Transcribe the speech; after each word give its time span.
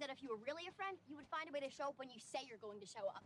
that 0.00 0.10
if 0.10 0.22
you 0.22 0.28
were 0.30 0.40
really 0.46 0.68
a 0.68 0.72
friend, 0.72 0.96
you 1.08 1.16
would 1.16 1.26
find 1.26 1.48
a 1.48 1.52
way 1.52 1.60
to 1.60 1.70
show 1.70 1.88
up 1.88 1.94
when 1.96 2.08
you 2.08 2.16
say 2.18 2.40
you're 2.48 2.58
going 2.58 2.80
to 2.80 2.86
show 2.86 3.06
up. 3.08 3.22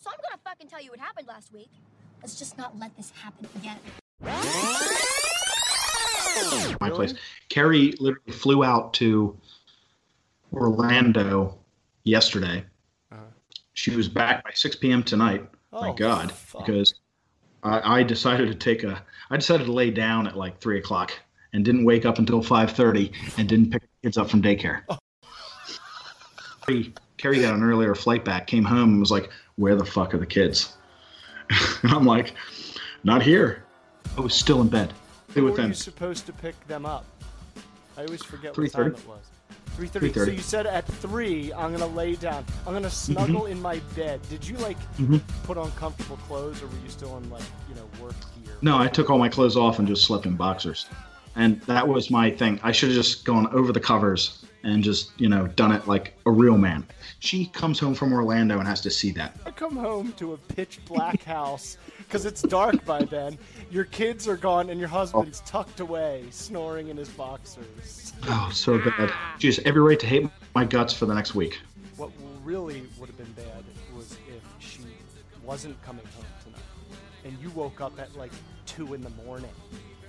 So 0.00 0.10
I'm 0.10 0.18
gonna 0.28 0.40
fucking 0.44 0.68
tell 0.68 0.80
you 0.80 0.90
what 0.90 1.00
happened 1.00 1.26
last 1.26 1.52
week. 1.52 1.70
Let's 2.22 2.38
just 2.38 2.56
not 2.56 2.78
let 2.78 2.96
this 2.96 3.12
happen 3.22 3.46
again. 3.56 3.78
my 6.80 6.90
place. 6.90 7.14
Carrie 7.48 7.94
literally 7.98 8.32
flew 8.32 8.64
out 8.64 8.94
to 8.94 9.36
Orlando 10.52 11.58
yesterday. 12.04 12.64
Uh-huh. 13.12 13.22
She 13.74 13.94
was 13.94 14.08
back 14.08 14.44
by 14.44 14.50
6 14.54 14.76
p.m. 14.76 15.02
tonight. 15.02 15.48
Oh, 15.72 15.80
my 15.80 15.94
God, 15.94 16.32
fuck. 16.32 16.64
because 16.66 16.94
I, 17.62 17.98
I 17.98 18.02
decided 18.02 18.48
to 18.48 18.54
take 18.54 18.84
a. 18.84 19.02
I 19.30 19.36
decided 19.36 19.66
to 19.66 19.72
lay 19.72 19.90
down 19.90 20.26
at 20.26 20.36
like 20.36 20.60
three 20.60 20.78
o'clock 20.78 21.12
and 21.52 21.64
didn't 21.64 21.84
wake 21.84 22.06
up 22.06 22.18
until 22.18 22.42
5:30 22.42 23.12
and 23.36 23.48
didn't 23.48 23.70
pick 23.70 23.82
the 23.82 23.88
kids 24.02 24.16
up 24.16 24.30
from 24.30 24.42
daycare. 24.42 24.82
Oh. 24.88 24.98
Carrie, 27.16 27.40
got 27.40 27.54
an 27.54 27.62
earlier 27.62 27.94
flight 27.94 28.24
back, 28.24 28.46
came 28.46 28.64
home 28.64 28.90
and 28.90 29.00
was 29.00 29.10
like, 29.10 29.30
"Where 29.56 29.74
the 29.74 29.84
fuck 29.84 30.14
are 30.14 30.18
the 30.18 30.26
kids?" 30.26 30.76
and 31.82 31.92
I'm 31.92 32.04
like, 32.04 32.34
"Not 33.04 33.22
here." 33.22 33.64
I 34.16 34.20
was 34.20 34.34
still 34.34 34.60
in 34.60 34.68
bed. 34.68 34.92
Stay 35.30 35.40
with 35.40 35.52
were 35.52 35.56
them. 35.58 35.68
you 35.68 35.74
supposed 35.74 36.26
to 36.26 36.32
pick 36.32 36.54
them 36.66 36.86
up? 36.86 37.04
I 37.96 38.04
always 38.04 38.22
forget 38.22 38.56
what 38.56 38.72
time 38.72 38.92
3:30. 38.92 38.98
it 38.98 39.08
was. 39.08 39.20
3.30. 39.76 40.14
So 40.24 40.30
you 40.32 40.38
said 40.38 40.66
at 40.66 40.84
3, 40.86 41.52
I'm 41.52 41.68
going 41.68 41.78
to 41.78 41.86
lay 41.96 42.16
down. 42.16 42.44
I'm 42.66 42.72
going 42.72 42.82
to 42.82 42.90
snuggle 42.90 43.46
in 43.46 43.62
my 43.62 43.78
bed. 43.94 44.20
Did 44.28 44.44
you, 44.46 44.56
like, 44.56 44.76
Mhm. 44.96 45.20
put 45.44 45.56
on 45.56 45.70
comfortable 45.72 46.16
clothes, 46.26 46.60
or 46.60 46.66
were 46.66 46.72
you 46.82 46.88
still 46.90 47.16
in, 47.16 47.30
like, 47.30 47.44
you 47.68 47.76
know, 47.76 47.88
work 48.02 48.16
gear? 48.44 48.54
No, 48.60 48.76
I 48.76 48.88
took 48.88 49.08
all 49.08 49.18
my 49.18 49.28
clothes 49.28 49.56
off 49.56 49.78
and 49.78 49.86
just 49.86 50.04
slept 50.04 50.26
in 50.26 50.34
boxers. 50.34 50.86
And 51.36 51.60
that 51.62 51.86
was 51.86 52.10
my 52.10 52.28
thing. 52.28 52.58
I 52.64 52.72
should 52.72 52.88
have 52.88 52.96
just 52.96 53.24
gone 53.24 53.46
over 53.54 53.72
the 53.72 53.78
covers 53.78 54.44
and 54.62 54.82
just, 54.82 55.18
you 55.20 55.28
know, 55.28 55.46
done 55.46 55.72
it 55.72 55.86
like 55.86 56.14
a 56.26 56.30
real 56.30 56.58
man. 56.58 56.86
She 57.20 57.46
comes 57.46 57.78
home 57.78 57.94
from 57.94 58.12
Orlando 58.12 58.58
and 58.58 58.66
has 58.66 58.80
to 58.82 58.90
see 58.90 59.10
that. 59.12 59.36
I 59.46 59.50
come 59.50 59.76
home 59.76 60.12
to 60.14 60.34
a 60.34 60.36
pitch 60.36 60.80
black 60.86 61.22
house 61.22 61.78
because 61.98 62.24
it's 62.24 62.42
dark 62.42 62.84
by 62.84 63.02
then. 63.04 63.38
Your 63.70 63.84
kids 63.84 64.26
are 64.26 64.36
gone, 64.36 64.70
and 64.70 64.80
your 64.80 64.88
husband's 64.88 65.40
tucked 65.40 65.80
away, 65.80 66.24
snoring 66.30 66.88
in 66.88 66.96
his 66.96 67.08
boxers. 67.10 68.12
Oh, 68.28 68.50
so 68.52 68.78
bad. 68.78 69.12
She 69.38 69.48
has 69.48 69.58
every 69.60 69.80
right 69.80 70.00
to 70.00 70.06
hate 70.06 70.28
my 70.54 70.64
guts 70.64 70.92
for 70.94 71.06
the 71.06 71.14
next 71.14 71.34
week. 71.34 71.58
What 71.96 72.10
really 72.44 72.82
would 72.98 73.08
have 73.08 73.18
been 73.18 73.32
bad 73.32 73.64
was 73.96 74.16
if 74.34 74.42
she 74.58 74.80
wasn't 75.44 75.80
coming 75.82 76.04
home 76.16 76.24
tonight, 76.42 76.60
and 77.24 77.36
you 77.42 77.50
woke 77.50 77.80
up 77.80 77.98
at 78.00 78.16
like 78.16 78.32
two 78.66 78.94
in 78.94 79.02
the 79.02 79.10
morning 79.24 79.50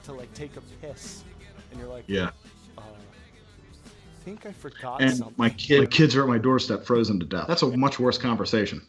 to 0.04 0.14
like 0.14 0.34
take 0.34 0.56
a 0.58 0.62
piss, 0.82 1.24
and 1.72 1.80
you're 1.80 1.90
like, 1.90 2.06
Yeah. 2.08 2.30
I 4.20 4.22
think 4.22 4.46
I 4.46 4.52
forgot 4.52 5.02
And 5.02 5.16
something. 5.16 5.34
my, 5.38 5.50
kid, 5.50 5.80
my 5.80 5.86
kids 5.86 6.14
are 6.18 6.24
at 6.24 6.28
my 6.28 6.38
doorstep 6.38 6.84
frozen 6.86 7.22
to 7.22 7.26
death. 7.26 7.48
That's 7.48 7.62
a 7.62 7.78
much 7.78 8.00
worse 8.00 8.18
conversation. 8.18 8.82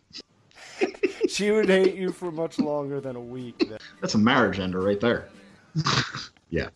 she 1.29 1.53
would 1.53 1.69
hate 1.69 1.95
you 1.95 2.11
for 2.11 2.33
much 2.33 2.59
longer 2.59 3.01
than 3.01 3.15
a 3.15 3.21
week. 3.21 3.69
Then. 3.69 3.79
That's 4.01 4.15
a 4.15 4.19
marriage 4.19 4.59
ender 4.59 4.81
right 4.81 4.99
there. 4.99 5.29
yeah. 6.51 6.71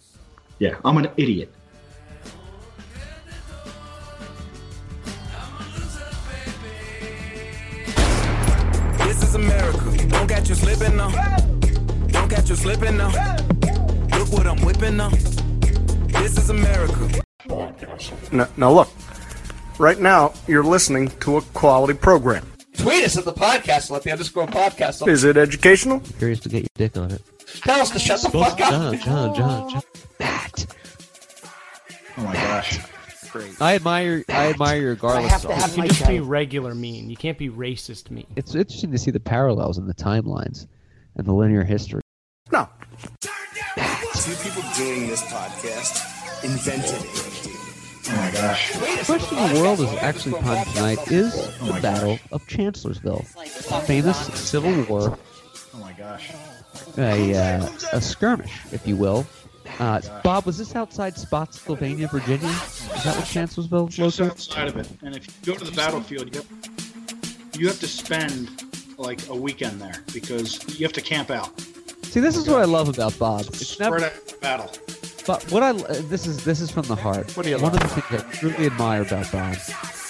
Yeah, 0.60 0.76
I'm 0.84 0.96
an 0.98 1.08
idiot. 1.16 1.52
This 8.98 9.22
is 9.24 9.34
America. 9.34 10.06
Don't 10.08 10.28
catch 10.28 10.48
you 10.48 10.54
slipping 10.54 10.96
now. 10.96 11.10
Don't 12.06 12.28
catch 12.30 12.48
you 12.50 12.54
slipping 12.54 12.98
now. 12.98 13.08
Look 14.16 14.30
what 14.30 14.46
I'm 14.46 14.64
whipping 14.64 14.96
now. 14.96 15.08
This 15.10 16.38
is 16.38 16.50
America. 16.50 17.23
No, 17.46 18.46
now 18.56 18.72
look. 18.72 18.88
Right 19.78 19.98
now, 19.98 20.32
you're 20.46 20.64
listening 20.64 21.08
to 21.20 21.36
a 21.36 21.42
quality 21.42 21.94
program. 21.94 22.46
Tweet 22.76 23.04
us 23.04 23.16
at 23.16 23.24
the 23.24 23.32
podcast, 23.32 23.90
let 23.90 24.02
the 24.02 24.12
underscore 24.12 24.46
podcast. 24.46 25.06
Is 25.08 25.24
it 25.24 25.36
educational? 25.36 26.00
Curious 26.18 26.40
to 26.40 26.48
get 26.48 26.62
your 26.62 26.68
dick 26.88 26.96
on 26.96 27.10
it. 27.10 27.22
Tell 27.62 27.80
us 27.80 27.90
to 27.90 27.98
shut 27.98 28.20
the 28.22 28.30
fuck 28.30 28.60
up. 28.60 28.70
John, 28.70 28.98
John, 28.98 29.34
John, 29.34 29.70
John. 29.70 29.82
That. 30.18 30.66
Oh 32.16 32.22
my 32.22 32.32
gosh. 32.34 32.80
I 33.60 33.74
admire, 33.74 34.24
I 34.28 34.50
admire 34.50 34.80
you 34.80 34.88
regardless. 34.90 35.32
have 35.32 35.42
to 35.42 35.48
of- 35.48 35.54
have 35.54 35.70
You 35.76 35.82
can 35.82 35.88
just 35.88 36.06
be 36.06 36.20
regular 36.20 36.72
mean. 36.74 37.10
You 37.10 37.16
can't 37.16 37.36
be 37.36 37.48
racist 37.50 38.10
mean. 38.10 38.26
It's 38.36 38.54
interesting 38.54 38.92
to 38.92 38.98
see 38.98 39.10
the 39.10 39.18
parallels 39.18 39.76
in 39.76 39.86
the 39.88 39.94
timelines 39.94 40.68
and 41.16 41.26
the 41.26 41.32
linear 41.32 41.64
history. 41.64 42.00
No. 42.52 42.68
Two 44.14 44.34
people 44.36 44.62
doing 44.76 45.08
this 45.08 45.22
podcast 45.22 46.13
invented 46.44 47.00
it. 47.02 47.48
Oh 48.06 48.16
my 48.16 48.30
gosh. 48.32 48.72
The 48.74 49.02
question 49.06 49.36
the 49.54 49.60
world 49.60 49.80
is 49.80 49.90
actually 49.94 50.40
pondering 50.40 50.64
tonight 50.74 51.10
is 51.10 51.58
the 51.58 51.64
my 51.70 51.80
Battle 51.80 52.18
of 52.32 52.46
Chancellorsville, 52.46 53.24
a 53.70 53.80
famous 53.80 54.18
Civil 54.38 54.84
War, 54.84 55.18
Oh 55.74 55.78
my 55.78 55.92
gosh. 55.92 56.30
a, 56.98 57.34
uh, 57.34 57.68
a 57.92 58.00
skirmish, 58.00 58.52
if 58.72 58.86
you 58.86 58.96
will. 58.96 59.26
Uh, 59.78 60.00
Bob, 60.22 60.44
was 60.44 60.58
this 60.58 60.76
outside 60.76 61.16
Spotsylvania, 61.16 62.06
Virginia? 62.08 62.46
Is 62.50 63.04
that 63.04 63.16
what 63.16 63.26
Chancellorsville 63.26 63.86
was 63.86 63.96
just 63.96 64.20
located? 64.20 64.32
outside 64.32 64.68
of 64.68 64.76
it. 64.76 64.88
And 65.02 65.16
if 65.16 65.26
you 65.26 65.52
go 65.52 65.58
to 65.58 65.64
the 65.64 65.72
battlefield, 65.74 66.34
you 66.34 66.42
have, 66.42 67.58
you 67.58 67.66
have 67.68 67.80
to 67.80 67.88
spend 67.88 68.50
like 68.98 69.26
a 69.28 69.34
weekend 69.34 69.80
there 69.80 70.04
because 70.12 70.78
you 70.78 70.84
have 70.84 70.92
to 70.92 71.00
camp 71.00 71.30
out. 71.30 71.58
See, 72.04 72.20
this 72.20 72.36
is 72.36 72.46
what 72.46 72.60
I 72.60 72.64
love 72.64 72.88
about 72.88 73.18
Bob. 73.18 73.40
It's 73.46 73.80
never, 73.80 73.98
Spread 73.98 74.12
out 74.12 74.26
the 74.28 74.36
battle. 74.36 74.70
But 75.26 75.50
what 75.50 75.62
I 75.62 75.70
uh, 75.70 75.94
this 76.08 76.26
is 76.26 76.44
this 76.44 76.60
is 76.60 76.70
from 76.70 76.82
the 76.86 76.94
heart. 76.96 77.34
What 77.36 77.44
do 77.44 77.50
you 77.50 77.56
One 77.58 77.72
love? 77.72 77.82
of 77.82 77.94
the 77.94 78.00
things 78.00 78.22
I 78.22 78.30
truly 78.32 78.66
admire 78.66 79.02
about 79.02 79.30
Bob 79.32 79.56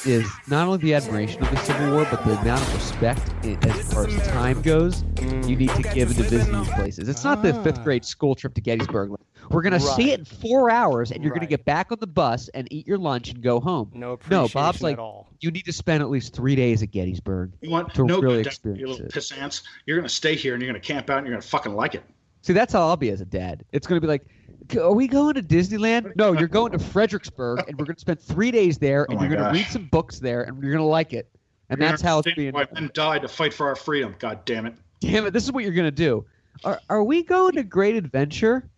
is 0.04 0.28
not 0.48 0.66
only 0.66 0.78
the 0.78 0.94
admiration 0.94 1.42
of 1.42 1.50
the 1.50 1.56
Civil 1.58 1.92
War, 1.92 2.06
but 2.10 2.24
the 2.24 2.32
amount 2.40 2.60
of 2.62 2.74
respect 2.74 3.22
i- 3.44 3.56
as 3.68 3.92
far 3.92 4.06
as 4.06 4.26
time 4.28 4.60
goes. 4.62 5.04
You 5.22 5.56
need 5.56 5.70
to 5.70 5.82
give 5.94 6.08
to 6.16 6.22
visit 6.24 6.52
these 6.52 6.68
places. 6.70 7.08
It's 7.08 7.22
not 7.24 7.42
the 7.42 7.54
fifth 7.62 7.82
grade 7.84 8.04
school 8.04 8.34
trip 8.34 8.54
to 8.54 8.60
Gettysburg. 8.60 9.12
We're 9.50 9.62
gonna 9.62 9.78
see 9.78 10.10
it 10.12 10.18
in 10.20 10.24
four 10.24 10.68
hours, 10.70 11.12
and 11.12 11.22
you're 11.22 11.32
gonna 11.32 11.46
get 11.46 11.64
back 11.64 11.92
on 11.92 11.98
the 12.00 12.06
bus 12.08 12.48
and 12.54 12.66
eat 12.72 12.86
your 12.86 12.98
lunch 12.98 13.28
and 13.30 13.40
go 13.42 13.60
home. 13.60 13.90
No 13.94 14.18
No, 14.30 14.48
Bob's 14.48 14.82
like, 14.82 14.94
at 14.94 14.98
all. 14.98 15.28
you 15.40 15.50
need 15.52 15.64
to 15.66 15.72
spend 15.72 16.02
at 16.02 16.10
least 16.10 16.34
three 16.34 16.56
days 16.56 16.82
at 16.82 16.90
Gettysburg. 16.90 17.52
You 17.60 17.70
want 17.70 17.94
To 17.94 18.04
no 18.04 18.20
really 18.20 18.36
goddamn- 18.42 18.46
experience 18.48 18.80
you 18.80 18.88
little 18.88 19.06
it. 19.06 19.12
pissants. 19.12 19.62
You're 19.86 19.96
gonna 19.98 20.08
stay 20.08 20.34
here 20.34 20.54
and 20.54 20.62
you're 20.62 20.72
gonna 20.72 20.80
camp 20.80 21.08
out 21.08 21.18
and 21.18 21.26
you're 21.26 21.36
gonna 21.36 21.42
fucking 21.46 21.74
like 21.74 21.94
it. 21.94 22.02
See, 22.42 22.52
that's 22.52 22.74
how 22.74 22.80
I'll 22.88 22.96
be 22.98 23.08
as 23.08 23.22
a 23.22 23.24
dad. 23.24 23.64
It's 23.72 23.86
going 23.86 23.96
to 23.98 24.02
be 24.02 24.06
like, 24.06 24.26
"G- 24.28 24.33
are 24.78 24.92
we 24.92 25.08
going 25.08 25.34
to 25.34 25.42
Disneyland? 25.42 26.16
No, 26.16 26.32
you're 26.32 26.48
going 26.48 26.72
to 26.72 26.78
Fredericksburg, 26.78 27.64
and 27.68 27.78
we're 27.78 27.84
going 27.84 27.96
to 27.96 28.00
spend 28.00 28.20
three 28.20 28.50
days 28.50 28.78
there, 28.78 29.06
oh 29.08 29.12
and 29.12 29.20
Oh 29.20 29.24
you're 29.24 29.36
going 29.36 29.44
to 29.44 29.58
read 29.58 29.66
some 29.66 29.86
books 29.86 30.18
there, 30.18 30.42
and 30.42 30.62
you're 30.62 30.72
going 30.72 30.82
to 30.82 30.88
like 30.88 31.12
it. 31.12 31.28
And 31.70 31.80
You're 31.80 31.88
that's 31.88 32.02
how 32.02 32.18
it's 32.18 32.34
being. 32.34 32.52
Why 32.52 32.66
men 32.74 32.90
died 32.94 33.22
to 33.22 33.28
fight 33.28 33.54
for 33.54 33.66
our 33.68 33.76
freedom. 33.76 34.14
God 34.18 34.44
damn 34.44 34.66
it. 34.66 34.74
Damn 35.00 35.26
it! 35.26 35.32
This 35.32 35.44
is 35.44 35.52
what 35.52 35.64
you're 35.64 35.72
going 35.72 35.86
to 35.86 35.90
do. 35.90 36.24
Are 36.64 36.80
Are 36.90 37.02
we 37.02 37.22
going 37.22 37.54
to 37.54 37.62
Great 37.62 37.96
Adventure? 37.96 38.68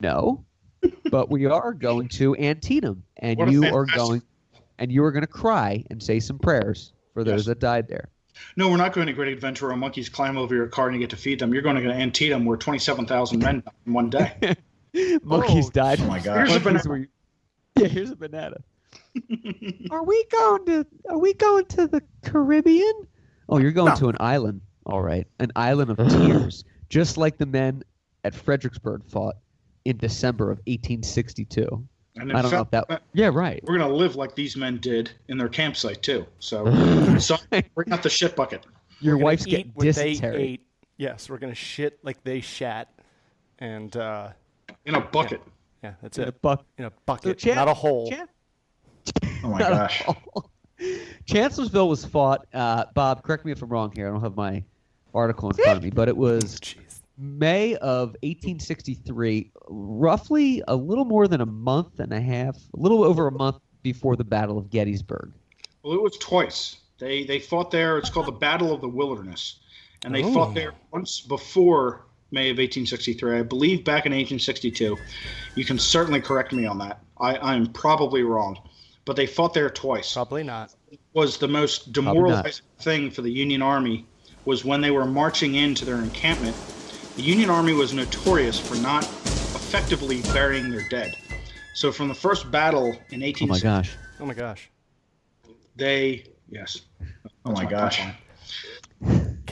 No, 0.00 0.44
but 1.10 1.30
we 1.30 1.46
are 1.46 1.72
going 1.72 2.08
to 2.08 2.36
Antietam, 2.36 3.02
and 3.18 3.38
What 3.38 3.50
you 3.50 3.64
are 3.64 3.84
going, 3.84 4.22
and 4.78 4.90
you 4.90 5.04
are 5.04 5.12
going 5.12 5.22
to 5.22 5.26
cry 5.26 5.84
and 5.90 6.02
say 6.02 6.20
some 6.20 6.38
prayers 6.38 6.92
for 7.14 7.24
those 7.24 7.40
Yes. 7.40 7.46
that 7.46 7.58
died 7.58 7.88
there. 7.88 8.08
No, 8.56 8.70
we're 8.70 8.76
not 8.76 8.92
going 8.92 9.06
to 9.06 9.12
Great 9.12 9.32
Adventure 9.32 9.66
where 9.68 9.76
monkeys 9.76 10.08
climb 10.08 10.38
over 10.38 10.54
your 10.54 10.66
car 10.66 10.86
and 10.86 10.94
you 10.94 11.00
get 11.00 11.10
to 11.10 11.16
feed 11.16 11.38
them. 11.38 11.52
You're 11.52 11.62
going 11.62 11.76
to 11.76 11.90
Antietam 11.90 12.44
where 12.44 12.56
27,000 12.56 13.38
men 13.38 13.60
died 13.60 13.72
in 13.86 13.92
one 13.92 14.08
day. 14.10 14.56
Monkeys 15.22 15.66
Oh, 15.66 15.70
died. 15.70 16.00
oh 16.00 16.06
my 16.06 16.20
god. 16.20 16.48
Here's 16.48 16.56
a 16.56 16.60
banana. 16.60 16.82
were- 16.88 17.08
Yeah, 17.76 17.88
here's 17.88 18.10
a 18.10 18.16
banana. 18.16 18.56
are 19.90 20.04
we 20.04 20.24
going 20.30 20.66
to 20.66 20.86
Are 21.08 21.18
we 21.18 21.34
going 21.34 21.64
to 21.66 21.86
the 21.86 22.02
Caribbean? 22.24 23.06
Oh, 23.48 23.58
you're 23.58 23.72
going 23.72 23.90
No. 23.90 23.96
to 23.96 24.08
an 24.08 24.16
island. 24.20 24.60
All 24.86 25.02
right, 25.02 25.26
an 25.38 25.52
island 25.56 25.90
of 25.90 25.98
tears, 26.08 26.64
just 26.88 27.16
like 27.16 27.38
the 27.38 27.46
men 27.46 27.82
at 28.24 28.34
Fredericksburg 28.34 29.04
fought 29.06 29.36
in 29.84 29.96
December 29.98 30.50
of 30.50 30.58
1862. 30.66 31.86
And 32.16 32.32
I 32.32 32.42
don't 32.42 32.50
know 32.50 32.60
if 32.62 32.68
fact, 32.70 32.88
that. 32.88 33.02
Yeah, 33.12 33.30
right. 33.32 33.62
We're 33.64 33.78
going 33.78 33.88
to 33.88 33.96
live 33.96 34.16
like 34.16 34.34
these 34.34 34.56
men 34.56 34.78
did 34.78 35.10
in 35.28 35.38
their 35.38 35.48
campsite, 35.48 36.02
too. 36.02 36.26
So, 36.40 36.64
so 37.18 37.36
bring 37.74 37.92
out 37.92 38.02
the 38.02 38.10
shit 38.10 38.34
bucket. 38.34 38.66
Your 39.00 39.16
We're 39.16 39.24
wife's 39.24 39.46
eat 39.46 39.50
getting 39.50 39.72
what 39.74 39.84
they 39.84 40.12
dysentery. 40.14 40.42
ate. 40.42 40.66
Yes, 40.96 41.30
we're 41.30 41.38
gonna 41.38 41.54
shit 41.54 41.98
like 42.02 42.22
they 42.24 42.40
shat, 42.40 42.88
and 43.58 43.96
uh, 43.96 44.30
In 44.86 44.94
a 44.94 45.00
bucket. 45.00 45.42
yeah, 45.82 45.94
that's 46.02 46.18
In 46.18 46.24
a 46.24 46.28
it. 46.28 46.42
buck. 46.42 46.64
In 46.78 46.84
a 46.86 46.92
bucket, 47.06 47.38
Chan- 47.38 47.56
not 47.56 47.68
a 47.68 47.74
hole. 47.74 48.10
Chan- 48.10 48.28
Oh 49.42 49.48
my 49.48 49.58
gosh. 49.58 50.04
Chancellorsville 51.26 51.88
was 51.88 52.04
fought. 52.04 52.46
Uh, 52.52 52.84
Bob, 52.94 53.22
correct 53.22 53.44
me 53.44 53.52
if 53.52 53.62
I'm 53.62 53.68
wrong 53.68 53.92
here. 53.94 54.08
I 54.08 54.10
don't 54.10 54.20
have 54.22 54.36
my 54.36 54.62
article 55.14 55.50
in 55.50 55.56
front 55.56 55.78
of 55.78 55.82
me, 55.82 55.90
but 55.90 56.08
it 56.08 56.16
was 56.16 56.58
Jeez. 56.60 57.00
May 57.18 57.74
of 57.76 58.10
1863, 58.22 59.50
roughly 59.68 60.62
a 60.68 60.74
little 60.76 61.04
more 61.04 61.28
than 61.28 61.42
a 61.42 61.46
month 61.46 61.98
and 62.00 62.12
a 62.12 62.20
half, 62.20 62.56
a 62.56 62.80
little 62.80 63.04
over 63.04 63.26
a 63.26 63.32
month 63.32 63.56
before 63.82 64.16
the 64.16 64.24
Battle 64.24 64.56
of 64.56 64.70
Gettysburg. 64.70 65.32
Well, 65.82 65.94
it 65.94 66.02
was 66.02 66.16
twice. 66.18 66.76
They 66.98 67.24
they 67.24 67.38
fought 67.38 67.70
there. 67.70 67.98
It's 67.98 68.08
called 68.10 68.26
the 68.26 68.32
Battle 68.32 68.72
of 68.74 68.80
the 68.80 68.88
Wilderness, 68.88 69.60
and 70.04 70.14
they 70.14 70.22
fought 70.22 70.54
there 70.54 70.72
once 70.92 71.20
before 71.20 72.06
May 72.32 72.50
of 72.50 72.58
1863. 72.58 73.38
I 73.38 73.42
believe 73.42 73.84
back 73.84 74.06
in 74.06 74.12
1862. 74.12 74.96
You 75.56 75.64
can 75.64 75.78
certainly 75.78 76.20
correct 76.20 76.52
me 76.52 76.66
on 76.66 76.78
that. 76.78 77.00
I 77.18 77.36
I'm 77.36 77.66
probably 77.66 78.22
wrong, 78.22 78.58
but 79.04 79.16
they 79.16 79.26
fought 79.26 79.54
there 79.54 79.70
twice. 79.70 80.14
Probably 80.14 80.42
not. 80.42 80.74
was 81.12 81.38
the 81.38 81.48
most 81.48 81.92
demoralizing 81.92 82.64
thing 82.78 83.10
for 83.10 83.22
the 83.22 83.30
Union 83.30 83.62
Army 83.62 84.06
was 84.44 84.64
when 84.64 84.80
they 84.80 84.90
were 84.90 85.06
marching 85.06 85.56
into 85.56 85.84
their 85.84 85.98
encampment. 85.98 86.56
The 87.16 87.22
Union 87.22 87.50
Army 87.50 87.72
was 87.72 87.92
notorious 87.92 88.58
for 88.58 88.76
not 88.76 89.04
effectively 89.04 90.22
burying 90.32 90.70
their 90.70 90.88
dead. 90.88 91.16
So 91.74 91.92
from 91.92 92.08
the 92.08 92.14
first 92.14 92.50
battle 92.50 92.96
in 93.10 93.22
Oh 93.22 93.26
18 93.26 93.48
my 93.48 93.60
gosh. 93.60 93.96
Oh 94.18 94.26
my 94.26 94.34
gosh. 94.34 94.70
they 95.76 96.24
yes. 96.48 96.82
Oh 97.44 97.52
my 97.52 97.64
gosh. 97.64 98.02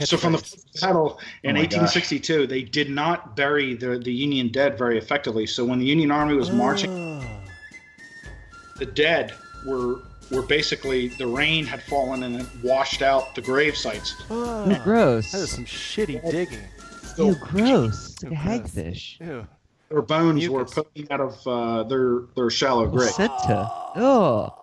So 0.05 0.17
from 0.17 0.33
the 0.33 0.39
Catchphrase. 0.39 0.51
first 0.73 0.81
battle 0.83 1.21
in 1.43 1.51
Oh 1.51 1.55
my 1.55 1.61
1862, 1.61 2.47
they 2.47 2.63
did 2.63 2.91
not 2.91 3.37
bury 3.37 3.75
the, 3.75 3.99
the 3.99 4.13
Union 4.13 4.49
dead 4.49 4.77
very 4.79 4.99
effectively. 4.99 5.47
So 5.47 5.65
when 5.65 5.79
the 5.79 5.87
Union 5.87 6.11
Army 6.11 6.35
was 6.35 6.51
marching, 6.51 6.91
Oh. 6.91 7.25
the 8.79 8.87
dead 8.87 9.35
were 9.67 10.01
were 10.31 10.43
basically 10.43 11.09
the 11.09 11.27
rain 11.27 11.65
had 11.65 11.83
fallen 11.85 12.23
and 12.23 12.37
it 12.39 12.47
washed 12.63 13.01
out 13.01 13.35
the 13.35 13.41
grave 13.41 13.75
sites. 13.77 14.15
Oh. 14.31 14.69
Ew, 14.69 14.77
gross. 14.85 15.33
That 15.33 15.39
is 15.39 15.51
some 15.51 15.65
shitty 15.65 16.21
digging. 16.31 16.59
Ew, 17.17 17.35
gross. 17.37 18.13
It's 18.13 18.23
like 18.25 18.33
a 18.33 18.37
hagfish. 18.37 19.19
Ew. 19.21 19.47
Their 19.89 20.03
bones 20.03 20.47
were 20.51 20.67
poking 20.67 21.11
out 21.11 21.21
of 21.21 21.47
uh, 21.47 21.83
their 21.85 22.25
their 22.37 22.51
shallow 22.51 22.87
grave. 22.87 23.09
Placenta. 23.11 23.71
Oh. 23.97 24.55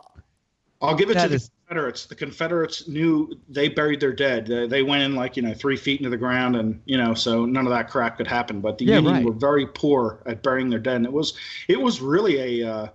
I'll 0.81 0.93
give 0.95 1.09
it 1.09 1.15
That 1.15 1.23
to 1.23 1.29
the 1.29 1.35
is- 1.35 1.49
Confederates. 1.67 2.05
The 2.05 2.15
Confederates 2.15 2.87
knew 2.87 3.35
they 3.49 3.69
buried 3.69 3.99
their 3.99 4.13
dead. 4.13 4.45
They, 4.45 4.67
they 4.67 4.83
went 4.83 5.01
in 5.01 5.15
like 5.15 5.35
you 5.35 5.41
know 5.43 5.53
three 5.53 5.75
feet 5.77 5.99
into 5.99 6.09
the 6.11 6.17
ground, 6.17 6.55
and 6.55 6.79
you 6.85 6.97
know 6.97 7.13
so 7.15 7.45
none 7.45 7.65
of 7.65 7.71
that 7.71 7.89
crap 7.89 8.17
could 8.17 8.27
happen. 8.27 8.61
But 8.61 8.77
the 8.77 8.85
Yeah, 8.85 8.97
Union 8.97 9.13
right. 9.15 9.25
were 9.25 9.31
very 9.31 9.65
poor 9.65 10.21
at 10.27 10.43
burying 10.43 10.69
their 10.69 10.79
dead, 10.79 10.97
and 10.97 11.05
it 11.05 11.11
was 11.11 11.33
it 11.67 11.81
was 11.81 12.01
really 12.01 12.61
a 12.61 12.71
uh, 12.71 12.87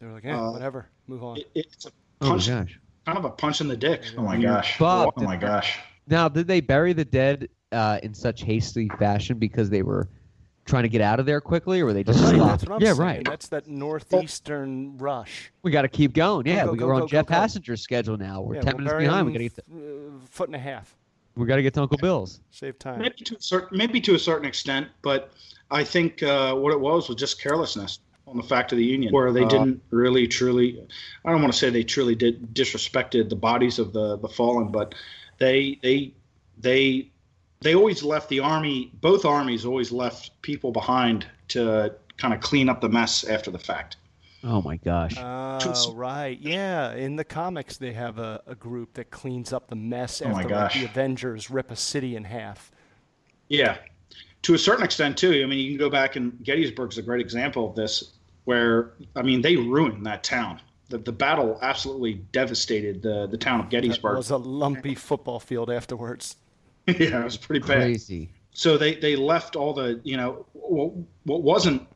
They 0.00 0.06
were 0.06 0.12
like, 0.12 0.24
yeah, 0.24 0.38
Uh, 0.40 0.52
whatever. 0.52 0.88
Move 1.06 1.24
on. 1.24 1.38
it, 1.38 1.50
it's 1.54 1.86
a 1.86 1.90
Oh 2.20 2.26
my 2.26 2.30
punch, 2.30 2.48
gosh. 2.48 2.80
kind 3.06 3.16
of 3.18 3.24
a 3.24 3.30
punch 3.30 3.60
in 3.62 3.68
the 3.68 3.76
dick. 3.76 4.02
Oh 4.18 4.22
my 4.22 4.36
gosh. 4.36 4.78
Bob, 4.78 5.14
oh 5.16 5.22
my 5.22 5.36
gosh. 5.36 5.78
Now, 6.06 6.28
did 6.28 6.46
they 6.46 6.60
bury 6.60 6.92
the 6.92 7.04
dead 7.04 7.48
uh, 7.72 7.98
in 8.02 8.12
such 8.12 8.42
hasty 8.42 8.88
fashion 8.98 9.38
because 9.38 9.70
they 9.70 9.82
were 9.82 10.08
trying 10.68 10.84
to 10.84 10.88
get 10.88 11.00
out 11.00 11.18
of 11.18 11.26
there 11.26 11.40
quickly, 11.40 11.80
or 11.80 11.86
were 11.86 11.92
they 11.92 12.04
just 12.04 12.22
Right, 12.22 12.38
that's 12.38 12.64
what 12.64 12.76
I'm 12.76 12.80
yeah, 12.80 12.92
saying. 12.94 12.98
right. 13.00 13.24
That's 13.24 13.48
that 13.48 13.66
northeastern 13.66 14.96
rush. 14.98 15.50
We 15.62 15.70
got 15.70 15.82
to 15.82 15.88
keep 15.88 16.12
going. 16.12 16.46
Yeah, 16.46 16.64
go, 16.66 16.72
we, 16.72 16.78
go, 16.78 16.86
we're 16.86 16.92
go, 16.92 16.96
on 16.96 17.00
go, 17.02 17.06
Jeff 17.08 17.26
go. 17.26 17.34
Passenger's 17.34 17.80
schedule 17.82 18.16
now. 18.16 18.40
We're 18.42 18.56
Yeah, 18.56 18.60
ten 18.62 18.76
we'll 18.76 18.84
minutes 18.84 18.92
bury 18.92 19.04
behind. 19.04 19.26
We 19.26 19.32
got 19.32 19.38
to 19.38 19.44
get. 19.44 19.54
To, 19.56 19.62
uh, 19.62 20.26
foot 20.30 20.48
and 20.48 20.56
a 20.56 20.60
half. 20.60 20.94
we 21.36 21.46
got 21.46 21.56
to 21.56 21.62
get 21.62 21.74
to 21.74 21.82
Uncle 21.82 21.98
Bill's. 21.98 22.40
Save 22.50 22.78
time. 22.78 23.00
maybe 23.00 23.16
to 23.24 23.36
a 23.36 23.40
certain 23.40 23.76
maybe 23.78 24.00
to 24.02 24.14
a 24.14 24.18
certain 24.18 24.46
extent, 24.46 24.88
but 25.02 25.32
I 25.70 25.84
think 25.84 26.22
uh, 26.22 26.54
what 26.54 26.72
it 26.72 26.80
was 26.80 27.08
was 27.08 27.16
just 27.16 27.40
carelessness 27.40 28.00
on 28.26 28.36
the 28.36 28.42
fact 28.42 28.72
of 28.72 28.78
the 28.78 28.84
Union, 28.84 29.12
where 29.12 29.32
they 29.32 29.44
Uh, 29.44 29.48
didn't 29.48 29.82
really 29.90 30.26
truly. 30.28 30.78
I 31.24 31.30
don't 31.32 31.40
want 31.40 31.52
to 31.52 31.58
say 31.58 31.70
they 31.70 31.82
truly 31.82 32.14
did 32.14 32.54
disrespected 32.54 33.28
the 33.30 33.36
bodies 33.36 33.78
of 33.78 33.92
the 33.92 34.16
the 34.18 34.28
fallen, 34.28 34.68
but 34.70 34.94
they 35.38 35.78
they 35.82 36.12
they 36.60 37.10
they 37.60 37.74
always 37.74 38.02
left 38.02 38.28
the 38.28 38.40
army. 38.40 38.90
Both 39.00 39.24
armies 39.24 39.64
always 39.64 39.92
left 39.92 40.40
people 40.42 40.70
behind 40.72 41.26
to 41.48 41.94
kind 42.16 42.34
of 42.34 42.40
clean 42.40 42.68
up 42.68 42.80
the 42.80 42.88
mess 42.88 43.24
after 43.24 43.50
the 43.50 43.58
fact. 43.58 43.96
Oh 44.44 44.62
my 44.62 44.76
gosh. 44.76 45.14
Oh, 45.18 45.92
right. 45.94 46.38
Yeah. 46.40 46.94
In 46.94 47.16
the 47.16 47.24
comics, 47.24 47.76
they 47.76 47.92
have 47.92 48.18
a, 48.18 48.40
a 48.46 48.54
group 48.54 48.94
that 48.94 49.10
cleans 49.10 49.52
up 49.52 49.68
the 49.68 49.76
mess 49.76 50.22
Oh 50.22 50.28
my 50.28 50.42
after 50.42 50.54
like, 50.54 50.72
the 50.74 50.84
Avengers 50.84 51.50
rip 51.50 51.70
a 51.70 51.76
city 51.76 52.14
in 52.14 52.24
half. 52.24 52.70
Yeah, 53.48 53.78
to 54.42 54.54
a 54.54 54.58
certain 54.58 54.84
extent 54.84 55.16
too. 55.16 55.42
I 55.42 55.46
mean, 55.46 55.58
you 55.58 55.70
can 55.70 55.78
go 55.78 55.90
back 55.90 56.16
and 56.16 56.38
Gettysburg's 56.44 56.98
a 56.98 57.02
great 57.02 57.20
example 57.20 57.68
of 57.68 57.74
this, 57.74 58.12
where 58.44 58.92
I 59.16 59.22
mean 59.22 59.42
they 59.42 59.56
ruined 59.56 60.06
that 60.06 60.22
town. 60.22 60.60
The, 60.90 60.98
the 60.98 61.12
battle 61.12 61.58
absolutely 61.62 62.14
devastated 62.32 63.02
the 63.02 63.26
the 63.26 63.38
town 63.38 63.60
of 63.60 63.70
Gettysburg. 63.70 64.14
It 64.14 64.18
was 64.18 64.30
a 64.30 64.36
lumpy 64.36 64.94
football 64.94 65.40
field 65.40 65.70
afterwards. 65.70 66.36
yeah, 66.98 67.20
it 67.20 67.24
was 67.24 67.36
pretty 67.36 67.60
bad. 67.66 67.78
Crazy. 67.82 68.30
So 68.52 68.76
they 68.78 68.94
they 68.96 69.14
left 69.16 69.56
all 69.56 69.72
the 69.72 70.00
you 70.04 70.16
know 70.16 70.46
what 70.52 70.92
what 71.24 71.42
wasn't 71.42 71.86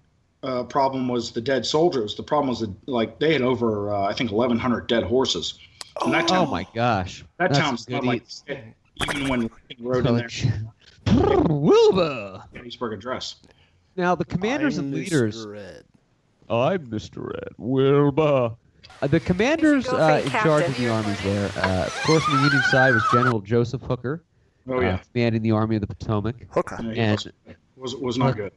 a 0.42 0.64
problem 0.64 1.08
was 1.08 1.30
the 1.32 1.40
dead 1.40 1.64
soldiers. 1.66 2.14
The 2.14 2.22
problem 2.22 2.48
was 2.48 2.60
that 2.60 2.72
like 2.88 3.18
they 3.18 3.32
had 3.32 3.42
over 3.42 3.92
uh, 3.92 4.02
I 4.02 4.12
think 4.12 4.30
1,100 4.30 4.86
dead 4.86 5.02
horses. 5.04 5.58
And 6.04 6.12
that 6.14 6.24
Oh 6.24 6.26
town, 6.34 6.50
my 6.50 6.66
gosh. 6.74 7.24
that 7.38 7.48
That's 7.48 7.58
town's 7.58 7.84
good 7.84 7.94
not 7.94 8.04
like 8.04 8.22
eats. 8.22 8.44
even 8.48 9.28
when 9.28 9.40
Lincoln 9.42 9.76
rode 9.80 10.06
in 10.06 10.16
there 10.16 10.28
Wilbur. 11.48 12.42
Gettysburg 12.52 12.92
Address. 12.94 13.36
Now 13.96 14.14
the 14.14 14.24
commanders 14.24 14.78
and 14.78 14.92
leaders. 14.94 15.46
Red. 15.46 15.84
I'm 16.50 16.86
Mr. 16.88 17.34
Ed 17.36 17.52
Wilbur. 17.58 18.54
Uh, 19.00 19.06
the 19.06 19.20
commanders 19.20 19.88
uh, 19.88 20.22
in 20.24 20.30
charge 20.30 20.64
of 20.64 20.76
the 20.76 20.88
armies 20.88 21.20
there, 21.22 21.50
uh, 21.56 21.86
of 21.86 21.94
course, 22.04 22.22
on 22.28 22.36
the 22.36 22.42
Union 22.44 22.62
side 22.70 22.94
was 22.94 23.02
General 23.12 23.40
Joseph 23.40 23.82
Hooker, 23.82 24.22
Oh 24.68 24.76
uh, 24.78 24.80
yeah, 24.80 24.98
commanding 25.12 25.42
the 25.42 25.50
Army 25.52 25.76
of 25.76 25.80
the 25.80 25.86
Potomac, 25.88 26.36
Hooker. 26.50 26.78
Yeah, 26.82 26.90
and 27.12 27.32
was, 27.76 27.94
was 27.94 27.96
was 27.96 28.18
not 28.18 28.36
good. 28.36 28.52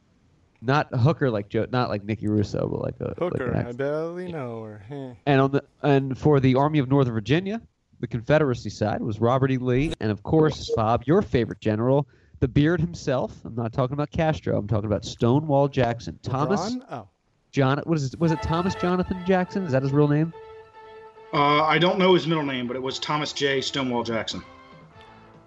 not 0.61 0.87
Hooker 0.93 1.29
like 1.31 1.49
Joe, 1.49 1.65
not 1.71 1.89
like 1.89 2.03
Nicky 2.03 2.27
Russo, 2.27 2.67
but 2.67 2.81
like 2.81 2.95
a 2.99 3.05
like 3.09 3.17
Hooker. 3.17 3.51
an 3.51 3.65
I 3.65 3.69
ex- 3.69 3.75
barely 3.75 4.31
know 4.31 4.63
her. 4.63 4.83
Eh. 4.89 5.13
and 5.25 5.41
on 5.41 5.51
the 5.51 5.63
and 5.81 6.17
for 6.17 6.39
the 6.39 6.55
Army 6.55 6.79
of 6.79 6.89
Northern 6.89 7.13
Virginia, 7.13 7.61
the 7.99 8.07
Confederacy 8.07 8.69
side 8.69 9.01
was 9.01 9.19
Robert 9.19 9.51
E. 9.51 9.57
Lee, 9.57 9.93
and 9.99 10.11
of 10.11 10.21
course, 10.23 10.71
Bob, 10.75 11.03
your 11.05 11.21
favorite 11.21 11.59
general, 11.61 12.07
the 12.39 12.47
Beard 12.47 12.79
himself. 12.81 13.33
I'm 13.45 13.55
not 13.55 13.73
talking 13.73 13.93
about 13.93 14.11
Castro. 14.11 14.57
I'm 14.57 14.67
talking 14.67 14.85
about 14.85 15.05
Stonewall 15.05 15.67
Jackson, 15.67 16.19
Thomas 16.21 16.75
Oh. 16.91 17.07
John. 17.51 17.79
What 17.85 17.97
is 17.97 18.13
it? 18.13 18.19
Was 18.19 18.31
it 18.31 18.41
Thomas 18.43 18.75
Jonathan 18.75 19.17
Jackson? 19.25 19.63
Is 19.63 19.71
that 19.71 19.81
his 19.81 19.91
real 19.91 20.07
name? 20.09 20.33
Uh, 21.33 21.63
I 21.63 21.77
don't 21.79 21.97
know 21.99 22.13
his 22.13 22.27
middle 22.27 22.45
name, 22.45 22.67
but 22.67 22.75
it 22.75 22.81
was 22.81 22.99
Thomas 22.99 23.33
J. 23.33 23.59
Stonewall 23.59 24.03
Jackson. 24.03 24.41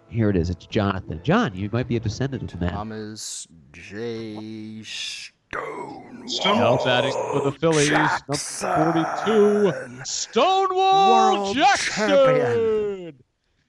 Here 0.08 0.30
it 0.30 0.36
is. 0.36 0.50
It's 0.50 0.66
Jonathan. 0.66 1.20
John, 1.22 1.54
you 1.54 1.68
might 1.72 1.86
be 1.88 1.96
a 1.96 2.00
descendant 2.00 2.52
of 2.54 2.60
the 2.60 2.66
man. 2.66 2.72
Thomas 2.72 3.46
J. 3.72 4.82
Stone. 4.82 6.28
Stonewall. 6.28 6.84
batting 6.84 7.12
for 7.12 7.50
the 7.50 7.52
Phillies, 7.52 7.90
number 7.90 8.34
42, 8.34 10.04
Stonewall 10.04 11.34
World 11.34 11.56
Jackson. 11.56 12.08
champion. 12.08 13.14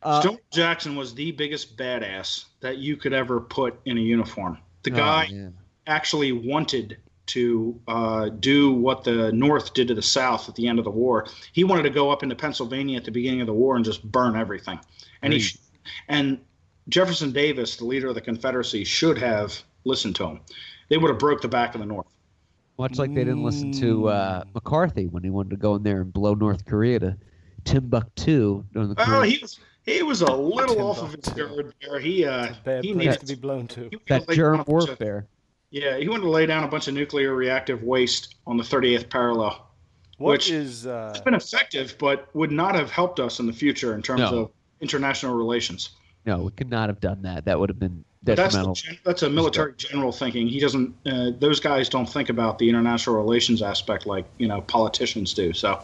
Uh, 0.02 0.22
Stonewall 0.22 0.42
Jackson 0.52 0.96
was 0.96 1.14
the 1.14 1.32
biggest 1.32 1.78
badass 1.78 2.46
that 2.62 2.78
you 2.78 2.96
could 2.98 3.14
ever 3.14 3.40
put 3.40 3.80
in 3.86 3.98
a 3.98 4.02
uniform. 4.02 4.58
The 4.84 4.94
oh, 4.94 4.96
guy 4.96 5.30
man. 5.32 5.56
actually 5.88 6.32
wanted 6.32 6.98
to 7.28 7.80
uh, 7.88 8.30
do 8.30 8.72
what 8.72 9.04
the 9.04 9.32
North 9.34 9.74
did 9.74 9.88
to 9.90 9.94
the 9.94 10.02
South 10.02 10.50
at 10.50 10.56
the 10.56 10.68
end 10.68 10.80
of 10.80 10.86
the 10.86 10.92
war. 10.92 11.28
He 11.54 11.64
wanted 11.64 11.84
to 11.84 11.92
go 11.92 12.10
up 12.10 12.24
into 12.24 12.36
Pennsylvania 12.36 12.98
at 12.98 13.06
the 13.06 13.12
beginning 13.12 13.42
of 13.42 13.48
the 13.48 13.54
war 13.54 13.76
and 13.76 13.86
just 13.86 14.10
burn 14.10 14.36
everything. 14.36 14.80
And 15.22 15.34
he 15.34 15.40
Great. 15.40 15.46
sh- 15.46 15.58
and 16.08 16.40
Jefferson 16.90 17.32
Davis, 17.32 17.76
the 17.76 17.86
leader 17.86 18.08
of 18.08 18.16
the 18.16 18.22
Confederacy, 18.22 18.84
should 18.84 19.18
have 19.18 19.62
listened 19.86 20.16
to 20.18 20.26
him. 20.26 20.40
They 20.90 20.98
would 20.98 21.10
have 21.10 21.20
broke 21.20 21.42
the 21.42 21.48
back 21.48 21.76
of 21.76 21.82
the 21.82 21.86
North. 21.88 22.08
Much 22.80 22.98
like 22.98 23.14
they 23.14 23.24
didn't 23.26 23.44
listen 23.44 23.72
to 23.74 24.08
uh, 24.08 24.44
McCarthy 24.56 25.08
when 25.08 25.22
he 25.24 25.30
wanted 25.30 25.50
to 25.52 25.58
go 25.58 25.76
in 25.76 25.84
there 25.84 26.02
and 26.02 26.12
blow 26.14 26.34
North 26.34 26.66
Korea 26.66 27.00
to 27.00 27.18
Timbuktu 27.66 28.64
during 28.74 28.90
the 28.90 28.96
Well, 28.98 29.06
Korean- 29.06 29.30
he 29.32 29.38
was 29.42 29.60
he 29.86 30.04
was 30.04 30.22
a 30.22 30.32
little 30.32 30.82
off 30.82 31.02
of 31.02 31.14
his 31.14 31.34
guard 31.34 31.74
there. 31.82 32.00
He 32.00 32.26
uh, 32.26 32.48
he 32.48 32.54
place 32.64 32.84
needed 32.96 33.20
to 33.22 33.26
be 33.26 33.36
blown 33.36 33.68
to. 33.70 33.84
he 33.84 33.90
to 33.90 34.00
that 34.08 34.30
germ 34.30 34.54
down 34.58 34.62
a 34.62 34.64
bunch 34.66 34.84
of- 34.84 34.90
warfare. 34.90 35.28
Yeah, 35.72 35.98
he 35.98 36.10
wanted 36.10 36.24
to 36.24 36.30
lay 36.32 36.48
down 36.48 36.64
a 36.64 36.68
bunch 36.68 36.88
of 36.88 36.96
nuclear 36.96 37.36
reactive 37.36 37.84
waste 37.84 38.36
on 38.48 38.58
the 38.58 38.64
38th 38.64 39.08
parallel. 39.10 39.68
What 40.18 40.32
which- 40.32 40.50
is 40.52 40.88
uh, 40.88 41.12
It's 41.14 41.24
been 41.24 41.36
effective, 41.36 41.96
but 42.00 42.28
would 42.36 42.52
not 42.52 42.74
have 42.76 42.90
helped 42.90 43.20
us 43.20 43.40
in 43.40 43.46
the 43.46 43.54
future 43.54 43.94
in 43.94 44.02
terms 44.02 44.20
No. 44.22 44.38
of 44.40 44.52
international 44.82 45.36
relations. 45.36 45.92
No, 46.26 46.40
we 46.44 46.52
could 46.52 46.70
not 46.70 46.90
have 46.90 47.00
done 47.00 47.22
that. 47.24 47.46
That 47.46 47.60
would 47.60 47.70
have 47.70 47.80
been 47.80 48.04
But 48.24 48.36
that's 48.36 48.56
the, 48.56 48.74
gen- 48.74 49.00
that's 49.04 49.24
a 49.24 49.30
military 49.30 49.74
general 49.78 50.12
thinking. 50.12 50.48
He 50.48 50.60
doesn't. 50.60 50.94
Uh, 51.06 51.32
those 51.40 51.60
guys 51.60 51.90
don't 51.90 52.08
think 52.08 52.30
about 52.30 52.60
the 52.60 52.68
international 52.70 53.16
relations 53.16 53.62
aspect 53.62 54.06
like 54.06 54.26
you 54.38 54.48
know 54.48 54.62
politicians 54.62 55.34
do. 55.34 55.54
So, 55.54 55.82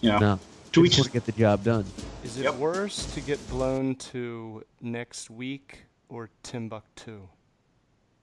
you 0.00 0.10
know, 0.10 0.18
No, 0.18 0.40
do 0.72 0.82
we 0.82 0.88
just 0.88 1.00
want 1.00 1.06
to 1.06 1.12
get 1.12 1.24
the 1.24 1.32
job 1.32 1.64
done. 1.64 1.86
is 2.22 2.38
it 2.38 2.44
Yep. 2.44 2.54
worse 2.56 3.06
to 3.14 3.20
get 3.20 3.38
blown 3.48 3.94
to 4.12 4.62
next 4.82 5.30
week 5.30 5.84
or 6.08 6.28
Timbuktu? 6.42 7.20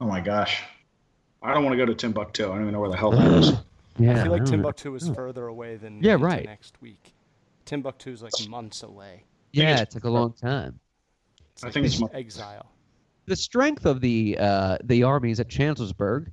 Oh 0.02 0.06
my 0.08 0.22
gosh. 0.22 0.62
I 1.42 1.54
don't 1.54 1.64
want 1.64 1.74
to 1.74 1.78
go 1.78 1.86
to 1.86 1.96
Timbuktu. 1.96 2.44
I 2.46 2.48
don't 2.50 2.62
even 2.62 2.74
know 2.74 2.80
where 2.80 2.90
the 2.90 2.98
hell 2.98 3.12
that 3.12 3.32
is. 3.40 3.52
Yeah, 3.98 4.12
I 4.12 4.24
feel 4.24 4.32
like 4.34 4.40
don't 4.44 4.48
know. 4.48 4.52
Timbuktu 4.58 4.94
is 4.96 5.10
Oh. 5.10 5.14
further 5.14 5.48
away 5.48 5.78
than 5.78 6.04
Yeah, 6.04 6.18
right. 6.20 6.44
next 6.46 6.82
week. 6.82 7.14
Timbuktu 7.64 8.12
is 8.12 8.22
like 8.22 8.34
months 8.50 8.84
away. 8.84 9.24
Yeah, 9.64 9.82
it 9.82 9.90
took 9.92 10.04
a 10.04 10.10
long 10.10 10.34
time. 10.34 10.80
It's 11.54 11.64
I 11.64 11.68
like 11.68 11.74
think 11.74 11.86
it's 11.86 12.00
mo- 12.00 12.10
exile. 12.14 12.66
the 13.26 13.36
strength 13.36 13.86
of 13.86 14.02
the 14.02 14.38
uh, 14.40 14.78
the 14.84 15.04
armies 15.04 15.40
at 15.40 15.50
Chancellorsburg 15.50 16.32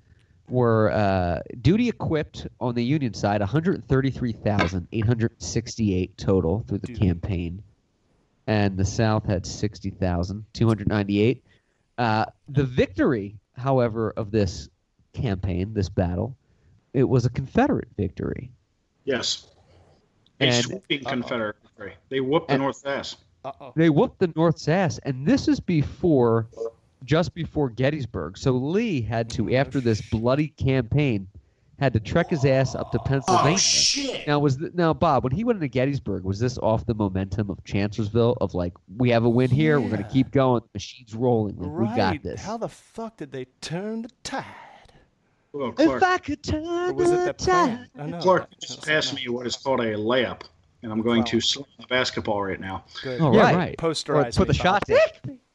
were 0.48 0.90
uh, 0.90 1.40
duty 1.60 1.88
equipped 1.88 2.46
on 2.60 2.74
the 2.74 2.84
Union 2.84 3.14
side 3.14 3.40
133,868 3.40 6.18
total 6.18 6.64
through 6.68 6.78
the 6.78 6.86
Dude. 6.88 6.98
campaign, 6.98 7.62
and 8.46 8.76
the 8.76 8.84
South 8.84 9.24
had 9.26 9.46
60,298. 9.46 11.44
Uh, 11.98 12.24
the 12.48 12.64
victory, 12.64 13.36
however, 13.56 14.10
of 14.16 14.30
this 14.30 14.68
campaign, 15.12 15.74
this 15.74 15.88
battle, 15.88 16.36
it 16.92 17.04
was 17.04 17.24
a 17.26 17.30
Confederate 17.30 17.88
victory. 17.96 18.50
Yes. 19.04 19.48
A 20.40 20.44
And 20.46 20.64
sweeping 20.64 21.04
Confederate 21.04 21.56
victory. 21.84 21.98
They 22.08 22.20
whooped 22.20 22.48
the 22.48 22.54
And- 22.54 22.62
North's 22.62 22.84
ass. 22.84 23.16
Uh 23.44 23.50
oh. 23.60 23.72
they 23.74 23.90
whooped 23.90 24.20
the 24.20 24.32
North's 24.36 24.68
ass, 24.68 24.98
and 24.98 25.26
this 25.26 25.48
is 25.48 25.58
before, 25.58 26.46
just 27.04 27.34
before 27.34 27.68
Gettysburg. 27.70 28.38
So 28.38 28.52
Lee 28.52 29.00
had 29.02 29.28
to, 29.30 29.52
after 29.56 29.80
this 29.80 30.00
bloody 30.00 30.48
campaign, 30.48 31.26
had 31.80 31.92
to 31.94 31.98
trek 31.98 32.30
his 32.30 32.44
ass 32.44 32.76
up 32.76 32.92
to 32.92 33.00
Pennsylvania. 33.00 33.54
Oh 33.54 33.58
shit! 33.58 34.28
Now 34.28 34.38
was 34.38 34.58
th- 34.58 34.70
now 34.74 34.94
Bob 34.94 35.24
when 35.24 35.32
he 35.32 35.42
went 35.42 35.56
into 35.56 35.66
Gettysburg 35.66 36.22
was 36.22 36.38
this 36.38 36.56
off 36.58 36.86
the 36.86 36.94
momentum 36.94 37.50
of 37.50 37.64
Chancellorsville 37.64 38.38
of 38.40 38.54
like 38.54 38.74
we 38.96 39.10
have 39.10 39.24
a 39.24 39.28
win 39.28 39.50
here 39.50 39.80
we're 39.80 39.90
gonna 39.90 40.08
keep 40.08 40.30
going 40.30 40.62
machines 40.72 41.12
rolling 41.12 41.56
like, 41.58 41.68
Right. 41.72 41.90
we 41.90 41.96
got 41.96 42.22
this. 42.22 42.44
How 42.44 42.56
the 42.58 42.68
fuck 42.68 43.16
did 43.16 43.32
they 43.32 43.46
turn 43.60 44.02
the 44.02 44.10
tide? 44.22 44.44
Well, 45.52 45.70
if 45.70 45.74
Clark, 45.76 46.02
I 46.04 46.18
could 46.18 46.44
turn 46.44 46.64
Or 46.64 46.92
was 46.94 47.10
it 47.10 47.24
the 47.24 47.32
tide. 47.32 47.44
plan? 47.44 47.88
I 47.98 48.06
know. 48.06 48.20
Clark 48.20 48.50
just 48.60 48.88
I 48.88 48.92
passed 48.92 49.14
me 49.14 49.26
what 49.28 49.48
is 49.48 49.56
called 49.56 49.80
a 49.80 49.94
layup, 49.96 50.42
and 50.82 50.92
I'm 50.92 51.02
going 51.02 51.20
Wow. 51.20 51.26
to 51.26 51.40
slam 51.40 51.66
the 51.80 51.86
basketball 51.86 52.42
right 52.42 52.60
now. 52.60 52.84
Good. 53.02 53.20
Oh, 53.20 53.32
Yeah, 53.32 53.42
right. 53.42 53.56
right. 53.56 53.74
Or 53.82 53.90
Posterize 53.90 54.36
put 54.36 54.48
the 54.48 54.54
shot 54.54 54.84
down. 54.86 54.98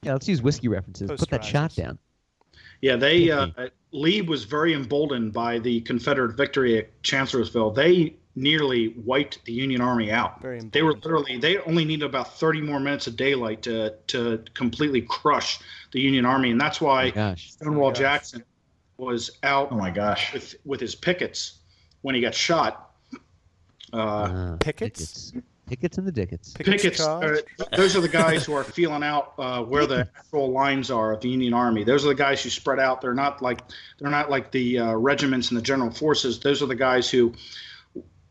Yeah, 0.04 0.14
let's 0.14 0.28
use 0.28 0.42
whiskey 0.42 0.68
references. 0.68 1.10
Put 1.10 1.30
that 1.30 1.44
shot 1.44 1.76
down. 1.76 1.98
Yeah, 2.82 2.96
they 2.96 3.32
uh, 3.32 3.48
Lee 3.92 4.22
was 4.22 4.44
very 4.44 4.74
emboldened 4.74 5.34
by 5.34 5.58
the 5.60 5.82
Confederate 5.82 6.36
victory 6.38 6.78
at 6.78 7.02
Chancellorsville. 7.04 7.72
They 7.72 8.16
nearly 8.36 8.90
wiped 9.04 9.44
the 9.46 9.52
Union 9.52 9.82
Army 9.82 10.12
out. 10.12 10.40
Very 10.44 10.60
They 10.60 10.84
were 10.84 10.94
literally 10.94 11.38
they 11.40 11.58
only 11.60 11.84
needed 11.86 12.06
about 12.06 12.38
30 12.38 12.62
more 12.62 12.80
minutes 12.80 13.08
of 13.08 13.18
daylight 13.18 13.64
to 13.64 13.96
to 14.08 14.44
completely 14.54 15.02
crush 15.02 15.60
the 15.92 16.00
Union 16.00 16.24
Army, 16.26 16.52
and 16.52 16.62
that's 16.62 16.80
Oh 16.82 16.86
why 16.86 17.06
my 17.06 17.12
gosh. 17.12 17.52
Stonewall 17.54 17.90
gosh. 17.90 18.00
Jackson 18.00 18.44
was 18.98 19.32
out 19.44 19.70
Oh 19.72 19.76
my 19.76 19.90
gosh. 19.90 20.32
with 20.34 20.56
with 20.64 20.80
his 20.80 20.94
pickets 20.94 21.60
when 22.02 22.14
he 22.14 22.22
got 22.22 22.36
shot. 22.36 22.87
Uh, 23.98 24.51
Ah, 24.54 24.56
Pickets? 24.60 25.32
Tickets. 25.32 25.34
Tickets 25.68 25.98
in 25.98 26.06
the 26.06 26.12
dickets. 26.13 26.54
pickets. 26.54 26.98
charge? 26.98 27.39
Uh, 27.60 27.66
those 27.75 27.98
are 27.98 28.00
the 28.00 28.08
guys 28.08 28.46
who 28.46 28.54
are 28.54 28.63
feeling 28.63 29.04
out 29.04 29.34
uh, 29.38 29.62
where 29.62 29.86
the 29.86 30.08
actual 30.18 30.50
lines 30.51 30.89
are 30.89 31.12
of 31.12 31.20
the 31.20 31.27
Union 31.27 31.54
Army. 31.54 31.84
Those 31.84 32.06
are 32.06 32.08
the 32.08 32.16
guys 32.16 32.42
who 32.42 32.50
spread 32.50 32.80
out. 32.80 33.01
They're 33.01 33.13
not 33.13 33.42
like 33.42 33.60
they're 34.00 34.10
not 34.10 34.30
like 34.30 34.51
the 34.51 34.80
uh, 34.80 34.94
regiments 34.94 35.50
and 35.50 35.58
the 35.58 35.62
general 35.62 35.92
forces. 35.92 36.39
Those 36.39 36.63
are 36.63 36.68
the 36.68 36.75
guys 36.75 37.10
who 37.10 37.34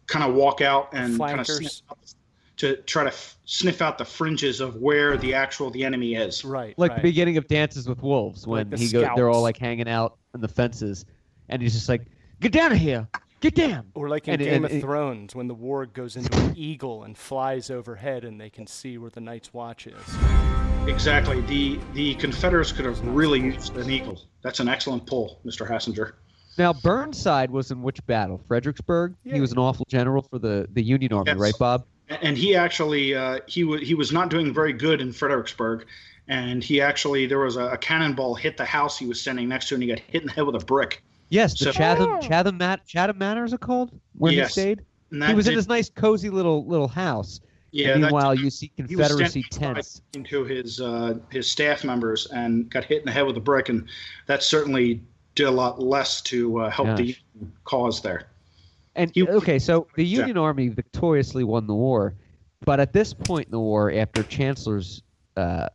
kind 0.07 0.25
of 0.25 0.35
walk 0.35 0.63
out 0.63 0.89
and 0.95 1.19
kind 1.19 1.41
of 1.41 1.47
to 2.57 2.77
try 2.83 3.03
to 3.05 3.11
f- 3.11 3.37
sniff 3.45 3.83
out 3.83 3.99
the 3.99 4.05
fringes 4.05 4.61
of 4.61 4.77
where 4.77 5.19
the 5.19 5.35
actual 5.35 5.71
the 5.71 5.85
enemy 5.85 6.15
is. 6.15 6.43
Right. 6.43 6.75
Like 6.79 6.93
right. 6.93 6.97
the 6.97 7.09
beginning 7.09 7.37
of 7.37 7.47
Dances 7.49 7.87
with 7.87 8.03
Wolves 8.03 8.47
when 8.47 8.71
Like 8.71 8.79
the 8.79 8.85
he 8.87 8.91
goes 8.91 9.07
they're 9.15 9.29
all 9.29 9.43
like 9.43 9.59
hanging 9.59 9.89
out 9.89 10.17
in 10.35 10.41
the 10.41 10.49
fences 10.49 11.05
and 11.51 11.61
he's 11.61 11.75
just 11.75 11.89
like, 11.89 12.07
Get 12.41 12.53
down 12.53 12.75
here. 12.75 13.09
Get 13.47 13.69
down. 13.71 13.87
Or 13.95 14.09
like 14.09 14.27
in 14.27 14.35
And- 14.35 14.43
Game 14.43 14.55
and 14.55 14.65
of 14.65 14.73
it- 14.73 14.81
Thrones, 14.81 15.35
when 15.35 15.47
the 15.47 15.55
warg 15.55 15.93
goes 15.93 16.17
into 16.17 16.37
an 16.39 16.55
eagle 16.57 17.05
and 17.05 17.17
flies 17.17 17.71
overhead, 17.71 18.25
and 18.25 18.41
they 18.41 18.51
can 18.51 18.67
see 18.67 18.99
where 18.99 19.11
the 19.11 19.21
Night's 19.21 19.55
Watch 19.55 19.87
is. 19.87 19.95
Exactly. 20.89 21.41
The 21.43 21.79
the 21.95 22.15
Confederates 22.17 22.73
could 22.73 22.85
have 22.85 23.01
really 23.07 23.41
used 23.41 23.77
an 23.77 23.89
eagle. 23.91 24.21
That's 24.43 24.59
an 24.61 24.69
excellent 24.69 25.07
pull, 25.07 25.39
Mr. 25.45 25.69
Hassinger. 25.69 26.13
Now 26.59 26.73
Burnside 26.73 27.51
was 27.51 27.71
in 27.71 27.83
which 27.83 28.05
battle? 28.07 28.41
Fredericksburg? 28.49 29.15
Yeah. 29.25 29.35
He 29.35 29.41
was 29.41 29.53
an 29.53 29.59
awful 29.59 29.85
general 29.89 30.23
for 30.23 30.39
the, 30.39 30.67
the 30.73 30.83
Union 30.83 31.13
Army, 31.13 31.31
Yes. 31.33 31.39
right, 31.39 31.55
Bob? 31.59 31.85
and 32.09 32.37
he 32.37 32.55
actually 32.57 33.15
uh, 33.15 33.41
he 33.47 33.63
was 33.65 33.81
he 33.83 33.95
was 33.95 34.11
not 34.13 34.29
doing 34.31 34.53
very 34.55 34.73
good 34.73 35.01
in 35.01 35.13
Fredericksburg, 35.13 35.87
and 36.29 36.65
he 36.65 36.81
actually 36.81 37.27
there 37.27 37.41
was 37.41 37.57
a, 37.57 37.67
a 37.71 37.77
cannonball 37.79 38.35
hit 38.35 38.57
the 38.57 38.65
house 38.65 38.99
he 38.99 39.07
was 39.07 39.21
standing 39.21 39.49
next 39.49 39.69
to, 39.69 39.75
and 39.75 39.83
he 39.83 39.89
got 39.89 39.99
hit 40.01 40.23
in 40.23 40.27
the 40.29 40.33
head 40.33 40.47
with 40.47 40.55
a 40.61 40.65
brick. 40.65 41.03
Yes, 41.29 41.59
the 41.59 41.67
So- 41.67 41.73
Chatham 41.73 42.21
Chatham 42.21 42.57
Mat 42.59 42.81
Chatham 42.87 43.19
Manor 43.19 43.45
is 43.45 43.53
it 43.53 43.61
called? 43.61 43.91
Where 44.17 44.33
Yes. 44.33 44.49
he 44.55 44.61
stayed? 44.61 44.83
He 45.11 45.35
was 45.35 45.47
in 45.49 45.55
his 45.55 45.69
nice 45.69 45.89
cozy 45.89 46.31
little 46.31 46.67
little 46.67 46.89
house. 46.89 47.41
yeah. 47.73 47.91
and 47.93 48.03
meanwhile 48.03 48.35
did- 48.35 48.45
you 48.45 48.49
see 48.51 48.69
Confederacy 48.77 49.43
tents. 49.51 50.01
into 50.15 50.45
his 50.45 50.81
uh, 50.81 51.15
his 51.31 51.47
staff 51.51 51.85
members 51.85 52.27
and 52.27 52.71
got 52.71 52.85
hit 52.85 53.01
in 53.01 53.05
the 53.07 53.13
head 53.13 53.27
with 53.27 53.37
a 53.37 53.41
brick, 53.41 53.69
and 53.69 53.87
that 54.27 54.43
certainly 54.43 55.03
did 55.35 55.45
a 55.47 55.51
lot 55.51 55.79
less 55.83 56.23
to 56.23 56.61
uh, 56.61 56.71
help 56.71 56.97
the 56.97 57.15
cause 57.65 58.01
there. 58.01 58.29
And 58.95 59.11
He- 59.15 59.29
okay, 59.29 59.59
so 59.59 59.87
the 59.97 60.05
Yeah. 60.05 60.21
Union 60.21 60.39
Army 60.39 60.69
victoriously 60.69 61.45
won 61.45 61.67
the 61.67 61.75
war, 61.75 62.15
but 62.65 62.81
at 62.81 62.95
this 62.95 63.13
point 63.13 63.47
in 63.47 63.51
the 63.53 63.61
war, 63.61 63.93
after 63.93 64.23
Chancellorsville, 64.23 65.03
uh, 65.37 65.69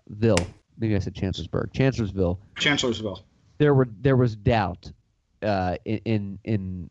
maybe 0.79 0.95
I 0.95 0.99
said 0.99 1.13
Chancellorsburg, 1.13 1.71
Chancellorsville, 1.73 2.39
Chancellorsville. 2.57 3.23
there 3.59 3.75
were 3.75 3.87
there 4.01 4.15
was 4.17 4.35
doubt 4.35 4.91
uh, 5.43 5.75
in 5.85 5.99
in, 6.05 6.39
in 6.43 6.89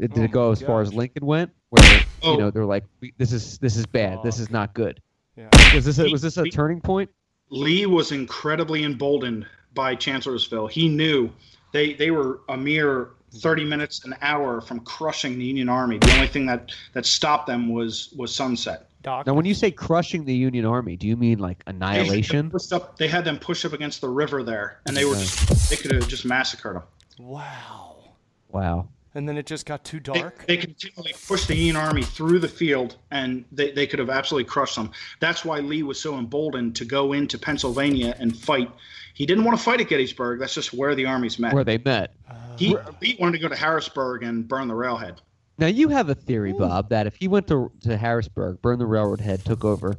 did 0.00 0.18
Oh 0.18 0.22
it 0.22 0.30
go 0.32 0.46
my 0.46 0.52
as 0.52 0.62
far 0.62 0.80
as. 0.80 0.92
Lincoln 0.94 1.26
went, 1.26 1.50
where 1.70 2.00
Oh. 2.22 2.32
you 2.32 2.38
know 2.38 2.50
they're 2.50 2.64
like 2.64 2.84
this 3.18 3.32
is 3.32 3.58
this 3.58 3.76
is 3.76 3.86
bad, 3.86 4.18
this 4.22 4.38
is 4.38 4.50
not 4.50 4.74
good. 4.74 5.00
Yeah. 5.36 5.48
Was 5.74 5.84
this 5.84 5.98
a, 5.98 6.08
was 6.10 6.22
this 6.22 6.36
a 6.36 6.44
turning 6.44 6.80
point? 6.80 7.10
Lee 7.50 7.86
was 7.86 8.12
incredibly 8.12 8.84
emboldened 8.84 9.46
by 9.74 9.94
Chancellorsville. 9.94 10.66
He 10.68 10.88
knew 10.88 11.30
they 11.72 11.94
they 11.94 12.10
were 12.10 12.40
a 12.48 12.56
mere 12.56 13.10
30 13.34 13.64
minutes 13.64 14.04
an 14.04 14.14
hour 14.20 14.60
from 14.60 14.80
crushing 14.80 15.38
the 15.38 15.44
Union 15.44 15.68
Army. 15.70 15.98
The 15.98 16.12
only 16.14 16.26
thing 16.28 16.44
that 16.46 16.70
that 16.92 17.06
stopped 17.06 17.46
them 17.46 17.68
was 17.72 18.12
was 18.16 18.34
sunset. 18.34 18.88
Doc. 19.02 19.26
Now, 19.26 19.34
when 19.34 19.44
you 19.46 19.54
say 19.54 19.70
crushing 19.72 20.24
the 20.24 20.34
Union 20.34 20.64
Army, 20.64 20.96
do 20.96 21.08
you 21.08 21.16
mean 21.16 21.38
like 21.40 21.64
They 21.64 21.72
had 21.72 21.80
them 21.80 21.88
annihilation? 21.88 22.50
pushed 22.50 22.72
up- 22.72 22.96
They 22.98 23.08
had 23.08 23.24
them 23.24 23.36
push 23.38 23.64
up 23.64 23.72
against 23.72 24.00
the 24.00 24.08
river 24.08 24.44
there, 24.44 24.78
and 24.86 24.96
they 24.96 25.04
were 25.04 25.14
just, 25.16 25.70
they 25.70 25.74
could 25.76 25.90
have 25.90 26.06
just 26.06 26.24
massacred 26.24 26.76
them. 26.76 26.82
Wow. 27.18 28.14
Wow. 28.50 28.88
And 29.14 29.28
then 29.28 29.36
it 29.36 29.44
just 29.44 29.66
got 29.66 29.84
too 29.84 30.00
dark. 30.00 30.46
they 30.46 30.56
continually 30.56 31.14
pushed 31.26 31.48
the 31.48 31.54
Union 31.54 31.76
Army 31.76 32.02
through 32.02 32.38
the 32.38 32.48
field, 32.48 32.96
and 33.10 33.44
they, 33.52 33.70
they 33.70 33.86
could 33.86 33.98
have 33.98 34.08
absolutely 34.08 34.48
crushed 34.48 34.76
them. 34.76 34.90
That's 35.20 35.44
why 35.44 35.60
Lee 35.60 35.82
was 35.82 36.00
so 36.00 36.18
emboldened 36.18 36.76
to 36.76 36.86
go 36.86 37.12
into 37.12 37.38
Pennsylvania 37.38 38.16
and 38.18 38.34
fight. 38.34 38.70
He 39.12 39.26
didn't 39.26 39.44
want 39.44 39.58
to 39.58 39.62
fight 39.62 39.82
at 39.82 39.88
Gettysburg. 39.88 40.40
That's 40.40 40.54
just 40.54 40.72
where 40.72 40.94
the 40.94 41.04
armies 41.04 41.38
met. 41.38 41.52
Where 41.52 41.64
they 41.64 41.76
met. 41.76 42.14
Uh, 42.28 42.34
he, 42.56 42.76
he 43.02 43.16
wanted 43.20 43.32
to 43.32 43.42
go 43.42 43.48
to 43.48 43.56
Harrisburg 43.56 44.22
and 44.22 44.48
burn 44.48 44.66
the 44.68 44.74
railhead. 44.74 45.20
Now 45.58 45.66
you 45.66 45.90
have 45.90 46.08
a 46.08 46.14
theory, 46.14 46.54
Bob, 46.54 46.88
that 46.88 47.06
if 47.06 47.14
he 47.14 47.28
went 47.28 47.46
to 47.48 47.70
to 47.82 47.96
Harrisburg, 47.96 48.62
burned 48.62 48.80
the 48.80 48.86
railroad 48.86 49.20
head, 49.20 49.44
took 49.44 49.64
over, 49.64 49.94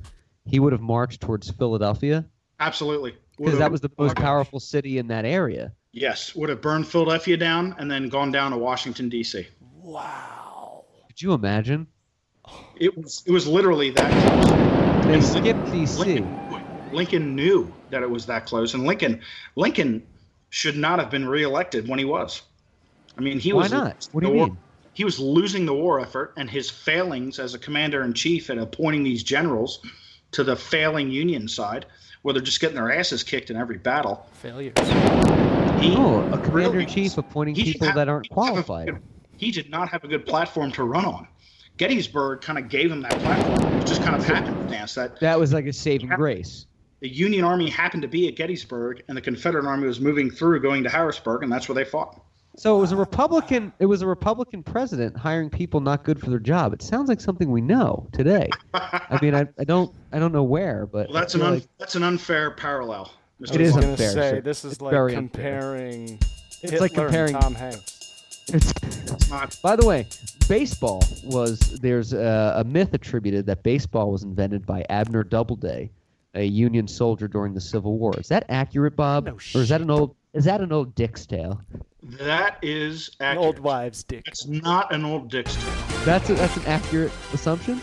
he 0.46 0.60
would 0.60 0.74
have 0.74 0.82
marched 0.82 1.22
towards 1.22 1.50
Philadelphia 1.51 2.25
Absolutely. 2.60 3.15
because 3.38 3.60
that 3.60 3.72
was 3.72 3.82
the 3.82 3.91
most 3.98 4.15
powerful 4.15 4.60
city 4.60 4.98
in 4.98 5.08
that 5.08 5.25
area. 5.25 5.72
Yes, 5.93 6.33
would 6.33 6.50
have 6.50 6.59
burned 6.59 6.88
Philadelphia 6.88 7.38
down 7.38 7.75
and 7.77 7.89
then 7.89 8.09
gone 8.09 8.31
down 8.31 8.51
to 8.51 8.57
Washington 8.57 9.09
D.C. 9.09 9.47
Wow. 9.81 10.85
Could 11.07 11.21
you 11.21 11.33
imagine? 11.33 11.85
It 12.75 12.97
was 12.97 13.23
it 13.27 13.31
was 13.31 13.47
literally 13.47 13.91
that 13.91 14.12
close. 14.12 15.05
They 15.05 15.13
And 15.13 15.23
skipped 15.23 15.59
DC. 15.71 16.00
Lincoln, 16.00 16.91
Lincoln 16.91 17.35
knew 17.35 17.71
that 17.91 18.01
it 18.01 18.09
was 18.09 18.25
that 18.25 18.47
close, 18.47 18.73
and 18.73 18.85
Lincoln 18.85 19.21
Lincoln 19.55 20.05
should 20.50 20.75
not 20.75 20.97
have 20.97 21.12
been 21.12 21.27
reelected 21.27 21.88
when 21.88 22.00
he 22.00 22.05
was. 22.05 22.41
I 23.15 23.21
mean, 23.21 23.39
he 23.39 23.53
Why 23.53 23.62
was 23.63 23.71
not? 23.71 24.09
What 24.12 24.23
do 24.23 24.29
you 24.29 24.33
war- 24.35 24.47
mean? 24.47 24.57
He 24.95 25.03
was 25.03 25.19
losing 25.19 25.65
the 25.67 25.73
war 25.73 26.00
effort, 26.00 26.33
and 26.38 26.50
his 26.50 26.69
failings 26.69 27.38
as 27.39 27.53
a 27.53 27.59
commander 27.59 28.03
in 28.03 28.13
chief 28.13 28.50
and 28.50 28.59
appointing 28.59 29.03
these 29.03 29.23
generals 29.23 29.79
to 30.31 30.43
the 30.43 30.55
failing 30.55 31.12
Union 31.12 31.47
side, 31.47 31.85
where 32.23 32.33
they're 32.33 32.41
just 32.43 32.59
getting 32.59 32.75
their 32.75 32.91
asses 32.91 33.23
kicked 33.23 33.50
in 33.51 33.57
every 33.57 33.77
battle. 33.77 34.27
Failures. 34.33 34.73
He 35.83 35.95
Oh, 35.97 36.21
a 36.31 36.37
commander 36.37 36.79
in 36.79 36.87
chief 36.87 37.17
appointing 37.17 37.55
people 37.55 37.87
have- 37.87 37.95
that 37.97 38.07
aren't 38.07 38.27
he 38.27 38.31
a 38.31 38.33
qualified. 38.33 38.97
He 39.35 39.51
did 39.51 39.69
not 39.69 39.89
have 39.89 40.05
a 40.05 40.07
good 40.07 40.25
platform 40.25 40.71
to 40.73 40.83
run 40.85 41.03
on. 41.03 41.27
Gettysburg 41.75 42.39
kind 42.41 42.57
of 42.57 42.69
gave 42.69 42.89
him 42.89 43.01
that 43.01 43.19
platform. 43.19 43.73
It 43.73 43.85
just 43.85 44.01
kind 44.01 44.15
of 44.15 44.25
happened 44.25 44.69
dance 44.69 44.93
that 44.95 45.19
That 45.19 45.37
was 45.37 45.51
like 45.51 45.65
a 45.65 45.73
saving 45.73 46.07
grace. 46.09 46.67
the 47.01 47.09
Union 47.09 47.43
Army 47.43 47.69
happened 47.69 48.03
to 48.03 48.07
be 48.07 48.29
at 48.29 48.37
Gettysburg, 48.37 49.03
and 49.09 49.17
the 49.17 49.21
Confederate 49.21 49.65
Army 49.65 49.85
was 49.85 49.99
moving 49.99 50.31
through, 50.31 50.61
going 50.61 50.83
to 50.83 50.89
Harrisburg, 50.89 51.43
and 51.43 51.51
that's 51.51 51.67
where 51.67 51.75
they 51.75 51.83
fought. 51.83 52.21
So 52.55 52.77
it 52.77 52.79
was 52.79 52.93
a 52.93 52.95
Republican. 52.95 53.73
It 53.79 53.87
was 53.87 54.01
a 54.03 54.07
Republican 54.07 54.63
president 54.63 55.17
hiring 55.17 55.49
people 55.49 55.81
not 55.81 56.03
good 56.05 56.17
for 56.19 56.29
their 56.29 56.39
job. 56.39 56.71
It 56.71 56.81
sounds 56.81 57.09
like 57.09 57.19
something 57.19 57.51
we 57.51 57.59
know 57.59 58.07
today. 58.13 58.49
I 58.73 59.19
mean, 59.21 59.35
I, 59.35 59.47
I 59.59 59.63
don't 59.65 59.93
I 60.13 60.19
don't 60.19 60.31
know 60.31 60.43
where, 60.43 60.85
but 60.85 61.09
Well, 61.09 61.19
that's 61.19 61.33
an 61.35 61.41
un, 61.41 61.55
like 61.55 61.67
that's 61.79 61.95
an 61.95 62.03
unfair 62.03 62.51
parallel. 62.51 63.11
Mr. 63.41 63.55
It 63.55 63.61
is 63.61 63.73
I 63.73 63.75
was 63.75 63.75
Clark. 63.75 63.81
gonna 63.81 63.91
unfair, 63.91 64.09
say 64.11 64.29
sir. 64.31 64.41
this 64.41 64.65
is 64.65 64.81
like 64.81 64.91
very 64.91 65.15
unfair. 65.15 65.59
comparing. 65.59 66.19
It's 66.61 66.71
Hitler 66.71 66.79
like 66.79 66.93
comparing- 66.93 67.33
Tom 67.35 67.55
Hanks. 67.55 67.99
it's 68.47 69.29
not. 69.29 69.57
By 69.61 69.75
the 69.75 69.85
way, 69.85 70.07
baseball 70.47 71.03
was 71.25 71.59
there's 71.81 72.13
a, 72.13 72.55
a 72.57 72.63
myth 72.63 72.93
attributed 72.93 73.45
that 73.47 73.63
baseball 73.63 74.11
was 74.11 74.23
invented 74.23 74.65
by 74.65 74.85
Abner 74.89 75.23
Doubleday, 75.23 75.89
a 76.35 76.43
Union 76.43 76.87
soldier 76.87 77.27
during 77.27 77.53
the 77.53 77.61
Civil 77.61 77.97
War. 77.97 78.13
Is 78.17 78.27
that 78.29 78.45
accurate, 78.49 78.95
Bob? 78.95 79.25
No 79.25 79.33
or 79.55 79.61
is 79.61 79.69
that 79.69 79.81
an 79.81 79.89
old 79.89 80.15
is 80.33 80.45
that 80.45 80.61
an 80.61 80.71
old 80.71 80.93
dick's 80.95 81.25
tale? 81.25 81.61
That 82.03 82.57
is 82.61 83.11
An 83.21 83.37
old 83.37 83.59
wives' 83.59 84.03
dick. 84.03 84.23
It's 84.27 84.45
not 84.45 84.93
an 84.93 85.05
old 85.05 85.29
Dick's 85.29 85.55
tale. 85.55 85.73
That's 86.03 86.29
a, 86.29 86.33
that's 86.33 86.57
an 86.57 86.63
accurate 86.65 87.13
assumption. 87.33 87.79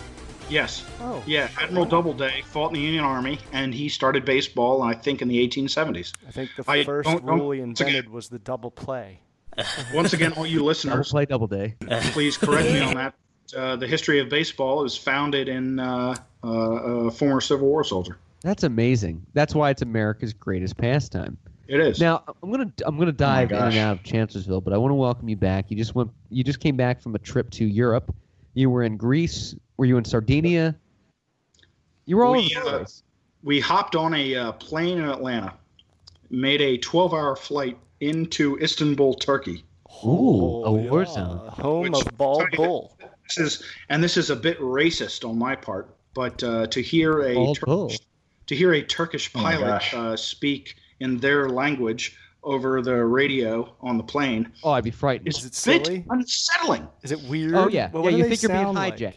Yes. 0.50 0.84
Oh. 1.00 1.22
Yeah, 1.26 1.48
Admiral 1.60 1.84
Doubleday 1.86 2.42
fought 2.44 2.68
in 2.68 2.74
the 2.74 2.80
Union 2.80 3.04
Army, 3.04 3.38
and 3.52 3.72
he 3.72 3.88
started 3.88 4.24
baseball, 4.24 4.82
I 4.82 4.94
think, 4.94 5.22
in 5.22 5.28
the 5.28 5.46
1870s. 5.48 6.12
I 6.26 6.30
think 6.32 6.50
the 6.56 6.64
I 6.68 6.84
1st 6.84 7.04
don't- 7.04 7.26
don't- 7.26 7.38
rule 7.38 7.50
he 7.52 7.60
once 7.60 7.80
again- 7.80 7.94
invented 7.94 8.12
was 8.12 8.28
the 8.28 8.38
double 8.40 8.70
play. 8.70 9.20
Once 9.94 10.12
again, 10.12 10.32
all 10.34 10.46
you 10.46 10.58
Double 10.58 10.66
listeners, 10.68 11.10
play, 11.10 11.26
double 11.26 11.46
day. 11.48 11.74
please 12.12 12.38
correct 12.38 12.70
me 12.72 12.80
on 12.80 12.94
that. 12.94 13.14
uh, 13.56 13.74
the 13.76 13.86
history 13.86 14.20
of 14.20 14.28
baseball 14.28 14.84
is 14.84 14.96
founded 14.96 15.48
in 15.48 15.78
uh, 15.80 16.14
uh, 16.44 16.48
a 16.48 17.10
former 17.10 17.40
Civil 17.40 17.66
War 17.66 17.82
soldier. 17.82 18.16
That's 18.42 18.62
amazing. 18.62 19.26
That's 19.34 19.52
why 19.54 19.70
it's 19.70 19.82
America's 19.82 20.32
greatest 20.32 20.76
pastime. 20.76 21.36
It 21.66 21.80
is. 21.80 22.00
Now 22.00 22.22
I'm 22.42 22.50
gonna 22.50 22.72
I'm 22.86 22.96
gonna 22.96 23.10
dive 23.12 23.50
in 23.50 23.58
and 23.58 23.76
out 23.76 23.96
of 23.98 24.02
Chancellorsville, 24.04 24.60
but 24.60 24.72
I 24.72 24.78
want 24.78 24.92
to 24.92 24.96
welcome 24.96 25.28
you 25.28 25.36
back. 25.36 25.66
You 25.70 25.76
just 25.76 25.94
went 25.96 26.10
you 26.30 26.42
just 26.44 26.60
came 26.60 26.76
back 26.76 27.02
from 27.02 27.14
a 27.16 27.18
trip 27.18 27.50
to 27.50 27.64
Europe. 27.66 28.14
You 28.54 28.70
were 28.70 28.84
in 28.84 28.96
Greece. 28.96 29.54
Were 29.80 29.86
you 29.86 29.96
in 29.96 30.04
Sardinia? 30.04 30.76
You 32.04 32.18
were 32.18 32.26
all 32.26 32.32
We, 32.32 32.54
over 32.54 32.64
the 32.68 32.70
uh, 32.74 32.78
place. 32.80 33.02
we 33.42 33.60
hopped 33.60 33.96
on 33.96 34.12
a 34.12 34.36
uh, 34.36 34.52
plane 34.52 34.98
in 34.98 35.08
Atlanta, 35.08 35.54
made 36.28 36.60
a 36.60 36.76
12-hour 36.76 37.34
flight 37.36 37.78
into 38.00 38.58
Istanbul, 38.60 39.14
Turkey. 39.14 39.64
Ooh, 40.04 40.64
a 40.66 40.70
war 40.70 41.04
yeah. 41.04 41.08
zone. 41.14 41.48
Home 41.52 41.82
Which- 41.92 42.06
of 42.06 42.18
Ball 42.18 42.44
Bull. 42.56 42.98
This 43.26 43.38
is, 43.38 43.62
and 43.88 44.04
this 44.04 44.18
is 44.18 44.28
a 44.28 44.36
bit 44.36 44.60
racist 44.60 45.26
on 45.26 45.38
my 45.38 45.56
part, 45.56 45.96
but 46.12 46.44
uh, 46.44 46.66
to 46.66 46.82
hear 46.82 47.22
a 47.22 47.32
Bald 47.34 47.56
Turkish, 47.56 47.64
bull. 47.66 47.92
to 48.48 48.54
hear 48.54 48.74
a 48.74 48.82
Turkish 48.82 49.30
Oh 49.34 49.38
pilot 49.40 49.66
gosh. 49.66 49.94
uh, 49.94 50.14
speak 50.14 50.74
in 51.00 51.16
their 51.16 51.48
language 51.48 52.18
over 52.42 52.82
the 52.82 53.02
radio 53.02 53.74
on 53.80 53.96
the 53.96 54.04
plane 54.04 54.52
Oh, 54.62 54.72
I'd 54.72 54.84
be 54.84 54.90
frightened. 54.90 55.28
Is 55.28 55.42
it 55.42 55.54
silly? 55.54 56.04
unsettling. 56.10 56.86
Is 57.02 57.12
it 57.12 57.22
weird? 57.30 57.54
Oh 57.54 57.68
yeah, 57.68 57.88
What 57.92 58.12
yeah. 58.12 58.18
You 58.18 58.28
think 58.28 58.42
you're 58.42 58.50
being 58.50 58.64
sound 58.64 58.76
like? 58.76 59.14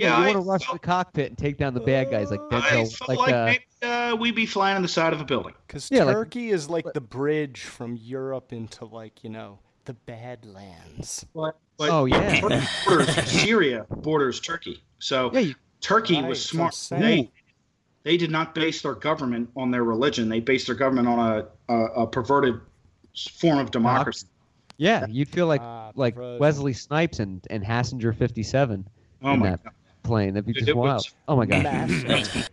Hijacked? 0.00 0.08
Yeah, 0.08 0.18
you 0.18 0.22
I 0.24 0.26
want 0.34 0.44
to 0.44 0.50
rush 0.50 0.64
felt- 0.66 0.80
the 0.80 0.86
cockpit 0.86 1.28
and 1.28 1.38
take 1.38 1.56
down 1.58 1.74
the 1.74 1.80
bad 1.80 2.10
guys 2.10 2.30
like 2.30 2.40
I 2.50 2.60
Denzel, 2.60 2.96
felt 2.98 3.08
like, 3.08 3.18
like, 3.18 3.32
uh, 3.34 3.44
maybe 3.46 3.64
uh, 3.82 4.16
we'd 4.16 4.34
be 4.34 4.46
flying 4.46 4.76
on 4.76 4.82
the 4.82 4.88
side 4.88 5.12
of 5.12 5.20
a 5.20 5.24
building. 5.24 5.54
Because 5.66 5.88
Yeah, 5.90 6.04
like- 6.04 6.14
Turkey 6.14 6.50
is 6.50 6.68
like 6.70 6.86
the 6.94 7.00
bridge 7.00 7.60
from 7.62 7.96
Europe 7.96 8.52
into 8.52 8.84
like 8.84 9.22
you 9.24 9.30
know 9.30 9.58
the 9.84 9.94
Badlands. 9.94 11.24
But, 11.34 11.56
but 11.78 11.90
Oh, 11.90 12.04
yeah. 12.04 12.40
Turkey 12.40 12.66
borders, 12.86 13.30
Syria 13.30 13.86
borders 13.90 14.40
Turkey. 14.40 14.82
So 14.98 15.30
yeah. 15.32 15.40
You, 15.40 15.54
Turkey 15.80 16.16
Right, 16.20 16.28
was 16.28 16.44
that's 16.44 16.54
what 16.54 16.64
I'm 16.66 16.72
smart. 16.72 17.02
They, 17.02 17.30
they 18.02 18.16
did 18.18 18.30
not 18.30 18.54
base 18.54 18.82
their 18.82 18.94
government 18.94 19.48
on 19.56 19.70
their 19.70 19.84
religion. 19.84 20.28
They 20.28 20.40
based 20.40 20.66
their 20.66 20.76
government 20.76 21.08
on 21.08 21.18
a, 21.68 21.72
a, 21.72 21.84
a 22.02 22.06
perverted 22.06 22.60
form 23.38 23.58
of 23.58 23.70
democracy. 23.70 24.26
yeah, 24.76 25.06
you'd 25.08 25.28
feel 25.30 25.46
like 25.46 25.60
Ah, 25.62 25.92
like 25.94 26.14
perversion. 26.14 26.40
Wesley 26.40 26.72
Snipes 26.74 27.18
and 27.18 27.44
and 27.50 27.64
Hassinger 27.64 28.14
57 28.14 28.86
Oh 29.22 29.32
in 29.32 29.38
my 29.40 29.50
that 29.50 29.64
God. 29.64 29.72
Plane. 30.02 30.34
That'd 30.34 30.46
be 30.46 30.52
just 30.52 30.68
it 30.68 30.76
wild. 30.76 31.06
Oh 31.28 31.36
my 31.36 31.46
god. 31.46 31.62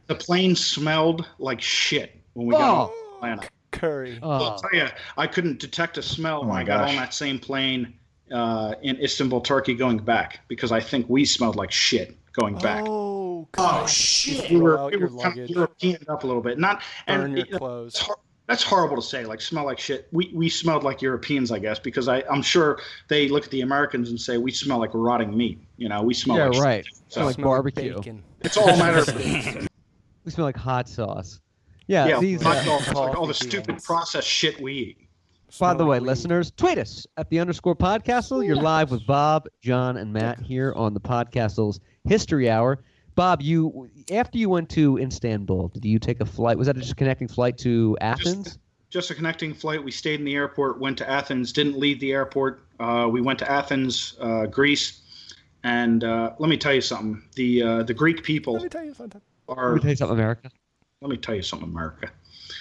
The 0.07 0.15
plane 0.15 0.55
smelled 0.55 1.27
like 1.39 1.61
shit 1.61 2.15
when 2.33 2.47
we 2.47 2.53
got 2.53 2.61
Oh. 2.91 3.17
on 3.21 3.29
Atlanta. 3.33 3.49
Curry. 3.71 4.17
I'll 4.23 4.41
Oh, 4.43 4.57
tell 4.57 4.79
you, 4.79 4.87
I 5.17 5.27
couldn't 5.27 5.59
detect 5.59 5.97
a 5.97 6.01
smell 6.01 6.41
when 6.45 6.55
I 6.55 6.63
got 6.63 6.79
gosh. 6.81 6.89
on 6.91 6.95
that 6.95 7.13
same 7.13 7.37
plane 7.37 7.93
uh, 8.31 8.73
in 8.81 8.97
Istanbul, 9.01 9.41
Turkey, 9.41 9.73
going 9.75 9.97
back 9.99 10.39
because 10.47 10.71
I 10.71 10.79
think 10.79 11.07
we 11.09 11.25
smelled 11.25 11.55
like 11.55 11.71
shit 11.71 12.17
going 12.33 12.57
back. 12.57 12.85
Oh, 12.87 13.05
Oh, 13.37 13.47
God. 13.51 13.87
shit. 13.87 14.49
we 14.49 14.57
were, 14.57 14.87
we 14.89 14.97
were 14.97 15.07
kind 15.09 15.09
of 15.09 15.13
luggage. 15.13 15.49
Europeaned 15.51 16.09
up 16.09 16.23
a 16.23 16.27
little 16.27 16.41
bit. 16.41 16.57
Not 16.57 16.81
Burn 17.07 17.21
and 17.21 17.37
your 17.37 17.45
you 17.45 17.51
know, 17.51 17.57
clothes. 17.59 17.93
it's 17.93 17.99
hor- 17.99 18.17
that's 18.47 18.63
horrible 18.63 18.95
to 18.95 19.01
say. 19.01 19.25
Like 19.25 19.41
smell 19.41 19.65
like 19.65 19.79
shit. 19.79 20.07
We 20.11 20.31
we 20.33 20.49
smelled 20.49 20.83
like 20.83 21.01
Europeans, 21.01 21.51
I 21.51 21.59
guess, 21.59 21.79
because 21.79 22.07
I 22.07 22.23
I'm 22.31 22.41
sure 22.41 22.79
they 23.09 23.27
look 23.27 23.45
at 23.45 23.51
the 23.51 23.61
Americans 23.61 24.09
and 24.09 24.19
say 24.19 24.37
we 24.37 24.51
smell 24.51 24.79
like 24.79 24.91
rotting 24.93 25.35
meat. 25.35 25.59
You 25.75 25.89
know, 25.89 26.01
we 26.01 26.13
smell 26.13 26.37
yeah, 26.37 26.45
like 26.45 26.53
shit. 26.53 26.63
right. 26.63 26.85
So 27.09 27.25
like 27.25 27.35
Smell 27.35 27.49
barbecue. 27.49 27.95
Bacon. 27.95 28.23
it's 28.41 28.57
all 28.57 28.69
a 28.69 28.77
matter 28.77 28.99
of 28.99 29.67
We 30.25 30.31
smell 30.31 30.45
like 30.45 30.57
hot 30.57 30.89
sauce. 30.89 31.39
Yeah. 31.87 32.07
yeah, 32.07 32.19
these. 32.19 32.41
hot 32.41 32.57
uh, 32.57 32.65
dogs, 32.65 32.87
like 32.93 33.15
all 33.15 33.27
the 33.27 33.33
stupid 33.33 33.67
beans. 33.67 33.85
processed 33.85 34.27
shit 34.27 34.59
we 34.59 34.73
eat. 34.73 34.97
By 35.57 35.73
the 35.73 35.85
way, 35.85 35.99
listeners, 35.99 36.51
tweet 36.51 36.77
us 36.77 37.07
at 37.15 37.29
the 37.29 37.39
underscore 37.39 37.77
podcastle. 37.77 38.45
You're 38.45 38.57
live 38.57 38.91
with 38.91 39.07
Bob, 39.07 39.47
John, 39.61 39.95
and 39.95 40.11
Matt 40.11 40.41
here 40.41 40.73
on 40.75 40.93
the 40.93 40.99
podcastle's 40.99 41.79
History 42.03 42.49
Hour. 42.49 42.83
Bob, 43.17 43.41
you 43.41 43.89
after 44.11 44.37
you 44.37 44.47
went 44.47 44.69
to 44.69 44.99
Istanbul, 44.99 45.69
did 45.69 45.83
you 45.83 45.97
take 45.97 46.21
a 46.21 46.25
flight? 46.25 46.55
Was 46.55 46.67
that 46.67 46.75
just 46.75 46.91
a 46.91 46.95
connecting 46.95 47.27
flight 47.27 47.57
to 47.57 47.97
Athens? 47.99 48.59
Just 48.91 49.09
a 49.09 49.15
connecting 49.15 49.55
flight. 49.55 49.83
We 49.83 49.89
stayed 49.89 50.19
in 50.19 50.25
the 50.25 50.35
airport, 50.35 50.79
went 50.79 50.99
to 50.99 51.09
Athens, 51.09 51.51
didn't 51.51 51.79
leave 51.79 51.99
the 51.99 52.11
airport. 52.11 52.61
Uh, 52.79 53.09
we 53.11 53.21
went 53.21 53.39
to 53.39 53.51
Athens, 53.51 54.15
uh, 54.21 54.45
Greece, 54.45 55.01
and 55.63 56.03
uh, 56.03 56.33
let 56.37 56.47
me 56.47 56.57
tell 56.57 56.75
you 56.75 56.79
something. 56.79 57.23
The 57.33 57.63
uh, 57.63 57.83
the 57.83 57.93
Greek 57.95 58.21
people 58.21 58.53
Let 58.53 58.63
me 58.63 58.69
tell 58.69 58.85
you 58.85 58.93
something. 58.93 59.21
Let 59.47 59.73
me 59.73 59.79
tell 59.81 59.89
you 59.89 59.95
something, 59.95 60.15
America. 60.15 60.51
Let 61.01 61.09
me 61.09 61.17
tell 61.17 61.35
you 61.35 61.41
something, 61.41 61.69
America. 61.69 62.11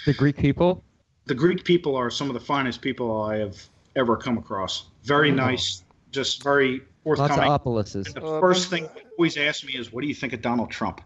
The 0.07 0.13
Greek 0.15 0.37
people. 0.37 0.83
the 1.25 1.35
Greek 1.35 1.65
people 1.65 1.95
are 1.95 2.09
some 2.09 2.29
of 2.29 2.33
the 2.33 2.39
finest 2.39 2.81
people 2.81 3.21
I 3.21 3.37
have 3.37 3.63
ever 3.95 4.17
come 4.17 4.39
across. 4.39 4.85
Very 5.03 5.31
nice, 5.31 5.83
just 6.11 6.41
very 6.41 6.81
Lots 7.15 7.19
of 7.31 7.63
forthcoming. 7.63 8.03
the 8.13 8.21
Uh, 8.25 8.39
first 8.39 8.69
thing 8.69 8.83
they 8.95 9.03
always 9.17 9.37
ask 9.37 9.63
me 9.65 9.73
is, 9.73 9.91
"What 9.93 10.01
do 10.01 10.07
you 10.07 10.13
think 10.15 10.33
of 10.33 10.41
Donald 10.41 10.69
Trump?" 10.71 11.01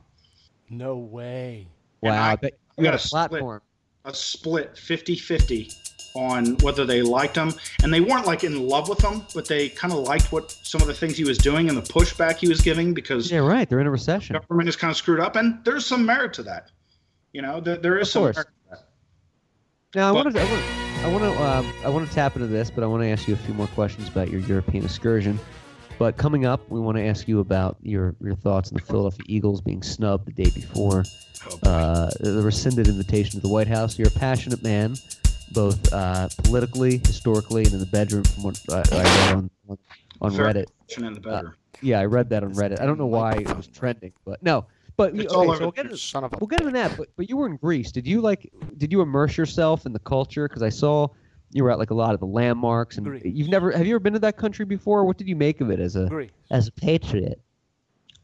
No 0.69 0.97
way. 0.97 1.67
And 2.01 2.11
Wow. 2.13 2.23
I- 2.23 2.31
I 2.31 2.37
we 2.41 2.47
you 2.77 2.83
got 2.85 2.91
got 2.91 2.93
a 2.93 2.95
a 2.95 2.99
split. 2.99 3.61
A 4.03 4.13
split 4.15 4.75
50-50 4.75 5.71
on 6.15 6.57
whether 6.57 6.85
they 6.85 7.01
liked 7.03 7.35
him, 7.35 7.53
and 7.83 7.93
they 7.93 8.01
weren't 8.01 8.25
like 8.25 8.43
in 8.43 8.67
love 8.67 8.89
with 8.89 8.99
him, 8.99 9.21
but 9.35 9.47
they 9.47 9.69
kind 9.69 9.93
of 9.93 9.99
liked 9.99 10.31
what 10.31 10.49
some 10.63 10.81
of 10.81 10.87
the 10.87 10.93
things 10.93 11.15
he 11.15 11.23
was 11.23 11.37
doing 11.37 11.69
and 11.69 11.77
the 11.77 11.81
pushback 11.83 12.37
he 12.37 12.47
was 12.49 12.61
giving 12.61 12.93
because 12.95 13.29
Yeah, 13.31 13.39
right. 13.39 13.69
They're 13.69 13.79
in 13.79 13.85
a 13.87 13.91
recession. 13.91 14.33
The 14.33 14.39
government 14.39 14.69
is 14.69 14.75
kind 14.75 14.89
of 14.91 14.97
screwed 14.97 15.19
up, 15.19 15.35
and 15.35 15.63
there's 15.63 15.85
some 15.85 16.05
merit 16.05 16.33
to 16.33 16.43
that. 16.43 16.71
You 17.33 17.41
know, 17.43 17.61
there, 17.61 17.77
there 17.77 17.97
is 17.99 18.07
Of 18.07 18.11
some 18.11 18.21
course. 18.23 18.35
merit 18.37 18.47
to 18.47 18.69
that. 18.71 18.87
Now 19.95 20.09
I 20.09 20.13
But- 20.13 20.25
want 20.25 20.35
to, 20.35 20.41
I 20.41 20.45
want, 20.51 20.63
I 21.05 21.07
want 21.07 21.23
to, 21.37 21.43
um, 21.43 21.73
I 21.85 21.89
want 21.89 22.07
to 22.09 22.13
tap 22.15 22.35
into 22.35 22.47
this, 22.47 22.71
but 22.71 22.83
I 22.83 22.87
want 22.87 23.03
to 23.03 23.07
ask 23.07 23.27
you 23.27 23.35
a 23.35 23.37
few 23.37 23.53
more 23.53 23.67
questions 23.67 24.07
about 24.09 24.29
your 24.31 24.41
European 24.41 24.83
excursion. 24.83 25.39
But 26.01 26.17
coming 26.17 26.47
up, 26.47 26.67
we 26.67 26.79
want 26.79 26.97
to 26.97 27.03
ask 27.03 27.27
you 27.27 27.41
about 27.41 27.77
your 27.83 28.15
your 28.19 28.33
thoughts 28.33 28.71
on 28.71 28.73
the 28.73 28.81
Philadelphia 28.81 29.23
Eagles 29.27 29.61
being 29.61 29.83
snubbed 29.83 30.25
the 30.25 30.31
day 30.31 30.49
before 30.49 31.03
Oh, 31.45 31.69
uh, 31.69 32.09
the 32.19 32.41
rescinded 32.41 32.87
invitation 32.87 33.39
to 33.39 33.39
the 33.39 33.53
White 33.53 33.67
House. 33.67 33.99
You're 33.99 34.07
a 34.07 34.11
passionate 34.19 34.63
man, 34.63 34.95
both 35.51 35.93
uh, 35.93 36.27
politically, 36.39 36.97
historically, 37.05 37.65
and 37.65 37.73
in 37.73 37.79
the 37.79 37.85
bedroom. 37.85 38.23
From 38.23 38.45
what 38.45 38.59
I, 38.71 38.77
I 38.77 39.03
read 39.03 39.35
on 39.35 39.49
on, 40.21 40.31
Reddit. 40.31 40.65
In 40.97 41.13
the 41.13 41.19
bedroom. 41.19 41.53
Yeah, 41.83 41.99
I 41.99 42.05
read 42.05 42.31
that 42.31 42.43
on 42.43 42.55
Reddit. 42.55 42.81
I 42.81 42.87
don't 42.87 42.97
know 42.97 43.05
why 43.05 43.33
it 43.33 43.55
was 43.55 43.67
trending, 43.67 44.13
but 44.25 44.41
no. 44.41 44.65
But 44.97 45.15
It's 45.15 45.31
okay, 45.31 45.53
so 45.53 45.59
we'll 45.59 45.71
get, 45.71 45.85
into, 45.85 45.97
Son 45.97 46.23
of 46.23 46.33
a 46.33 46.37
we'll 46.39 46.47
get 46.47 46.61
into 46.61 46.73
that. 46.73 46.97
But 46.97 47.09
but 47.15 47.29
you 47.29 47.37
were 47.37 47.45
in 47.45 47.57
Greece. 47.57 47.91
Did 47.91 48.07
you 48.07 48.21
like? 48.21 48.51
Did 48.77 48.91
you 48.91 49.01
immerse 49.01 49.37
yourself 49.37 49.85
in 49.85 49.93
the 49.93 49.99
culture? 49.99 50.47
Because 50.47 50.63
I 50.63 50.69
saw 50.69 51.09
you 51.53 51.63
were 51.63 51.71
at 51.71 51.79
like 51.79 51.91
a 51.91 51.95
lot 51.95 52.13
of 52.13 52.19
the 52.19 52.25
landmarks, 52.25 52.97
and 52.97 53.05
Greece. 53.05 53.23
you've 53.25 53.49
never 53.49 53.71
have 53.71 53.85
you 53.85 53.95
ever 53.95 53.99
been 53.99 54.13
to 54.13 54.19
that 54.19 54.37
country 54.37 54.65
before? 54.65 55.05
What 55.05 55.17
did 55.17 55.27
you 55.27 55.35
make 55.35 55.61
of 55.61 55.69
it 55.69 55.79
as 55.79 55.95
a 55.95 56.05
Agree. 56.05 56.29
as 56.49 56.67
a 56.67 56.71
patriot? 56.71 57.41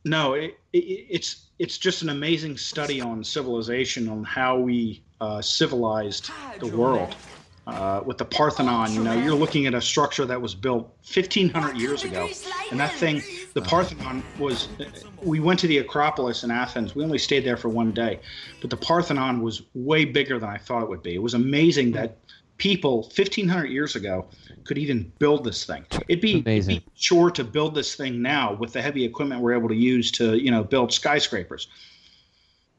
No, 0.05 0.33
it, 0.33 0.57
it, 0.73 0.77
it's 1.09 1.47
it's 1.59 1.77
just 1.77 2.01
an 2.01 2.09
amazing 2.09 2.57
study 2.57 3.01
on 3.01 3.23
civilization, 3.23 4.07
on 4.07 4.23
how 4.23 4.57
we 4.57 5.03
uh, 5.19 5.41
civilized 5.41 6.31
the 6.59 6.67
world. 6.67 7.15
Uh, 7.65 8.01
with 8.05 8.17
the 8.17 8.23
Parthenon, 8.23 8.93
you 8.93 9.03
know, 9.03 9.11
you're 9.11 9.35
looking 9.35 9.65
at 9.65 9.73
a 9.73 9.81
structure 9.81 10.25
that 10.25 10.41
was 10.41 10.55
built 10.55 10.83
1,500 11.13 11.75
years 11.75 12.05
ago, 12.05 12.29
and 12.71 12.79
that 12.79 12.93
thing, 12.93 13.21
the 13.55 13.61
Parthenon 13.61 14.23
was. 14.39 14.69
We 15.21 15.41
went 15.41 15.59
to 15.59 15.67
the 15.67 15.79
Acropolis 15.79 16.45
in 16.45 16.51
Athens. 16.51 16.95
We 16.95 17.03
only 17.03 17.17
stayed 17.17 17.43
there 17.43 17.57
for 17.57 17.67
one 17.67 17.91
day, 17.91 18.21
but 18.61 18.69
the 18.69 18.77
Parthenon 18.77 19.41
was 19.41 19.63
way 19.73 20.05
bigger 20.05 20.39
than 20.39 20.47
I 20.47 20.57
thought 20.57 20.81
it 20.81 20.87
would 20.87 21.03
be. 21.03 21.15
It 21.15 21.21
was 21.21 21.33
amazing 21.33 21.91
that 21.91 22.19
people 22.57 23.03
1,500 23.15 23.65
years 23.65 23.95
ago 23.95 24.27
could 24.63 24.77
even 24.77 25.11
build 25.19 25.43
this 25.43 25.65
thing. 25.65 25.85
It'd 26.07 26.21
be, 26.21 26.31
it'd 26.33 26.45
Amazing. 26.45 26.75
be 26.79 26.83
sure 26.95 27.31
to 27.31 27.43
build 27.43 27.73
this 27.75 27.95
thing 27.95 28.21
now 28.21 28.53
with 28.55 28.73
the 28.73 28.81
heavy 28.81 29.05
equipment 29.05 29.41
we're 29.41 29.53
able 29.53 29.69
to 29.69 29.75
use 29.75 30.11
to, 30.13 30.35
you 30.37 30.51
know, 30.51 30.63
build 30.63 30.91
skyscrapers. 30.91 31.67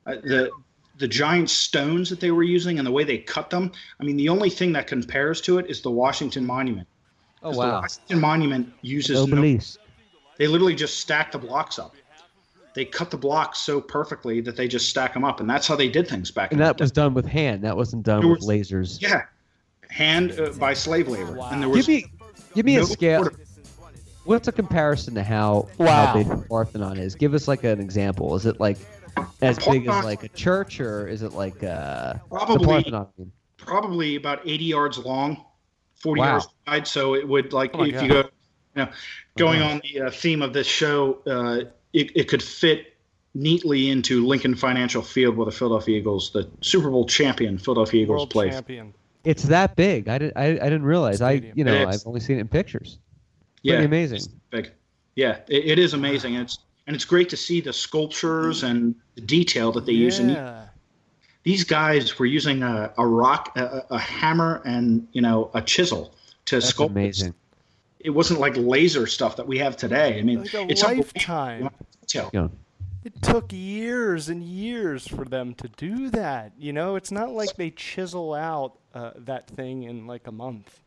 Uh, 0.07 0.17
the 0.23 0.51
the 0.97 1.07
giant 1.09 1.49
stones 1.49 2.11
that 2.11 2.19
they 2.19 2.33
were 2.33 2.43
using 2.43 2.79
and 2.79 2.87
the 2.87 2.91
way 2.91 3.05
they 3.05 3.19
cut 3.19 3.51
them. 3.51 3.71
I 4.01 4.05
mean, 4.05 4.17
the 4.17 4.29
only 4.29 4.51
thing 4.51 4.73
that 4.73 4.89
compares 4.89 5.41
to 5.43 5.59
it 5.59 5.67
is 5.71 5.81
the 5.81 5.91
Washington 5.93 6.45
Monument. 6.45 6.89
Oh 7.41 7.53
'Cause 7.53 7.57
The 7.57 7.63
Washington 7.69 8.21
Monument 8.21 8.73
uses 8.83 9.17
no, 9.17 9.23
obelisk. 9.39 9.79
they 10.39 10.49
literally 10.49 10.75
just 10.75 10.99
stack 10.99 11.31
the 11.31 11.39
blocks 11.39 11.79
up. 11.79 11.95
They 12.75 12.85
cut 12.85 13.13
the 13.13 13.17
blocks 13.17 13.61
so 13.61 13.81
perfectly 13.81 14.41
that 14.41 14.57
they 14.57 14.67
just 14.67 14.89
stack 14.91 15.15
them 15.15 15.23
up, 15.25 15.39
and 15.39 15.49
that's 15.49 15.69
how 15.69 15.77
they 15.77 15.89
did 15.89 16.09
things 16.09 16.33
back. 16.33 16.51
And 16.51 16.61
in 16.61 16.67
that 16.67 16.81
was 16.81 16.91
done 16.91 17.15
with 17.15 17.27
hand. 17.27 17.63
That 17.63 17.77
wasn't 17.77 18.03
done 18.03 18.21
There 18.23 18.31
with 18.31 18.41
lasers. 18.41 19.01
yeah, 19.01 19.23
hand 19.89 20.39
uh, 20.39 20.51
by 20.59 20.75
slave 20.75 21.09
labor, 21.09 21.39
and 21.51 21.63
there 21.63 21.69
was 21.69 21.87
Give 21.87 22.05
me 22.05 22.11
give 22.55 22.67
me 22.67 22.77
no 22.77 22.83
a 22.83 22.87
scale. 22.87 23.19
order. 23.25 23.41
What's 24.25 24.47
a 24.49 24.53
comparison 24.53 25.15
to 25.15 25.23
how 25.23 25.69
Wow. 25.79 26.07
how 26.07 26.15
big 26.15 26.29
the 26.29 26.37
Parthenon 26.37 26.99
is? 26.99 27.15
Give 27.15 27.33
us 27.35 27.49
like 27.49 27.65
an 27.65 27.81
example. 27.81 28.35
Is 28.37 28.45
it 28.47 28.61
like 28.61 28.79
as 29.41 29.59
big 29.65 29.87
as 29.89 30.05
like 30.05 30.23
a 30.23 30.29
church, 30.29 30.81
or 30.81 31.09
is 31.09 31.23
it 31.23 31.33
like 31.33 31.63
uh, 31.65 32.15
Probably- 32.31 32.67
Parthenon? 32.67 33.07
Probably 33.57 34.17
about 34.17 34.41
80 34.47 34.65
yards 34.65 34.99
long, 34.99 35.45
40 35.97 36.21
Wow. 36.21 36.27
yards 36.29 36.49
wide. 36.67 36.87
So 36.87 37.15
it 37.15 37.27
would 37.27 37.53
like 37.53 37.73
Oh 37.75 37.79
my 37.79 37.87
if 37.89 38.03
you 38.03 38.09
go, 38.09 38.19
you 38.19 38.85
know, 38.85 38.89
going 39.37 39.61
on 39.63 39.81
the 39.83 40.03
uh, 40.03 40.11
theme 40.11 40.43
of 40.43 40.53
this 40.53 40.67
show, 40.67 41.19
uh, 41.27 41.69
it, 41.93 42.11
it 42.17 42.29
could 42.29 42.43
fit 42.43 42.95
neatly 43.35 43.91
into 43.91 44.25
Lincoln 44.27 44.55
Financial 44.55 45.03
Field 45.03 45.37
where 45.37 45.45
the 45.47 45.51
Philadelphia 45.53 45.99
Eagles, 45.99 46.31
the 46.33 46.49
Super 46.61 46.89
Bowl 46.91 47.05
champion 47.07 47.59
Philadelphia 47.59 48.03
Eagles, 48.03 48.17
World 48.19 48.31
play. 48.31 48.51
champion. 48.51 48.95
It's 49.29 49.43
that 49.45 49.77
big. 49.77 50.09
I 50.09 50.17
didn't. 50.19 50.37
I, 50.37 50.47
I 50.47 50.69
didn't 50.73 50.85
realize. 50.85 51.21
I 51.21 51.33
you 51.55 51.65
know 51.65 51.75
It 51.75 51.87
I've 51.89 52.07
only 52.07 52.21
seen 52.21 52.39
it 52.39 52.41
in 52.41 52.49
pictures. 52.49 52.99
Yeah, 53.63 53.75
Pretty 53.75 53.87
amazing. 53.87 54.21
big. 54.51 54.71
Yeah, 55.17 55.39
it, 55.49 55.63
it 55.73 55.79
is 55.79 55.93
amazing. 55.95 56.35
And 56.37 56.45
It's 56.45 56.59
and 56.87 56.97
it's 56.97 57.05
great 57.05 57.29
to 57.29 57.37
see 57.37 57.61
the 57.61 57.73
sculptures 57.73 58.63
and 58.63 58.95
the 59.17 59.21
detail 59.21 59.71
that 59.73 59.85
they 59.85 59.93
use. 59.93 60.19
And 60.19 60.31
Yeah. 60.31 60.67
these 61.43 61.63
guys 61.65 62.19
were 62.19 62.25
using 62.27 62.63
a, 62.63 62.93
a 62.97 63.07
rock, 63.07 63.53
a, 63.57 63.85
a 63.91 63.99
hammer, 63.99 64.63
and 64.65 65.07
you 65.13 65.21
know 65.21 65.51
a 65.55 65.61
chisel 65.61 66.15
to 66.47 66.57
That's 66.57 66.73
sculpt. 66.73 66.91
amazing. 66.91 67.35
It 68.01 68.11
wasn't 68.11 68.41
like 68.41 68.57
laser 68.57 69.07
stuff 69.07 69.37
that 69.37 69.47
we 69.47 69.59
have 69.59 69.77
today. 69.77 70.19
I 70.19 70.23
mean, 70.23 70.39
Like 70.43 70.55
a 70.55 70.63
it's 70.71 70.83
unbelievable 70.83 71.11
lifetime. 71.17 71.71
detail. 72.01 72.31
Yeah. 72.33 72.49
It 73.09 73.23
took 73.23 73.55
years 73.55 74.29
and 74.29 74.43
years 74.43 75.09
for 75.09 75.25
them 75.25 75.55
to 75.55 75.69
do 75.79 76.11
that. 76.11 76.53
You 76.59 76.75
know, 76.75 76.95
it's 76.95 77.11
not 77.11 77.31
like 77.31 77.57
they 77.57 77.71
chisel 77.71 78.35
out 78.35 78.81
uh, 78.93 79.13
that 79.17 79.47
thing 79.49 79.85
in 79.85 80.07
like 80.07 80.27
a 80.27 80.31
month. 80.31 80.83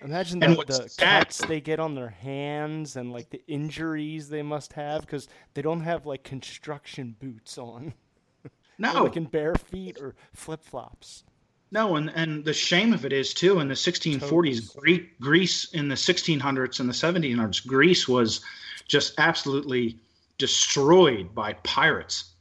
Imagine 0.00 0.38
the, 0.38 0.54
the 0.64 0.94
cuts 0.96 1.38
they 1.38 1.60
get 1.60 1.80
on 1.80 1.96
their 1.96 2.10
hands 2.10 2.94
and 2.94 3.12
like 3.12 3.30
the 3.30 3.42
injuries 3.48 4.28
they 4.28 4.42
must 4.42 4.74
have 4.74 5.00
because 5.00 5.26
they 5.54 5.62
don't 5.62 5.80
have 5.80 6.06
like 6.06 6.22
construction 6.22 7.16
boots 7.18 7.58
on. 7.58 7.94
They're, 8.44 8.52
No, 8.78 9.02
like 9.02 9.16
in 9.16 9.24
bare 9.24 9.56
feet 9.56 9.98
or 10.00 10.14
flip 10.32 10.62
flops. 10.62 11.24
No, 11.72 11.96
and, 11.96 12.12
and 12.14 12.44
the 12.44 12.54
shame 12.54 12.92
of 12.92 13.04
it 13.04 13.12
is 13.12 13.34
too 13.34 13.58
in 13.58 13.66
the 13.66 13.74
1640s, 13.74 14.76
Gre- 14.76 15.08
Greece 15.20 15.72
in 15.72 15.88
the 15.88 15.96
1600s 15.96 16.78
and 16.78 16.88
the 16.88 16.92
1700s, 16.92 17.66
Greece 17.66 18.06
was 18.06 18.40
just 18.86 19.14
absolutely 19.18 19.98
destroyed 20.38 21.34
by 21.34 21.52
pirates 21.64 22.32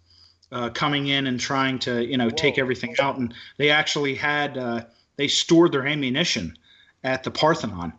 uh, 0.52 0.70
coming 0.70 1.08
in 1.08 1.28
and 1.28 1.40
trying 1.40 1.78
to 1.80 2.06
you 2.06 2.18
know 2.18 2.30
take 2.30 2.58
everything 2.58 2.96
out, 3.00 3.18
and 3.18 3.34
they 3.58 3.70
actually 3.70 4.16
had 4.16 4.58
uh, 4.58 4.84
they 5.18 5.28
stored 5.28 5.72
their 5.72 5.86
ammunition 5.86 6.58
at 7.04 7.24
the 7.24 7.32
Parthenon, 7.32 7.94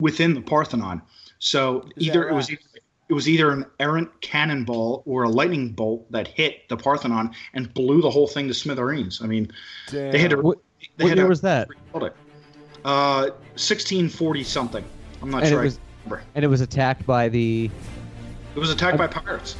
within 0.00 0.34
the 0.34 0.40
Parthenon. 0.40 1.02
So 1.38 1.80
Is 1.80 1.82
that 1.84 2.02
either 2.02 2.28
it 2.28 2.34
was 2.34 2.50
either, 2.50 2.60
it 3.08 3.14
was 3.14 3.28
either 3.28 3.50
an 3.50 3.66
errant 3.80 4.08
cannonball 4.20 5.02
or 5.06 5.24
a 5.24 5.28
lightning 5.28 5.70
bolt 5.72 6.10
that 6.12 6.28
hit 6.28 6.68
the 6.68 6.76
Parthenon 6.76 7.32
and 7.54 7.72
blew 7.74 8.00
the 8.00 8.10
whole 8.10 8.26
thing 8.28 8.46
to 8.48 8.54
smithereens. 8.54 9.20
I 9.22 9.26
mean, 9.26 9.50
they 9.90 10.18
had 10.18 10.30
to 10.30 10.36
Damn. 10.36 10.44
What, 10.44 10.58
they 10.96 11.04
what 11.04 11.08
had 11.10 11.18
year 11.18 11.24
to 11.26 11.28
was 11.28 11.40
that? 11.42 11.68
rebuild 11.68 12.04
it. 12.04 12.16
Uh, 12.84 13.28
1640 13.56 14.44
something. 14.44 14.84
I'm 15.22 15.30
not 15.30 15.38
And 15.38 15.46
it 15.46 15.50
sure. 15.50 15.60
I 15.60 15.64
was- 15.64 15.78
remember. 16.04 16.24
And 16.34 16.44
it 16.44 16.48
was 16.48 16.60
attacked 16.60 17.06
by 17.06 17.28
the 17.28 17.70
It 18.54 18.58
was 18.58 18.70
attacked 18.70 18.98
by 18.98 19.06
pirates. 19.06 19.56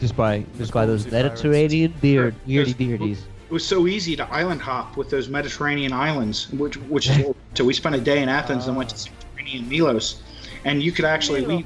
just 0.00 0.16
by 0.16 0.44
just 0.58 0.72
by 0.72 0.86
those. 0.86 1.10
Mediterranean 1.10 1.94
beard 2.00 2.34
Sure. 2.46 2.64
weirdy 2.64 2.74
beardies. 2.74 3.18
It 3.48 3.52
was 3.52 3.64
so 3.64 3.86
easy 3.86 4.16
to 4.16 4.24
island 4.32 4.60
hop 4.60 4.96
with 4.96 5.08
those 5.08 5.28
Mediterranean 5.28 5.92
islands, 5.92 6.50
which 6.50 6.76
which 6.76 7.08
is 7.08 7.34
so 7.54 7.64
we 7.64 7.72
spent 7.72 7.94
a 7.94 8.00
day 8.00 8.22
in 8.22 8.28
Athens 8.28 8.66
and 8.66 8.76
went 8.76 8.90
to 8.90 8.96
Santorini 8.96 9.58
and 9.58 9.68
Milos, 9.68 10.22
and 10.64 10.82
you 10.82 10.92
could 10.92 11.04
actually 11.04 11.46
we 11.46 11.64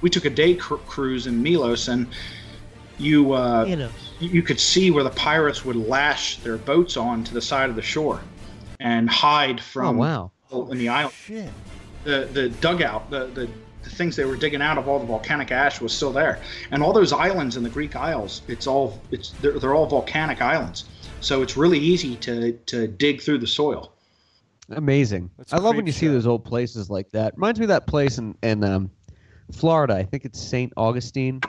we 0.00 0.10
took 0.10 0.26
a 0.26 0.30
day 0.30 0.54
cr- 0.54 0.74
cruise 0.86 1.26
in 1.26 1.42
Milos 1.42 1.88
and 1.88 2.06
you 2.98 3.32
uh, 3.32 3.64
You 4.20 4.28
you 4.28 4.42
could 4.42 4.60
see 4.60 4.90
where 4.92 5.02
the 5.02 5.10
pirates 5.10 5.64
would 5.64 5.74
lash 5.76 6.36
their 6.38 6.56
boats 6.58 6.96
on 6.96 7.24
to 7.24 7.34
the 7.34 7.40
side 7.40 7.68
of 7.70 7.74
the 7.76 7.82
shore 7.82 8.20
and 8.80 9.08
hide 9.10 9.58
Oh 9.58 9.62
from 9.62 9.96
wow. 9.96 10.30
in 10.70 10.78
the 10.78 10.88
island. 10.90 11.14
Shit. 11.14 11.48
the 12.04 12.28
the 12.32 12.48
dugout, 12.50 13.10
the, 13.10 13.26
the 13.34 13.48
the 13.84 13.90
things 13.90 14.16
they 14.16 14.24
were 14.24 14.36
digging 14.36 14.62
out 14.62 14.78
of 14.78 14.88
all 14.88 14.98
the 14.98 15.06
volcanic 15.06 15.52
ash 15.52 15.80
was 15.80 15.94
still 15.94 16.12
there, 16.12 16.40
and 16.70 16.82
all 16.82 16.92
those 16.92 17.12
islands 17.12 17.56
in 17.56 17.62
the 17.62 17.70
Greek 17.70 17.94
Isles, 17.94 18.42
it's 18.48 18.66
all 18.66 19.02
it's 19.10 19.30
they're, 19.40 19.58
they're 19.58 19.74
all 19.74 19.86
volcanic 19.86 20.40
islands, 20.40 20.84
so 21.20 21.42
it's 21.42 21.56
really 21.56 21.78
easy 21.78 22.16
to 22.16 22.52
to 22.66 22.88
dig 22.88 23.22
through 23.22 23.38
the 23.38 23.46
soil. 23.46 23.92
Amazing. 24.70 25.30
That's 25.36 25.52
I 25.52 25.58
love 25.58 25.76
when 25.76 25.86
you 25.86 25.92
see 25.92 26.08
those 26.08 26.26
old 26.26 26.44
places 26.44 26.88
like 26.88 27.10
that. 27.10 27.34
Reminds 27.36 27.60
me 27.60 27.64
of 27.64 27.68
that 27.68 27.86
place 27.86 28.16
in, 28.16 28.34
in 28.42 28.64
um, 28.64 28.90
Florida. 29.52 29.94
I 29.94 30.04
think 30.04 30.24
it's 30.24 30.40
St. 30.40 30.72
Augustine. 30.76 31.40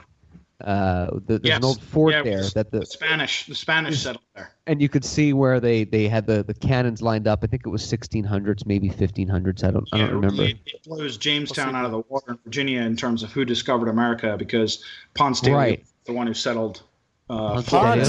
Uh, 0.64 1.10
the, 1.26 1.38
there's 1.38 1.40
Yes. 1.44 1.56
an 1.58 1.64
old 1.64 1.82
fort 1.82 2.14
Yeah, 2.14 2.22
there 2.22 2.42
that 2.54 2.70
the 2.70 2.80
The 2.80 2.86
Spanish 2.86 3.44
the 3.46 3.54
Spanish 3.54 4.02
settled 4.02 4.24
there. 4.34 4.52
and 4.66 4.80
you 4.80 4.88
could 4.88 5.04
see 5.04 5.34
where 5.34 5.60
they, 5.60 5.84
they 5.84 6.08
had 6.08 6.26
the, 6.26 6.42
the 6.42 6.54
cannons 6.54 7.02
lined 7.02 7.28
up. 7.28 7.40
I 7.42 7.46
think 7.46 7.62
it 7.66 7.68
was 7.68 7.82
1600s, 7.82 8.64
maybe 8.64 8.88
1500s. 8.88 9.62
I 9.64 9.70
don't 9.70 9.86
I 9.92 9.98
don't 9.98 10.12
remember. 10.14 10.44
It, 10.44 10.56
it 10.64 10.82
blows 10.84 11.18
Jamestown 11.18 11.74
out 11.76 11.84
of 11.84 11.90
the 11.90 11.98
water 12.08 12.32
in 12.32 12.38
Virginia 12.44 12.80
in 12.80 12.96
terms 12.96 13.22
of 13.22 13.30
who 13.32 13.44
discovered 13.44 13.88
America 13.88 14.36
because 14.38 14.82
Ponce 15.14 15.40
de 15.42 15.48
Leon 15.50 15.58
Right. 15.58 15.84
the 16.06 16.14
one 16.14 16.26
who 16.26 16.32
settled. 16.34 16.82
Uh, 17.28 17.60
Ponce 17.62 18.08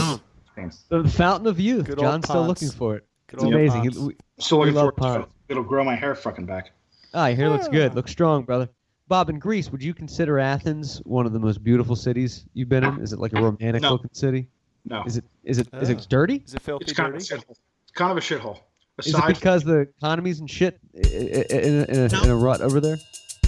de 0.55 0.69
The 0.89 1.09
fountain 1.09 1.47
of 1.47 1.59
youth. 1.59 1.85
Good 1.87 1.99
old 1.99 2.05
John's 2.07 2.25
still 2.29 2.47
looking 2.47 2.69
for 2.71 2.95
it. 2.95 3.05
Good 3.27 3.41
It's 3.41 3.43
amazing. 3.43 3.81
Ponce. 3.81 3.97
It- 3.97 4.01
we- 4.03 4.15
Still 4.39 4.59
looking 4.59 4.73
We 4.73 4.79
love 4.79 4.93
forward 4.95 4.95
to 5.15 5.19
Ponce. 5.19 5.25
it. 5.49 5.51
It'll 5.51 5.63
grow 5.63 5.83
my 5.83 5.95
hair 5.95 6.15
fucking 6.15 6.45
back. 6.45 6.71
Ah, 7.13 7.27
your 7.27 7.35
hair 7.35 7.49
looks 7.49 7.67
good. 7.67 7.91
Yeah. 7.91 7.95
Looks 7.95 8.11
strong, 8.11 8.43
brother. 8.43 8.69
Bob, 9.07 9.29
in 9.29 9.39
Greece, 9.39 9.71
would 9.71 9.81
you 9.81 9.93
consider 9.93 10.37
Athens 10.37 10.97
one 11.05 11.25
of 11.25 11.31
the 11.33 11.39
most 11.39 11.63
beautiful 11.63 11.95
cities 11.95 12.45
you've 12.53 12.67
been 12.69 12.83
in? 12.83 12.99
Is 13.01 13.13
it 13.13 13.19
like 13.19 13.33
a 13.33 13.41
romantic 13.41 13.81
No. 13.81 13.91
looking 13.93 14.09
city? 14.11 14.47
No, 14.85 15.03
Is 15.05 15.17
it 15.17 15.23
is 15.43 15.57
it 15.59 15.67
is 15.73 15.89
it 15.89 16.05
dirty? 16.09 16.43
Is 16.45 16.53
it 16.53 16.61
filthy 16.61 16.83
it's 16.83 16.93
kind 16.93 17.09
of 17.13 17.15
a 17.15 17.23
shithole. 17.23 17.55
It's 17.83 17.91
kind 17.93 18.11
of 18.11 18.17
a 18.17 18.21
shithole. 18.21 18.59
Is 18.99 19.13
it 19.13 19.23
because 19.27 19.63
the 19.63 19.79
economy's 19.81 20.39
and 20.39 20.49
shit 20.49 20.79
i- 20.95 20.99
i- 20.99 21.03
in 21.03 21.81
a, 21.81 21.83
in, 21.85 21.99
a, 22.13 22.23
in 22.23 22.29
a 22.29 22.35
rut 22.35 22.61
over 22.61 22.79
there? 22.79 22.97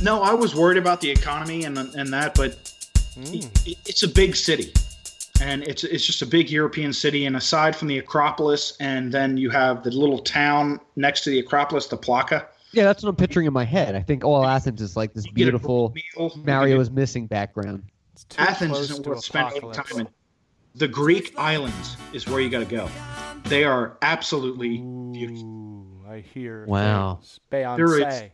No, 0.01 0.21
I 0.21 0.33
was 0.33 0.53
worried 0.55 0.77
about 0.77 1.01
the 1.01 1.09
economy 1.09 1.63
and 1.65 1.77
and 1.77 2.11
that, 2.13 2.35
but 2.35 2.51
Mm. 3.17 3.45
it, 3.67 3.77
it's 3.85 4.03
a 4.03 4.07
big 4.07 4.35
city, 4.35 4.71
and 5.41 5.63
it's 5.67 5.83
it's 5.83 6.05
just 6.05 6.21
a 6.21 6.25
big 6.25 6.49
European 6.49 6.93
city. 6.93 7.25
And 7.25 7.35
aside 7.35 7.75
from 7.75 7.87
the 7.87 7.97
Acropolis, 7.97 8.77
and 8.79 9.11
then 9.11 9.35
you 9.35 9.49
have 9.49 9.83
the 9.83 9.91
little 9.91 10.19
town 10.19 10.79
next 10.95 11.21
to 11.23 11.29
the 11.31 11.39
Acropolis, 11.39 11.87
the 11.87 11.97
Plaka. 11.97 12.45
Yeah, 12.71 12.83
that's 12.85 13.03
what 13.03 13.09
I'm 13.09 13.15
picturing 13.15 13.47
in 13.47 13.53
my 13.53 13.63
head. 13.65 13.95
I 13.95 14.01
think 14.01 14.23
all 14.23 14.45
Athens 14.45 14.81
is 14.81 14.95
like 14.95 15.13
this 15.13 15.25
You 15.25 15.33
beautiful 15.33 15.89
great. 16.15 16.35
Mario 16.45 16.79
is 16.79 16.91
missing 16.91 17.25
background. 17.27 17.83
Athens 18.37 18.77
isn't 18.79 19.03
to 19.03 19.09
worth 19.09 19.23
spending 19.23 19.71
time 19.71 20.01
in. 20.01 20.07
The 20.75 20.87
Greek 20.87 21.33
islands 21.37 21.97
is 22.13 22.27
where 22.27 22.39
you 22.39 22.49
got 22.49 22.59
to 22.59 22.65
go. 22.65 22.87
They 23.45 23.63
are 23.63 23.97
absolutely 24.01 24.77
beautiful. 25.13 25.47
Ooh, 25.47 26.01
I 26.07 26.19
hear. 26.19 26.65
Wow. 26.67 27.19
Beyonce. 27.51 28.25
is- 28.25 28.31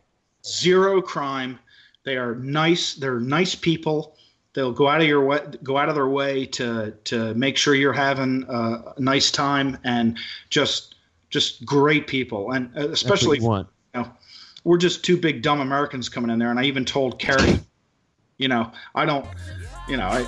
Zero 0.48 1.00
crime. 1.00 1.58
They 2.04 2.16
are 2.16 2.34
nice. 2.36 2.94
They're 2.94 3.18
nice 3.20 3.54
people. 3.54 4.16
They'll 4.52 4.72
go 4.72 4.88
out 4.88 5.00
of 5.00 5.06
your 5.08 5.24
way, 5.24 5.40
go 5.62 5.76
out 5.76 5.88
of 5.88 5.94
their 5.96 6.08
way 6.08 6.46
to 6.46 6.92
to 7.04 7.34
make 7.34 7.56
sure 7.56 7.74
you're 7.74 7.92
having 7.92 8.44
a 8.48 8.94
nice 8.98 9.30
time 9.30 9.76
and 9.84 10.18
just 10.50 10.94
just 11.30 11.64
great 11.64 12.06
people. 12.06 12.52
And 12.52 12.66
uh, 12.68 12.86
That's 12.86 12.86
what 12.86 12.92
especially 12.92 13.38
you 13.38 13.44
want. 13.44 13.68
you 13.94 14.00
know, 14.02 14.10
we're 14.66 14.76
just 14.78 15.04
two 15.04 15.16
big 15.16 15.42
dumb 15.42 15.60
Americans 15.60 16.08
coming 16.08 16.28
in 16.28 16.40
there. 16.40 16.50
And 16.50 16.58
I 16.58 16.64
even 16.64 16.84
told 16.84 17.20
Carrie, 17.20 17.60
you 18.36 18.48
know, 18.48 18.72
I 18.96 19.04
don't, 19.06 19.24
you 19.88 19.96
know, 19.96 20.06
I, 20.08 20.26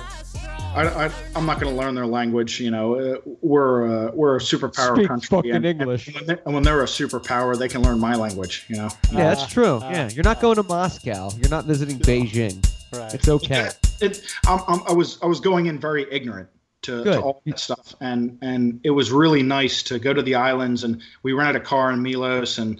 I, 0.73 1.05
I 1.07 1.11
I'm 1.35 1.45
not 1.45 1.59
going 1.59 1.75
to 1.75 1.77
learn 1.77 1.93
their 1.93 2.05
language. 2.05 2.61
You 2.61 2.71
know, 2.71 2.95
uh, 2.95 3.17
we're 3.41 4.07
uh, 4.07 4.11
we're 4.13 4.37
a 4.37 4.39
superpower 4.39 4.95
Speak 4.95 5.09
country, 5.09 5.27
fucking 5.27 5.51
and, 5.51 5.65
English. 5.65 6.07
And 6.07 6.15
when, 6.15 6.25
they're, 6.25 6.41
and 6.45 6.53
when 6.53 6.63
they're 6.63 6.81
a 6.81 6.85
superpower, 6.85 7.59
they 7.59 7.67
can 7.67 7.81
learn 7.81 7.99
my 7.99 8.15
language. 8.15 8.65
You 8.69 8.77
know, 8.77 8.89
Yeah, 9.11 9.27
that's 9.29 9.43
Ah, 9.43 9.47
true. 9.47 9.79
ah. 9.83 9.91
Yeah, 9.91 10.09
you're 10.09 10.23
not 10.23 10.39
going 10.39 10.55
to 10.55 10.63
Moscow. 10.63 11.31
You're 11.37 11.49
not 11.49 11.65
visiting 11.65 11.99
Beijing. 11.99 12.65
Right. 12.93 13.13
It's 13.13 13.27
okay. 13.27 13.69
it, 13.99 14.21
I'm, 14.47 14.61
I'm, 14.69 14.81
I 14.87 14.93
was 14.93 15.19
I 15.21 15.25
was 15.25 15.41
going 15.41 15.65
in 15.65 15.79
very 15.79 16.07
ignorant 16.09 16.47
to, 16.83 17.03
to 17.03 17.19
all 17.21 17.41
that 17.45 17.59
stuff, 17.59 17.93
and 17.99 18.37
and 18.41 18.79
it 18.85 18.91
was 18.91 19.11
really 19.11 19.43
nice 19.43 19.83
to 19.83 19.99
go 19.99 20.13
to 20.13 20.21
the 20.21 20.35
islands, 20.35 20.85
and 20.85 21.01
we 21.23 21.33
rented 21.33 21.61
a 21.61 21.65
car 21.65 21.91
in 21.91 22.01
Milos, 22.01 22.57
and 22.57 22.79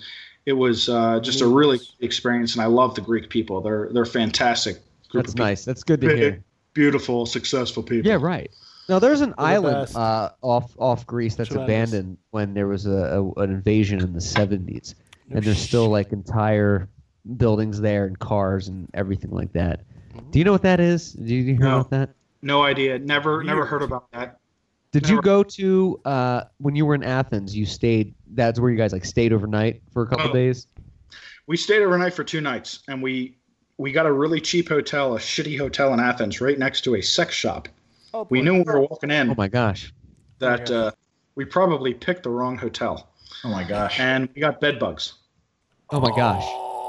it 0.49 0.53
was 0.57 0.89
uh, 0.89 1.19
just 1.19 1.41
a 1.41 1.47
really 1.47 1.77
good 1.77 1.88
experience, 1.99 2.53
and 2.55 2.62
I 2.63 2.65
love 2.65 2.95
the 2.95 3.01
Greek 3.01 3.29
people. 3.29 3.62
They're 3.62 3.89
they're 3.93 4.03
fantastic. 4.05 4.77
Group 5.09 5.25
That's 5.25 5.33
of 5.33 5.35
people. 5.35 5.45
nice. 5.45 5.63
That's 5.65 5.83
good 5.83 6.01
to 6.01 6.15
hear. 6.15 6.43
Beautiful, 6.73 7.25
successful 7.27 7.83
people. 7.83 8.09
Yeah, 8.09 8.17
right. 8.19 8.49
Now 8.88 8.97
there's 8.97 9.21
an 9.21 9.29
They're 9.29 9.35
the 9.38 9.41
island 9.43 9.95
uh, 9.95 10.29
off 10.41 10.73
off 10.79 11.05
Greece 11.05 11.35
that's 11.35 11.49
Tremendous. 11.49 11.91
abandoned 11.91 12.17
when 12.31 12.53
there 12.55 12.67
was 12.67 12.88
a, 12.88 12.89
a 12.91 13.31
an 13.43 13.51
invasion 13.51 14.01
in 14.01 14.13
the 14.13 14.19
70s, 14.19 14.95
No 15.27 15.38
and 15.38 15.45
there's 15.45 15.59
still 15.62 15.85
shit. 15.85 15.91
like 15.91 16.12
entire 16.12 16.89
buildings 17.38 17.79
there 17.79 18.05
and 18.05 18.17
cars 18.17 18.67
and 18.69 18.89
everything 18.95 19.29
like 19.29 19.53
that. 19.53 19.81
Mm-hmm. 20.15 20.31
Do 20.31 20.39
you 20.39 20.45
know 20.45 20.51
what 20.51 20.63
that 20.63 20.79
is? 20.79 21.13
Did 21.13 21.29
you 21.29 21.43
hear 21.43 21.59
No. 21.59 21.75
about 21.81 21.89
that? 21.91 22.09
No 22.41 22.63
idea. 22.63 22.97
Never 22.97 23.43
never 23.43 23.65
heard 23.65 23.83
about 23.83 24.12
that. 24.13 24.39
Did 24.91 25.07
you 25.07 25.21
go 25.21 25.43
to 25.43 25.99
uh, 26.05 26.41
when 26.57 26.75
you 26.75 26.83
were 26.88 26.95
in 26.95 27.03
Athens? 27.03 27.55
You 27.55 27.67
stayed. 27.67 28.15
That's 28.33 28.59
where 28.59 28.69
you 28.71 28.77
guys 28.77 28.93
like 28.93 29.05
stayed 29.05 29.33
overnight 29.33 29.81
for 29.91 30.03
a 30.03 30.07
couple 30.07 30.29
Oh. 30.29 30.33
days. 30.33 30.67
We 31.47 31.57
stayed 31.57 31.81
overnight 31.81 32.13
for 32.13 32.23
two 32.23 32.41
nights, 32.41 32.79
and 32.87 33.01
we 33.01 33.35
we 33.77 33.91
got 33.93 34.05
a 34.05 34.11
really 34.11 34.41
cheap 34.41 34.67
hotel, 34.67 35.15
a 35.15 35.19
shitty 35.19 35.57
hotel 35.57 35.93
in 35.93 35.99
Athens, 36.01 36.41
right 36.41 36.59
next 36.59 36.81
to 36.81 36.95
a 36.95 37.01
sex 37.01 37.33
shop. 37.33 37.67
Oh, 38.13 38.27
We 38.29 38.41
knew 38.41 38.51
when 38.53 38.65
we 38.65 38.73
were 38.73 38.81
walking 38.81 39.09
in 39.09 39.29
Oh 39.31 39.35
my 39.35 39.47
gosh! 39.47 39.93
that 40.39 40.69
yeah. 40.69 40.75
uh, 40.77 40.91
we 41.35 41.45
probably 41.45 41.93
picked 41.93 42.23
the 42.23 42.29
wrong 42.29 42.57
hotel, 42.57 43.09
Oh 43.43 43.49
my 43.49 43.63
gosh. 43.63 43.99
and 43.99 44.29
we 44.35 44.41
got 44.41 44.59
bed 44.59 44.79
bugs. 44.79 45.13
Oh 45.91 45.99
my 45.99 46.15
gosh! 46.15 46.45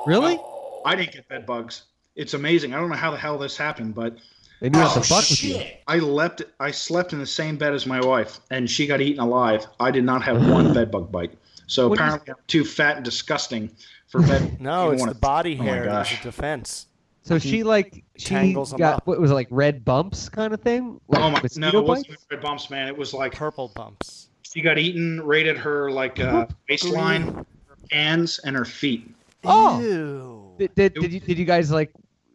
Really? 0.07 0.39
I 0.85 0.95
didn't 0.95 1.13
get 1.13 1.29
bed 1.29 1.47
bugs. 1.47 1.85
It's 2.17 2.35
amazing. 2.35 2.75
I 2.75 2.81
don't 2.81 2.91
know 2.91 2.97
how 2.97 3.11
the 3.13 3.17
hell 3.17 3.39
this 3.39 3.57
happened, 3.57 3.95
but 3.95 4.17
They 4.61 4.69
knew 4.69 4.79
how 4.79 4.91
Oh, 4.91 4.95
to 4.95 5.01
fuck 5.01 5.29
with 5.31 5.43
you. 5.43 5.55
shit. 5.55 5.83
I 5.89 5.97
leapt. 5.99 6.43
I 6.61 6.71
slept 6.71 7.13
in 7.13 7.19
the 7.19 7.27
same 7.27 7.57
bed 7.57 7.73
as 7.73 7.87
my 7.87 8.01
wife, 8.05 8.41
and 8.51 8.71
she 8.71 8.87
got 8.87 9.01
eaten 9.01 9.21
alive. 9.21 9.67
I 9.81 9.91
did 9.91 10.05
not 10.05 10.23
have 10.23 10.47
one 10.49 10.75
bed 10.75 10.91
bug 10.91 11.11
bite. 11.11 11.33
So 11.67 11.89
What 11.89 11.95
is- 11.99 12.01
apparently, 12.01 12.31
I'm 12.33 12.37
too 12.47 12.65
fat 12.65 12.97
and 12.97 13.05
disgusting 13.05 13.71
for 14.09 14.21
bed. 14.21 14.61
No, 14.61 14.87
You 14.89 14.93
it's 14.93 15.01
wanna- 15.01 15.15
the 15.15 15.19
body 15.21 15.57
Oh 15.59 15.63
my 15.63 15.71
hair 15.71 15.83
as 15.85 16.09
gosh. 16.09 16.21
a 16.21 16.23
defense. 16.25 16.87
So 17.23 17.39
she 17.39 17.63
like 17.63 18.03
she 18.17 18.25
Tangles 18.27 18.73
'em 18.73 18.79
got 18.79 18.95
up. 18.97 19.07
what 19.07 19.21
was 19.21 19.31
it 19.31 19.35
like 19.35 19.49
red 19.51 19.85
bumps 19.85 20.29
kind 20.29 20.53
of 20.55 20.61
thing? 20.61 21.01
Like 21.09 21.23
oh 21.23 21.31
my! 21.31 21.43
No, 21.57 21.69
it 21.79 21.85
wasn't 21.85 22.09
bites? 22.09 22.27
red 22.31 22.41
bumps, 22.41 22.71
man. 22.71 22.89
It 22.89 22.97
was 22.97 23.13
like 23.15 23.35
Purple 23.35 23.71
bumps. 23.75 24.29
she 24.43 24.61
got 24.63 24.79
eaten, 24.79 25.21
rated 25.23 25.57
her 25.59 25.91
like 25.91 26.19
uh, 26.19 26.47
waistline, 26.69 27.27
her 27.69 27.77
hands, 27.93 28.41
and 28.45 28.57
her 28.57 28.65
feet. 28.65 29.15
Oh. 29.45 29.81
Ew. 29.81 30.55
Did, 30.59 30.75
did, 30.75 30.95
did 30.95 31.13
you 31.13 31.21
did 31.21 31.39
you 31.39 31.45
guys 31.45 31.71
like 31.71 31.91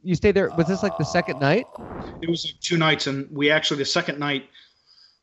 you 0.06 0.16
stayed 0.16 0.36
there? 0.36 0.52
Was 0.56 0.68
this 0.68 0.84
like 0.84 0.98
the 0.98 1.06
second 1.06 1.40
night? 1.40 1.68
It 2.22 2.30
was 2.30 2.46
like 2.46 2.60
two 2.62 2.78
nights, 2.78 3.08
and 3.08 3.28
we 3.32 3.50
actually 3.50 3.78
the 3.78 3.86
second 3.86 4.20
night, 4.20 4.50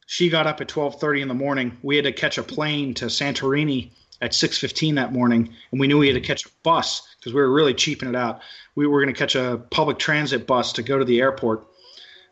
she 0.06 0.28
got 0.28 0.46
up 0.46 0.60
at 0.60 0.68
twelve 0.68 1.00
thirty 1.00 1.22
in 1.22 1.28
the 1.28 1.34
morning. 1.34 1.78
We 1.82 1.96
had 1.96 2.04
to 2.04 2.12
catch 2.12 2.38
a 2.38 2.42
plane 2.42 2.92
to 2.94 3.06
Santorini 3.06 3.92
at 4.20 4.34
six 4.34 4.58
fifteen 4.58 4.96
that 4.96 5.12
morning, 5.12 5.54
and 5.70 5.80
we 5.80 5.86
knew 5.86 5.98
we 5.98 6.08
had 6.08 6.14
to 6.14 6.20
catch 6.20 6.44
a 6.44 6.50
bus 6.62 7.02
because 7.18 7.32
we 7.32 7.40
were 7.40 7.52
really 7.52 7.74
cheaping 7.74 8.08
it 8.08 8.16
out. 8.16 8.42
We 8.74 8.86
were 8.86 9.00
going 9.00 9.14
to 9.14 9.18
catch 9.18 9.36
a 9.36 9.62
public 9.70 9.98
transit 9.98 10.46
bus 10.46 10.72
to 10.74 10.82
go 10.82 10.98
to 10.98 11.04
the 11.04 11.20
airport 11.20 11.66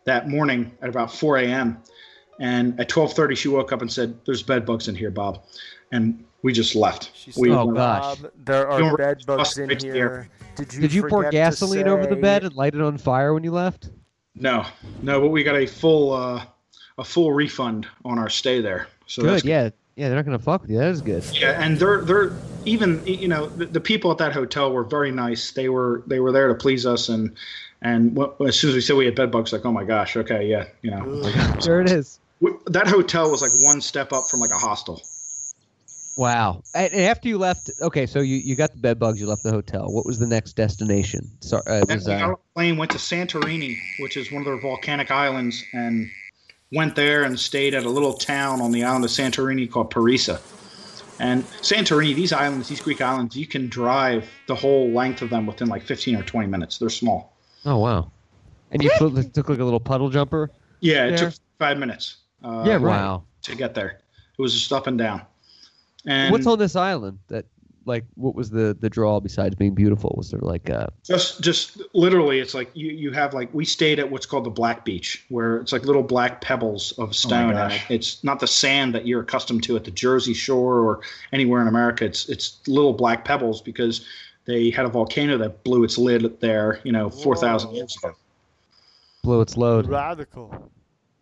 that 0.04 0.28
morning 0.28 0.76
at 0.82 0.88
about 0.88 1.14
four 1.14 1.38
a.m. 1.38 1.78
And 2.38 2.80
at 2.80 2.88
twelve 2.88 3.12
thirty, 3.12 3.34
she 3.34 3.48
woke 3.48 3.72
up 3.72 3.82
and 3.82 3.92
said, 3.92 4.18
"There's 4.26 4.42
bed 4.42 4.66
bugs 4.66 4.88
in 4.88 4.94
here, 4.96 5.10
Bob," 5.10 5.44
and 5.92 6.24
we 6.42 6.52
just 6.52 6.74
left. 6.74 7.10
She 7.14 7.32
We- 7.36 7.50
Oh, 7.50 7.66
gosh. 7.66 8.18
"Bob, 8.20 8.30
there 8.44 8.68
are 8.68 8.78
Don't 8.80 8.96
bed 8.96 9.24
bugs 9.26 9.58
in 9.58 9.68
right 9.68 9.82
here. 9.82 10.28
Did 10.56 10.74
you 10.74 10.80
Did 10.80 10.92
you 10.92 11.00
pour 11.02 11.24
forget 11.24 11.30
to 11.32 11.36
gasoline 11.36 11.88
over 11.88 12.06
the 12.06 12.16
bed 12.16 12.44
and 12.44 12.54
light 12.54 12.74
it 12.74 12.80
on 12.80 12.98
fire 12.98 13.32
when 13.34 13.44
you 13.44 13.52
left? 13.52 13.88
No, 14.34 14.64
no, 15.02 15.20
but 15.20 15.28
we 15.28 15.42
got 15.42 15.56
a 15.56 15.66
full 15.66 16.12
uh, 16.12 16.44
a 16.98 17.04
full 17.04 17.32
refund 17.32 17.86
on 18.04 18.18
our 18.18 18.28
stay 18.28 18.60
there. 18.60 18.88
So 19.06 19.22
that's 19.22 19.42
Good, 19.42 19.48
yeah, 19.48 19.70
yeah. 19.96 20.08
They're 20.08 20.16
not 20.16 20.24
gonna 20.24 20.38
fuck 20.38 20.62
with 20.62 20.70
you. 20.70 20.78
That 20.78 20.88
is 20.88 21.00
good. 21.02 21.24
Yeah, 21.32 21.62
and 21.62 21.78
they're 21.78 22.02
they're 22.02 22.32
even 22.64 23.02
you 23.06 23.28
know 23.28 23.46
the, 23.48 23.66
the 23.66 23.80
people 23.80 24.10
at 24.10 24.18
that 24.18 24.32
hotel 24.32 24.72
were 24.72 24.84
very 24.84 25.10
nice. 25.10 25.52
They 25.52 25.68
were 25.68 26.02
they 26.06 26.20
were 26.20 26.32
there 26.32 26.48
to 26.48 26.54
please 26.54 26.84
us, 26.86 27.08
and 27.08 27.34
and 27.82 28.16
wh- 28.16 28.40
as 28.46 28.58
soon 28.58 28.70
as 28.70 28.74
we 28.76 28.80
said 28.82 28.96
we 28.96 29.06
had 29.06 29.14
bed 29.14 29.30
bugs, 29.30 29.52
like 29.52 29.64
oh 29.64 29.72
my 29.72 29.84
gosh, 29.84 30.16
okay, 30.16 30.46
yeah, 30.46 30.66
you 30.82 30.90
know, 30.90 31.22
There 31.64 31.80
it 31.80 31.90
is. 31.90 32.18
we, 32.40 32.52
that 32.66 32.86
hotel 32.86 33.30
was 33.30 33.40
like 33.42 33.52
one 33.60 33.80
step 33.80 34.12
up 34.12 34.24
from 34.30 34.40
like 34.40 34.50
a 34.50 34.58
hostel. 34.58 35.02
Wow. 36.20 36.60
And 36.74 36.92
after 36.92 37.28
you 37.28 37.38
left, 37.38 37.70
okay, 37.80 38.04
so 38.04 38.20
you, 38.20 38.36
you 38.36 38.54
got 38.54 38.72
the 38.72 38.76
bed 38.76 38.98
bugs. 38.98 39.18
You 39.18 39.26
left 39.26 39.42
the 39.42 39.52
hotel. 39.52 39.90
What 39.90 40.04
was 40.04 40.18
the 40.18 40.26
next 40.26 40.52
destination? 40.52 41.26
Sorry, 41.40 41.62
uh, 41.66 41.86
was, 41.88 42.06
uh, 42.06 42.34
a 42.34 42.36
plane, 42.54 42.76
went 42.76 42.90
to 42.90 42.98
Santorini, 42.98 43.78
which 44.00 44.18
is 44.18 44.30
one 44.30 44.42
of 44.42 44.44
their 44.44 44.60
volcanic 44.60 45.10
islands, 45.10 45.64
and 45.72 46.10
went 46.72 46.94
there 46.94 47.22
and 47.22 47.40
stayed 47.40 47.72
at 47.72 47.84
a 47.84 47.88
little 47.88 48.12
town 48.12 48.60
on 48.60 48.70
the 48.70 48.84
island 48.84 49.02
of 49.02 49.10
Santorini 49.10 49.70
called 49.70 49.90
Perissa. 49.90 50.42
And 51.18 51.42
Santorini, 51.62 52.14
these 52.14 52.34
islands, 52.34 52.68
these 52.68 52.82
Greek 52.82 53.00
islands, 53.00 53.34
you 53.34 53.46
can 53.46 53.68
drive 53.68 54.28
the 54.46 54.54
whole 54.54 54.90
length 54.90 55.22
of 55.22 55.30
them 55.30 55.46
within 55.46 55.68
like 55.68 55.84
15 55.84 56.16
or 56.16 56.22
20 56.22 56.48
minutes. 56.48 56.76
They're 56.76 56.90
small. 56.90 57.34
oh 57.64 57.78
wow. 57.78 58.10
And 58.70 58.82
you 58.82 58.90
took 58.98 59.48
like 59.48 59.58
a 59.58 59.64
little 59.64 59.80
puddle 59.80 60.10
jumper. 60.10 60.50
Yeah, 60.80 61.06
it 61.06 61.16
took 61.16 61.32
five 61.58 61.78
minutes. 61.78 62.18
Uh, 62.44 62.64
yeah, 62.66 62.76
wow. 62.76 63.24
To 63.44 63.54
get 63.54 63.72
there, 63.72 64.00
it 64.38 64.42
was 64.42 64.52
just 64.52 64.70
up 64.70 64.86
and 64.86 64.98
down. 64.98 65.22
And 66.06 66.32
What's 66.32 66.46
on 66.46 66.58
this 66.58 66.76
island? 66.76 67.18
That 67.28 67.46
like 67.86 68.04
what 68.14 68.34
was 68.34 68.50
the 68.50 68.76
the 68.78 68.90
draw 68.90 69.20
besides 69.20 69.54
being 69.54 69.74
beautiful? 69.74 70.14
Was 70.16 70.30
there 70.30 70.40
like 70.40 70.68
uh 70.70 70.86
just 71.04 71.40
just 71.42 71.80
literally, 71.94 72.38
it's 72.38 72.54
like 72.54 72.70
you 72.74 72.90
you 72.90 73.10
have 73.12 73.32
like 73.34 73.52
we 73.54 73.64
stayed 73.64 73.98
at 73.98 74.10
what's 74.10 74.26
called 74.26 74.44
the 74.44 74.50
Black 74.50 74.84
Beach, 74.84 75.24
where 75.28 75.56
it's 75.56 75.72
like 75.72 75.84
little 75.84 76.02
black 76.02 76.40
pebbles 76.40 76.92
of 76.98 77.14
stone. 77.16 77.50
and 77.50 77.58
gosh. 77.58 77.90
it- 77.90 77.94
it's 77.94 78.22
not 78.24 78.38
the 78.40 78.46
sand 78.46 78.94
that 78.94 79.06
you're 79.06 79.22
accustomed 79.22 79.62
to 79.64 79.76
at 79.76 79.84
the 79.84 79.90
Jersey 79.90 80.34
Shore 80.34 80.80
or 80.80 81.00
anywhere 81.32 81.60
in 81.62 81.68
America. 81.68 82.04
It's 82.04 82.28
it's 82.28 82.60
little 82.68 82.92
black 82.92 83.24
pebbles 83.24 83.60
because 83.62 84.06
they 84.46 84.70
had 84.70 84.84
a 84.84 84.88
volcano 84.88 85.38
that 85.38 85.64
blew 85.64 85.84
its 85.84 85.96
lid 85.98 86.38
there, 86.40 86.80
you 86.84 86.92
know, 86.92 87.08
four 87.10 87.34
thousand 87.36 87.74
years 87.74 87.96
ago. 87.96 88.14
blew 89.22 89.40
its 89.40 89.56
load? 89.56 89.86
Radical. 89.86 90.70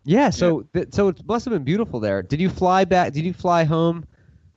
Yeah, 0.05 0.29
so 0.29 0.65
th- 0.73 0.87
so 0.91 1.09
it 1.09 1.25
must 1.25 1.45
have 1.45 1.53
been 1.53 1.63
beautiful 1.63 1.99
there. 1.99 2.21
Did 2.21 2.39
you 2.41 2.49
fly 2.49 2.85
back? 2.85 3.13
Did 3.13 3.23
you 3.25 3.33
fly 3.33 3.63
home 3.63 4.05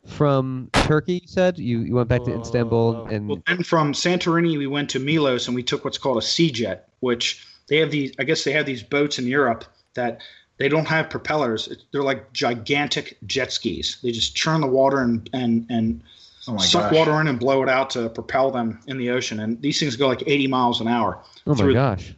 from 0.07 0.71
Turkey? 0.83 1.15
You 1.23 1.27
said 1.29 1.59
you, 1.59 1.81
you 1.81 1.95
went 1.95 2.09
back 2.09 2.25
to 2.25 2.41
Istanbul 2.41 3.07
uh, 3.07 3.11
and 3.11 3.29
Well, 3.29 3.43
then 3.47 3.63
from 3.63 3.93
Santorini, 3.93 4.59
we 4.59 4.67
went 4.67 4.91
to 4.91 4.99
Milos 4.99 5.47
and 5.47 5.55
we 5.55 5.63
took 5.63 5.85
what's 5.85 5.99
called 5.99 6.19
a 6.19 6.23
sea 6.23 6.51
jet, 6.51 6.89
which 7.01 7.47
they 7.69 7.77
have 7.79 7.91
these. 7.91 8.13
I 8.19 8.25
guess 8.25 8.45
they 8.45 8.53
have 8.53 8.67
these 8.67 8.83
boats 8.83 9.19
in 9.19 9.27
Europe 9.27 9.65
that 9.95 10.21
they 10.59 10.69
don't 10.69 10.87
have 10.87 11.09
propellers. 11.11 11.69
They're 11.93 12.03
like 12.03 12.33
gigantic 12.33 13.17
jet 13.27 13.53
skis. 13.53 13.99
They 14.03 14.13
just 14.13 14.35
churn 14.35 14.61
the 14.61 14.67
water 14.67 15.01
and 15.01 15.29
and 15.33 15.67
and 15.71 16.03
Oh 16.49 16.59
suck 16.59 16.91
gosh. 16.91 16.99
water 16.99 17.21
in 17.21 17.29
and 17.29 17.39
blow 17.39 17.63
it 17.63 17.69
out 17.69 17.91
to 17.91 18.09
propel 18.09 18.51
them 18.51 18.81
in 18.89 18.99
the 18.99 19.11
ocean. 19.11 19.39
And 19.39 19.63
these 19.63 19.79
things 19.79 19.95
go 19.95 20.09
like 20.09 20.25
80 20.27 20.49
miles 20.49 20.81
an 20.81 20.89
hour. 20.89 21.23
oh 21.47 21.55
my 21.55 21.57
through- 21.57 21.75
gosh, 21.75 22.15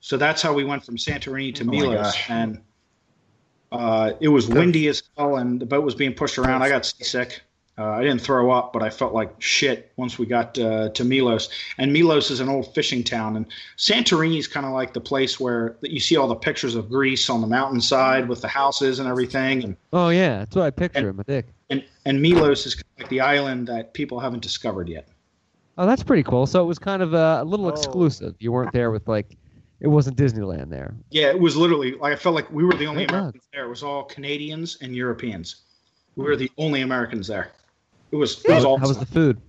So 0.00 0.16
that's 0.16 0.42
how 0.42 0.52
we 0.52 0.64
went 0.64 0.84
from 0.84 0.96
Santorini 0.96 1.54
to 1.54 1.62
Oh 1.62 1.66
my 1.66 1.70
Milos, 1.70 2.02
gosh. 2.02 2.30
and 2.30 2.60
uh, 3.74 4.12
it 4.20 4.28
was 4.28 4.48
windy 4.48 4.88
as 4.88 5.02
hell, 5.16 5.36
and 5.36 5.60
the 5.60 5.66
boat 5.66 5.84
was 5.84 5.94
being 5.94 6.14
pushed 6.14 6.38
around. 6.38 6.62
I 6.62 6.68
got 6.68 6.86
seasick. 6.86 7.42
Uh, 7.76 7.86
I 7.90 8.02
didn't 8.02 8.20
throw 8.20 8.52
up, 8.52 8.72
but 8.72 8.84
I 8.84 8.88
felt 8.90 9.14
like 9.14 9.34
shit 9.40 9.92
once 9.96 10.16
we 10.16 10.26
got 10.26 10.56
uh, 10.60 10.90
to 10.90 11.04
Milos. 11.04 11.48
And 11.76 11.92
Milos 11.92 12.30
is 12.30 12.38
an 12.38 12.48
old 12.48 12.72
fishing 12.72 13.02
town, 13.02 13.36
and 13.36 13.46
Santorini 13.76 14.38
is 14.38 14.46
kind 14.46 14.64
of 14.64 14.70
like 14.70 14.92
the 14.94 15.00
place 15.00 15.40
where 15.40 15.76
that 15.80 15.90
you 15.90 15.98
see 15.98 16.16
all 16.16 16.28
the 16.28 16.36
pictures 16.36 16.76
of 16.76 16.88
Greece 16.88 17.28
on 17.28 17.40
the 17.40 17.48
mountainside 17.48 18.28
with 18.28 18.40
the 18.42 18.46
houses 18.48 19.00
and 19.00 19.08
everything, 19.08 19.64
and 19.64 19.76
oh 19.92 20.10
yeah, 20.10 20.38
that's 20.38 20.54
what 20.54 20.66
I 20.66 20.70
picture 20.70 21.10
in 21.10 21.16
my 21.16 21.24
dick. 21.24 21.46
and, 21.70 21.84
and 22.04 22.22
Milos 22.22 22.64
is 22.64 22.76
kind 22.76 22.84
of 22.96 23.00
like 23.02 23.10
the 23.10 23.20
island 23.20 23.66
that 23.66 23.92
people 23.92 24.20
haven't 24.20 24.42
discovered 24.44 24.88
yet. 24.88 25.08
Oh, 25.76 25.84
that's 25.84 26.04
pretty 26.04 26.22
cool. 26.22 26.46
So 26.46 26.62
it 26.62 26.66
was 26.66 26.78
kind 26.78 27.02
of 27.02 27.12
uh, 27.14 27.38
a 27.42 27.44
little 27.44 27.66
Oh. 27.66 27.70
exclusive. 27.70 28.36
You 28.38 28.52
weren't 28.52 28.72
there 28.72 28.92
with 28.92 29.08
like, 29.08 29.36
it 29.80 29.88
wasn't 29.88 30.16
Disneyland 30.16 30.70
there. 30.70 30.94
Yeah, 31.10 31.28
it 31.28 31.38
was 31.38 31.56
literally 31.56 31.92
like 31.92 32.12
I 32.12 32.16
felt 32.16 32.34
like 32.34 32.50
we 32.50 32.64
were 32.64 32.74
the 32.74 32.86
only 32.86 33.00
Thank 33.02 33.10
God. 33.10 33.18
Americans 33.18 33.44
there. 33.52 33.64
It 33.64 33.68
was 33.68 33.82
all 33.82 34.04
Canadians 34.04 34.78
and 34.80 34.94
Europeans. 34.94 35.56
We 36.16 36.24
were 36.24 36.36
the 36.36 36.50
only 36.58 36.82
Americans 36.82 37.26
there. 37.26 37.52
It 38.12 38.16
was 38.16 38.44
it 38.44 38.50
How, 38.50 38.54
was 38.70 38.80
how 38.80 38.88
was 38.88 38.98
the 38.98 39.06
food? 39.06 39.40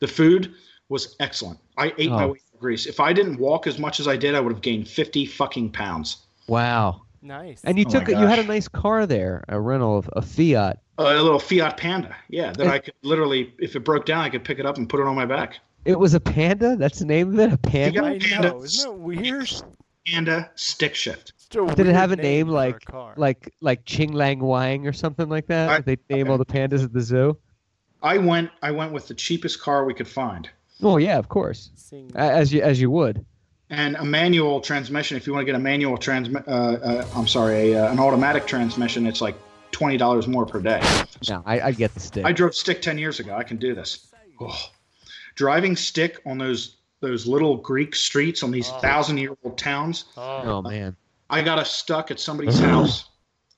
The 0.00 0.08
food 0.08 0.54
was 0.88 1.16
excellent. 1.20 1.58
I 1.76 1.92
ate 1.98 2.10
my 2.10 2.24
Oh. 2.24 2.28
way 2.32 2.38
through 2.38 2.60
Greece. 2.60 2.86
If 2.86 3.00
I 3.00 3.12
didn't 3.12 3.38
walk 3.38 3.66
as 3.66 3.78
much 3.78 4.00
as 4.00 4.08
I 4.08 4.16
did, 4.16 4.34
I 4.34 4.40
would 4.40 4.52
have 4.52 4.62
gained 4.62 4.88
fifty 4.88 5.26
fucking 5.26 5.70
pounds. 5.70 6.18
Wow. 6.48 7.02
Nice. 7.22 7.60
And 7.64 7.78
you 7.78 7.84
Oh 7.86 7.92
my 7.92 7.98
took 8.00 8.08
you 8.08 8.26
had 8.26 8.38
a 8.38 8.44
nice 8.44 8.66
car 8.66 9.04
there, 9.06 9.44
a 9.48 9.60
rental 9.60 9.98
of 9.98 10.08
a 10.14 10.22
Fiat. 10.22 10.78
A 10.96 11.02
little 11.22 11.38
Fiat 11.38 11.76
Panda, 11.76 12.14
yeah, 12.28 12.52
that 12.52 12.66
I 12.66 12.78
could 12.78 12.94
literally, 13.02 13.52
if 13.58 13.74
it 13.76 13.80
broke 13.80 14.04
down, 14.06 14.22
I 14.24 14.28
could 14.30 14.44
pick 14.44 14.58
it 14.58 14.66
up 14.66 14.76
and 14.78 14.88
put 14.88 15.00
it 15.00 15.06
on 15.06 15.14
my 15.16 15.26
back. 15.26 15.58
It 15.84 15.98
was 15.98 16.14
a 16.14 16.20
Panda. 16.20 16.76
That's 16.76 16.98
the 16.98 17.06
name 17.06 17.32
of 17.34 17.38
it. 17.40 17.52
A 17.52 17.58
Panda. 17.58 18.04
I 18.04 18.18
Panda. 18.18 18.48
know. 18.50 18.62
Isn't 18.62 18.90
that 18.90 18.98
weird? 18.98 19.50
Panda 20.06 20.50
stick 20.54 20.94
shift. 20.94 21.32
Did 21.50 21.80
it 21.86 21.94
have 21.94 22.10
a 22.10 22.14
weird 22.16 22.22
name 22.22 22.48
like 22.48 22.84
car. 22.84 23.12
like 23.16 23.52
like 23.60 23.84
Ching 23.84 24.12
Lang 24.12 24.40
Wang 24.40 24.86
or 24.86 24.92
something 24.92 25.28
like 25.28 25.46
that? 25.48 25.68
I- 25.70 25.80
they 25.80 25.96
name 26.08 26.30
all 26.30 26.38
the 26.38 26.44
pandas 26.46 26.84
at 26.84 26.92
the 26.92 27.00
zoo. 27.00 27.36
I 28.02 28.16
went, 28.16 28.50
I 28.62 28.70
went 28.70 28.92
with 28.92 29.08
the 29.08 29.14
cheapest 29.14 29.60
car 29.60 29.84
we 29.84 29.92
could 29.92 30.08
find, 30.08 30.48
Oh 30.82 30.96
yeah, 30.96 31.18
of 31.18 31.28
course. 31.28 31.70
Sing- 31.74 32.10
As 32.14 32.50
you 32.52 32.62
as 32.62 32.80
you 32.80 32.90
would. 32.90 33.24
and 33.68 33.94
a 33.96 34.04
manual 34.04 34.60
transmission. 34.62 35.16
If 35.18 35.26
you 35.26 35.34
want 35.34 35.42
to 35.42 35.46
get 35.46 35.54
a 35.54 35.58
manual 35.62 35.98
transmit, 35.98 36.48
uh, 36.48 36.50
uh, 36.50 37.06
I'm 37.14 37.26
sorry, 37.28 37.72
a, 37.74 37.84
uh, 37.86 37.92
an 37.92 37.98
automatic 38.00 38.46
transmission, 38.46 39.06
it's 39.06 39.20
like 39.20 39.34
twenty 39.70 39.98
dollars 39.98 40.26
more 40.26 40.46
per 40.46 40.60
day. 40.60 40.80
No, 41.28 41.42
I, 41.44 41.60
I 41.60 41.72
get 41.72 41.92
the 41.94 42.00
stick. 42.00 42.24
I 42.24 42.32
drove 42.32 42.54
stick 42.54 42.80
ten 42.80 42.96
years 42.96 43.20
ago. 43.20 43.36
I 43.36 43.42
can 43.44 43.58
do 43.58 43.74
this. 43.74 44.06
Oh. 44.40 44.58
Driving 45.40 45.74
stick 45.74 46.20
on 46.26 46.36
those 46.36 46.76
those 47.00 47.26
little 47.26 47.56
Greek 47.56 47.94
streets 47.96 48.42
on 48.42 48.50
these 48.50 48.68
thousand 48.82 49.16
year 49.16 49.34
old 49.42 49.56
towns. 49.56 50.04
oh 50.18 50.60
man. 50.60 50.94
I 51.30 51.40
got 51.40 51.58
us 51.58 51.70
stuck 51.70 52.10
at 52.10 52.20
somebody's 52.20 52.58
house. 52.58 53.04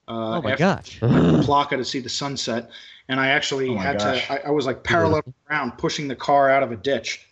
Uh, 0.06 0.38
Oh 0.38 0.42
my 0.42 0.52
after 0.52 0.58
gosh. 0.64 1.00
Plaka 1.00 1.70
to 1.70 1.84
see 1.84 1.98
the 1.98 2.08
sunset, 2.08 2.70
and 3.08 3.18
I 3.18 3.30
actually 3.30 3.70
Oh 3.70 3.76
had 3.78 3.98
gosh. 3.98 4.28
to. 4.28 4.32
I, 4.32 4.48
I 4.48 4.50
was 4.52 4.64
like 4.64 4.84
parallel 4.84 5.22
around, 5.50 5.72
pushing 5.76 6.06
the 6.06 6.14
car 6.14 6.48
out 6.50 6.62
of 6.62 6.70
a 6.70 6.76
ditch. 6.76 7.26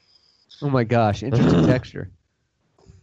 Oh 0.61 0.69
my 0.69 0.83
gosh. 0.83 1.23
Interesting 1.23 1.65
texture. 1.75 2.11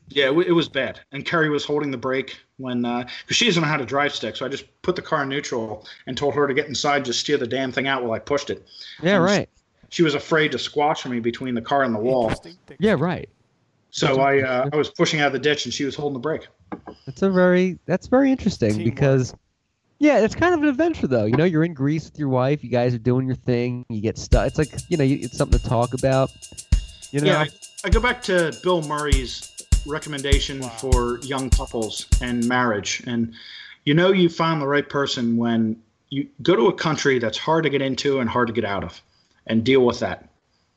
Yeah, 0.10 0.26
it, 0.26 0.36
w- 0.36 0.50
it 0.50 0.52
was 0.52 0.68
bad. 0.68 1.00
And 1.14 1.24
Carrie 1.26 1.50
was 1.50 1.64
holding 1.64 1.92
the 1.92 1.98
brake 1.98 2.38
when, 2.58 2.82
because 2.82 3.38
she 3.38 3.46
doesn't 3.46 3.62
know 3.64 3.70
how 3.70 3.78
to 3.78 3.86
drive 3.86 4.14
stick, 4.14 4.36
so 4.36 4.46
I 4.46 4.50
just 4.50 4.66
put 4.82 4.98
the 4.98 5.02
car 5.02 5.24
in 5.24 5.30
neutral 5.30 5.86
and 6.08 6.18
told 6.18 6.34
her 6.36 6.46
to 6.46 6.54
get 6.54 6.68
inside, 6.68 7.06
just 7.06 7.22
steer 7.22 7.38
the 7.38 7.48
damn 7.48 7.72
thing 7.72 7.88
out 7.88 8.04
while 8.04 8.12
I 8.12 8.20
pushed 8.20 8.50
it. 8.50 8.68
Yeah, 9.02 9.16
Um, 9.18 9.24
right. 9.24 9.50
She 9.90 10.04
was 10.04 10.16
afraid 10.16 10.52
to 10.52 10.60
squash 10.60 11.06
me 11.06 11.20
between 11.20 11.56
the 11.56 11.62
car 11.62 11.84
and 11.84 11.96
the 11.96 12.00
wall, 12.00 12.34
Yeah, 12.80 12.96
right. 12.98 13.30
so 13.90 14.20
I 14.20 14.42
uh, 14.42 14.70
I 14.72 14.76
was 14.76 14.90
pushing 14.90 15.22
out 15.22 15.28
of 15.28 15.34
the 15.34 15.40
ditch 15.40 15.66
and 15.66 15.74
she 15.74 15.86
was 15.86 15.96
holding 15.96 16.14
the 16.14 16.20
brake. 16.20 16.48
That's 17.06 17.22
a 17.22 17.30
very 17.30 17.80
that's 17.86 18.08
very 18.08 18.32
interesting 18.32 18.72
Teamwork. 18.72 18.96
because 18.96 19.34
yeah, 20.00 20.20
it's 20.20 20.36
kind 20.36 20.54
of 20.54 20.62
an 20.62 20.70
adventure 20.70 21.08
though. 21.08 21.26
You 21.26 21.38
know, 21.38 21.46
you're 21.46 21.64
in 21.64 21.74
Greece 21.74 22.06
with 22.06 22.20
your 22.20 22.30
wife. 22.30 22.64
You 22.64 22.70
guys 22.70 22.94
are 22.94 23.00
doing 23.00 23.26
your 23.26 23.36
thing. 23.38 23.86
You 23.90 24.02
get 24.02 24.18
stuck. 24.18 24.48
It's 24.48 24.58
like 24.58 24.74
you 24.90 24.98
know, 24.98 25.04
you, 25.04 25.20
it's 25.22 25.38
something 25.38 25.58
to 25.60 25.66
talk 25.68 25.94
about. 25.94 26.30
You 27.12 27.22
know, 27.22 27.28
Yeah, 27.28 27.40
I, 27.40 27.48
I 27.86 27.90
go 27.90 28.02
back 28.02 28.22
to 28.24 28.54
Bill 28.64 28.82
Murray's 28.82 29.54
recommendation 29.88 30.62
for 30.62 31.20
young 31.20 31.50
couples 31.50 32.08
and 32.22 32.46
marriage. 32.48 33.02
And 33.08 33.34
you 33.86 33.94
know, 33.94 34.12
you 34.12 34.28
find 34.28 34.62
the 34.62 34.68
right 34.68 34.88
person 34.88 35.38
when 35.38 35.82
you 36.10 36.28
go 36.42 36.56
to 36.56 36.68
a 36.68 36.74
country 36.74 37.20
that's 37.20 37.38
hard 37.38 37.64
to 37.64 37.70
get 37.70 37.82
into 37.82 38.20
and 38.20 38.30
hard 38.30 38.48
to 38.48 38.54
get 38.54 38.66
out 38.66 38.84
of 38.84 39.02
and 39.48 39.64
deal 39.64 39.86
with 39.86 40.00
that. 40.00 40.30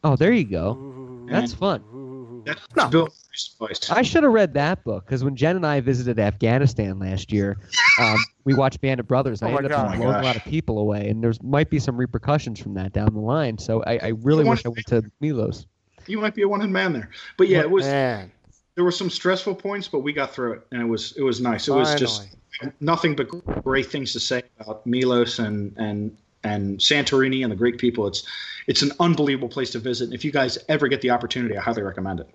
oh, 0.05 0.17
there 0.17 0.33
you 0.33 0.45
go. 0.45 0.73
Ooh, 0.73 1.27
That's 1.31 1.53
fun. 1.55 1.83
ooh. 1.95 2.43
That's 2.47 2.67
Bill 2.91 3.03
Murray's 3.03 3.11
suffice. 3.35 3.91
I 3.91 4.01
should 4.01 4.23
have 4.23 4.33
read 4.33 4.55
that 4.55 4.83
book 4.83 5.05
because 5.05 5.23
when 5.23 5.37
Jen 5.37 5.57
and 5.57 5.67
I 5.67 5.81
visited 5.81 6.19
Afghanistan 6.19 6.99
last 6.99 7.31
year, 7.31 7.59
um, 8.01 8.17
we 8.45 8.55
watched 8.55 8.81
Band 8.81 8.99
of 8.99 9.07
Brothers. 9.07 9.43
And 9.43 9.49
Oh 9.49 9.51
I 9.51 9.55
my 9.55 9.59
ended 9.59 9.73
up 9.73 9.99
blowing 9.99 10.03
Oh 10.15 10.21
a 10.21 10.23
lot 10.23 10.37
of 10.37 10.45
people 10.45 10.79
away, 10.79 11.09
and 11.11 11.23
there's 11.23 11.43
might 11.43 11.69
be 11.69 11.79
some 11.79 11.99
repercussions 11.99 12.59
from 12.59 12.73
that 12.75 12.95
down 12.95 13.13
the 13.13 13.21
line. 13.21 13.59
So 13.59 13.83
I, 13.87 13.99
I 13.99 14.09
really 14.23 14.45
wish 14.45 14.65
I 14.65 14.71
went 14.71 14.87
to 14.87 15.03
Milos. 15.21 15.67
You 16.07 16.19
might 16.19 16.35
be 16.35 16.43
a 16.43 16.49
one-in 16.49 16.73
man 16.73 16.95
there, 16.95 17.11
but 17.37 17.49
yeah, 17.49 17.61
it 17.61 17.71
was. 17.71 17.85
Man, 17.85 18.33
There 18.75 18.85
were 18.85 18.91
some 18.91 19.11
stressful 19.11 19.57
points, 19.57 19.87
but 19.87 19.99
we 19.99 20.15
got 20.15 20.33
through 20.35 20.55
it, 20.55 20.67
and 20.73 20.81
it 20.81 20.87
was 20.87 21.13
it 21.19 21.23
was 21.23 21.43
nice. 21.43 21.69
It 21.69 21.73
was 21.73 21.95
just 21.95 22.37
nothing 22.81 23.15
but 23.15 23.29
great 23.63 23.87
things 23.87 24.15
to 24.15 24.21
say 24.21 24.43
about 24.59 24.87
Milos 24.87 25.39
and 25.41 25.77
and 25.77 26.17
and 26.45 26.79
Santorini 26.79 27.43
and 27.43 27.53
the 27.53 27.57
Greek 27.57 27.79
people. 27.79 28.07
It's 28.07 28.27
it's 28.67 28.83
an 28.83 28.93
unbelievable 29.01 29.49
place 29.49 29.71
to 29.71 29.79
visit. 29.79 30.05
And 30.05 30.15
if 30.15 30.25
you 30.25 30.31
guys 30.31 30.59
ever 30.69 30.89
get 30.89 31.01
the 31.01 31.11
opportunity, 31.11 31.57
I 31.57 31.61
highly 31.61 31.83
recommend 31.83 32.21
it. 32.21 32.29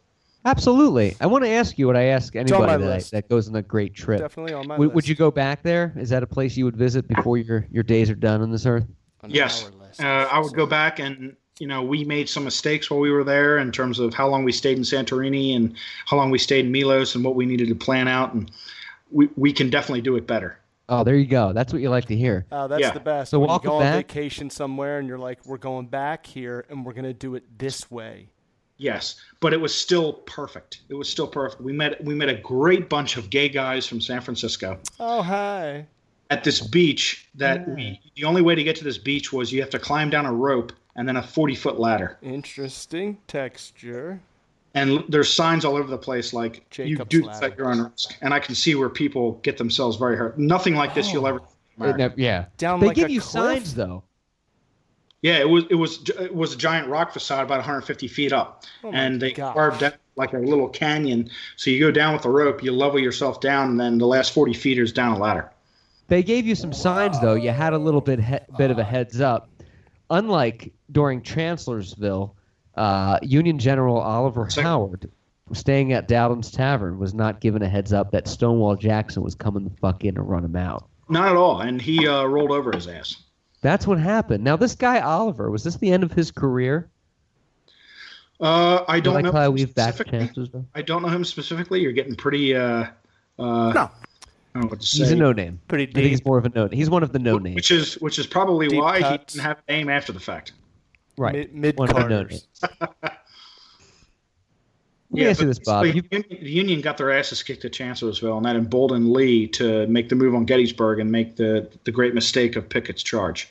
Absolutely. 0.45 1.15
I 1.19 1.25
want 1.25 1.43
to 1.43 1.49
ask 1.49 1.77
you 1.79 1.87
what 1.87 1.95
I 1.95 2.03
ask 2.03 2.35
anybody 2.35 2.83
that, 2.83 3.09
that 3.11 3.29
goes 3.29 3.49
on 3.49 3.55
a 3.55 3.63
great 3.63 3.95
trip. 3.95 4.19
definitely 4.19 4.53
on 4.53 4.67
my 4.67 4.77
Would, 4.77 4.89
list. 4.89 4.95
would 4.95 5.07
you 5.07 5.15
go 5.15 5.31
back 5.31 5.63
there? 5.63 5.91
Is 5.97 6.09
that 6.09 6.21
a 6.21 6.27
place 6.27 6.55
you 6.55 6.65
would 6.65 6.77
visit 6.77 7.07
before 7.07 7.37
your, 7.37 7.65
your 7.71 7.81
days 7.81 8.11
are 8.11 8.15
done 8.15 8.41
on 8.41 8.51
this 8.51 8.67
earth? 8.67 8.85
On 9.23 9.31
Yes, 9.31 9.69
uh, 9.99 10.03
I 10.03 10.39
would 10.39 10.53
go 10.53 10.67
back 10.67 10.99
and 10.99 11.35
you 11.59 11.67
know 11.67 11.81
we 11.81 12.03
made 12.03 12.29
some 12.29 12.43
mistakes 12.43 12.91
while 12.91 12.99
we 12.99 13.09
were 13.09 13.23
there 13.23 13.57
in 13.57 13.71
terms 13.71 13.97
of 13.97 14.13
how 14.13 14.27
long 14.27 14.43
we 14.43 14.51
stayed 14.51 14.77
in 14.77 14.83
Santorini 14.83 15.55
and 15.55 15.75
how 16.05 16.17
long 16.17 16.29
we 16.29 16.37
stayed 16.37 16.65
in 16.65 16.71
Milos 16.71 17.15
and 17.15 17.23
what 17.23 17.35
we 17.35 17.45
needed 17.45 17.69
to 17.69 17.75
plan 17.75 18.07
out, 18.07 18.33
and 18.33 18.51
we 19.09 19.29
we 19.35 19.51
can 19.51 19.69
definitely 19.69 20.01
do 20.01 20.15
it 20.15 20.27
better. 20.27 20.59
Oh, 20.87 21.03
there 21.03 21.15
you 21.15 21.25
go. 21.25 21.51
That's 21.53 21.73
what 21.73 21.81
you 21.81 21.89
like 21.89 22.05
to 22.05 22.15
hear. 22.15 22.45
Oh, 22.51 22.67
that's 22.67 22.81
Yeah. 22.81 22.91
the 22.91 22.99
best. 22.99 23.31
So 23.31 23.39
when 23.39 23.47
you 23.47 23.51
welcome 23.51 23.69
go 23.69 23.75
on 23.77 23.81
back. 23.83 23.95
vacation 24.07 24.49
somewhere 24.49 24.99
and 24.99 25.07
you're 25.07 25.17
like, 25.17 25.43
we're 25.45 25.57
going 25.57 25.87
back 25.87 26.25
here 26.25 26.65
and 26.69 26.85
we're 26.85 26.93
gonna 26.93 27.13
do 27.13 27.35
it 27.35 27.43
this 27.57 27.89
way. 27.89 28.29
Yes, 28.77 29.15
but 29.39 29.53
it 29.53 29.59
was 29.61 29.73
still 29.73 30.13
perfect. 30.13 30.81
It 30.89 30.93
was 30.95 31.07
still 31.09 31.27
perfect. 31.27 31.61
We 31.61 31.71
met 31.73 32.03
we 32.03 32.13
met 32.13 32.29
a 32.29 32.35
great 32.35 32.89
bunch 32.89 33.17
of 33.17 33.29
gay 33.29 33.47
guys 33.49 33.87
from 33.87 34.01
San 34.01 34.21
Francisco 34.21 34.77
Oh 34.99 35.21
hi. 35.21 35.87
at 36.29 36.43
this 36.43 36.59
beach. 36.61 37.29
That 37.35 37.67
we 37.69 37.99
the 38.15 38.25
only 38.25 38.41
way 38.41 38.53
to 38.53 38.63
get 38.63 38.75
to 38.75 38.83
this 38.83 38.97
beach 38.97 39.31
was 39.33 39.51
you 39.51 39.61
have 39.61 39.69
to 39.71 39.79
climb 39.79 40.09
down 40.09 40.25
a 40.25 40.33
rope 40.33 40.71
and 40.97 41.07
then 41.07 41.15
a 41.15 41.23
forty 41.23 41.55
foot 41.55 41.79
ladder. 41.79 42.17
Interesting 42.21 43.17
texture. 43.27 44.19
And 44.75 45.03
there's 45.09 45.33
signs 45.33 45.63
all 45.65 45.75
over 45.77 45.89
the 45.89 45.97
place 45.97 46.33
like 46.33 46.65
you 46.77 46.97
do 47.05 47.19
this 47.21 47.27
ladder. 47.27 47.45
at 47.47 47.57
your 47.57 47.69
own 47.71 47.79
risk. 47.79 48.15
And 48.21 48.33
I 48.33 48.39
can 48.39 48.53
see 48.55 48.75
where 48.75 48.89
people 48.89 49.33
get 49.41 49.57
themselves 49.57 49.95
very 49.97 50.17
hurt. 50.17 50.37
Nothing 50.37 50.75
like 50.75 50.93
this 50.93 51.11
you'll 51.11 51.25
oh. 51.25 51.29
ever. 51.29 51.39
see 51.39 51.45
in 51.77 51.83
It 51.83 51.85
America. 51.85 51.97
nev- 52.09 52.19
yeah. 52.19 52.45
Down 52.57 52.79
they 52.81 52.87
like 52.87 52.95
give 52.97 53.07
a 53.09 53.11
you 53.11 53.21
cliff? 53.21 53.31
signs, 53.31 53.73
though. 53.73 54.03
Yeah, 55.21 55.39
it 55.39 55.49
was 55.49 55.63
it 55.71 55.75
was 55.75 56.07
it 56.19 56.35
was 56.35 56.53
a 56.53 56.57
giant 56.57 56.87
rock 56.89 57.11
facade 57.11 57.43
about 57.45 57.57
150 57.57 58.07
feet 58.07 58.31
up, 58.31 58.63
Oh 58.83 58.91
and 58.93 59.19
they 59.19 59.31
gosh. 59.31 59.55
carved 59.55 59.81
out 59.81 59.95
like 60.17 60.33
a 60.33 60.37
little 60.37 60.69
canyon. 60.69 61.29
So 61.55 61.71
you 61.71 61.79
go 61.79 61.89
down 61.89 62.13
with 62.13 62.25
a 62.25 62.29
rope, 62.29 62.61
you 62.61 62.71
level 62.71 62.99
yourself 62.99 63.39
down, 63.41 63.69
and 63.71 63.79
then 63.79 63.97
the 63.97 64.05
last 64.05 64.33
40 64.33 64.53
feet 64.53 64.77
is 64.77 64.91
down 64.93 65.13
a 65.13 65.17
ladder. 65.19 65.49
They 66.09 66.21
gave 66.21 66.45
you 66.45 66.53
some 66.53 66.71
signs, 66.73 67.19
though. 67.21 67.33
You 67.33 67.49
had 67.49 67.73
a 67.73 67.77
little 67.79 68.01
bit 68.01 68.19
he- 68.19 68.37
bit 68.57 68.69
of 68.71 68.77
a 68.77 68.83
heads 68.83 69.19
up. 69.19 69.49
Unlike 70.11 70.71
during 70.91 71.23
Chancellorsville, 71.23 72.35
uh, 72.77 73.19
Union 73.21 73.57
General 73.59 73.97
Oliver 73.97 74.49
Sec- 74.49 74.63
Howard, 74.63 75.09
staying 75.53 75.93
at 75.93 76.07
Dowdall's 76.07 76.51
Tavern, 76.51 76.99
was 76.99 77.13
not 77.13 77.39
given 77.39 77.61
a 77.61 77.67
heads 77.69 77.93
up 77.93 78.11
that 78.11 78.27
Stonewall 78.27 78.75
Jackson 78.75 79.23
was 79.23 79.35
coming 79.35 79.63
the 79.63 79.75
fuck 79.77 80.03
in 80.03 80.15
to 80.15 80.21
run 80.21 80.43
him 80.43 80.55
out. 80.55 80.87
Not 81.09 81.29
at 81.29 81.35
all, 81.35 81.61
and 81.61 81.81
he 81.81 82.07
uh, 82.07 82.25
rolled 82.25 82.51
over 82.51 82.71
his 82.71 82.87
ass. 82.87 83.15
That's 83.61 83.85
what 83.87 83.99
happened. 83.99 84.43
Now, 84.43 84.55
this 84.55 84.75
guy 84.75 84.99
Oliver 84.99 85.49
was 85.51 85.63
this 85.63 85.75
the 85.77 85.91
end 85.91 86.03
of 86.03 86.11
his 86.11 86.31
career? 86.31 86.89
Uh, 88.39 88.83
I 88.87 88.99
don't 88.99 89.17
I 89.17 89.21
know. 89.21 89.31
probably 89.31 89.47
him 89.47 89.53
weave 89.67 89.75
back 89.75 89.95
to 89.95 90.03
specifically. 90.03 90.65
I 90.75 90.81
don't 90.81 91.01
know 91.01 91.07
him 91.07 91.23
specifically. 91.23 91.79
You're 91.81 91.93
getting 91.93 92.15
pretty. 92.15 92.55
Uh, 92.55 92.85
uh, 93.39 93.71
No. 93.73 93.89
I 94.53 94.59
don't 94.59 94.63
know 94.63 94.67
what 94.69 94.81
to 94.81 94.87
say. 94.87 94.99
He's 94.99 95.11
a 95.11 95.15
no 95.15 95.31
name. 95.31 95.59
Pretty 95.67 95.83
I 95.83 95.93
think 95.93 96.07
he's 96.07 96.23
more 96.25 96.37
of 96.37 96.45
a 96.45 96.49
no. 96.49 96.67
Name. 96.67 96.77
He's 96.77 96.89
one 96.89 97.03
of 97.03 97.11
the 97.11 97.19
no 97.19 97.37
names. 97.37 97.55
Which 97.55 97.71
is 97.71 97.95
which 97.95 98.19
is 98.19 98.25
probably 98.27 98.67
Deep 98.67 98.79
why 98.81 98.99
cuts. 99.01 99.33
he 99.33 99.37
didn't 99.39 99.47
have 99.47 99.61
a 99.67 99.71
name 99.71 99.89
after 99.89 100.11
the 100.11 100.19
fact. 100.19 100.53
Right. 101.17 101.53
Mid 101.53 101.77
One 101.77 101.89
of 101.89 101.95
the 101.95 102.01
no 102.01 102.07
Carters. 102.07 102.47
Let 105.11 105.23
me 105.23 105.29
ask 105.29 105.41
you 105.41 105.47
this, 105.47 105.59
Bob. 105.59 105.85
You, 105.85 106.01
the 106.01 106.07
Union, 106.11 106.25
the 106.29 106.49
Union 106.49 106.81
got 106.81 106.97
their 106.97 107.11
asses 107.11 107.41
kicked 107.41 107.63
at 107.63 107.71
Chancellorsville, 107.71 108.37
and 108.37 108.45
that 108.45 108.55
emboldened 108.55 109.11
Lee 109.11 109.47
to 109.49 109.87
make 109.87 110.09
the 110.09 110.15
move 110.15 110.35
on 110.35 110.45
Gettysburg 110.45 110.99
and 110.99 111.11
make 111.11 111.35
the 111.37 111.69
the 111.85 111.91
great 111.91 112.13
mistake 112.13 112.55
of 112.55 112.67
Pickett's 112.67 113.03
charge. 113.03 113.49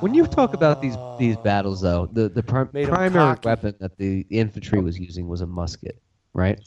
when 0.00 0.14
you 0.14 0.26
talk 0.26 0.54
about 0.54 0.80
these 0.80 0.96
these 1.18 1.36
battles, 1.38 1.80
though, 1.80 2.08
the 2.12 2.28
the 2.28 2.42
prim- 2.42 2.68
primary 2.68 3.36
weapon 3.42 3.74
that 3.80 3.96
the, 3.96 4.24
the 4.28 4.38
infantry 4.38 4.80
was 4.80 4.98
using 4.98 5.26
was 5.26 5.40
a 5.40 5.46
musket, 5.46 6.00
right? 6.32 6.60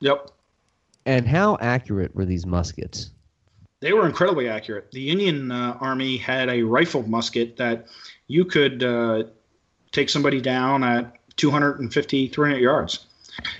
Yep. 0.00 0.30
And 1.04 1.26
how 1.26 1.58
accurate 1.60 2.14
were 2.14 2.24
these 2.24 2.46
muskets? 2.46 3.10
They 3.80 3.92
were 3.92 4.06
incredibly 4.06 4.48
accurate. 4.48 4.90
The 4.92 5.00
Union 5.00 5.50
uh, 5.50 5.76
Army 5.80 6.16
had 6.18 6.48
a 6.50 6.62
rifled 6.62 7.08
musket 7.08 7.56
that 7.56 7.86
you 8.30 8.44
could 8.44 8.84
uh, 8.84 9.24
take 9.90 10.08
somebody 10.08 10.40
down 10.40 10.84
at 10.84 11.16
250, 11.36 12.28
300 12.28 12.58
yards. 12.58 13.06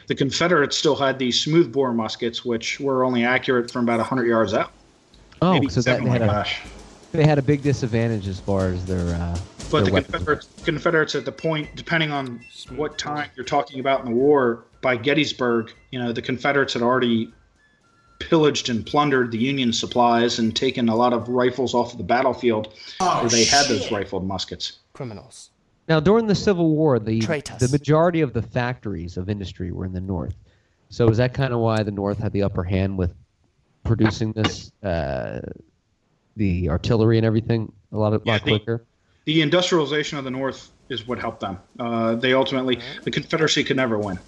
The 0.07 0.15
Confederates 0.15 0.77
still 0.77 0.95
had 0.95 1.19
these 1.19 1.41
smoothbore 1.41 1.93
muskets, 1.93 2.45
which 2.45 2.79
were 2.79 3.03
only 3.03 3.25
accurate 3.25 3.71
from 3.71 3.85
about 3.85 3.99
100 3.99 4.27
yards 4.27 4.55
out. 4.55 4.71
Oh, 5.43 5.55
Maybe 5.55 5.69
so 5.69 5.81
that 5.83 6.05
they 6.05 6.09
had 6.09 6.23
Oh 6.23 6.31
a 6.31 6.47
they 7.13 7.27
had 7.27 7.39
a 7.39 7.43
big 7.43 7.63
disadvantage 7.63 8.29
as 8.29 8.39
far 8.39 8.69
as 8.69 8.85
their 8.87 9.15
uh, 9.17 9.37
But 9.73 9.87
their 9.87 9.95
the. 9.95 10.03
Confederates, 10.03 10.49
Confederates 10.65 11.15
at 11.17 11.25
the 11.25 11.33
point, 11.33 11.75
depending 11.75 12.13
on 12.13 12.41
what 12.77 12.97
time 12.97 13.29
you're 13.35 13.45
talking 13.45 13.81
about 13.81 14.05
in 14.05 14.13
the 14.13 14.17
war, 14.17 14.65
by 14.83 14.97
Gettysburg, 14.97 15.73
you 15.91 15.99
know, 15.99 16.13
the 16.13 16.23
Confederates 16.23 16.75
had 16.75 16.83
already 16.83 17.33
pillaged 18.25 18.69
and 18.69 18.87
plundered 18.87 19.33
the 19.33 19.39
Union 19.39 19.73
supplies 19.73 20.39
and 20.39 20.55
taken 20.55 20.89
a 20.89 20.95
lot 20.95 21.13
of 21.13 21.29
rifles 21.29 21.75
off 21.75 21.93
of 21.93 21.99
the 21.99 22.05
battlefield 22.05 22.73
where 22.99 23.29
they 23.29 23.45
had 23.45 23.67
those 23.67 23.91
rifled 23.91 24.27
muskets. 24.27 24.79
Criminals. 24.93 25.51
Now, 25.89 25.99
during 25.99 26.27
the 26.29 26.35
Civil 26.37 26.71
War, 26.77 27.01
the 27.01 27.19
Traitors. 27.21 27.59
the 27.59 27.69
majority 27.77 28.21
of 28.21 28.33
the 28.33 28.43
factories 28.43 29.17
of 29.17 29.29
industry 29.29 29.73
were 29.73 29.85
in 29.85 29.93
the 29.93 30.01
North. 30.01 30.37
So 30.91 31.09
is 31.09 31.17
that 31.17 31.35
kind 31.35 31.53
of 31.53 31.59
why 31.61 31.83
the 31.83 31.91
North 31.91 32.19
had 32.19 32.33
the 32.33 32.43
upper 32.45 32.63
hand 32.63 32.97
with 32.97 33.13
producing 33.85 34.33
this, 34.33 34.71
uh, 34.83 35.41
the 36.37 36.69
artillery 36.69 37.17
and 37.17 37.27
everything 37.27 37.73
a 37.93 37.97
lot, 37.97 38.13
a 38.13 38.21
Yeah, 38.25 38.33
lot 38.35 38.45
the- 38.45 38.51
quicker? 38.59 38.85
The 39.25 39.43
industrialization 39.43 40.19
of 40.19 40.25
the 40.25 40.31
North 40.31 40.71
is 40.89 41.07
what 41.07 41.19
helped 41.19 41.41
them. 41.41 41.59
Uh, 41.79 42.15
they 42.17 42.33
ultimately, 42.35 42.81
the 43.05 43.11
Confederacy 43.11 43.63
could 43.65 43.77
never 43.77 43.99
win. 43.99 44.19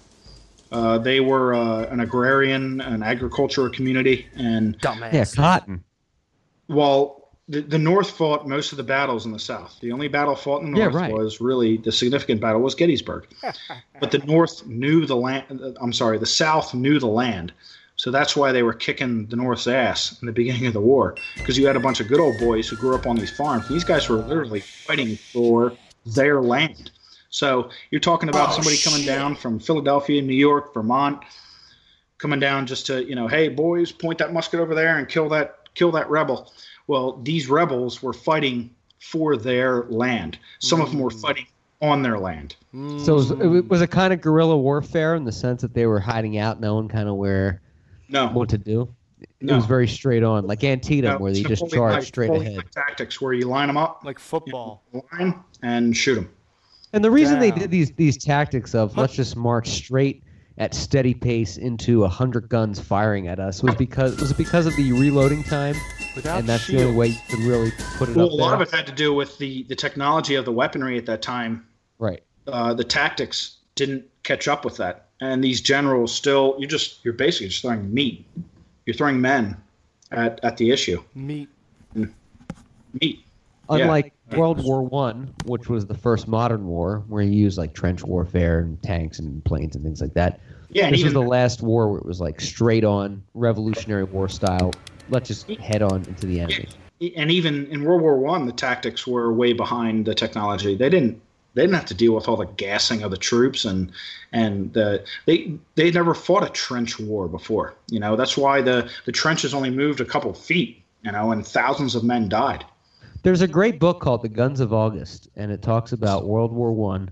Uh, 0.73 0.97
they 0.97 1.19
were 1.19 1.53
uh, 1.53 1.85
an 1.85 1.99
agrarian, 1.99 2.81
an 2.81 3.03
agricultural 3.03 3.69
community, 3.69 4.27
and 4.35 4.77
Dumbass. 4.81 5.13
Yeah, 5.13 5.25
cotton. 5.25 5.83
while 6.67 7.29
the, 7.47 7.61
the 7.61 7.77
North 7.77 8.09
fought 8.11 8.47
most 8.47 8.71
of 8.71 8.77
the 8.77 8.83
battles 8.83 9.25
in 9.25 9.31
the 9.31 9.39
South, 9.39 9.77
the 9.81 9.91
only 9.91 10.07
battle 10.07 10.35
fought 10.35 10.61
in 10.63 10.71
the 10.71 10.79
Yeah, 10.79 10.85
North 10.85 10.95
right. 10.95 11.13
was 11.13 11.39
really 11.41 11.77
the 11.77 11.91
significant 11.91 12.41
battle 12.41 12.61
was 12.61 12.73
Gettysburg. 12.75 13.27
but 13.99 14.11
the 14.11 14.19
North 14.19 14.65
knew 14.65 15.05
the 15.05 15.15
land. 15.15 15.61
I'm 15.79 15.93
sorry, 15.93 16.17
the 16.17 16.25
South 16.25 16.73
knew 16.73 16.99
the 16.99 17.07
land, 17.07 17.53
so 17.95 18.09
that's 18.11 18.35
why 18.35 18.51
they 18.51 18.63
were 18.63 18.73
kicking 18.73 19.27
the 19.27 19.35
North's 19.35 19.67
ass 19.67 20.17
in 20.21 20.25
the 20.25 20.31
beginning 20.31 20.65
of 20.67 20.73
the 20.73 20.81
war 20.81 21.15
because 21.35 21.57
you 21.57 21.67
had 21.67 21.75
a 21.75 21.79
bunch 21.81 21.99
of 21.99 22.07
good 22.07 22.19
old 22.19 22.39
boys 22.39 22.67
who 22.67 22.77
grew 22.77 22.95
up 22.95 23.05
on 23.05 23.15
these 23.15 23.35
farms. 23.35 23.67
These 23.67 23.83
guys 23.83 24.09
were 24.09 24.17
literally 24.17 24.61
fighting 24.61 25.17
for 25.17 25.73
their 26.05 26.41
land. 26.41 26.91
So 27.33 27.69
you're 27.89 27.99
talking 27.99 28.29
about 28.29 28.49
oh, 28.49 28.51
somebody 28.53 28.77
coming 28.77 29.03
down 29.07 29.35
from 29.35 29.59
Philadelphia, 29.59 30.21
New 30.21 30.35
York, 30.35 30.71
Vermont, 30.71 31.19
coming 32.19 32.39
down 32.39 32.67
just 32.67 32.85
to 32.85 33.03
you 33.05 33.15
know, 33.15 33.27
hey 33.27 33.49
boys, 33.49 33.91
point 33.91 34.19
that 34.19 34.31
musket 34.31 34.59
over 34.59 34.75
there 34.75 34.99
and 34.99 35.09
kill 35.09 35.27
that 35.29 35.73
kill 35.73 35.91
that 35.93 36.07
rebel. 36.11 36.53
Well, 36.85 37.19
these 37.23 37.49
rebels 37.49 38.03
were 38.03 38.13
fighting 38.13 38.69
for 38.99 39.35
their 39.35 39.85
land. 39.85 40.37
Some 40.59 40.79
of 40.79 40.91
them 40.91 40.99
were 40.99 41.09
mm. 41.09 41.21
fighting 41.21 41.47
on 41.81 42.03
their 42.03 42.19
land. 42.19 42.55
So 43.03 43.15
was, 43.15 43.31
it 43.31 43.67
was 43.67 43.81
a 43.81 43.87
kind 43.87 44.13
of 44.13 44.21
guerrilla 44.21 44.55
warfare 44.55 45.15
in 45.15 45.25
the 45.25 45.31
sense 45.31 45.63
that 45.63 45.73
they 45.73 45.87
were 45.87 45.99
hiding 45.99 46.37
out, 46.37 46.59
knowing 46.61 46.87
kind 46.87 47.09
of 47.09 47.15
where 47.15 47.61
No, 48.09 48.27
what 48.27 48.47
to 48.49 48.59
do. 48.59 48.93
It 49.21 49.29
No. 49.41 49.55
was 49.55 49.65
very 49.65 49.87
straight 49.87 50.23
on, 50.23 50.45
like 50.45 50.63
Antietam, 50.63 51.13
no, 51.13 51.17
where 51.17 51.33
they 51.33 51.41
just 51.41 51.63
Napoleon 51.63 51.79
charged 51.79 51.95
like- 51.95 52.07
straight 52.07 52.29
ahead. 52.29 52.57
like 52.57 52.69
tactics 52.69 53.19
where 53.19 53.33
you 53.33 53.47
line 53.47 53.67
them 53.67 53.77
up, 53.77 54.03
Like 54.05 54.19
football. 54.19 54.83
line, 55.11 55.43
and 55.63 55.97
shoot 55.97 56.15
them. 56.15 56.29
And 56.93 57.03
the 57.03 57.11
reason 57.11 57.39
they 57.39 57.51
did 57.51 57.71
these 57.71 57.91
these 57.93 58.17
tactics 58.23 58.75
of 58.75 58.95
let's 58.97 59.15
just 59.15 59.35
march 59.35 59.69
straight 59.69 60.23
at 60.59 60.75
steady 60.75 61.15
pace 61.15 61.57
into 61.57 62.03
a 62.03 62.07
hundred 62.07 62.47
guns 62.47 62.79
firing 62.79 63.27
at 63.27 63.39
us 63.39 63.63
was 63.63 63.73
because 63.75 64.19
was 64.19 64.29
it 64.29 64.37
because 64.37 64.67
of 64.67 64.75
the 64.75 64.91
reloading 64.93 65.43
time, 65.43 65.75
Without 66.15 66.39
and 66.39 66.47
that's 66.47 66.67
the 66.67 66.83
only 66.83 66.95
way 66.95 67.07
you 67.07 67.17
could 67.27 67.39
really 67.39 67.71
put 67.97 68.09
it 68.09 68.15
Well, 68.15 68.27
up 68.27 68.31
a 68.31 68.35
lot 68.35 68.47
there. 68.51 68.61
of 68.61 68.61
it 68.61 68.71
had 68.71 68.85
to 68.85 68.93
do 68.93 69.13
with 69.13 69.37
the 69.39 69.63
the 69.63 69.75
technology 69.75 70.35
of 70.35 70.45
the 70.45 70.51
weaponry 70.51 70.97
at 70.99 71.07
that 71.07 71.23
time. 71.23 71.65
Right. 71.97 72.21
Uh, 72.45 72.73
the 72.75 72.83
tactics 72.83 73.57
didn't 73.73 74.05
catch 74.21 74.47
up 74.47 74.63
with 74.63 74.77
that, 74.77 75.07
and 75.19 75.43
these 75.43 75.59
generals 75.61 76.13
still 76.13 76.55
you 76.59 76.67
just 76.67 77.03
you're 77.03 77.15
basically 77.15 77.47
just 77.47 77.63
throwing 77.63 77.91
meat. 77.91 78.23
You're 78.85 78.93
throwing 78.93 79.19
men 79.19 79.57
at 80.11 80.39
at 80.43 80.57
the 80.57 80.69
issue. 80.69 81.03
Meat. 81.15 81.49
Meat. 83.01 83.25
Yeah. 83.69 83.83
Unlike 83.83 84.13
World 84.35 84.63
War 84.63 84.81
One, 84.83 85.33
which 85.45 85.69
was 85.69 85.85
the 85.85 85.97
first 85.97 86.27
modern 86.27 86.65
war 86.65 87.03
where 87.07 87.23
you 87.23 87.31
use 87.31 87.57
like 87.57 87.73
trench 87.73 88.03
warfare 88.03 88.59
and 88.59 88.81
tanks 88.83 89.19
and 89.19 89.43
planes 89.45 89.75
and 89.75 89.83
things 89.83 90.01
like 90.01 90.13
that, 90.15 90.39
Yeah, 90.69 90.89
this 90.89 91.03
was 91.03 91.13
the 91.13 91.21
last 91.21 91.61
war 91.61 91.89
where 91.89 91.99
it 91.99 92.05
was 92.05 92.19
like 92.19 92.41
straight 92.41 92.83
on 92.83 93.23
Revolutionary 93.33 94.03
War 94.03 94.27
style. 94.27 94.71
Let's 95.09 95.27
just 95.27 95.49
head 95.49 95.81
on 95.81 96.03
into 96.03 96.25
the 96.25 96.39
enemy. 96.39 96.67
and 97.15 97.31
even 97.31 97.67
in 97.67 97.83
World 97.83 98.01
War 98.01 98.17
One, 98.17 98.45
the 98.45 98.53
tactics 98.53 99.07
were 99.07 99.31
way 99.33 99.53
behind 99.53 100.05
the 100.05 100.15
technology. 100.15 100.75
They 100.75 100.89
didn't 100.89 101.21
they 101.53 101.61
didn't 101.61 101.75
have 101.75 101.85
to 101.85 101.93
deal 101.93 102.13
with 102.13 102.27
all 102.27 102.37
the 102.37 102.45
gassing 102.45 103.03
of 103.03 103.11
the 103.11 103.17
troops 103.17 103.65
and 103.65 103.91
and 104.31 104.73
the, 104.73 105.05
they 105.25 105.53
they 105.75 105.91
never 105.91 106.13
fought 106.13 106.43
a 106.43 106.49
trench 106.49 106.99
war 106.99 107.27
before. 107.27 107.75
You 107.89 107.99
know 107.99 108.15
that's 108.15 108.35
why 108.35 108.61
the 108.61 108.89
the 109.05 109.11
trenches 109.11 109.53
only 109.53 109.69
moved 109.69 110.01
a 110.01 110.05
couple 110.05 110.33
feet. 110.33 110.79
You 111.03 111.11
know, 111.11 111.31
and 111.33 111.45
thousands 111.45 111.95
of 111.95 112.03
men 112.05 112.29
died. 112.29 112.63
There's 113.23 113.41
a 113.41 113.47
great 113.47 113.79
book 113.79 114.01
called 114.01 114.21
The 114.21 114.29
Guns 114.29 114.59
of 114.59 114.73
August, 114.73 115.29
and 115.35 115.51
it 115.51 115.61
talks 115.61 115.93
about 115.93 116.27
World 116.27 116.51
War 116.51 116.73
One 116.73 117.09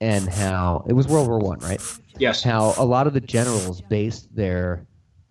and 0.00 0.26
how 0.28 0.84
it 0.88 0.94
was 0.94 1.06
World 1.06 1.28
War 1.28 1.38
One, 1.38 1.58
right? 1.58 1.80
Yes. 2.18 2.42
How 2.42 2.74
a 2.78 2.84
lot 2.84 3.06
of 3.06 3.12
the 3.12 3.20
generals 3.20 3.82
based 3.82 4.34
their 4.34 4.86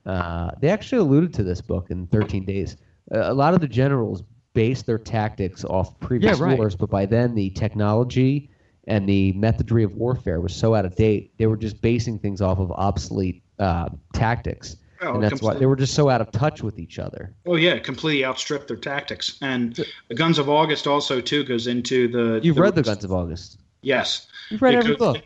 uh, 0.05 0.51
they 0.61 0.69
actually 0.69 0.99
alluded 0.99 1.33
to 1.35 1.43
this 1.43 1.61
book 1.61 1.91
in 1.91 2.07
13 2.07 2.45
Days. 2.45 2.77
Uh, 3.13 3.31
a 3.31 3.33
lot 3.33 3.53
of 3.53 3.59
the 3.61 3.67
generals 3.67 4.23
based 4.53 4.85
their 4.85 4.97
tactics 4.97 5.63
off 5.65 5.99
previous 5.99 6.37
Yeah, 6.39 6.45
right. 6.45 6.57
wars, 6.57 6.75
but 6.75 6.89
by 6.89 7.05
then 7.05 7.35
the 7.35 7.49
technology 7.51 8.49
and 8.87 9.07
the 9.07 9.33
methodry 9.33 9.83
of 9.83 9.93
warfare 9.95 10.41
was 10.41 10.55
so 10.55 10.73
out 10.73 10.85
of 10.85 10.95
date, 10.95 11.33
they 11.37 11.45
were 11.47 11.57
just 11.57 11.81
basing 11.81 12.17
things 12.17 12.41
off 12.41 12.59
of 12.59 12.71
obsolete 12.71 13.43
uh, 13.59 13.89
tactics. 14.13 14.77
Oh, 15.01 15.13
and 15.15 15.23
that's 15.23 15.41
why 15.41 15.53
they 15.53 15.65
were 15.65 15.75
just 15.75 15.93
so 15.93 16.09
out 16.09 16.19
of 16.21 16.31
touch 16.31 16.61
with 16.61 16.77
each 16.77 16.99
other. 16.99 17.33
Oh 17.45 17.55
yeah, 17.55 17.79
completely 17.79 18.25
outstripped 18.25 18.67
their 18.67 18.77
tactics. 18.77 19.37
And 19.41 19.75
the 20.09 20.15
Guns 20.15 20.37
of 20.39 20.49
August 20.49 20.87
also 20.87 21.21
too 21.21 21.43
goes 21.43 21.67
into 21.67 22.07
the. 22.09 22.39
You've 22.43 22.57
read 22.57 22.75
The 22.75 22.83
Guns 22.83 23.03
of 23.03 23.13
August. 23.13 23.57
Yes. 23.81 24.27
You've 24.49 24.61
read 24.61 24.73
It 24.75 24.77
every 24.79 24.95
goes- 24.95 25.13
book. 25.17 25.23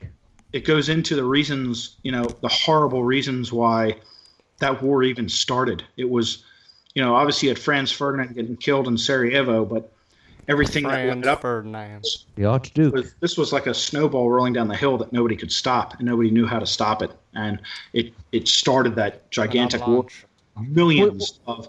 It 0.52 0.66
goes 0.66 0.88
into 0.90 1.16
the 1.16 1.24
reasons, 1.24 1.98
you 2.04 2.12
know, 2.12 2.26
the 2.26 2.48
horrible 2.48 3.04
reasons 3.04 3.52
why 3.52 3.96
that 4.60 4.84
war 4.84 5.02
even 5.02 5.28
started. 5.28 5.84
It 5.98 6.08
was, 6.08 6.44
you 6.94 7.02
know, 7.02 7.16
obviously 7.16 7.48
you 7.48 7.56
had 7.56 7.60
Franz 7.60 7.92
Ferdinand 7.92 8.36
getting 8.36 8.56
killed 8.58 8.88
in 8.88 8.96
Sarajevo, 9.00 9.66
but 9.66 9.92
everything 10.48 10.84
that 10.84 10.90
Franz 10.92 11.26
led 11.26 11.28
up 11.32 11.42
Ferdinand. 11.42 12.06
The 12.36 12.46
Archduke. 12.46 12.94
was 12.94 13.16
this 13.20 13.38
was 13.38 13.54
like 13.54 13.68
a 13.68 13.74
snowball 13.74 14.30
rolling 14.30 14.54
down 14.54 14.68
the 14.68 14.76
hill 14.76 14.98
that 14.98 15.12
nobody 15.14 15.36
could 15.36 15.52
stop 15.52 15.96
and 16.00 16.06
nobody 16.06 16.32
knew 16.32 16.46
how 16.46 16.60
to 16.60 16.66
stop 16.66 17.02
it 17.02 17.12
and 17.36 17.60
it 17.94 18.14
it 18.32 18.48
started 18.48 18.96
that 18.96 19.30
gigantic 19.32 19.86
war 19.88 20.06
Avalanche. 20.06 20.26
millions 20.76 21.40
of 21.48 21.68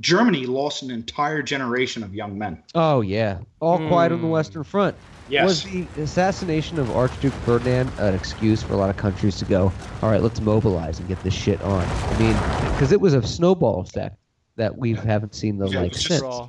germany 0.00 0.46
lost 0.46 0.82
an 0.82 0.90
entire 0.90 1.42
generation 1.42 2.02
of 2.02 2.14
young 2.14 2.36
men 2.38 2.62
Oh 2.74 3.00
yeah, 3.02 3.38
all 3.60 3.78
quiet 3.88 4.12
on 4.12 4.20
the 4.20 4.26
Hmm. 4.26 4.32
Western 4.32 4.64
Front. 4.64 4.96
Yes. 5.28 5.44
Was 5.46 5.62
the 5.64 5.86
assassination 6.02 6.78
of 6.78 6.90
Archduke 6.90 7.32
Ferdinand 7.46 7.90
an 7.98 8.12
excuse 8.14 8.62
for 8.62 8.74
a 8.74 8.76
lot 8.76 8.90
of 8.90 8.96
countries 8.96 9.36
to 9.38 9.44
go, 9.46 9.72
all 10.02 10.10
right, 10.10 10.20
let's 10.20 10.40
mobilize 10.40 10.98
and 10.98 11.08
get 11.08 11.22
this 11.22 11.32
shit 11.32 11.60
on? 11.62 11.84
I 11.86 12.18
mean, 12.18 12.72
because 12.72 12.92
it 12.92 13.00
was 13.00 13.14
a 13.14 13.22
snowball 13.22 13.80
effect 13.80 14.16
that 14.56 14.76
we 14.76 14.92
haven't 14.94 15.34
seen 15.34 15.56
the 15.58 15.68
Yeah, 15.68 15.80
like 15.82 15.94
since. 15.94 16.16
Straw, 16.16 16.48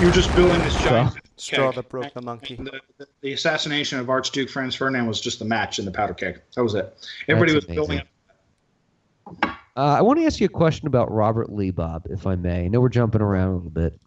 you're 0.00 0.10
just 0.10 0.34
building 0.34 0.60
this 0.62 0.76
giant 0.82 1.18
straw 1.36 1.68
keg. 1.68 1.76
that 1.76 1.88
broke 1.88 2.12
the 2.14 2.20
monkey. 2.22 2.56
the, 2.56 2.80
the, 2.98 3.06
the 3.22 3.32
assassination 3.32 3.98
of 3.98 4.08
archduke 4.10 4.48
franz 4.48 4.74
ferdinand 4.74 5.06
was 5.06 5.20
just 5.20 5.38
the 5.38 5.44
match 5.44 5.78
in 5.78 5.84
the 5.84 5.90
powder 5.90 6.14
keg 6.14 6.40
that 6.54 6.62
was 6.62 6.74
it 6.74 6.94
everybody 7.28 7.52
That's 7.52 7.66
was 7.66 7.74
building 7.74 7.98
amazing. 7.98 8.08
Uh, 9.76 9.96
I 9.98 10.00
want 10.02 10.18
to 10.20 10.24
ask 10.24 10.40
you 10.40 10.46
a 10.46 10.48
question 10.48 10.86
about 10.86 11.10
Robert 11.12 11.52
Lee, 11.52 11.70
Bob, 11.70 12.06
if 12.08 12.26
I 12.26 12.34
may. 12.34 12.64
I 12.64 12.68
know 12.68 12.80
we're 12.80 12.88
jumping 12.88 13.20
around 13.20 13.48
a 13.50 13.54
little 13.56 13.70
bit, 13.70 14.00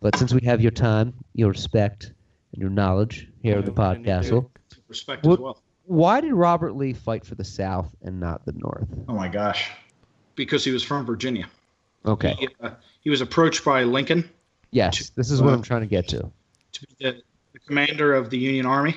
but 0.00 0.16
since 0.16 0.32
we 0.34 0.40
have 0.44 0.60
your 0.60 0.72
time, 0.72 1.12
your 1.34 1.50
respect, 1.50 2.12
and 2.52 2.60
your 2.60 2.70
knowledge 2.70 3.28
here 3.42 3.58
at 3.58 3.64
the 3.64 3.70
Yeah, 3.72 3.92
we 3.92 4.04
podcast, 4.04 4.46
respect 4.88 5.24
What- 5.24 5.34
as 5.34 5.38
well 5.40 5.60
why 5.86 6.22
did 6.22 6.32
Robert 6.32 6.74
Lee 6.76 6.94
fight 6.94 7.26
for 7.26 7.34
the 7.34 7.44
South 7.44 7.94
and 8.02 8.18
not 8.18 8.46
the 8.46 8.52
North? 8.52 8.88
Oh 9.06 9.12
my 9.14 9.28
gosh. 9.28 9.70
because 10.34 10.64
he 10.64 10.70
was 10.72 10.82
from 10.82 11.04
virginia 11.06 11.46
Okay. 12.06 12.34
he, 12.40 12.48
uh, 12.62 12.70
he 13.02 13.10
was 13.10 13.20
approached 13.20 13.64
by 13.64 13.84
lincoln 13.84 14.28
Yes, 14.74 15.10
this 15.10 15.30
is 15.30 15.40
what 15.40 15.54
I'm 15.54 15.62
trying 15.62 15.82
to 15.82 15.86
get 15.86 16.08
to. 16.08 16.30
to 16.72 16.80
be 16.86 16.94
the, 16.98 17.22
the 17.52 17.58
commander 17.60 18.12
of 18.12 18.28
the 18.30 18.36
Union 18.38 18.66
Army, 18.66 18.96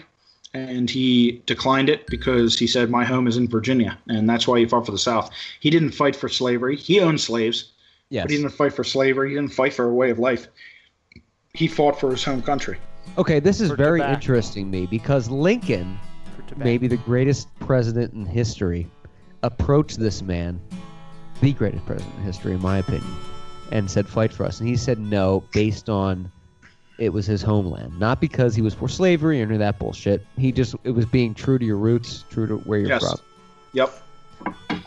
and 0.55 0.89
he 0.89 1.43
declined 1.45 1.87
it 1.87 2.07
because 2.07 2.57
he 2.57 2.65
said, 2.65 2.89
"My 2.89 3.05
home 3.05 3.27
is 3.27 3.37
in 3.37 3.47
Virginia," 3.47 3.95
and 4.09 4.27
that's 4.27 4.47
why 4.47 4.57
he 4.57 4.65
fought 4.65 4.87
for 4.87 4.91
the 4.91 4.97
South. 4.97 5.29
He 5.59 5.69
didn't 5.69 5.91
fight 5.91 6.15
for 6.15 6.29
slavery. 6.29 6.75
He 6.75 6.99
owned 6.99 7.21
slaves, 7.21 7.73
Yes. 8.09 8.23
but 8.23 8.31
he 8.31 8.37
didn't 8.37 8.53
fight 8.53 8.73
for 8.73 8.83
slavery. 8.83 9.29
He 9.29 9.35
didn't 9.35 9.53
fight 9.53 9.71
for 9.73 9.85
a 9.85 9.93
way 9.93 10.09
of 10.09 10.17
life. 10.17 10.47
He 11.53 11.67
fought 11.67 11.99
for 11.99 12.09
his 12.09 12.23
home 12.23 12.41
country. 12.41 12.77
Okay, 13.17 13.39
this 13.39 13.61
is 13.61 13.69
For 13.69 13.75
very 13.75 13.99
tobacco. 13.99 14.15
interesting 14.15 14.71
to 14.71 14.79
me 14.79 14.85
because 14.87 15.29
Lincoln, 15.29 15.99
maybe 16.55 16.87
the 16.87 16.97
greatest 16.97 17.47
president 17.59 18.13
in 18.13 18.25
history, 18.25 18.89
approached 19.43 19.99
this 19.99 20.23
man, 20.23 20.59
the 21.41 21.53
greatest 21.53 21.85
president 21.85 22.15
in 22.17 22.23
history, 22.23 22.53
in 22.53 22.61
my 22.61 22.79
opinion, 22.79 23.05
and 23.71 23.89
said, 23.89 24.07
"Fight 24.07 24.31
for 24.33 24.45
us." 24.45 24.59
And 24.59 24.67
he 24.69 24.75
said 24.77 24.99
no, 24.99 25.43
based 25.53 25.89
on 25.89 26.31
it 26.97 27.13
was 27.13 27.25
his 27.25 27.41
homeland, 27.41 27.99
not 27.99 28.19
because 28.19 28.55
he 28.55 28.61
was 28.61 28.73
for 28.73 28.87
slavery 28.89 29.39
or 29.39 29.43
any 29.45 29.53
of 29.53 29.59
that 29.59 29.77
bullshit. 29.79 30.25
He 30.37 30.51
just 30.51 30.75
it 30.83 30.91
was 30.91 31.05
being 31.05 31.33
true 31.33 31.59
to 31.59 31.65
your 31.65 31.77
roots, 31.77 32.23
true 32.29 32.47
to 32.47 32.57
where 32.57 32.79
you're 32.79 32.89
Yes. 32.89 33.01
from. 33.07 33.19
Yep. 33.73 34.01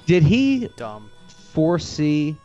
Did 0.06 0.22
he 0.22 0.68
Dumb. 0.76 1.08
foresee? 1.52 2.36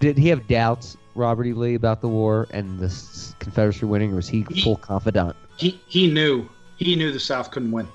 Did 0.00 0.18
he 0.18 0.28
have 0.28 0.46
doubts, 0.46 0.96
Robert 1.14 1.46
E. 1.46 1.52
Lee, 1.54 1.74
about 1.74 2.00
the 2.02 2.08
war 2.08 2.46
and 2.50 2.78
the 2.78 2.92
Confederacy 3.38 3.86
winning, 3.86 4.12
or 4.12 4.16
was 4.16 4.28
he 4.28 4.44
He- 4.50 4.60
full 4.62 4.76
confidant? 4.76 5.34
He 5.56 5.80
he 5.88 6.10
knew 6.10 6.46
he 6.76 6.96
knew 6.96 7.12
the 7.12 7.20
South 7.20 7.50
couldn't 7.50 7.70
win. 7.72 7.88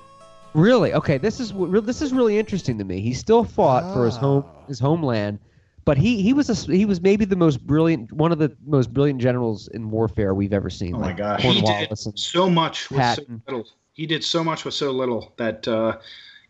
Really? 0.54 0.92
Okay, 0.94 1.16
this 1.16 1.38
is 1.38 1.52
this 1.84 2.02
is 2.02 2.12
really 2.12 2.38
interesting 2.38 2.76
to 2.78 2.84
me. 2.84 3.00
He 3.00 3.14
still 3.14 3.44
fought 3.44 3.94
for 3.94 4.04
his 4.04 4.16
ah. 4.16 4.20
home 4.20 4.44
Oh. 4.46 4.64
his 4.66 4.80
homeland, 4.80 5.38
but 5.84 5.98
he 5.98 6.22
he 6.22 6.32
was 6.32 6.48
a 6.48 6.52
s 6.52 6.66
he 6.66 6.84
was 6.84 7.00
maybe 7.00 7.24
the 7.24 7.36
most 7.36 7.66
brilliant 7.66 8.12
one 8.12 8.32
of 8.32 8.38
the 8.38 8.54
most 8.66 8.92
brilliant 8.92 9.20
generals 9.20 9.68
in 9.68 9.90
warfare 9.90 10.34
we've 10.34 10.52
ever 10.52 10.70
seen. 10.70 10.94
Oh 10.94 10.98
my 10.98 11.08
like 11.08 11.16
gosh. 11.16 11.42
He 11.42 11.60
did 11.60 11.98
so 12.18 12.48
much 12.48 12.90
with 12.90 13.04
so 13.04 13.24
little. 13.46 13.68
He 13.92 14.06
did 14.06 14.24
so 14.24 14.42
much 14.42 14.64
with 14.64 14.74
so 14.74 14.90
little 14.90 15.32
that 15.36 15.68
uh, 15.68 15.98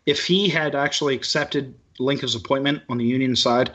if 0.05 0.25
he 0.25 0.47
had 0.49 0.75
actually 0.75 1.15
accepted 1.15 1.73
Lincoln's 1.99 2.35
appointment 2.35 2.83
on 2.89 2.97
the 2.97 3.05
Union 3.05 3.35
side, 3.35 3.71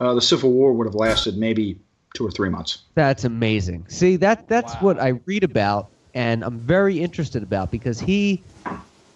uh, 0.00 0.14
the 0.14 0.22
Civil 0.22 0.52
War 0.52 0.72
would 0.72 0.86
have 0.86 0.94
lasted 0.94 1.36
maybe 1.36 1.78
two 2.14 2.26
or 2.26 2.30
three 2.30 2.48
months. 2.48 2.82
That's 2.94 3.24
amazing. 3.24 3.86
See, 3.88 4.16
that 4.16 4.48
that's 4.48 4.74
Wow. 4.74 4.80
what 4.80 5.00
I 5.00 5.20
read 5.26 5.44
about 5.44 5.90
and 6.14 6.42
I'm 6.42 6.58
very 6.58 7.00
interested 7.00 7.42
about 7.42 7.70
because 7.70 8.00
he 8.00 8.42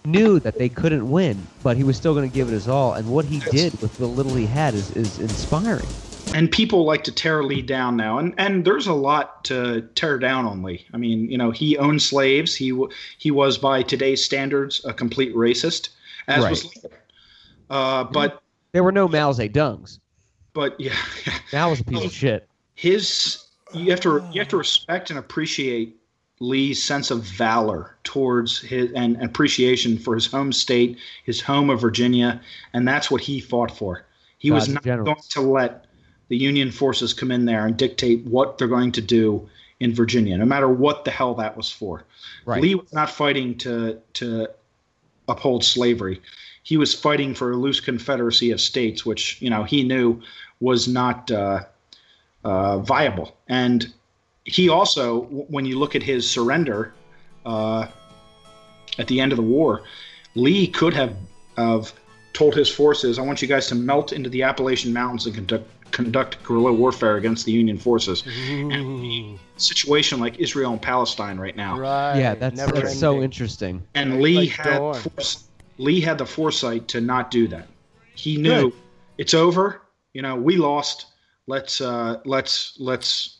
knew 0.05 0.39
that 0.41 0.57
they 0.57 0.69
couldn't 0.69 1.09
win, 1.09 1.47
but 1.63 1.77
he 1.77 1.83
was 1.83 1.97
still 1.97 2.13
going 2.13 2.29
to 2.29 2.33
give 2.33 2.47
it 2.47 2.53
his 2.53 2.67
all. 2.67 2.93
And 2.93 3.07
what 3.07 3.25
he 3.25 3.39
did 3.51 3.79
with 3.81 3.95
the 3.97 4.07
little 4.07 4.35
he 4.35 4.47
had 4.47 4.75
is, 4.75 4.91
is 4.91 5.17
inspiring. 5.19 5.91
and 6.33 6.51
people 6.51 6.85
like 6.85 7.03
to 7.05 7.11
tear 7.11 7.43
Lee 7.43 7.61
down 7.61 7.95
now, 7.95 8.17
and 8.17 8.33
and 8.37 8.65
there's 8.65 8.87
a 8.87 8.93
lot 8.93 9.43
to 9.45 9.81
tear 9.95 10.17
down 10.19 10.45
on 10.45 10.63
Lee. 10.63 10.85
I 10.93 10.97
mean, 10.97 11.29
you 11.31 11.37
know, 11.37 11.51
he 11.51 11.77
owned 11.77 12.01
slaves. 12.01 12.55
He 12.55 12.77
he 13.17 13.31
was 13.31 13.57
by 13.57 13.83
today's 13.83 14.23
standards 14.23 14.83
a 14.85 14.93
complete 14.93 15.33
racist, 15.35 15.89
as 16.27 16.47
was 16.49 16.65
Right. 16.83 16.91
Uh, 17.69 18.03
but 18.03 18.41
There 18.73 18.83
were 18.83 18.91
no 18.91 19.07
Mao 19.07 19.31
Zedongs. 19.31 19.99
but 20.53 20.75
yeah, 20.79 20.93
Mao 21.53 21.69
was 21.69 21.79
a 21.79 21.83
piece 21.85 22.03
of 22.05 22.11
shit. 22.11 22.47
his 22.75 23.45
you 23.73 23.89
have 23.91 23.99
to 24.01 24.23
you 24.31 24.39
have 24.41 24.49
to 24.49 24.57
respect 24.57 25.09
and 25.09 25.17
appreciate 25.19 25.95
Lee's 26.39 26.83
sense 26.83 27.11
of 27.11 27.23
valor 27.23 27.95
towards 28.03 28.59
his 28.59 28.91
and 28.91 29.21
appreciation 29.23 29.97
for 29.97 30.15
his 30.15 30.25
home 30.25 30.51
state, 30.51 30.97
his 31.23 31.41
home 31.41 31.69
of 31.69 31.79
Virginia, 31.79 32.41
and 32.73 32.87
that's 32.87 33.09
what 33.09 33.21
he 33.21 33.39
fought 33.39 33.71
for. 33.71 34.05
He 34.37 34.51
was 34.51 34.67
not 34.67 34.83
generals. 34.83 35.05
going 35.05 35.45
to 35.45 35.51
let 35.51 35.85
the 36.27 36.37
Union 36.37 36.71
forces 36.71 37.13
come 37.13 37.31
in 37.31 37.45
there 37.45 37.65
and 37.65 37.77
dictate 37.77 38.25
what 38.25 38.57
they're 38.57 38.67
going 38.67 38.91
to 38.93 39.01
do 39.01 39.49
in 39.79 39.93
Virginia, 39.93 40.37
no 40.37 40.45
matter 40.45 40.67
what 40.67 41.05
the 41.05 41.11
hell 41.11 41.33
that 41.35 41.55
was 41.55 41.71
for. 41.71 42.03
Right. 42.45 42.61
Lee 42.61 42.75
was 42.75 42.91
not 42.93 43.09
fighting 43.09 43.57
to 43.59 44.01
to 44.13 44.47
uphold 45.27 45.63
slavery. 45.63 46.21
He 46.63 46.77
was 46.77 46.93
fighting 46.93 47.33
for 47.33 47.51
a 47.51 47.55
loose 47.55 47.79
confederacy 47.79 48.51
of 48.51 48.59
states, 48.59 49.05
which 49.05 49.41
you 49.41 49.49
know 49.49 49.63
he 49.63 49.83
knew 49.83 50.21
was 50.59 50.87
not 50.87 51.31
uh, 51.31 51.63
uh, 52.43 52.79
viable. 52.79 53.35
And 53.47 53.93
he 54.45 54.69
also, 54.69 55.21
when 55.49 55.65
you 55.65 55.77
look 55.77 55.95
at 55.95 56.03
his 56.03 56.29
surrender 56.29 56.93
uh, 57.45 57.87
at 58.97 59.07
the 59.07 59.19
end 59.19 59.31
of 59.31 59.37
the 59.37 59.43
war, 59.43 59.83
Lee 60.35 60.67
could 60.67 60.93
have 60.93 61.15
have 61.57 61.93
told 62.33 62.53
his 62.55 62.69
forces, 62.69 63.17
"I 63.17 63.23
want 63.23 63.41
you 63.41 63.47
guys 63.47 63.67
to 63.67 63.75
melt 63.75 64.13
into 64.13 64.29
the 64.29 64.43
Appalachian 64.43 64.93
Mountains 64.93 65.25
and 65.25 65.33
conduct 65.35 65.67
conduct 65.91 66.43
guerrilla 66.43 66.73
warfare 66.73 67.17
against 67.17 67.45
the 67.45 67.51
Union 67.51 67.77
forces." 67.77 68.23
Ooh, 68.27 69.39
Situation 69.57 70.19
like 70.19 70.37
Israel 70.39 70.73
and 70.73 70.81
Palestine 70.81 71.39
right 71.39 71.55
now. 71.55 71.79
right. 71.79 72.19
yeah, 72.19 72.35
that's, 72.35 72.57
Never 72.57 72.73
that's 72.73 72.99
so 72.99 73.21
interesting. 73.23 73.81
and 73.95 74.21
Lee 74.21 74.35
Like 74.35 74.49
had 74.49 74.77
force, 74.97 75.45
Lee 75.79 76.01
had 76.01 76.17
the 76.17 76.25
foresight 76.25 76.87
to 76.89 77.01
not 77.01 77.31
do 77.31 77.47
that. 77.47 77.67
He 78.13 78.37
knew 78.37 78.69
Good. 78.69 78.73
it's 79.17 79.33
over. 79.33 79.81
You 80.13 80.21
know, 80.21 80.35
we 80.35 80.57
lost. 80.57 81.07
Let's 81.47 81.79
uh, 81.81 82.21
let's 82.25 82.75
let's 82.79 83.37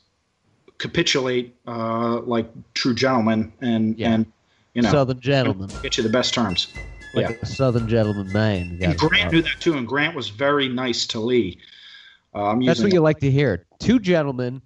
capitulate 0.77 1.55
uh, 1.67 2.19
like 2.21 2.49
true 2.73 2.93
gentlemen 2.93 3.51
and 3.61 3.97
Yeah. 3.97 4.13
and 4.13 4.25
you 4.73 4.81
know 4.81 4.91
Southern 4.91 5.19
gentlemen. 5.19 5.69
get 5.81 5.97
you 5.97 6.03
the 6.03 6.09
best 6.09 6.33
terms. 6.33 6.67
like 7.13 7.29
Yeah. 7.29 7.35
a 7.41 7.45
Southern 7.45 7.87
gentleman 7.87 8.31
man. 8.33 8.77
And 8.81 8.97
Grant 8.97 9.31
knew 9.31 9.41
that 9.41 9.55
too, 9.61 9.77
and 9.77 9.87
Grant 9.87 10.15
was 10.15 10.29
very 10.29 10.67
nice 10.67 11.05
to 11.07 11.19
Lee. 11.19 11.57
Uh, 12.33 12.57
That's 12.65 12.81
what 12.83 12.91
you 12.91 12.99
like 12.99 13.19
to 13.19 13.31
hear. 13.31 13.65
Two 13.79 13.99
gentlemen. 13.99 14.61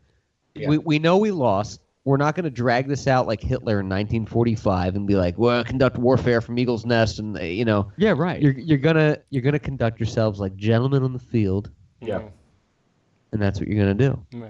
Yeah. 0.56 0.68
We 0.70 0.78
we 0.80 0.98
know 1.00 1.18
we 1.18 1.30
lost. 1.32 1.82
We're 2.06 2.18
not 2.18 2.34
going 2.34 2.46
to 2.46 2.50
drag 2.50 2.88
this 2.88 3.06
out 3.06 3.28
like 3.28 3.40
Hitler 3.40 3.82
in 3.82 3.88
1945 3.90 4.96
and 4.96 5.06
be 5.06 5.16
like, 5.16 5.38
"Well, 5.38 5.64
conduct 5.64 5.98
warfare 6.00 6.42
from 6.42 6.58
Eagle's 6.58 6.86
Nest," 6.88 7.20
and 7.20 7.38
uh, 7.38 7.44
you 7.44 7.66
know, 7.66 7.92
Yeah, 7.98 8.16
right. 8.18 8.42
you're 8.42 8.54
you're 8.58 8.80
gonna 8.80 9.18
you're 9.30 9.44
gonna 9.44 9.60
conduct 9.60 10.00
yourselves 10.00 10.40
like 10.40 10.56
gentlemen 10.56 11.04
on 11.04 11.14
the 11.14 11.20
field, 11.20 11.70
Yeah. 12.02 12.22
and 13.32 13.40
that's 13.40 13.60
what 13.60 13.68
you're 13.70 13.78
gonna 13.78 13.94
do. 13.94 14.20
Yeah. 14.32 14.48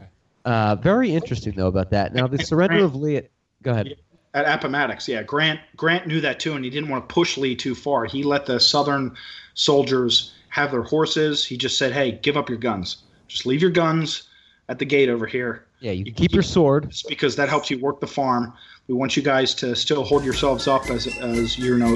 Uh, 0.49 0.75
very 0.75 1.11
interesting 1.11 1.53
though 1.55 1.67
about 1.67 1.91
that. 1.91 2.11
Now 2.15 2.25
the 2.25 2.39
surrender 2.39 2.83
of 2.83 2.95
Lee. 2.95 3.17
At, 3.17 3.29
Go 3.61 3.69
ahead. 3.69 3.95
at 4.33 4.45
Appomattox. 4.45 5.07
Yeah, 5.07 5.21
Grant 5.21 5.59
Grant 5.75 6.07
knew 6.07 6.19
that 6.21 6.39
too, 6.39 6.53
and 6.53 6.65
he 6.65 6.71
didn't 6.71 6.89
want 6.89 7.07
to 7.07 7.13
push 7.13 7.37
Lee 7.37 7.55
too 7.55 7.75
far. 7.75 8.05
He 8.05 8.23
let 8.23 8.47
the 8.47 8.59
Southern 8.59 9.15
soldiers 9.53 10.33
have 10.49 10.71
their 10.71 10.81
horses. 10.81 11.45
He 11.45 11.55
just 11.55 11.77
said, 11.77 11.91
"Hey, 11.91 12.13
give 12.23 12.35
up 12.35 12.49
your 12.49 12.57
guns. 12.57 13.03
Just 13.27 13.45
leave 13.45 13.61
your 13.61 13.69
guns 13.69 14.23
at 14.69 14.79
the 14.79 14.85
gate 14.85 15.07
over 15.07 15.27
here." 15.27 15.65
Yeah, 15.81 15.91
you 15.91 16.11
keep 16.11 16.33
your 16.33 16.41
sword. 16.41 16.85
It's 16.85 17.03
because 17.03 17.35
that 17.35 17.47
helps 17.47 17.69
you 17.69 17.77
work 17.77 17.99
the 17.99 18.07
farm. 18.07 18.51
We 18.87 18.95
want 18.95 19.15
you 19.15 19.21
guys 19.21 19.53
to 19.55 19.75
still 19.75 20.03
hold 20.03 20.23
yourselves 20.25 20.67
up 20.67 20.89
as 20.89 21.05
as 21.19 21.59
you 21.59 21.77
know. 21.77 21.95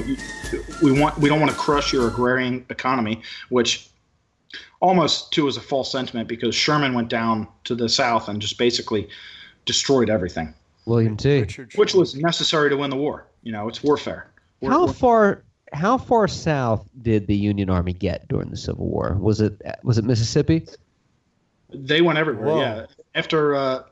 We 0.80 0.92
want 0.92 1.18
we 1.18 1.28
don't 1.28 1.40
want 1.40 1.50
to 1.50 1.58
crush 1.58 1.92
your 1.92 2.06
agrarian 2.06 2.64
economy, 2.70 3.20
which 3.48 3.90
almost 4.84 5.32
too 5.32 5.48
is 5.48 5.56
a 5.56 5.60
false 5.60 5.90
sentiment 5.90 6.28
because 6.28 6.54
Sherman 6.54 6.92
went 6.92 7.08
down 7.08 7.48
to 7.64 7.74
the 7.74 7.88
south 7.88 8.28
and 8.28 8.40
just 8.40 8.58
basically 8.58 9.08
destroyed 9.64 10.10
everything, 10.10 10.52
William 10.84 11.16
T. 11.16 11.46
Which 11.76 11.94
was 11.94 12.14
necessary 12.14 12.68
to 12.68 12.76
win 12.76 12.90
the 12.90 12.96
war. 12.96 13.26
You 13.42 13.52
know, 13.52 13.66
it's 13.68 13.82
warfare. 13.82 14.30
We're- 14.60 14.72
How 14.74 14.82
we're- 14.84 14.92
far 14.92 15.42
how 15.72 15.98
far 15.98 16.28
south 16.28 16.88
did 17.02 17.26
the 17.26 17.34
Union 17.34 17.68
Army 17.68 17.92
get 17.94 18.28
during 18.28 18.48
the 18.50 18.56
Civil 18.56 18.86
War? 18.86 19.16
Was 19.18 19.40
it 19.40 19.60
was 19.82 19.98
it 19.98 20.04
Mississippi? 20.04 20.66
They 21.72 22.00
went 22.02 22.18
everywhere. 22.18 22.46
Whoa. 22.46 22.60
Yeah. 22.60 22.86
After 23.16 23.56
uh, 23.56 23.82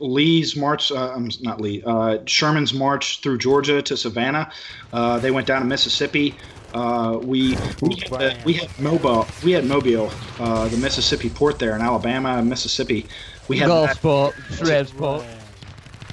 Lee's 0.00 0.56
march, 0.56 0.90
uh, 0.90 1.12
um, 1.12 1.28
not 1.42 1.60
Lee, 1.60 1.82
uh, 1.84 2.18
Sherman's 2.24 2.72
march 2.72 3.20
through 3.20 3.38
Georgia 3.38 3.82
to 3.82 3.96
Savannah, 3.96 4.50
uh, 4.92 5.18
they 5.18 5.30
went 5.30 5.46
down 5.46 5.60
to 5.60 5.66
Mississippi. 5.66 6.38
Uh, 6.76 7.16
we 7.22 7.56
we 7.80 7.94
had, 7.96 8.12
uh, 8.12 8.34
we 8.44 8.52
had 8.52 8.68
Mobile, 8.78 9.26
we 9.42 9.52
had 9.52 9.64
Mobile, 9.64 10.10
uh, 10.38 10.68
the 10.68 10.76
Mississippi 10.76 11.30
port 11.30 11.58
there 11.58 11.74
in 11.74 11.80
Alabama 11.80 12.36
and 12.36 12.50
Mississippi. 12.50 13.06
We 13.48 13.56
had 13.56 13.70
that, 13.70 14.02
Golf 14.02 14.34
Shreds 14.54 14.90
fault. 14.90 15.24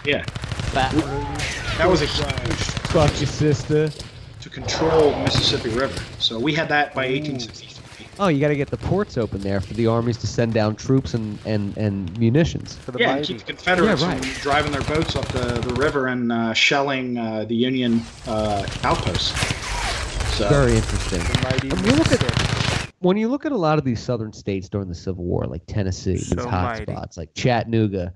yeah. 0.06 0.24
Baton 0.74 1.02
That 1.78 1.88
was 1.90 2.02
a 2.02 2.06
huge 2.06 2.56
Fuck 2.94 3.12
your 3.20 3.28
sister. 3.28 3.90
to 4.40 4.50
control 4.50 5.14
Mississippi 5.20 5.70
River. 5.70 6.02
So 6.20 6.40
we 6.40 6.54
had 6.54 6.70
that 6.70 6.94
by 6.96 7.08
1863. 7.08 7.74
Oh, 8.20 8.28
you 8.28 8.40
got 8.40 8.50
to 8.50 8.56
get 8.56 8.70
the 8.70 8.78
ports 8.78 9.18
open 9.18 9.42
there 9.42 9.60
for 9.60 9.74
the 9.74 9.88
armies 9.88 10.18
to 10.18 10.28
send 10.28 10.54
down 10.54 10.76
troops 10.76 11.14
and, 11.14 11.38
and, 11.46 11.76
and 11.78 12.18
munitions. 12.18 12.76
For 12.78 12.92
the 12.92 13.00
Yeah, 13.00 13.16
and 13.18 13.26
keep 13.26 13.40
the 13.40 13.46
Confederates 13.46 14.02
Yeah, 14.02 14.08
right. 14.14 14.24
from 14.24 14.42
driving 14.42 14.72
their 14.72 14.84
boats 14.84 15.16
up 15.16 15.26
the, 15.30 15.60
the 15.60 15.74
river 15.74 16.08
and 16.08 16.32
uh, 16.32 16.54
shelling 16.54 17.18
uh, 17.18 17.44
the 17.46 17.56
Union 17.56 18.02
uh, 18.28 18.66
outposts. 18.84 19.34
So, 20.36 20.50
Very 20.50 20.76
interesting. 20.76 21.20
The 21.20 21.42
mighty 21.44 21.72
I 21.72 21.76
mean, 21.76 21.86
you 21.86 21.92
look 21.94 22.12
at- 22.12 22.92
When 23.00 23.18
you 23.18 23.28
look 23.28 23.46
at 23.46 23.52
a 23.52 23.58
lot 23.58 23.78
of 23.78 23.84
these 23.86 24.00
southern 24.02 24.32
states 24.34 24.68
during 24.70 24.88
the 24.88 24.96
Civil 24.96 25.26
War, 25.26 25.46
like 25.46 25.62
Tennessee, 25.68 26.14
these 26.14 26.30
So 26.30 26.48
hot 26.50 26.80
mighty. 26.80 26.92
spots, 26.92 27.18
like 27.18 27.34
Chattanooga 27.34 28.14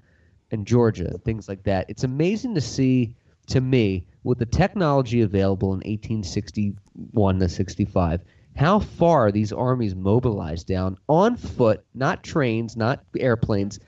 and 0.51 0.65
Georgia, 0.65 1.17
things 1.25 1.47
like 1.49 1.61
that, 1.63 1.85
it's 1.89 2.03
amazing 2.05 2.55
to 2.55 2.61
see, 2.61 3.13
to 3.47 3.61
me, 3.61 4.05
with 4.23 4.39
the 4.39 4.45
technology 4.45 5.21
available 5.21 5.73
in 5.73 5.81
1861 5.85 7.39
to 7.39 7.49
65, 7.49 8.21
how 8.55 8.79
far 8.79 9.31
these 9.31 9.51
armies 9.53 9.93
mobilized 9.93 10.67
down 10.67 10.97
on 11.09 11.35
foot, 11.35 11.83
not 11.93 12.23
trains, 12.23 12.75
not 12.77 13.03
airplanes. 13.19 13.79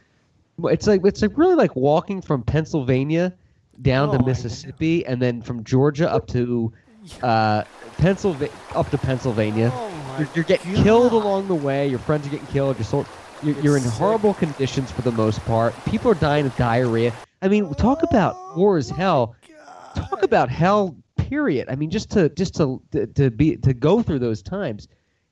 It's 0.66 0.86
like 0.86 1.02
it's 1.06 1.22
like 1.22 1.36
really 1.38 1.56
like 1.56 1.76
walking 1.76 2.22
from 2.22 2.44
Pennsylvania 2.44 3.34
down 3.82 4.10
Oh, 4.10 4.18
to. 4.18 4.26
Mississippi, 4.26 5.06
and 5.06 5.22
then 5.22 5.42
from 5.42 5.64
Georgia 5.64 6.12
up 6.12 6.28
to 6.28 6.72
uh, 7.24 7.64
Pennsylvania, 7.98 8.54
up 8.76 8.90
to 8.92 8.98
Pennsylvania. 8.98 9.72
Oh 9.74 10.16
You're, 10.20 10.30
you're 10.36 10.44
getting 10.46 10.76
killed 10.76 11.12
along 11.12 11.48
the 11.48 11.56
way. 11.56 11.88
Your 11.88 12.00
friends 12.00 12.28
are 12.28 12.30
getting 12.30 12.48
killed. 12.48 12.78
You're 12.78 12.86
sort, 12.86 13.08
you're, 13.44 13.60
you're 13.62 13.78
in 13.78 13.84
sick. 13.84 13.94
horrible 13.94 14.34
conditions 14.34 14.92
for 14.92 15.02
the 15.02 15.12
most 15.12 15.44
part. 15.46 15.74
People 15.86 16.12
are 16.12 16.16
dying 16.16 16.46
of 16.46 16.56
diarrhea. 16.56 17.14
I 17.42 17.48
mean, 17.48 17.74
talk 17.76 18.04
about 18.04 18.58
war 18.58 18.78
is 18.78 18.90
hell. 18.90 19.36
Talk 19.96 20.24
about 20.24 20.50
hell. 20.50 20.96
Period. 21.18 21.70
I 21.70 21.76
mean, 21.76 21.90
just 21.90 22.10
to 22.12 22.30
just 22.30 22.56
to 22.56 22.82
to, 23.16 23.30
be 23.30 23.58
to 23.58 23.74
go 23.74 24.02
through 24.02 24.20
those 24.20 24.42
times. 24.42 24.88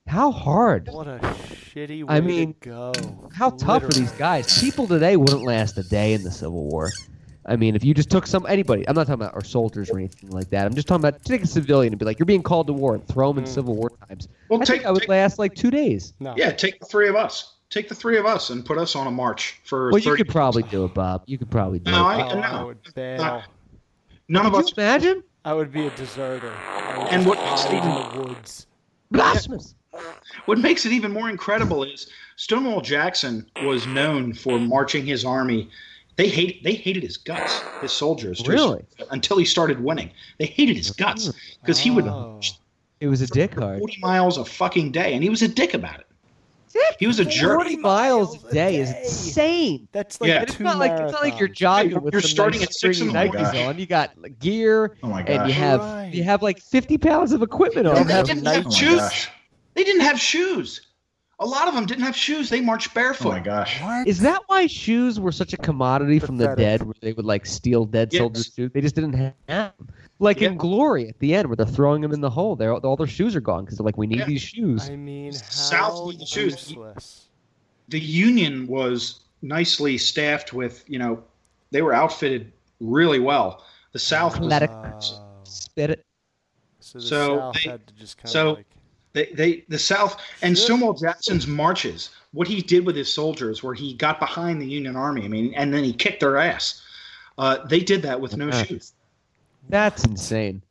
How 0.05 0.31
hard? 0.31 0.87
What 0.89 1.07
a 1.07 1.19
shitty 1.19 2.03
way 2.03 2.15
I 2.15 2.21
mean, 2.21 2.53
to 2.61 2.69
go. 2.69 2.93
How 3.33 3.49
tough 3.49 3.83
are 3.83 3.89
these 3.89 4.11
guys? 4.13 4.61
People 4.61 4.87
today 4.87 5.17
wouldn't 5.17 5.43
last 5.43 5.77
a 5.77 5.83
day 5.83 6.13
in 6.13 6.23
the 6.23 6.31
Civil 6.31 6.69
War. 6.69 6.91
I 7.47 7.55
mean, 7.55 7.75
if 7.75 7.83
you 7.85 7.93
just 7.93 8.09
took 8.09 8.27
some 8.27 8.45
anybody, 8.47 8.87
I'm 8.89 8.95
not 8.95 9.07
talking 9.07 9.21
about 9.21 9.33
our 9.33 9.43
soldiers 9.43 9.89
or 9.89 9.97
anything 9.97 10.29
like 10.31 10.49
that. 10.49 10.65
I'm 10.65 10.75
just 10.75 10.87
talking 10.87 11.05
about 11.05 11.23
take 11.23 11.43
a 11.43 11.47
civilian 11.47 11.93
and 11.93 11.99
be 11.99 12.05
like, 12.05 12.19
you're 12.19 12.25
being 12.25 12.43
called 12.43 12.67
to 12.67 12.73
war 12.73 12.93
and 12.95 13.07
throw 13.07 13.29
them 13.31 13.37
in 13.39 13.45
Mm. 13.49 13.53
Civil 13.53 13.75
War 13.75 13.89
times. 14.07 14.27
well, 14.49 14.61
I 14.61 14.65
take, 14.65 14.77
think 14.77 14.85
I 14.87 14.91
would 14.91 14.99
take- 15.01 15.09
last 15.09 15.39
like 15.39 15.55
two 15.55 15.71
days. 15.71 16.13
No. 16.19 16.33
yeah, 16.37 16.51
take 16.51 16.79
the 16.79 16.85
three 16.85 17.07
of 17.07 17.15
us. 17.15 17.53
Take 17.69 17.89
the 17.89 17.95
three 17.95 18.17
of 18.17 18.25
us 18.25 18.49
and 18.49 18.65
put 18.65 18.77
us 18.77 18.95
on 18.95 19.07
a 19.07 19.11
march 19.11 19.59
for. 19.65 19.91
Well, 19.91 19.99
you 19.99 20.15
could 20.15 20.29
probably 20.29 20.63
do 20.63 20.85
it, 20.85 20.93
Bob. 20.93 21.23
You 21.25 21.37
could 21.37 21.49
probably 21.51 21.79
do 21.79 21.91
No, 21.91 21.97
it. 22.09 22.13
I, 22.13 22.21
Oh, 22.33 22.39
I 22.39 22.59
no. 22.59 22.65
would 22.67 22.93
bail. 22.95 23.43
None 24.29 24.45
of 24.45 24.53
Could 24.53 24.65
us. 24.65 24.71
imagine? 24.73 25.23
I 25.45 25.53
would 25.53 25.71
be 25.71 25.87
a 25.87 25.89
deserter. 25.91 26.51
I 26.51 26.97
would 26.97 27.07
And 27.13 27.23
just 27.23 27.27
what- 27.27 27.37
hide 27.37 28.13
in 28.13 28.21
the 28.23 28.27
woods. 28.27 28.67
Blasphemous. 29.11 29.73
What 30.45 30.59
makes 30.59 30.85
it 30.85 30.91
even 30.91 31.11
more 31.11 31.29
incredible 31.29 31.83
is 31.83 32.07
Stonewall 32.35 32.81
Jackson 32.81 33.49
was 33.63 33.87
known 33.87 34.33
for 34.33 34.59
marching 34.59 35.05
his 35.05 35.25
army. 35.25 35.69
They 36.17 36.27
hate 36.27 36.63
they 36.63 36.73
hated 36.73 37.03
his 37.03 37.15
guts, 37.17 37.61
his 37.81 37.91
soldiers. 37.91 38.41
to 38.41 38.49
a- 38.49 38.53
Really? 38.53 38.83
Until 39.11 39.37
he 39.37 39.45
started 39.45 39.81
winning, 39.83 40.09
they 40.39 40.47
hated 40.47 40.75
his 40.75 40.91
guts 40.91 41.31
because 41.61 41.79
he 41.79 41.89
would 41.91 42.07
Oh. 42.07 42.41
It 42.99 43.07
was 43.07 43.21
a 43.21 43.27
dick 43.27 43.53
hard. 43.53 43.77
40 43.77 43.99
miles 44.01 44.37
a 44.39 44.43
fucking 44.45 44.91
day, 44.91 45.13
and 45.13 45.21
he 45.23 45.29
was 45.29 45.43
a 45.43 45.47
dick 45.47 45.75
about 45.75 45.99
it. 45.99 46.03
He 46.99 47.05
was 47.07 47.19
a 47.19 47.25
jerk. 47.25 47.55
40 47.55 47.75
miles 47.77 48.35
a 48.35 48.39
miles 48.41 48.51
day 48.53 48.75
is 48.77 48.91
day. 48.91 49.01
insane. 49.03 49.87
That's 49.91 50.19
like 50.21 50.27
Yeah. 50.29 50.39
And 50.41 50.49
it's 50.49 50.59
not 50.59 50.77
like 50.77 50.91
it's 50.91 51.11
not 51.11 51.21
like 51.23 51.39
you're 51.39 51.49
marathons. 51.49 51.53
jogging 51.55 51.91
You're 51.91 51.99
with 52.01 52.13
some 52.15 52.21
starting 52.23 52.59
nice 52.61 52.67
at 52.69 52.73
six 52.73 52.97
stringy 52.97 53.09
in 53.09 53.15
the 53.31 53.37
Nikes 53.37 53.43
morning. 53.43 53.67
on. 53.67 53.79
You 53.79 53.85
got 53.87 54.11
like, 54.21 54.39
gear, 54.39 54.95
Oh 55.03 55.07
my 55.07 55.21
and 55.23 55.47
you 55.47 55.53
have 55.53 55.79
Right. 55.81 56.11
you 56.13 56.23
have 56.23 56.41
like 56.43 56.59
50 56.59 56.97
pounds 56.99 57.31
of 57.31 57.41
equipment 57.43 57.87
on. 57.87 58.07
They 58.07 58.17
you. 58.17 58.23
didn't 58.25 58.45
have 58.45 58.67
Oh 58.67 58.71
shoes. 58.71 58.95
gosh. 58.99 59.29
They 59.75 59.83
didn't 59.83 60.01
have 60.01 60.19
shoes. 60.19 60.81
A 61.39 61.45
lot 61.45 61.67
of 61.67 61.75
them 61.75 61.85
didn't 61.85 62.03
have 62.03 62.15
shoes. 62.15 62.49
They 62.49 62.61
marched 62.61 62.93
barefoot. 62.95 63.27
Oh 63.27 63.31
my 63.31 63.39
gosh. 63.39 63.79
What? 63.81 64.07
Is 64.07 64.19
that 64.21 64.41
why 64.47 64.65
shoes 64.65 65.19
were 65.19 65.31
such 65.31 65.53
a 65.53 65.57
commodity 65.57 66.17
from 66.17 66.37
the 66.37 66.55
dead, 66.55 66.81
where 66.81 66.95
they 66.99 67.13
would 67.13 67.25
like 67.25 67.45
steal 67.45 67.85
dead 67.85 68.11
Yes. 68.11 68.19
soldiers' 68.21 68.51
shoes? 68.55 68.71
They 68.73 68.81
just 68.81 68.95
didn't 68.95 69.13
have 69.13 69.33
them. 69.45 69.71
Like 70.19 70.41
in 70.41 70.57
Glory 70.57 71.09
at 71.09 71.19
the 71.19 71.35
end, 71.35 71.47
where 71.47 71.55
they're 71.55 71.65
throwing 71.67 72.01
them 72.01 72.11
in 72.11 72.21
the 72.21 72.29
hole. 72.29 72.55
They're, 72.55 72.73
all 72.73 72.95
their 72.95 73.05
shoes 73.05 73.35
are 73.35 73.39
gone 73.41 73.65
because 73.65 73.77
they're 73.77 73.85
like, 73.85 73.97
we 73.97 74.07
need 74.07 74.19
Yeah. 74.19 74.25
these 74.25 74.41
shoes. 74.41 74.89
I 74.89 74.95
mean, 74.95 75.31
South 75.31 75.93
how 75.93 76.05
with 76.07 76.19
the 76.19 76.25
shoes. 76.25 76.73
the 77.89 77.99
Union 77.99 78.65
was 78.65 79.19
nicely 79.43 79.99
staffed 79.99 80.53
with, 80.53 80.83
you 80.87 80.97
know, 80.97 81.23
they 81.69 81.83
were 81.83 81.93
outfitted 81.93 82.51
really 82.79 83.19
well. 83.19 83.63
The 83.91 83.99
South 83.99 84.39
was 84.39 84.51
Athletic. 84.51 84.71
Spit 85.43 85.91
it. 85.91 86.03
So 86.79 86.97
the 86.97 87.05
So 87.05 87.37
South 87.37 87.53
they- 87.63 87.69
had 87.69 87.85
to 87.87 87.93
just 87.93 88.17
kind 88.17 88.29
so- 88.31 88.49
of 88.49 88.57
like. 88.57 88.65
They, 89.17 89.25
they 89.33 89.63
the 89.69 89.79
South 89.79 90.19
and 90.41 90.55
Sure. 90.57 90.65
Stonewall 90.65 90.93
Jackson's 90.93 91.47
marches. 91.47 92.11
What 92.33 92.47
he 92.47 92.61
did 92.61 92.85
with 92.85 92.95
his 92.95 93.11
soldiers, 93.11 93.63
where 93.63 93.73
he 93.73 93.93
got 93.93 94.19
behind 94.19 94.61
the 94.61 94.65
Union 94.67 94.95
Army, 94.95 95.25
I 95.25 95.27
mean, 95.27 95.53
and 95.55 95.73
then 95.73 95.83
he 95.83 95.93
kicked 95.93 96.19
their 96.19 96.37
ass. 96.37 96.81
Uh, 97.37 97.65
they 97.67 97.79
did 97.79 98.01
that 98.03 98.19
with 98.19 98.35
no 98.37 98.49
Uh, 98.49 98.63
shoes. 98.63 98.93
That's 99.69 100.03
insane. 100.05 100.61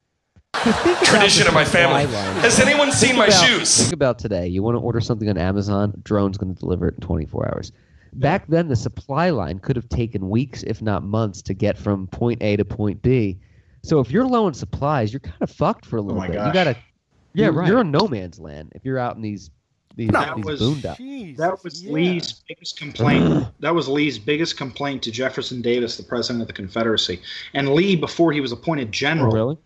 To 0.53 0.61
think 0.73 0.85
about 0.85 1.05
Tradition 1.05 1.47
of 1.49 1.55
my 1.55 1.65
family. 1.65 2.07
line- 2.07 2.37
Has 2.37 2.59
anyone 2.61 2.91
seen 2.93 3.09
Think 3.11 3.19
my 3.19 3.27
about- 3.27 3.47
shoes? 3.47 3.77
Think 3.79 3.93
about 3.93 4.19
today. 4.19 4.47
You 4.47 4.63
want 4.63 4.77
to 4.77 4.81
order 4.81 5.01
something 5.01 5.29
on 5.29 5.37
Amazon, 5.39 5.93
drone's 6.05 6.39
going 6.39 6.55
to 6.55 6.59
deliver 6.61 6.89
it 6.89 6.95
in 6.95 7.01
24 7.01 7.49
hours. 7.55 7.73
Back 8.15 8.47
then, 8.49 8.69
the 8.69 8.77
supply 8.77 9.31
line 9.31 9.59
could 9.59 9.77
have 9.77 9.89
taken 9.89 10.31
weeks, 10.31 10.63
if 10.63 10.81
not 10.81 11.03
months, 11.03 11.43
to 11.43 11.55
get 11.55 11.77
from 11.77 12.07
point 12.09 12.43
A 12.43 12.57
to 12.57 12.65
point 12.65 13.03
B. 13.03 13.39
So 13.83 14.01
if 14.01 14.11
you're 14.11 14.25
low 14.27 14.47
on 14.47 14.55
supplies, 14.55 15.13
you're 15.13 15.21
kind 15.21 15.37
of 15.43 15.51
fucked 15.51 15.85
for 15.85 15.97
a 15.97 16.01
little 16.03 16.19
my 16.21 16.29
bit. 16.29 16.37
You 16.47 16.53
gotta, 16.53 16.77
Yeah, 17.37 17.47
you're, 17.47 17.53
right. 17.53 17.69
you're 17.69 17.81
in 17.81 17.91
no 17.91 18.09
man's 18.09 18.39
land 18.39 18.73
if 18.75 18.85
you're 18.85 18.99
out 18.99 19.17
in 19.17 19.23
these 19.23 19.51
these, 19.97 20.11
That 20.11 20.37
these 20.37 20.45
was- 20.45 20.61
boondocks. 20.61 20.97
Jesus, 20.99 21.39
That 21.39 21.65
was 21.65 21.83
yeah. 21.83 21.93
Lee's 21.93 22.33
biggest 22.47 22.79
complaint. 22.79 23.47
that 23.61 23.75
was 23.75 23.89
Lee's 23.89 24.19
biggest 24.19 24.59
complaint 24.59 25.03
to 25.05 25.11
Jefferson 25.11 25.63
Davis, 25.63 25.97
the 25.97 26.03
president 26.03 26.43
of 26.43 26.49
the 26.49 26.53
Confederacy. 26.53 27.21
And 27.55 27.71
Lee, 27.71 27.97
before 27.97 28.31
he 28.33 28.43
was 28.43 28.53
appointed 28.53 28.89
Oh, 28.89 28.91
general, 28.91 29.33
really? 29.33 29.57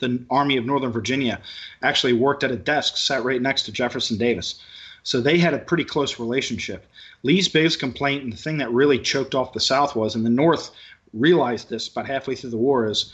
the 0.00 0.20
Army 0.28 0.56
of 0.56 0.64
Northern 0.66 0.90
Virginia, 0.90 1.40
actually 1.82 2.14
worked 2.14 2.42
at 2.42 2.50
a 2.50 2.56
desk 2.56 2.96
sat 2.96 3.22
right 3.22 3.40
next 3.40 3.62
to 3.64 3.72
Jefferson 3.72 4.18
Davis. 4.18 4.60
So 5.04 5.20
they 5.20 5.38
had 5.38 5.54
a 5.54 5.58
pretty 5.58 5.84
close 5.84 6.18
relationship. 6.18 6.84
Lee's 7.22 7.46
biggest 7.48 7.78
complaint 7.78 8.24
and 8.24 8.32
the 8.32 8.36
thing 8.36 8.58
that 8.58 8.70
really 8.72 8.98
choked 8.98 9.36
off 9.36 9.52
the 9.52 9.60
South 9.60 9.94
was, 9.94 10.16
and 10.16 10.26
the 10.26 10.30
North 10.30 10.72
realized 11.12 11.68
this 11.70 11.86
about 11.86 12.06
halfway 12.08 12.34
through 12.34 12.50
the 12.50 12.56
war, 12.56 12.86
is 12.86 13.12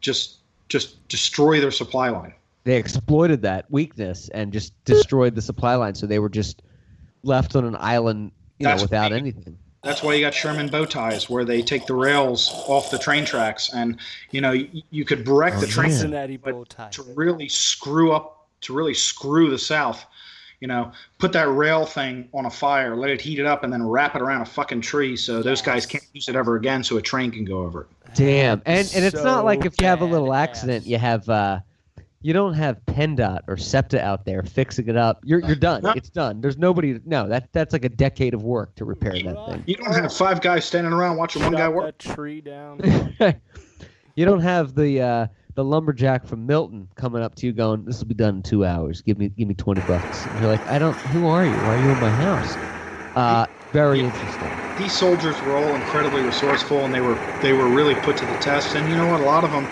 just 0.00 0.38
just 0.68 1.06
destroy 1.08 1.60
their 1.60 1.70
supply 1.70 2.08
line. 2.08 2.34
They 2.64 2.76
exploited 2.76 3.42
that 3.42 3.70
weakness 3.70 4.28
and 4.30 4.52
just 4.52 4.72
destroyed 4.84 5.34
the 5.34 5.42
supply 5.42 5.74
line. 5.74 5.94
So 5.94 6.06
they 6.06 6.18
were 6.18 6.28
just 6.30 6.62
left 7.22 7.54
on 7.56 7.64
an 7.64 7.76
island, 7.78 8.32
you 8.58 8.64
That's 8.64 8.80
know, 8.80 8.84
without 8.84 9.10
what- 9.12 9.18
anything. 9.20 9.58
That's 9.82 10.02
why 10.02 10.14
you 10.14 10.22
got 10.22 10.32
Sherman 10.32 10.68
bow 10.68 10.86
ties, 10.86 11.28
where 11.28 11.44
they 11.44 11.60
take 11.60 11.84
the 11.84 11.94
rails 11.94 12.50
off 12.68 12.90
the 12.90 12.98
train 12.98 13.26
tracks, 13.26 13.70
and 13.74 13.98
you 14.30 14.40
know 14.40 14.52
you, 14.52 14.80
you 14.90 15.04
could 15.04 15.28
wreck 15.28 15.52
Oh, 15.56 15.60
the 15.60 15.66
train 15.66 15.88
man. 15.90 15.98
Cincinnati 15.98 16.36
but 16.38 16.52
bow 16.52 16.64
tie. 16.64 16.88
to 16.92 17.02
really 17.14 17.48
screw 17.50 18.12
up, 18.12 18.48
to 18.62 18.72
really 18.72 18.94
screw 18.94 19.50
the 19.50 19.58
South. 19.58 20.06
You 20.60 20.68
know, 20.68 20.90
put 21.18 21.32
that 21.32 21.48
rail 21.50 21.84
thing 21.84 22.30
on 22.32 22.46
a 22.46 22.50
fire, 22.50 22.96
let 22.96 23.10
it 23.10 23.20
heat 23.20 23.38
it 23.38 23.44
up, 23.44 23.62
and 23.62 23.70
then 23.70 23.86
wrap 23.86 24.16
it 24.16 24.22
around 24.22 24.40
a 24.40 24.46
fucking 24.46 24.80
tree 24.80 25.18
so 25.18 25.42
those 25.42 25.60
guys 25.60 25.84
can't 25.84 26.04
use 26.14 26.30
it 26.30 26.34
ever 26.34 26.56
again, 26.56 26.82
so 26.82 26.96
a 26.96 27.02
train 27.02 27.30
can 27.30 27.44
go 27.44 27.58
over 27.58 27.82
it. 27.82 27.86
Damn. 28.14 28.62
And 28.64 28.90
and 28.96 29.04
it's 29.04 29.22
not 29.22 29.44
like 29.44 29.66
if 29.66 29.78
you 29.82 29.86
have 29.86 30.00
a 30.00 30.06
little 30.06 30.28
badass. 30.28 30.42
accident, 30.44 30.86
you 30.86 30.96
have 30.96 31.28
uh 31.28 31.58
you 32.24 32.32
don't 32.32 32.54
have 32.54 32.80
PennDOT 32.86 33.40
or 33.48 33.58
SEPTA 33.58 34.00
out 34.00 34.24
there 34.24 34.42
fixing 34.42 34.88
it 34.88 34.96
up. 34.96 35.20
You're 35.24 35.40
you're 35.40 35.54
done. 35.54 35.82
It's 35.94 36.08
done. 36.08 36.40
There's 36.40 36.56
nobody. 36.56 36.98
No, 37.04 37.28
that 37.28 37.52
that's 37.52 37.74
like 37.74 37.84
a 37.84 37.90
decade 37.90 38.32
of 38.32 38.42
work 38.42 38.74
to 38.76 38.86
repair 38.86 39.12
that 39.12 39.46
thing. 39.46 39.62
You 39.66 39.76
don't 39.76 39.92
have 39.92 40.10
five 40.10 40.40
guys 40.40 40.64
standing 40.64 40.94
around 40.94 41.18
watching 41.18 41.42
one 41.42 41.52
guy 41.52 41.68
work. 41.68 41.84
that 41.84 41.98
tree 41.98 42.40
down. 42.40 42.80
you 44.14 44.24
don't 44.24 44.40
have 44.40 44.74
the 44.74 45.02
uh, 45.02 45.26
the 45.54 45.62
lumberjack 45.62 46.26
from 46.26 46.46
Milton 46.46 46.88
coming 46.94 47.20
up 47.20 47.34
to 47.34 47.46
you 47.46 47.52
going, 47.52 47.84
"This 47.84 47.98
will 47.98 48.06
be 48.06 48.14
done 48.14 48.36
in 48.36 48.42
two 48.42 48.64
hours. 48.64 49.02
Give 49.02 49.18
me 49.18 49.28
give 49.28 49.46
me 49.46 49.54
twenty 49.54 49.82
bucks." 49.82 50.24
And 50.24 50.40
you're 50.40 50.50
like, 50.50 50.66
"I 50.66 50.78
don't. 50.78 50.96
Who 50.96 51.26
are 51.26 51.44
you? 51.44 51.52
Why 51.52 51.76
are 51.76 51.82
you 51.82 51.90
in 51.90 52.00
my 52.00 52.08
house?" 52.08 52.56
Uh, 53.16 53.44
very 53.70 54.00
interesting. 54.00 54.50
These 54.78 54.92
soldiers 54.94 55.38
were 55.42 55.56
all 55.56 55.74
incredibly 55.74 56.22
resourceful, 56.22 56.86
and 56.86 56.94
they 56.94 57.02
were 57.02 57.18
they 57.42 57.52
were 57.52 57.68
really 57.68 57.94
put 57.96 58.16
to 58.16 58.24
the 58.24 58.38
test. 58.38 58.76
And 58.76 58.88
you 58.88 58.96
know 58.96 59.08
what? 59.08 59.20
A 59.20 59.24
lot 59.24 59.44
of 59.44 59.50
them, 59.50 59.68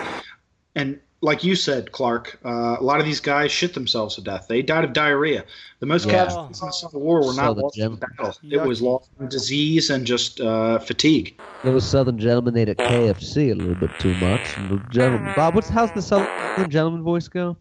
and 0.75 0.99
like 1.23 1.43
you 1.43 1.55
said, 1.55 1.91
Clark, 1.93 2.37
uh, 2.45 2.75
a 2.79 2.83
lot 2.83 2.99
of 2.99 3.05
these 3.05 3.21
guys 3.21 3.49
shit 3.51 3.73
themselves 3.73 4.15
to 4.15 4.21
death. 4.21 4.47
They 4.49 4.61
died 4.61 4.83
of 4.83 4.91
diarrhea. 4.91 5.45
The 5.79 5.85
most 5.85 6.05
Yeah. 6.05 6.25
casualties 6.25 6.61
in 6.61 6.67
the 6.67 6.71
Civil 6.73 6.99
War 7.01 7.25
were 7.25 7.33
not 7.33 7.57
lost 7.57 7.77
in 7.77 7.83
gem- 7.83 7.95
battle. 7.95 8.35
It 8.49 8.61
was 8.61 8.81
lost 8.81 9.09
in 9.19 9.29
disease 9.29 9.89
and 9.89 10.05
just 10.05 10.41
uh, 10.41 10.79
fatigue. 10.79 11.39
Those 11.63 11.85
Southern 11.85 12.19
gentlemen 12.19 12.57
ate 12.57 12.69
at 12.69 12.77
KFC 12.77 13.51
a 13.51 13.55
little 13.55 13.75
bit 13.75 13.91
too 13.99 14.13
much. 14.15 14.57
And 14.57 14.69
the 14.69 14.83
gentleman, 14.91 15.33
Bob, 15.35 15.55
what's 15.55 15.69
how's 15.69 15.91
the 15.93 16.01
Southern 16.01 16.69
gentleman 16.69 17.03
voice 17.03 17.27
go? 17.29 17.55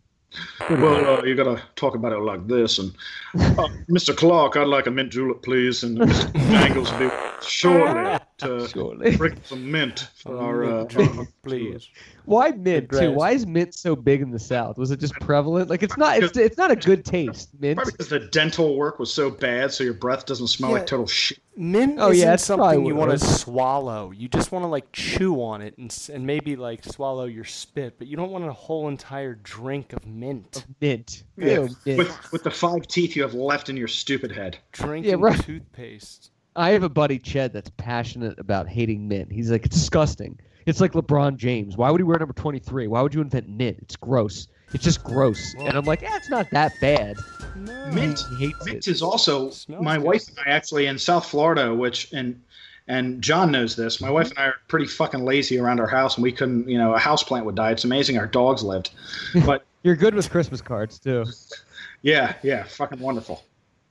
Pretty. 0.60 0.82
Well, 0.82 1.18
uh, 1.20 1.22
you 1.24 1.34
gotta 1.36 1.62
talk 1.76 1.94
about 1.94 2.12
it 2.12 2.18
like 2.20 2.48
this. 2.48 2.78
And 2.78 2.92
uh, 3.34 3.68
Mr. 3.90 4.16
Clark, 4.16 4.56
I'd 4.56 4.66
like 4.66 4.86
a 4.86 4.90
mint 4.90 5.12
julep, 5.12 5.42
please. 5.42 5.84
And 5.84 5.98
Mr. 5.98 6.32
Dangles 6.32 6.90
will 6.98 6.98
be 7.10 7.10
shortly 7.42 8.18
to 8.42 8.68
Surely. 8.68 9.16
bring 9.16 9.40
some 9.44 9.70
mint 9.70 10.08
for 10.14 10.38
our. 10.38 10.64
Uh, 10.64 10.84
Julep, 10.86 11.28
please. 11.42 11.88
Why 12.24 12.50
mint 12.50 12.90
too? 12.90 13.10
Why 13.12 13.32
is 13.32 13.46
mint 13.46 13.74
so 13.74 13.96
big 13.96 14.20
in 14.20 14.30
the 14.30 14.38
South? 14.38 14.78
Was 14.78 14.90
it 14.90 15.00
just 15.00 15.14
prevalent? 15.14 15.68
Like 15.70 15.82
it's 15.82 15.96
not. 15.96 16.22
It's 16.22 16.36
it's 16.36 16.56
not 16.58 16.70
a 16.70 16.76
good 16.76 17.04
taste. 17.04 17.50
Mint. 17.58 17.76
Probably 17.76 17.92
because 17.92 18.08
the 18.08 18.20
dental 18.20 18.76
work 18.76 18.98
was 18.98 19.12
so 19.12 19.30
bad, 19.30 19.72
so 19.72 19.82
your 19.84 19.94
breath 19.94 20.26
doesn't 20.26 20.46
smell 20.48 20.70
Yeah. 20.70 20.76
like 20.78 20.86
total 20.86 21.06
shit. 21.06 21.38
Mint 21.56 21.98
Oh, 21.98 22.10
isn't 22.10 22.20
yeah, 22.24 22.30
that's 22.30 22.44
something 22.44 22.86
you 22.86 22.94
want 22.94 23.10
to 23.10 23.18
swallow. 23.18 24.10
You 24.10 24.26
just 24.28 24.52
want 24.52 24.62
to 24.62 24.68
like 24.68 24.90
chew 24.92 25.42
on 25.42 25.60
it 25.62 25.76
and 25.78 25.94
and 26.12 26.26
maybe 26.26 26.56
like 26.56 26.84
swallow 26.84 27.26
your 27.26 27.44
spit, 27.44 27.98
but 27.98 28.06
you 28.06 28.16
don't 28.16 28.30
want 28.30 28.44
a 28.46 28.52
whole 28.52 28.88
entire 28.88 29.34
drink 29.34 29.92
of 29.92 30.06
mint. 30.06 30.64
Mint. 30.80 31.24
Yeah, 31.36 31.54
Ew, 31.60 31.68
mint. 31.84 31.98
with 31.98 32.32
with 32.32 32.42
the 32.44 32.50
five 32.50 32.86
teeth 32.86 33.16
you 33.16 33.22
have 33.22 33.34
left 33.34 33.68
in 33.68 33.76
your 33.76 33.88
stupid 33.88 34.32
head. 34.32 34.58
Drinking 34.72 35.20
right. 35.20 35.38
toothpaste. 35.44 36.30
I 36.56 36.70
have 36.70 36.82
a 36.82 36.88
buddy 36.88 37.18
Ched 37.18 37.52
that's 37.52 37.70
passionate 37.76 38.38
about 38.38 38.68
hating 38.68 39.08
mint. 39.08 39.32
He's 39.32 39.50
like, 39.50 39.64
it's 39.64 39.76
disgusting. 39.76 40.38
It's 40.66 40.80
like 40.80 40.92
LeBron 40.92 41.36
James. 41.36 41.76
Why 41.76 41.90
would 41.90 42.00
he 42.00 42.04
wear 42.04 42.18
number 42.18 42.34
23? 42.34 42.86
Why 42.86 43.02
would 43.02 43.14
you 43.14 43.20
invent 43.20 43.48
mint? 43.48 43.78
It's 43.82 43.96
gross. 43.96 44.46
It's 44.74 44.84
just 44.84 45.02
gross. 45.02 45.54
And 45.58 45.76
I'm 45.76 45.84
like, 45.84 46.02
yeah, 46.02 46.16
it's 46.16 46.30
not 46.30 46.48
that 46.50 46.72
bad. 46.80 47.16
No. 47.56 47.90
Mint, 47.92 48.22
He 48.38 48.46
hates 48.46 48.64
mint 48.64 48.78
it. 48.78 48.88
is 48.88 49.02
also 49.02 49.50
Smells 49.50 49.82
my 49.82 49.96
good. 49.96 50.06
wife 50.06 50.28
and 50.28 50.38
I 50.46 50.50
actually 50.50 50.86
in 50.86 50.98
South 50.98 51.26
Florida, 51.26 51.74
which 51.74 52.12
and 52.12 52.40
and 52.88 53.22
John 53.22 53.50
knows 53.52 53.76
this. 53.76 54.00
My 54.00 54.10
wife 54.10 54.30
and 54.30 54.38
I 54.38 54.46
are 54.46 54.54
pretty 54.68 54.86
fucking 54.86 55.24
lazy 55.24 55.58
around 55.58 55.78
our 55.80 55.86
house, 55.86 56.16
and 56.16 56.22
we 56.22 56.32
couldn't, 56.32 56.68
you 56.68 56.78
know, 56.78 56.94
a 56.94 56.98
house 56.98 57.22
plant 57.22 57.46
would 57.46 57.54
die. 57.54 57.70
It's 57.70 57.84
amazing 57.84 58.18
our 58.18 58.26
dogs 58.26 58.62
lived, 58.62 58.90
but 59.46 59.64
You're 59.82 59.94
good 59.96 60.14
with 60.14 60.30
Christmas 60.30 60.60
cards 60.60 60.98
too. 60.98 61.24
yeah, 62.02 62.34
yeah, 62.42 62.64
fucking 62.64 62.98
wonderful. 63.00 63.44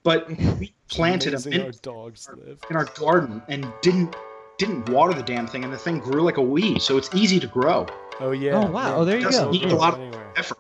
But 0.04 0.28
we 0.60 0.74
planted 0.90 1.34
a 1.34 1.38
Amazing 1.38 1.54
our 1.60 1.66
mint 1.68 1.82
dogs 1.82 2.30
live. 2.46 2.60
in 2.70 2.76
our 2.76 2.86
garden 2.86 3.42
and 3.48 3.68
didn't 3.82 4.16
didn't 4.58 4.90
water 4.90 5.14
the 5.14 5.24
damn 5.24 5.48
thing, 5.48 5.64
and 5.64 5.74
the 5.74 5.78
thing 5.78 5.98
grew 6.00 6.22
like 6.22 6.38
a 6.38 6.42
weed, 6.42 6.82
so 6.82 6.98
it's 6.98 7.10
easy 7.16 7.40
to 7.40 7.48
grow. 7.48 7.88
Oh 8.20 8.32
yeah. 8.32 8.52
Oh, 8.54 8.70
wow. 8.70 8.98
Oh, 8.98 9.06
there 9.06 9.18
you 9.18 9.24
Doesn't 9.24 9.46
go. 9.46 9.52
need 9.52 9.66
a 9.72 9.76
lot 9.76 9.94
of 9.96 10.00
Anywhere. 10.00 10.32
effort. 10.38 10.58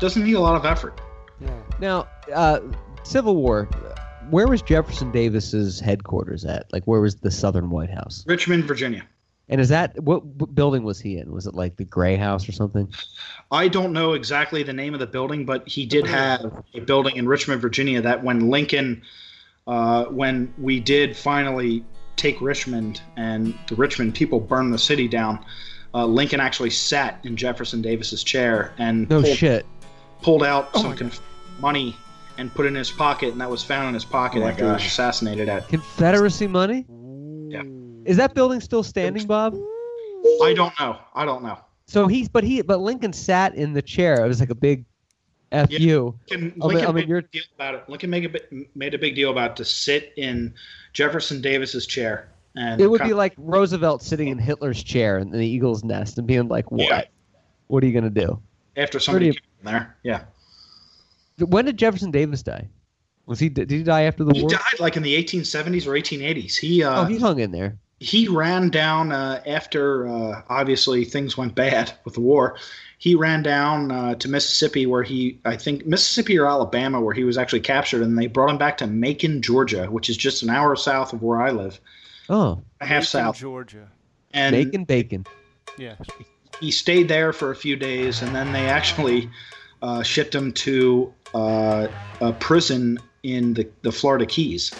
Doesn't 0.00 0.24
need 0.24 0.34
a 0.34 0.40
lot 0.40 0.56
of 0.56 0.64
effort. 0.64 1.00
Yeah. 1.40 1.50
Now, 1.80 2.08
uh, 2.34 2.60
Civil 3.04 3.36
War. 3.36 3.68
Where 4.30 4.48
was 4.48 4.60
Jefferson 4.62 5.12
Davis's 5.12 5.78
headquarters 5.78 6.44
at? 6.44 6.72
Like, 6.72 6.84
where 6.84 7.00
was 7.00 7.14
the 7.16 7.30
Southern 7.30 7.70
White 7.70 7.90
House? 7.90 8.24
Richmond, 8.26 8.64
Virginia. 8.64 9.04
And 9.48 9.60
is 9.60 9.68
that 9.68 9.98
what, 10.02 10.24
what 10.24 10.54
building 10.54 10.82
was 10.82 11.00
he 11.00 11.18
in? 11.18 11.30
Was 11.32 11.46
it 11.46 11.54
like 11.54 11.76
the 11.76 11.84
Gray 11.84 12.16
House 12.16 12.48
or 12.48 12.52
something? 12.52 12.92
I 13.52 13.68
don't 13.68 13.92
know 13.92 14.14
exactly 14.14 14.62
the 14.64 14.72
name 14.72 14.92
of 14.92 15.00
the 15.00 15.06
building, 15.06 15.44
but 15.44 15.66
he 15.68 15.86
did 15.86 16.06
have 16.06 16.52
a 16.74 16.80
building 16.80 17.16
in 17.16 17.28
Richmond, 17.28 17.60
Virginia. 17.62 18.00
That 18.00 18.24
when 18.24 18.50
Lincoln, 18.50 19.02
uh, 19.68 20.06
when 20.06 20.52
we 20.58 20.80
did 20.80 21.16
finally 21.16 21.84
take 22.16 22.40
Richmond 22.40 23.02
and 23.16 23.54
the 23.68 23.76
Richmond 23.76 24.14
people 24.14 24.40
burned 24.40 24.72
the 24.74 24.78
city 24.78 25.06
down, 25.06 25.44
uh, 25.94 26.04
Lincoln 26.06 26.40
actually 26.40 26.70
sat 26.70 27.20
in 27.24 27.36
Jefferson 27.36 27.80
Davis's 27.82 28.24
chair 28.24 28.72
and 28.78 29.08
No 29.08 29.22
pulled, 29.22 29.36
shit. 29.36 29.64
pulled 30.22 30.42
out 30.42 30.70
Oh 30.74 30.82
some 30.82 30.96
conf- 30.96 31.20
money 31.60 31.96
and 32.38 32.52
put 32.52 32.66
it 32.66 32.70
in 32.70 32.74
his 32.74 32.90
pocket, 32.90 33.30
and 33.32 33.40
that 33.40 33.48
was 33.50 33.62
found 33.62 33.88
in 33.88 33.94
his 33.94 34.04
pocket 34.04 34.42
Oh 34.42 34.46
after 34.48 34.64
he 34.66 34.70
was 34.72 34.84
assassinated. 34.84 35.48
At 35.48 35.68
Confederacy 35.68 36.48
money? 36.48 36.84
Yeah. 38.06 38.10
Is 38.10 38.16
that 38.18 38.34
building 38.34 38.60
still 38.60 38.82
standing, 38.82 39.26
Bob? 39.26 39.54
I 40.42 40.52
don't 40.54 40.72
know. 40.80 40.98
I 41.14 41.24
don't 41.24 41.42
know. 41.42 41.58
So 41.86 42.06
he's, 42.06 42.28
but 42.28 42.42
he, 42.44 42.62
but 42.62 42.80
Lincoln 42.80 43.12
sat 43.12 43.54
in 43.54 43.72
the 43.72 43.82
chair. 43.82 44.24
It 44.24 44.28
was 44.28 44.40
like 44.40 44.50
a 44.50 44.54
big 44.56 44.84
F 45.52 45.70
Yeah. 45.70 45.78
you. 45.78 46.18
Lincoln, 46.30 46.36
I 46.36 46.36
mean- 46.40 46.54
Lincoln 46.56 46.84
I 46.84 46.86
mean, 46.88 46.94
made, 46.94 47.08
you're- 47.08 47.18
a 47.20 47.22
big 47.22 47.30
deal 47.32 47.42
about 47.54 47.74
it. 47.74 47.84
Lincoln 47.88 48.10
made 48.10 48.24
a, 48.24 48.28
bit, 48.28 48.76
made 48.76 48.94
a 48.94 48.98
big 48.98 49.14
deal 49.14 49.30
about 49.30 49.52
it 49.52 49.56
to 49.56 49.64
sit 49.64 50.12
in 50.16 50.52
Jefferson 50.92 51.40
Davis's 51.40 51.86
chair. 51.86 52.28
And 52.56 52.80
It 52.80 52.88
would 52.88 53.02
be 53.02 53.10
of- 53.10 53.16
like 53.18 53.34
Roosevelt 53.36 54.02
sitting 54.02 54.28
in 54.28 54.38
Hitler's 54.38 54.82
chair 54.82 55.18
in 55.18 55.30
the 55.30 55.46
eagle's 55.46 55.84
nest 55.84 56.18
and 56.18 56.26
being 56.26 56.48
like, 56.48 56.70
"What? 56.72 56.88
Yeah. 56.88 57.04
What 57.68 57.84
are 57.84 57.86
you 57.86 57.92
gonna 57.92 58.10
do?" 58.10 58.40
after 58.76 58.98
somebody 58.98 59.26
pretty- 59.26 59.40
came 59.40 59.48
in 59.60 59.72
there. 59.72 59.96
Yeah, 60.02 60.22
When 61.38 61.66
did 61.66 61.76
Jefferson 61.76 62.10
Davis 62.10 62.42
die? 62.42 62.66
Was 63.26 63.38
he? 63.38 63.48
Did 63.50 63.70
he 63.70 63.82
die 63.82 64.02
after 64.02 64.24
the 64.24 64.32
he 64.32 64.40
war? 64.42 64.50
He 64.50 64.56
died 64.56 64.80
like 64.80 64.96
in 64.96 65.02
the 65.02 65.14
1870s 65.14 65.86
or 65.86 65.94
1880s. 65.96 66.56
He 66.56 66.82
uh, 66.82 67.02
oh, 67.02 67.04
he 67.04 67.18
hung 67.18 67.38
in 67.40 67.50
there. 67.52 67.76
He 67.98 68.28
ran 68.28 68.68
down 68.68 69.10
uh, 69.12 69.42
after 69.46 70.06
uh, 70.06 70.42
obviously 70.48 71.04
things 71.04 71.36
went 71.36 71.54
bad 71.54 71.92
with 72.04 72.14
the 72.14 72.20
war. 72.20 72.56
He 72.98 73.14
ran 73.14 73.42
down 73.42 73.90
uh, 73.92 74.14
to 74.16 74.28
Mississippi, 74.28 74.86
where 74.86 75.02
he 75.02 75.38
I 75.44 75.56
think 75.56 75.84
Mississippi 75.86 76.38
or 76.38 76.46
Alabama, 76.46 77.00
where 77.00 77.14
he 77.14 77.24
was 77.24 77.36
actually 77.36 77.60
captured, 77.60 78.02
and 78.02 78.18
they 78.18 78.26
brought 78.26 78.50
him 78.50 78.58
back 78.58 78.78
to 78.78 78.86
Macon, 78.86 79.42
Georgia, 79.42 79.86
which 79.86 80.08
is 80.08 80.16
just 80.16 80.42
an 80.42 80.50
hour 80.50 80.74
south 80.76 81.12
of 81.12 81.22
where 81.22 81.40
I 81.40 81.50
live, 81.50 81.78
Oh, 82.30 82.62
a 82.80 82.86
half 82.86 83.02
Macon, 83.02 83.04
south. 83.06 83.36
Georgia. 83.38 83.88
And 84.32 84.52
bacon, 84.52 84.84
bacon. 84.84 85.26
Yeah. 85.78 85.96
he 86.60 86.70
stayed 86.70 87.08
there 87.08 87.32
for 87.34 87.50
a 87.50 87.56
few 87.56 87.76
days, 87.76 88.22
and 88.22 88.34
then 88.34 88.52
they 88.52 88.66
actually 88.66 89.28
uh, 89.82 90.02
shipped 90.02 90.34
him 90.34 90.52
to 90.52 91.12
uh, 91.34 91.88
a 92.20 92.32
prison 92.32 92.98
in 93.22 93.54
the, 93.54 93.68
the 93.82 93.92
Florida 93.92 94.24
Keys. 94.26 94.72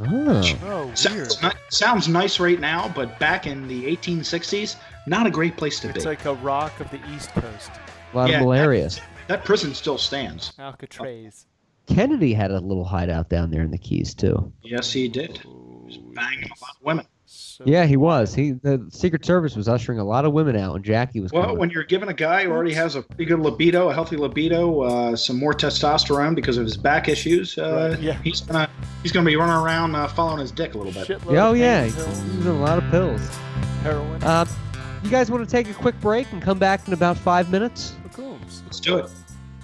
Oh, 0.00 0.42
Oh, 0.64 0.84
weird. 0.86 0.98
Sounds, 0.98 1.42
ni- 1.42 1.50
sounds 1.68 2.08
nice 2.08 2.40
right 2.40 2.58
now, 2.60 2.90
but 2.94 3.18
back 3.18 3.46
in 3.46 3.68
the 3.68 3.84
1860s, 3.96 4.76
not 5.06 5.26
a 5.26 5.30
great 5.30 5.56
place 5.56 5.80
to 5.80 5.88
It's 5.88 5.94
be. 5.94 5.98
It's 5.98 6.06
like 6.06 6.24
a 6.24 6.34
rock 6.34 6.78
of 6.80 6.90
the 6.90 7.00
East 7.14 7.30
Coast. 7.30 7.70
a 8.12 8.16
lot 8.16 8.30
Yeah. 8.30 8.36
of 8.36 8.42
malaria. 8.46 8.90
that 9.28 9.44
prison 9.44 9.74
still 9.74 9.98
stands. 9.98 10.52
Alcatraz. 10.58 11.46
Kennedy 11.86 12.32
had 12.32 12.50
a 12.50 12.60
little 12.60 12.84
hideout 12.84 13.28
down 13.28 13.50
there 13.50 13.62
in 13.62 13.70
the 13.70 13.78
Keys 13.78 14.14
too. 14.14 14.52
Yes, 14.62 14.92
he 14.92 15.08
did. 15.08 15.40
Oh, 15.46 15.88
banging 16.14 16.44
a 16.44 16.60
lot 16.64 16.76
of 16.78 16.82
women. 16.82 17.06
So 17.32 17.64
Yeah, 17.66 17.86
he 17.86 17.96
was. 17.96 18.34
He 18.34 18.52
the 18.52 18.86
Secret 18.90 19.24
Service 19.24 19.56
was 19.56 19.68
ushering 19.68 19.98
a 19.98 20.04
lot 20.04 20.24
of 20.24 20.32
women 20.32 20.54
out, 20.56 20.74
and 20.76 20.84
Jackie 20.84 21.20
was. 21.20 21.32
Well, 21.32 21.44
coming. 21.44 21.58
when 21.58 21.70
you're 21.70 21.84
given 21.84 22.08
a 22.08 22.12
guy 22.14 22.44
who 22.44 22.50
already 22.50 22.74
has 22.74 22.94
a 22.94 23.02
pretty 23.02 23.24
good 23.24 23.40
libido, 23.40 23.88
a 23.88 23.94
healthy 23.94 24.16
libido, 24.16 24.80
uh, 24.82 25.16
some 25.16 25.38
more 25.38 25.54
testosterone 25.54 26.34
because 26.34 26.56
of 26.58 26.64
his 26.64 26.76
back 26.76 27.08
issues, 27.08 27.56
uh, 27.58 27.90
Right, 27.94 28.00
yeah. 28.02 28.20
he's 28.22 28.40
gonna 28.42 28.68
he's 29.02 29.12
gonna 29.12 29.26
be 29.26 29.36
running 29.36 29.54
around 29.56 29.94
uh, 29.94 30.08
following 30.08 30.40
his 30.40 30.52
dick 30.52 30.74
a 30.74 30.78
little 30.78 30.92
bit. 30.92 31.08
shitload 31.08 31.40
oh 31.40 31.52
yeah, 31.54 31.84
he's 31.84 31.96
using 31.96 32.46
a 32.48 32.52
lot 32.60 32.78
of 32.78 32.90
pills. 32.90 33.26
heroin. 33.82 34.22
Uh, 34.22 34.44
you 35.02 35.10
guys 35.10 35.30
want 35.30 35.42
to 35.42 35.50
take 35.50 35.68
a 35.68 35.74
quick 35.74 35.98
break 36.00 36.30
and 36.32 36.40
come 36.42 36.58
back 36.58 36.86
in 36.86 36.92
about 36.94 37.16
five 37.16 37.50
minutes? 37.50 37.94
Cocoons. 38.12 38.62
Let's 38.66 38.78
do 38.80 38.98
it. 38.98 39.10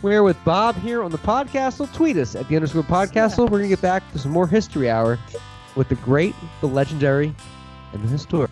We're 0.02 0.22
with 0.22 0.36
Bob 0.44 0.76
here 0.76 1.02
on 1.02 1.10
the 1.10 1.18
podcastle. 1.18 1.92
Tweet 1.92 2.16
us 2.16 2.34
at 2.36 2.48
the 2.48 2.56
underscore 2.56 2.82
podcastle. 2.84 3.48
We're 3.50 3.58
gonna 3.58 3.68
get 3.68 3.82
back 3.82 4.10
to 4.12 4.18
some 4.18 4.30
more 4.32 4.46
history 4.46 4.88
hour 4.90 5.18
with 5.76 5.88
the 5.88 5.94
great, 5.96 6.34
the 6.60 6.66
legendary, 6.68 7.34
and 7.92 8.02
the 8.02 8.08
historic. 8.08 8.50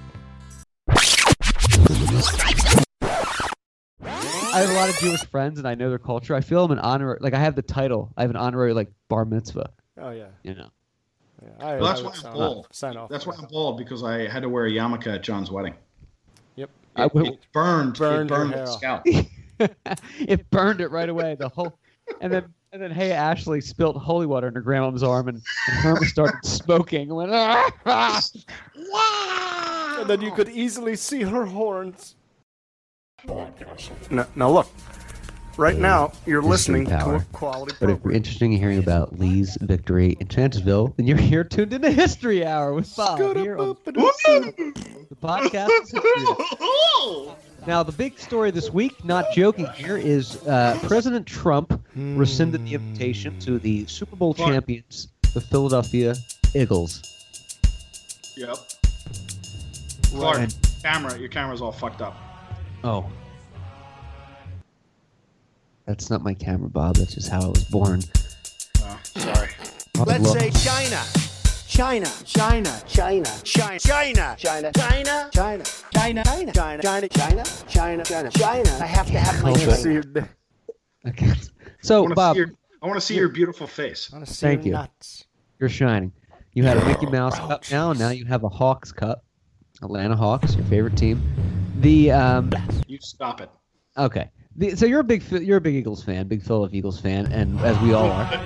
I 4.02 4.60
have 4.60 4.70
a 4.70 4.74
lot 4.74 4.88
of 4.88 4.96
Jewish 4.98 5.24
friends, 5.26 5.58
and 5.58 5.68
I 5.68 5.74
know 5.74 5.90
their 5.90 5.98
culture. 5.98 6.34
I 6.34 6.40
feel 6.40 6.64
I'm 6.64 6.70
an 6.70 6.78
honorary. 6.78 7.18
Like 7.20 7.34
I 7.34 7.38
have 7.38 7.54
the 7.56 7.62
title. 7.62 8.12
I 8.16 8.22
have 8.22 8.30
an 8.30 8.36
honorary 8.36 8.72
like 8.72 8.88
bar 9.08 9.24
mitzvah. 9.24 9.70
Oh 10.00 10.10
yeah. 10.10 10.26
You 10.42 10.54
know. 10.54 10.68
yeah. 11.42 11.48
I, 11.66 11.76
Well, 11.76 11.84
that's 11.84 12.00
I 12.00 12.04
why 12.04 12.12
I'm 12.30 12.34
bald. 12.34 12.68
Sign 12.72 12.96
off. 12.96 13.10
That's 13.10 13.26
on 13.26 13.34
why 13.34 13.42
I'm 13.42 13.48
bald 13.50 13.76
because 13.78 14.02
I 14.02 14.26
had 14.28 14.42
to 14.42 14.48
wear 14.48 14.66
a 14.66 14.70
yarmulke 14.70 15.06
at 15.14 15.22
John's 15.22 15.50
wedding. 15.50 15.74
Yep. 16.56 16.70
I 16.96 17.04
It, 17.04 17.14
will- 17.14 17.26
it 17.26 17.40
burned. 17.52 17.98
Burned 17.98 18.30
it 18.30 18.34
burned 18.34 18.54
hair 18.54 18.64
the 18.64 18.72
scalp. 18.72 19.02
it 20.20 20.50
burned 20.50 20.80
it 20.80 20.90
right 20.90 21.08
away. 21.08 21.34
The 21.38 21.48
whole, 21.50 21.78
and 22.20 22.32
then 22.32 22.54
and 22.76 22.82
then 22.82 22.90
hey 22.90 23.12
Ashley 23.12 23.62
spilled 23.62 23.96
holy 23.96 24.26
water 24.26 24.48
in 24.48 24.54
her 24.54 24.60
grandma's 24.60 25.02
arm, 25.02 25.28
and, 25.28 25.42
and 25.66 25.76
Herman 25.78 26.04
started 26.04 26.44
smoking. 26.44 27.08
And 27.08 27.16
went 27.16 27.30
ah, 27.32 27.70
ah. 27.86 28.20
And 30.00 30.10
then 30.10 30.20
you 30.20 30.30
could 30.30 30.50
easily 30.50 30.94
see 30.94 31.22
her 31.22 31.46
horns. 31.46 32.16
Now, 34.10 34.26
now 34.36 34.50
look. 34.50 34.68
Right 35.58 35.78
now, 35.78 36.12
you're 36.26 36.42
History 36.42 36.80
listening 36.80 36.84
to 36.86 36.98
Power. 36.98 37.16
a 37.16 37.20
quality 37.32 37.74
But 37.80 37.88
if 37.88 38.04
you're 38.04 38.12
interested 38.12 38.44
in 38.44 38.52
hearing 38.52 38.78
about 38.78 39.18
Lee's 39.18 39.56
victory 39.62 40.14
in 40.20 40.28
Chancellorsville, 40.28 40.92
then 40.98 41.06
you're 41.06 41.16
here 41.16 41.44
tuned 41.44 41.72
into 41.72 41.90
History 41.90 42.44
Hour 42.44 42.74
with 42.74 42.94
Bob 42.94 43.18
here 43.36 43.56
on 43.56 43.74
the 43.84 43.92
podcast. 45.22 45.68
is 45.70 45.90
History 45.90 46.26
Hour. 47.06 47.36
Now, 47.66 47.82
the 47.82 47.92
big 47.92 48.18
story 48.18 48.50
this 48.50 48.70
week, 48.70 49.02
not 49.02 49.32
joking 49.32 49.66
here, 49.74 49.96
is 49.96 50.46
uh, 50.46 50.78
President 50.84 51.26
Trump 51.26 51.82
rescinded 51.94 52.64
the 52.66 52.74
invitation 52.74 53.38
to 53.40 53.58
the 53.58 53.86
Super 53.86 54.14
Bowl 54.14 54.34
Fuck. 54.34 54.48
champions, 54.48 55.08
the 55.32 55.40
Philadelphia 55.40 56.14
Eagles. 56.54 57.02
Yep. 58.36 58.56
Clark, 60.04 60.50
camera, 60.82 61.18
your 61.18 61.28
camera's 61.30 61.62
all 61.62 61.72
fucked 61.72 62.02
up. 62.02 62.14
Oh. 62.84 63.10
That's 65.86 66.10
not 66.10 66.22
my 66.22 66.34
camera, 66.34 66.68
Bob. 66.68 66.96
That's 66.96 67.14
just 67.14 67.28
how 67.28 67.42
I 67.42 67.46
was 67.48 67.64
born. 67.64 68.00
Oh, 68.80 69.00
sorry. 69.16 69.48
Let's 69.96 70.22
Let's 70.24 70.32
say 70.32 70.50
China. 70.50 71.02
China. 71.68 72.06
China. 72.24 72.82
China. 72.86 73.24
China. 73.44 74.36
China. 74.36 74.36
China. 74.36 74.72
China. 74.72 75.30
China. 75.32 75.64
China. 75.92 76.24
China. 76.24 76.52
China. 76.52 76.82
China. 76.82 77.08
China. 77.08 77.44
China. 77.68 78.04
China. 78.04 78.30
China. 78.30 78.70
I 78.80 78.86
have 78.86 79.06
to 79.06 79.18
have 79.18 79.42
my 79.42 79.50
Okay. 79.52 79.70
See 79.74 79.92
your, 79.92 80.04
Okay. 81.06 81.30
I 81.30 81.36
So, 81.82 82.00
want 82.02 82.10
to 82.10 82.14
Bob, 82.16 82.34
see 82.34 82.38
your, 82.40 82.50
I 82.82 82.86
want 82.86 82.96
to 83.00 83.06
see 83.06 83.14
your 83.14 83.28
beautiful 83.28 83.66
face. 83.66 84.08
I 84.12 84.16
wanna 84.16 84.26
see 84.26 84.46
Thank 84.46 84.60
your 84.60 84.66
you. 84.66 84.72
nuts. 84.72 85.24
you're 85.60 85.68
shining. 85.68 86.12
You 86.52 86.64
had 86.64 86.78
a 86.78 86.84
Mickey 86.86 87.06
Mouse 87.06 87.36
cup 87.36 87.62
now, 87.70 87.90
and 87.90 88.00
now 88.00 88.08
you 88.08 88.24
have 88.24 88.42
a 88.42 88.48
Hawks 88.48 88.90
cup. 88.90 89.22
Atlanta 89.82 90.16
Hawks, 90.16 90.56
your 90.56 90.64
favorite 90.64 90.96
team. 90.96 91.22
The 91.80 92.10
um, 92.10 92.50
You 92.88 92.98
stop 93.00 93.40
it. 93.42 93.50
okay. 93.98 94.30
The, 94.58 94.74
so 94.76 94.86
you're 94.86 95.00
a 95.00 95.04
big 95.04 95.22
Phil- 95.22 95.42
you're 95.42 95.58
a 95.58 95.60
big 95.60 95.74
Eagles 95.74 96.02
fan, 96.02 96.28
big 96.28 96.42
Philadelphia 96.42 96.78
Eagles 96.78 97.00
fan, 97.00 97.26
and 97.32 97.60
as 97.60 97.78
we 97.80 97.92
all 97.92 98.10
are, 98.10 98.40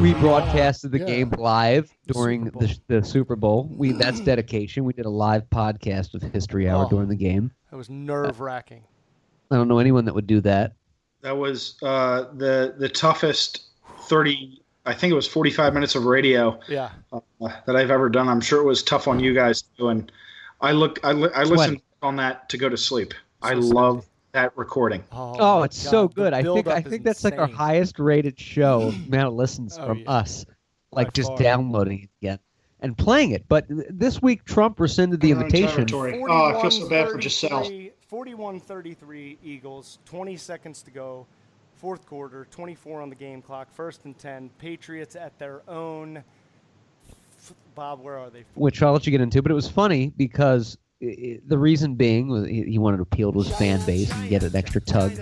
we 0.00 0.12
broadcasted 0.14 0.92
the 0.92 0.98
Yeah. 0.98 1.06
game 1.06 1.30
live 1.38 1.90
during 2.06 2.46
Super 2.46 2.58
the, 2.58 2.78
the 2.88 3.04
Super 3.04 3.36
Bowl. 3.36 3.70
We 3.74 3.92
that's 3.92 4.20
dedication. 4.20 4.84
We 4.84 4.92
did 4.92 5.06
a 5.06 5.10
live 5.10 5.48
podcast 5.48 6.12
of 6.14 6.22
History 6.22 6.68
Hour 6.68 6.84
Oh. 6.84 6.88
during 6.90 7.08
the 7.08 7.16
game. 7.16 7.50
That 7.70 7.76
was 7.78 7.88
nerve 7.88 8.40
wracking. 8.40 8.84
I 9.50 9.56
don't 9.56 9.68
know 9.68 9.78
anyone 9.78 10.04
that 10.04 10.14
would 10.14 10.26
do 10.26 10.40
that. 10.42 10.74
That 11.22 11.36
was 11.38 11.76
uh, 11.82 12.24
the 12.34 12.74
the 12.78 12.88
toughest 12.88 13.62
thirty. 14.02 14.60
I 14.84 14.92
think 14.92 15.12
it 15.12 15.16
was 15.16 15.26
forty 15.26 15.50
five 15.50 15.72
minutes 15.72 15.94
of 15.94 16.04
radio 16.04 16.60
Yeah. 16.68 16.90
uh, 17.12 17.20
that 17.66 17.74
I've 17.74 17.90
ever 17.90 18.08
done. 18.10 18.28
I'm 18.28 18.40
sure 18.42 18.60
it 18.60 18.66
was 18.66 18.82
tough 18.82 19.08
on 19.08 19.18
you 19.18 19.32
guys 19.34 19.62
too. 19.78 19.88
And 19.88 20.12
I 20.60 20.72
look, 20.72 21.00
I, 21.04 21.12
li- 21.12 21.30
I 21.34 21.42
listened 21.44 21.80
on 22.02 22.16
that 22.16 22.48
to 22.50 22.58
go 22.58 22.68
to 22.68 22.76
sleep. 22.76 23.14
I 23.42 23.52
So 23.54 23.60
love 23.60 24.06
that 24.36 24.56
recording. 24.56 25.02
Oh, 25.12 25.34
Oh, 25.38 25.62
it's 25.62 25.76
so 25.78 26.08
God, 26.08 26.10
the 26.10 26.14
good. 26.14 26.34
I 26.34 26.42
think 26.42 26.66
I 26.68 26.80
think 26.82 27.04
that's 27.04 27.24
like 27.24 27.38
our 27.38 27.46
highest 27.48 27.98
rated 27.98 28.38
show 28.38 28.92
amount 29.08 29.28
of 29.28 29.34
listens 29.34 29.78
Oh, 29.78 29.86
from 29.86 29.98
yeah. 30.00 30.10
us. 30.10 30.44
Like 30.92 31.08
By 31.08 31.10
just 31.12 31.28
far. 31.30 31.38
downloading 31.38 32.02
it 32.04 32.10
again 32.22 32.38
and 32.80 32.96
playing 32.96 33.30
it. 33.30 33.46
But 33.48 33.64
this 33.68 34.20
week 34.22 34.44
Trump 34.44 34.78
rescinded 34.78 35.20
the 35.20 35.30
invitation. 35.30 35.86
Oh, 35.92 36.44
I 36.56 36.60
feel 36.60 36.70
so 36.70 36.88
bad 36.88 37.08
for 37.10 37.18
Gisele. 37.18 37.88
41-33 38.12 39.38
Eagles. 39.42 39.98
20 40.04 40.36
seconds 40.36 40.82
to 40.82 40.90
go. 40.90 41.26
Fourth 41.76 42.06
quarter. 42.06 42.46
24 42.50 43.00
on 43.02 43.08
the 43.08 43.14
game 43.14 43.42
clock. 43.42 43.68
First 43.74 44.04
and 44.04 44.16
10. 44.18 44.50
Patriots 44.58 45.16
at 45.16 45.36
their 45.38 45.62
own. 45.68 46.22
Bob, 47.74 48.02
where 48.02 48.18
are 48.18 48.30
they? 48.30 48.44
which 48.54 48.82
I'll 48.82 48.92
let 48.92 49.06
you 49.06 49.10
get 49.10 49.20
into. 49.20 49.42
But 49.42 49.50
it 49.50 49.54
was 49.54 49.68
funny 49.68 50.12
because 50.16 50.76
i 50.76 50.80
i 50.80 50.85
the 51.00 51.58
reason 51.58 51.94
being 51.94 52.28
was 52.28 52.46
he 52.46 52.62
he 52.64 52.78
wanted 52.78 52.96
to 52.98 53.02
appeal 53.02 53.32
to 53.32 53.38
his 53.40 53.48
fan 53.56 53.84
base 53.84 54.10
and 54.12 54.28
get 54.30 54.42
an 54.42 54.56
extra 54.56 54.80
tug 54.80 55.12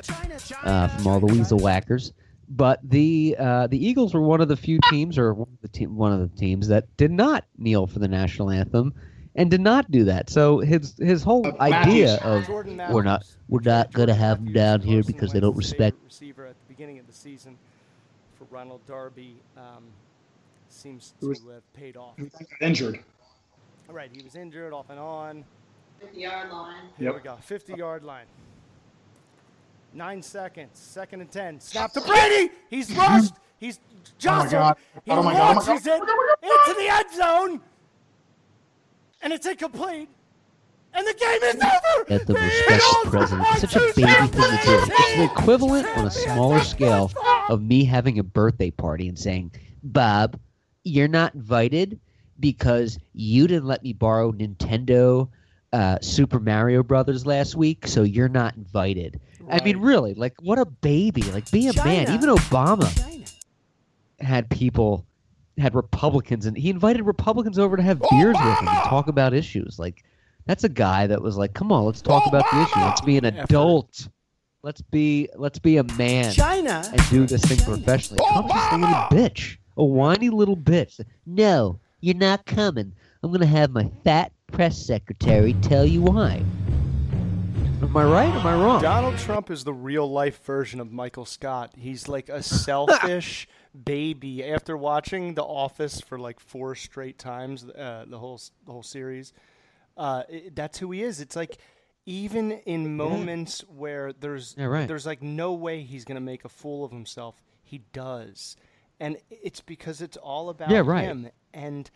uh, 0.62 0.88
from 0.88 1.06
all 1.06 1.20
the 1.20 1.26
weasel 1.26 1.58
whackers. 1.58 2.12
But 2.48 2.78
the 2.88 3.34
uh, 3.38 3.66
the 3.66 3.84
Eagles 3.84 4.14
were 4.14 4.20
one 4.20 4.40
of 4.40 4.48
the 4.48 4.56
few 4.56 4.78
teams, 4.90 5.18
or 5.18 5.34
one 5.34 5.48
of 5.52 5.60
the 5.62 5.68
team, 5.68 5.96
one 5.96 6.12
of 6.12 6.20
the 6.20 6.36
teams 6.38 6.68
that 6.68 6.94
did 6.96 7.10
not 7.10 7.44
kneel 7.58 7.86
for 7.86 7.98
the 7.98 8.06
national 8.08 8.50
anthem, 8.50 8.92
and 9.34 9.50
did 9.50 9.62
not 9.62 9.90
do 9.90 10.04
that. 10.04 10.28
So 10.30 10.58
his 10.58 10.94
his 10.98 11.22
whole 11.22 11.46
Uh, 11.46 11.54
idea 11.58 12.18
of 12.22 12.48
we're 12.48 13.02
not 13.02 13.24
we're 13.48 13.60
not 13.62 13.92
gonna 13.92 14.14
have 14.14 14.44
them 14.44 14.52
down 14.52 14.80
here 14.82 15.02
because 15.02 15.32
they 15.32 15.40
don't 15.40 15.54
Wentz's 15.54 15.72
respect. 15.72 15.96
receiver 16.04 16.46
at 16.46 16.54
the 16.68 16.74
beginning 16.74 16.98
of 16.98 17.06
the 17.06 17.12
season 17.14 17.56
for 18.38 18.44
Ronald 18.50 18.80
Darby 18.86 19.36
um, 19.56 19.84
seems 20.68 21.14
Who 21.20 21.28
was- 21.30 21.40
to 21.40 21.48
have 21.48 21.72
paid 21.72 21.96
off. 21.96 22.14
Injured. 22.60 23.00
All 23.88 23.94
right, 23.94 24.10
he 24.14 24.22
was 24.22 24.34
injured 24.36 24.72
off 24.72 24.90
and 24.90 24.98
on. 24.98 25.44
50 26.00 26.20
yard 26.20 26.50
line. 26.50 26.82
Here 26.98 27.12
we 27.12 27.20
go. 27.20 27.36
50 27.40 27.74
yard 27.74 28.04
line. 28.04 28.26
Nine 29.92 30.22
seconds. 30.22 30.78
Second 30.78 31.20
and 31.20 31.30
10. 31.30 31.60
Snap 31.60 31.92
to 31.92 32.00
Brady. 32.00 32.50
He's 32.68 32.90
rushed. 32.96 33.34
He's 33.58 33.78
oh 33.78 34.10
jostled. 34.18 34.76
He 35.04 35.10
Oh 35.10 35.22
my 35.22 35.32
God. 35.32 35.40
Oh 35.40 35.54
my 35.54 35.62
launches 35.62 35.86
it 35.86 35.92
into 35.92 36.74
the 36.76 36.88
end 36.90 37.10
zone. 37.14 37.60
And 39.22 39.32
it's 39.32 39.46
incomplete. 39.46 40.08
And 40.92 41.06
the 41.06 41.14
game 41.14 41.42
is 41.42 41.54
over. 41.56 42.12
At 42.12 42.26
the 42.26 42.34
The 42.34 42.40
respect 42.40 42.82
Eagles 42.88 43.10
president. 43.10 43.46
are 43.48 43.52
It's 43.52 43.60
such 43.60 43.76
a 43.76 43.92
baby 43.96 44.12
thing 44.12 44.30
to 44.30 44.60
do. 44.64 44.92
It's 44.92 45.16
the 45.16 45.24
equivalent 45.24 45.88
on 45.96 46.06
a 46.06 46.10
smaller 46.10 46.60
scale 46.60 47.10
of 47.48 47.62
me 47.62 47.84
having 47.84 48.18
a 48.18 48.22
birthday 48.22 48.70
party 48.70 49.08
and 49.08 49.18
saying, 49.18 49.52
Bob, 49.82 50.38
you're 50.84 51.08
not 51.08 51.34
invited 51.34 51.98
because 52.38 52.98
you 53.12 53.46
didn't 53.46 53.64
let 53.66 53.82
me 53.82 53.92
borrow 53.92 54.30
Nintendo 54.32 55.28
uh, 55.74 55.98
Super 56.00 56.38
Mario 56.38 56.84
Brothers 56.84 57.26
last 57.26 57.56
week, 57.56 57.88
so 57.88 58.04
you're 58.04 58.28
not 58.28 58.54
invited. 58.56 59.20
I 59.50 59.62
mean, 59.64 59.78
really, 59.78 60.14
like, 60.14 60.34
what 60.40 60.58
a 60.58 60.64
baby. 60.64 61.22
Like, 61.22 61.50
be 61.50 61.66
a 61.66 61.74
man. 61.84 62.08
Even 62.12 62.30
Obama 62.30 62.96
China. 62.96 63.24
had 64.20 64.48
people, 64.48 65.04
had 65.58 65.74
Republicans, 65.74 66.46
and 66.46 66.56
he 66.56 66.70
invited 66.70 67.02
Republicans 67.02 67.58
over 67.58 67.76
to 67.76 67.82
have 67.82 68.00
beers 68.08 68.36
with 68.36 68.58
him 68.58 68.68
and 68.68 68.84
talk 68.84 69.08
about 69.08 69.34
issues. 69.34 69.76
Like, 69.76 70.04
that's 70.46 70.62
a 70.62 70.68
guy 70.68 71.08
that 71.08 71.20
was 71.20 71.36
like, 71.36 71.54
come 71.54 71.72
on, 71.72 71.84
let's 71.84 72.00
talk 72.00 72.24
about 72.28 72.44
the 72.52 72.62
issue. 72.62 72.80
Let's 72.80 73.00
be 73.00 73.18
an 73.18 73.24
adult. 73.24 74.08
Let's 74.62 74.80
be 74.80 75.28
let's 75.34 75.58
be 75.58 75.76
a 75.76 75.84
man 75.98 76.32
China. 76.32 76.82
and 76.90 77.10
do 77.10 77.26
this 77.26 77.42
thing 77.42 77.58
professionally. 77.58 78.24
Trump's 78.32 78.54
just 78.54 78.72
a 78.72 78.76
little 78.76 78.94
bitch, 79.10 79.56
a 79.76 79.84
whiny 79.84 80.30
little 80.30 80.56
bitch. 80.56 81.00
No, 81.26 81.80
you're 82.00 82.14
not 82.14 82.46
coming. 82.46 82.94
I'm 83.22 83.30
gonna 83.30 83.44
have 83.44 83.72
my 83.72 83.90
fat 84.04 84.32
press 84.52 84.78
secretary 84.78 85.54
tell 85.54 85.84
you 85.84 86.02
why. 86.02 86.42
Am 87.82 87.96
I 87.96 88.04
right? 88.04 88.28
Am 88.28 88.46
I 88.46 88.54
wrong? 88.54 88.80
Donald 88.80 89.18
Trump 89.18 89.50
is 89.50 89.64
the 89.64 89.72
real 89.72 90.10
life 90.10 90.42
version 90.44 90.80
of 90.80 90.90
Michael 90.90 91.24
Scott. 91.26 91.72
He's 91.76 92.08
like 92.08 92.28
a 92.28 92.42
selfish 92.42 93.46
baby. 93.84 94.44
After 94.44 94.76
watching 94.76 95.34
The 95.34 95.42
Office 95.42 96.00
for 96.00 96.18
like 96.18 96.40
four 96.40 96.74
straight 96.74 97.18
times, 97.18 97.64
uh, 97.64 98.04
the 98.08 98.18
whole 98.18 98.40
the 98.64 98.72
whole 98.72 98.82
series, 98.82 99.32
uh, 99.96 100.22
it, 100.28 100.54
that's 100.56 100.78
who 100.78 100.90
he 100.92 101.02
is. 101.02 101.20
It's 101.20 101.36
like 101.36 101.58
even 102.06 102.52
in 102.52 102.96
moments 102.96 103.60
where 103.68 104.12
there's 104.12 104.54
Yeah, 104.56 104.66
right. 104.66 104.88
there's 104.88 105.06
like 105.06 105.22
no 105.22 105.52
way 105.52 105.82
he's 105.82 106.04
gonna 106.04 106.20
make 106.20 106.44
a 106.44 106.48
fool 106.48 106.84
of 106.84 106.90
himself, 106.90 107.42
he 107.62 107.78
does, 107.92 108.56
and 108.98 109.18
it's 109.30 109.60
because 109.60 110.00
it's 110.00 110.16
all 110.16 110.48
about 110.48 110.70
Yeah, 110.70 110.82
right. 110.84 111.04
him 111.04 111.28
and 111.52 111.90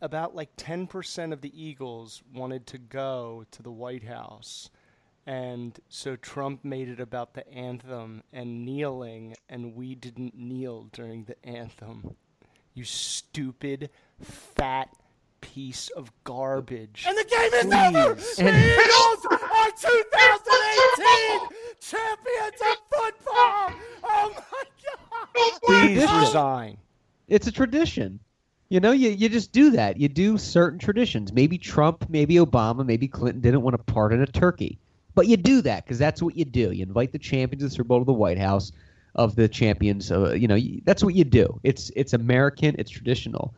about 0.00 0.34
like 0.34 0.54
10% 0.56 1.32
of 1.32 1.40
the 1.40 1.52
Eagles 1.62 2.22
wanted 2.34 2.66
to 2.68 2.78
go 2.78 3.44
to 3.50 3.62
the 3.62 3.70
White 3.70 4.04
House. 4.04 4.70
And 5.26 5.78
so 5.88 6.16
Trump 6.16 6.64
made 6.64 6.88
it 6.88 6.98
about 7.00 7.34
the 7.34 7.46
anthem 7.52 8.22
and 8.32 8.64
kneeling, 8.64 9.36
and 9.48 9.74
we 9.74 9.94
didn't 9.94 10.34
kneel 10.36 10.88
during 10.92 11.24
the 11.24 11.36
anthem. 11.46 12.16
You 12.74 12.84
stupid, 12.84 13.90
fat 14.20 14.88
piece 15.40 15.88
of 15.90 16.10
garbage. 16.24 17.04
And 17.06 17.16
the 17.16 17.24
game 17.24 17.52
is 17.54 17.64
over! 17.66 18.14
The 18.14 18.42
And- 18.44 18.80
Eagles 18.80 19.26
are 19.30 19.70
2018 19.76 21.48
champions 21.80 22.60
of 22.62 22.76
football! 22.90 23.72
Oh 24.02 24.32
my 24.34 24.64
God! 24.84 25.60
Please 25.62 26.00
resign. 26.26 26.78
It's 27.28 27.46
a 27.46 27.52
tradition. 27.52 28.20
You 28.70 28.78
know, 28.78 28.92
you, 28.92 29.10
you 29.10 29.28
just 29.28 29.52
do 29.52 29.70
that. 29.70 29.98
You 29.98 30.08
do 30.08 30.38
certain 30.38 30.78
traditions. 30.78 31.32
Maybe 31.32 31.58
Trump, 31.58 32.08
maybe 32.08 32.36
Obama, 32.36 32.86
maybe 32.86 33.08
Clinton 33.08 33.40
didn't 33.40 33.62
want 33.62 33.76
to 33.76 33.92
pardon 33.92 34.22
a 34.22 34.26
turkey. 34.26 34.78
But 35.16 35.26
you 35.26 35.36
do 35.36 35.60
that 35.62 35.84
because 35.84 35.98
that's 35.98 36.22
what 36.22 36.36
you 36.36 36.44
do. 36.44 36.70
You 36.70 36.84
invite 36.84 37.10
the 37.10 37.18
champions 37.18 37.64
of 37.64 37.70
the 37.70 37.74
Super 37.74 37.88
Bowl 37.88 37.98
to 37.98 38.04
the 38.04 38.12
White 38.12 38.38
House 38.38 38.70
of 39.16 39.34
the 39.34 39.48
champions. 39.48 40.12
Uh, 40.12 40.32
you 40.34 40.46
know, 40.46 40.56
that's 40.84 41.02
what 41.02 41.14
you 41.14 41.24
do. 41.24 41.58
It's 41.64 41.90
it's 41.96 42.12
American. 42.12 42.76
It's 42.78 42.90
traditional. 42.90 43.52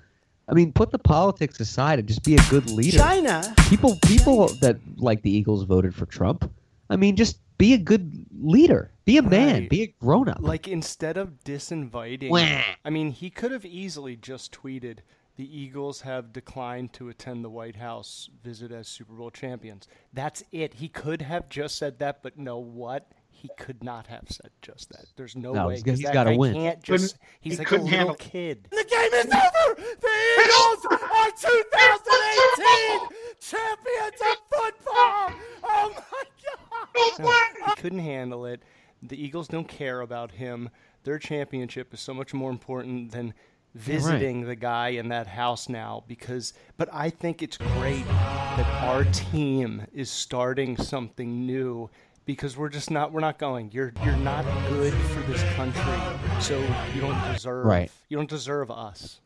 I 0.48 0.54
mean, 0.54 0.72
put 0.72 0.90
the 0.90 0.98
politics 0.98 1.60
aside 1.60 1.98
and 1.98 2.08
just 2.08 2.24
be 2.24 2.36
a 2.36 2.42
good 2.48 2.70
leader. 2.70 2.96
China. 2.96 3.54
People 3.68 3.98
people 4.06 4.48
that 4.60 4.78
like 4.96 5.20
the 5.20 5.30
Eagles 5.30 5.64
voted 5.64 5.94
for 5.94 6.06
Trump. 6.06 6.50
I 6.88 6.96
mean, 6.96 7.16
just 7.16 7.38
be 7.58 7.74
a 7.74 7.78
good 7.78 8.26
leader. 8.40 8.90
Be 9.04 9.16
a 9.18 9.22
man. 9.22 9.60
Right. 9.62 9.70
Be 9.70 9.82
a 9.82 9.86
grown 10.00 10.28
up. 10.28 10.38
Like 10.40 10.68
instead 10.68 11.16
of 11.16 11.42
disinviting, 11.44 12.30
Wah. 12.30 12.62
I 12.84 12.90
mean, 12.90 13.10
he 13.10 13.30
could 13.30 13.50
have 13.52 13.64
easily 13.64 14.14
just 14.16 14.52
tweeted, 14.52 14.98
"The 15.36 15.58
Eagles 15.58 16.02
have 16.02 16.32
declined 16.32 16.92
to 16.94 17.08
attend 17.08 17.44
the 17.44 17.50
White 17.50 17.76
House 17.76 18.28
visit 18.44 18.70
as 18.70 18.86
Super 18.88 19.14
Bowl 19.14 19.30
champions." 19.30 19.88
That's 20.12 20.44
it. 20.52 20.74
He 20.74 20.88
could 20.88 21.22
have 21.22 21.48
just 21.48 21.76
said 21.76 21.98
that, 21.98 22.22
but 22.22 22.38
no, 22.38 22.58
what? 22.58 23.10
He 23.30 23.48
could 23.58 23.82
not 23.82 24.06
have 24.06 24.26
said 24.28 24.50
just 24.60 24.90
that. 24.90 25.06
There's 25.16 25.34
no, 25.34 25.52
No, 25.52 25.66
way. 25.66 25.74
he's 25.74 25.82
'cause 25.82 25.98
he's 25.98 26.06
that 26.06 26.14
gotta 26.14 26.30
guy 26.30 26.36
win. 26.36 26.54
Can't 26.54 26.84
Couldn't- 26.84 27.00
just. 27.00 27.18
He's 27.40 27.54
he 27.54 27.58
like 27.58 27.70
a 27.72 27.74
little 27.74 27.88
handle- 27.88 28.14
kid. 28.14 28.68
The 28.70 28.84
game 28.88 29.14
is 29.14 29.24
over. 29.24 29.74
The 30.00 30.14
Eagles 30.44 30.86
are 30.92 31.32
2018 31.36 33.08
champions 33.40 34.20
of 34.20 34.36
football. 34.48 35.32
Oh 35.64 35.92
my 35.96 36.24
God. 37.18 37.76
he 37.76 37.80
couldn't 37.82 37.98
handle 37.98 38.46
it. 38.46 38.62
The 39.02 39.22
Eagles 39.22 39.48
don't 39.48 39.68
care 39.68 40.00
about 40.00 40.32
him. 40.32 40.70
Their 41.04 41.18
championship 41.18 41.92
is 41.92 42.00
so 42.00 42.14
much 42.14 42.32
more 42.32 42.50
important 42.50 43.10
than 43.12 43.34
visiting 43.74 44.42
the 44.42 44.54
guy 44.54 44.88
in 44.90 45.08
that 45.08 45.26
house 45.26 45.66
now 45.68 46.04
because 46.06 46.52
but 46.76 46.88
I 46.92 47.08
think 47.08 47.42
it's 47.42 47.56
great 47.56 48.04
that 48.06 48.66
our 48.84 49.04
team 49.04 49.86
is 49.94 50.10
starting 50.10 50.76
something 50.76 51.46
new 51.46 51.88
because 52.26 52.54
we're 52.56 52.68
just 52.68 52.90
not 52.90 53.12
we're 53.12 53.20
not 53.20 53.38
going. 53.38 53.70
You're 53.72 53.92
you're 54.04 54.16
not 54.16 54.44
good 54.68 54.92
for 54.92 55.20
this 55.22 55.42
country. 55.54 56.40
So 56.40 56.58
you 56.94 57.00
don't 57.00 57.32
deserve 57.32 57.64
Right. 57.66 57.90
you 58.08 58.16
don't 58.16 58.28
deserve 58.30 58.70
us. 58.70 59.20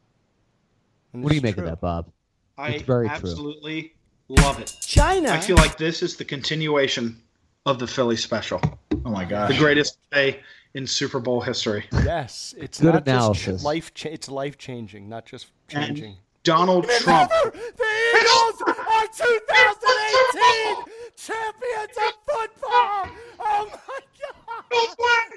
And 1.13 1.23
what 1.23 1.31
do 1.31 1.35
you 1.37 1.43
make 1.43 1.57
true. 1.57 1.65
of 1.65 1.71
that, 1.71 1.81
Bob? 1.81 2.11
I 2.57 2.71
It's 2.71 2.83
very 2.85 3.09
true. 3.09 3.17
absolutely 3.17 3.95
love 4.29 4.61
it. 4.61 4.75
China. 4.81 5.31
I 5.31 5.41
feel 5.41 5.57
like 5.57 5.77
this 5.77 6.03
is 6.03 6.17
the 6.17 6.25
continuation 6.25 7.21
of 7.67 7.79
the 7.79 7.87
Philly 7.87 8.17
special. 8.17 8.61
Oh 9.07 9.11
my 9.11 9.25
gosh. 9.25 9.53
The 9.53 9.59
greatest 9.59 9.99
day 10.11 10.41
in 10.75 10.85
Super 10.85 11.21
Bowl 11.21 11.41
history. 11.41 11.85
Yes, 11.93 12.57
it's 12.59 12.81
Good 12.81 12.95
not 12.95 13.05
just 13.05 13.09
analysis. 13.09 13.63
ch- 13.63 13.65
life 13.65 13.95
cha- 13.95 14.09
it's 14.09 14.29
life 14.29 14.59
changing, 14.59 15.09
not 15.09 15.25
just 15.25 15.47
And 15.71 15.87
changing. 15.87 16.17
Donald 16.43 16.89
Trump. 16.99 17.31
The 17.31 17.53
Eagles 18.19 18.63
are 18.67 19.07
2018 19.07 20.85
champions 21.17 21.97
of 22.05 22.13
football. 22.27 23.09
Oh 23.39 23.71
my 23.71 24.01
God. 24.19 24.65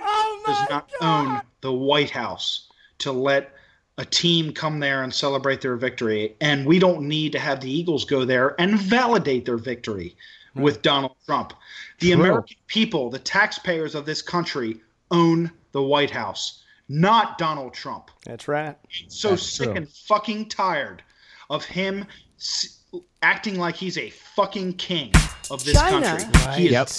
Oh 0.02 0.44
my 0.48 0.54
does 0.54 0.70
not 0.70 0.90
God. 1.00 1.28
own 1.36 1.42
the 1.62 1.72
White 1.74 2.10
House 2.10 2.70
to 3.00 3.12
let 3.12 3.54
a 4.00 4.06
team 4.06 4.52
come 4.52 4.80
there 4.80 5.04
and 5.04 5.14
celebrate 5.14 5.62
their 5.62 5.76
victory. 5.76 6.36
And 6.42 6.66
we 6.66 6.80
don't 6.80 7.02
need 7.04 7.34
to 7.34 7.40
have 7.40 7.62
the 7.62 7.70
Eagles 7.72 8.04
go 8.06 8.26
there 8.26 8.60
and 8.60 8.80
validate 8.80 9.46
their 9.46 9.58
victory 9.58 10.16
with 10.62 10.82
Donald 10.82 11.16
Trump. 11.26 11.54
The 12.00 12.12
True. 12.12 12.22
American 12.22 12.58
people, 12.68 13.10
the 13.10 13.20
taxpayers 13.20 13.96
of 13.96 14.06
this 14.06 14.22
country, 14.22 14.80
own 15.12 15.52
the 15.72 15.82
White 15.82 16.12
House, 16.12 16.64
not 16.88 17.38
Donald 17.38 17.74
Trump. 17.74 18.10
That's 18.26 18.48
right. 18.48 18.76
So 19.08 19.32
That's 19.32 19.44
sick 19.44 19.68
true. 19.68 19.76
and 19.76 19.90
fucking 19.90 20.50
tired 20.50 21.04
of 21.50 21.64
him 21.66 22.06
s- 22.38 22.80
acting 23.22 23.60
like 23.60 23.76
he's 23.76 23.98
a 23.98 24.10
fucking 24.10 24.74
king 24.74 25.12
of 25.52 25.64
this 25.64 25.74
China. 25.76 26.18
country. 26.18 26.54
He 26.56 26.66
is 26.68 26.72
Yep. 26.72 26.90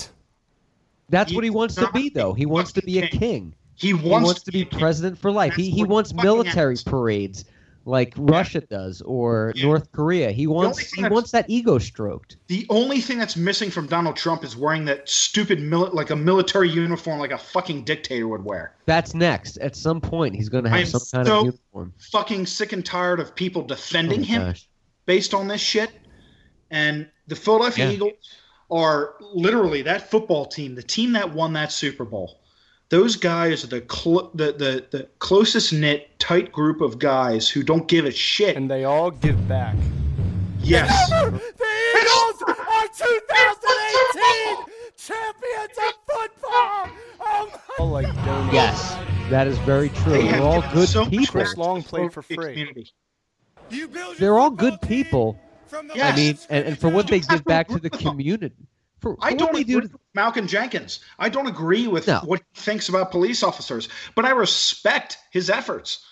That's 1.09 1.35
what 1.35 1.43
he 1.45 1.51
wants 1.51 1.75
to 1.77 1.91
be, 1.93 2.09
though. 2.09 2.33
He 2.35 2.47
wants 2.47 2.73
to 2.73 2.83
be 2.83 2.99
a 2.99 3.03
fucking 3.03 3.19
king. 3.19 3.55
He 3.75 3.89
He 3.89 3.95
wants, 3.95 4.27
wants 4.27 4.43
to 4.45 4.53
be 4.53 4.63
a 4.63 4.65
king. 4.67 4.79
president 4.79 5.19
for 5.19 5.33
life. 5.33 5.55
He 5.55 5.65
That's 5.71 5.77
he 5.77 5.83
what 5.83 5.91
wants 5.91 6.15
military 6.15 6.75
happens. 6.77 6.85
parades 6.85 7.45
like 7.87 8.12
Russia 8.16 8.61
does 8.61 9.01
or 9.03 9.53
Yeah. 9.57 9.64
North 9.66 9.91
Korea. 9.93 10.31
He 10.33 10.47
wants 10.47 10.93
he 10.93 11.03
wants 11.09 11.31
that 11.31 11.47
ego 11.49 11.78
stroked. 11.78 12.37
The 12.49 12.66
only 12.68 13.01
thing 13.01 13.18
that's 13.18 13.37
missing 13.37 13.70
from 13.70 13.87
Donald 13.87 14.16
Trump 14.16 14.45
is 14.45 14.57
wearing 14.57 14.85
that 14.85 15.09
stupid 15.09 15.59
mili- 15.59 15.93
like 15.95 16.11
a 16.11 16.16
military 16.16 16.68
uniform 16.68 17.18
like 17.18 17.33
a 17.33 17.39
fucking 17.39 17.85
dictator 17.85 18.28
would 18.28 18.45
wear. 18.45 18.74
That's 18.87 19.14
next. 19.14 19.57
At 19.59 19.76
some 19.76 20.01
point, 20.01 20.35
he's 20.35 20.49
going 20.49 20.64
to 20.64 20.70
have 20.70 20.89
some 20.89 21.01
kind 21.12 21.26
so 21.26 21.39
of 21.39 21.45
uniform. 21.47 21.95
fucking 22.12 22.47
sick 22.47 22.72
and 22.72 22.85
tired 22.85 23.18
of 23.20 23.35
people 23.35 23.62
Oh 23.62 23.66
defending 23.66 24.20
my 24.20 24.26
him 24.26 24.43
gosh. 24.43 24.68
based 25.07 25.33
on 25.35 25.49
this 25.49 25.61
shit. 25.61 25.91
And 26.70 27.09
the 27.28 27.37
Philadelphia 27.37 27.87
Yeah. 27.87 27.93
Eagles 27.93 28.12
are 28.70 29.14
literally 29.33 29.83
that 29.83 30.11
football 30.11 30.47
team, 30.47 30.74
the 30.74 30.83
team 30.83 31.12
that 31.12 31.33
won 31.33 31.53
that 31.55 31.72
Super 31.72 32.05
Bowl. 32.05 32.39
Those 32.91 33.14
guys 33.16 33.62
are 33.64 33.68
the 33.68 33.84
cl- 33.88 34.30
the, 34.34 34.47
the 34.53 34.84
the 34.91 35.09
closest 35.20 35.72
knit, 35.72 36.11
tight 36.18 36.51
group 36.53 36.80
of 36.80 36.99
guys 36.99 37.49
who 37.49 37.62
don't 37.62 37.86
give 37.88 38.05
a 38.05 38.11
shit. 38.11 38.57
And 38.57 38.68
they 38.70 38.84
all 38.84 39.11
give 39.12 39.47
back. 39.49 39.76
yes, 40.61 40.91
The 41.11 41.30
Eagles 41.97 42.43
are 42.49 42.88
2018 42.95 44.64
champions 44.97 45.78
of 45.86 45.95
football. 46.07 46.88
Oh 47.20 47.51
my 47.78 47.84
like 47.84 48.14
donate. 48.24 48.53
Yes, 48.55 48.97
that 49.30 49.47
is 49.47 49.57
very 49.59 49.88
true. 49.91 50.12
they 50.12 50.28
They're 50.28 50.43
all 50.43 50.62
good 50.72 50.88
so 50.88 51.07
people. 51.07 51.26
Chris 51.32 51.57
Long 51.57 51.82
to 51.82 51.84
the 51.84 51.88
played 51.88 52.12
for 52.12 52.22
free. 52.22 52.36
community. 52.55 52.91
They're 54.18 54.38
all 54.38 54.51
good 54.51 54.80
people. 54.82 55.38
I 55.72 55.82
Yes. 55.95 56.16
mean, 56.16 56.38
and, 56.51 56.66
and 56.66 56.78
for 56.78 56.88
what 56.88 57.07
they 57.07 57.20
give 57.20 57.45
back 57.45 57.68
to 57.68 57.74
to 57.74 57.80
the 57.80 57.86
agree 57.86 57.97
with 57.99 58.03
them. 58.05 58.11
community. 58.12 58.66
For, 59.01 59.16
for 59.16 59.18
I 59.24 59.32
don't 59.34 59.51
agree 59.51 59.64
do 59.64 59.76
with 59.80 59.92
Malcolm 60.14 60.46
Jenkins. 60.46 61.01
I 61.18 61.28
don't 61.28 61.46
agree 61.46 61.86
with 61.88 62.07
No. 62.07 62.20
what 62.24 62.40
he 62.55 62.61
thinks 62.61 62.88
about 62.88 63.11
police 63.11 63.42
officers, 63.42 63.88
but 64.14 64.24
I 64.24 64.30
respect 64.30 65.18
his 65.30 65.48
efforts. 65.51 66.05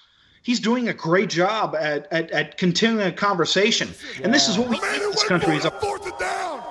He's 0.42 0.60
doing 0.60 0.88
a 0.88 0.94
great 0.94 1.28
job 1.28 1.74
at, 1.74 2.10
at, 2.10 2.30
at 2.30 2.56
continuing 2.56 3.06
a 3.06 3.12
conversation. 3.12 3.88
And 4.22 4.32
this 4.32 4.48
is 4.48 4.56
what 4.58 4.68
we 4.68 4.78
need 4.78 5.02
in 5.02 5.10
this 5.10 5.24
country. 5.24 5.56
Is 5.56 5.64
a, 5.66 5.70
fourth 5.70 6.04
and 6.06 6.18
down. 6.18 6.62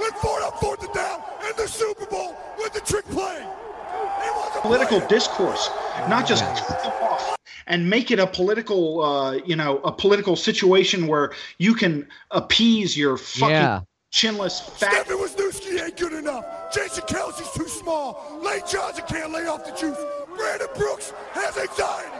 Went 0.00 0.14
for 0.16 0.40
it 0.40 0.44
on 0.44 0.52
fourth 0.58 0.82
and 0.82 0.92
down 0.92 1.20
in 1.48 1.56
the 1.56 1.68
Super 1.68 2.06
Bowl 2.06 2.36
with 2.58 2.72
the 2.72 2.80
trick 2.80 3.04
play. 3.06 3.36
It 3.40 4.34
was 4.34 4.56
a 4.56 4.60
political 4.62 4.98
play. 4.98 5.08
discourse, 5.08 5.70
not 6.08 6.26
just 6.26 6.42
cut 6.44 6.86
off 7.00 7.36
and 7.68 7.88
make 7.88 8.10
it 8.10 8.18
a 8.18 8.26
political, 8.26 9.02
uh, 9.04 9.32
you 9.46 9.54
know, 9.54 9.78
a 9.78 9.92
political 9.92 10.34
situation 10.34 11.06
where 11.06 11.32
you 11.58 11.74
can 11.74 12.08
appease 12.32 12.96
your 12.96 13.16
fucking 13.16 13.50
Yeah. 13.50 13.80
Chinless 14.12 14.60
fat. 14.78 15.06
Stephen 15.06 15.18
Wisniewski 15.24 15.82
ain't 15.82 15.96
good 15.96 16.12
enough. 16.12 16.44
Jason 16.72 17.02
Kelce's 17.04 17.50
too 17.56 17.66
small. 17.66 18.38
Lane 18.42 18.60
Johnson 18.68 19.04
can't 19.08 19.32
lay 19.32 19.46
off 19.46 19.64
the 19.64 19.70
juice. 19.72 19.96
Brandon 20.36 20.68
Brooks 20.76 21.12
has 21.32 21.56
anxiety. 21.56 22.10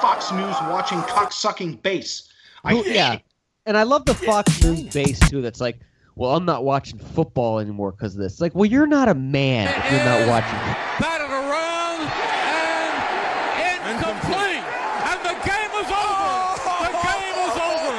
Fox 0.00 0.30
News 0.30 0.54
watching 0.70 0.98
cocksucking 1.00 1.82
base. 1.82 2.28
I 2.64 2.74
Who- 2.76 2.84
yeah, 2.88 3.14
it. 3.14 3.22
and 3.66 3.76
I 3.76 3.82
love 3.82 4.04
the 4.04 4.14
Fox 4.14 4.62
News 4.62 4.82
base 4.94 5.18
too. 5.28 5.42
That's 5.42 5.60
like, 5.60 5.80
well, 6.14 6.36
I'm 6.36 6.44
not 6.44 6.64
watching 6.64 6.98
football 7.00 7.58
anymore 7.58 7.90
because 7.90 8.14
of 8.14 8.20
this. 8.20 8.40
Like, 8.40 8.54
well, 8.54 8.66
you're 8.66 8.86
not 8.86 9.08
a 9.08 9.14
man 9.14 9.66
if 9.66 9.90
you're 9.92 10.04
not 10.04 10.28
watching. 10.28 10.58
batted 11.02 11.26
around 11.30 12.06
and 13.58 13.78
incomplete. 13.98 14.62
And 15.10 15.18
the 15.26 15.34
game 15.42 15.72
is 15.82 15.90
over. 15.90 16.38
The 16.86 16.94
game 17.02 17.38
is 17.42 17.56
over. 17.58 17.98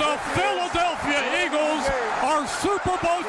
The 0.00 0.12
Philadelphia 0.36 1.20
Eagles 1.44 1.84
are 2.24 2.46
Super 2.60 2.96
Bowl 3.04 3.20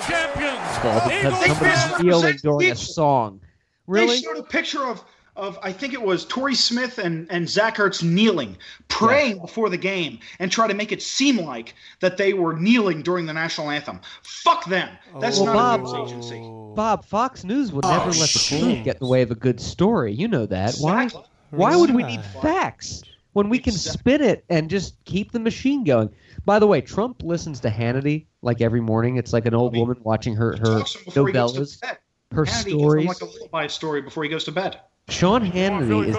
champions. 0.83 1.23
Because 1.23 1.43
Eagles 1.43 1.57
somebody's 1.57 1.83
fans 1.83 2.03
kneeling 2.03 2.37
during 2.43 2.55
a 2.71 2.75
people. 2.75 2.75
song. 2.93 3.39
They 3.41 3.47
Really? 3.87 4.17
showed 4.21 4.37
a 4.37 4.43
picture 4.43 4.83
of 4.85 5.03
of 5.35 5.57
I 5.63 5.71
think 5.73 5.93
it 5.93 6.01
was 6.01 6.25
Torrey 6.25 6.53
Smith 6.53 6.99
and 6.99 7.25
and 7.31 7.49
Zach 7.49 7.77
Ertz 7.77 8.03
kneeling, 8.03 8.55
praying 8.87 9.39
before 9.39 9.67
the 9.69 9.77
game, 9.77 10.19
and 10.37 10.51
try 10.51 10.67
to 10.67 10.75
make 10.75 10.91
it 10.91 11.01
seem 11.01 11.37
like 11.39 11.73
that 12.01 12.17
they 12.17 12.33
were 12.33 12.53
kneeling 12.53 13.01
during 13.01 13.25
the 13.25 13.33
national 13.33 13.71
anthem. 13.71 13.99
Fuck 14.21 14.65
them. 14.65 14.89
That's 15.19 15.37
Well, 15.39 15.47
not 15.47 15.53
Bob- 15.55 15.79
a 15.79 15.83
news 15.83 16.11
agency. 16.11 16.39
Oh. 16.43 16.73
Bob, 16.75 17.03
Fox 17.05 17.43
News 17.43 17.71
would 17.71 17.83
oh, 17.83 17.89
never 17.89 18.11
let 18.11 18.19
the 18.19 18.27
shit. 18.27 18.59
truth 18.61 18.83
get 18.83 18.95
in 18.97 18.99
the 18.99 19.07
way 19.07 19.23
of 19.23 19.31
a 19.31 19.35
good 19.35 19.59
story. 19.59 20.13
You 20.13 20.27
know 20.27 20.45
that. 20.45 20.75
Why? 20.77 21.05
Exactly. 21.05 21.29
Why 21.49 21.75
would 21.75 21.95
we 21.95 22.03
need 22.03 22.21
facts 22.43 23.01
when 23.33 23.49
we 23.49 23.57
can 23.57 23.73
Exactly. 23.73 23.99
spin 24.17 24.21
it 24.29 24.45
and 24.49 24.69
just 24.69 25.03
keep 25.05 25.31
the 25.31 25.39
machine 25.39 25.83
going? 25.83 26.09
By 26.45 26.59
the 26.59 26.67
way, 26.67 26.81
Trump 26.81 27.23
listens 27.23 27.59
to 27.61 27.69
Hannity 27.69 28.25
like 28.41 28.59
every 28.61 28.81
morning. 28.81 29.17
It's 29.17 29.31
like 29.31 29.45
an 29.45 29.53
old 29.53 29.75
woman 29.75 29.97
watching 30.03 30.35
her 30.35 30.57
her 30.57 30.79
Talks 30.79 30.95
before 30.97 31.27
he 31.27 31.33
goes 31.33 31.53
novellas, 31.57 31.79
to 31.79 31.87
bed. 31.87 31.97
her 32.33 32.45
Hannity 32.45 32.63
gives 32.65 32.65
him 32.65 32.79
stories. 32.79 33.07
like 33.07 33.21
a 33.21 33.25
lullaby 33.25 33.67
story 33.67 34.01
before 34.01 34.23
he 34.23 34.29
goes 34.29 34.43
to 34.45 34.51
bed. 34.51 34.79
Sean 35.09 35.41
Hannity 35.49 36.07
is 36.09 36.15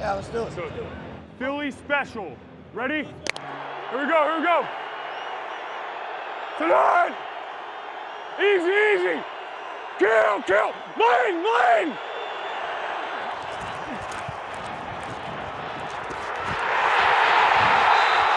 Yeah, 0.00 0.14
let's 0.14 0.28
do 0.28 0.44
it. 0.44 0.52
Philly 1.38 1.70
special. 1.70 2.36
Ready? 2.72 3.02
Here 3.04 3.98
we 4.04 4.10
go, 4.10 4.24
here 4.24 4.38
we 4.38 4.44
go. 4.44 4.66
Tonight! 6.58 7.14
Easy, 8.40 8.70
easy! 8.92 9.22
Kill, 9.98 10.42
kill! 10.42 10.72
Lane, 10.98 11.44
lane! 11.44 11.98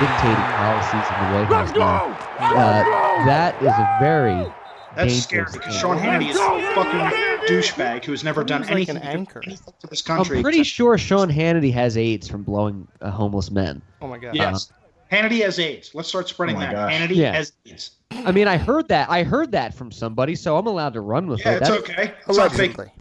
Dictating 0.01 0.35
policies 0.57 1.05
in 1.09 1.15
the 1.21 1.35
White 1.35 1.47
House 1.47 1.73
now. 1.75 2.17
Uh, 2.39 3.25
that 3.25 3.55
is 3.61 3.67
a 3.69 3.97
very 4.01 4.51
That's 4.95 5.23
scary 5.23 5.45
because. 5.53 5.75
Sean 5.75 5.97
Hannity 5.97 6.29
is 6.31 6.35
a 6.37 6.73
fucking 6.75 7.47
douchebag 7.47 8.03
who 8.03 8.11
has 8.11 8.23
never 8.23 8.43
done 8.43 8.61
like 8.63 8.71
anything 8.71 8.97
an 8.97 9.03
anchor. 9.03 9.41
for 9.79 9.87
this 9.87 10.01
country. 10.01 10.13
I'm 10.13 10.17
country. 10.25 10.41
pretty 10.41 10.63
sure 10.63 10.97
Sean 10.97 11.29
Hannity 11.29 11.71
has 11.73 11.97
AIDS 11.97 12.27
from 12.27 12.43
blowing 12.43 12.87
uh, 13.01 13.11
homeless 13.11 13.51
men. 13.51 13.81
Oh 14.01 14.07
my 14.07 14.17
god. 14.17 14.35
Yes. 14.35 14.71
Hannity 15.11 15.41
has 15.43 15.59
AIDS. 15.59 15.93
Let's 15.93 16.07
start 16.09 16.27
spreading 16.29 16.55
Oh 16.57 16.59
that. 16.61 16.71
gosh. 16.71 16.93
Hannity 16.93 17.15
Yeah. 17.15 17.33
has 17.33 17.53
AIDS. 17.65 17.91
I 18.11 18.31
mean, 18.31 18.47
I 18.47 18.57
heard 18.57 18.87
that. 18.89 19.09
I 19.09 19.23
heard 19.23 19.51
that 19.51 19.73
from 19.73 19.91
somebody, 19.91 20.35
so 20.35 20.57
I'm 20.57 20.67
allowed 20.67 20.93
to 20.93 21.01
run 21.01 21.27
with 21.27 21.39
Yeah, 21.41 21.51
it. 21.53 21.61
it's 21.61 21.69
That's- 21.69 21.89
okay. 21.89 22.13
It's 22.27 22.37
not 22.37 22.51
fake. 22.53 22.77
Allegedly. 22.77 22.91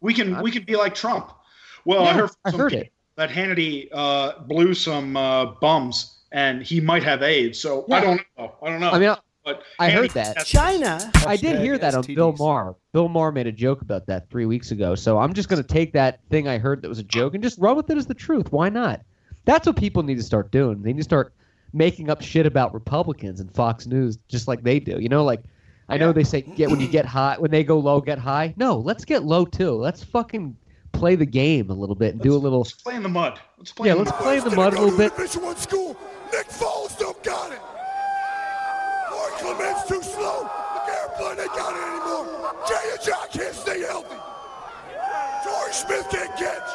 We 0.00 0.12
can 0.14 0.42
we 0.42 0.50
can 0.50 0.64
be 0.64 0.76
like 0.76 0.94
Trump. 0.94 1.32
Well, 1.86 2.04
I 2.04 2.12
heard, 2.12 2.28
from 2.30 2.36
I 2.46 2.50
some 2.50 2.60
heard 2.60 2.70
people 2.72 2.86
it. 2.86 2.92
That 3.16 3.30
Hannity 3.30 3.88
uh, 3.92 4.40
blew 4.40 4.74
some 4.74 5.16
uh, 5.16 5.46
bums 5.60 6.18
and 6.32 6.62
he 6.62 6.80
might 6.80 7.02
have 7.04 7.22
AIDS. 7.22 7.60
So 7.60 7.84
I 7.90 8.00
don't 8.00 8.20
know. 8.38 8.52
I 8.62 8.70
don't 8.70 8.80
know. 8.80 8.90
I 8.90 8.98
mean, 8.98 9.08
I- 9.10 9.18
but 9.44 9.62
I 9.78 9.90
heard 9.90 10.10
that. 10.12 10.38
has- 10.38 10.46
China. 10.46 11.10
I 11.26 11.36
did 11.36 11.60
hear 11.60 11.76
that 11.76 11.94
on 11.94 12.02
Bill 12.14 12.32
Maher. 12.38 12.76
Bill 12.94 13.08
Maher 13.10 13.30
made 13.30 13.46
a 13.46 13.52
joke 13.52 13.82
about 13.82 14.06
that 14.06 14.30
three 14.30 14.46
weeks 14.46 14.70
ago. 14.70 14.94
So 14.94 15.18
I'm 15.18 15.34
just 15.34 15.50
going 15.50 15.60
to 15.60 15.68
take 15.68 15.92
that 15.92 16.20
thing 16.30 16.48
I 16.48 16.56
heard 16.56 16.80
that 16.80 16.88
was 16.88 16.98
a 16.98 17.02
joke 17.04 17.34
and 17.34 17.42
just 17.42 17.58
run 17.58 17.76
with 17.76 17.90
it 17.90 17.98
as 17.98 18.06
the 18.06 18.14
truth. 18.14 18.50
Why 18.52 18.70
not? 18.70 19.02
That's 19.44 19.66
what 19.66 19.76
people 19.76 20.02
need 20.02 20.16
to 20.16 20.22
start 20.22 20.50
doing. 20.50 20.80
They 20.80 20.94
need 20.94 21.00
to 21.00 21.04
start 21.04 21.34
making 21.74 22.08
up 22.08 22.22
shit 22.22 22.46
about 22.46 22.72
Republicans 22.72 23.38
and 23.38 23.54
Fox 23.54 23.86
News, 23.86 24.16
just 24.28 24.48
like 24.48 24.62
they 24.62 24.80
do. 24.80 24.98
You 24.98 25.10
know, 25.10 25.22
like 25.24 25.42
I 25.90 25.98
know 25.98 26.10
they 26.10 26.24
say 26.24 26.40
get 26.40 26.70
when 26.70 26.80
you 26.80 26.88
get 26.88 27.04
high, 27.04 27.36
when 27.38 27.50
they 27.50 27.64
go 27.64 27.78
low, 27.78 28.00
get 28.00 28.18
high. 28.18 28.54
No, 28.56 28.78
let's 28.78 29.04
get 29.04 29.24
low 29.24 29.44
too. 29.44 29.72
Let's 29.72 30.02
fucking 30.02 30.56
play 30.94 31.14
the 31.16 31.26
game 31.26 31.70
a 31.70 31.74
little 31.74 31.94
bit 31.94 32.14
and 32.14 32.22
do 32.22 32.34
a 32.34 32.38
little. 32.38 32.60
Let's 32.60 32.72
play 32.72 32.94
in 32.96 33.02
the 33.02 33.08
mud. 33.08 33.38
Let's 33.58 33.72
play. 33.72 33.88
Yeah, 33.88 33.94
in 33.94 33.98
let's 33.98 34.10
mud. 34.12 34.20
play 34.20 34.38
in 34.38 34.44
the 34.44 34.56
mud 34.56 34.72
a 34.74 34.80
little 34.80 34.96
bit. 34.96 35.14
Division 35.16 35.42
One 35.42 35.56
school. 35.56 35.96
Nick 36.32 36.48
Foles 36.48 36.98
don't 36.98 37.22
got 37.22 37.52
it. 37.52 37.60
Mark 39.10 39.32
Clement's 39.38 39.86
too 39.88 40.02
slow. 40.02 40.48
The 40.74 40.92
airplane 40.92 41.40
ain't 41.40 41.54
got 41.54 41.74
it 41.74 41.82
anymore. 41.90 42.54
Jay 42.68 42.90
and 42.92 43.02
John 43.02 43.28
can't 43.32 43.54
stay 43.54 43.80
healthy. 43.80 44.16
Torrey 45.44 45.72
Smith 45.72 46.06
can't 46.10 46.36
catch. 46.36 46.70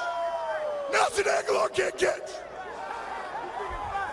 Nelson 0.92 1.24
Agholor 1.26 1.74
can't 1.74 1.98
catch. 1.98 2.30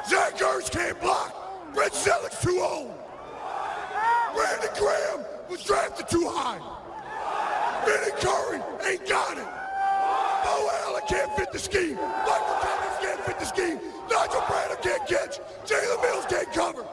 Zach 0.08 0.34
Ertz 0.36 0.70
can't 0.70 1.00
block. 1.00 1.74
Brent 1.74 1.92
Celek's 1.92 2.40
too 2.42 2.60
old. 2.60 2.94
Brandon 4.34 4.70
Graham 4.78 5.24
was 5.50 5.62
drafted 5.64 6.08
too 6.08 6.28
high. 6.30 6.60
Vinny 7.84 8.12
Curry 8.20 8.60
ain't 8.90 9.08
got 9.08 9.38
it. 9.38 9.55
Beau 10.46 10.70
Allen 10.84 11.02
can't 11.08 11.32
fit 11.36 11.50
the 11.52 11.58
scheme. 11.58 11.96
Michael 11.96 12.56
Thomas 12.62 12.96
can't 13.00 13.20
fit 13.26 13.38
the 13.40 13.44
scheme. 13.46 13.78
Nigel 14.08 14.40
Bradham 14.42 14.80
can't 14.80 15.06
catch. 15.08 15.40
Jalen 15.66 16.02
Mills 16.02 16.26
can't 16.28 16.52
cover. 16.52 16.84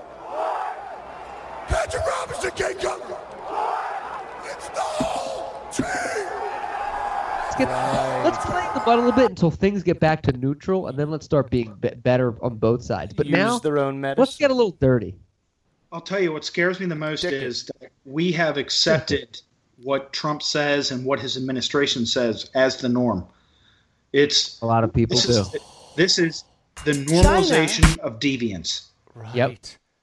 Patrick 1.68 2.04
Robinson 2.06 2.52
can't 2.56 2.80
cover. 2.80 3.18
It's 4.46 4.70
the 4.70 4.82
whole 4.82 5.72
team. 5.72 5.86
Let's 7.44 7.56
get 7.56 7.70
let's 8.24 8.46
play 8.46 8.68
the 8.74 8.84
mud 8.86 8.98
a 9.00 9.02
little 9.02 9.12
bit 9.12 9.30
until 9.30 9.52
things 9.52 9.84
get 9.84 10.00
back 10.00 10.24
to 10.24 10.32
neutral, 10.32 10.88
and 10.88 10.98
then 10.98 11.12
let's 11.12 11.26
start 11.26 11.52
being 11.52 11.76
be- 11.80 11.90
better 11.90 12.44
on 12.44 12.56
both 12.58 12.84
sides. 12.84 13.14
But 13.14 13.28
Use 13.28 13.34
now 13.34 13.60
their 13.60 13.78
own 13.78 14.02
medicine. 14.02 14.22
let's 14.22 14.38
get 14.38 14.50
a 14.50 14.54
little 14.56 14.76
dirty. 14.80 15.16
I'll 15.92 16.02
tell 16.02 16.20
you 16.20 16.34
what 16.34 16.44
scares 16.44 16.80
me 16.80 16.88
the 16.88 16.96
most 16.96 17.24
is 17.24 17.70
that 17.80 17.92
we 18.06 18.32
have 18.32 18.58
accepted 18.58 19.40
what 19.84 20.12
Trump 20.12 20.42
says 20.42 20.90
and 20.90 21.06
what 21.06 21.20
his 21.20 21.38
administration 21.38 22.08
says 22.08 22.50
as 22.56 22.78
the 22.78 22.90
norm. 22.90 23.28
It's 24.14 24.62
A 24.62 24.66
lot 24.66 24.84
of 24.84 24.94
people 24.94 25.16
this 25.18 25.26
do. 25.26 25.32
is 25.42 25.56
this 25.96 26.20
is 26.20 26.44
the 26.86 26.92
normalization 26.94 27.98
of 28.00 28.20
deviance. 28.20 28.88
Right. 29.16 29.36
Yep. 29.36 29.58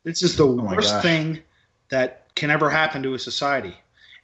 This 0.04 0.22
is 0.22 0.36
the 0.36 0.46
my 0.46 0.74
worst 0.74 1.00
thing 1.02 1.40
that 1.90 2.26
can 2.34 2.50
ever 2.50 2.70
happen 2.70 3.02
to 3.02 3.14
a 3.14 3.18
society. 3.18 3.74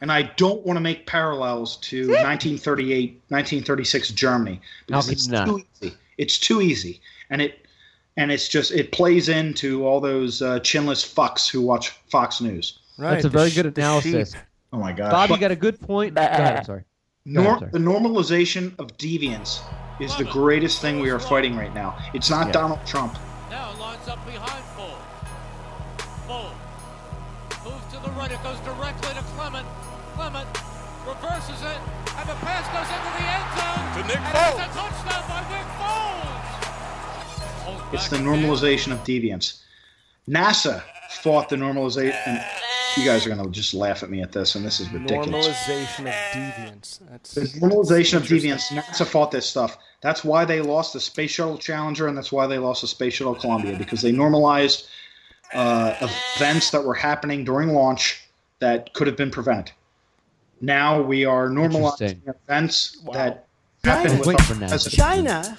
And 0.01 0.13
I 0.13 0.23
don't 0.37 0.65
want 0.67 0.77
to 0.77 0.81
make 0.81 1.07
parallels 1.07 1.77
to 1.79 2.01
1938, 2.09 3.23
1936 3.29 4.11
Germany 4.11 4.61
because 4.87 5.07
How 5.07 5.13
it's 5.13 5.27
not? 5.29 5.47
too 5.47 5.63
easy. 5.81 5.95
It's 6.19 6.39
too 6.39 6.61
easy, 6.63 7.01
and 7.31 7.41
it 7.43 7.67
and 8.17 8.31
it's 8.33 8.49
just 8.49 8.73
it 8.73 8.91
plays 8.93 9.29
into 9.29 9.87
all 9.87 10.01
those 10.01 10.41
uh, 10.43 10.61
chinless 10.61 11.05
fucks 11.05 11.49
who 11.51 11.61
watch 11.63 11.91
Fox 12.09 12.41
News. 12.41 12.79
Right. 12.99 13.13
That's 13.13 13.25
a 13.27 13.29
very 13.29 13.51
sh- 13.51 13.55
good 13.57 13.67
analysis. 13.67 14.35
Oh 14.73 14.79
my 14.79 14.93
god, 14.93 15.11
Bob, 15.11 15.31
you 15.31 15.39
got 15.39 15.51
a 15.51 15.57
good 15.57 15.81
point. 15.81 16.15
Go 16.17 16.23
ahead, 16.23 16.57
I'm 16.59 16.65
sorry. 16.65 16.85
Go 17.33 17.57
ahead, 17.57 17.73
the 17.73 17.79
normalization 17.79 18.79
of 18.79 18.97
deviance 18.99 19.61
is 20.01 20.15
the 20.17 20.25
greatest 20.25 20.81
thing 20.81 21.01
we 21.01 21.11
are 21.11 21.19
fighting 21.19 21.57
right 21.57 21.75
now. 21.75 21.97
It's 22.15 22.31
not 22.31 22.47
Yeah. 22.47 22.53
Donald 22.53 22.81
Trump. 22.87 23.19
Now 23.51 23.73
lines 23.81 24.07
up 24.09 24.25
behind 24.25 24.65
Full. 24.77 24.99
Full. 26.29 26.53
Moves 27.65 27.87
to 27.93 27.99
the 28.05 28.11
right. 28.13 28.31
It 28.31 28.43
goes 28.45 28.59
directly 28.61 29.13
to 29.15 29.23
Clement. 29.35 29.67
Clement 30.15 30.47
reverses 31.07 31.63
it. 31.63 31.79
And 32.17 32.29
the 32.29 32.35
pass 32.47 32.67
goes 32.71 32.89
into 32.95 33.11
the 33.19 33.27
end 33.27 33.47
zone. 33.59 33.87
To 33.97 34.01
Nick 34.07 34.23
and 34.23 34.35
Foles. 34.37 34.67
It's 34.67 34.77
a 34.77 34.79
touchdown 34.79 35.23
by 35.29 35.41
Nick 35.51 35.67
Foles. 35.81 36.47
Foles 37.65 37.95
It's 37.95 38.09
the 38.09 38.19
normalization 38.19 38.93
of 38.93 38.99
deviance. 39.05 39.63
NASA 40.29 40.83
fought 41.17 41.49
the 41.49 41.57
normalization. 41.57 42.17
And 42.27 42.45
you 42.97 43.05
guys 43.05 43.27
are 43.27 43.31
going 43.31 43.45
to 43.45 43.51
just 43.51 43.75
laugh 43.75 44.03
at 44.03 44.11
me 44.11 44.23
at 44.23 44.33
this, 44.33 44.55
and 44.55 44.65
this 44.65 44.81
is 44.81 44.91
ridiculous. 44.91 45.29
Normalization 45.29 46.07
of 46.07 46.15
deviance. 46.33 47.01
That's 47.11 47.35
The 47.35 47.41
normalization 47.61 48.17
of 48.17 48.23
deviance. 48.23 48.69
NASA 48.69 49.07
fought 49.07 49.31
this 49.31 49.47
stuff. 49.47 49.79
That's 50.01 50.25
why 50.25 50.45
they 50.45 50.61
lost 50.61 50.93
the 50.93 51.01
Space 51.01 51.33
Shuttle 51.33 51.59
Challenger, 51.59 52.09
and 52.09 52.17
that's 52.17 52.33
why 52.33 52.47
they 52.47 52.59
lost 52.59 52.83
the 52.83 52.89
Space 52.89 53.15
Shuttle 53.15 53.35
Columbia 53.35 53.77
because 53.77 54.01
they 54.03 54.13
normalized 54.13 54.87
uh, 55.53 55.95
events 56.37 56.71
that 56.71 56.85
were 56.85 56.95
happening 56.95 57.45
during 57.45 57.71
launch 57.71 58.23
that 58.61 58.93
could 58.95 59.07
have 59.07 59.17
been 59.17 59.31
prevented. 59.31 59.75
Now 60.61 61.03
we 61.03 61.25
are 61.25 61.49
normalizing 61.49 62.01
Interesting. 62.01 62.35
events 62.49 62.99
that 63.13 63.47
I 63.85 63.89
happen 63.89 64.19
with 64.21 64.41
for 64.41 64.91
China. 64.91 65.55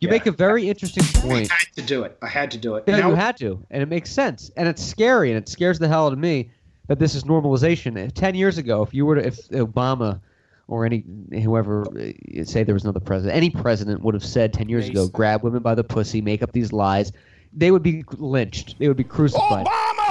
You 0.00 0.08
Yeah. 0.08 0.12
make 0.12 0.26
a 0.26 0.30
very 0.32 0.68
interesting 0.68 1.04
point. 1.22 1.50
I 1.50 1.54
had 1.54 1.72
to 1.76 1.82
do 1.82 2.02
it. 2.02 2.18
I 2.22 2.26
had 2.28 2.50
to 2.50 2.58
do 2.58 2.74
it. 2.74 2.84
Yeah, 2.86 2.98
Now- 3.00 3.08
you 3.10 3.14
had 3.14 3.36
to, 3.38 3.58
and 3.70 3.82
it 3.82 3.88
makes 3.88 4.10
sense, 4.10 4.50
and 4.56 4.68
it's 4.68 4.82
scary, 4.84 5.30
and 5.30 5.38
it 5.38 5.48
scares 5.48 5.78
the 5.78 5.88
hell 5.88 6.06
out 6.06 6.12
of 6.12 6.18
me 6.18 6.50
that 6.88 6.98
this 6.98 7.14
is 7.14 7.24
normalization. 7.24 8.10
Ten 8.12 8.34
years 8.34 8.58
ago, 8.58 8.82
if 8.82 8.92
you 8.92 9.06
were 9.06 9.14
to, 9.16 9.26
if 9.26 9.48
Obama 9.48 10.20
or 10.68 10.84
any 10.84 11.02
whoever 11.42 11.86
uh, 11.88 12.44
say 12.44 12.62
there 12.62 12.74
was 12.74 12.84
another 12.84 13.00
president, 13.00 13.34
any 13.36 13.48
president 13.50 14.02
would 14.02 14.14
have 14.14 14.24
said 14.24 14.52
ten 14.52 14.68
years 14.68 14.88
ago, 14.88 15.08
grab 15.08 15.42
women 15.42 15.62
by 15.62 15.74
the 15.74 15.84
pussy, 15.84 16.20
make 16.20 16.42
up 16.42 16.52
these 16.52 16.72
lies, 16.72 17.10
they 17.54 17.70
would 17.70 17.82
be 17.82 18.04
lynched, 18.18 18.78
they 18.78 18.88
would 18.88 18.96
be 18.98 19.04
crucified. 19.04 19.66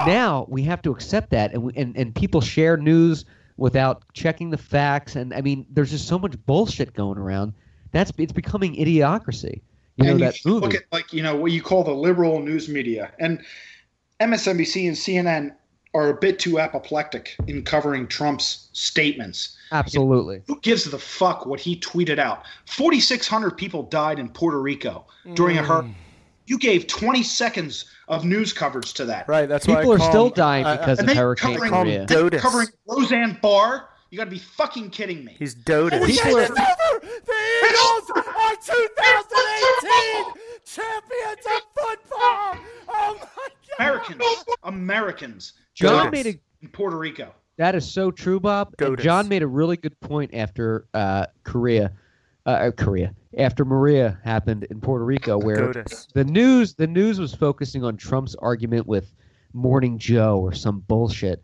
Now 0.07 0.45
we 0.49 0.63
have 0.63 0.81
to 0.81 0.91
accept 0.91 1.29
that, 1.29 1.53
and 1.53 1.61
we, 1.63 1.73
and 1.75 1.95
and 1.95 2.13
people 2.15 2.41
share 2.41 2.75
news 2.75 3.23
without 3.57 4.03
checking 4.13 4.49
the 4.49 4.57
facts, 4.57 5.15
and 5.15 5.31
I 5.33 5.41
mean, 5.41 5.65
there's 5.69 5.91
just 5.91 6.07
so 6.07 6.17
much 6.17 6.33
bullshit 6.47 6.93
going 6.93 7.17
around. 7.19 7.53
That's 7.91 8.11
it's 8.17 8.33
becoming 8.33 8.75
idiocracy. 8.75 9.61
You 9.98 10.06
know 10.06 10.12
and 10.12 10.20
that 10.22 10.38
movie. 10.46 10.60
look 10.66 10.74
at 10.76 10.84
like 10.91 11.14
you 11.14 11.24
know 11.24 11.36
what 11.36 11.52
you 11.52 11.62
call 11.62 11.84
the 11.84 11.93
liberal 11.93 12.41
news 12.41 12.68
media 12.68 13.12
and 13.20 13.41
MSNBC 14.20 14.88
and 14.88 14.96
CNN 14.96 15.56
are 15.93 16.10
a 16.10 16.14
bit 16.14 16.39
too 16.39 16.60
apoplectic 16.60 17.36
in 17.48 17.64
covering 17.64 18.06
Trump's 18.08 18.68
statements. 18.74 19.56
Absolutely. 19.72 20.41
Who 20.48 20.60
gives 20.60 20.84
the 20.84 21.00
fuck 21.00 21.46
what 21.46 21.60
he 21.62 21.80
tweeted 21.80 22.20
out? 22.20 22.43
4,600 22.66 23.52
people 23.52 23.84
died 23.84 24.20
in 24.20 24.28
Puerto 24.30 24.62
Rico 24.62 25.06
during 25.36 25.58
a 25.58 25.62
Mm. 25.62 25.66
hurricane. 25.66 25.96
You 26.48 26.60
gave 26.60 26.88
20 26.88 27.24
seconds 27.24 27.86
of 28.10 28.26
news 28.26 28.52
coverage 28.54 28.93
to 28.96 29.06
that. 29.06 29.28
Right. 29.30 29.48
That's 29.48 29.68
why 29.68 29.76
I 29.76 29.78
People 29.80 29.93
are 29.93 29.98
call 29.98 30.10
still 30.10 30.26
him- 30.28 30.34
dying 30.36 30.66
I- 30.66 30.74
I- 30.74 30.78
because 30.78 31.00
And 31.00 31.08
of 31.10 31.16
then 31.16 31.24
Hurricane 31.24 31.54
covering, 31.54 31.72
call 31.72 31.82
him 31.84 31.88
Maria. 31.88 32.06
Doe- 32.06 32.14
then 32.16 32.24
Dotus. 32.24 32.41
covering 32.41 32.68
Roseanne 32.88 33.39
Barr. 33.41 33.88
You 34.12 34.18
got 34.18 34.26
to 34.26 34.30
be 34.32 34.39
fucking 34.39 34.91
kidding 34.91 35.26
me. 35.26 35.36
He's 35.38 35.53
doted. 35.53 36.03
People 36.03 36.38
are- 36.38 36.41
It's 36.43 36.51
over. 36.51 36.99
The 37.01 37.34
Eagles 37.68 38.12
are 38.16 38.56
2018 38.62 40.34
champions 40.66 41.45
of 41.45 41.62
football. 41.76 42.58
Oh 42.88 43.18
my 43.20 43.26
God. 43.78 43.80
Americans, 43.80 44.45
Americans, 44.64 45.53
John 45.74 46.06
died 46.06 46.12
made 46.12 46.28
a 46.28 46.39
in 46.62 46.70
Puerto 46.70 46.97
Rico. 46.97 47.34
That 47.58 47.76
is 47.76 47.89
so 47.89 48.12
true, 48.12 48.39
Bob. 48.39 48.74
John 48.97 49.28
made 49.28 49.41
a 49.43 49.47
really 49.47 49.78
good 49.78 49.99
point 50.01 50.34
after 50.34 50.88
uh, 50.93 51.26
Korea, 51.43 51.91
uh, 52.45 52.49
uh, 52.49 52.72
Korea, 52.72 53.14
after 53.38 53.64
Maria 53.66 54.20
happened 54.24 54.66
in 54.66 54.80
Puerto 54.82 55.06
Rico, 55.06 55.38
where 55.38 55.74
Dotus. 55.74 56.08
the 56.14 56.24
news 56.24 56.74
the 56.76 56.88
news 56.88 57.20
was 57.20 57.34
focusing 57.34 57.84
on 57.84 57.97
Trump's 57.97 58.36
argument 58.36 58.88
with 58.88 59.14
Morning 59.53 59.97
Joe 59.97 60.39
or 60.39 60.53
some 60.53 60.80
bullshit. 60.82 61.43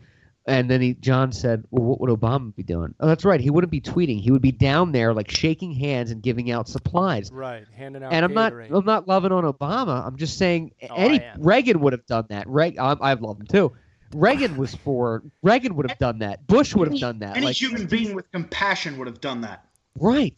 And 0.51 0.69
then 0.69 0.81
he, 0.81 0.93
John 0.95 1.31
said, 1.31 1.63
"Well, 1.71 1.83
what 1.83 2.01
would 2.01 2.09
Obama 2.09 2.55
be 2.55 2.63
doing?" 2.63 2.93
Oh, 2.99 3.07
that's 3.07 3.23
right. 3.25 3.39
He 3.39 3.49
wouldn't 3.49 3.71
be 3.71 3.81
tweeting. 3.81 4.21
He 4.21 4.31
would 4.31 4.41
be 4.41 4.51
down 4.51 4.91
there, 4.91 5.13
like 5.13 5.31
shaking 5.31 5.71
hands 5.73 6.11
and 6.11 6.21
giving 6.21 6.51
out 6.51 6.67
supplies. 6.67 7.31
Right. 7.31 7.65
Handing 7.75 8.03
out. 8.03 8.13
And 8.13 8.25
I'm 8.25 8.33
not, 8.33 8.53
I'm 8.53 8.85
not 8.85 9.07
loving 9.07 9.31
on 9.31 9.43
Obama. 9.43 10.05
I'm 10.05 10.17
just 10.17 10.37
saying 10.37 10.71
Oh, 10.89 10.95
any 10.95 11.23
Reagan 11.37 11.79
would 11.79 11.93
have 11.93 12.05
done 12.05 12.25
that. 12.29 12.47
Reg, 12.47 12.77
I, 12.77 12.93
I 12.93 13.13
love 13.13 13.39
him 13.39 13.47
too. 13.47 13.71
Reagan 14.13 14.57
was 14.57 14.75
for 14.75 15.23
Reagan 15.41 15.75
would 15.75 15.89
have 15.89 15.97
done 15.97 16.19
that. 16.19 16.45
Bush 16.47 16.75
would 16.75 16.89
have 16.89 16.99
done 16.99 17.19
that. 17.19 17.37
Any 17.37 17.47
Like 17.47 17.55
human 17.55 17.87
being 17.87 18.13
with 18.13 18.29
compassion 18.31 18.97
would 18.97 19.07
have 19.07 19.21
done 19.21 19.41
that. 19.41 19.65
Right. 19.99 20.35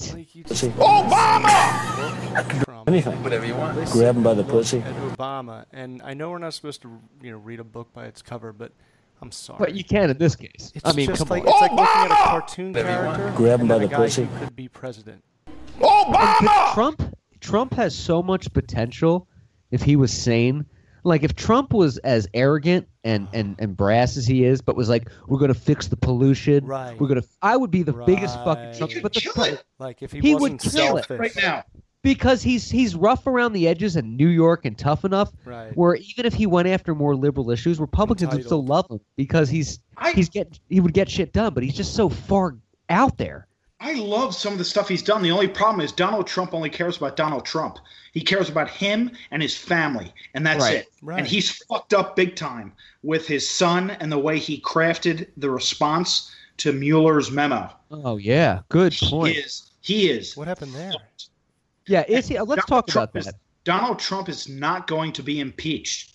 Obama! 0.77 1.53
Anything. 2.87 3.23
Whatever 3.23 3.45
you 3.45 3.55
want. 3.55 3.75
Grab 3.91 4.15
him 4.15 4.23
by 4.23 4.33
the 4.33 4.43
pussy. 4.43 4.81
Obama, 4.81 5.65
and 5.71 6.01
I 6.01 6.13
know 6.13 6.31
we're 6.31 6.39
not 6.39 6.53
supposed 6.53 6.81
to, 6.81 6.99
you 7.21 7.31
know, 7.31 7.37
read 7.37 7.59
a 7.59 7.63
book 7.63 7.93
by 7.93 8.05
its 8.05 8.21
cover, 8.21 8.51
but 8.51 8.73
I'm 9.23 9.31
sorry. 9.31 9.57
But 9.57 9.73
you 9.73 9.83
can 9.85 10.09
in 10.09 10.17
this 10.17 10.35
case. 10.35 10.71
It's 10.75 10.83
I 10.83 10.91
mean, 10.91 11.07
just 11.07 11.19
come 11.19 11.29
like 11.29 11.43
on. 11.43 11.49
it's 11.49 11.61
like 11.61 11.71
looking 11.71 11.85
at 11.85 12.11
a 12.11 12.15
cartoon 12.15 12.73
Whatever 12.73 12.91
you 12.99 13.05
want. 13.07 13.17
character 13.17 13.37
Grab 13.37 13.59
him 13.61 13.67
by 13.69 13.77
the 13.79 13.87
pussy. 13.87 14.23
who 14.25 14.39
could 14.45 14.55
be 14.55 14.67
president. 14.67 15.23
But 15.79 16.73
Trump 16.73 17.15
Trump 17.39 17.73
has 17.73 17.95
so 17.95 18.21
much 18.21 18.51
potential 18.53 19.27
if 19.71 19.81
he 19.81 19.95
was 19.95 20.11
sane. 20.11 20.65
Like 21.05 21.23
if 21.23 21.35
Trump 21.35 21.73
was 21.73 21.97
as 21.99 22.27
arrogant 22.33 22.87
and, 23.03 23.27
and, 23.33 23.55
and 23.59 23.75
brass 23.75 24.15
as 24.15 24.25
he 24.25 24.45
is, 24.45 24.61
but 24.61 24.75
was 24.77 24.87
like, 24.87 25.09
we're 25.27 25.39
gonna 25.39 25.53
fix 25.53 25.87
the 25.87 25.97
pollution. 25.97 26.65
Right. 26.65 26.99
We're 26.99 27.07
gonna 27.07 27.23
I 27.41 27.55
would 27.57 27.71
be 27.71 27.83
the 27.83 27.93
biggest 27.93 28.35
fucking 28.43 28.73
Trump. 28.77 28.91
He 28.91 28.95
could 28.95 29.03
But 29.03 29.13
the 29.13 29.21
kill 29.21 29.33
pro- 29.33 29.43
it. 29.45 29.63
Like 29.79 30.01
if 30.03 30.11
he, 30.11 30.19
He 30.19 30.33
would 30.35 30.53
wasn't 30.53 30.61
kill 30.73 30.97
it 30.97 31.09
right 31.09 31.35
now. 31.35 31.63
Because 32.03 32.43
he's 32.43 32.69
he's 32.69 32.95
rough 32.95 33.25
around 33.25 33.53
the 33.53 33.67
edges 33.67 33.95
in 33.95 34.15
New 34.15 34.27
York 34.27 34.65
and 34.65 34.77
tough 34.77 35.03
enough 35.05 35.31
Right. 35.45 35.75
where 35.75 35.95
even 35.95 36.25
if 36.25 36.33
he 36.33 36.45
went 36.45 36.67
after 36.67 36.93
more 36.93 37.15
liberal 37.15 37.49
issues, 37.49 37.79
Republicans 37.79 38.33
would 38.33 38.45
still 38.45 38.63
love 38.63 38.85
him 38.89 38.99
because 39.15 39.49
he's 39.49 39.79
I- 39.97 40.11
he's 40.13 40.29
get 40.29 40.59
he 40.69 40.79
would 40.79 40.93
get 40.93 41.09
shit 41.09 41.33
done, 41.33 41.53
but 41.53 41.63
he's 41.63 41.73
just 41.75 41.95
so 41.95 42.09
far 42.09 42.57
out 42.89 43.17
there. 43.17 43.47
I 43.79 43.93
love 43.95 44.33
some 44.33 44.53
of 44.53 44.59
the 44.59 44.65
stuff 44.65 44.87
he's 44.87 45.01
done. 45.03 45.21
The 45.23 45.31
only 45.31 45.47
problem 45.49 45.81
is 45.81 45.91
Donald 45.91 46.25
Trump 46.25 46.53
only 46.53 46.69
cares 46.69 46.95
about 46.95 47.17
Donald 47.17 47.43
Trump. 47.43 47.79
He 48.13 48.21
cares 48.21 48.47
about 48.47 48.69
him 48.69 49.11
and 49.31 49.41
his 49.41 49.57
family, 49.57 50.13
and 50.35 50.45
that's 50.45 50.61
Right. 50.63 50.75
it. 50.77 50.87
Right. 51.01 51.19
And 51.19 51.27
he's 51.27 51.51
fucked 51.51 51.93
up 51.93 52.15
big 52.15 52.35
time 52.37 52.71
with 53.01 53.27
his 53.27 53.47
son 53.49 53.89
and 53.99 54.09
the 54.09 54.17
way 54.19 54.39
he 54.39 54.61
crafted 54.61 55.27
the 55.35 55.49
response 55.49 56.31
to 56.57 56.71
Mueller's 56.71 57.29
memo. 57.31 57.69
Oh 57.91 58.15
yeah, 58.17 58.59
good 58.69 58.93
He 58.93 59.09
point. 59.09 59.35
is. 59.37 59.71
He 59.81 60.09
is. 60.09 60.37
What 60.37 60.47
happened 60.47 60.73
there? 60.73 60.93
Yeah, 61.87 62.03
is 62.07 62.27
he? 62.27 62.37
Uh, 62.37 62.45
let's 62.45 62.65
Donald 62.65 62.87
talk 62.87 62.91
Trump 62.91 63.11
about 63.11 63.19
is- 63.19 63.25
that. 63.25 63.35
Donald 63.65 63.97
Trump 63.97 64.27
is 64.27 64.49
not 64.49 64.87
going 64.87 65.13
to 65.13 65.23
be 65.23 65.39
impeached. 65.39 66.11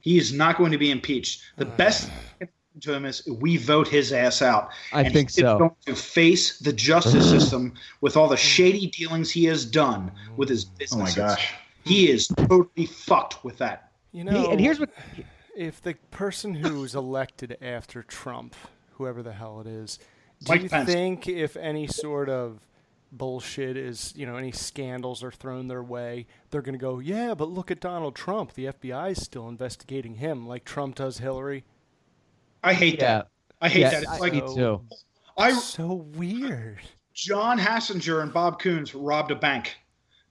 He 0.00 0.16
is 0.16 0.32
not 0.32 0.56
going 0.56 0.72
to 0.72 0.78
be 0.78 0.90
impeached. 0.90 1.42
The 1.56 1.66
uh. 1.66 1.76
best 1.76 2.08
thing 2.38 2.48
to 2.80 2.94
him 2.94 3.04
is 3.04 3.26
we 3.26 3.56
vote 3.58 3.88
his 3.88 4.12
ass 4.12 4.40
out. 4.40 4.70
I 4.92 5.02
and 5.02 5.12
think 5.12 5.30
he 5.30 5.42
so. 5.42 5.58
going 5.58 5.76
to 5.86 5.94
face 5.94 6.58
the 6.58 6.72
justice 6.72 7.28
system 7.30 7.74
with 8.00 8.16
all 8.16 8.28
the 8.28 8.36
mm. 8.36 8.38
shady 8.38 8.86
dealings 8.86 9.30
he 9.30 9.44
has 9.46 9.64
done 9.66 10.10
with 10.36 10.48
his 10.48 10.66
Oh 10.92 10.98
my 10.98 11.10
gosh. 11.12 11.52
He 11.84 12.10
is 12.10 12.28
totally 12.28 12.86
fucked 12.86 13.44
with 13.44 13.58
that. 13.58 13.90
You 14.12 14.24
He- 14.24 14.30
know, 14.30 14.50
and 14.50 14.60
here's 14.60 14.80
what 14.80 14.90
if 15.56 15.82
the 15.82 15.94
person 16.10 16.54
who's 16.54 16.94
elected 16.94 17.58
after 17.60 18.02
Trump, 18.02 18.54
whoever 18.92 19.22
the 19.22 19.32
hell 19.32 19.60
it 19.60 19.66
is, 19.66 19.98
do 20.44 20.52
Mike 20.52 20.62
you 20.62 20.68
Pence. 20.70 20.88
think 20.88 21.28
if 21.28 21.56
any 21.56 21.86
sort 21.86 22.28
of 22.28 22.60
bullshit 23.12 23.76
is, 23.76 24.12
you 24.16 24.26
know, 24.26 24.36
any 24.36 24.52
scandals 24.52 25.22
are 25.22 25.30
thrown 25.30 25.68
their 25.68 25.82
way, 25.82 26.26
they're 26.50 26.62
going 26.62 26.74
to 26.74 26.78
go, 26.78 26.98
yeah, 26.98 27.34
but 27.34 27.48
look 27.48 27.70
at 27.70 27.80
Donald 27.80 28.14
Trump. 28.14 28.52
The 28.54 28.66
FBI 28.66 29.12
is 29.12 29.22
still 29.22 29.48
investigating 29.48 30.16
him 30.16 30.46
like 30.46 30.64
Trump 30.64 30.96
does 30.96 31.18
Hillary. 31.18 31.64
I 32.62 32.74
hate 32.74 32.94
Yeah. 33.00 33.00
that. 33.18 33.28
I 33.60 33.68
hate 33.68 33.80
Yeah, 33.80 33.90
that. 33.90 34.02
It's 34.02 34.12
I- 34.12 34.18
like 34.18 34.32
me 34.32 34.40
too. 34.40 34.82
I 35.36 35.52
So 35.52 35.94
weird. 35.94 36.80
John 37.14 37.58
Hassinger 37.58 38.22
and 38.22 38.32
Bob 38.32 38.60
Coons 38.60 38.94
robbed 38.94 39.30
a 39.30 39.36
bank. 39.36 39.76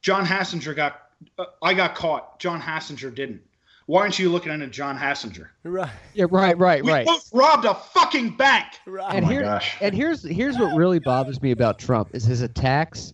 John 0.02 0.26
Hassinger 0.26 0.76
got 0.76 1.02
uh, 1.40 1.46
I 1.64 1.74
got 1.74 1.96
caught. 1.96 2.40
John 2.40 2.62
Hassinger 2.62 3.14
didn't. 3.14 3.42
Why 3.88 4.02
aren't 4.02 4.20
you 4.20 4.30
looking 4.30 4.52
into 4.52 4.68
John 4.68 4.98
Hassinger? 4.98 5.48
Right. 5.64 5.90
Yeah, 6.14 6.26
right, 6.30 6.58
right, 6.58 6.84
We 6.84 6.92
right. 6.92 7.06
both 7.06 7.30
robbed 7.34 7.64
a 7.66 7.74
fucking 7.74 8.36
bank. 8.36 8.66
Right. 8.86 9.16
And 9.16 9.26
my 9.26 9.32
here, 9.32 9.42
gosh. 9.44 9.78
and 9.82 9.96
here's 9.96 10.24
here's 10.24 10.58
what 10.58 10.76
really 10.76 11.00
bothers 11.00 11.42
me 11.42 11.52
about 11.52 11.80
Trump 11.80 12.10
is 12.14 12.26
his 12.26 12.42
attacks. 12.42 13.14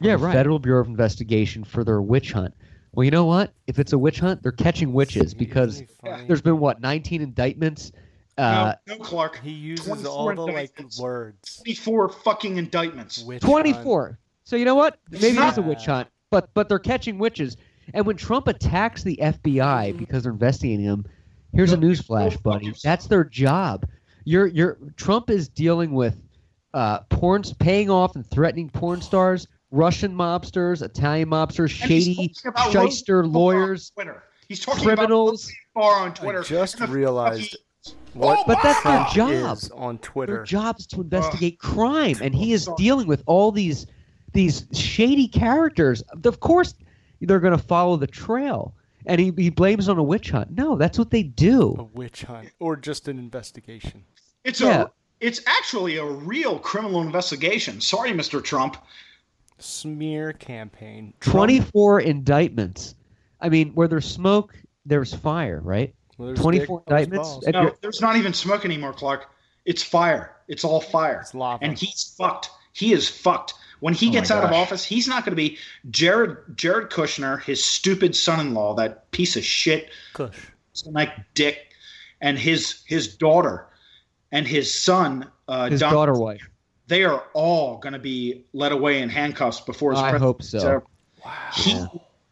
Yeah, 0.00 0.16
right. 0.20 0.34
Federal 0.34 0.58
Bureau 0.58 0.82
of 0.82 0.86
Investigation 0.88 1.64
for 1.64 1.82
their 1.82 2.02
witch 2.02 2.32
hunt. 2.32 2.54
Well, 2.92 3.04
you 3.04 3.10
know 3.10 3.24
what? 3.24 3.54
If 3.66 3.78
it's 3.78 3.94
a 3.94 3.98
witch 3.98 4.20
hunt, 4.20 4.42
they're 4.42 4.52
catching 4.52 4.92
witches 4.92 5.32
because 5.32 5.76
Isn't 5.76 5.88
he 6.02 6.08
funny? 6.10 6.26
there's 6.26 6.42
been 6.42 6.58
what 6.58 6.80
19 6.82 7.22
indictments. 7.22 7.90
Uh, 8.36 8.74
no, 8.86 8.96
no, 8.96 9.02
Clark. 9.02 9.40
he 9.42 9.50
uses 9.50 10.04
all 10.04 10.34
the 10.34 10.42
like 10.42 10.78
words. 11.00 11.56
24 11.62 12.08
fucking 12.10 12.58
indictments. 12.58 13.22
Witch 13.24 13.42
hunt. 13.42 13.50
24. 13.50 14.18
So 14.44 14.56
you 14.56 14.66
know 14.66 14.74
what? 14.74 14.98
Maybe 15.10 15.26
it 15.26 15.30
is 15.30 15.36
not- 15.36 15.56
a 15.58 15.62
witch 15.62 15.86
hunt, 15.86 16.08
but 16.30 16.50
but 16.52 16.68
they're 16.68 16.78
catching 16.78 17.16
witches. 17.18 17.56
And 17.94 18.06
when 18.06 18.16
Trump 18.16 18.48
attacks 18.48 19.02
the 19.02 19.18
FBI 19.22 19.96
because 19.98 20.22
they're 20.22 20.32
investigating 20.32 20.84
him, 20.84 21.04
here's 21.54 21.72
a 21.72 21.76
Go- 21.76 21.82
news 21.82 22.00
flash, 22.00 22.36
buddy. 22.36 22.72
That's 22.82 23.06
their 23.06 23.24
job. 23.24 23.86
You're 24.24 24.46
you're 24.46 24.78
Trump 24.96 25.30
is 25.30 25.48
dealing 25.48 25.92
with 25.92 26.16
uh, 26.74 27.00
porn, 27.10 27.42
paying 27.58 27.90
off 27.90 28.14
and 28.16 28.26
threatening 28.30 28.70
porn 28.70 29.02
stars, 29.02 29.46
Russian 29.70 30.14
mobsters, 30.14 30.80
Italian 30.82 31.28
mobsters, 31.28 31.70
shady 31.70 32.32
shyster 32.32 32.52
Roseanne 32.52 32.92
Barr 32.92 33.22
on 33.24 33.32
lawyers. 33.32 33.90
Twitter. 33.90 34.22
He's 34.48 34.60
talking 34.60 34.84
criminals. 34.84 35.50
about 35.74 35.84
Roseanne 35.88 36.02
on 36.08 36.14
Twitter. 36.14 36.40
I 36.40 36.42
just 36.44 36.80
realized 36.80 37.56
fucking- 37.84 37.98
what 38.14 38.46
But 38.46 38.58
that's 38.62 38.82
their 38.84 38.92
Obama! 38.98 39.12
job. 39.42 39.56
is 39.56 39.70
on 39.70 39.94
Their 39.96 40.02
Twitter. 40.02 40.42
job 40.44 40.76
is 40.78 40.86
to 40.88 41.00
investigate 41.00 41.58
crime, 41.58 42.16
and 42.22 42.34
he 42.34 42.52
is 42.52 42.68
dealing 42.76 43.06
with 43.08 43.22
all 43.26 43.50
these 43.50 43.86
these 44.34 44.66
shady 44.72 45.26
characters. 45.28 46.02
Of 46.24 46.40
course, 46.40 46.74
they're 47.26 47.40
going 47.40 47.56
to 47.56 47.62
follow 47.64 47.96
the 47.96 48.06
trail, 48.06 48.74
and 49.06 49.20
he, 49.20 49.32
he 49.36 49.50
blames 49.50 49.88
on 49.88 49.98
a 49.98 50.02
witch 50.02 50.30
hunt. 50.30 50.50
No, 50.56 50.76
that's 50.76 50.98
what 50.98 51.10
they 51.10 51.22
do. 51.22 51.74
a 51.78 51.82
witch 51.84 52.22
hunt 52.22 52.50
or 52.58 52.76
just 52.76 53.08
an 53.08 53.18
investigation. 53.18 54.04
It's 54.44 54.60
Yeah. 54.60 54.82
a 54.82 54.86
it's 55.20 55.40
actually 55.46 55.98
a 55.98 56.04
real 56.04 56.58
criminal 56.58 57.00
investigation. 57.00 57.80
Sorry, 57.80 58.10
Mr. 58.10 58.42
Trump. 58.42 58.76
Smear 59.58 60.32
campaign. 60.32 61.14
Trump- 61.20 61.34
Twenty 61.36 61.60
four 61.60 62.00
indictments. 62.00 62.94
I 63.40 63.48
mean, 63.48 63.70
where 63.74 63.86
there's 63.88 64.06
smoke, 64.10 64.54
there's 64.84 65.14
fire, 65.14 65.60
right? 65.62 65.94
Well, 66.18 66.26
there's 66.28 66.40
Twenty 66.40 66.58
dick, 66.60 66.68
indictments. 66.70 67.38
No, 67.46 67.62
you're- 67.62 67.72
there's 67.80 68.00
not 68.00 68.16
even 68.16 68.32
smoke 68.32 68.64
anymore, 68.64 68.92
Clark. 68.92 69.30
It's 69.64 69.82
fire. 69.82 70.34
It's 70.48 70.64
all 70.64 70.80
fire. 70.80 71.20
It's 71.20 71.34
lava. 71.34 71.62
And 71.64 71.78
he's 71.78 72.14
fucked. 72.18 72.50
He 72.72 72.92
is 72.92 73.08
fucked. 73.08 73.54
When 73.82 73.94
he 73.94 74.10
Oh 74.10 74.12
gets 74.12 74.30
out 74.30 74.44
of 74.44 74.52
office, 74.52 74.84
he's 74.84 75.08
not 75.08 75.24
going 75.24 75.32
to 75.32 75.36
be 75.36 75.58
Jared 75.90 76.36
Jared 76.54 76.90
Kushner, 76.90 77.42
his 77.42 77.64
stupid 77.64 78.14
son-in-law, 78.14 78.74
that 78.76 79.10
piece 79.10 79.34
of 79.36 79.44
shit, 79.44 79.90
Kush. 80.12 80.36
like 80.86 81.10
dick, 81.34 81.72
and 82.20 82.38
his 82.38 82.84
his 82.86 83.16
daughter 83.16 83.66
and 84.30 84.46
his 84.46 84.72
son, 84.72 85.28
uh, 85.48 85.68
his 85.68 85.80
Don- 85.80 85.92
daughter 85.92 86.12
wife. 86.12 86.48
They 86.86 87.02
are 87.02 87.24
all 87.34 87.78
going 87.78 87.94
to 87.94 87.98
be 87.98 88.44
led 88.52 88.70
away 88.70 89.02
in 89.02 89.08
handcuffs 89.08 89.58
before 89.58 89.90
his. 89.90 90.00
I 90.00 90.16
hope 90.16 90.44
so. 90.44 90.58
over. 90.60 90.84
He, 91.52 91.84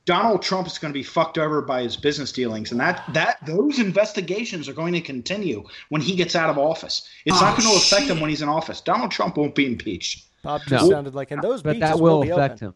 Donald 0.05 0.43
Trump 0.43 0.69
is 0.69 0.79
going 0.79 0.93
to 0.93 0.99
be 0.99 1.03
fucked 1.03 1.37
over 1.37 1.63
by 1.63 1.83
his 1.83 1.97
business 1.97 2.31
dealings, 2.31 2.71
and 2.71 2.79
that 2.79 3.03
that 3.13 3.45
those 3.45 3.81
investigations 3.81 4.69
are 4.69 4.73
going 4.73 4.93
to 4.93 5.01
continue 5.01 5.65
when 5.89 6.01
he 6.01 6.15
gets 6.15 6.37
out 6.37 6.49
of 6.49 6.59
office. 6.59 7.09
It's 7.25 7.41
not 7.41 7.59
going 7.59 7.69
to 7.69 7.77
affect 7.77 8.07
him 8.07 8.21
when 8.21 8.31
he's 8.31 8.41
in 8.41 8.49
office. 8.49 8.81
Donald 8.81 9.11
Trump 9.11 9.37
won't 9.37 9.57
be 9.57 9.67
impeached. 9.67 10.30
Bob 10.43 10.63
just 10.67 10.85
No. 10.85 10.91
sounded 10.91 11.15
like, 11.15 11.31
and 11.31 11.43
those 11.43 11.63
But 11.63 11.75
beaches 11.75 11.91
that 11.91 12.01
will 12.01 12.23
be 12.23 12.31
affect 12.31 12.55
open. 12.63 12.69
him. 12.69 12.75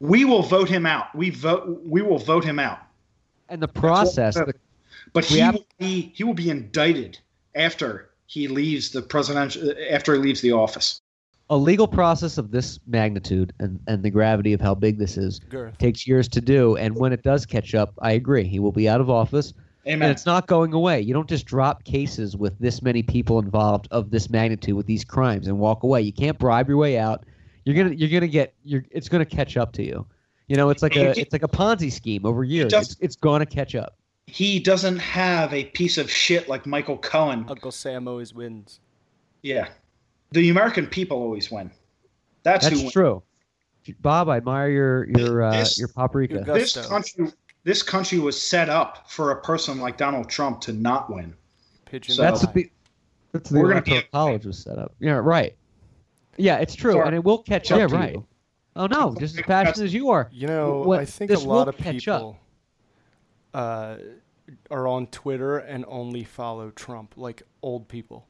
We 0.00 0.24
will 0.24 0.42
vote 0.42 0.68
him 0.68 0.86
out. 0.86 1.14
We 1.14 1.30
vote. 1.30 1.80
We 1.84 2.02
will 2.02 2.18
vote 2.18 2.44
him 2.44 2.58
out. 2.58 2.78
And 3.48 3.62
the 3.62 3.68
process, 3.68 4.36
what- 4.36 4.46
the, 4.48 4.54
But 5.12 5.28
We 5.30 5.36
he 5.36 5.40
have- 5.42 5.54
will 5.54 5.66
be 5.78 6.12
he 6.14 6.24
will 6.24 6.34
be 6.34 6.50
indicted 6.50 7.18
after 7.54 8.10
he 8.26 8.48
leaves 8.48 8.90
the 8.90 9.02
presidential 9.02 9.72
after 9.90 10.14
he 10.14 10.20
leaves 10.20 10.40
the 10.40 10.52
office. 10.52 11.00
a 11.50 11.56
legal 11.56 11.86
process 11.86 12.38
of 12.38 12.50
this 12.52 12.80
magnitude 12.86 13.52
and, 13.60 13.78
and 13.86 14.02
the 14.02 14.08
gravity 14.08 14.54
of 14.54 14.62
how 14.62 14.74
big 14.74 14.98
this 14.98 15.18
is 15.18 15.40
Girth. 15.50 15.76
takes 15.76 16.06
years 16.06 16.26
to 16.28 16.40
do. 16.40 16.74
And 16.76 16.96
when 16.96 17.12
it 17.12 17.22
does 17.22 17.44
catch 17.44 17.74
up, 17.74 17.92
I 18.00 18.12
agree. 18.12 18.44
He 18.44 18.58
will 18.58 18.72
be 18.72 18.88
out 18.88 18.98
of 19.02 19.10
office. 19.10 19.52
Amen. 19.86 20.02
And 20.02 20.10
it's 20.10 20.24
not 20.26 20.46
going 20.46 20.72
away. 20.72 21.00
You 21.00 21.12
don't 21.12 21.28
just 21.28 21.44
drop 21.46 21.84
cases 21.84 22.36
with 22.36 22.58
this 22.58 22.80
many 22.82 23.02
people 23.02 23.38
involved 23.38 23.86
of 23.90 24.10
this 24.10 24.30
magnitude 24.30 24.74
with 24.76 24.86
these 24.86 25.04
crimes 25.04 25.46
and 25.46 25.58
walk 25.58 25.82
away. 25.82 26.00
You 26.02 26.12
can't 26.12 26.38
bribe 26.38 26.68
your 26.68 26.78
way 26.78 26.98
out. 26.98 27.24
You're 27.64 27.76
gonna 27.76 27.94
you're 27.94 28.08
gonna 28.10 28.28
get 28.28 28.54
you're 28.64 28.84
it's 28.90 29.08
gonna 29.08 29.24
catch 29.26 29.56
up 29.56 29.72
to 29.74 29.82
you. 29.84 30.06
You 30.48 30.56
know, 30.56 30.70
it's 30.70 30.82
like 30.82 30.96
a 30.96 31.18
it's 31.18 31.32
like 31.32 31.42
a 31.42 31.48
Ponzi 31.48 31.90
scheme 31.92 32.24
over 32.26 32.44
years. 32.44 32.70
does- 32.70 32.92
It's, 32.92 33.00
it's 33.00 33.16
gonna 33.16 33.46
catch 33.46 33.74
up. 33.74 33.96
he 34.26 34.58
doesn't 34.60 34.98
have 34.98 35.52
a 35.52 35.64
piece 35.66 35.96
of 35.98 36.10
shit 36.10 36.48
like 36.48 36.66
Michael 36.66 36.96
Cohen. 36.98 37.44
Uncle 37.48 37.70
Sam 37.72 38.08
always 38.08 38.32
wins. 38.34 38.80
Yeah, 39.42 39.68
the 40.32 40.48
American 40.50 40.86
people 40.86 41.18
always 41.18 41.50
win. 41.50 41.70
That's, 42.42 42.64
who 42.66 42.70
That's 42.70 42.82
wins. 42.82 42.92
true. 42.92 43.22
Bob, 44.00 44.28
I 44.30 44.38
admire 44.38 44.68
your 44.70 45.08
your 45.18 45.42
uh, 45.42 45.52
This- 45.58 45.78
your 45.78 45.88
paprika. 45.88 46.34
Your 46.36 46.44
This 46.44 46.74
country, 46.86 47.28
this 47.64 47.82
country 47.82 48.18
was 48.18 48.40
set 48.40 48.68
up 48.68 49.10
for 49.10 49.30
a 49.32 49.40
person 49.42 49.80
like 49.80 49.96
Donald 49.96 50.28
Trump 50.28 50.60
to 50.62 50.72
not 50.72 51.12
win. 51.12 51.34
Pigeon. 51.86 52.14
So- 52.14 52.22
That's 52.22 52.46
the 52.46 52.70
that's 53.32 53.50
the 53.50 53.56
We're 53.58 53.62
gonna 53.64 53.74
electoral 53.76 54.00
be- 54.02 54.08
college 54.12 54.46
was 54.46 54.58
set 54.58 54.78
up. 54.78 54.94
Yeah, 55.00 55.14
right. 55.14 55.56
Yeah, 56.36 56.58
it's 56.58 56.74
true, 56.76 56.92
Sorry. 56.92 57.06
and 57.06 57.14
it 57.16 57.24
will 57.24 57.38
catch 57.42 57.72
up 57.72 57.78
Yeah, 57.80 57.86
to 57.88 57.94
right. 57.94 58.12
you. 58.14 58.26
Oh 58.76 58.86
no, 58.86 59.14
just 59.18 59.36
as 59.36 59.42
passionate 59.42 59.84
as 59.84 59.94
you 59.94 60.10
are. 60.10 60.28
You 60.32 60.46
know, 60.46 60.82
What- 60.82 61.00
I 61.00 61.04
think 61.04 61.30
this 61.30 61.44
a 61.44 61.48
lot 61.48 61.66
of 61.68 61.76
people 61.76 62.38
uh, 63.52 63.96
are 64.70 64.86
on 64.88 65.06
Twitter 65.08 65.58
and 65.58 65.84
only 65.88 66.24
follow 66.24 66.70
Trump, 66.70 67.14
like 67.16 67.42
old 67.62 67.88
people. 67.88 68.26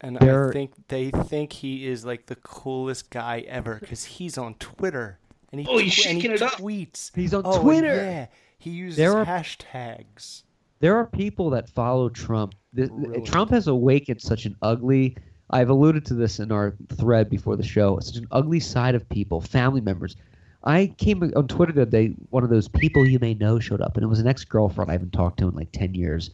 And 0.00 0.16
They're- 0.18 0.50
I 0.50 0.52
think 0.52 0.72
they 0.88 1.10
think 1.10 1.52
he 1.54 1.86
is 1.86 2.04
like 2.04 2.26
the 2.26 2.36
coolest 2.36 3.10
guy 3.10 3.40
ever 3.48 3.76
because 3.80 4.04
he's 4.04 4.36
on 4.36 4.54
Twitter 4.54 5.18
and 5.52 5.60
he, 5.60 5.66
Oh, 5.68 5.78
he's 5.78 5.94
tw- 5.94 6.06
and 6.06 6.16
he 6.16 6.20
shaking 6.22 6.32
it 6.32 6.42
up. 6.42 6.52
tweets. 6.52 7.10
He's 7.14 7.34
on 7.34 7.42
Oh, 7.44 7.60
Twitter. 7.62 7.94
Yeah, 7.96 8.26
he 8.58 8.70
uses 8.70 8.96
There 8.96 9.16
are- 9.16 9.24
hashtags. 9.24 10.42
There 10.80 10.96
are 10.96 11.06
people 11.06 11.50
that 11.50 11.68
follow 11.70 12.08
Trump. 12.08 12.54
Th- 12.74 12.90
Really? 12.92 13.22
Trump 13.22 13.50
has 13.50 13.66
awakened 13.66 14.20
such 14.20 14.44
an 14.46 14.56
ugly. 14.62 15.16
I've 15.50 15.70
alluded 15.70 16.04
to 16.06 16.14
this 16.14 16.38
in 16.40 16.52
our 16.52 16.74
thread 16.98 17.30
before 17.30 17.56
the 17.56 17.62
show. 17.62 17.98
Such 18.00 18.16
an 18.16 18.26
ugly 18.30 18.60
side 18.60 18.94
of 18.94 19.08
people, 19.08 19.40
family 19.40 19.80
members. 19.80 20.16
I 20.64 20.88
came 20.98 21.22
on 21.36 21.46
Twitter 21.48 21.72
the 21.72 21.82
other 21.82 21.90
day. 21.90 22.08
One 22.30 22.42
of 22.44 22.50
those 22.50 22.66
people 22.68 23.06
you 23.06 23.18
may 23.20 23.34
know 23.34 23.58
showed 23.60 23.80
up, 23.80 23.96
and 23.96 24.02
it 24.04 24.08
was 24.08 24.18
an 24.18 24.26
ex-girlfriend 24.26 24.90
I 24.90 24.94
haven't 24.94 25.12
talked 25.12 25.38
to 25.38 25.48
in 25.48 25.54
like 25.54 25.70
ten 25.72 25.94
years, 25.94 26.30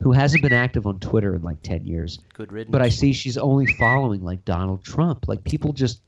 who 0.00 0.10
hasn't 0.12 0.42
been 0.42 0.54
active 0.54 0.86
on 0.86 0.98
Twitter 1.00 1.34
in 1.36 1.42
like 1.42 1.60
ten 1.62 1.86
years. 1.86 2.18
Good 2.32 2.50
riddance. 2.50 2.72
But 2.72 2.80
I 2.82 2.88
see 2.88 3.12
she's 3.12 3.36
only 3.36 3.66
following 3.78 4.24
like 4.24 4.44
Donald 4.46 4.82
Trump. 4.82 5.28
Like 5.28 5.44
people 5.44 5.72
just 5.74 6.00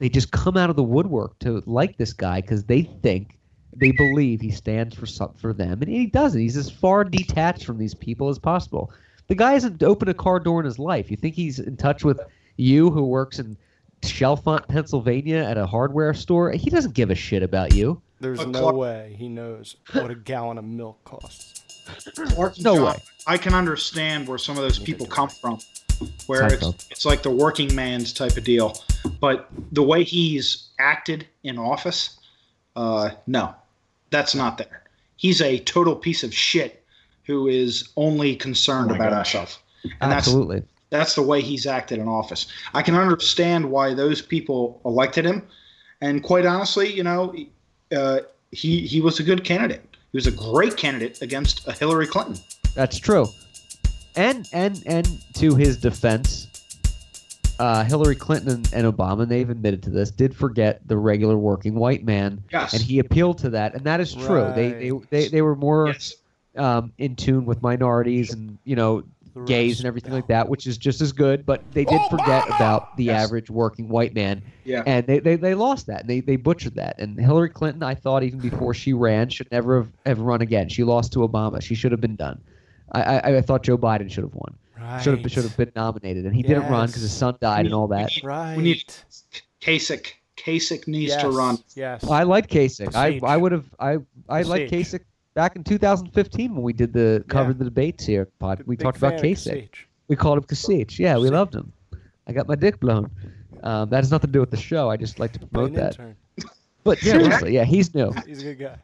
they 0.00 0.08
just 0.08 0.32
come 0.32 0.56
out 0.56 0.68
of 0.70 0.74
the 0.76 0.82
woodwork 0.82 1.38
to 1.40 1.62
like 1.66 1.96
this 1.96 2.12
guy 2.12 2.40
because 2.40 2.64
they 2.64 2.82
think 2.82 3.38
they 3.76 3.92
believe 3.92 4.40
he 4.40 4.50
stands 4.50 4.96
for 4.96 5.06
some 5.06 5.32
for 5.34 5.52
them, 5.52 5.80
and 5.80 5.88
he 5.88 6.06
doesn't. 6.06 6.40
He's 6.40 6.56
as 6.56 6.68
far 6.68 7.04
detached 7.04 7.64
from 7.64 7.78
these 7.78 7.94
people 7.94 8.28
as 8.28 8.38
possible. 8.40 8.92
The 9.28 9.36
guy 9.36 9.52
hasn't 9.52 9.80
opened 9.84 10.08
a 10.10 10.14
car 10.14 10.40
door 10.40 10.58
in 10.58 10.66
his 10.66 10.80
life. 10.80 11.08
You 11.08 11.16
think 11.16 11.36
he's 11.36 11.60
in 11.60 11.76
touch 11.76 12.02
with 12.04 12.18
you, 12.56 12.90
who 12.90 13.04
works 13.04 13.38
in 13.38 13.56
Chalfont, 14.02 14.66
Pennsylvania, 14.66 15.36
at 15.44 15.56
a 15.56 15.66
hardware 15.66 16.12
store? 16.14 16.50
He 16.50 16.68
doesn't 16.68 16.94
give 16.94 17.10
a 17.10 17.14
shit 17.14 17.44
about 17.44 17.72
you. 17.74 18.02
There's 18.18 18.38
But 18.40 18.48
no 18.48 18.60
Clark- 18.60 18.76
way 18.76 19.14
he 19.16 19.28
knows 19.28 19.76
what 19.92 20.10
a 20.10 20.14
gallon 20.16 20.58
of 20.58 20.64
milk 20.64 21.02
costs. 21.04 21.62
Clark 22.34 22.58
No 22.58 22.74
John, 22.76 22.84
way. 22.86 23.02
I 23.26 23.36
can 23.38 23.54
understand 23.54 24.26
where 24.26 24.38
some 24.38 24.56
of 24.56 24.62
those 24.62 24.78
people 24.78 25.06
come 25.06 25.28
from, 25.28 25.58
where 26.26 26.52
it's, 26.52 26.66
it's 26.90 27.04
like 27.04 27.22
the 27.22 27.30
working 27.30 27.74
man's 27.74 28.12
type 28.12 28.36
of 28.36 28.44
deal. 28.44 28.76
But 29.20 29.48
the 29.72 29.82
way 29.82 30.04
he's 30.04 30.68
acted 30.78 31.26
in 31.42 31.58
office, 31.58 32.18
uh, 32.76 33.10
no, 33.26 33.54
that's 34.10 34.34
not 34.34 34.58
there. 34.58 34.82
He's 35.16 35.40
a 35.42 35.58
total 35.60 35.94
piece 35.96 36.22
of 36.22 36.34
shit 36.34 36.84
who 37.24 37.46
is 37.46 37.88
only 37.96 38.34
concerned 38.36 38.90
Oh 38.90 38.94
about 38.94 39.10
gosh. 39.10 39.32
himself. 39.32 39.62
And 40.00 40.10
that's 40.12 40.26
Absolutely. 40.26 40.62
that's 40.90 41.14
the 41.14 41.22
way 41.22 41.40
he's 41.40 41.66
acted 41.66 41.98
in 41.98 42.08
office. 42.08 42.46
I 42.74 42.82
can 42.82 42.94
understand 42.94 43.70
why 43.70 43.94
those 43.94 44.20
people 44.20 44.80
elected 44.84 45.24
him, 45.24 45.46
and 46.00 46.22
quite 46.22 46.44
honestly, 46.44 46.92
you 46.92 47.02
know, 47.02 47.34
uh, 47.96 48.20
he 48.52 48.86
he 48.86 49.00
was 49.00 49.20
a 49.20 49.22
good 49.22 49.44
candidate. 49.44 49.82
He 50.12 50.16
was 50.16 50.26
a 50.26 50.32
great 50.32 50.76
candidate 50.76 51.22
against 51.22 51.66
a 51.68 51.72
Hillary 51.72 52.06
Clinton. 52.06 52.36
That's 52.74 52.98
true. 52.98 53.28
And 54.16 54.48
and 54.52 54.82
and 54.86 55.08
to 55.34 55.54
his 55.54 55.76
defense, 55.78 56.48
uh, 57.58 57.84
Hillary 57.84 58.16
Clinton 58.16 58.50
and, 58.54 58.70
and 58.86 58.96
Obama, 58.96 59.22
and 59.22 59.30
they've 59.30 59.48
admitted 59.48 59.82
to 59.84 59.90
this, 59.90 60.10
did 60.10 60.34
forget 60.34 60.86
the 60.88 60.96
regular 60.96 61.36
working 61.36 61.74
white 61.74 62.04
man, 62.04 62.42
Yes. 62.52 62.72
and 62.72 62.82
he 62.82 62.98
appealed 62.98 63.38
to 63.38 63.50
that, 63.50 63.74
and 63.74 63.84
that 63.84 64.00
is 64.00 64.14
true. 64.14 64.50
They, 64.54 64.72
they 64.72 64.90
they 65.10 65.28
they 65.28 65.42
were 65.42 65.54
more 65.56 65.88
Yes. 65.88 66.14
um, 66.56 66.92
in 66.98 67.16
tune 67.16 67.46
with 67.46 67.62
minorities 67.62 68.32
and 68.32 68.58
you 68.64 68.76
know 68.76 69.04
gays 69.46 69.78
and 69.78 69.86
everything 69.86 70.12
like 70.12 70.26
that, 70.26 70.48
which 70.48 70.66
is 70.66 70.76
just 70.76 71.00
as 71.00 71.12
good. 71.12 71.46
But 71.46 71.62
they 71.70 71.84
did 71.84 72.00
forget 72.10 72.48
about 72.48 72.96
the 72.96 73.04
Yes. 73.04 73.24
average 73.26 73.48
working 73.48 73.88
white 73.88 74.12
man, 74.12 74.42
Yeah. 74.64 74.82
and 74.86 75.06
they, 75.06 75.20
they, 75.20 75.36
they 75.36 75.54
lost 75.54 75.86
that 75.86 76.00
and 76.00 76.10
they, 76.10 76.18
they 76.18 76.34
butchered 76.34 76.74
that. 76.74 76.98
And 76.98 77.18
Hillary 77.18 77.48
Clinton, 77.48 77.84
I 77.84 77.94
thought 77.94 78.24
even 78.24 78.40
before 78.40 78.74
she 78.74 78.92
ran, 78.92 79.28
should 79.28 79.48
never 79.52 79.76
have, 79.82 79.88
have 80.04 80.18
run 80.18 80.40
again. 80.42 80.68
She 80.68 80.82
lost 80.82 81.12
to 81.12 81.20
Obama. 81.20 81.62
She 81.62 81.76
should 81.76 81.92
have 81.92 82.00
been 82.00 82.16
done. 82.16 82.40
I, 82.92 83.02
I, 83.02 83.36
I 83.38 83.40
thought 83.40 83.62
Joe 83.62 83.78
Biden 83.78 84.10
should 84.10 84.24
have 84.24 84.34
won. 84.34 84.56
Should 85.02 85.18
have 85.18 85.30
should 85.30 85.44
have 85.44 85.56
been 85.56 85.72
nominated, 85.76 86.24
and 86.24 86.34
he 86.34 86.42
didn't 86.42 86.68
run 86.68 86.86
because 86.86 87.02
his 87.02 87.12
son 87.12 87.36
died 87.40 87.66
and 87.66 87.74
all 87.74 87.86
that. 87.88 88.10
Right. 88.22 88.56
We 88.56 88.62
need 88.62 88.84
Kasich. 89.60 90.12
Kasich 90.36 90.88
needs 90.88 91.12
yes. 91.12 91.22
to 91.22 91.30
run. 91.30 91.58
Yes. 91.74 92.02
Well, 92.02 92.14
I 92.14 92.22
like 92.22 92.48
Kasich. 92.48 92.94
I, 92.94 93.20
I 93.22 93.36
would 93.36 93.52
have 93.52 93.66
I 93.78 93.98
I 94.28 94.42
like 94.42 94.68
Kasich. 94.68 95.00
Kasich 95.00 95.04
back 95.34 95.54
in 95.54 95.64
2015 95.64 96.54
when 96.54 96.62
we 96.62 96.72
did 96.72 96.92
the 96.92 97.24
covered 97.28 97.58
the 97.58 97.64
debates 97.64 98.06
here. 98.06 98.26
Pod, 98.38 98.62
we 98.66 98.76
Big 98.76 98.84
talked 98.84 98.96
about 98.96 99.14
Kasich. 99.14 99.52
Kasich. 99.52 99.68
We 100.08 100.16
called 100.16 100.38
him 100.38 100.44
Kasich. 100.44 100.98
Yeah, 100.98 101.18
we 101.18 101.28
loved 101.28 101.54
him. 101.54 101.72
I 102.26 102.32
got 102.32 102.48
my 102.48 102.54
dick 102.54 102.80
blown. 102.80 103.10
Um, 103.62 103.90
that 103.90 103.98
has 103.98 104.10
nothing 104.10 104.28
to 104.28 104.32
do 104.32 104.40
with 104.40 104.50
the 104.50 104.56
show. 104.56 104.88
I 104.88 104.96
just 104.96 105.18
like 105.18 105.32
to 105.34 105.46
promote 105.46 105.74
that. 105.74 105.98
intern. 105.98 106.16
But 106.84 106.98
seriously, 107.00 107.54
yeah, 107.54 107.64
he's 107.64 107.94
new. 107.94 108.12
He's 108.26 108.40
a 108.42 108.54
good 108.54 108.58
guy. 108.58 108.76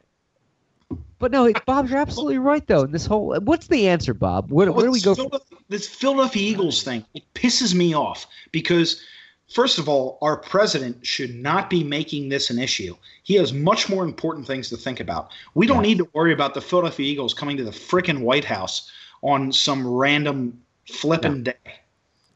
But 1.18 1.32
no, 1.32 1.50
Bob, 1.64 1.88
you're 1.88 1.98
absolutely 1.98 2.38
right 2.38 2.66
though. 2.66 2.82
In 2.82 2.92
this 2.92 3.06
whole, 3.06 3.34
what's 3.40 3.68
the 3.68 3.88
answer, 3.88 4.12
Bob? 4.14 4.50
Where, 4.50 4.70
where 4.70 4.84
do 4.86 4.92
we 4.92 5.00
go? 5.00 5.14
Philadelphia- 5.14 5.58
This 5.68 5.88
Philadelphia 5.88 6.42
Eagles 6.50 6.82
thing 6.82 7.04
it 7.14 7.22
pisses 7.34 7.74
me 7.74 7.94
off 7.94 8.26
because, 8.52 9.02
first 9.48 9.78
of 9.78 9.88
all, 9.88 10.18
our 10.20 10.36
president 10.36 11.04
should 11.06 11.34
not 11.34 11.70
be 11.70 11.82
making 11.82 12.28
this 12.28 12.50
an 12.50 12.58
issue. 12.58 12.94
He 13.22 13.34
has 13.34 13.52
much 13.52 13.88
more 13.88 14.04
important 14.04 14.46
things 14.46 14.68
to 14.68 14.76
think 14.76 15.00
about. 15.00 15.30
We 15.54 15.66
don't 15.66 15.82
need 15.82 15.98
to 15.98 16.08
worry 16.12 16.32
about 16.34 16.52
the 16.54 16.60
Philadelphia 16.60 17.06
Eagles 17.06 17.32
coming 17.32 17.56
to 17.56 17.64
the 17.64 17.70
frickin' 17.72 18.20
White 18.20 18.44
House 18.44 18.90
on 19.22 19.50
some 19.52 19.86
random 19.86 20.60
flippin' 20.86 21.42
day. 21.44 21.54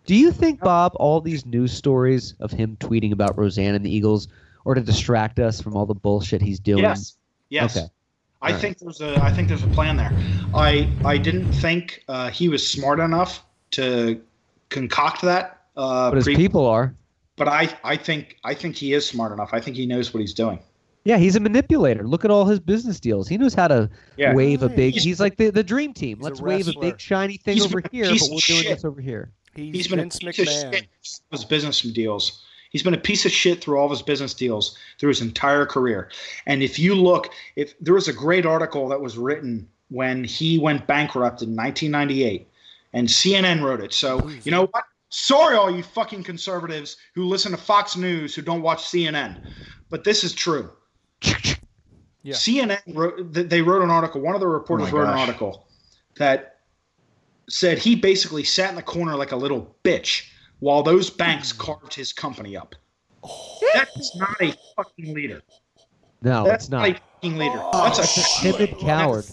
do 0.06 0.14
you 0.16 0.32
think, 0.32 0.58
Bob, 0.60 0.92
all 0.96 1.20
these 1.20 1.44
news 1.44 1.72
stories 1.72 2.34
of 2.40 2.50
him 2.50 2.76
tweeting 2.80 3.12
about 3.12 3.36
Roseanne 3.38 3.74
and 3.74 3.84
the 3.84 3.94
Eagles, 3.94 4.26
or 4.64 4.74
to 4.74 4.80
distract 4.80 5.38
us 5.38 5.60
from 5.60 5.76
all 5.76 5.84
the 5.86 5.94
bullshit 5.94 6.40
he's 6.40 6.58
doing? 6.58 6.82
Yes. 6.82 7.16
Yes. 7.50 7.76
Okay. 7.76 7.86
I 8.42 8.46
All 8.48 8.52
right. 8.52 8.60
think 8.60 8.78
there's 8.78 9.00
a 9.00 9.16
I 9.22 9.32
think 9.32 9.48
there's 9.48 9.62
a 9.62 9.68
plan 9.68 9.96
there. 9.96 10.12
I 10.54 10.90
I 11.04 11.18
didn't 11.18 11.52
think 11.52 12.02
uh, 12.08 12.30
he 12.30 12.48
was 12.48 12.66
smart 12.66 12.98
enough 13.00 13.44
to 13.72 14.20
concoct 14.70 15.22
that. 15.22 15.62
Uh, 15.76 16.10
But 16.10 16.16
his 16.16 16.24
pre- 16.24 16.36
people 16.36 16.66
are. 16.66 16.94
but 17.36 17.48
I 17.48 17.68
I 17.84 17.96
think 17.96 18.38
I 18.44 18.54
think 18.54 18.76
he 18.76 18.92
is 18.94 19.06
smart 19.06 19.32
enough. 19.32 19.50
I 19.52 19.60
think 19.60 19.76
he 19.76 19.84
knows 19.86 20.14
what 20.14 20.20
he's 20.20 20.34
doing. 20.34 20.58
Yeah, 21.04 21.16
he's 21.16 21.34
a 21.36 21.40
manipulator. 21.40 22.06
Look 22.06 22.24
at 22.26 22.30
all 22.30 22.44
his 22.44 22.60
business 22.60 23.00
deals. 23.00 23.26
He 23.28 23.38
knows 23.38 23.54
how 23.54 23.68
to 23.68 23.88
Yeah. 24.18 24.34
wave 24.34 24.62
a 24.62 24.68
big. 24.68 24.92
He's- 24.94 25.04
He's, 25.04 25.20
like 25.20 25.36
the, 25.38 25.48
the 25.50 25.64
dream 25.64 25.94
team. 25.94 26.18
He's 26.18 26.24
Let's 26.24 26.40
wave 26.42 26.68
a 26.68 26.78
big 26.78 27.00
shiny 27.00 27.38
thing 27.38 27.54
He's 27.54 27.64
over 27.64 27.80
here, 27.90 28.04
piece 28.04 28.20
but 28.20 28.26
of 28.26 28.32
we're 28.34 28.40
doing 28.40 28.62
shit. 28.62 28.74
this 28.76 28.84
over 28.84 29.00
here. 29.00 29.32
He's, 29.54 29.74
He's 29.74 29.88
been 29.88 29.98
Vince 30.00 30.16
a 30.16 30.26
piece 30.26 30.38
of 30.40 30.44
McMahon. 30.46 30.72
shit 30.74 30.86
through 31.02 31.38
his 31.38 31.44
business 31.46 31.80
deals. 31.80 32.42
He's 32.70 32.82
been 32.82 32.94
a 32.94 32.98
piece 32.98 33.26
of 33.26 33.32
shit 33.32 33.62
through 33.62 33.78
all 33.78 33.84
of 33.84 33.90
his 33.90 34.02
business 34.02 34.32
deals 34.32 34.76
through 34.98 35.08
his 35.10 35.20
entire 35.20 35.66
career. 35.66 36.08
And 36.46 36.62
if 36.62 36.78
you 36.78 36.94
look, 36.94 37.32
if 37.56 37.78
there 37.80 37.94
was 37.94 38.08
a 38.08 38.12
great 38.12 38.46
article 38.46 38.88
that 38.88 39.00
was 39.00 39.18
written 39.18 39.68
when 39.88 40.24
he 40.24 40.58
went 40.58 40.86
bankrupt 40.86 41.42
in 41.42 41.54
1998, 41.54 42.48
and 42.92 43.08
CNN 43.08 43.62
wrote 43.62 43.80
it. 43.80 43.92
So 43.92 44.28
you 44.28 44.50
know 44.50 44.66
what? 44.66 44.84
Sorry, 45.10 45.56
all 45.56 45.70
you 45.70 45.82
fucking 45.82 46.22
conservatives 46.22 46.96
who 47.14 47.24
listen 47.24 47.50
to 47.50 47.58
Fox 47.58 47.96
News 47.96 48.34
who 48.34 48.42
don't 48.42 48.62
watch 48.62 48.84
CNN, 48.84 49.40
but 49.90 50.04
this 50.04 50.24
is 50.24 50.32
true. 50.32 50.70
Yeah. 52.22 52.34
CNN 52.34 52.82
wrote. 52.88 53.32
They 53.32 53.62
wrote 53.62 53.80
an 53.80 53.90
article. 53.90 54.20
One 54.20 54.34
of 54.34 54.42
the 54.42 54.46
reporters 54.46 54.92
Oh 54.92 54.98
wrote 54.98 55.08
an 55.08 55.18
article 55.18 55.66
that 56.18 56.58
said 57.48 57.78
he 57.78 57.96
basically 57.96 58.44
sat 58.44 58.68
in 58.68 58.76
the 58.76 58.82
corner 58.82 59.16
like 59.16 59.32
a 59.32 59.36
little 59.36 59.74
bitch 59.82 60.28
while 60.60 60.82
those 60.82 61.10
banks 61.10 61.52
carved 61.52 61.92
his 61.94 62.12
company 62.12 62.56
up. 62.56 62.74
That's 63.74 64.16
not 64.16 64.40
a 64.40 64.54
fucking 64.76 65.14
leader. 65.14 65.42
No, 66.22 66.44
That's 66.44 66.64
it's 66.64 66.70
not. 66.70 66.88
a 66.88 66.94
fucking 66.94 67.36
leader. 67.38 67.62
That's 67.72 67.98
a 67.98 68.02
That's 68.02 68.38
a 68.38 68.42
timid 68.52 68.78
coward. 68.78 69.24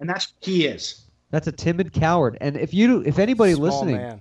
and 0.00 0.08
that's 0.08 0.32
what 0.32 0.44
he 0.44 0.66
is. 0.66 1.04
That's 1.30 1.46
a 1.46 1.52
timid 1.52 1.92
coward. 1.92 2.38
And 2.40 2.56
if 2.56 2.72
you, 2.74 3.02
if 3.02 3.18
anybody 3.18 3.54
Small 3.54 3.66
listening 3.66 3.96
man. 3.96 4.20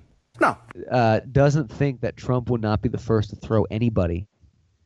uh, 0.91 1.21
doesn't 1.31 1.71
think 1.71 2.01
that 2.01 2.17
Trump 2.17 2.49
would 2.49 2.61
not 2.61 2.81
be 2.81 2.89
the 2.89 2.97
first 2.97 3.29
to 3.31 3.35
throw 3.35 3.63
anybody 3.71 4.27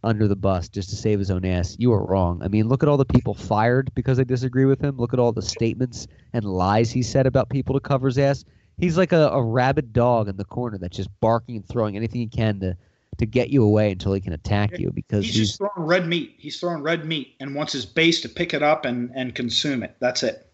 under 0.03 0.28
the 0.28 0.36
bus 0.36 0.68
just 0.69 0.90
to 0.90 0.95
save 0.95 1.19
his 1.19 1.30
own 1.32 1.44
ass, 1.45 1.76
you 1.80 1.91
are 1.94 2.06
wrong. 2.06 2.41
I 2.44 2.48
mean, 2.48 2.68
look 2.68 2.84
at 2.84 2.90
all 2.90 2.98
the 2.98 3.06
people 3.06 3.34
fired 3.34 3.94
because 3.94 4.18
they 4.18 4.23
disagree 4.23 4.65
with 4.65 4.80
him. 4.82 4.98
Look 4.98 5.14
at 5.14 5.19
all 5.19 5.32
the 5.32 5.41
statements 5.41 6.07
and 6.34 6.45
lies 6.45 6.91
he 6.91 7.02
said 7.03 7.26
about 7.28 7.49
people 7.49 7.73
to 7.76 7.80
cover 7.82 8.07
his 8.07 8.18
ass. 8.18 8.45
He's 8.82 8.98
like 8.98 9.14
a, 9.14 9.30
a 9.30 9.41
rabid 9.41 9.94
dog 9.94 10.28
in 10.28 10.36
the 10.36 10.44
corner 10.44 10.78
that's 10.78 10.98
just 10.98 11.10
barking 11.22 11.56
and 11.56 11.66
throwing 11.66 11.95
anything 11.95 12.20
he 12.20 12.28
can 12.28 12.60
to 12.60 12.76
to 13.18 13.26
get 13.26 13.49
you 13.49 13.64
away 13.64 13.91
until 13.91 14.14
he 14.14 14.20
can 14.22 14.34
attack 14.34 14.80
you 14.80 14.91
because 14.91 15.24
He's 15.26 15.36
he's, 15.36 15.48
just 15.49 15.58
throwing 15.60 15.88
red 15.88 16.08
meat. 16.08 16.34
He's 16.38 16.60
throwing 16.60 16.82
red 16.82 17.06
meat 17.06 17.36
and 17.40 17.53
wants 17.53 17.72
his 17.74 17.86
base 17.86 18.20
to 18.22 18.30
pick 18.30 18.53
it 18.53 18.64
up 18.64 18.86
and, 18.86 19.12
and 19.14 19.36
consume 19.36 19.84
it. 19.84 19.95
That's 19.99 20.24
it. 20.24 20.48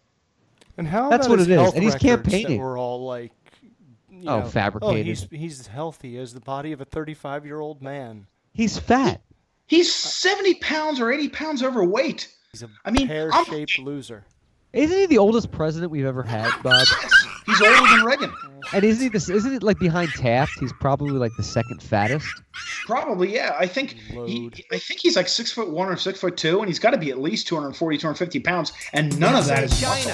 And 0.76 0.86
how 0.86 1.08
That's 1.08 1.26
about 1.26 1.30
what 1.30 1.38
his 1.40 1.48
it 1.48 1.58
is, 1.58 1.72
and 1.74 1.82
he's 1.82 1.94
records 1.94 2.02
campaigning. 2.24 2.60
We're 2.60 2.78
all 2.78 3.04
like, 3.06 3.32
you 4.10 4.22
Oh, 4.28 4.40
know, 4.40 4.44
oh, 4.44 4.48
fabricated. 4.48 5.00
Oh, 5.00 5.02
he's 5.02 5.26
he's 5.30 5.66
healthy 5.68 6.18
as 6.18 6.34
the 6.34 6.40
body 6.40 6.72
of 6.72 6.80
a 6.80 6.84
35 6.84 7.46
year 7.46 7.60
old 7.60 7.80
man. 7.82 8.26
he's 8.52 8.78
fat. 8.78 9.22
He's 9.66 9.92
70 9.94 10.54
pounds 10.54 10.98
or 11.00 11.10
80 11.12 11.28
pounds 11.30 11.62
overweight. 11.62 12.28
He's 12.52 12.62
a 12.62 12.68
I 12.84 12.90
mean, 12.90 13.06
pear 13.06 13.32
I'm- 13.32 13.44
shaped 13.44 13.78
loser. 13.78 14.24
Isn't 14.72 14.98
he 14.98 15.06
the 15.06 15.18
oldest 15.18 15.50
president 15.50 15.90
we've 15.90 16.04
ever 16.04 16.22
had, 16.22 16.50
Bob? 16.62 16.86
He's 17.48 17.62
older 17.62 17.96
than 17.96 18.04
Reagan. 18.04 18.32
And 18.74 18.84
isn't 18.84 19.02
he 19.02 19.08
this? 19.08 19.30
Isn't 19.30 19.54
it 19.54 19.62
like 19.62 19.78
behind 19.78 20.10
Taft? 20.10 20.52
He's 20.60 20.72
probably 20.74 21.12
like 21.12 21.32
the 21.38 21.42
second 21.42 21.82
fattest. 21.82 22.26
Probably, 22.84 23.32
yeah. 23.32 23.56
I 23.58 23.66
think 23.66 23.92
he, 23.92 24.50
I 24.70 24.78
think 24.78 25.00
he's 25.00 25.16
like 25.16 25.28
six 25.28 25.50
foot 25.50 25.70
one 25.70 25.88
or 25.88 25.96
six 25.96 26.20
foot 26.20 26.36
two, 26.36 26.58
and 26.58 26.68
he's 26.68 26.78
got 26.78 26.90
to 26.90 26.98
be 26.98 27.10
at 27.10 27.18
least 27.18 27.46
240, 27.48 27.96
250 27.96 28.40
pounds, 28.40 28.72
and 28.92 29.18
none 29.18 29.34
of 29.34 29.46
that 29.46 29.64
is 29.64 29.80
muscle. 29.80 30.12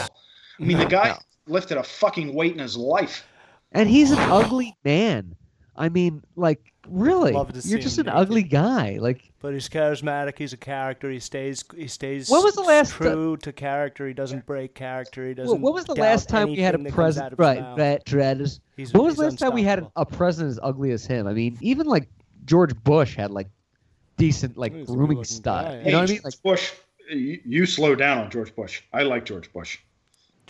I 0.60 0.62
mean, 0.62 0.78
the 0.78 0.84
guy 0.86 1.18
lifted 1.48 1.76
a 1.76 1.82
fucking 1.82 2.32
weight 2.32 2.52
in 2.52 2.60
his 2.60 2.76
life. 2.76 3.26
And 3.72 3.88
he's 3.88 4.12
an 4.12 4.20
ugly 4.20 4.76
man. 4.84 5.34
I 5.76 5.88
mean, 5.88 6.22
like, 6.36 6.72
really, 6.88 7.32
Love 7.32 7.52
to 7.52 7.60
see 7.62 7.70
you're 7.70 7.78
just 7.78 7.98
him 7.98 8.06
an 8.06 8.14
naked. 8.14 8.20
ugly 8.28 8.42
guy. 8.44 8.98
Like, 9.00 9.32
But 9.40 9.54
he's 9.54 9.68
charismatic. 9.68 10.38
He's 10.38 10.52
a 10.52 10.56
character. 10.56 11.10
He 11.10 11.18
stays. 11.18 11.64
He 11.76 11.88
stays. 11.88 12.28
What 12.30 12.44
was 12.44 12.54
the 12.54 12.62
last 12.62 12.90
ti- 12.92 12.96
true 12.98 13.36
to 13.38 13.52
character? 13.52 14.06
He 14.06 14.14
doesn't 14.14 14.46
break 14.46 14.74
character. 14.74 15.26
He 15.26 15.34
doesn't. 15.34 15.60
when 15.60 15.72
was 15.74 15.84
the 15.84 15.94
last 15.94 16.28
time 16.28 16.50
we 16.50 16.56
had 16.56 16.74
a 16.74 16.78
that 16.78 16.92
comes 16.92 17.18
out 17.18 17.36
president? 17.36 17.38
Right, 17.38 17.60
mouth. 17.60 17.78
right, 17.78 18.04
Travis. 18.06 18.60
He's- 18.76 18.92
was 18.92 19.16
the 19.16 19.22
last 19.24 19.38
time 19.38 19.52
we 19.54 19.62
had 19.64 19.86
a 19.96 20.06
president 20.06 20.50
as 20.52 20.60
ugly 20.62 20.92
as 20.92 21.04
him? 21.06 21.26
I 21.26 21.32
mean, 21.32 21.58
even 21.60 21.86
like 21.86 22.08
George 22.44 22.74
Bush 22.84 23.16
had 23.16 23.30
like 23.30 23.48
decent 24.16 24.56
like 24.56 24.72
He's 24.74 24.86
grooming 24.86 25.08
good-looking 25.16 25.24
style. 25.24 25.64
guy, 25.64 25.78
You 25.86 25.92
know 25.92 26.00
what 26.00 26.10
I 26.10 26.12
mean? 26.12 26.20
Like, 26.24 26.42
Bush, 26.42 26.72
you, 27.10 27.40
you 27.44 27.66
slow 27.66 27.94
down 27.96 28.18
on 28.18 28.30
George 28.30 28.54
Bush. 28.54 28.82
I 28.92 29.02
like 29.02 29.24
George 29.24 29.52
Bush. 29.52 29.78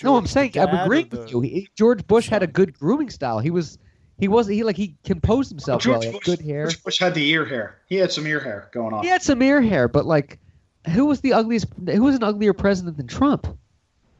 no, 0.02 0.16
I'm 0.16 0.26
saying 0.26 0.58
I'm 0.58 0.68
agreeing 0.74 1.08
with 1.10 1.30
you. 1.30 1.40
He, 1.40 1.68
George 1.76 2.06
Bush 2.06 2.28
had 2.28 2.42
a 2.42 2.46
good 2.46 2.78
grooming 2.78 3.08
style. 3.10 3.38
He 3.38 3.50
was, 3.50 3.78
he 4.18 4.28
was, 4.28 4.46
he 4.46 4.62
like 4.62 4.76
he 4.76 4.96
composed 5.04 5.50
himself 5.50 5.84
well. 5.86 6.00
George 6.00 6.02
He 6.02 6.06
had 6.06 6.14
Bush, 6.14 6.24
good 6.24 6.40
hair. 6.40 6.64
George 6.64 6.82
Bush 6.82 6.98
had 6.98 7.14
the 7.14 7.28
ear 7.28 7.44
hair. 7.44 7.80
He 7.86 7.96
had 7.96 8.12
some 8.12 8.26
ear 8.26 8.40
hair 8.40 8.68
going 8.72 8.94
on. 8.94 9.02
He 9.02 9.08
had 9.08 9.22
some 9.22 9.42
ear 9.42 9.60
hair, 9.60 9.88
but 9.88 10.06
like, 10.06 10.38
who 10.92 11.06
was 11.06 11.20
the 11.20 11.32
ugliest? 11.32 11.66
Who 11.86 12.02
was 12.02 12.14
an 12.14 12.22
uglier 12.22 12.52
president 12.52 12.96
than 12.96 13.06
Trump? 13.06 13.46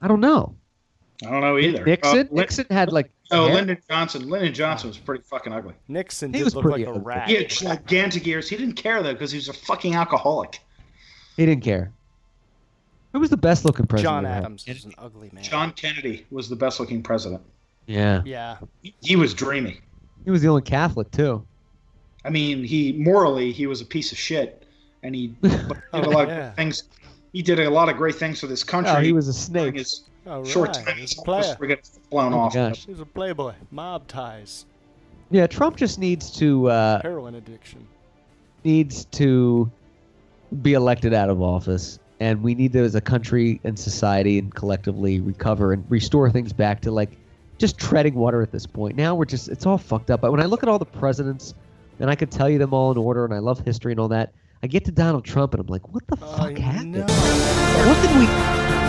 I 0.00 0.08
don't 0.08 0.20
know. 0.20 0.56
I 1.24 1.30
don't 1.30 1.40
know 1.40 1.58
either. 1.58 1.84
Nixon. 1.84 2.18
Uh, 2.18 2.24
Nixon 2.32 2.66
had 2.70 2.92
like. 2.92 3.10
Oh, 3.30 3.46
hair. 3.46 3.54
Lyndon 3.54 3.78
Johnson. 3.88 4.28
Lyndon 4.28 4.52
Johnson 4.52 4.88
was 4.88 4.98
pretty 4.98 5.24
fucking 5.24 5.52
ugly. 5.52 5.74
Nixon 5.88 6.32
He 6.32 6.40
did 6.40 6.44
was 6.44 6.54
look 6.54 6.64
like 6.64 6.84
pretty 6.84 6.90
a 6.90 6.92
rat. 6.92 7.28
He 7.28 7.36
had 7.36 7.48
gigantic 7.48 8.26
ears. 8.26 8.48
He 8.48 8.56
didn't 8.56 8.74
care 8.74 9.02
though 9.02 9.12
because 9.12 9.30
he 9.30 9.38
was 9.38 9.48
a 9.48 9.52
fucking 9.52 9.94
alcoholic. 9.94 10.60
He 11.36 11.46
didn't 11.46 11.64
care. 11.64 11.92
Who 13.12 13.20
was 13.20 13.30
the 13.30 13.36
best 13.36 13.64
looking 13.64 13.86
president? 13.86 14.24
John? 14.24 14.26
Adams 14.26 14.66
was 14.66 14.84
an 14.84 14.94
ugly 14.98 15.30
man. 15.32 15.44
John 15.44 15.72
Kennedy 15.72 16.26
was 16.30 16.48
the 16.48 16.56
best 16.56 16.80
looking 16.80 17.02
president. 17.02 17.42
Yeah. 17.86 18.22
Yeah. 18.24 18.56
He, 18.82 18.94
he 19.00 19.16
was 19.16 19.34
dreamy. 19.34 19.80
He 20.24 20.30
was 20.30 20.42
the 20.42 20.48
only 20.48 20.62
Catholic 20.62 21.10
too. 21.10 21.44
I 22.24 22.30
mean, 22.30 22.64
he 22.64 22.92
morally 22.92 23.52
he 23.52 23.66
was 23.66 23.80
a 23.80 23.84
piece 23.84 24.12
of 24.12 24.18
shit, 24.18 24.64
and 25.02 25.14
he 25.14 25.28
did 25.42 25.52
a 25.92 26.00
lot 26.10 26.28
yeah. 26.28 26.48
of 26.50 26.56
things. 26.56 26.84
He 27.32 27.42
did 27.42 27.58
a 27.60 27.68
lot 27.70 27.88
of 27.88 27.96
great 27.96 28.14
things 28.14 28.40
for 28.40 28.46
this 28.46 28.62
country. 28.64 28.92
Oh, 28.92 29.00
he 29.00 29.12
was 29.12 29.28
a 29.28 29.32
snake. 29.34 29.74
His 29.74 30.02
Oh, 30.26 30.42
short 30.42 30.72
time 30.72 30.96
He's 30.96 31.12
as 31.12 31.18
a 31.18 31.22
player. 31.22 31.56
we're 31.60 31.66
getting 31.66 31.84
blown 32.08 32.32
Oh 32.32 32.38
off. 32.38 32.54
gosh. 32.54 32.86
He's 32.86 32.98
a 32.98 33.04
playboy. 33.04 33.52
Mob 33.70 34.08
ties. 34.08 34.64
Yeah, 35.30 35.46
Trump 35.46 35.76
just 35.76 35.98
needs 35.98 36.30
to 36.38 36.70
uh, 36.70 37.02
Heroin 37.02 37.34
addiction. 37.34 37.86
needs 38.64 39.04
to 39.06 39.70
be 40.62 40.72
elected 40.72 41.12
out 41.12 41.28
of 41.28 41.42
office, 41.42 41.98
and 42.20 42.42
we 42.42 42.54
need 42.54 42.72
to, 42.72 42.78
as 42.78 42.94
a 42.94 43.02
country 43.02 43.60
and 43.64 43.78
society 43.78 44.38
and 44.38 44.54
collectively, 44.54 45.20
recover 45.20 45.74
and 45.74 45.84
restore 45.90 46.30
things 46.30 46.54
back 46.54 46.80
to 46.82 46.90
like 46.90 47.10
just 47.58 47.78
treading 47.78 48.14
water 48.14 48.42
at 48.42 48.50
this 48.50 48.66
point. 48.66 48.96
Now 48.96 49.14
we're 49.14 49.24
just 49.24 49.48
it's 49.48 49.66
all 49.66 49.78
fucked 49.78 50.10
up. 50.10 50.20
But 50.20 50.30
when 50.30 50.40
I 50.40 50.46
look 50.46 50.62
at 50.62 50.68
all 50.68 50.78
the 50.78 50.84
presidents, 50.84 51.54
and 52.00 52.10
I 52.10 52.14
could 52.14 52.30
tell 52.30 52.48
you 52.48 52.58
them 52.58 52.72
all 52.74 52.90
in 52.90 52.98
order, 52.98 53.24
and 53.24 53.32
I 53.32 53.38
love 53.38 53.60
history 53.60 53.92
and 53.92 54.00
all 54.00 54.08
that. 54.08 54.32
I 54.62 54.66
get 54.66 54.84
to 54.86 54.92
Donald 54.92 55.24
Trump, 55.24 55.52
and 55.54 55.60
I'm 55.60 55.66
like, 55.66 55.86
what 55.92 56.06
the 56.06 56.16
oh, 56.22 56.36
fuck 56.36 56.56
happened? 56.56 56.96
What 56.96 58.02
did 58.02 58.18
we? 58.18 58.83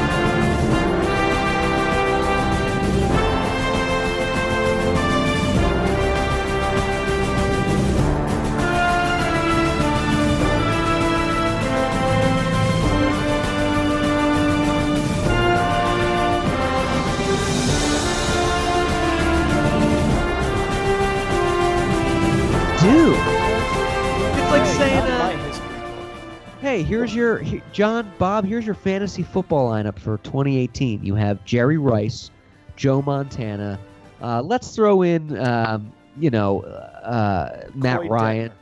Do? 22.86 23.14
It's 23.14 24.52
like 24.52 24.66
saying, 24.78 25.00
uh, 25.00 26.60
"Hey, 26.62 26.84
here's 26.84 27.16
your 27.16 27.40
he- 27.40 27.64
John 27.72 28.12
Bob. 28.20 28.46
Here's 28.46 28.64
your 28.64 28.76
fantasy 28.76 29.24
football 29.24 29.72
lineup 29.72 29.98
for 29.98 30.20
2018. 30.20 31.04
You 31.04 31.16
have 31.16 31.44
Jerry 31.46 31.80
Rice, 31.80 32.30
Joe 32.76 33.02
Montana. 33.02 33.80
Uh, 34.22 34.44
let's 34.44 34.76
throw 34.76 35.02
in, 35.02 35.36
um, 35.40 35.92
you 36.20 36.30
know, 36.30 36.62
uh, 36.62 37.64
Matt 37.74 38.02
Koy 38.02 38.08
Ryan." 38.08 38.50
Detmer. 38.50 38.54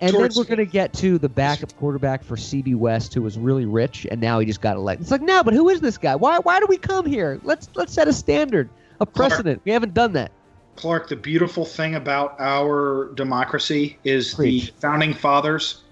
And 0.00 0.14
then 0.14 0.30
we're 0.36 0.44
going 0.44 0.56
to 0.58 0.66
get 0.66 0.92
to 0.94 1.18
the 1.18 1.28
backup 1.28 1.76
quarterback 1.76 2.24
for 2.24 2.36
CB 2.36 2.76
West, 2.76 3.12
who 3.12 3.20
was 3.20 3.38
really 3.38 3.66
rich, 3.66 4.06
and 4.10 4.20
now 4.20 4.38
he 4.38 4.46
just 4.46 4.60
got 4.62 4.76
elected. 4.76 5.04
It's 5.04 5.10
like, 5.10 5.22
no, 5.22 5.42
but 5.42 5.52
who 5.52 5.68
is 5.68 5.80
this 5.82 5.98
guy? 5.98 6.14
Why? 6.14 6.38
Why 6.38 6.60
do 6.60 6.66
we 6.66 6.78
come 6.78 7.04
here? 7.04 7.40
Let's 7.42 7.68
let's 7.74 7.92
set 7.92 8.08
a 8.08 8.12
standard, 8.14 8.70
a 9.00 9.06
precedent. 9.06 9.60
We 9.64 9.72
haven't 9.72 9.92
done 9.92 10.12
that. 10.14 10.32
Clark, 10.76 11.08
the 11.08 11.16
beautiful 11.16 11.64
thing 11.64 11.94
about 11.94 12.36
our 12.38 13.12
democracy 13.14 13.98
is 14.04 14.34
Preach. 14.34 14.66
the 14.66 14.72
founding 14.80 15.14
fathers 15.14 15.82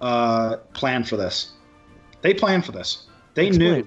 uh, 0.00 0.56
planned 0.74 1.08
for 1.08 1.16
this. 1.16 1.52
They 2.22 2.34
planned 2.34 2.64
for 2.64 2.72
this. 2.72 3.06
They 3.34 3.50
knew 3.50 3.86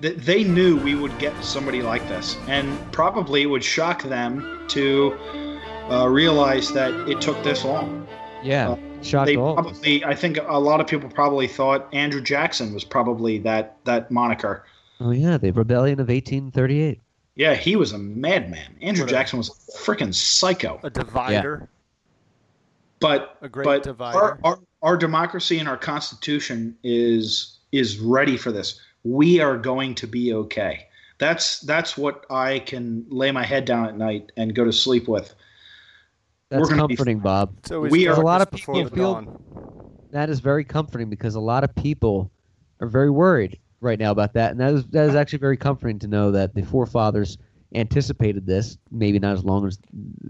that 0.00 0.18
they 0.18 0.42
knew 0.44 0.76
we 0.78 0.94
would 0.94 1.16
get 1.18 1.32
somebody 1.44 1.82
like 1.82 2.06
this, 2.08 2.36
and 2.48 2.78
probably 2.92 3.42
it 3.42 3.46
would 3.46 3.62
shock 3.62 4.02
them 4.02 4.64
to 4.68 5.16
uh, 5.90 6.08
realize 6.08 6.72
that 6.72 6.92
it 7.08 7.20
took 7.20 7.40
this 7.44 7.64
long. 7.64 8.06
Yeah, 8.42 8.76
shocked 9.02 9.26
They 9.28 9.36
all. 9.36 9.54
probably, 9.54 10.04
I 10.04 10.14
think, 10.14 10.38
a 10.46 10.58
lot 10.58 10.80
of 10.80 10.86
people 10.86 11.08
probably 11.08 11.46
thought 11.46 11.88
Andrew 11.92 12.20
Jackson 12.20 12.74
was 12.74 12.84
probably 12.84 13.38
that 13.40 13.76
that 13.84 14.10
moniker. 14.10 14.64
Oh 15.00 15.10
yeah, 15.10 15.38
the 15.38 15.52
rebellion 15.52 16.00
of 16.00 16.08
1838. 16.08 17.00
Yeah, 17.36 17.54
he 17.54 17.76
was 17.76 17.92
a 17.92 17.98
madman. 17.98 18.76
Andrew 18.80 19.04
a- 19.04 19.08
Jackson 19.08 19.38
was 19.38 19.48
a 19.50 19.78
freaking 19.78 20.14
psycho. 20.14 20.78
A 20.82 20.90
divider. 20.90 21.68
but 23.00 23.36
A 23.42 23.48
great 23.48 23.64
but 23.64 23.82
divider. 23.82 24.18
Our, 24.18 24.38
our 24.44 24.58
our 24.82 24.96
democracy 24.96 25.58
and 25.58 25.68
our 25.68 25.78
constitution 25.78 26.76
is 26.84 27.58
is 27.72 27.98
ready 27.98 28.36
for 28.36 28.52
this. 28.52 28.80
We 29.02 29.40
are 29.40 29.56
going 29.56 29.94
to 29.96 30.06
be 30.06 30.32
okay. 30.34 30.86
That's 31.18 31.60
that's 31.60 31.96
what 31.96 32.24
I 32.30 32.60
can 32.60 33.04
lay 33.08 33.32
my 33.32 33.44
head 33.44 33.64
down 33.64 33.86
at 33.86 33.96
night 33.96 34.30
and 34.36 34.54
go 34.54 34.64
to 34.64 34.72
sleep 34.72 35.08
with. 35.08 35.34
That's 36.50 36.60
We're 36.60 36.76
gonna 36.76 36.86
be 36.86 36.96
comforting, 36.96 37.18
Bob. 37.20 37.56
We 37.70 38.06
are- 38.06 38.20
a 38.20 38.24
lot 38.24 38.42
of 38.42 38.50
people 38.50 38.86
feel 38.88 39.40
that 40.10 40.30
is 40.30 40.38
very 40.38 40.64
comforting 40.64 41.10
because 41.10 41.34
a 41.34 41.40
lot 41.40 41.64
of 41.64 41.74
people 41.74 42.30
are 42.80 42.86
very 42.86 43.10
worried 43.10 43.58
right 43.84 43.98
now 43.98 44.10
about 44.10 44.32
that, 44.34 44.50
and 44.52 44.60
that 44.60 44.72
is 44.74 44.84
that 44.88 45.08
is 45.08 45.14
actually 45.14 45.38
very 45.40 45.56
comforting 45.56 45.98
to 46.00 46.06
know 46.08 46.30
that 46.32 46.54
the 46.54 46.62
forefathers 46.62 47.38
anticipated 47.74 48.46
this, 48.46 48.78
maybe 48.90 49.18
not 49.18 49.32
as 49.34 49.44
long 49.44 49.66
as 49.66 49.78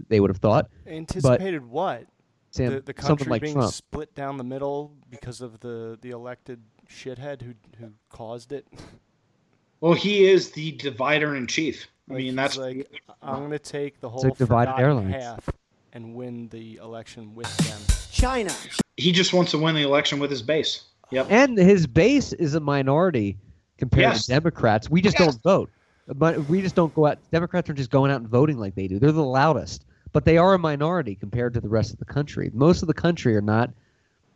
they 0.09 0.19
would 0.19 0.29
have 0.29 0.37
thought. 0.37 0.69
Anticipated 0.87 1.65
what? 1.65 2.05
Sam, 2.51 2.73
the, 2.73 2.79
the 2.81 2.93
something 3.01 3.25
country 3.25 3.29
like 3.31 3.41
being 3.41 3.53
Trump. 3.55 3.73
split 3.73 4.15
down 4.15 4.37
the 4.37 4.43
middle 4.43 4.93
because 5.09 5.41
of 5.41 5.59
the, 5.59 5.97
the 6.01 6.11
elected 6.11 6.61
shithead 6.89 7.41
who 7.41 7.53
who 7.79 7.91
caused 8.09 8.51
it. 8.51 8.67
Well, 9.81 9.93
he 9.93 10.25
is 10.25 10.51
the 10.51 10.71
divider 10.71 11.35
in 11.35 11.45
chief. 11.47 11.85
I 12.09 12.13
Like, 12.13 12.23
mean, 12.23 12.35
that's 12.35 12.57
like 12.57 12.87
I'm 13.21 13.39
going 13.39 13.51
to 13.51 13.59
take 13.59 13.99
the 13.99 14.09
whole 14.09 14.23
like 14.23 14.37
divided 14.37 14.71
forgotten 14.71 14.85
airlines. 15.11 15.23
half 15.23 15.49
and 15.93 16.15
win 16.15 16.47
the 16.47 16.77
election 16.77 17.35
with 17.35 17.55
them. 17.57 17.79
China. 18.11 18.51
he 18.97 19.11
just 19.11 19.33
wants 19.33 19.51
to 19.51 19.59
win 19.59 19.75
the 19.75 19.83
election 19.83 20.17
with 20.17 20.31
his 20.31 20.41
base. 20.41 20.85
Yep. 21.11 21.27
And 21.29 21.57
his 21.57 21.85
base 21.85 22.33
is 22.33 22.55
a 22.55 22.59
minority 22.59 23.37
compared 23.77 24.13
Yes. 24.13 24.25
to 24.25 24.31
Democrats. 24.33 24.89
We 24.89 25.01
just 25.01 25.19
Yes. 25.19 25.27
don't 25.35 25.43
vote. 25.43 25.69
But 26.07 26.47
we 26.47 26.61
just 26.61 26.75
don't 26.75 26.93
go 26.93 27.07
out. 27.07 27.17
Democrats 27.31 27.69
are 27.69 27.73
just 27.73 27.89
going 27.89 28.11
out 28.11 28.21
and 28.21 28.29
voting 28.29 28.57
like 28.59 28.75
they 28.75 28.87
do. 28.87 28.99
They're 28.99 29.11
the 29.11 29.23
loudest, 29.23 29.85
but 30.11 30.23
they 30.23 30.37
are 30.37 30.53
a 30.53 30.59
minority 30.59 31.15
compared 31.15 31.53
to 31.55 31.61
the 31.61 31.69
rest 31.69 31.91
of 31.93 31.99
the 31.99 32.05
country. 32.05 32.51
Most 32.53 32.83
of 32.83 32.87
the 32.87 32.93
country 32.93 33.35
are 33.35 33.41
not 33.41 33.71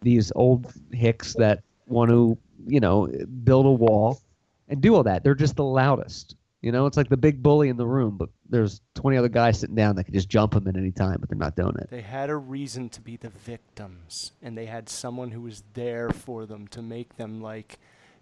these 0.01 0.31
old 0.35 0.73
hicks 0.91 1.35
that 1.35 1.61
want 1.87 2.09
to, 2.09 2.37
you 2.67 2.79
know, 2.79 3.07
build 3.43 3.65
a 3.67 3.71
wall 3.71 4.19
and 4.67 4.81
do 4.81 4.95
all 4.95 5.03
that. 5.03 5.23
They're 5.23 5.35
just 5.35 5.55
the 5.57 5.63
loudest. 5.63 6.35
You 6.61 6.71
know, 6.73 6.87
it's 6.87 6.97
like 6.97 7.07
the 7.07 7.15
big 7.17 7.41
bully 7.41 7.69
in 7.69 7.77
the 7.77 7.87
room, 7.87 8.17
but 8.17 8.29
there's 8.49 8.81
20 8.95 9.15
other 9.15 9.29
guys 9.29 9.59
sitting 9.59 9.75
down 9.75 9.95
that 9.95 10.03
can 10.05 10.13
just 10.13 10.27
jump 10.27 10.55
him 10.55 10.67
at 10.67 10.75
any 10.75 10.91
time, 10.91 11.17
but 11.19 11.29
they're 11.29 11.37
not 11.37 11.55
doing 11.55 11.75
it. 11.79 11.89
They 11.89 12.01
had 12.01 12.29
a 12.29 12.35
reason 12.35 12.89
to 12.89 13.01
be 13.01 13.15
the 13.15 13.29
victims, 13.29 14.33
and 14.41 14.57
they 14.57 14.65
had 14.65 14.89
someone 14.89 15.31
who 15.31 15.41
was 15.41 15.63
there 15.73 16.09
for 16.09 16.45
them 16.45 16.67
to 16.69 16.81
make 16.81 17.15
them 17.15 17.41
like, 17.41 17.79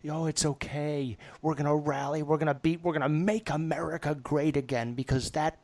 "Yo, 0.08 0.26
it's 0.26 0.46
okay. 0.46 1.18
We're 1.42 1.54
gonna 1.54 1.76
rally. 1.76 2.24
We're 2.24 2.38
gonna 2.38 2.54
beat. 2.54 2.82
We're 2.82 2.94
gonna 2.94 3.10
make 3.10 3.50
America 3.50 4.16
great 4.16 4.56
again 4.56 4.94
because 4.94 5.32
that 5.32 5.58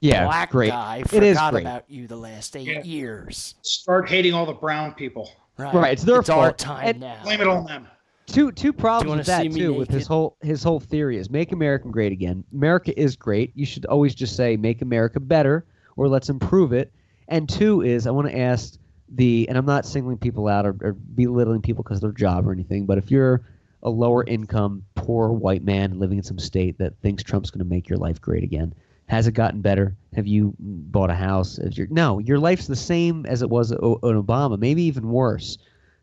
Yeah, 0.00 0.24
it's 0.24 0.26
black 0.26 0.50
great. 0.50 0.68
guy 0.70 0.98
It 0.98 1.22
is 1.22 1.38
forgot 1.38 1.52
great. 1.54 1.62
about 1.62 1.84
you 1.88 2.06
the 2.06 2.16
last 2.16 2.54
eight 2.56 2.66
Yeah. 2.66 2.82
years." 2.82 3.54
Start 3.62 4.10
hating 4.10 4.34
all 4.34 4.44
the 4.44 4.52
brown 4.52 4.92
people. 4.92 5.30
Right. 5.56 5.72
Right, 5.72 5.92
it's 5.94 6.02
their 6.04 6.20
It's 6.20 6.28
our 6.28 6.48
fault. 6.48 6.58
time 6.58 6.86
And- 6.88 7.00
now. 7.00 7.16
Blame 7.24 7.40
it 7.40 7.46
on 7.48 7.64
them. 7.64 7.86
two 8.26 8.52
two 8.52 8.72
problems 8.74 9.16
with 9.18 9.26
that 9.28 9.42
see 9.44 9.48
me 9.48 9.60
too 9.60 9.72
with 9.72 9.88
his 9.88 10.06
whole 10.06 10.36
his 10.42 10.62
whole 10.62 10.80
theory 10.80 11.16
is 11.16 11.30
make 11.30 11.52
america 11.52 11.88
great 11.88 12.10
again 12.10 12.42
america 12.52 12.92
is 13.00 13.14
great 13.14 13.52
you 13.54 13.64
should 13.64 13.86
always 13.86 14.16
just 14.16 14.34
say 14.34 14.56
make 14.56 14.82
america 14.82 15.20
better 15.20 15.64
or 15.96 16.08
let's 16.08 16.28
improve 16.28 16.72
it 16.72 16.92
and 17.28 17.48
two 17.48 17.82
is 17.82 18.04
i 18.04 18.10
want 18.10 18.26
to 18.28 18.36
ask 18.36 18.78
the 19.14 19.48
and 19.48 19.56
i'm 19.56 19.64
not 19.64 19.86
singling 19.86 20.18
people 20.18 20.48
out 20.48 20.66
or, 20.66 20.74
or 20.82 20.92
belittling 21.14 21.62
people 21.62 21.84
because 21.84 21.98
of 21.98 22.00
their 22.02 22.10
job 22.10 22.48
or 22.48 22.52
anything 22.52 22.84
but 22.84 22.98
if 22.98 23.12
you're 23.12 23.42
a 23.86 23.90
lower 23.90 24.24
income 24.24 24.82
poor 24.96 25.30
white 25.32 25.62
man 25.64 25.98
living 25.98 26.18
in 26.18 26.24
some 26.24 26.38
state 26.38 26.76
that 26.78 26.92
thinks 27.00 27.22
trump's 27.22 27.50
going 27.50 27.60
to 27.64 27.64
make 27.74 27.88
your 27.88 27.98
life 27.98 28.20
great 28.20 28.42
again 28.42 28.74
Has 29.06 29.26
it 29.28 29.32
gotten 29.32 29.60
better? 29.62 29.94
Have 30.16 30.26
you 30.26 30.54
bought 30.58 31.10
a 31.10 31.14
house? 31.14 31.58
Your, 31.72 31.86
no, 31.90 32.18
your 32.18 32.38
life's 32.40 32.66
the 32.66 32.74
same 32.76 33.24
as 33.26 33.40
it 33.42 33.48
was 33.48 33.70
o- 33.72 34.00
on 34.02 34.20
Obama, 34.20 34.58
maybe 34.58 34.82
even 34.82 35.08
worse. 35.10 35.56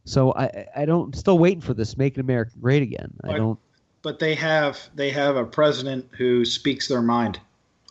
So 0.05 0.31
I, 0.33 0.65
I- 0.75 0.85
don't. 0.85 1.13
Still 1.15 1.37
waiting 1.37 1.59
for 1.61 1.73
this 1.73 1.97
"Make 1.97 2.17
America 2.17 2.51
Great 2.61 2.81
Again." 2.81 3.13
I 3.23 3.27
But- 3.27 3.37
don't. 3.37 3.59
But 4.03 4.19
they 4.19 4.35
have 4.35 4.79
they 4.95 5.09
have 5.11 5.35
a 5.35 5.45
president 5.45 6.05
who 6.17 6.45
speaks 6.45 6.87
their 6.87 7.01
mind 7.01 7.39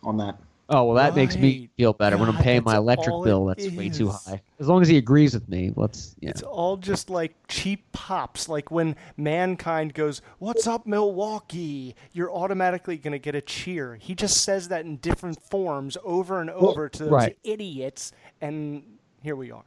on 0.03 0.17
that. 0.19 0.39
Oh 0.69 0.85
well, 0.85 0.97
that 0.97 1.15
makes 1.17 1.37
me 1.37 1.69
feel 1.77 1.93
better 1.93 2.17
when 2.17 2.29
I'm 2.29 2.37
paying 2.37 2.63
my 2.65 2.77
electric 2.77 3.15
bill. 3.25 3.51
it 3.51 3.59
That's 3.59 3.75
way 3.75 3.89
too 3.89 4.09
high. 4.09 4.41
As 4.59 4.69
long 4.69 4.81
as 4.81 4.89
he 4.89 4.97
agrees 4.97 5.35
with 5.35 5.49
me, 5.49 5.73
let's. 5.77 6.15
Yeah. 6.21 6.31
It's 6.31 6.43
all 6.43 6.77
just 6.77 7.11
like 7.11 7.35
cheap 7.49 7.91
pops. 7.93 8.49
Like 8.49 8.71
when 8.71 8.97
mankind 9.17 9.93
goes, 9.93 10.23
"What's 10.39 10.67
up, 10.67 10.87
Milwaukee?" 10.87 11.95
You're 12.13 12.33
automatically 12.33 12.97
gonna 12.97 13.19
get 13.19 13.35
a 13.35 13.41
cheer. 13.41 13.97
He 13.97 14.15
just 14.15 14.45
says 14.45 14.69
that 14.69 14.85
in 14.85 14.97
different 14.99 15.43
forms 15.43 15.99
over 16.05 16.41
and 16.41 16.49
over 16.51 16.89
to 16.89 17.05
those 17.05 17.13
right. 17.13 17.39
idiots, 17.45 18.13
and 18.41 18.83
here 19.23 19.37
we 19.37 19.51
are. 19.51 19.65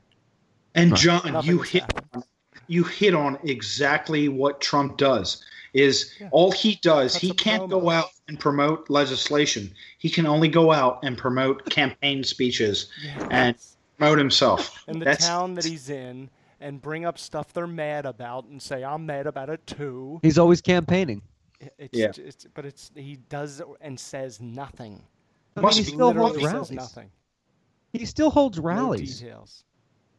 And 0.76 0.96
John, 0.96 1.34
Nothing 1.34 1.50
you 1.50 1.62
hit 1.62 1.84
on, 2.14 2.24
you 2.68 2.84
hit 2.84 3.14
on 3.14 3.38
exactly 3.44 4.30
what 4.30 4.62
Trump 4.62 4.98
does. 4.98 5.44
Is 5.76 6.14
all 6.32 6.52
he 6.54 6.76
does, 6.82 7.12
Cuts 7.14 7.22
he 7.22 7.32
can't 7.34 7.64
promo. 7.64 7.70
go 7.70 7.90
out 7.90 8.10
and 8.30 8.40
promote 8.40 8.90
legislation. 8.90 9.74
He 9.98 10.10
can 10.10 10.26
only 10.26 10.48
go 10.48 10.72
out 10.72 11.00
and 11.04 11.18
promote 11.18 11.70
campaign 11.70 12.24
speeches 12.24 12.88
and 13.30 13.58
promote 13.98 14.18
himself. 14.18 14.82
And 14.88 15.02
the 15.02 15.06
That's 15.06 15.28
town 15.28 15.54
that 15.56 15.66
he's 15.66 15.90
in, 15.90 16.30
and 16.62 16.82
bring 16.82 17.04
up 17.06 17.18
stuff 17.20 17.52
they're 17.52 17.68
mad 17.68 18.06
about, 18.06 18.46
and 18.46 18.62
say, 18.62 18.86
"I'm 18.86 19.06
mad 19.06 19.28
about 19.28 19.50
it 19.50 19.68
too." 19.68 20.20
He's 20.24 20.38
always 20.38 20.62
campaigning. 20.62 21.22
It's, 21.78 21.98
Yeah. 21.98 22.12
it's, 22.18 22.48
but 22.54 22.66
it's 22.66 22.92
he 22.96 23.18
does 23.28 23.62
and 23.82 24.00
says 24.00 24.40
nothing. 24.40 25.02
I 25.58 25.60
mean, 25.60 25.66
Must 25.66 25.78
he 25.78 25.84
still 25.84 26.08
Literally 26.08 26.30
holds 26.30 26.44
says 26.44 26.54
rallies. 26.54 26.72
nothing. 26.72 27.10
He 27.92 28.06
still 28.06 28.30
holds 28.30 28.58
No 28.60 28.64
rallies. 28.64 29.20
details. 29.20 29.66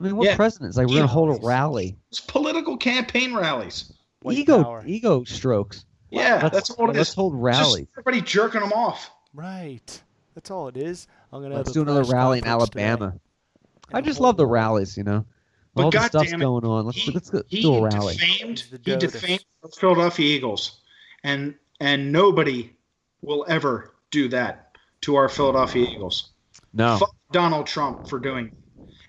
I 0.00 0.04
mean, 0.04 0.16
what 0.16 0.26
Yeah. 0.26 0.36
president's 0.36 0.76
like? 0.76 0.86
We're 0.88 0.94
Yeah. 0.96 1.00
gonna 1.00 1.12
hold 1.12 1.42
a 1.42 1.46
rally. 1.46 1.96
it's 2.10 2.20
political 2.20 2.76
campaign 2.76 3.34
rallies. 3.34 3.92
White 4.20 4.38
ego, 4.38 4.62
power. 4.62 4.82
ego 4.86 5.24
strokes. 5.24 5.84
Yeah, 6.10 6.40
Let's- 6.42 6.54
that's 6.54 6.70
all 6.70 6.90
it 6.90 6.96
let's 6.96 7.10
is. 7.10 7.14
hold 7.14 7.34
Just 7.52 7.78
everybody 7.98 8.20
jerking 8.20 8.60
them 8.60 8.72
off. 8.72 9.10
Right. 9.34 10.02
That's 10.34 10.50
all 10.50 10.68
it 10.68 10.76
is. 10.76 11.06
I'm 11.32 11.42
gonna 11.42 11.56
Let's 11.56 11.72
do 11.72 11.82
another 11.82 12.04
rally 12.04 12.38
in 12.38 12.44
conference 12.44 12.70
today. 12.70 12.84
Alabama. 12.84 13.18
I 13.92 14.00
just 14.00 14.20
love 14.20 14.36
the 14.36 14.46
rallies, 14.46 14.96
you 14.96 15.02
know. 15.04 15.24
But 15.74 15.84
All 15.84 15.90
the 15.90 15.98
God 15.98 16.06
stuff's 16.08 16.30
damn 16.30 16.40
it, 16.40 16.44
going 16.44 16.64
on. 16.64 16.86
Let's 16.86 16.98
he, 16.98 17.10
let's 17.12 17.30
go, 17.30 17.42
he 17.48 17.62
do 17.62 17.74
a 17.76 17.82
rally. 17.82 18.14
defamed 18.14 18.64
the 18.70 18.80
he 18.90 18.96
defamed 18.96 19.44
the 19.62 19.68
Philadelphia 19.68 20.26
Eagles, 20.36 20.80
and 21.22 21.54
and 21.80 22.10
nobody 22.12 22.72
will 23.20 23.44
ever 23.48 23.94
do 24.10 24.28
that 24.28 24.76
to 25.02 25.16
our 25.16 25.28
Philadelphia 25.28 25.86
Eagles. 25.90 26.30
No, 26.72 26.96
Fuck 26.98 27.14
Donald 27.32 27.66
Trump 27.66 28.08
for 28.08 28.18
doing, 28.18 28.46
it. 28.46 28.54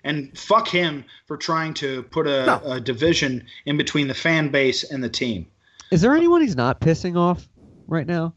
And 0.04 0.36
fuck 0.38 0.68
him 0.68 1.04
for 1.26 1.36
trying 1.36 1.74
to 1.74 2.02
put 2.04 2.26
a, 2.26 2.62
a 2.70 2.80
division 2.80 3.46
in 3.66 3.76
between 3.76 4.08
the 4.08 4.14
fan 4.14 4.48
base 4.50 4.84
and 4.90 5.02
the 5.02 5.08
team. 5.08 5.46
is 5.90 6.00
there 6.00 6.14
anyone 6.14 6.40
he's 6.40 6.56
not 6.56 6.80
pissing 6.80 7.16
off 7.16 7.48
right 7.86 8.06
now? 8.06 8.34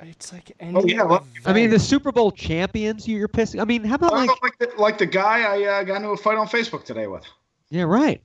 It's 0.00 0.32
like 0.32 0.50
any 0.58 0.76
Oh, 0.76 0.84
yeah, 0.84 1.04
well, 1.04 1.24
I 1.46 1.52
mean, 1.52 1.70
the. 1.70 1.78
Super 1.78 2.10
Bowl 2.10 2.32
champions 2.32 3.06
you're 3.06 3.28
pissing. 3.28 3.60
I 3.60 3.64
mean, 3.64 3.84
how 3.84 3.94
about 3.94 4.12
Like, 4.12 4.28
like? 4.28 4.42
like, 4.42 4.58
the, 4.58 4.80
like 4.80 4.98
the 4.98 5.06
guy 5.06 5.42
I 5.42 5.62
uh, 5.80 5.84
got 5.84 5.96
into 5.96 6.08
a 6.08 6.16
fight 6.16 6.36
on 6.38 6.48
Facebook 6.48 6.84
today 6.84 7.06
with. 7.06 7.24
Yeah, 7.70 7.84
right. 7.84 8.20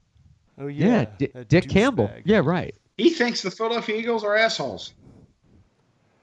Oh 0.57 0.65
Yeah, 0.67 0.87
yeah, 0.87 1.05
Di- 1.19 1.27
that 1.35 1.49
Dick 1.49 1.69
Campbell. 1.69 2.07
douchebag. 2.07 2.21
Yeah, 2.25 2.41
right. 2.43 2.73
He 2.97 3.11
thinks 3.11 3.43
the 3.43 3.51
Philadelphia 3.51 3.95
Eagles 3.95 4.23
are 4.23 4.35
assholes. 4.35 4.93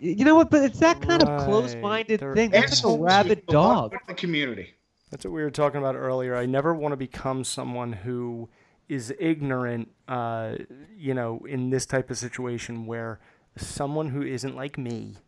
You 0.01 0.25
know 0.25 0.35
what? 0.35 0.51
But 0.51 0.65
it's 0.65 0.81
that 0.81 1.01
kind 1.01 1.23
of 1.23 1.45
close-minded 1.45 2.19
They're 2.19 2.35
thing. 2.35 2.51
It's 2.53 2.83
like 2.85 2.99
a 2.99 3.01
rabid 3.01 3.47
dog. 3.47 3.95
the 4.09 4.15
community. 4.15 4.75
That's 5.15 5.25
what 5.27 5.33
we 5.33 5.45
were 5.45 5.51
talking 5.53 5.79
about 5.79 5.95
earlier. 5.95 6.35
I 6.35 6.45
never 6.45 6.75
want 6.75 6.91
to 6.91 6.97
become 6.97 7.45
someone 7.45 7.93
who 7.93 8.49
is 8.89 9.15
ignorant, 9.21 9.93
uh, 10.09 10.57
you 10.97 11.15
know, 11.15 11.39
in 11.49 11.71
this 11.71 11.87
type 11.87 12.11
of 12.11 12.19
situation 12.19 12.85
where 12.85 13.21
someone 13.57 14.09
who 14.09 14.23
isn't 14.23 14.57
like 14.57 14.77
me 14.77 15.19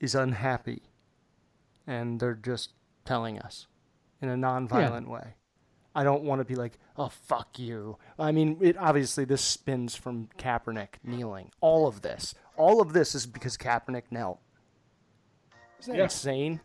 is 0.00 0.16
unhappy 0.16 0.82
and 1.86 2.18
they're 2.18 2.34
just 2.34 2.70
telling 3.04 3.38
us 3.38 3.68
in 4.20 4.28
a 4.28 4.36
non-violent 4.36 5.08
way. 5.08 5.36
I 5.94 6.02
don't 6.02 6.24
want 6.24 6.40
to 6.40 6.44
be 6.44 6.56
like, 6.56 6.80
"Oh 6.96 7.08
fuck 7.08 7.60
you." 7.60 7.98
I 8.18 8.32
mean, 8.32 8.58
it 8.60 8.76
obviously 8.76 9.24
this 9.24 9.42
spins 9.42 9.94
from 9.94 10.30
Kaepernick 10.36 10.94
kneeling. 11.04 11.52
All 11.60 11.86
of 11.86 12.02
this, 12.02 12.34
all 12.56 12.82
of 12.82 12.92
this 12.92 13.14
is 13.14 13.26
because 13.26 13.56
Kaepernick 13.56 14.10
knelt. 14.10 14.40
Isn't 15.78 15.92
that 15.92 15.98
Yeah. 15.98 16.04
insane? 16.06 16.60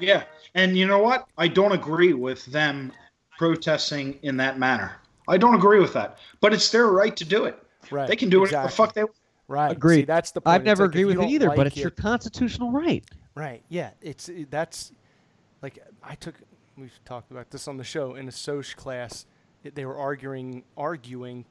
Yeah, 0.00 0.24
and 0.54 0.76
you 0.76 0.86
know 0.86 0.98
what? 0.98 1.26
I 1.36 1.48
don't 1.48 1.72
agree 1.72 2.12
with 2.12 2.44
them 2.46 2.92
protesting 3.36 4.18
in 4.22 4.36
that 4.38 4.58
manner. 4.58 4.96
I 5.28 5.36
don't 5.36 5.54
agree 5.54 5.80
with 5.80 5.92
that, 5.92 6.18
but 6.40 6.52
it's 6.52 6.70
their 6.70 6.86
right 6.86 7.16
to 7.16 7.24
do 7.24 7.44
it. 7.44 7.62
Right. 7.90 8.08
They 8.08 8.16
can 8.16 8.28
do 8.28 8.40
whatever 8.40 8.66
the 8.66 8.72
fuck 8.72 8.94
they 8.94 9.04
want. 9.04 9.14
Right. 9.46 9.72
Agreed. 9.72 10.00
See, 10.00 10.04
that's 10.04 10.30
the 10.30 10.40
point. 10.40 10.54
I've 10.54 10.64
never 10.64 10.84
like, 10.84 10.90
agreed 10.90 11.04
with 11.06 11.16
it 11.16 11.20
don't 11.20 11.30
either, 11.30 11.48
but 11.48 11.58
like 11.58 11.66
it's 11.68 11.76
your 11.76 11.90
constitutional 11.90 12.70
right. 12.70 13.04
right. 13.34 13.62
Yeah. 13.68 13.90
It's 14.02 14.30
that's 14.50 14.92
like 15.62 15.78
I 16.02 16.14
took. 16.14 16.34
We've 16.76 16.98
talked 17.04 17.30
about 17.30 17.50
this 17.50 17.66
on 17.66 17.76
the 17.76 17.84
show 17.84 18.14
in 18.14 18.28
a 18.28 18.32
Soch 18.32 18.76
class. 18.76 19.26
It, 19.64 19.74
they 19.74 19.84
were 19.84 19.96
arguing 19.96 20.64
arguing 20.76 21.44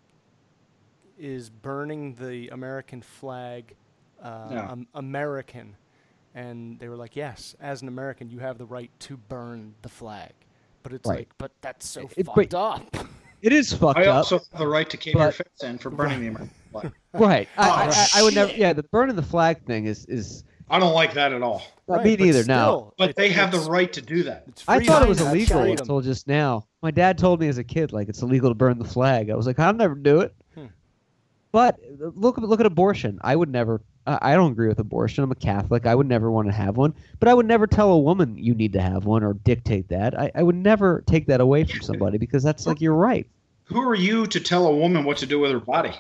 is 1.18 1.50
burning 1.50 2.14
the 2.16 2.50
American 2.50 3.02
flag 3.02 3.74
uh, 4.22 4.48
Yeah. 4.52 4.72
um, 4.72 4.88
American, 4.94 5.76
and 6.38 6.78
they 6.80 6.88
were 6.88 6.96
like, 6.96 7.16
yes, 7.16 7.56
as 7.60 7.82
an 7.82 7.88
American, 7.88 8.30
you 8.30 8.38
have 8.40 8.58
the 8.60 8.66
right 8.66 8.92
to 9.00 9.18
burn 9.18 9.74
the 9.82 9.90
flag. 9.90 10.32
But 10.84 10.94
it's 10.94 11.08
Right. 11.10 11.20
like, 11.20 11.30
but 11.40 11.52
that's 11.62 11.88
so 11.88 12.08
It- 12.16 12.26
fucked 12.28 12.52
but- 12.52 12.54
up. 12.54 12.96
It 13.44 13.54
is 13.54 13.72
fucked 13.72 14.00
I 14.00 14.08
up. 14.08 14.16
also 14.16 14.40
have 14.40 14.58
the 14.60 14.68
right 14.68 14.90
to 14.90 14.98
cave 14.98 15.14
your 15.14 15.28
but- 15.28 15.36
fence 15.36 15.64
in 15.64 15.78
for 15.78 15.92
burning 15.92 16.22
the 16.22 16.28
American 16.28 16.50
flag. 16.72 16.92
Right. 17.14 17.48
I, 17.58 17.70
I, 17.70 17.88
oh, 17.88 17.92
I, 17.92 18.08
I 18.20 18.24
would 18.24 18.34
never. 18.36 18.52
Yeah, 18.52 18.74
the 18.74 18.82
burning 18.84 19.16
the 19.16 19.22
flag 19.22 19.64
thing 19.66 19.86
is 19.86 20.06
is. 20.06 20.44
I 20.70 20.80
don't 20.80 20.94
like 20.94 21.14
that 21.14 21.32
at 21.34 21.42
all. 21.44 21.58
Uh, 21.88 21.94
Not 21.94 21.98
Right, 21.98 22.06
me 22.20 22.26
neither. 22.26 22.44
No. 22.46 22.94
But 22.98 23.12
it- 23.12 23.16
they 23.16 23.30
have 23.30 23.52
the 23.52 23.60
right 23.60 23.92
to 23.94 24.02
do 24.02 24.24
that. 24.24 24.64
I 24.68 24.84
thought 24.84 25.02
it 25.04 25.08
was 25.08 25.22
illegal 25.22 25.62
freedom. 25.62 25.78
until 25.80 26.02
just 26.02 26.28
now. 26.28 26.66
My 26.82 26.90
dad 26.92 27.18
told 27.18 27.40
me 27.40 27.48
as 27.48 27.58
a 27.60 27.64
kid, 27.64 27.94
like 27.94 28.10
it's 28.10 28.22
illegal 28.24 28.50
to 28.50 28.56
burn 28.56 28.78
the 28.80 28.86
flag. 28.86 29.30
I 29.30 29.36
was 29.36 29.46
like, 29.48 29.60
I'll 29.60 29.74
never 29.74 29.96
do 29.96 30.20
it. 30.22 30.34
But 31.58 31.80
uh, 32.00 32.12
look, 32.14 32.38
look 32.38 32.60
at 32.60 32.68
abortion. 32.68 33.18
I 33.24 33.36
would 33.36 33.50
never. 33.50 33.82
I 34.06 34.20
I 34.22 34.36
don't 34.36 34.52
agree 34.52 34.68
with 34.68 34.78
abortion. 34.78 35.24
I'm 35.24 35.32
a 35.32 35.36
Catholic. 35.36 35.88
I 35.88 35.96
would 35.96 36.06
never 36.06 36.30
want 36.30 36.48
to 36.50 36.52
have 36.52 36.78
one. 36.78 36.94
But 37.20 37.30
I 37.30 37.34
would 37.34 37.48
never 37.48 37.66
tell 37.66 37.94
a 37.94 37.98
woman 37.98 38.38
you 38.38 38.54
need 38.54 38.74
to 38.74 38.80
have 38.80 39.06
one 39.06 39.24
or 39.24 39.34
dictate 39.34 39.90
that. 39.90 40.16
I, 40.20 40.32
I 40.36 40.44
would 40.44 40.54
never 40.54 41.04
take 41.08 41.26
that 41.26 41.42
away 41.42 41.64
from 41.64 41.82
somebody 41.82 42.20
because 42.20 42.44
that's 42.44 42.68
like 42.68 42.80
your 42.80 42.94
right. 42.94 43.26
Who 43.64 43.82
are 43.82 43.96
you 43.96 44.28
to 44.28 44.40
tell 44.40 44.68
a 44.68 44.76
woman 44.76 45.04
what 45.04 45.18
to 45.18 45.26
do 45.26 45.40
with 45.40 45.52
her 45.52 45.60
body? 45.60 45.96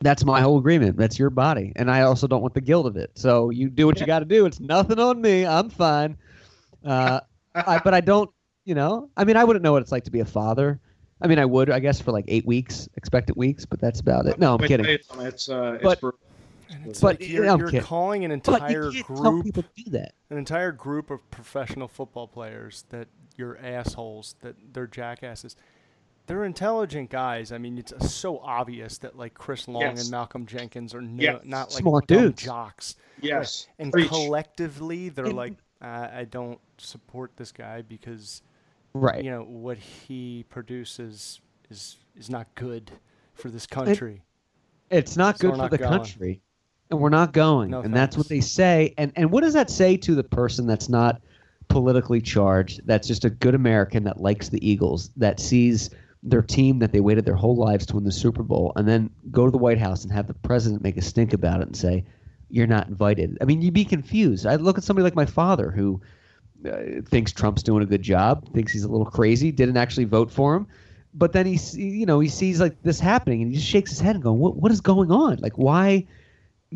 That's 0.00 0.24
my 0.24 0.40
whole 0.40 0.58
agreement. 0.58 0.96
That's 0.96 1.16
your 1.16 1.30
body, 1.30 1.72
and 1.76 1.88
I 1.88 2.00
also 2.00 2.26
don't 2.26 2.42
want 2.42 2.54
the 2.54 2.60
guilt 2.60 2.86
of 2.86 2.96
it. 2.96 3.12
So 3.14 3.50
you 3.50 3.70
do 3.70 3.86
what 3.86 4.00
you 4.00 4.06
got 4.06 4.18
to 4.18 4.24
do. 4.24 4.44
It's 4.44 4.58
nothing 4.58 4.98
on 4.98 5.20
me. 5.20 5.46
I'm 5.46 5.70
fine. 5.70 6.18
Uh, 6.84 7.20
I, 7.54 7.78
but 7.78 7.94
I 7.94 8.00
don't. 8.00 8.28
You 8.64 8.74
know, 8.74 9.08
I 9.16 9.22
mean, 9.22 9.36
I 9.36 9.44
wouldn't 9.44 9.62
know 9.62 9.70
what 9.70 9.82
it's 9.82 9.92
like 9.92 10.04
to 10.04 10.10
be 10.10 10.18
a 10.18 10.24
father. 10.24 10.80
I 11.22 11.26
mean, 11.26 11.38
I 11.38 11.44
would, 11.44 11.70
I 11.70 11.78
guess, 11.80 12.00
for 12.00 12.12
like 12.12 12.24
eight 12.28 12.46
weeks, 12.46 12.88
expected 12.96 13.36
weeks, 13.36 13.64
but 13.66 13.80
that's 13.80 14.00
about 14.00 14.26
it. 14.26 14.38
No, 14.38 14.54
I'm 14.54 14.60
Wait, 14.60 14.68
kidding. 14.68 14.86
wait, 14.86 15.02
It's 15.26 15.48
uh, 15.48 15.78
it's 15.80 15.82
But- 16.00 16.14
it's 16.86 17.00
But, 17.00 17.20
like 17.20 17.28
you're, 17.28 17.48
I'm 17.48 17.58
you're 17.58 17.68
kidding. 17.68 17.84
calling 17.84 18.24
an 18.24 18.30
But 18.44 18.54
entire 18.54 18.90
you 18.90 19.02
can't 19.02 19.06
tell 19.20 19.30
group 19.32 19.44
people 19.44 19.64
do 19.76 19.90
that. 19.90 20.14
an 20.30 20.38
entire 20.38 20.70
group 20.70 21.10
of 21.10 21.28
professional 21.32 21.88
football 21.88 22.28
players 22.28 22.84
that 22.90 23.08
you're 23.36 23.58
assholes, 23.58 24.36
that 24.42 24.54
they're 24.72 24.86
jackasses. 24.86 25.56
They're 26.26 26.44
intelligent 26.44 27.10
guys. 27.10 27.50
I 27.50 27.58
mean, 27.58 27.76
it's 27.76 27.92
uh, 27.92 27.98
so 27.98 28.38
obvious 28.38 28.98
that 28.98 29.18
like 29.18 29.34
Chris 29.34 29.66
Long 29.66 29.82
Yes. 29.82 30.02
and 30.02 30.10
Malcolm 30.12 30.46
Jenkins 30.46 30.94
are 30.94 31.02
no, 31.02 31.20
Yes. 31.20 31.40
not 31.44 31.70
like 31.72 31.80
Smart 31.82 32.06
dumb 32.06 32.18
dudes. 32.22 32.40
jocks. 32.42 32.94
Yes. 33.20 33.66
And 33.80 33.90
Preach. 33.92 34.08
collectively, 34.08 35.08
they're 35.08 35.24
And- 35.26 35.34
like, 35.36 35.54
uh, 35.82 36.06
I 36.12 36.24
don't 36.24 36.60
support 36.78 37.32
this 37.36 37.50
guy 37.50 37.82
because 37.82 38.42
Right. 38.92 39.22
you 39.24 39.30
know 39.30 39.42
what 39.42 39.78
he 39.78 40.44
produces 40.48 41.40
is 41.70 41.96
is 42.16 42.28
not 42.30 42.52
good 42.54 42.90
for 43.34 43.48
this 43.48 43.66
country. 43.66 44.22
It's 44.90 45.16
not 45.16 45.38
So 45.38 45.48
good 45.48 45.50
for 45.52 45.58
not 45.58 45.70
the 45.70 45.78
going. 45.78 45.90
country, 45.90 46.42
and 46.90 46.98
we're 47.00 47.08
not 47.10 47.32
going. 47.32 47.70
No 47.70 47.80
and 47.82 47.94
that's 47.94 48.16
what 48.16 48.28
they 48.28 48.40
say. 48.40 48.92
And 48.98 49.12
and 49.16 49.30
what 49.30 49.42
does 49.42 49.54
that 49.54 49.70
say 49.70 49.96
to 49.98 50.14
the 50.14 50.24
person 50.24 50.66
that's 50.66 50.88
not 50.88 51.22
politically 51.68 52.20
charged? 52.20 52.80
That's 52.84 53.06
just 53.06 53.24
a 53.24 53.30
good 53.30 53.54
American 53.54 54.02
that 54.04 54.20
likes 54.20 54.48
the 54.48 54.68
Eagles, 54.68 55.10
that 55.16 55.38
sees 55.38 55.90
their 56.22 56.42
team 56.42 56.80
that 56.80 56.92
they 56.92 57.00
waited 57.00 57.24
their 57.24 57.36
whole 57.36 57.56
lives 57.56 57.86
to 57.86 57.94
win 57.94 58.04
the 58.04 58.12
Super 58.12 58.42
Bowl, 58.42 58.72
and 58.76 58.86
then 58.88 59.08
go 59.30 59.44
to 59.46 59.50
the 59.50 59.56
White 59.58 59.78
House 59.78 60.02
and 60.02 60.12
have 60.12 60.26
the 60.26 60.34
president 60.34 60.82
make 60.82 60.96
a 60.96 61.02
stink 61.02 61.32
about 61.32 61.60
it 61.60 61.68
and 61.68 61.76
say, 61.76 62.04
"You're 62.50 62.66
not 62.66 62.88
invited." 62.88 63.38
I 63.40 63.44
mean, 63.44 63.62
you'd 63.62 63.72
be 63.72 63.84
confused. 63.84 64.44
I 64.44 64.56
look 64.56 64.76
at 64.76 64.84
somebody 64.84 65.04
like 65.04 65.14
my 65.14 65.26
father 65.26 65.70
who. 65.70 66.00
Uh, 66.66 67.00
thinks 67.08 67.32
Trump's 67.32 67.62
doing 67.62 67.82
a 67.82 67.86
good 67.86 68.02
job. 68.02 68.52
Thinks 68.52 68.72
he's 68.72 68.84
a 68.84 68.88
little 68.88 69.06
crazy. 69.06 69.50
Didn't 69.52 69.76
actually 69.76 70.04
vote 70.04 70.30
for 70.30 70.54
him 70.56 70.66
but 71.12 71.32
then 71.32 71.44
he 71.44 71.58
you 71.76 72.06
know 72.06 72.20
he 72.20 72.28
sees 72.28 72.60
like 72.60 72.80
this 72.84 73.00
happening 73.00 73.42
and 73.42 73.50
he 73.50 73.56
just 73.56 73.66
shakes 73.68 73.90
his 73.90 73.98
head 73.98 74.14
and 74.14 74.22
going 74.22 74.38
what 74.38 74.56
what 74.56 74.70
is 74.70 74.80
going 74.80 75.10
on 75.10 75.36
like 75.38 75.58
why 75.58 76.06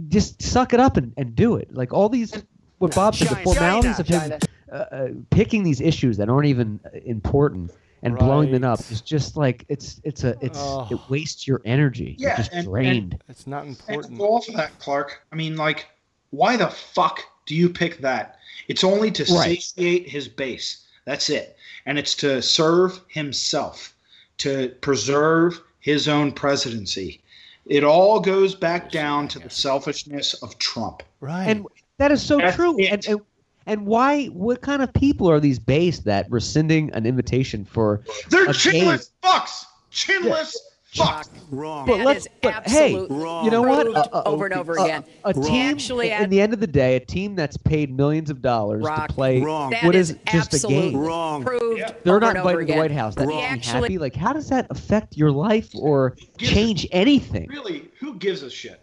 just 0.09 0.43
suck 0.43 0.73
it 0.73 0.81
up 0.81 0.97
and, 0.97 1.12
and 1.16 1.36
do 1.36 1.55
it 1.55 1.73
like 1.73 1.93
all 1.93 2.09
these 2.09 2.43
what 2.78 2.94
Bob 2.94 3.15
said, 3.15 3.28
the 3.28 3.36
formalities 3.36 4.01
of 4.01 4.09
him 4.09 4.20
China. 4.20 4.39
uh, 4.73 4.74
uh, 4.74 5.09
picking 5.31 5.62
these 5.62 5.81
issues 5.81 6.16
that 6.16 6.28
aren't 6.28 6.47
even 6.47 6.81
uh, 6.85 6.98
important 7.05 7.70
and 8.02 8.19
blowing 8.19 8.51
them 8.51 8.65
up 8.65 8.81
is 8.90 9.01
just 9.01 9.36
like 9.36 9.65
it's 9.69 10.01
it's 10.02 10.24
a 10.24 10.35
it's 10.40 10.59
Oh. 10.61 10.89
it 10.90 10.98
wastes 11.09 11.47
your 11.47 11.62
energy. 11.65 12.16
Yeah, 12.19 12.31
You're 12.31 12.36
just 12.39 12.51
and- 12.51 12.59
and- 12.59 12.69
drained. 12.69 13.23
It's 13.28 13.47
not 13.47 13.66
important. 13.66 14.15
to 14.15 14.19
go 14.19 14.35
off 14.35 14.48
of 14.48 14.56
that, 14.56 14.77
Clark. 14.78 15.23
I 15.32 15.36
mean, 15.36 15.56
like, 15.56 15.86
why 16.31 16.56
the 16.56 16.69
fuck 16.69 17.20
do 17.47 17.55
you 17.55 17.70
pick 17.70 17.98
that? 17.98 18.36
It's 18.69 18.85
only 18.85 19.11
to 19.12 19.24
Right. 19.24 19.61
satiate 19.61 20.09
his 20.09 20.28
base. 20.28 20.85
That's 21.05 21.28
it. 21.31 21.57
And 21.86 21.99
it's 21.99 22.15
to 22.16 22.41
serve 22.41 23.01
himself, 23.09 23.95
to 24.39 24.69
preserve 24.81 25.61
his 25.81 26.09
own 26.09 26.32
presidency. 26.32 27.20
It 27.66 27.85
all 27.85 28.20
goes 28.20 28.55
back 28.55 28.91
down 28.91 29.28
to 29.28 29.39
the 29.39 29.51
selfishness 29.51 30.35
of 30.35 30.59
Trump. 30.59 31.03
Right. 31.20 31.47
and 31.49 31.66
that 31.99 32.11
is 32.12 32.23
so 32.23 32.39
That's 32.39 32.57
true. 32.57 32.77
And, 32.78 33.07
and 33.07 33.20
and 33.66 33.86
why? 33.86 34.27
What 34.27 34.61
kind 34.61 34.82
of 34.82 34.93
people 34.93 35.31
are 35.31 35.41
these 35.41 35.59
based 35.59 36.05
that 36.05 36.31
rescinding 36.31 36.91
an 36.93 37.07
invitation 37.07 37.65
for? 37.65 38.03
They're 38.28 38.45
a 38.45 38.49
chinless 38.49 39.11
fucks. 39.23 39.65
Chinless 39.91 40.55
fucks. 40.95 41.29
Wrong. 41.51 41.87
But 41.87 41.99
That 41.99 42.07
let's. 42.07 42.27
is 42.27 42.33
But 42.43 42.69
hey, 42.69 42.95
absolute 42.95 43.11
Wrong. 43.11 43.45
you 43.45 43.51
know 43.51 43.62
what? 43.62 43.85
proved 43.85 43.97
A- 43.99 44.16
a- 44.19 44.23
over 44.25 44.45
and 44.47 44.55
over 44.55 44.75
a- 44.77 44.83
again. 44.85 45.05
A, 45.25 45.33
team. 45.35 45.45
Actually, 45.71 46.07
in 46.11 46.12
at- 46.25 46.31
the 46.31 46.41
end 46.41 46.53
of 46.53 46.61
the 46.61 46.66
day, 46.66 46.97
a 46.97 47.01
team 47.01 47.35
that's 47.35 47.57
paid 47.57 47.95
millions 47.95 48.31
of 48.31 48.41
dollars 48.43 48.85
Rock. 48.85 49.09
to 49.09 49.15
play 49.15 49.41
Wrong. 49.41 49.71
That 49.71 49.85
what 49.85 49.95
is 49.95 50.11
is 50.11 50.16
just 50.33 50.65
a 50.65 50.69
game. 50.69 50.97
Wrong. 50.97 51.45
proved 51.45 51.83
They're 52.05 52.21
not 52.21 52.31
and 52.37 52.39
over 52.39 52.61
invited 52.61 52.66
to 52.69 52.73
the. 52.75 52.79
White 52.79 52.91
House. 52.91 53.15
That 53.15 53.23
He 53.23 53.27
makes 53.29 53.37
me 53.39 53.45
actually, 53.45 53.81
happy. 53.81 53.99
Like, 53.99 54.15
how 54.16 54.33
does 54.33 54.49
that 54.49 54.66
affect 54.71 55.16
your 55.16 55.31
life 55.31 55.71
or 55.75 56.16
change 56.39 56.87
anything? 56.93 57.47
Really, 57.49 57.89
who 58.01 58.15
gives 58.15 58.43
a 58.43 58.51
shit? 58.51 58.81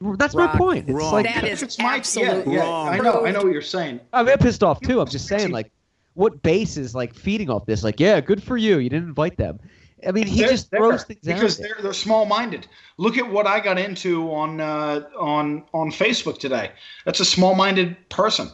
That's 0.00 0.34
Rock. 0.34 0.52
my 0.54 0.58
point. 0.58 0.88
It's 0.88 0.96
Wrong. 0.96 1.12
like 1.12 1.26
That 1.26 1.42
If 1.44 1.52
is 1.54 1.62
it's 1.64 1.78
my 1.78 1.84
yeah, 1.92 1.96
absolute 1.96 2.46
yeah, 2.46 2.60
Wrong. 2.60 2.88
I 2.88 2.98
know, 2.98 3.26
I 3.26 3.32
know 3.32 3.42
what 3.42 3.52
you're 3.52 3.62
saying. 3.62 3.98
I'm 4.12 4.26
pissed 4.38 4.62
off 4.62 4.80
too. 4.80 5.00
I'm 5.00 5.08
just 5.08 5.26
saying, 5.26 5.50
like, 5.50 5.72
what 6.14 6.40
base 6.42 6.76
is 6.76 6.94
like 6.94 7.14
feeding 7.14 7.50
off 7.50 7.66
this? 7.66 7.82
Like, 7.82 7.98
yeah, 7.98 8.20
good 8.20 8.40
for 8.42 8.56
you. 8.56 8.78
You 8.78 8.88
didn't 8.88 9.08
invite 9.08 9.36
them. 9.36 9.58
I 10.06 10.12
mean, 10.12 10.26
he 10.26 10.40
They're 10.40 10.50
just 10.50 10.70
throws 10.70 11.04
things 11.04 11.20
because 11.22 11.58
out. 11.58 11.62
there. 11.62 11.72
they're 11.74 11.82
they're 11.84 11.92
small 11.92 12.24
minded. 12.24 12.66
Look 12.98 13.16
at 13.18 13.28
what 13.28 13.46
I 13.46 13.60
got 13.60 13.78
into 13.78 14.32
on 14.32 14.60
uh, 14.60 15.08
on 15.18 15.64
on 15.72 15.90
Facebook 15.90 16.38
today. 16.38 16.72
That's 17.04 17.20
a 17.20 17.24
small 17.24 17.54
minded 17.54 17.96
person. 18.08 18.48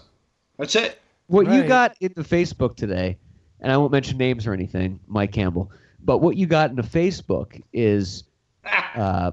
That's 0.58 0.74
it. 0.74 1.00
What 1.26 1.50
you 1.50 1.64
got 1.66 1.96
into 2.00 2.22
Facebook 2.22 2.76
today, 2.76 3.18
and 3.60 3.72
I 3.72 3.76
won't 3.76 3.92
mention 3.92 4.18
names 4.18 4.46
or 4.46 4.52
anything, 4.52 5.00
Mike 5.06 5.32
Campbell, 5.32 5.70
but 6.04 6.18
what 6.18 6.36
you 6.36 6.46
got 6.46 6.70
into 6.70 6.82
Facebook 6.82 7.60
is 7.72 8.24
Ah, 8.66 8.96
uh, 8.96 9.30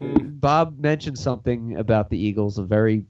Bob 0.00 0.78
mentioned 0.78 1.18
something 1.18 1.76
about 1.76 2.10
the 2.10 2.18
Eagles, 2.18 2.58
a 2.58 2.62
very 2.62 3.04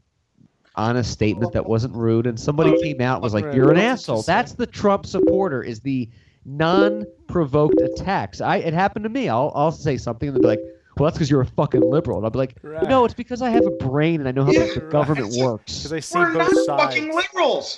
honest 0.77 1.11
statement 1.13 1.53
that 1.53 1.67
wasn't 1.67 1.95
rude, 1.95 2.27
and 2.27 2.39
somebody 2.39 2.81
came 2.83 3.01
out 3.01 3.17
and 3.17 3.23
was 3.23 3.35
like, 3.35 3.45
"You're 3.55 3.65
an 3.65 3.67
What 3.69 3.75
did 3.75 3.83
you 3.83 3.89
asshole." 3.89 4.23
That's 4.23 4.53
the 4.53 4.67
Trump 4.67 5.07
supporter. 5.07 5.63
Is 5.63 5.81
the 5.81 6.09
non-provoked 6.45 7.81
attacks. 7.81 8.41
I 8.41 8.57
it 8.59 8.75
happened 8.75 9.05
to 9.05 9.09
me. 9.09 9.29
I'll 9.29 9.53
I'll 9.55 9.73
say 9.73 9.97
something 9.97 10.29
and 10.29 10.37
they'll 10.37 10.43
be 10.43 10.49
like. 10.49 10.61
Well, 10.97 11.07
that's 11.07 11.17
because 11.19 11.29
you're 11.29 11.41
a 11.41 11.47
fucking 11.47 11.81
liberal. 11.81 12.19
And 12.19 12.25
I'll 12.25 12.31
be 12.31 12.39
like, 12.39 12.55
Right. 12.63 12.89
no, 12.89 13.05
it's 13.05 13.15
because 13.15 13.43
I 13.43 13.51
have 13.51 13.67
a 13.67 13.71
brain 13.73 14.21
and 14.21 14.29
I 14.29 14.31
know 14.31 14.45
how 14.45 14.53
Yeah, 14.53 14.67
the 14.75 14.81
government 14.83 15.35
works. 15.37 15.79
Because 15.79 15.93
I 15.93 15.99
see 15.99 16.19
we're 16.21 16.33
both 16.35 16.53
not 16.53 16.67
sides. 16.67 16.95
fucking 16.95 17.13
liberals. 17.13 17.77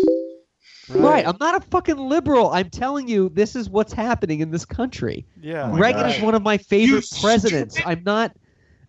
Right. 0.90 1.26
I'm 1.26 1.38
not 1.40 1.54
a 1.56 1.66
fucking 1.66 1.96
liberal. 1.96 2.50
I'm 2.50 2.68
telling 2.68 3.08
you, 3.08 3.30
this 3.30 3.56
is 3.56 3.70
what's 3.70 3.94
happening 3.94 4.40
in 4.40 4.50
this 4.50 4.66
country. 4.66 5.26
Yeah. 5.40 5.70
Oh 5.72 5.78
Reagan 5.78 6.02
gosh. 6.02 6.18
is 6.18 6.22
one 6.22 6.34
of 6.34 6.42
my 6.42 6.58
favorite 6.58 7.10
You 7.10 7.20
presidents. 7.22 7.76
stupid- 7.76 7.88
I'm 7.90 8.02
not. 8.04 8.36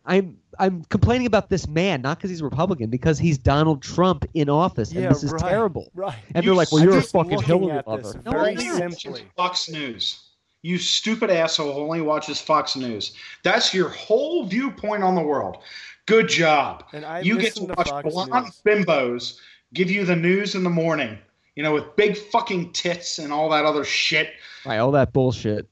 I'm. 0.06 0.36
I'm 0.60 0.84
complaining 0.86 1.28
about 1.28 1.50
this 1.50 1.68
man, 1.68 2.02
not 2.02 2.18
because 2.18 2.30
he's 2.30 2.42
Republican, 2.42 2.90
because 2.90 3.18
he's 3.20 3.38
Donald 3.38 3.82
Trump 3.82 4.26
in 4.34 4.50
office, 4.50 4.92
Yeah, 4.92 5.02
and 5.04 5.12
this 5.16 5.24
is 5.24 5.32
right, 5.32 5.42
terrible. 5.50 5.92
Right. 5.94 6.16
And 6.36 6.44
You 6.44 6.52
they're 6.52 6.56
like, 6.58 6.72
"Well, 6.72 6.82
I'm 6.82 6.90
you're 6.90 6.98
a 6.98 7.02
fucking 7.04 7.42
Hillary 7.42 7.72
at 7.78 7.88
lover." 7.88 8.20
No, 8.26 8.32
very 8.32 8.56
I'm 8.58 8.92
simply. 8.92 9.26
Fox 9.36 9.70
News. 9.70 10.24
You 10.64 10.78
stupid 10.78 11.30
asshole 11.30 11.72
who 11.74 11.82
only 11.82 12.02
watches 12.02 12.42
Fox 12.42 12.76
News. 12.76 13.14
That's 13.44 13.74
your 13.74 13.90
whole 13.90 14.46
viewpoint 14.46 15.04
on 15.04 15.16
the 15.16 15.22
world. 15.22 15.58
Good 16.08 16.28
job. 16.28 16.84
And 16.94 17.06
I 17.06 17.20
you 17.22 17.38
get 17.38 17.54
to 17.56 17.68
to 17.68 17.74
watch 17.74 17.90
Fox 17.90 18.10
blonde 18.14 18.32
News. 18.46 18.62
bimbos 18.66 19.38
give 19.74 19.92
you 19.92 20.06
the 20.06 20.16
news 20.16 20.56
in 20.56 20.64
the 20.64 20.70
morning. 20.70 21.18
You 21.56 21.64
know, 21.64 21.74
with 21.74 21.96
big 21.96 22.16
fucking 22.18 22.72
tits 22.74 23.20
and 23.20 23.32
all 23.34 23.50
that 23.50 23.66
other 23.66 23.84
shit. 23.84 24.30
Right, 24.66 24.78
all 24.78 24.92
that 24.92 25.12
bullshit. 25.14 25.68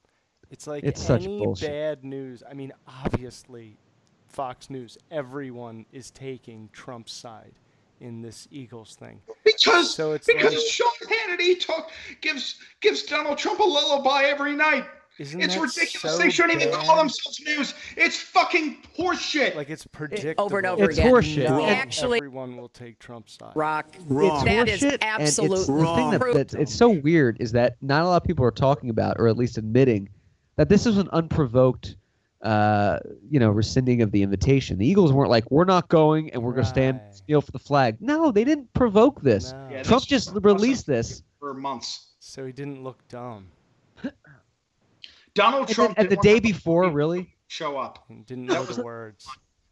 It's 0.52 0.68
like 0.68 0.84
It's 0.84 1.02
such 1.02 1.24
any 1.24 1.40
bullshit. 1.40 1.70
bad 1.70 2.04
news. 2.04 2.42
I 2.50 2.54
mean, 2.54 2.72
obviously, 2.88 3.78
Fox 4.36 4.70
News, 4.70 4.98
everyone 5.12 5.86
is 5.94 6.12
taking 6.12 6.68
Trump's 6.74 7.14
side 7.14 7.54
in 8.02 8.22
this 8.22 8.50
Eagles 8.52 8.96
thing. 8.96 9.22
Because 9.46 9.96
So 9.96 10.12
it's 10.12 10.28
because 10.28 10.54
like- 10.54 10.66
Sean 10.68 10.92
Hannity 11.08 11.66
talk, 11.66 11.90
gives 12.20 12.60
gives 12.82 13.04
Donald 13.04 13.38
Trump 13.38 13.60
a 13.62 13.64
lullaby 13.64 14.24
every 14.24 14.54
night. 14.54 14.84
Isn't 15.18 15.40
it's 15.40 15.56
ridiculous. 15.56 16.02
so 16.02 16.18
they 16.18 16.30
shouldn't 16.30 16.62
even 16.62 16.74
call 16.74 16.98
themselves 16.98 17.40
news. 17.46 17.74
It's 17.96 18.18
fucking 18.20 18.80
horseshit. 19.00 19.56
Like 19.56 19.70
it's 19.70 19.88
predictable. 19.88 20.44
over 20.44 20.58
and 20.58 20.68
over 20.68 20.90
It's 20.90 20.98
again. 20.98 21.14
horseshit. 21.14 21.48
No, 21.50 21.66
actually 21.66 22.18
everyone 22.18 22.58
will 22.58 22.68
take 22.68 23.00
Trump's 23.00 23.38
side. 23.40 23.54
rock. 23.56 23.96
Wrong. 24.10 24.44
That 24.44 24.68
it's 24.68 24.84
is 24.84 24.84
and 24.84 24.94
it's 24.96 25.06
absolute 25.06 25.60
the 25.68 25.96
thing 25.96 26.12
that, 26.12 26.32
that's 26.34 26.54
it's 26.56 26.76
so 26.76 26.90
weird 26.90 27.38
is 27.40 27.54
that 27.54 27.78
not 27.82 28.02
a 28.02 28.08
lot 28.08 28.18
of 28.22 28.28
people 28.28 28.44
are 28.44 28.52
talking 28.52 28.90
about, 28.90 29.16
or 29.18 29.30
at 29.30 29.38
least 29.38 29.58
admitting, 29.58 30.10
that 30.58 30.68
this 30.68 30.86
is 30.86 30.98
an 30.98 31.08
unprovoked, 31.14 31.96
uh, 32.46 33.00
you 33.30 33.40
know, 33.40 33.50
rescinding 33.50 34.02
of 34.02 34.12
the 34.12 34.22
invitation. 34.24 34.78
The 34.78 34.88
Eagles 34.88 35.12
weren't 35.12 35.32
like, 35.32 35.50
"We're 35.50 35.66
not 35.66 35.90
going, 35.90 36.32
and 36.32 36.44
we're 36.44 36.54
going 36.54 36.64
to 36.64 36.70
stand 36.70 37.00
Right. 37.04 37.22
kneel 37.28 37.42
for 37.42 37.52
the 37.52 37.60
flag." 37.60 37.98
No, 38.00 38.32
they 38.32 38.44
didn't 38.44 38.72
provoke 38.74 39.22
this. 39.22 39.52
No. 39.52 39.68
Yeah, 39.72 39.84
Trump 39.84 40.06
just 40.06 40.32
released 40.34 40.86
this, 40.86 41.24
for 41.40 41.54
months. 41.54 42.14
So 42.20 42.46
he 42.46 42.52
didn't 42.52 42.84
look 42.84 43.06
dumb. 43.10 43.48
Donald 45.34 45.68
Trump 45.68 46.00
at 46.00 46.10
the 46.10 46.16
day 46.18 46.34
want 46.36 46.44
before, 46.44 46.90
really, 46.90 47.36
show 47.48 47.78
up. 47.78 48.06
and 48.10 48.26
Didn't 48.26 48.46
know 48.46 48.64
the 48.64 48.82
words. 48.84 49.26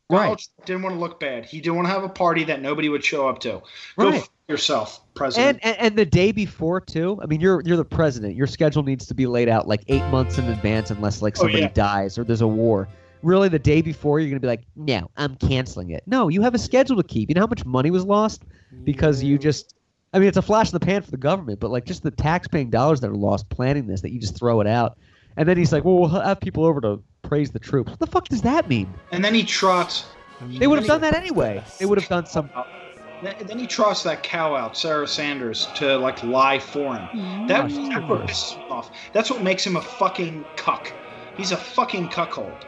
Donald 0.09 0.29
right? 0.29 0.37
Trump 0.39 0.65
didn't 0.65 0.81
want 0.83 0.95
to 0.95 0.99
look 0.99 1.19
bad. 1.19 1.45
He 1.45 1.61
didn't 1.61 1.75
want 1.75 1.87
to 1.87 1.93
have 1.93 2.03
a 2.03 2.09
party 2.09 2.43
that 2.45 2.61
nobody 2.61 2.89
would 2.89 3.03
show 3.03 3.29
up 3.29 3.39
to. 3.39 3.61
Go 3.97 4.09
Right. 4.09 4.27
Yourself, 4.47 5.01
President. 5.13 5.59
And, 5.63 5.75
and 5.75 5.87
and 5.87 5.95
the 5.97 6.05
day 6.05 6.31
before 6.31 6.81
too. 6.81 7.19
I 7.21 7.25
mean, 7.25 7.41
you're 7.41 7.61
you're 7.61 7.77
the 7.77 7.85
president. 7.85 8.35
Your 8.35 8.47
schedule 8.47 8.83
needs 8.83 9.05
to 9.07 9.13
be 9.13 9.25
laid 9.25 9.49
out 9.49 9.67
like 9.67 9.83
eight 9.87 10.05
months 10.09 10.37
in 10.37 10.45
advance, 10.45 10.91
unless 10.91 11.21
like 11.21 11.37
Oh, 11.37 11.43
somebody 11.43 11.61
yeah. 11.61 11.71
dies 11.73 12.17
or 12.17 12.23
there's 12.23 12.41
a 12.41 12.47
war. 12.47 12.87
Really, 13.21 13.47
the 13.47 13.59
day 13.59 13.81
before, 13.81 14.19
you're 14.19 14.29
gonna 14.29 14.41
be 14.41 14.47
like, 14.47 14.63
no, 14.75 15.09
I'm 15.15 15.37
canceling 15.37 15.91
it. 15.91 16.03
No, 16.05 16.27
you 16.27 16.41
have 16.41 16.53
a 16.53 16.59
schedule 16.59 16.97
to 16.97 17.03
keep. 17.03 17.29
You 17.29 17.35
know 17.35 17.41
how 17.41 17.47
much 17.47 17.65
money 17.65 17.89
was 17.89 18.03
lost 18.05 18.43
because 18.83 19.23
you 19.23 19.37
just. 19.37 19.75
I 20.15 20.19
mean, 20.19 20.27
it's 20.27 20.37
a 20.37 20.43
flash 20.43 20.71
in 20.71 20.73
the 20.73 20.85
pan 20.85 21.01
for 21.01 21.09
the 21.09 21.17
government, 21.17 21.59
but 21.59 21.71
like 21.71 21.85
just 21.85 22.03
the 22.03 22.11
tax-paying 22.11 22.69
dollars 22.69 22.99
that 23.01 23.09
are 23.09 23.15
lost 23.15 23.49
planning 23.49 23.87
this, 23.87 24.01
that 24.01 24.11
you 24.11 24.19
just 24.19 24.37
throw 24.37 24.61
it 24.61 24.67
out. 24.67 24.95
And 25.37 25.49
then 25.49 25.57
he's 25.57 25.73
like, 25.73 25.83
well, 25.83 25.97
we'll 25.97 26.09
have 26.09 26.39
people 26.39 26.65
over 26.65 26.79
to 26.81 27.01
praise 27.23 27.49
the 27.49 27.57
troops. 27.57 27.89
What 27.89 27.99
the 27.99 28.05
fuck 28.05 28.27
does 28.27 28.43
that 28.43 28.69
mean? 28.69 28.93
And 29.11 29.25
then 29.25 29.33
he 29.33 29.43
trots. 29.43 30.05
They 30.39 30.67
would 30.67 30.77
have 30.77 30.87
done 30.87 31.01
that 31.01 31.15
anyway. 31.15 31.63
They 31.79 31.85
would 31.87 31.97
have 31.99 32.07
done 32.09 32.27
some. 32.27 32.47
Oh, 32.55 32.63
oh. 32.67 32.79
Then 33.23 33.35
then 33.45 33.59
he 33.59 33.67
trots 33.67 34.03
that 34.03 34.23
cow 34.23 34.55
out, 34.55 34.77
Sarah 34.77 35.07
Sanders, 35.07 35.67
to 35.75 35.97
like 35.97 36.23
lie 36.23 36.59
for 36.59 36.95
him. 36.95 37.07
Mm-hmm. 37.07 37.47
That, 37.47 37.69
Gosh, 37.69 37.73
that's 37.73 38.09
what 38.09 38.27
pisses 38.27 38.57
me 38.57 38.63
off. 38.69 38.91
That's 39.13 39.29
what 39.29 39.41
makes 39.41 39.65
him 39.65 39.75
a 39.75 39.81
fucking 39.81 40.45
cuck. 40.55 40.91
He's 41.37 41.51
a 41.51 41.57
fucking 41.57 42.09
cuckold. 42.09 42.65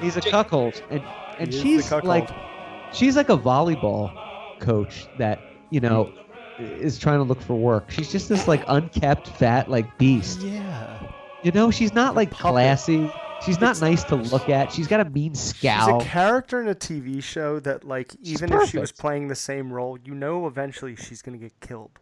He's 0.00 0.16
a 0.16 0.20
cuckold, 0.20 0.82
and 0.90 1.02
and 1.38 1.52
He 1.52 1.60
she's 1.60 1.90
like, 1.90 2.28
she's 2.92 3.16
like 3.16 3.28
a 3.28 3.36
volleyball 3.36 4.12
coach 4.60 5.06
that 5.18 5.40
you 5.70 5.80
know 5.80 6.12
is 6.58 6.98
trying 6.98 7.18
to 7.18 7.24
look 7.24 7.40
for 7.40 7.54
work. 7.54 7.90
She's 7.90 8.10
just 8.10 8.28
this 8.28 8.48
like 8.48 8.62
unkept, 8.68 9.28
fat 9.28 9.70
like 9.70 9.98
beast. 9.98 10.40
Yeah. 10.40 11.12
You 11.42 11.52
know, 11.52 11.70
she's 11.70 11.94
not 11.94 12.14
like 12.14 12.30
puppet. 12.30 12.52
classy. 12.52 13.12
She's 13.44 13.60
not 13.60 13.80
nice 13.80 14.02
to 14.04 14.16
look 14.16 14.48
at. 14.48 14.72
She's 14.72 14.88
got 14.88 15.00
a 15.00 15.04
mean 15.10 15.34
scowl. 15.34 16.00
She's 16.00 16.06
a 16.08 16.10
character 16.10 16.60
in 16.60 16.68
a 16.68 16.74
TV 16.74 17.22
show 17.22 17.60
that, 17.60 17.84
like, 17.84 18.14
even 18.22 18.52
if 18.52 18.70
she 18.70 18.78
was 18.78 18.90
playing 18.90 19.28
the 19.28 19.34
same 19.36 19.72
role, 19.72 19.98
you 20.04 20.14
know, 20.14 20.46
eventually 20.46 20.96
she's 20.96 21.22
gonna 21.22 21.36
get 21.38 21.58
killed. 21.60 21.98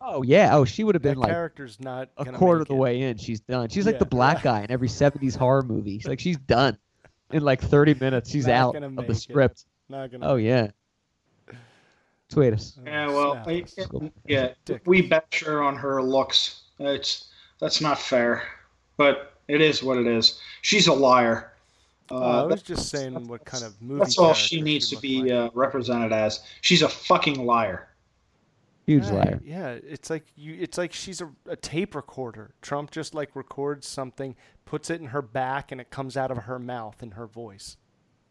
oh 0.00 0.22
yeah. 0.22 0.50
Oh, 0.54 0.64
she 0.64 0.84
would 0.84 0.94
have 0.94 1.02
That 1.02 1.10
been 1.14 1.18
like 1.18 1.30
character's 1.30 1.80
not 1.80 2.10
a 2.16 2.26
quarter 2.26 2.60
of 2.62 2.68
the 2.68 2.74
it. 2.74 2.78
way 2.78 3.02
in. 3.02 3.16
She's 3.16 3.40
done. 3.40 3.68
She's 3.70 3.86
like 3.86 3.94
Yeah, 3.94 3.98
the 4.00 4.06
black 4.06 4.42
guy 4.42 4.60
in 4.62 4.70
every 4.70 4.88
'70s 5.00 5.36
horror 5.36 5.62
movie. 5.62 5.98
She's 5.98 6.06
like 6.06 6.20
she's 6.20 6.36
done 6.38 6.78
in 7.32 7.42
like 7.42 7.60
30 7.60 7.94
minutes. 7.94 8.30
She's 8.30 8.46
Not 8.46 8.76
out 8.76 8.82
of 8.82 9.06
the 9.06 9.14
script. 9.14 9.64
Not 9.88 10.12
gonna. 10.12 10.26
Oh 10.28 10.36
yeah. 10.36 10.68
Tweet 12.28 12.52
us. 12.54 12.76
Oh, 12.78 12.82
yeah, 12.84 13.06
well. 13.08 13.42
I- 13.46 13.62
School. 13.64 14.10
yeah, 14.26 14.52
we 14.84 15.02
bash 15.02 15.42
her 15.44 15.62
on 15.62 15.76
her 15.76 16.02
looks. 16.02 16.62
It's 16.78 17.30
that's 17.60 17.80
not 17.80 17.98
fair, 17.98 18.42
but 18.96 19.35
it 19.48 19.60
is 19.60 19.82
what 19.82 19.98
it 19.98 20.06
is. 20.06 20.40
She's 20.62 20.86
a 20.86 20.92
liar. 20.92 21.52
Oh, 22.10 22.22
I 22.22 22.38
Uh, 22.40 22.46
was 22.46 22.62
just 22.62 22.88
saying 22.88 23.26
what 23.26 23.44
kind 23.44 23.64
of 23.64 23.80
movie. 23.82 23.98
that's 23.98 24.16
all 24.18 24.32
she 24.32 24.56
character 24.56 24.64
needs 24.64 24.90
to 24.90 24.96
be 25.00 25.22
like. 25.22 25.32
uh, 25.32 25.50
represented 25.54 26.12
as. 26.12 26.40
She's 26.60 26.82
a 26.82 26.88
fucking 26.88 27.44
liar. 27.44 27.88
Huge 28.86 29.04
Right, 29.06 29.14
liar. 29.14 29.40
Yeah, 29.44 29.70
it's 29.70 30.08
like 30.10 30.24
you. 30.36 30.56
It's 30.60 30.78
like 30.78 30.92
she's 30.92 31.20
a, 31.20 31.28
a 31.48 31.56
tape 31.56 31.96
recorder. 31.96 32.54
Trump 32.62 32.92
just 32.92 33.14
like 33.16 33.34
records 33.34 33.88
something, 33.88 34.36
puts 34.64 34.90
it 34.90 35.00
in 35.00 35.08
her 35.08 35.22
back, 35.22 35.72
and 35.72 35.80
it 35.80 35.90
comes 35.90 36.16
out 36.16 36.30
of 36.30 36.38
her 36.38 36.60
mouth 36.60 37.02
in 37.02 37.10
her 37.12 37.26
voice. 37.26 37.76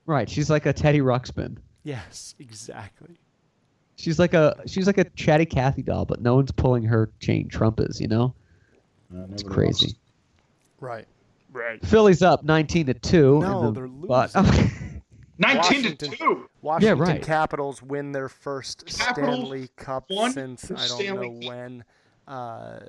Right. 0.05 0.29
She's 0.29 0.49
like 0.49 0.65
a 0.65 0.71
Teddy 0.71 0.99
Ruxpin. 1.01 1.57
Yes, 1.83 2.35
exactly. 2.39 3.19
She's 3.97 4.17
like 4.19 4.33
a 4.33 4.55
she's 4.65 4.87
like 4.87 4.97
a 4.97 5.03
chatty 5.15 5.45
Cathy 5.45 5.81
doll, 5.81 6.05
but 6.05 6.21
no 6.21 6.35
one's 6.35 6.51
pulling 6.53 6.83
her 6.83 7.09
chain. 7.19 7.49
Trump 7.49 7.81
is, 7.81 7.99
you 7.99 8.07
know. 8.07 8.33
It's 9.33 9.43
crazy. 9.43 9.95
Right. 10.85 11.07
Right. 11.51 11.85
Philly's 11.85 12.21
up 12.21 12.43
19 12.43 12.87
to 12.87 12.93
two. 12.93 13.39
No, 13.39 13.71
the, 13.71 13.71
they're 13.71 13.87
but- 13.87 14.33
19 15.37 15.37
to 15.37 15.57
Washington- 15.57 16.11
2. 16.11 16.49
Washington 16.61 16.99
right. 16.99 17.21
Capitals 17.21 17.81
win 17.81 18.11
their 18.11 18.29
first 18.29 18.85
Capitals 18.85 19.35
Stanley 19.35 19.69
Cup 19.75 20.05
since 20.31 20.65
I 20.65 20.75
don't 20.75 20.79
Stanley 20.87 21.29
know 21.29 21.39
Cup. 21.39 21.49
when. 21.49 21.83
Uh, 22.27 22.79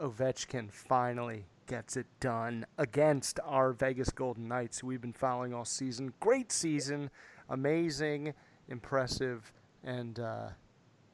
Ovechkin 0.00 0.70
finally 0.70 1.46
gets 1.66 1.96
it 1.96 2.06
done 2.20 2.64
against 2.78 3.40
our 3.44 3.72
Vegas 3.72 4.10
Golden 4.10 4.46
Knights, 4.46 4.78
who 4.80 4.86
we've 4.88 5.00
been 5.00 5.12
following 5.12 5.52
all 5.54 5.64
season. 5.64 6.12
Great 6.20 6.52
season, 6.52 7.10
amazing, 7.48 8.32
impressive, 8.68 9.52
and 9.84 10.18
uh, 10.20 10.48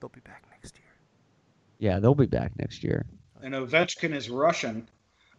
they'll 0.00 0.10
be 0.10 0.20
back 0.20 0.44
next 0.50 0.76
year. 0.76 0.86
yeah, 1.78 1.98
they'll 2.00 2.14
be 2.14 2.26
back 2.26 2.52
next 2.58 2.82
year. 2.84 3.06
And 3.42 3.54
Ovechkin 3.54 4.14
is 4.14 4.28
Russian. 4.30 4.88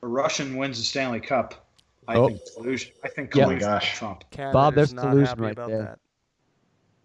A 0.03 0.07
Russian 0.07 0.57
wins 0.57 0.77
the 0.79 0.83
Stanley 0.83 1.21
Cup. 1.21 1.65
I 2.09 2.15
Oh. 2.17 2.27
think 2.27 2.41
collusion. 2.55 2.91
I 3.05 3.07
think 3.07 3.33
Yeah. 3.33 3.45
collusion. 3.45 3.63
Oh 3.63 3.71
my 3.71 3.75
with 3.75 3.83
Trump. 3.95 4.23
Bob, 4.53 4.75
there's 4.75 4.91
collusion 4.93 5.39
right 5.39 5.53
about 5.53 5.69
there. 5.69 5.81
that. 5.83 5.99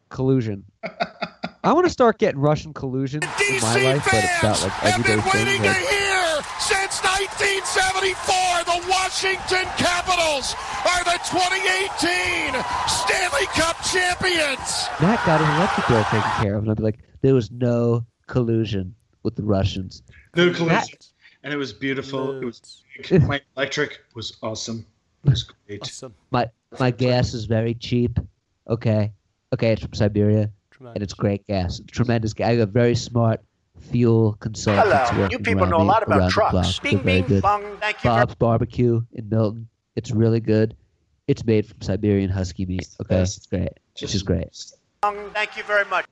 Collusion. 0.08 0.64
I 1.64 1.72
want 1.72 1.86
to 1.86 1.92
start 1.92 2.18
getting 2.18 2.40
Russian 2.40 2.72
collusion 2.74 3.22
in 3.22 3.60
my 3.62 3.82
life, 3.84 4.04
but 4.10 4.24
it's 4.24 4.42
not 4.42 4.62
like 4.62 4.84
everyday 4.84 5.20
thing. 5.20 5.32
Waiting 5.32 5.62
to 5.62 5.68
Like, 5.68 5.76
hear 5.76 6.42
since 6.58 6.98
1974, 7.04 8.64
the 8.66 8.90
Washington 8.90 9.66
Capitals 9.76 10.54
are 10.82 11.04
the 11.04 11.18
2018 11.22 12.54
Stanley 12.88 13.46
Cup 13.54 13.76
champions. 13.84 14.88
Matt 15.00 15.24
got 15.24 15.38
his 15.40 15.48
electric 15.54 15.86
bill 15.86 16.02
taken 16.04 16.30
care 16.42 16.56
of, 16.56 16.62
and 16.62 16.70
I'd 16.72 16.76
be 16.78 16.82
like, 16.82 16.98
there 17.20 17.34
was 17.34 17.50
no 17.52 18.04
collusion 18.26 18.94
with 19.22 19.36
the 19.36 19.44
Russians. 19.44 20.02
No 20.34 20.52
collusion. 20.52 20.98
And 21.44 21.52
it 21.52 21.56
was 21.56 21.72
beautiful. 21.72 22.40
It 22.40 22.44
was 22.44 22.82
my 23.22 23.40
electric 23.56 24.00
was 24.14 24.36
awesome. 24.42 24.86
It 25.24 25.30
was 25.30 25.42
great. 25.44 25.82
Awesome. 25.82 26.14
My 26.30 26.48
my 26.78 26.90
gas 26.90 27.34
is 27.34 27.44
very 27.46 27.74
cheap. 27.74 28.18
Okay, 28.68 29.12
okay, 29.52 29.72
it's 29.72 29.82
from 29.82 29.94
Siberia, 29.94 30.50
and 30.80 31.02
it's 31.02 31.14
great 31.14 31.46
gas. 31.46 31.80
Tremendous. 31.86 32.32
gas. 32.32 32.48
I 32.48 32.54
have 32.54 32.70
very 32.70 32.94
smart 32.94 33.40
fuel 33.80 34.36
consultants 34.40 35.10
Hello. 35.10 35.28
You 35.30 35.38
people 35.38 35.66
know 35.66 35.78
a 35.78 35.82
lot 35.82 36.02
about 36.02 36.30
trucks. 36.30 36.78
Bing, 36.80 36.98
bing, 36.98 37.24
good. 37.24 37.42
bong. 37.42 37.76
Thank 37.80 38.04
you 38.04 38.10
Bob's 38.10 38.34
Barbecue 38.34 39.00
in 39.12 39.28
Milton. 39.28 39.68
It's 39.96 40.10
really 40.10 40.40
good. 40.40 40.76
It's 41.26 41.44
made 41.44 41.66
from 41.66 41.80
Siberian 41.82 42.30
husky 42.30 42.64
meat. 42.66 42.88
Okay, 43.00 43.20
it's 43.20 43.46
great. 43.46 43.68
Which 44.00 44.14
is 44.14 44.22
great. 44.22 44.48
bong. 45.02 45.30
Thank 45.32 45.56
you 45.56 45.62
very 45.62 45.84
much. 45.86 46.06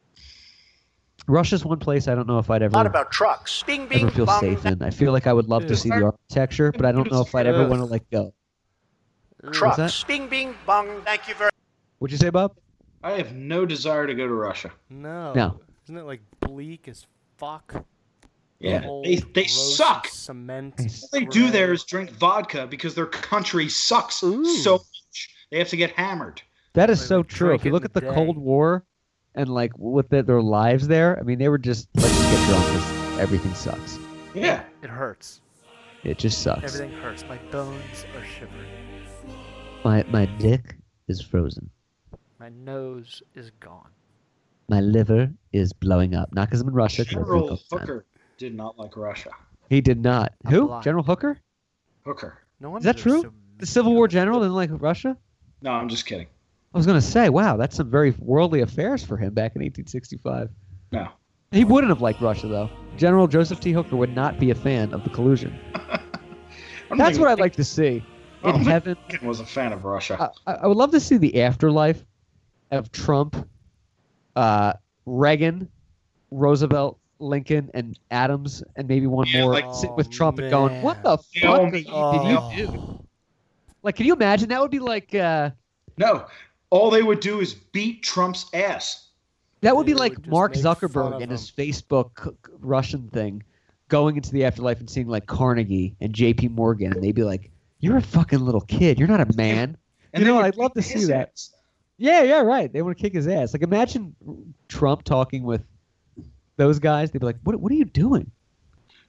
Russia's 1.28 1.64
one 1.64 1.78
place 1.78 2.08
I 2.08 2.14
don't 2.14 2.26
know 2.28 2.38
if 2.38 2.50
I'd 2.50 2.62
ever 2.62 2.72
lot 2.74 2.86
about 2.86 3.10
trucks. 3.10 3.62
Bing, 3.64 3.86
bing, 3.86 4.02
ever 4.02 4.10
feel 4.10 4.26
bong. 4.26 4.40
safe 4.40 4.64
in. 4.64 4.82
I 4.82 4.90
feel 4.90 5.12
like 5.12 5.26
I 5.26 5.32
would 5.32 5.48
love 5.48 5.66
to 5.66 5.76
see 5.76 5.88
the 5.88 6.04
architecture, 6.04 6.72
but 6.72 6.84
I 6.84 6.92
don't 6.92 7.10
know 7.10 7.20
if 7.22 7.34
I'd 7.34 7.46
ever 7.46 7.62
Ugh. 7.62 7.70
want 7.70 7.80
to 7.82 7.86
let 7.86 8.08
go. 8.10 8.32
What's 9.40 9.58
Trucks. 9.58 9.76
that? 9.76 10.04
Bing, 10.06 10.28
bing, 10.28 10.54
bong. 10.66 11.02
Thank 11.04 11.28
you 11.28 11.34
very 11.34 11.50
What'd 11.98 12.12
you 12.12 12.18
say, 12.18 12.30
Bob? 12.30 12.56
I 13.02 13.12
have 13.12 13.34
no 13.34 13.64
desire 13.66 14.06
to 14.06 14.14
go 14.14 14.26
to 14.26 14.34
Russia. 14.34 14.70
No. 14.90 15.32
No. 15.34 15.60
Isn't 15.84 15.96
it 15.96 16.04
like 16.04 16.20
bleak 16.40 16.88
as 16.88 17.06
fuck? 17.36 17.84
Yeah, 18.58 18.82
Cold, 18.82 19.04
they 19.04 19.16
they 19.16 19.44
suck. 19.44 20.08
Cement. 20.08 20.74
All 20.80 21.08
they 21.12 21.26
do 21.26 21.50
there 21.50 21.72
is 21.72 21.84
drink 21.84 22.10
vodka 22.10 22.66
because 22.66 22.94
their 22.94 23.06
country 23.06 23.68
sucks 23.68 24.16
so 24.16 24.30
much. 24.72 25.30
They 25.50 25.58
have 25.58 25.68
to 25.68 25.76
get 25.76 25.92
hammered. 25.92 26.40
That 26.72 26.88
is 26.90 27.00
Like, 27.00 27.08
so 27.08 27.22
true. 27.22 27.54
If 27.54 27.64
you 27.64 27.70
look 27.72 27.84
at 27.84 27.92
the 27.92 28.00
the 28.00 28.06
day. 28.08 28.14
Cold 28.14 28.38
War 28.38 28.84
and 29.36 29.48
like 29.48 29.72
with 29.76 30.08
the, 30.08 30.22
their 30.22 30.42
lives 30.42 30.88
there, 30.88 31.18
I 31.18 31.22
mean, 31.22 31.38
they 31.38 31.48
were 31.48 31.58
just 31.58 31.88
let's 31.94 32.08
just 32.08 32.30
get 32.30 32.48
drunk 32.48 32.64
'cause 32.66 33.18
everything 33.20 33.54
sucks. 33.54 33.98
Yeah. 34.34 34.64
It 34.82 34.90
hurts. 34.90 35.40
It 36.04 36.18
just 36.18 36.42
sucks. 36.42 36.64
Everything 36.64 36.92
hurts. 36.98 37.24
My 37.28 37.38
bones 37.50 38.06
are 38.16 38.24
shivering. 38.24 38.70
My 39.84 40.04
my 40.08 40.26
dick 40.38 40.76
is 41.08 41.20
frozen. 41.20 41.70
My 42.38 42.48
nose 42.50 43.22
is 43.34 43.50
gone. 43.60 43.90
My 44.68 44.80
liver 44.80 45.30
is 45.52 45.72
blowing 45.72 46.14
up. 46.14 46.32
Not 46.32 46.48
because 46.48 46.60
I'm 46.60 46.68
in 46.68 46.74
Russia. 46.74 47.04
'cause 47.04 47.12
I 47.12 47.14
drink 47.14 47.28
all 47.28 47.40
General 47.40 47.56
the 47.56 47.78
time. 47.78 47.80
Hooker 47.80 48.06
did 48.36 48.54
not 48.54 48.78
like 48.78 48.96
Russia. 48.96 49.30
He 49.68 49.80
did 49.80 50.02
not. 50.02 50.34
I'm 50.44 50.52
Who? 50.52 50.66
blind. 50.66 50.84
General 50.84 51.04
Hooker? 51.04 51.38
Hooker. 52.04 52.38
No 52.60 52.70
one. 52.70 52.80
Is 52.80 52.84
that 52.84 52.96
true? 52.96 53.32
the 53.58 53.66
Civil 53.66 53.94
War 53.94 54.06
general 54.06 54.40
didn't 54.40 54.54
like 54.54 54.70
Russia? 54.72 55.16
No, 55.62 55.72
I'm 55.72 55.88
just 55.88 56.04
kidding. 56.04 56.26
I 56.76 56.78
was 56.78 56.84
gonna 56.84 57.00
say, 57.00 57.30
wow, 57.30 57.56
that's 57.56 57.74
some 57.74 57.90
very 57.90 58.10
worldly 58.18 58.60
affairs 58.60 59.02
for 59.02 59.16
him 59.16 59.32
back 59.32 59.56
in 59.56 59.62
1865. 59.62 60.50
No. 60.92 61.08
He 61.50 61.64
wouldn't 61.64 61.88
have 61.88 62.02
liked 62.02 62.20
Russia 62.20 62.48
though. 62.48 62.68
General 62.98 63.26
Joseph 63.26 63.60
T. 63.60 63.72
Hooker 63.72 63.96
would 63.96 64.14
not 64.14 64.38
be 64.38 64.50
a 64.50 64.54
fan 64.54 64.92
of 64.92 65.02
the 65.02 65.08
collusion. 65.08 65.58
That's 66.98 67.16
what 67.18 67.28
I'd 67.30 67.40
like 67.40 67.54
to 67.54 67.64
see 67.64 68.04
I 68.42 68.48
don't 68.48 68.56
in 68.56 68.60
think 68.60 68.68
heaven. 68.68 68.96
Lincoln 69.08 69.26
was 69.26 69.40
a 69.40 69.46
fan 69.46 69.72
of 69.72 69.86
Russia. 69.86 70.30
I, 70.46 70.52
I 70.52 70.66
would 70.66 70.76
love 70.76 70.90
to 70.90 71.00
see 71.00 71.16
the 71.16 71.40
afterlife 71.40 72.04
of 72.70 72.92
Trump, 72.92 73.48
uh, 74.36 74.74
Reagan, 75.06 75.70
Roosevelt, 76.30 76.98
Lincoln, 77.20 77.70
and 77.72 77.98
Adams, 78.10 78.62
and 78.76 78.86
maybe 78.86 79.06
one 79.06 79.28
Yeah, 79.28 79.44
more 79.44 79.54
like- 79.54 79.74
sit 79.74 79.94
with 79.94 80.08
Oh, 80.08 80.12
Trump 80.12 80.40
and 80.40 80.50
going, 80.50 80.82
"What 80.82 81.02
the 81.02 81.16
fuck 81.16 81.58
oh, 81.58 81.70
did 81.70 81.86
oh. 81.88 82.50
you 82.52 82.66
do?" 82.66 83.06
Like, 83.82 83.96
can 83.96 84.04
you 84.04 84.12
imagine? 84.12 84.50
That 84.50 84.60
would 84.60 84.70
be 84.70 84.78
like 84.80 85.14
uh, 85.14 85.52
no, 85.96 86.26
all 86.70 86.90
they 86.90 87.02
would 87.02 87.20
do 87.20 87.40
is 87.40 87.54
beat 87.54 88.02
Trump's 88.02 88.46
ass. 88.54 89.08
that 89.60 89.74
would 89.76 89.86
be 89.86 89.92
They 89.92 89.98
like 89.98 90.12
would 90.16 90.26
Mark 90.28 90.54
Zuckerberg 90.54 91.22
and 91.22 91.30
his 91.30 91.50
Facebook 91.50 92.10
c- 92.24 92.30
c- 92.30 92.52
Russian 92.60 93.08
thing, 93.08 93.42
going 93.88 94.16
into 94.16 94.32
the 94.32 94.44
afterlife 94.44 94.80
and 94.80 94.88
seeing 94.90 95.06
like 95.08 95.26
Carnegie 95.26 95.94
and 96.00 96.12
J.P. 96.12 96.48
Morgan, 96.48 96.92
and 96.92 97.02
they'd 97.02 97.14
be 97.14 97.24
like, 97.24 97.50
"You're 97.80 97.96
a 97.96 98.02
fucking 98.02 98.40
little 98.40 98.60
kid. 98.62 98.98
You're 98.98 99.08
not 99.08 99.20
a 99.20 99.36
man." 99.36 99.76
And 100.12 100.22
you 100.22 100.28
know, 100.28 100.36
would 100.36 100.44
I'd 100.46 100.56
love 100.56 100.72
to 100.74 100.82
see 100.82 100.94
his 100.94 101.08
that. 101.08 101.40
Yeah, 101.98 102.22
yeah, 102.22 102.40
right. 102.40 102.70
They 102.72 102.82
want 102.82 102.96
to 102.98 103.02
kick 103.02 103.14
his 103.14 103.26
ass. 103.28 103.52
Like 103.54 103.62
imagine 103.62 104.14
Trump 104.68 105.02
talking 105.04 105.44
with 105.44 105.62
those 106.56 106.78
guys. 106.78 107.10
They'd 107.10 107.20
be 107.20 107.26
like, 107.26 107.38
"What? 107.44 107.56
What 107.56 107.72
are 107.72 107.76
you 107.76 107.84
doing?" 107.86 108.30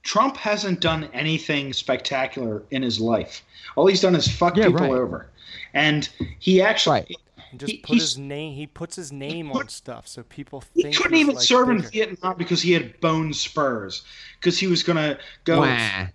Trump 0.04 0.36
hasn't 0.36 0.80
done 0.80 1.08
anything 1.12 1.72
spectacular 1.72 2.62
in 2.70 2.82
his 2.82 3.00
life. 3.00 3.44
All 3.76 3.86
he's 3.86 4.00
done 4.00 4.14
is 4.14 4.28
fuck 4.28 4.56
Yeah, 4.56 4.66
people 4.66 4.80
right. 4.82 4.92
over. 4.92 5.28
And 5.74 6.08
he 6.38 6.62
actually 6.62 7.00
Right. 7.00 7.16
He 7.50 7.58
just 7.58 7.72
He- 7.72 7.78
put 7.78 7.98
his 7.98 8.18
name. 8.18 8.54
He 8.54 8.66
puts 8.66 8.96
his 8.96 9.12
name 9.12 9.50
put- 9.50 9.62
on 9.62 9.68
stuff, 9.68 10.06
so 10.06 10.22
people 10.24 10.60
think 10.60 10.88
he 10.88 10.92
couldn't 10.94 11.14
he's, 11.14 11.22
even 11.22 11.34
like, 11.36 11.44
serve 11.44 11.70
in. 11.70 11.82
Vietnam 11.82 12.36
because 12.36 12.62
he 12.62 12.72
had 12.72 13.00
bone 13.00 13.32
spurs. 13.32 14.02
Because 14.38 14.58
he 14.58 14.66
was 14.66 14.82
gonna 14.82 15.18
go 15.44 15.60
Wah. 15.60 16.06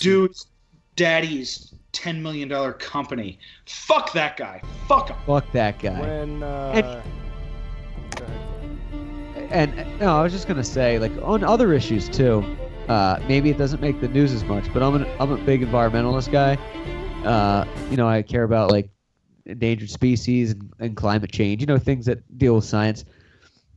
Do 0.00 0.28
daddy's 0.96 1.74
ten 1.92 2.22
million 2.22 2.48
dollar 2.48 2.72
company. 2.72 3.38
Fuck 3.66 4.12
that 4.12 4.36
guy. 4.36 4.62
Fuck 4.88 5.08
him. 5.08 5.16
Fuck 5.26 5.50
that 5.52 5.78
guy. 5.78 6.00
When 6.00 6.42
uh, 6.42 7.02
go 8.16 8.24
ahead. 8.24 9.50
And 9.50 9.78
uh, 9.78 9.84
no, 10.00 10.16
I 10.18 10.22
was 10.22 10.32
just 10.32 10.48
gonna 10.48 10.64
say, 10.64 10.98
like 10.98 11.12
on 11.22 11.44
other 11.44 11.72
issues 11.72 12.08
too. 12.08 12.44
Uh, 12.88 13.20
maybe 13.26 13.50
it 13.50 13.58
doesn't 13.58 13.80
make 13.80 14.00
the 14.00 14.08
news 14.08 14.32
as 14.32 14.44
much, 14.44 14.72
but 14.72 14.80
I'm 14.82 14.94
an, 14.94 15.06
I'm 15.18 15.32
a 15.32 15.36
big 15.38 15.60
environmentalist 15.60 16.30
guy. 16.30 16.54
Uh, 17.24 17.66
you 17.90 17.96
know, 17.96 18.08
I 18.08 18.22
care 18.22 18.44
about 18.44 18.70
like 18.70 18.88
endangered 19.46 19.90
species 19.90 20.52
and, 20.52 20.70
and 20.78 20.96
climate 20.96 21.32
change. 21.32 21.60
You 21.60 21.66
know, 21.66 21.78
things 21.78 22.06
that 22.06 22.38
deal 22.38 22.54
with 22.56 22.64
science. 22.64 23.04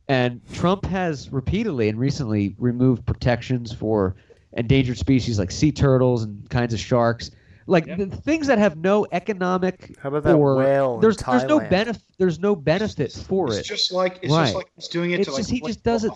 And 0.08 0.40
Trump 0.52 0.84
has 0.86 1.30
repeatedly 1.32 1.88
and 1.88 1.98
recently 1.98 2.54
removed 2.58 3.06
protections 3.06 3.72
for 3.72 4.16
endangered 4.54 4.98
species 4.98 5.38
like 5.38 5.50
sea 5.52 5.70
turtles 5.70 6.24
and 6.24 6.48
kinds 6.50 6.74
of 6.74 6.80
sharks, 6.80 7.30
like 7.68 7.86
the 7.96 8.06
things 8.06 8.48
that 8.48 8.58
have 8.58 8.76
no 8.76 9.06
economic 9.12 9.96
How 10.02 10.08
about 10.08 10.24
that 10.24 10.34
or 10.34 10.56
whale 10.56 10.94
in 10.96 11.00
there's 11.00 11.16
there's 11.18 11.44
no 11.44 11.60
benefit 11.60 12.02
there's 12.18 12.40
no 12.40 12.56
benefit 12.56 13.12
for 13.12 13.46
It's 13.48 13.58
it. 13.58 13.62
just 13.64 13.92
like 13.92 14.18
it's 14.22 14.32
Right. 14.32 14.46
just 14.46 14.56
like 14.56 14.66
he's 14.74 14.88
doing 14.88 15.12
it 15.12 15.20
It's 15.20 15.26
to 15.28 15.32
like 15.34 15.40
just 15.40 15.50
he 15.50 15.60
flip 15.60 15.68
just 15.70 15.84
does 15.84 16.02
it. 16.02 16.12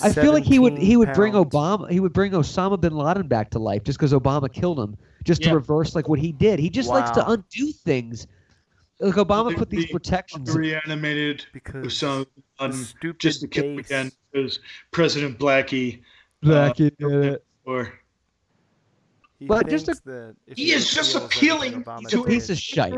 I 0.00 0.12
feel 0.12 0.32
like 0.32 0.44
he 0.44 0.60
would 0.60 0.78
he 0.78 0.96
would 0.96 1.12
bring 1.14 1.32
pounds. 1.32 1.52
Obama 1.52 1.90
he 1.90 1.98
would 1.98 2.12
bring 2.12 2.30
Osama 2.30 2.80
bin 2.80 2.94
Laden 2.94 3.26
back 3.26 3.50
to 3.50 3.58
life 3.58 3.82
just 3.82 3.98
because 3.98 4.12
Obama 4.12 4.50
killed 4.52 4.78
him 4.78 4.96
just 5.24 5.42
Yeah. 5.42 5.48
to 5.48 5.54
reverse 5.56 5.96
like 5.96 6.08
what 6.08 6.20
he 6.20 6.30
did. 6.30 6.60
He 6.60 6.70
just 6.70 6.88
likes 6.88 7.10
to 7.10 7.28
undo 7.28 7.72
things. 7.72 8.28
Like 9.04 9.14
Obama 9.26 9.56
put 9.56 9.70
these 9.70 9.86
protections. 9.90 10.54
reanimated 10.54 11.44
Because 11.52 11.86
Osama 11.86 12.26
bin 12.58 12.72
stupid 12.72 13.20
just 13.20 13.40
to 13.42 13.48
kill 13.48 13.78
again 13.78 14.10
because 14.32 14.58
President 14.90 15.38
Blackie. 15.38 16.00
Blackie 16.42 16.90
uh, 17.02 17.08
it, 17.34 17.44
uh, 17.66 17.70
or 17.70 17.92
He 19.38 19.46
But 19.46 19.68
just 19.68 19.86
thinks 19.86 20.00
that 20.02 20.36
He 20.56 20.72
is 20.72 20.92
just 20.92 21.14
appealing 21.16 21.84
to 21.84 21.90
a 21.92 22.00
to 22.02 22.16
did- 22.18 22.26
piece 22.26 22.50
of 22.50 22.58
shit. 22.58 22.94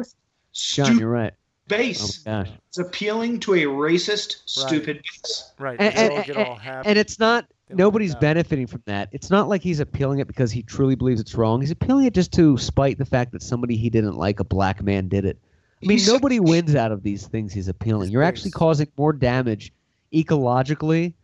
John, 0.53 0.99
you're 0.99 1.11
right. 1.11 1.33
Oh 1.35 1.39
base. 1.69 2.24
my 2.24 2.45
gosh. 2.45 2.51
It's 2.69 2.78
appealing 2.78 3.41
to 3.41 3.55
a 3.55 3.62
racist, 3.65 4.37
Right. 4.39 4.69
stupid 4.69 5.03
base. 5.03 5.53
Right. 5.59 5.77
And, 5.81 5.95
and, 5.97 6.12
all 6.12 6.23
get 6.23 6.37
and- 6.37 6.47
all 6.47 6.59
and 6.87 6.97
it's 6.99 7.19
not 7.19 7.47
They 7.69 7.74
nobody's 7.74 8.15
benefiting 8.15 8.69
from 8.69 8.83
that. 8.87 9.09
It's 9.12 9.31
not 9.31 9.49
like 9.49 9.62
he's 9.62 9.81
appealing 9.81 10.20
it 10.20 10.28
because 10.28 10.53
he 10.53 10.62
truly 10.62 10.95
believes 10.95 11.20
it's 11.20 11.35
wrong. 11.35 11.61
He's 11.61 11.73
appealing 11.73 12.07
it 12.07 12.15
just 12.15 12.33
to 12.35 12.57
spite 12.59 12.99
the 12.99 13.05
fact 13.05 13.33
that 13.33 13.43
somebody 13.43 13.77
he 13.77 13.91
didn't 13.91 14.16
like, 14.16 14.39
a 14.39 14.45
black 14.45 14.81
man, 14.83 15.09
did 15.09 15.24
it. 15.24 15.39
I 15.82 15.86
mean, 15.86 15.98
He's- 15.98 16.09
nobody 16.09 16.40
wins 16.40 16.74
out 16.74 16.90
of 16.93 17.03
these 17.03 17.27
things 17.27 17.53
he's 17.53 17.69
appealing. 17.69 18.11
You're 18.11 18.23
actually 18.23 18.51
causing 18.53 18.89
more 18.97 19.12
damage 19.12 19.73
ecologically 20.12 21.15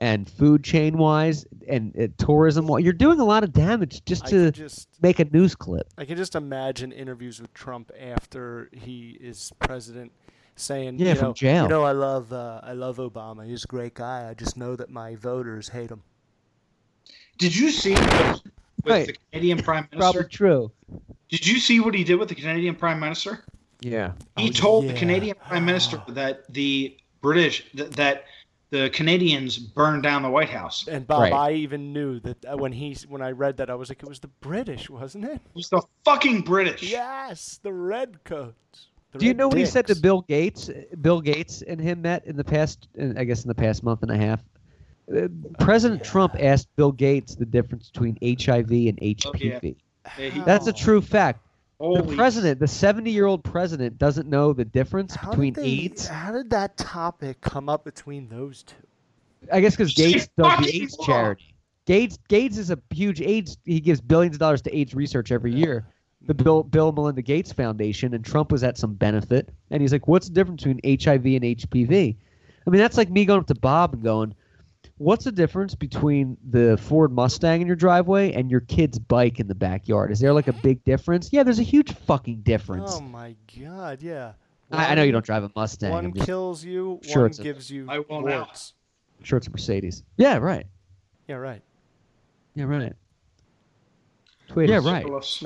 and 0.00 0.28
food 0.28 0.64
chain 0.64 0.96
wise 0.98 1.44
and 1.68 1.94
uh, 1.98 2.08
tourism. 2.18 2.66
wise. 2.66 2.82
You're 2.82 2.92
doing 2.92 3.20
a 3.20 3.24
lot 3.24 3.44
of 3.44 3.52
damage 3.52 4.04
just 4.04 4.24
I 4.26 4.30
to 4.30 4.50
just 4.50 4.88
make 5.02 5.18
a 5.20 5.24
news 5.26 5.54
clip. 5.54 5.86
I 5.98 6.04
can 6.04 6.16
just 6.16 6.34
imagine 6.34 6.90
interviews 6.90 7.40
with 7.40 7.52
Trump 7.54 7.92
after 8.00 8.68
he 8.72 9.18
is 9.20 9.52
president, 9.60 10.10
saying, 10.56 10.98
Yeah, 10.98 11.10
you 11.10 11.14
from 11.16 11.28
know, 11.28 11.32
jail. 11.34 11.62
You 11.64 11.68
know, 11.68 11.82
I 11.84 11.92
love 11.92 12.32
uh, 12.32 12.60
I 12.64 12.72
love 12.72 12.96
Obama. 12.96 13.46
He's 13.46 13.64
a 13.64 13.68
great 13.68 13.94
guy. 13.94 14.28
I 14.28 14.34
just 14.34 14.56
know 14.56 14.74
that 14.76 14.90
my 14.90 15.14
voters 15.16 15.68
hate 15.68 15.90
him. 15.90 16.02
Did 17.38 17.54
you 17.56 17.70
see 17.70 17.92
with 17.94 18.42
Right. 18.84 19.06
the 19.06 19.16
Canadian 19.32 19.58
Prime 19.62 19.86
Minister? 19.92 20.12
Probably 20.12 20.28
true. 20.30 20.72
Did 21.28 21.46
you 21.46 21.58
see 21.58 21.78
what 21.80 21.94
he 21.94 22.02
did 22.04 22.16
with 22.16 22.28
the 22.28 22.34
Canadian 22.34 22.74
Prime 22.74 22.98
Minister? 22.98 23.44
Yeah. 23.80 24.12
He 24.36 24.48
Oh, 24.48 24.52
told 24.52 24.84
yeah. 24.84 24.92
the 24.92 24.98
Canadian 24.98 25.36
Prime 25.46 25.64
Minister 25.64 26.02
that 26.08 26.44
the 26.52 26.96
British 27.20 27.64
that, 27.74 27.92
that 27.92 28.24
the 28.70 28.88
Canadians 28.90 29.58
burned 29.58 30.02
down 30.04 30.22
the 30.22 30.30
White 30.30 30.48
House. 30.50 30.86
And 30.86 31.06
Bob, 31.06 31.22
Right. 31.22 31.32
I 31.32 31.52
even 31.52 31.92
knew 31.92 32.20
that 32.20 32.44
uh, 32.44 32.56
when 32.56 32.72
he 32.72 32.96
when 33.08 33.20
I 33.22 33.32
read 33.32 33.56
that, 33.56 33.68
I 33.70 33.74
was 33.74 33.88
like, 33.88 34.02
it 34.02 34.08
was 34.08 34.20
the 34.20 34.28
British, 34.40 34.88
wasn't 34.88 35.24
it? 35.24 35.32
It 35.32 35.54
was 35.54 35.68
the 35.70 35.82
fucking 36.04 36.42
British. 36.42 36.82
Yes, 36.90 37.58
the 37.62 37.72
redcoats. 37.72 38.86
the 39.12 39.18
Do 39.18 39.24
you 39.26 39.30
red 39.32 39.36
know 39.38 39.48
what 39.48 39.58
he 39.58 39.66
said 39.66 39.86
to. 39.88 39.96
Bill 39.96 40.22
Gates? 40.22 40.70
Bill 41.00 41.20
Gates 41.20 41.62
and 41.62 41.80
him 41.80 42.02
met 42.02 42.24
in 42.26 42.36
the 42.36 42.44
past, 42.44 42.86
I 43.16 43.24
guess, 43.24 43.42
in 43.42 43.48
the 43.48 43.54
past 43.54 43.82
month 43.82 44.02
and 44.02 44.10
a 44.12 44.16
half. 44.16 44.40
Uh, 45.12 45.26
President 45.58 46.04
Trump 46.04 46.36
asked 46.38 46.68
Bill 46.76 46.92
Gates 46.92 47.34
the 47.34 47.44
difference 47.46 47.90
between 47.90 48.16
HIV 48.22 48.70
and 48.70 48.96
HPV. 49.00 49.74
Yeah, 50.16 50.44
That's 50.44 50.68
a 50.68 50.72
true 50.72 51.00
fact. 51.00 51.44
The 51.80 52.14
president, 52.14 52.60
the 52.60 52.68
70 52.68 53.10
year 53.10 53.24
old 53.24 53.42
president, 53.42 53.96
doesn't 53.96 54.28
know 54.28 54.52
the 54.52 54.66
difference 54.66 55.14
How 55.14 55.30
between 55.30 55.54
they, 55.54 55.62
AIDS. 55.64 56.06
How 56.06 56.30
did 56.30 56.50
that 56.50 56.76
topic 56.76 57.40
come 57.40 57.70
up 57.70 57.84
between 57.84 58.28
those 58.28 58.62
two? 58.62 58.76
I 59.50 59.60
guess 59.60 59.76
because 59.76 59.94
Gates 59.94 60.26
does 60.26 60.28
the 60.36 60.42
fucking 60.42 60.82
AIDS 60.82 60.96
won. 60.98 61.06
charity. 61.06 61.54
Gates 61.86 62.18
Gates 62.28 62.58
is 62.58 62.70
a 62.70 62.78
huge 62.90 63.22
AIDS. 63.22 63.56
He 63.64 63.80
gives 63.80 64.02
billions 64.02 64.36
of 64.36 64.40
dollars 64.40 64.60
to 64.62 64.76
AIDS 64.76 64.94
research 64.94 65.32
every 65.32 65.54
year. 65.54 65.86
The 66.26 66.34
Bill 66.34 66.62
Bill 66.62 66.92
Melinda 66.92 67.22
Gates 67.22 67.50
Foundation, 67.50 68.12
and 68.12 68.22
Trump 68.22 68.52
was 68.52 68.62
at 68.62 68.76
some 68.76 68.92
benefit, 68.92 69.48
and 69.70 69.80
he's 69.80 69.90
like, 69.90 70.06
"What's 70.06 70.28
the 70.28 70.34
difference 70.34 70.62
between 70.62 70.80
HIV 70.84 71.24
and 71.24 71.44
HPV?" 71.44 72.14
I 72.66 72.70
mean, 72.70 72.78
that's 72.78 72.98
like 72.98 73.08
me 73.10 73.24
going 73.24 73.40
up 73.40 73.46
to 73.46 73.54
Bob 73.54 73.94
and 73.94 74.02
going, 74.02 74.34
"What's 75.00 75.24
the 75.24 75.32
difference 75.32 75.74
between 75.74 76.36
the 76.50 76.76
Ford 76.76 77.10
Mustang 77.10 77.62
in 77.62 77.66
your 77.66 77.74
driveway 77.74 78.34
and 78.34 78.50
your 78.50 78.60
kid's 78.60 78.98
bike 78.98 79.40
in 79.40 79.48
the 79.48 79.54
backyard? 79.54 80.12
Is 80.12 80.20
there 80.20 80.34
like 80.34 80.46
a 80.46 80.52
big 80.52 80.84
difference?" 80.84 81.32
Yeah, 81.32 81.42
there's 81.42 81.58
a 81.58 81.62
huge 81.62 81.94
fucking 81.94 82.42
difference. 82.42 82.92
Oh 82.94 83.00
my 83.00 83.34
God, 83.58 84.02
yeah. 84.02 84.32
I, 84.70 84.92
I 84.92 84.94
know 84.94 85.02
you 85.02 85.10
don't 85.12 85.24
drive 85.24 85.42
a 85.42 85.50
Mustang. 85.56 85.90
One 85.90 86.12
kills 86.12 86.62
you, 86.62 87.00
sure 87.02 87.22
one 87.22 87.30
it's 87.30 87.38
a- 87.38 87.42
gives 87.42 87.70
you 87.70 87.86
I 87.88 88.00
won't 88.00 88.30
out. 88.30 88.72
sure 89.22 89.38
it's 89.38 89.46
a 89.46 89.50
Mercedes. 89.50 90.02
Yeah, 90.18 90.36
right. 90.36 90.66
Yeah, 91.26 91.36
right. 91.36 91.62
Yeah, 92.54 92.64
right. 92.64 92.92
Yeah, 94.54 94.80
right. 94.82 95.02
Syphilis. 95.02 95.42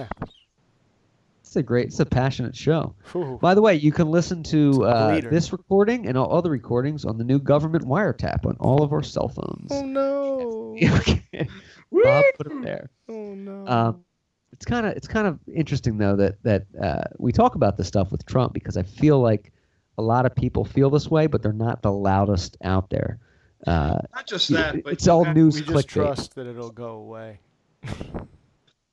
Nah. 1.54 1.58
It's 1.58 1.62
a 1.62 1.62
great, 1.62 1.86
it's 1.86 2.00
a 2.00 2.06
passionate 2.06 2.56
show. 2.56 2.94
Whew. 3.12 3.38
By 3.40 3.54
the 3.54 3.62
way, 3.62 3.74
you 3.74 3.92
can 3.92 4.10
listen 4.10 4.42
to 4.44 4.84
uh, 4.84 5.20
this 5.30 5.52
recording 5.52 6.06
and 6.06 6.18
all 6.18 6.36
other 6.36 6.50
recordings 6.50 7.04
on 7.04 7.16
the 7.18 7.24
new 7.24 7.38
government 7.38 7.84
wiretap 7.84 8.44
on 8.46 8.56
all 8.58 8.82
of 8.82 8.92
our 8.92 9.02
cell 9.02 9.28
phones. 9.28 9.70
Oh 9.70 9.84
no. 9.84 10.76
Okay. 10.98 11.48
Bob 11.92 12.24
put 12.36 12.50
it 12.50 12.62
there. 12.62 12.90
Oh 13.08 13.34
no. 13.34 13.66
Um, 13.68 14.04
it's 14.52 14.64
kind 14.64 14.84
of 14.86 14.96
it's 14.96 15.06
kind 15.06 15.26
of 15.28 15.38
interesting 15.52 15.98
though 15.98 16.16
that 16.16 16.42
that 16.42 16.66
uh, 16.82 17.04
we 17.18 17.30
talk 17.32 17.54
about 17.54 17.76
this 17.76 17.86
stuff 17.86 18.10
with 18.10 18.26
Trump 18.26 18.52
because 18.52 18.76
I 18.76 18.82
feel 18.82 19.20
like 19.20 19.52
a 19.98 20.02
lot 20.02 20.26
of 20.26 20.34
people 20.34 20.64
feel 20.64 20.90
this 20.90 21.08
way, 21.08 21.28
but 21.28 21.42
they're 21.42 21.52
not 21.52 21.82
the 21.82 21.92
loudest 21.92 22.56
out 22.64 22.90
there. 22.90 23.20
Uh, 23.66 23.98
Not 24.14 24.26
just 24.26 24.50
y- 24.50 24.56
that, 24.56 24.82
but 24.82 24.92
it's 24.94 25.06
all 25.06 25.24
you 25.26 25.34
news 25.34 25.54
we 25.54 25.62
just 25.62 25.88
trust 25.88 26.34
that 26.34 26.46
it'll 26.48 26.70
go 26.70 26.94
away. 26.96 27.38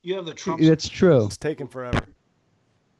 You 0.02 0.14
have 0.16 0.26
the 0.26 0.34
Trump. 0.34 0.60
That's 0.60 0.88
true. 0.88 1.26
It's 1.26 1.36
taken 1.36 1.66
forever. 1.68 2.06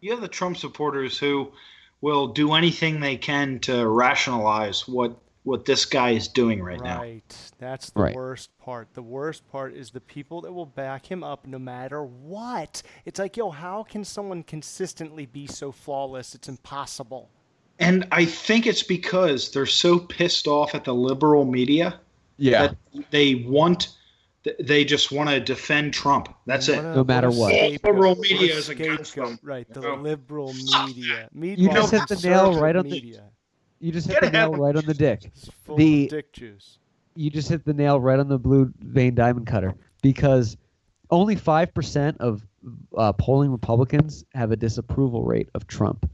You 0.03 0.11
have 0.11 0.21
the 0.21 0.29
Trump 0.29 0.57
supporters 0.57 1.17
who 1.17 1.53
will 2.01 2.27
do 2.27 2.55
anything 2.55 2.99
they 2.99 3.17
can 3.17 3.61
to 3.61 3.89
rationalize 3.89 4.87
what 4.87 5.17
what 5.45 5.65
this 5.65 5.85
guy 5.85 6.11
is 6.11 6.29
doing 6.29 6.63
right, 6.63 6.81
now. 6.81 7.01
Right. 7.01 7.51
That's 7.59 7.91
the 7.91 8.01
Right. 8.01 8.15
worst 8.15 8.57
part. 8.59 8.95
The 8.95 9.03
worst 9.03 9.49
part 9.51 9.75
is 9.75 9.91
the 9.91 10.01
people 10.01 10.41
that 10.43 10.53
will 10.53 10.67
back 10.67 11.05
him 11.05 11.25
up 11.25 11.49
no 11.49 11.59
matter 11.59 12.05
what. 12.05 12.81
It's 13.05 13.19
like, 13.19 13.37
yo, 13.37 13.51
how 13.51 13.83
can 13.83 14.05
someone 14.05 14.45
consistently 14.45 15.27
be 15.27 15.49
so 15.49 15.73
flawless? 15.73 16.37
It's 16.37 16.49
impossible. 16.49 17.29
And 17.81 18.07
I 18.13 18.25
think 18.25 18.69
it's 18.69 18.85
because 18.85 19.51
they're 19.51 19.67
so 19.67 19.99
pissed 19.99 20.47
off 20.47 20.77
at 20.77 20.85
the 20.85 20.95
liberal 20.95 21.45
media 21.45 21.99
Yeah. 22.37 22.69
that 22.69 23.11
they 23.11 23.35
want 23.45 23.81
th- 23.81 23.97
they 24.59 24.85
just 24.85 25.13
want 25.13 25.31
to 25.31 25.39
defend 25.41 25.95
Trump. 25.95 26.29
That's 26.47 26.69
it. 26.69 26.77
What 26.77 26.85
a- 26.85 26.95
No 26.97 27.05
matter 27.05 27.31
what. 27.31 27.51
scapegoat. 27.53 27.85
Liberal 27.95 28.15
media 28.17 28.55
is 28.55 28.69
against 28.69 29.13
scapegoat. 29.13 29.31
them. 29.31 29.39
Right. 29.43 29.69
The 29.73 29.89
Oh. 29.89 29.95
liberal 29.97 30.53
media. 30.87 31.29
You 31.33 31.69
just 31.71 31.91
hit 31.93 32.09
the 32.09 32.29
nail 32.29 32.59
right 32.59 32.75
on 32.77 32.89
the- 32.89 33.19
You 33.81 33.91
just 33.93 34.07
hit 34.07 34.21
Get 34.21 34.33
the 34.33 34.39
nail 34.39 34.55
of 34.55 34.61
right 34.61 34.77
on 34.77 34.85
the 34.87 34.95
dick. 34.95 35.31
full 35.65 35.77
The- 35.77 36.05
of 36.05 36.11
dick 36.11 36.33
juice. 36.33 36.79
you 37.17 37.31
just 37.31 37.49
hit 37.49 37.65
the 37.65 37.75
nail 37.75 38.01
right 38.01 38.19
on 38.19 38.29
the 38.29 38.39
blue 38.39 38.73
vein 38.81 39.15
diamond 39.15 39.47
cutter 39.47 39.75
because 40.03 40.57
only 41.11 41.35
5% 41.37 42.17
of 42.19 42.47
uh, 42.97 43.13
polling 43.15 43.51
Republicans 43.51 44.25
have 44.35 44.53
a 44.53 44.57
disapproval 44.57 45.25
rate 45.25 45.49
of 45.55 45.67
Trump, 45.67 46.09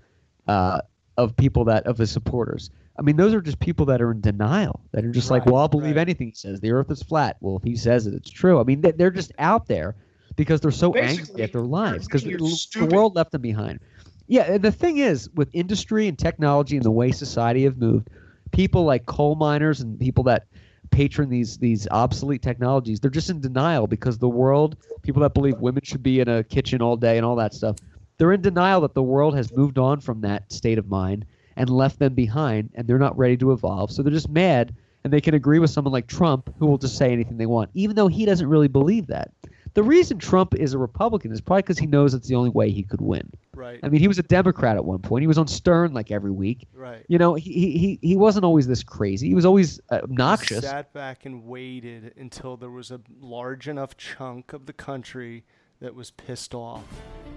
uh, 0.48 0.80
of 1.18 1.36
people 1.36 1.64
that, 1.64 1.86
of 1.86 1.98
his 1.98 2.10
supporters. 2.10 2.70
I 2.98 3.02
mean, 3.02 3.16
those 3.16 3.32
are 3.32 3.40
just 3.40 3.60
people 3.60 3.86
that 3.86 4.02
are 4.02 4.10
in 4.10 4.20
denial, 4.20 4.80
that 4.90 5.04
are 5.04 5.12
just 5.12 5.30
like, 5.30 5.46
well, 5.46 5.56
I'll 5.56 5.68
believe 5.68 5.94
right. 5.94 6.02
anything 6.02 6.28
he 6.28 6.34
says. 6.34 6.60
The 6.60 6.72
earth 6.72 6.90
is 6.90 7.02
flat. 7.02 7.36
Well, 7.40 7.56
if 7.56 7.62
he 7.62 7.76
says 7.76 8.06
it, 8.08 8.14
it's 8.14 8.30
true. 8.30 8.60
I 8.60 8.64
mean, 8.64 8.80
they- 8.80 8.90
they're 8.90 9.12
just 9.12 9.32
out 9.38 9.68
there 9.68 9.94
because 10.34 10.60
they're 10.60 10.70
so 10.72 10.94
angry 10.94 11.42
at 11.42 11.52
their 11.52 11.62
lives 11.62 12.06
because 12.06 12.24
the, 12.24 12.36
the 12.78 12.86
world 12.86 13.14
left 13.14 13.30
them 13.32 13.42
behind. 13.42 13.80
Yeah, 14.26 14.52
and 14.52 14.62
the 14.62 14.72
thing 14.72 14.98
is, 14.98 15.30
with 15.34 15.48
industry 15.52 16.08
and 16.08 16.18
technology 16.18 16.76
and 16.76 16.84
the 16.84 16.90
way 16.90 17.12
society 17.12 17.64
have 17.64 17.78
moved, 17.78 18.10
people 18.50 18.84
like 18.84 19.06
coal 19.06 19.36
miners 19.36 19.80
and 19.80 19.98
people 19.98 20.24
that 20.24 20.46
patron 20.90 21.28
these 21.28 21.58
these 21.58 21.86
obsolete 21.90 22.42
technologies, 22.42 23.00
they're 23.00 23.10
just 23.10 23.30
in 23.30 23.40
denial 23.40 23.86
because 23.86 24.18
the 24.18 24.28
world, 24.28 24.76
people 25.02 25.22
that 25.22 25.34
believe 25.34 25.58
women 25.58 25.82
should 25.84 26.02
be 26.02 26.20
in 26.20 26.28
a 26.28 26.42
kitchen 26.44 26.82
all 26.82 26.96
day 26.96 27.16
and 27.16 27.24
all 27.24 27.36
that 27.36 27.54
stuff, 27.54 27.76
they're 28.18 28.32
in 28.32 28.40
denial 28.40 28.80
that 28.80 28.94
the 28.94 29.02
world 29.02 29.34
has 29.36 29.54
moved 29.54 29.78
on 29.78 30.00
from 30.00 30.20
that 30.22 30.52
state 30.52 30.78
of 30.78 30.88
mind 30.88 31.24
and 31.59 31.68
left 31.68 31.98
them 31.98 32.14
behind, 32.14 32.70
and 32.74 32.86
they're 32.86 32.98
not 32.98 33.18
ready 33.18 33.36
to 33.36 33.52
evolve. 33.52 33.90
So 33.90 34.02
they're 34.02 34.12
just 34.12 34.28
mad, 34.28 34.74
and 35.05 35.12
they 35.12 35.20
can 35.20 35.35
agree 35.35 35.59
with 35.59 35.70
someone 35.70 35.93
like 35.93 36.06
Trump, 36.06 36.55
who 36.59 36.66
will 36.66 36.78
just 36.78 36.97
say 36.97 37.12
anything 37.12 37.36
they 37.36 37.47
want, 37.47 37.70
even 37.74 37.97
though 37.97 38.09
he 38.09 38.24
doesn't 38.24 38.48
really 38.48 38.68
believe 38.68 39.09
that. 39.09 39.32
The 39.74 39.82
reason 39.82 40.18
Trump 40.18 40.55
is 40.55 40.72
a 40.72 40.78
Republican 40.78 41.30
is 41.30 41.40
probably 41.40 41.62
because 41.62 41.78
he 41.78 41.86
knows 41.86 42.14
it's 42.14 42.26
the 42.26 42.35
only 42.35 42.51
way 42.51 42.70
he 42.70 42.82
could 42.82 43.01
win. 43.01 43.30
Right. 43.55 43.78
I 43.82 43.89
mean, 43.89 44.01
he 44.01 44.09
was 44.09 44.18
a 44.18 44.22
Democrat 44.22 44.76
at 44.76 44.85
one 44.85 45.01
point. 45.01 45.22
He 45.22 45.26
was 45.26 45.39
on 45.39 45.47
Stern 45.47 45.93
like 45.93 46.10
every 46.10 46.30
week. 46.30 46.66
Right. 46.72 47.05
You 47.09 47.18
know, 47.18 47.35
he 47.35 47.78
he 47.78 47.98
he 48.01 48.16
wasn't 48.16 48.44
always 48.44 48.66
this 48.66 48.82
crazy. 48.82 49.28
He 49.28 49.35
was 49.35 49.44
always 49.44 49.80
uh, 49.90 50.01
obnoxious. 50.02 50.64
Sat 50.64 50.93
back 50.93 51.26
and 51.26 51.44
waited 51.44 52.14
until 52.16 52.56
there 52.56 52.70
was 52.70 52.90
a 52.90 53.01
large 53.20 53.68
enough 53.68 53.97
chunk 53.97 54.52
of 54.52 54.66
the 54.66 54.72
country 54.72 55.44
that 55.80 55.94
was 55.94 56.10
pissed 56.10 56.55
off, 56.55 56.85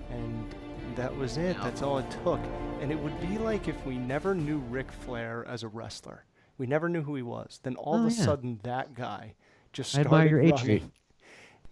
and 0.09 0.55
that 0.95 1.15
was 1.15 1.37
it. 1.37 1.57
That's 1.61 1.81
all 1.81 1.97
it 1.99 2.09
took. 2.23 2.39
And 2.81 2.91
it 2.91 2.99
would 2.99 3.19
be 3.21 3.37
like 3.37 3.67
if 3.67 3.85
we 3.85 3.97
never 3.97 4.33
knew 4.35 4.57
Ric 4.69 4.91
Flair 4.91 5.45
as 5.47 5.63
a 5.63 5.67
wrestler. 5.67 6.25
We 6.57 6.67
never 6.67 6.89
knew 6.89 7.01
who 7.03 7.15
he 7.15 7.21
was. 7.23 7.59
Then 7.63 7.75
all 7.75 7.95
Oh, 7.95 8.05
of 8.05 8.11
a 8.11 8.15
yeah. 8.15 8.23
sudden, 8.23 8.59
that 8.63 8.93
guy 8.93 9.33
just 9.73 9.95
I 9.95 10.01
started 10.03 10.07
admire 10.09 10.27
your 10.29 10.41
age 10.41 10.51
running. 10.61 10.67
rate. 10.67 10.83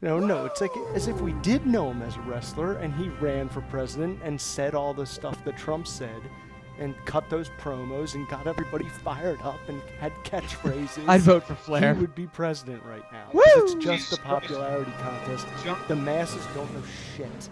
No, 0.02 0.18
no, 0.20 0.46
it's 0.46 0.62
like 0.62 0.72
as 0.96 1.08
if 1.08 1.20
we 1.20 1.34
did 1.42 1.66
know 1.66 1.92
him 1.92 2.02
as 2.02 2.16
a 2.16 2.22
wrestler 2.22 2.78
and 2.78 2.94
he 2.94 3.10
ran 3.10 3.50
for 3.50 3.62
president 3.64 4.20
and 4.24 4.40
said 4.40 4.74
all 4.74 4.94
the 4.94 5.06
stuff 5.06 5.44
that 5.44 5.58
Trump 5.58 5.86
said 5.88 6.22
and 6.80 6.96
cut 7.06 7.30
those 7.30 7.50
promos 7.60 8.16
and 8.16 8.26
got 8.30 8.48
everybody 8.48 8.86
fired 8.86 9.42
up 9.42 9.60
and 9.68 9.82
had 10.00 10.14
catchphrases. 10.24 11.04
I'd 11.10 11.20
vote 11.22 11.44
for 11.44 11.56
Flair. 11.56 11.94
He 11.94 12.00
would 12.00 12.16
be 12.16 12.28
president 12.28 12.82
right 12.86 13.04
now. 13.12 13.26
'cause 13.34 13.44
It's 13.58 13.74
just 13.74 13.84
Jesus 14.06 14.14
a 14.14 14.22
popularity 14.22 14.92
contest. 15.02 15.46
John- 15.66 15.78
The 15.90 15.96
masses 15.98 16.46
don't 16.56 16.74
know 16.74 16.82
shit. 17.18 17.50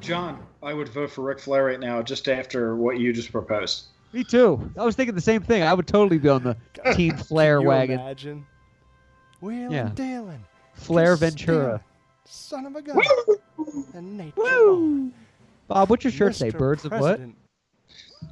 John, 0.00 0.42
I 0.62 0.72
would 0.72 0.88
vote 0.88 1.10
for 1.10 1.22
Ric 1.22 1.40
Flair 1.40 1.64
right 1.64 1.80
now 1.80 2.02
just 2.02 2.28
after 2.28 2.76
what 2.76 2.98
you 2.98 3.12
just 3.12 3.32
proposed. 3.32 3.86
Me 4.12 4.22
too. 4.22 4.70
I 4.78 4.84
was 4.84 4.94
thinking 4.94 5.14
the 5.14 5.20
same 5.20 5.42
thing. 5.42 5.62
I 5.62 5.72
would 5.74 5.86
totally 5.86 6.18
be 6.18 6.28
on 6.28 6.42
the 6.42 6.56
Team 6.94 7.16
Flair 7.16 7.56
Can 7.56 7.62
you 7.62 7.68
wagon. 7.68 8.00
imagine? 8.00 8.46
Wheeling 9.40 9.72
Yeah. 9.72 9.90
dealing. 9.94 10.44
Flair 10.74 11.16
Christina, 11.16 11.30
Ventura. 11.56 11.84
Son 12.24 12.66
of 12.66 12.76
a 12.76 12.82
gun. 12.82 13.00
And 13.94 14.16
Nate 14.16 14.36
Woo! 14.36 15.10
Bob, 15.68 15.90
what's 15.90 16.04
your 16.04 16.12
shirt 16.12 16.34
say? 16.34 16.50
Mr. 16.50 16.58
Birds 16.58 16.84
of 16.84 16.92
what? 16.92 17.20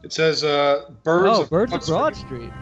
It 0.04 0.12
says 0.12 0.44
uh, 0.44 0.90
birds. 1.02 1.38
Oh, 1.38 1.42
of 1.42 1.50
Birds 1.50 1.72
of 1.72 1.80
Broad 1.80 1.86
Broad 1.88 2.16
Street. 2.16 2.50
Street. 2.50 2.52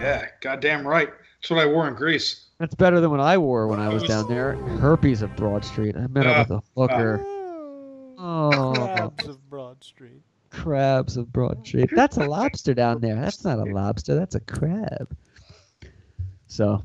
Yeah, 0.00 0.26
goddamn 0.40 0.86
right. 0.86 1.08
That's 1.40 1.50
what 1.50 1.60
I 1.60 1.66
wore 1.66 1.86
in 1.88 1.94
Greece. 1.94 2.46
That's 2.58 2.74
better 2.74 3.00
than 3.00 3.10
what 3.10 3.20
I 3.20 3.38
wore 3.38 3.66
when 3.68 3.80
I 3.80 3.88
was 3.88 4.02
down 4.04 4.28
there. 4.28 4.54
Herpes 4.78 5.22
of 5.22 5.34
Broad 5.36 5.64
Street. 5.64 5.96
I 5.96 6.06
met 6.08 6.26
up 6.26 6.48
with 6.48 6.58
a 6.58 6.62
hooker. 6.80 7.24
Oh, 8.34 8.72
Crabs 8.74 9.28
of 9.28 9.50
Broad 9.50 9.84
Street. 9.84 10.22
crabs 10.50 11.16
of 11.16 11.32
Broad 11.32 11.66
Street. 11.66 11.90
That's 11.94 12.16
a 12.16 12.24
lobster 12.24 12.72
down 12.74 13.00
there. 13.00 13.14
That's 13.16 13.44
not 13.44 13.58
a 13.58 13.64
lobster. 13.64 14.14
That's 14.14 14.34
a 14.34 14.40
crab. 14.40 15.14
So, 16.46 16.84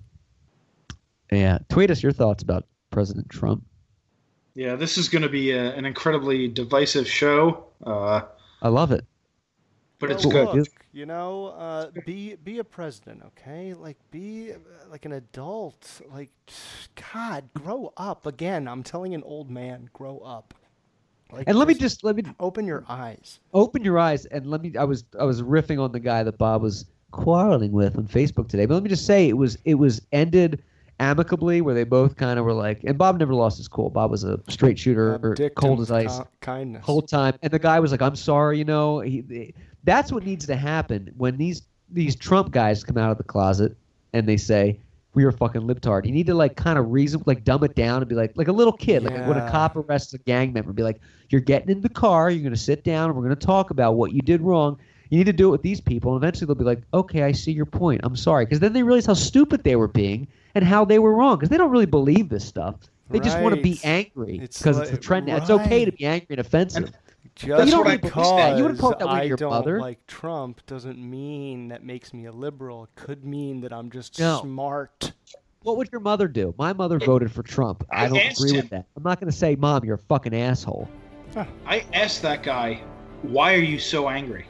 Yeah. 1.32 1.60
Tweet 1.70 1.90
us 1.92 2.02
your 2.04 2.12
thoughts 2.12 2.44
about 2.44 2.66
President 2.92 3.30
Trump. 3.30 3.64
Yeah, 4.56 4.76
this 4.76 4.98
is 4.98 5.08
going 5.10 5.22
to 5.22 5.30
be 5.30 5.52
a, 5.52 5.74
an 5.76 5.86
incredibly 5.86 6.48
divisive 6.48 7.08
show, 7.08 7.66
uh, 7.86 8.22
I 8.62 8.70
love 8.70 8.92
it. 8.92 9.06
but 10.00 10.10
it's 10.12 10.26
Well, 10.26 10.54
good. 10.54 10.60
Look, 10.62 10.86
you 10.92 11.06
know, 11.06 11.48
uh, 11.48 11.92
be 12.06 12.36
be 12.44 12.58
a 12.58 12.64
president, 12.64 13.22
okay? 13.28 13.74
Like 13.76 13.98
be 14.10 14.52
uh, 14.54 14.58
like 14.90 15.06
an 15.06 15.12
adult. 15.14 16.02
Like, 16.12 16.32
God, 17.14 17.50
grow 17.54 17.94
up. 17.98 18.26
Again, 18.26 18.68
I'm 18.68 18.82
telling 18.84 19.14
an 19.14 19.22
old 19.24 19.50
man, 19.52 19.90
grow 19.94 20.18
up. 20.20 20.56
Like, 21.32 21.44
And 21.48 21.58
let 21.58 21.68
me 21.68 21.74
just 21.74 22.04
let 22.04 22.16
me 22.16 22.24
open 22.40 22.66
your 22.66 22.84
eyes. 22.88 23.40
open 23.54 23.84
your 23.84 24.00
eyes 24.00 24.26
and 24.28 24.46
let 24.48 24.62
me 24.62 24.76
I 24.78 24.84
was 24.84 25.04
I 25.20 25.24
was 25.24 25.42
riffing 25.42 25.80
on 25.82 25.92
the 25.92 26.00
guy 26.00 26.24
that 26.24 26.38
Bob 26.38 26.62
was 26.62 26.86
quarreling 27.12 27.72
with 27.72 27.98
on 27.98 28.08
Facebook 28.08 28.48
today. 28.48 28.66
But 28.66 28.76
let 28.76 28.84
me 28.84 28.90
just 28.90 29.06
say 29.06 29.28
it 29.28 29.38
was 29.38 29.58
it 29.66 29.76
was 29.76 30.02
ended 30.12 30.64
amicably 31.00 31.62
where 31.62 31.76
they 31.76 31.84
both 31.84 32.16
kind 32.16 32.40
of 32.40 32.46
were 32.46 32.54
like 32.54 32.84
and 32.84 32.98
Bob 32.98 33.20
never 33.20 33.34
lost 33.34 33.58
his 33.58 33.68
cool. 33.68 33.90
Bob 33.90 34.10
was 34.10 34.24
a 34.24 34.40
straight 34.50 34.80
shooter, 34.80 35.20
or 35.22 35.36
cold 35.56 35.80
as 35.82 35.92
ice. 35.92 36.18
ki- 36.20 36.26
kindness. 36.42 36.84
whole 36.86 37.02
time. 37.02 37.36
And 37.42 37.52
the 37.52 37.60
guy 37.60 37.80
was 37.80 37.92
like, 37.92 38.02
"I'm 38.02 38.16
sorry," 38.16 38.58
you 38.58 38.66
know. 38.66 39.00
He, 39.02 39.54
that's 39.84 40.12
what 40.12 40.24
needs 40.24 40.46
to 40.48 40.56
happen 40.56 41.12
when 41.18 41.38
these 41.38 41.62
these 41.90 42.16
Trump 42.16 42.52
guys 42.52 42.84
come 42.84 42.98
out 42.98 43.12
of 43.12 43.18
the 43.18 43.24
closet 43.24 43.78
and 44.14 44.28
they 44.28 44.38
say 44.38 44.80
we 45.18 45.26
were 45.26 45.32
fucking 45.32 45.62
libtard. 45.64 46.06
You 46.06 46.12
need 46.12 46.28
to 46.28 46.36
like 46.36 46.56
kind 46.56 46.78
of 46.78 46.92
reason, 46.92 47.24
like 47.26 47.44
dumb 47.44 47.64
it 47.64 47.74
down 47.74 48.04
and 48.04 48.08
be 48.08 48.14
like, 48.14 48.34
like 48.36 48.50
a 48.50 48.52
little 48.52 48.72
kid, 48.72 49.02
like 49.02 49.28
when 49.28 49.36
a 49.36 49.50
cop 49.50 49.76
arrests 49.76 50.14
a 50.14 50.20
gang 50.20 50.54
member, 50.54 50.72
be 50.72 50.84
like, 50.84 51.00
"You're 51.30 51.42
getting 51.42 51.70
in 51.72 51.82
the 51.82 51.90
car. 51.90 52.30
You're 52.30 52.44
gonna 52.44 52.56
sit 52.56 52.84
down. 52.84 53.10
and 53.10 53.18
We're 53.18 53.24
gonna 53.24 53.36
talk 53.36 53.72
about 53.72 53.96
what 53.96 54.14
you 54.14 54.22
did 54.22 54.42
wrong." 54.42 54.78
You 55.10 55.18
need 55.18 55.24
to 55.26 55.34
do 55.34 55.48
it 55.48 55.52
with 55.52 55.64
these 55.64 55.82
people, 55.82 56.14
and 56.14 56.24
eventually 56.24 56.46
they'll 56.46 56.54
be 56.54 56.64
like, 56.66 56.84
"Okay, 56.94 57.24
I 57.24 57.32
see 57.32 57.52
your 57.52 57.66
point. 57.66 58.02
I'm 58.04 58.16
sorry," 58.16 58.46
because 58.46 58.60
then 58.60 58.74
they 58.74 58.84
realize 58.84 59.08
how 59.08 59.16
stupid 59.16 59.64
they 59.64 59.76
were 59.76 59.88
being 59.88 60.28
and 60.54 60.64
how 60.64 60.86
they 60.86 61.00
were 61.00 61.16
wrong, 61.16 61.38
because 61.38 61.50
they 61.50 61.58
don't 61.58 61.72
really 61.72 61.88
believe 61.88 62.30
this 62.30 62.46
stuff. 62.46 62.76
They 63.10 63.20
just 63.20 63.40
want 63.40 63.56
to 63.56 63.62
be 63.62 63.80
Right. 63.84 63.86
angry 63.86 64.40
It's 64.44 64.60
because 64.60 64.78
it's 64.78 64.92
the 64.92 64.98
trend. 64.98 65.26
now. 65.26 65.38
It's 65.38 65.50
okay 65.50 65.84
to 65.84 65.92
be 65.94 66.06
angry 66.06 66.28
and 66.30 66.40
offensive. 66.40 66.92
Just 67.38 67.66
you 67.66 67.72
don't 67.72 67.86
what 67.86 67.88
I 67.88 67.98
to 67.98 68.10
post 68.10 68.36
that. 68.38 68.58
You 68.58 68.64
wouldn't 68.64 68.80
because 68.80 68.96
that 69.00 69.06
with 69.08 69.10
I 69.16 69.24
your 69.24 69.38
don't 69.38 69.50
mother. 69.52 69.80
like 69.80 70.06
Trump 70.08 70.66
doesn't 70.66 70.98
mean 70.98 71.68
that 71.68 71.84
makes 71.84 72.14
me 72.14 72.26
a 72.26 72.32
liberal. 72.32 72.86
It 72.86 72.90
could 72.96 73.24
mean 73.26 73.62
that 73.62 73.72
I'm 73.72 73.90
just 73.92 74.20
No. 74.20 74.40
smart. 74.42 75.12
What 75.64 75.78
would 75.78 75.90
your 75.92 76.02
mother 76.02 76.28
do? 76.28 76.54
My 76.58 76.74
mother 76.74 76.98
voted 77.00 77.32
for 77.32 77.44
Trump. 77.44 77.84
I 77.92 78.06
I 78.06 78.08
don't 78.08 78.18
agree 78.32 78.52
him. 78.52 78.56
with 78.58 78.70
that. 78.70 78.86
I'm 78.96 79.04
not 79.04 79.20
going 79.20 79.30
to 79.32 79.38
say, 79.38 79.56
"Mom, 79.56 79.84
you're 79.86 79.96
a 79.96 80.00
fucking 80.00 80.34
asshole." 80.36 80.88
I 81.68 81.86
asked 81.94 82.22
that 82.24 82.42
guy, 82.42 82.82
"Why 83.22 83.54
are 83.54 83.58
you 83.60 83.78
so 83.78 84.10
angry?" 84.10 84.46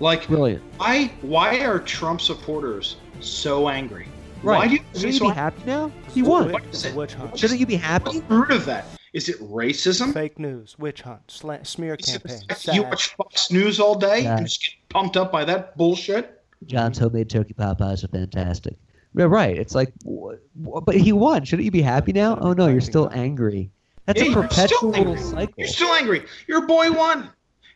Like, 0.00 0.28
Brilliant. 0.28 0.62
why 0.76 1.10
why 1.22 1.60
are 1.64 1.78
Trump 1.80 2.20
supporters 2.20 2.96
so 3.20 3.68
angry? 3.68 4.06
Right. 4.44 4.58
Why 4.58 4.66
do 4.68 4.74
you 4.74 4.80
Shouldn't 4.94 5.02
be 5.02 5.08
you 5.08 5.12
so 5.18 5.28
be 5.30 5.34
happy 5.34 5.62
now? 5.66 5.90
He 6.14 6.22
won. 6.22 6.52
What 6.52 6.64
is 6.66 6.84
it? 6.84 6.94
Shouldn't 7.34 7.58
you 7.58 7.66
be 7.66 7.74
happy? 7.76 8.04
What's 8.04 8.20
the 8.28 8.34
root 8.34 8.50
of 8.52 8.64
that? 8.66 8.84
Is 9.18 9.28
it 9.28 9.40
racism? 9.40 10.12
Fake 10.12 10.38
news, 10.38 10.78
witch 10.78 11.02
hunt, 11.02 11.26
sla- 11.26 11.66
smear 11.66 11.96
Is 11.98 12.06
campaign. 12.06 12.40
you 12.72 12.84
watch 12.84 13.08
Fox 13.16 13.50
News 13.50 13.80
all 13.80 13.96
day 13.96 14.22
Sad. 14.22 14.38
and 14.38 14.46
just 14.46 14.60
get 14.64 14.88
pumped 14.90 15.16
up 15.16 15.32
by 15.32 15.44
that 15.44 15.76
bullshit? 15.76 16.40
John's 16.66 16.98
homemade 16.98 17.28
turkey 17.28 17.52
pot 17.52 17.78
pies 17.78 18.04
are 18.04 18.08
fantastic. 18.08 18.76
Yeah, 19.16 19.24
right. 19.24 19.58
It's 19.58 19.74
like, 19.74 19.92
wh- 20.08 20.34
wh- 20.64 20.84
but 20.84 20.94
he 20.94 21.12
won. 21.12 21.44
Shouldn't 21.44 21.64
you 21.64 21.72
be 21.72 21.82
happy 21.82 22.12
now? 22.12 22.38
Oh 22.40 22.52
no, 22.52 22.68
you're 22.68 22.80
still 22.80 23.10
angry. 23.12 23.72
That's 24.06 24.20
Yeah, 24.22 24.28
a 24.28 24.30
you're 24.30 24.42
perpetual 24.44 25.16
cycle. 25.16 25.54
You're 25.56 25.66
still 25.66 25.92
angry. 25.94 26.24
Your 26.46 26.64
boy 26.68 26.92
won. 26.92 27.30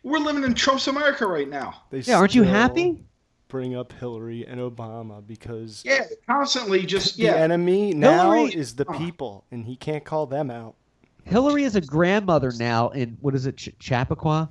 We're 0.04 0.18
living 0.20 0.44
in 0.44 0.54
Trump's 0.54 0.86
America 0.86 1.26
right 1.26 1.48
now. 1.48 1.82
They 1.90 1.98
Yeah, 1.98 2.18
aren't 2.18 2.36
you 2.36 2.44
happy? 2.44 3.02
Bring 3.48 3.74
up 3.74 3.92
Hillary 3.92 4.46
and 4.46 4.60
Obama 4.60 5.26
because 5.26 5.82
Yeah, 5.84 6.04
constantly 6.28 6.86
just 6.86 7.18
yeah. 7.18 7.32
the 7.32 7.38
enemy 7.40 7.92
now 7.94 8.30
Hillary- 8.32 8.54
is 8.54 8.76
the 8.76 8.84
people, 8.86 9.44
and 9.50 9.66
he 9.66 9.74
can't 9.74 10.04
call 10.04 10.26
them 10.26 10.50
out. 10.52 10.76
Hillary 11.24 11.64
is 11.64 11.76
a 11.76 11.80
grandmother 11.80 12.52
now 12.58 12.88
in 12.90 13.16
what 13.20 13.34
is 13.34 13.46
it, 13.46 13.56
Ch- 13.56 13.70
Chappaqua, 13.78 14.50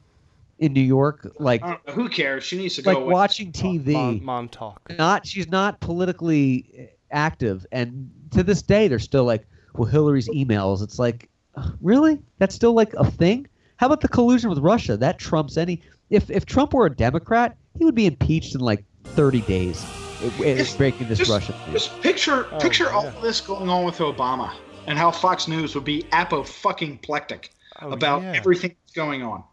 in 0.59 0.73
New 0.73 0.81
York. 0.81 1.31
Like, 1.39 1.63
I 1.63 1.77
who 1.91 2.07
cares? 2.09 2.43
She 2.43 2.57
needs 2.57 2.75
to 2.75 2.81
go 2.81 2.91
like 2.91 2.97
away. 2.97 3.13
watching 3.13 3.51
TV. 3.51 3.93
Mom, 3.93 4.23
mom 4.23 4.49
talk. 4.49 4.81
not 4.97 5.25
she's 5.25 5.47
not 5.49 5.79
politically 5.79 6.89
active 7.11 7.65
and 7.73 8.09
to 8.31 8.41
this 8.41 8.61
day 8.61 8.87
they're 8.87 8.97
still 8.97 9.25
like 9.25 9.45
well 9.73 9.83
hillary's 9.85 10.29
emails 10.29 10.81
it's 10.81 10.97
like 10.97 11.27
uh, 11.55 11.69
really 11.81 12.17
that's 12.37 12.55
still 12.55 12.71
like 12.71 12.93
a 12.93 13.03
thing 13.11 13.45
how 13.75 13.85
about 13.87 13.99
the 13.99 14.07
collusion 14.07 14.49
with 14.49 14.59
russia 14.59 14.95
that 14.95 15.19
trumps 15.19 15.57
any 15.57 15.81
if 16.09 16.29
if 16.31 16.45
trump 16.45 16.73
were 16.73 16.85
a 16.85 16.95
democrat 16.95 17.57
he 17.77 17.83
would 17.83 17.95
be 17.95 18.05
impeached 18.05 18.55
in 18.55 18.61
like 18.61 18.85
30 19.03 19.41
days 19.41 19.83
it, 20.21 20.31
it's 20.39 20.59
Just- 20.69 20.77
breaking 20.77 21.09
this 21.09 21.17
just, 21.19 21.29
russian. 21.29 21.53
Just 21.73 21.99
picture 21.99 22.47
Oh, 22.49 22.59
picture 22.61 22.89
all 22.89 23.11
this 23.21 23.41
going 23.41 23.67
on 23.69 23.83
with 23.83 23.97
Obama 23.97 24.53
and 24.87 24.97
how 24.97 25.11
Fox 25.11 25.47
News 25.47 25.75
would 25.75 25.83
be 25.85 26.05
apo 26.11 26.43
fucking 26.43 26.99
plectic 26.99 27.51
Oh, 27.83 27.91
about 27.91 28.21
yeah. 28.21 28.33
everything 28.35 28.75
that's 28.83 28.93
going 28.93 29.23
on. 29.23 29.43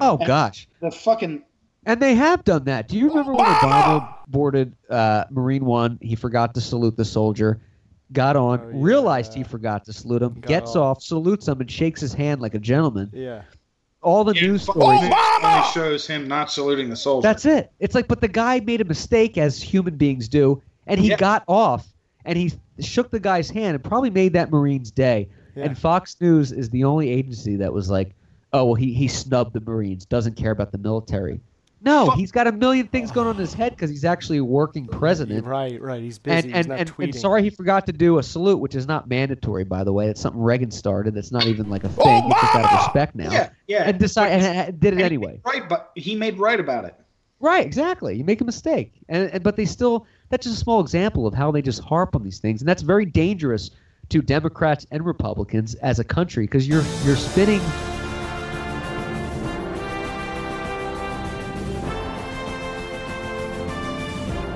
oh 0.00 0.16
gosh 0.18 0.68
The 0.80 0.90
fucking 0.90 1.42
and 1.86 2.00
they 2.00 2.14
have 2.14 2.44
done 2.44 2.64
that 2.64 2.88
do 2.88 2.98
you 2.98 3.08
remember 3.08 3.32
when 3.32 3.46
obama 3.46 4.06
boarded 4.28 4.74
uh, 4.90 5.24
marine 5.30 5.64
one 5.64 5.98
he 6.02 6.14
forgot 6.14 6.52
to 6.54 6.60
salute 6.60 6.96
the 6.96 7.04
soldier 7.06 7.58
got 8.12 8.36
on 8.36 8.60
Oh, 8.60 8.64
realized 8.78 9.32
he 9.32 9.42
forgot 9.44 9.84
to 9.86 9.92
salute 9.94 10.20
him 10.20 10.34
Got 10.34 10.48
gets 10.48 10.70
off. 10.76 10.98
off 10.98 11.02
salutes 11.02 11.48
him 11.48 11.60
and 11.62 11.70
shakes 11.70 12.00
his 12.02 12.12
hand 12.12 12.42
like 12.42 12.54
a 12.54 12.58
gentleman 12.58 13.08
Yeah. 13.14 13.42
all 14.02 14.24
the 14.24 14.34
Yeah, 14.34 14.42
news 14.48 14.66
Fox 14.66 14.78
stories 14.78 15.00
News 15.00 15.12
only 15.42 15.62
shows 15.72 16.06
him 16.06 16.28
not 16.28 16.50
saluting 16.52 16.90
the 16.90 16.96
soldier. 16.96 17.26
That's 17.26 17.46
it. 17.46 17.72
It's 17.78 17.94
like, 17.94 18.08
but 18.08 18.20
the 18.20 18.28
guy 18.28 18.60
made 18.60 18.82
a 18.82 18.84
mistake 18.84 19.38
as 19.38 19.62
human 19.62 19.96
beings 19.96 20.28
do, 20.28 20.62
and 20.86 21.00
he 21.00 21.08
Yeah. 21.08 21.16
got 21.16 21.44
off, 21.48 21.86
and 22.24 22.38
he 22.38 22.52
shook 22.80 23.10
the 23.10 23.20
guy's 23.20 23.50
hand, 23.50 23.74
and 23.74 23.84
probably 23.84 24.10
made 24.10 24.32
that 24.34 24.50
Marine's 24.50 24.90
day. 24.90 25.28
Yeah. 25.54 25.64
And 25.64 25.78
Fox 25.78 26.16
News 26.20 26.52
is 26.52 26.70
the 26.70 26.84
only 26.84 27.10
agency 27.10 27.56
that 27.56 27.72
was 27.72 27.90
like, 27.90 28.14
oh 28.52 28.64
well, 28.66 28.74
he 28.74 28.92
he 28.92 29.08
snubbed 29.08 29.52
the 29.52 29.60
Marines, 29.60 30.04
doesn't 30.06 30.36
care 30.36 30.52
about 30.52 30.72
the 30.72 30.78
military. 30.78 31.40
No, 31.82 32.06
Fuck. 32.06 32.18
he's 32.18 32.30
got 32.30 32.46
a 32.46 32.52
million 32.52 32.86
things 32.88 33.10
going 33.10 33.26
on 33.26 33.36
in 33.36 33.40
his 33.40 33.54
head 33.54 33.72
because 33.72 33.88
he's 33.88 34.04
actually 34.04 34.36
a 34.36 34.44
working 34.44 34.86
president. 34.86 35.46
Right, 35.46 35.80
right. 35.80 36.02
He's 36.02 36.18
busy. 36.18 36.36
And 36.36 36.46
He's 36.46 36.54
and, 36.54 36.68
not 36.68 36.78
and, 36.78 36.94
tweeting. 36.94 37.04
and 37.04 37.14
sorry 37.14 37.42
he 37.42 37.48
forgot 37.48 37.86
to 37.86 37.92
do 37.92 38.18
a 38.18 38.22
salute, 38.22 38.58
which 38.58 38.74
is 38.74 38.86
not 38.86 39.08
mandatory, 39.08 39.64
by 39.64 39.82
the 39.82 39.92
way. 39.92 40.08
It's 40.08 40.20
something 40.20 40.42
Reagan 40.42 40.70
started. 40.70 41.14
That's 41.14 41.32
not 41.32 41.46
even 41.46 41.70
like 41.70 41.84
a 41.84 41.90
oh, 41.98 42.04
thing. 42.04 42.24
You 42.24 42.32
just 42.32 42.54
out 42.54 42.64
of 42.66 42.86
respect 42.86 43.14
now. 43.14 43.32
Yeah, 43.32 43.48
yeah. 43.66 43.84
And 43.84 43.98
decide 43.98 44.28
and, 44.28 44.78
did 44.78 44.94
it 44.94 45.00
anyway. 45.00 45.40
Right, 45.42 45.66
but 45.66 45.90
he 45.94 46.14
made 46.14 46.38
right 46.38 46.60
about 46.60 46.84
it. 46.84 46.94
Right, 47.40 47.64
exactly. 47.64 48.14
You 48.14 48.24
make 48.24 48.42
a 48.42 48.44
mistake, 48.44 48.92
and, 49.08 49.30
and 49.30 49.42
but 49.42 49.56
they 49.56 49.64
still 49.64 50.06
that's 50.30 50.46
just 50.46 50.56
a 50.56 50.60
small 50.60 50.80
example 50.80 51.26
of 51.26 51.34
how 51.34 51.50
they 51.50 51.60
just 51.60 51.82
harp 51.82 52.14
on 52.14 52.22
these 52.22 52.38
things, 52.38 52.62
and 52.62 52.68
that's 52.68 52.82
very 52.82 53.04
dangerous 53.04 53.70
to 54.08 54.22
Democrats 54.22 54.86
and 54.90 55.04
Republicans 55.04 55.74
as 55.76 55.98
a 55.98 56.04
country 56.04 56.44
because 56.44 56.66
you're 56.66 56.84
you're 57.04 57.16
spinning. 57.16 57.60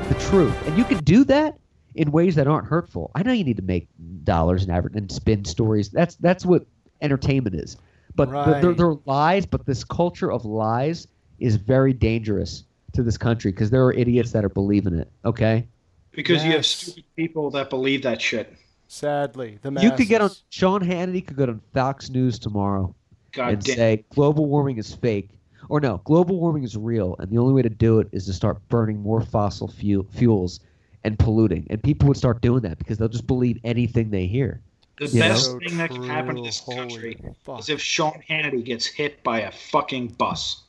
The 0.09 0.21
truth, 0.31 0.67
and 0.67 0.79
you 0.79 0.85
can 0.85 0.99
do 0.99 1.25
that 1.25 1.59
in 1.97 2.13
ways 2.13 2.37
that 2.37 2.47
aren't 2.47 2.67
hurtful. 2.67 3.11
I 3.15 3.25
know 3.25 3.33
you 3.33 3.45
need 3.45 3.57
to 3.57 3.63
make 3.63 3.89
dollars 4.23 4.63
and 4.63 4.73
advert 4.73 4.95
and 4.95 5.11
spin 5.11 5.45
stories. 5.45 5.89
That's 5.89 6.15
that's 6.17 6.47
what 6.47 6.67
entertainment 7.03 7.57
is. 7.57 7.77
But 8.15 8.27
th- 8.27 8.63
they're, 8.63 8.75
they're 8.75 8.95
lies. 9.07 9.45
But 9.45 9.67
this 9.67 9.83
culture 9.83 10.31
of 10.31 10.45
lies 10.45 11.09
is 11.41 11.57
very 11.57 11.93
dangerous 11.93 12.63
to 12.95 13.03
this 13.03 13.19
country 13.19 13.51
because 13.51 13.71
there 13.71 13.85
are 13.85 13.93
idiots 13.93 14.33
that 14.33 14.45
are 14.45 14.49
believing 14.49 14.95
it. 14.99 15.11
Okay, 15.25 15.67
Because 16.13 16.45
you 16.45 16.53
have 16.53 16.65
stupid 16.67 17.05
people 17.17 17.51
that 17.51 17.71
believe 17.71 18.03
that 18.03 18.21
shit. 18.21 18.55
Sadly, 18.89 19.59
the 19.63 19.71
you 19.83 19.91
could 19.93 20.09
get 20.09 20.21
on. 20.21 20.31
Sean 20.51 20.81
Hannity 20.83 21.27
could 21.27 21.37
go 21.37 21.45
on 21.45 21.61
Fox 21.73 22.11
News 22.11 22.39
tomorrow 22.39 22.95
God 23.33 23.53
and 23.55 23.65
damn. 23.65 23.77
say 23.77 24.05
global 24.11 24.47
warming 24.47 24.79
is 24.79 24.95
fake, 24.95 25.31
or 25.69 25.81
no, 25.81 26.01
global 26.05 26.39
warming 26.39 26.63
is 26.65 26.77
real, 26.77 27.17
and 27.19 27.31
the 27.31 27.39
only 27.39 27.53
way 27.55 27.63
to 27.63 27.71
do 27.71 27.99
it 27.99 28.09
is 28.13 28.27
to 28.27 28.33
start 28.33 28.67
burning 28.69 29.01
more 29.01 29.21
fossil 29.21 29.67
fu- 29.69 30.07
fuels 30.11 30.61
and 31.03 31.19
polluting, 31.19 31.67
and 31.71 31.83
people 31.83 32.07
would 32.09 32.17
start 32.17 32.41
doing 32.41 32.63
that 32.63 32.79
because 32.79 32.99
they'll 32.99 33.09
just 33.09 33.27
believe 33.27 33.59
anything 33.65 34.11
they 34.11 34.27
hear. 34.27 34.61
The 35.01 35.07
You 35.09 35.21
best 35.21 35.47
So 35.47 35.59
thing 35.59 35.77
that 35.79 35.91
can 35.91 36.05
happen 36.05 36.37
to 36.37 36.43
this 36.43 36.61
Holy 36.61 36.77
country 36.79 37.19
fuck. 37.43 37.59
is 37.61 37.69
if 37.69 37.81
Sean 37.81 38.23
Hannity 38.31 38.65
gets 38.65 38.87
hit 38.87 39.23
by 39.25 39.41
a 39.41 39.51
fucking 39.51 40.09
bus. 40.19 40.63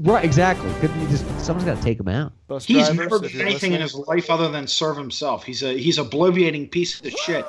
Right, 0.00 0.24
exactly. 0.24 0.70
Could 0.80 0.90
you 0.96 1.08
just 1.08 1.24
someone's 1.40 1.66
got 1.66 1.76
to 1.76 1.82
take 1.82 1.98
him 1.98 2.08
out. 2.08 2.32
Bus 2.48 2.64
He's 2.64 2.86
drivers, 2.88 2.96
never 2.96 3.24
if 3.24 3.32
done 3.32 3.40
anything 3.42 3.72
in 3.72 3.80
his 3.80 3.94
life 3.94 4.28
other 4.30 4.48
than 4.50 4.66
serve 4.66 4.96
himself. 4.96 5.44
He's 5.44 5.62
a 5.62 5.72
he's 5.72 5.98
a 5.98 6.04
bloviating 6.04 6.70
piece 6.70 7.00
of 7.00 7.10
shit. 7.12 7.44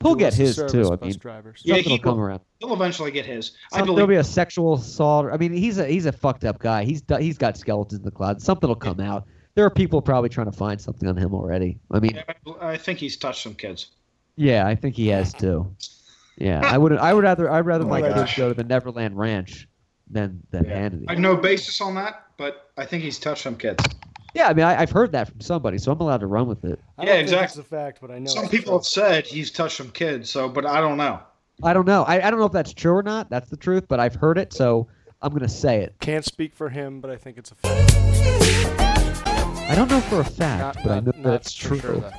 He'll 0.00 0.12
who 0.12 0.16
get 0.16 0.24
wants 0.24 0.36
to 0.36 0.42
his 0.42 0.56
serve 0.56 0.70
too. 0.70 0.92
I 0.92 1.04
mean, 1.04 1.16
drivers. 1.18 1.62
Yeah, 1.64 1.74
something 1.74 1.90
he 1.90 1.98
will 1.98 2.12
come 2.12 2.20
around. 2.20 2.40
He'll 2.60 2.72
eventually 2.72 3.10
get 3.10 3.26
his. 3.26 3.52
I 3.72 3.78
Some- 3.78 3.88
there'll 3.94 4.06
be 4.06 4.16
a 4.16 4.24
sexual 4.24 4.74
assault. 4.74 5.26
I 5.32 5.36
mean, 5.36 5.52
he's 5.52 5.78
a 5.78 5.86
he's 5.86 6.06
a 6.06 6.12
fucked 6.12 6.44
up 6.44 6.58
guy. 6.58 6.84
He's 6.84 7.02
he's 7.18 7.38
got 7.38 7.56
skeletons 7.56 7.98
in 8.00 8.04
the 8.04 8.10
closet. 8.10 8.42
Something 8.42 8.68
will 8.68 8.76
come 8.76 9.00
out. 9.00 9.26
There 9.54 9.64
are 9.64 9.70
people 9.70 10.00
probably 10.02 10.28
trying 10.28 10.50
to 10.50 10.56
find 10.56 10.80
something 10.80 11.08
on 11.08 11.16
him 11.16 11.34
already. 11.34 11.78
I 11.90 11.98
mean, 11.98 12.22
I 12.60 12.76
think 12.76 13.00
he's 13.00 13.16
touched 13.16 13.42
some 13.42 13.54
kids. 13.54 13.88
yeah, 14.36 14.66
I 14.66 14.76
think 14.76 14.94
he 14.94 15.08
has 15.08 15.34
too. 15.34 15.74
Yeah, 16.36 16.60
I 16.64 16.78
would 16.78 16.92
I 16.92 17.12
would 17.12 17.24
rather 17.24 17.50
I'd 17.50 17.66
rather 17.66 17.84
Oh 17.84 17.88
my 17.88 18.00
my 18.00 18.12
kids 18.12 18.36
go 18.36 18.48
to 18.48 18.54
the 18.54 18.62
Neverland 18.62 19.18
Ranch 19.18 19.67
than 20.10 20.42
than 20.50 20.64
Yeah. 20.64 20.88
Hannity. 20.88 21.04
I 21.08 21.12
have 21.12 21.20
no 21.20 21.36
basis 21.36 21.80
on 21.80 21.94
that, 21.96 22.24
but 22.36 22.70
I 22.76 22.84
think 22.86 23.02
he's 23.02 23.18
touched 23.18 23.42
some 23.42 23.56
kids. 23.56 23.82
Yeah, 24.34 24.48
I 24.48 24.54
mean, 24.54 24.64
I, 24.66 24.80
I've 24.82 24.90
heard 24.90 25.12
that 25.12 25.28
from 25.28 25.40
somebody, 25.40 25.78
so 25.78 25.90
I'm 25.90 26.00
allowed 26.00 26.20
to 26.20 26.26
run 26.26 26.46
with 26.46 26.64
it. 26.64 26.78
I 26.98 27.02
Yeah, 27.02 27.06
don't 27.06 27.16
think 27.16 27.22
exactly. 27.28 27.60
It's 27.60 27.66
a 27.66 27.70
fact, 27.70 27.98
but 28.00 28.10
I 28.10 28.18
know 28.18 28.30
Some 28.30 28.48
people 28.48 28.72
true. 28.72 28.78
have 28.78 28.84
said 28.84 29.26
he's 29.26 29.50
touched 29.50 29.76
some 29.78 29.90
kids, 29.90 30.30
so 30.30 30.48
but 30.48 30.66
I 30.66 30.80
don't 30.80 30.96
know. 30.98 31.20
I 31.62 31.72
don't 31.72 31.86
know. 31.86 32.04
I, 32.04 32.26
I 32.26 32.30
don't 32.30 32.38
know 32.38 32.46
if 32.46 32.52
that's 32.52 32.72
true 32.72 32.92
or 32.92 33.02
not. 33.02 33.30
That's 33.30 33.48
the 33.48 33.56
truth, 33.56 33.86
but 33.88 33.98
I've 34.00 34.14
heard 34.14 34.38
it, 34.38 34.52
so 34.52 34.86
I'm 35.22 35.32
gonna 35.32 35.48
say 35.48 35.80
it. 35.82 35.94
Can't 36.00 36.24
speak 36.24 36.54
for 36.54 36.68
him, 36.68 37.00
but 37.00 37.10
I 37.10 37.16
think 37.16 37.38
it's 37.38 37.50
a 37.50 37.54
fact. 37.56 37.94
I 39.70 39.74
don't 39.74 39.90
know 39.90 40.00
for 40.02 40.20
a 40.20 40.24
fact, 40.24 40.76
Not- 40.76 40.84
but 40.84 40.92
I 40.92 41.00
know 41.00 41.12
that 41.12 41.16
not 41.18 41.34
it's 41.34 41.52
true. 41.52 41.78
sure, 41.80 42.10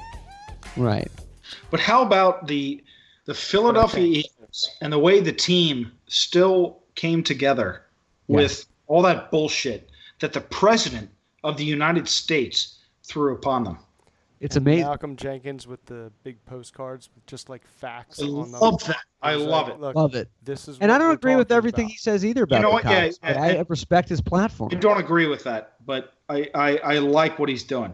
right. 0.77 1.07
But 1.71 1.79
how 1.79 2.01
about 2.01 2.47
the 2.47 2.83
the 3.25 3.33
Philadelphia 3.33 4.03
Eagles 4.03 4.69
and 4.81 4.91
the 4.91 4.99
way 4.99 5.19
the 5.19 5.31
team 5.31 5.91
still 6.07 6.79
came 6.99 7.23
together 7.23 7.83
with 8.27 8.65
all 8.87 9.01
that 9.03 9.31
bullshit 9.31 9.89
that 10.19 10.33
the 10.33 10.41
president 10.41 11.09
of 11.45 11.55
the 11.55 11.63
United 11.63 12.07
States 12.09 12.79
threw 13.03 13.33
upon 13.33 13.63
them? 13.63 13.77
It's 14.41 14.55
And 14.57 14.65
amazing. 14.67 14.85
Malcolm 14.85 15.15
Jenkins 15.15 15.65
with 15.67 15.85
the 15.85 16.11
big 16.23 16.43
postcards 16.45 17.09
with 17.15 17.25
just 17.25 17.49
like 17.49 17.65
facts 17.65 18.21
I 18.21 18.25
on 18.25 18.51
them. 18.51 18.59
love 18.59 18.83
that. 18.85 18.97
I 19.21 19.35
He's 19.35 19.45
love 19.45 19.69
it. 19.69 19.79
Look, 19.79 19.95
Love 19.95 20.15
it. 20.15 20.29
This 20.43 20.67
is 20.67 20.77
And 20.79 20.91
I 20.91 20.97
don't 20.97 21.11
agree 21.13 21.35
with 21.37 21.51
everything 21.51 21.85
about. 21.85 21.91
he 21.91 21.97
says 21.97 22.25
either 22.25 22.43
about 22.43 22.61
know 22.61 22.69
the 22.69 22.73
what? 22.75 22.83
Yeah, 22.85 23.05
cops, 23.05 23.17
but 23.19 23.35
yeah, 23.35 23.41
I 23.41 23.47
and- 23.49 23.69
respect 23.69 24.09
his 24.09 24.21
platform. 24.21 24.69
I 24.73 24.75
don't 24.75 24.97
agree 24.99 25.27
with 25.27 25.43
that, 25.45 25.73
but 25.85 26.13
I, 26.29 26.49
I, 26.53 26.77
I 26.77 26.97
like 26.99 27.37
what 27.39 27.47
he's 27.49 27.63
doing. 27.63 27.93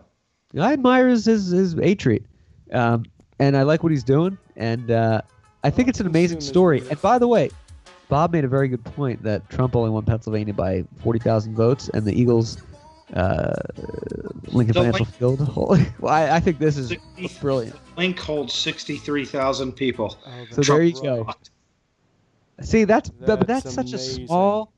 I 0.60 0.74
admire 0.74 1.08
his 1.10 1.26
his, 1.26 1.50
his 1.50 1.78
A 1.80 1.94
treat, 1.96 2.26
um, 2.72 3.06
and 3.40 3.56
I 3.58 3.64
like 3.64 3.82
what 3.84 3.92
he's 3.92 4.04
doing, 4.04 4.38
and 4.56 4.90
uh, 4.92 5.22
I 5.64 5.70
think 5.70 5.90
it's 5.90 6.00
an 6.00 6.08
amazing 6.08 6.42
story. 6.42 6.82
And 6.90 7.02
by 7.02 7.18
the 7.20 7.28
way, 7.28 7.50
Bob 8.10 8.32
made 8.32 8.44
a 8.44 8.48
very 8.48 8.68
good 8.68 8.84
point 8.84 9.22
that 9.24 9.50
Trump 9.50 9.76
only 9.76 9.90
won 9.90 10.04
Pennsylvania 10.04 10.54
by 10.54 10.84
forty 11.02 11.20
thousand 11.20 11.56
votes, 11.56 11.90
and 11.94 12.06
the 12.06 12.14
Eagles, 12.20 12.58
uh, 13.14 13.54
Lincoln 14.48 14.74
The 14.74 14.80
Financial 14.80 15.06
Field. 15.06 15.56
well, 16.00 16.14
I, 16.14 16.36
I 16.36 16.40
think 16.40 16.60
this 16.60 16.78
is 16.78 16.90
Sixty- 16.90 17.40
brilliant. 17.42 17.76
Link 17.98 18.20
holds 18.20 18.54
sixty 18.54 18.98
three 18.98 19.26
thousand 19.26 19.74
people. 19.74 20.18
Oh, 20.26 20.46
So 20.50 20.56
that's 20.58 20.68
there 20.68 20.82
you 20.84 20.94
right. 20.96 21.04
go. 21.04 21.30
See, 22.62 22.84
that's 22.86 23.10
but 23.10 23.40
but 23.40 23.48
That's 23.48 23.64
that's 23.64 23.76
such 23.76 23.94
a 23.94 23.98
small 23.98 24.72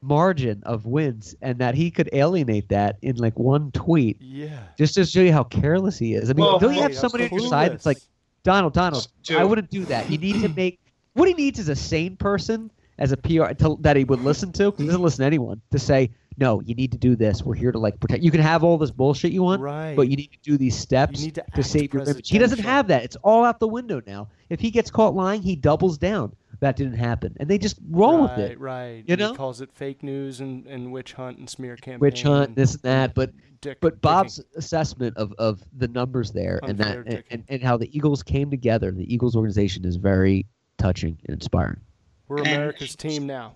margin 0.00 0.60
of 0.64 0.86
wins, 0.86 1.36
and 1.42 1.58
that 1.58 1.74
he 1.74 1.90
could 1.90 2.08
alienate 2.12 2.68
that 2.70 2.98
in 3.02 3.16
like 3.16 3.38
one 3.38 3.70
tweet. 3.72 4.16
Yeah. 4.20 4.58
just 4.76 4.94
to 4.94 5.04
show 5.04 5.20
you 5.20 5.32
how 5.32 5.44
careless 5.44 5.98
he 5.98 6.14
is. 6.14 6.30
I 6.30 6.32
mean, 6.32 6.44
Well, 6.44 6.58
don't 6.58 6.70
you 6.70 6.76
hey, 6.76 6.82
have 6.82 6.90
that's 6.92 7.00
somebody 7.00 7.24
on 7.24 7.30
your 7.38 7.48
side 7.48 7.72
that's 7.72 7.86
like. 7.86 7.98
Donald, 8.44 8.72
Donald, 8.74 9.06
Dude. 9.22 9.36
I 9.36 9.44
wouldn't 9.44 9.70
do 9.70 9.84
that. 9.84 10.10
You 10.10 10.18
need 10.18 10.42
to 10.42 10.48
make 10.48 10.80
what 11.14 11.28
he 11.28 11.34
needs 11.34 11.58
is 11.58 11.68
a 11.68 11.76
sane 11.76 12.16
person 12.16 12.70
as 12.98 13.12
a 13.12 13.16
PR 13.16 13.52
to, 13.52 13.76
that 13.80 13.96
he 13.96 14.04
would 14.04 14.22
listen 14.22 14.52
to. 14.52 14.72
He 14.76 14.86
doesn't 14.86 15.02
listen 15.02 15.20
to 15.20 15.26
anyone 15.26 15.60
to 15.70 15.78
say, 15.78 16.10
no, 16.38 16.60
you 16.62 16.74
need 16.74 16.92
to 16.92 16.98
do 16.98 17.16
this. 17.16 17.42
We're 17.42 17.54
here 17.54 17.72
to 17.72 17.78
like 17.78 18.00
protect. 18.00 18.22
You 18.22 18.30
can 18.30 18.40
have 18.40 18.64
all 18.64 18.78
this 18.78 18.90
bullshit 18.90 19.32
you 19.32 19.42
want, 19.42 19.60
Right. 19.60 19.94
but 19.94 20.08
you 20.08 20.16
need 20.16 20.32
to 20.32 20.38
do 20.42 20.56
these 20.56 20.76
steps 20.76 21.26
to 21.26 21.44
to 21.54 21.62
save 21.62 21.92
your 21.92 22.02
image. 22.04 22.30
He 22.30 22.38
doesn't 22.38 22.60
have 22.60 22.88
that. 22.88 23.04
It's 23.04 23.16
all 23.16 23.44
out 23.44 23.60
the 23.60 23.68
window 23.68 24.00
now. 24.06 24.28
If 24.48 24.60
he 24.60 24.70
gets 24.70 24.90
caught 24.90 25.14
lying, 25.14 25.42
he 25.42 25.56
doubles 25.56 25.98
down. 25.98 26.34
That 26.60 26.76
didn't 26.76 26.94
happen, 26.94 27.36
and 27.40 27.50
they 27.50 27.58
just 27.58 27.76
roll 27.90 28.18
right, 28.18 28.36
with 28.36 28.50
it. 28.50 28.60
Right. 28.60 29.02
You 29.06 29.16
know? 29.16 29.30
He 29.30 29.36
calls 29.36 29.60
it 29.60 29.72
fake 29.72 30.04
news 30.04 30.40
and, 30.40 30.64
and 30.68 30.92
witch 30.92 31.12
hunt 31.12 31.38
and 31.38 31.50
smear 31.50 31.76
campaign. 31.76 31.98
Witch 31.98 32.22
hunt, 32.22 32.50
and 32.50 32.56
this 32.56 32.74
and 32.74 32.82
that, 32.82 33.14
but 33.14 33.32
dick 33.60 33.78
but. 33.80 34.00
Bob's 34.00 34.40
assessment 34.56 35.16
of, 35.16 35.32
of 35.38 35.60
the 35.76 35.88
numbers 35.88 36.30
there 36.30 36.60
and 36.62 36.78
that 36.78 36.98
and, 36.98 37.24
and, 37.30 37.44
and 37.48 37.62
how 37.64 37.76
the 37.76 37.94
Eagles 37.96 38.22
came 38.22 38.48
together, 38.48 38.92
the 38.92 39.12
Eagles 39.12 39.34
organization 39.34 39.84
is 39.84 39.96
very 39.96 40.46
touching 40.82 41.16
and 41.26 41.34
inspiring. 41.34 41.80
We're 42.28 42.38
and- 42.38 42.46
America's 42.48 42.96
team 42.96 43.26
now. 43.26 43.52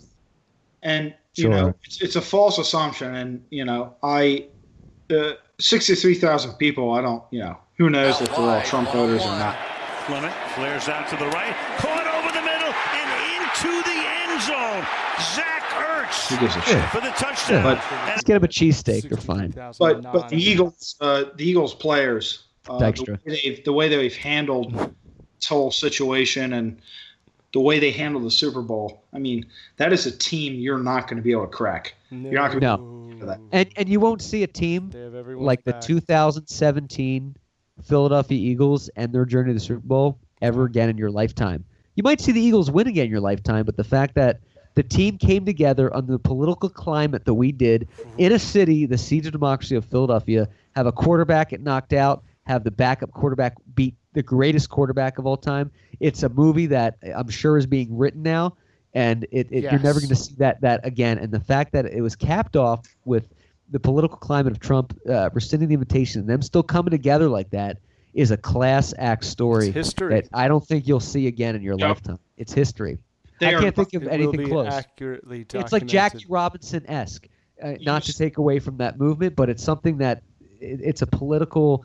and 0.82 1.14
you 1.34 1.42
Sure. 1.44 1.50
know 1.50 1.74
it's, 1.84 2.00
it's 2.00 2.16
a 2.16 2.20
false 2.22 2.56
assumption 2.58 3.14
and 3.14 3.44
you 3.50 3.64
know 3.64 3.94
i 4.02 4.46
uh, 5.10 5.32
63000 5.58 6.54
people 6.54 6.92
i 6.94 7.00
don't 7.02 7.22
you 7.30 7.40
know 7.40 7.56
who 7.76 7.90
knows 7.90 8.20
if 8.22 8.28
they're 8.28 8.38
all 8.38 8.62
trump 8.62 8.90
voters 8.92 9.22
or 9.22 9.36
not 9.38 9.56
Clement 10.06 10.32
flares 10.54 10.88
out 10.88 11.08
to 11.08 11.16
the 11.16 11.26
right, 11.30 11.52
caught 11.78 12.06
over 12.06 12.30
the 12.32 12.40
middle 12.40 12.72
and 13.00 13.08
into 13.34 13.82
the 13.82 13.98
end 14.22 14.40
zone. 14.40 14.86
Zach 15.34 15.62
Ertz 15.72 16.28
who 16.28 16.38
gives 16.38 16.54
a 16.54 16.60
shit 16.62 16.88
for 16.90 17.00
the 17.00 17.10
touchdown. 17.10 17.64
But- 17.64 17.84
Let's 18.06 18.22
get 18.22 18.36
him 18.36 18.44
a 18.44 18.46
cheesesteak. 18.46 19.10
You're 19.10 19.18
fine. 19.18 19.50
but 19.80 20.02
but 20.12 20.28
the 20.28 20.36
eagles 20.36 20.94
uh, 21.00 21.24
the 21.34 21.44
eagles 21.50 21.74
players 21.74 22.44
uh, 22.68 22.78
the, 22.78 23.18
way 23.24 23.40
they've, 23.42 23.64
the 23.64 23.72
way 23.72 23.88
they've 23.88 24.14
handled 24.16 24.72
this 24.74 25.48
whole 25.48 25.72
situation 25.72 26.52
and 26.52 26.80
the 27.56 27.60
way 27.60 27.78
they 27.78 27.90
handle 27.90 28.20
the 28.20 28.30
super 28.30 28.60
bowl 28.60 29.02
i 29.14 29.18
mean 29.18 29.46
that 29.78 29.90
is 29.90 30.04
a 30.04 30.14
team 30.14 30.52
you're 30.56 30.76
not 30.78 31.08
going 31.08 31.16
to 31.16 31.22
be 31.22 31.32
able 31.32 31.46
to 31.46 31.56
crack 31.56 31.94
you're 32.10 32.34
not 32.34 32.50
going 32.50 32.60
to 32.60 32.66
No. 32.66 33.26
that. 33.26 33.40
And 33.50 33.66
and 33.76 33.88
you 33.88 33.98
won't 33.98 34.20
see 34.20 34.42
a 34.42 34.46
team 34.46 34.90
They 34.90 35.00
have 35.00 35.14
everyone 35.14 35.46
like 35.46 35.64
the 35.64 35.72
2017 35.72 37.34
Philadelphia 37.82 38.38
Eagles 38.38 38.90
and 38.96 39.10
their 39.10 39.24
journey 39.24 39.48
to 39.48 39.54
the 39.54 39.60
Super 39.60 39.80
Bowl 39.80 40.18
ever 40.42 40.64
again 40.66 40.90
in 40.90 40.98
your 40.98 41.10
lifetime. 41.10 41.64
You 41.94 42.02
might 42.02 42.20
see 42.20 42.32
the 42.32 42.40
Eagles 42.42 42.70
win 42.70 42.88
again 42.88 43.06
in 43.06 43.10
your 43.10 43.20
lifetime, 43.20 43.64
but 43.64 43.78
the 43.78 43.84
fact 43.84 44.14
that 44.16 44.40
the 44.74 44.82
team 44.82 45.16
came 45.16 45.46
together 45.46 45.94
under 45.96 46.12
the 46.12 46.18
political 46.18 46.68
climate 46.68 47.24
that 47.24 47.34
we 47.34 47.52
did 47.52 47.88
in 48.18 48.32
a 48.32 48.38
city, 48.38 48.84
the 48.84 48.98
siege 48.98 49.24
of 49.24 49.32
democracy 49.32 49.76
of 49.76 49.86
Philadelphia, 49.86 50.46
have 50.74 50.86
a 50.86 50.92
quarterback 50.92 51.50
get 51.50 51.62
knocked 51.62 51.94
out, 51.94 52.22
have 52.46 52.64
the 52.64 52.70
backup 52.70 53.12
quarterback 53.12 53.54
beat 53.74 53.94
the 54.12 54.22
greatest 54.22 54.70
quarterback 54.70 55.18
of 55.18 55.26
all 55.26 55.36
time. 55.36 55.70
It's 56.00 56.22
a 56.22 56.28
movie 56.28 56.66
that 56.66 56.96
I'm 57.14 57.28
sure 57.28 57.58
is 57.58 57.66
being 57.66 57.96
written 57.96 58.22
now, 58.22 58.56
and 58.94 59.26
it, 59.30 59.48
it 59.50 59.62
you're 59.64 59.80
never 59.80 60.00
going 60.00 60.08
to 60.08 60.16
see 60.16 60.34
that 60.38 60.60
that 60.62 60.80
again. 60.84 61.18
And 61.18 61.30
the 61.32 61.40
fact 61.40 61.72
that 61.72 61.86
it 61.86 62.00
was 62.00 62.16
capped 62.16 62.56
off 62.56 62.86
with 63.04 63.28
the 63.70 63.80
political 63.80 64.16
climate 64.16 64.52
of 64.52 64.60
Trump 64.60 64.96
uh, 65.08 65.28
rescinding 65.32 65.68
the 65.68 65.74
invitation 65.74 66.20
and 66.20 66.30
them 66.30 66.40
still 66.40 66.62
coming 66.62 66.90
together 66.90 67.28
like 67.28 67.50
that 67.50 67.78
is 68.14 68.30
a 68.30 68.36
class 68.36 68.94
act 68.96 69.24
story 69.24 69.66
It's 69.68 69.74
history. 69.74 70.14
that 70.14 70.28
I 70.32 70.48
don't 70.48 70.64
think 70.64 70.86
you'll 70.86 71.00
see 71.00 71.26
again 71.26 71.56
in 71.56 71.62
your 71.62 71.76
Yep. 71.76 71.88
lifetime. 71.88 72.18
It's 72.38 72.52
history. 72.52 72.98
They 73.40 73.48
I 73.54 73.60
can't 73.60 73.74
think 73.76 73.92
of 73.94 74.06
anything 74.06 74.48
close. 74.48 74.72
accurately 74.72 75.40
It's 75.40 75.48
like 75.72 75.82
documented. 75.82 75.90
Jackie 75.90 76.26
Robinson 76.28 76.84
esque. 76.88 77.26
Uh, 77.62 77.74
not 77.80 78.02
to 78.04 78.12
take 78.12 78.36
away 78.38 78.58
from 78.58 78.76
that 78.78 78.98
movement, 78.98 79.34
but 79.34 79.48
it's 79.50 79.62
something 79.62 79.98
that 79.98 80.22
it, 80.60 80.80
it's 80.82 81.02
a 81.02 81.06
political 81.06 81.84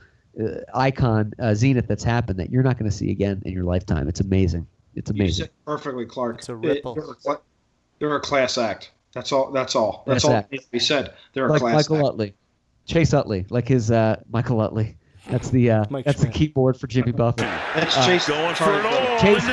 icon 0.74 1.34
uh, 1.40 1.54
zenith 1.54 1.88
that's 1.88 2.04
happened 2.04 2.40
that 2.40 2.50
you're 2.50 2.64
not 2.64 2.78
going 2.78 2.90
to 2.90 2.96
see 2.96 3.12
again 3.12 3.42
in 3.46 3.54
your 3.54 3.64
lifetime. 3.64 4.08
It's 4.08 4.20
amazing. 4.22 4.68
It's 4.96 5.10
You 5.10 5.16
amazing. 5.16 5.46
said 5.46 5.50
perfectly, 5.66 6.06
Clark. 6.06 6.40
It's 6.40 6.50
a 6.50 6.56
ripple. 6.56 6.96
they're, 6.96 7.34
a, 7.34 7.38
they're 8.00 8.16
a 8.16 8.20
class 8.20 8.58
act. 8.58 8.92
That's 9.14 9.32
all. 9.32 9.52
That's 9.52 9.76
all. 9.76 10.04
That's 10.08 10.24
Class 10.24 10.32
all 10.32 10.38
act. 10.38 10.50
that 10.50 10.54
needs 10.54 10.66
to 10.66 10.72
be 10.72 10.80
said. 10.80 11.14
They're 11.34 11.48
a 11.48 11.52
like 11.52 11.60
class 11.62 11.74
Michael 11.76 11.98
act. 11.98 12.06
Utley, 12.08 12.34
Chase 12.86 13.14
Utley, 13.14 13.46
like 13.50 13.68
his 13.68 13.92
uh, 13.92 14.22
Michael 14.32 14.62
Utley. 14.62 14.96
That's 15.30 15.50
the 15.50 15.70
uh, 15.72 15.86
Mike 15.90 16.06
that's 16.06 16.22
the 16.22 16.28
keyboard 16.30 16.78
for 16.78 16.88
Jimmy 16.88 17.12
Buffett. 17.12 17.46
That's 17.76 17.96
Uh, 17.98 18.06
Chase 18.06 18.28
Going 18.28 18.56
for 18.56 18.64
Charlie 18.64 18.80
it 18.80 18.82
Brown. 18.82 19.08
all 19.08 19.20
Chase- 19.20 19.44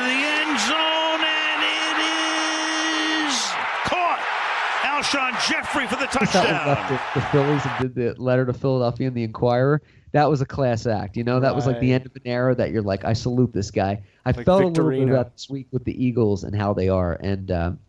Jeffrey 5.47 5.87
for 5.87 5.95
the 5.95 6.05
Chase 6.07 6.35
Utley 6.35 6.51
left 6.51 6.89
touchdown. 6.89 6.99
the, 7.15 7.19
the 7.19 7.25
Phillies 7.27 7.61
and 7.65 7.81
did 7.81 7.95
the 7.95 8.21
letter 8.21 8.45
to 8.45 8.53
Philadelphia 8.53 9.07
and 9.07 9.15
the 9.15 9.23
Inquirer. 9.23 9.81
That 10.11 10.29
was 10.29 10.41
a 10.41 10.45
class 10.45 10.87
act. 10.87 11.15
You 11.17 11.23
know, 11.23 11.39
that 11.39 11.55
was 11.55 11.67
like 11.67 11.79
the 11.79 11.93
end 11.93 12.05
of 12.07 12.15
an 12.15 12.23
era 12.25 12.55
that 12.55 12.71
you're 12.71 12.81
like, 12.81 13.05
I 13.05 13.13
salute 13.13 13.53
this 13.53 13.69
guy. 13.69 14.01
I 14.25 14.31
Like 14.31 14.45
felt 14.45 14.63
a 14.63 14.67
little 14.67 14.89
bit 14.89 14.99
Victorino. 14.99 15.11
about 15.11 15.33
this 15.33 15.49
week 15.49 15.67
with 15.71 15.83
the 15.83 16.03
Eagles 16.03 16.43
and 16.43 16.55
how 16.55 16.73
they 16.73 16.89
are, 16.89 17.13
and 17.21 17.51
um, 17.51 17.79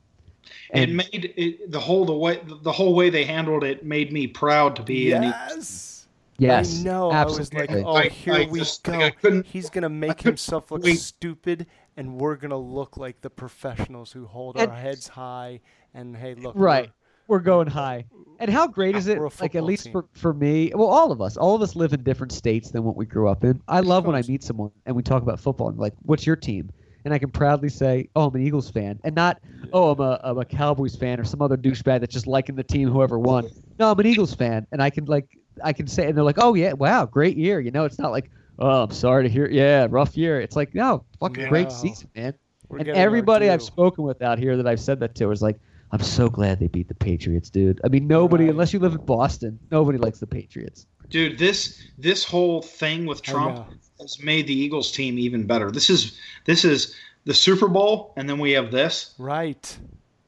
It 0.73 0.83
and 0.89 0.97
made 0.99 1.33
it, 1.37 1.71
the 1.73 1.81
whole 1.81 2.05
the 2.05 2.13
way 2.15 2.41
the 2.63 2.73
whole 2.73 2.95
way 2.95 3.09
they 3.11 3.25
handled 3.25 3.65
it 3.65 3.85
made 3.85 4.13
me 4.13 4.27
proud 4.27 4.77
to 4.77 4.83
be 4.83 5.13
an 5.13 5.25
Eagles. 5.25 5.47
Yes. 5.49 6.07
yes, 6.39 6.81
I 6.81 6.85
know. 6.85 7.11
absolutely. 7.13 7.59
I 7.59 7.63
was 7.63 7.85
like, 7.85 7.87
oh, 7.87 7.95
I- 7.97 8.09
here 8.09 8.35
I 8.35 8.47
we 8.51 8.59
just- 8.61 8.83
go. 8.83 8.93
like, 8.93 9.47
He's 9.47 9.71
gonna 9.71 9.89
make 9.89 10.21
himself 10.21 10.71
look 10.71 10.83
wait. 10.85 10.99
stupid, 10.99 11.67
and 11.97 12.19
we're 12.21 12.37
gonna 12.37 12.57
look 12.59 12.97
like 12.99 13.21
the 13.23 13.31
professionals 13.31 14.13
who 14.13 14.27
hold 14.27 14.57
And- 14.59 14.71
our 14.71 14.77
heads 14.77 15.09
high. 15.09 15.61
And 15.95 16.15
hey, 16.17 16.35
look, 16.37 16.53
right. 16.57 16.91
We're 17.31 17.39
going 17.39 17.69
high. 17.69 18.07
And 18.41 18.51
how 18.51 18.67
great 18.67 18.97
is 18.97 19.07
it? 19.07 19.21
Like 19.41 19.55
at 19.55 19.63
least 19.63 19.85
team. 19.85 19.93
for, 19.93 20.05
for 20.15 20.35
me, 20.35 20.73
well, 20.75 20.89
all 20.89 21.13
of 21.13 21.23
us, 21.23 21.37
all 21.37 21.55
of 21.55 21.63
us 21.63 21.77
live 21.77 21.93
in 21.93 22.03
different 22.03 22.33
states 22.33 22.73
than 22.73 22.83
what 22.83 22.97
we 22.97 23.07
grew 23.07 23.29
up 23.29 23.45
in. 23.45 23.63
I 23.69 23.79
love 23.79 24.05
when 24.05 24.17
I 24.17 24.23
meet 24.27 24.43
someone 24.43 24.73
and 24.85 24.97
we 24.97 25.05
talk 25.05 25.23
about 25.23 25.39
football 25.39 25.69
and 25.69 25.79
like, 25.79 25.93
what's 26.03 26.27
your 26.27 26.35
team? 26.35 26.71
And 27.05 27.15
I 27.15 27.19
can 27.19 27.31
proudly 27.31 27.69
say, 27.69 28.09
oh, 28.17 28.27
I'm 28.27 28.35
an 28.35 28.45
Eagles 28.45 28.69
fan, 28.69 28.99
and 29.05 29.15
not, 29.15 29.41
oh, 29.73 29.93
I'm 29.93 30.01
a, 30.01 30.21
I'm 30.25 30.39
a 30.39 30.45
Cowboys 30.45 30.97
fan 30.97 31.21
or 31.21 31.25
some 31.25 31.41
other 31.41 31.57
douchebag 31.57 32.01
that's 32.01 32.13
just 32.13 32.27
liking 32.27 32.57
the 32.57 32.65
team, 32.65 32.91
whoever 32.91 33.17
won. 33.17 33.49
No, 33.79 33.93
I'm 33.93 33.99
an 34.01 34.07
Eagles 34.07 34.35
fan, 34.35 34.67
and 34.73 34.83
I 34.83 34.91
can 34.91 35.05
like, 35.05 35.29
I 35.63 35.73
can 35.73 35.87
say, 35.87 36.09
and 36.09 36.17
they're 36.17 36.25
like, 36.25 36.39
oh 36.39 36.55
yeah, 36.55 36.73
wow, 36.73 37.07
great 37.07 37.37
year. 37.37 37.61
You 37.61 37.71
know, 37.71 37.85
it's 37.85 38.01
not 38.01 38.11
like, 38.11 38.29
oh, 38.59 38.83
I'm 38.83 38.91
sorry 38.91 39.23
to 39.23 39.31
hear, 39.31 39.49
yeah, 39.49 39.87
rough 39.89 40.17
year. 40.17 40.41
It's 40.41 40.57
like, 40.57 40.75
no, 40.75 41.05
fucking 41.21 41.49
great 41.49 41.71
season, 41.71 42.11
man. 42.17 42.35
We're 42.69 42.79
and 42.79 42.89
everybody 42.89 43.49
I've 43.49 43.63
spoken 43.63 44.05
with 44.05 44.21
out 44.21 44.39
here 44.39 44.57
that 44.57 44.67
I've 44.67 44.81
said 44.81 44.99
that 45.01 45.15
to 45.15 45.31
is 45.31 45.43
like, 45.43 45.61
I'm 45.93 46.03
so 46.03 46.29
glad 46.29 46.61
they 46.61 46.69
beat 46.69 46.89
the 46.89 46.95
Patriots, 46.95 47.51
dude. 47.51 47.81
I 47.85 47.89
mean, 47.89 48.07
nobody, 48.07 48.45
Right. 48.45 48.51
unless 48.53 48.73
you 48.73 48.79
live 48.79 48.93
in 48.93 49.05
Boston, 49.05 49.59
nobody 49.71 49.99
likes 49.99 50.21
the 50.21 50.27
Patriots. 50.27 50.87
Dude, 51.09 51.39
this 51.39 51.83
this 51.99 52.23
whole 52.25 52.63
thing 52.63 53.07
with 53.07 53.21
I 53.29 53.33
Trump 53.33 53.57
know. 53.57 53.67
has 54.01 54.23
made 54.23 54.47
the 54.47 54.55
Eagles 54.55 54.93
team 54.93 55.19
even 55.19 55.47
better. 55.47 55.71
This 55.73 55.91
is 55.91 56.17
this 56.45 56.65
is 56.65 56.95
the 57.25 57.35
Super 57.35 57.67
Bowl, 57.69 58.13
and 58.17 58.29
then 58.29 58.39
we 58.39 58.53
have 58.53 58.71
this. 58.71 59.15
Right. 59.19 59.77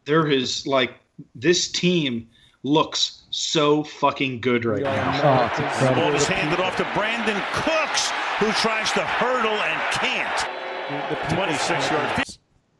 There 0.04 0.26
is 0.28 0.66
like 0.66 0.94
this 1.36 1.70
team 1.70 2.26
looks 2.64 3.22
so 3.30 3.84
fucking 3.84 4.40
good 4.40 4.64
right 4.64 4.82
now. 4.82 5.20
Oh, 5.22 5.46
it's 5.46 5.58
incredible. 5.60 6.02
Ball 6.02 6.14
is 6.14 6.26
handed 6.26 6.58
off 6.60 6.76
to 6.78 6.84
Brandin 6.94 7.40
Cooks, 7.52 8.10
who 8.40 8.50
tries 8.60 8.90
to 8.92 9.00
hurdle 9.06 9.52
and 9.52 9.80
can't. 9.92 11.28
26 11.32 11.90
yard. 11.90 12.24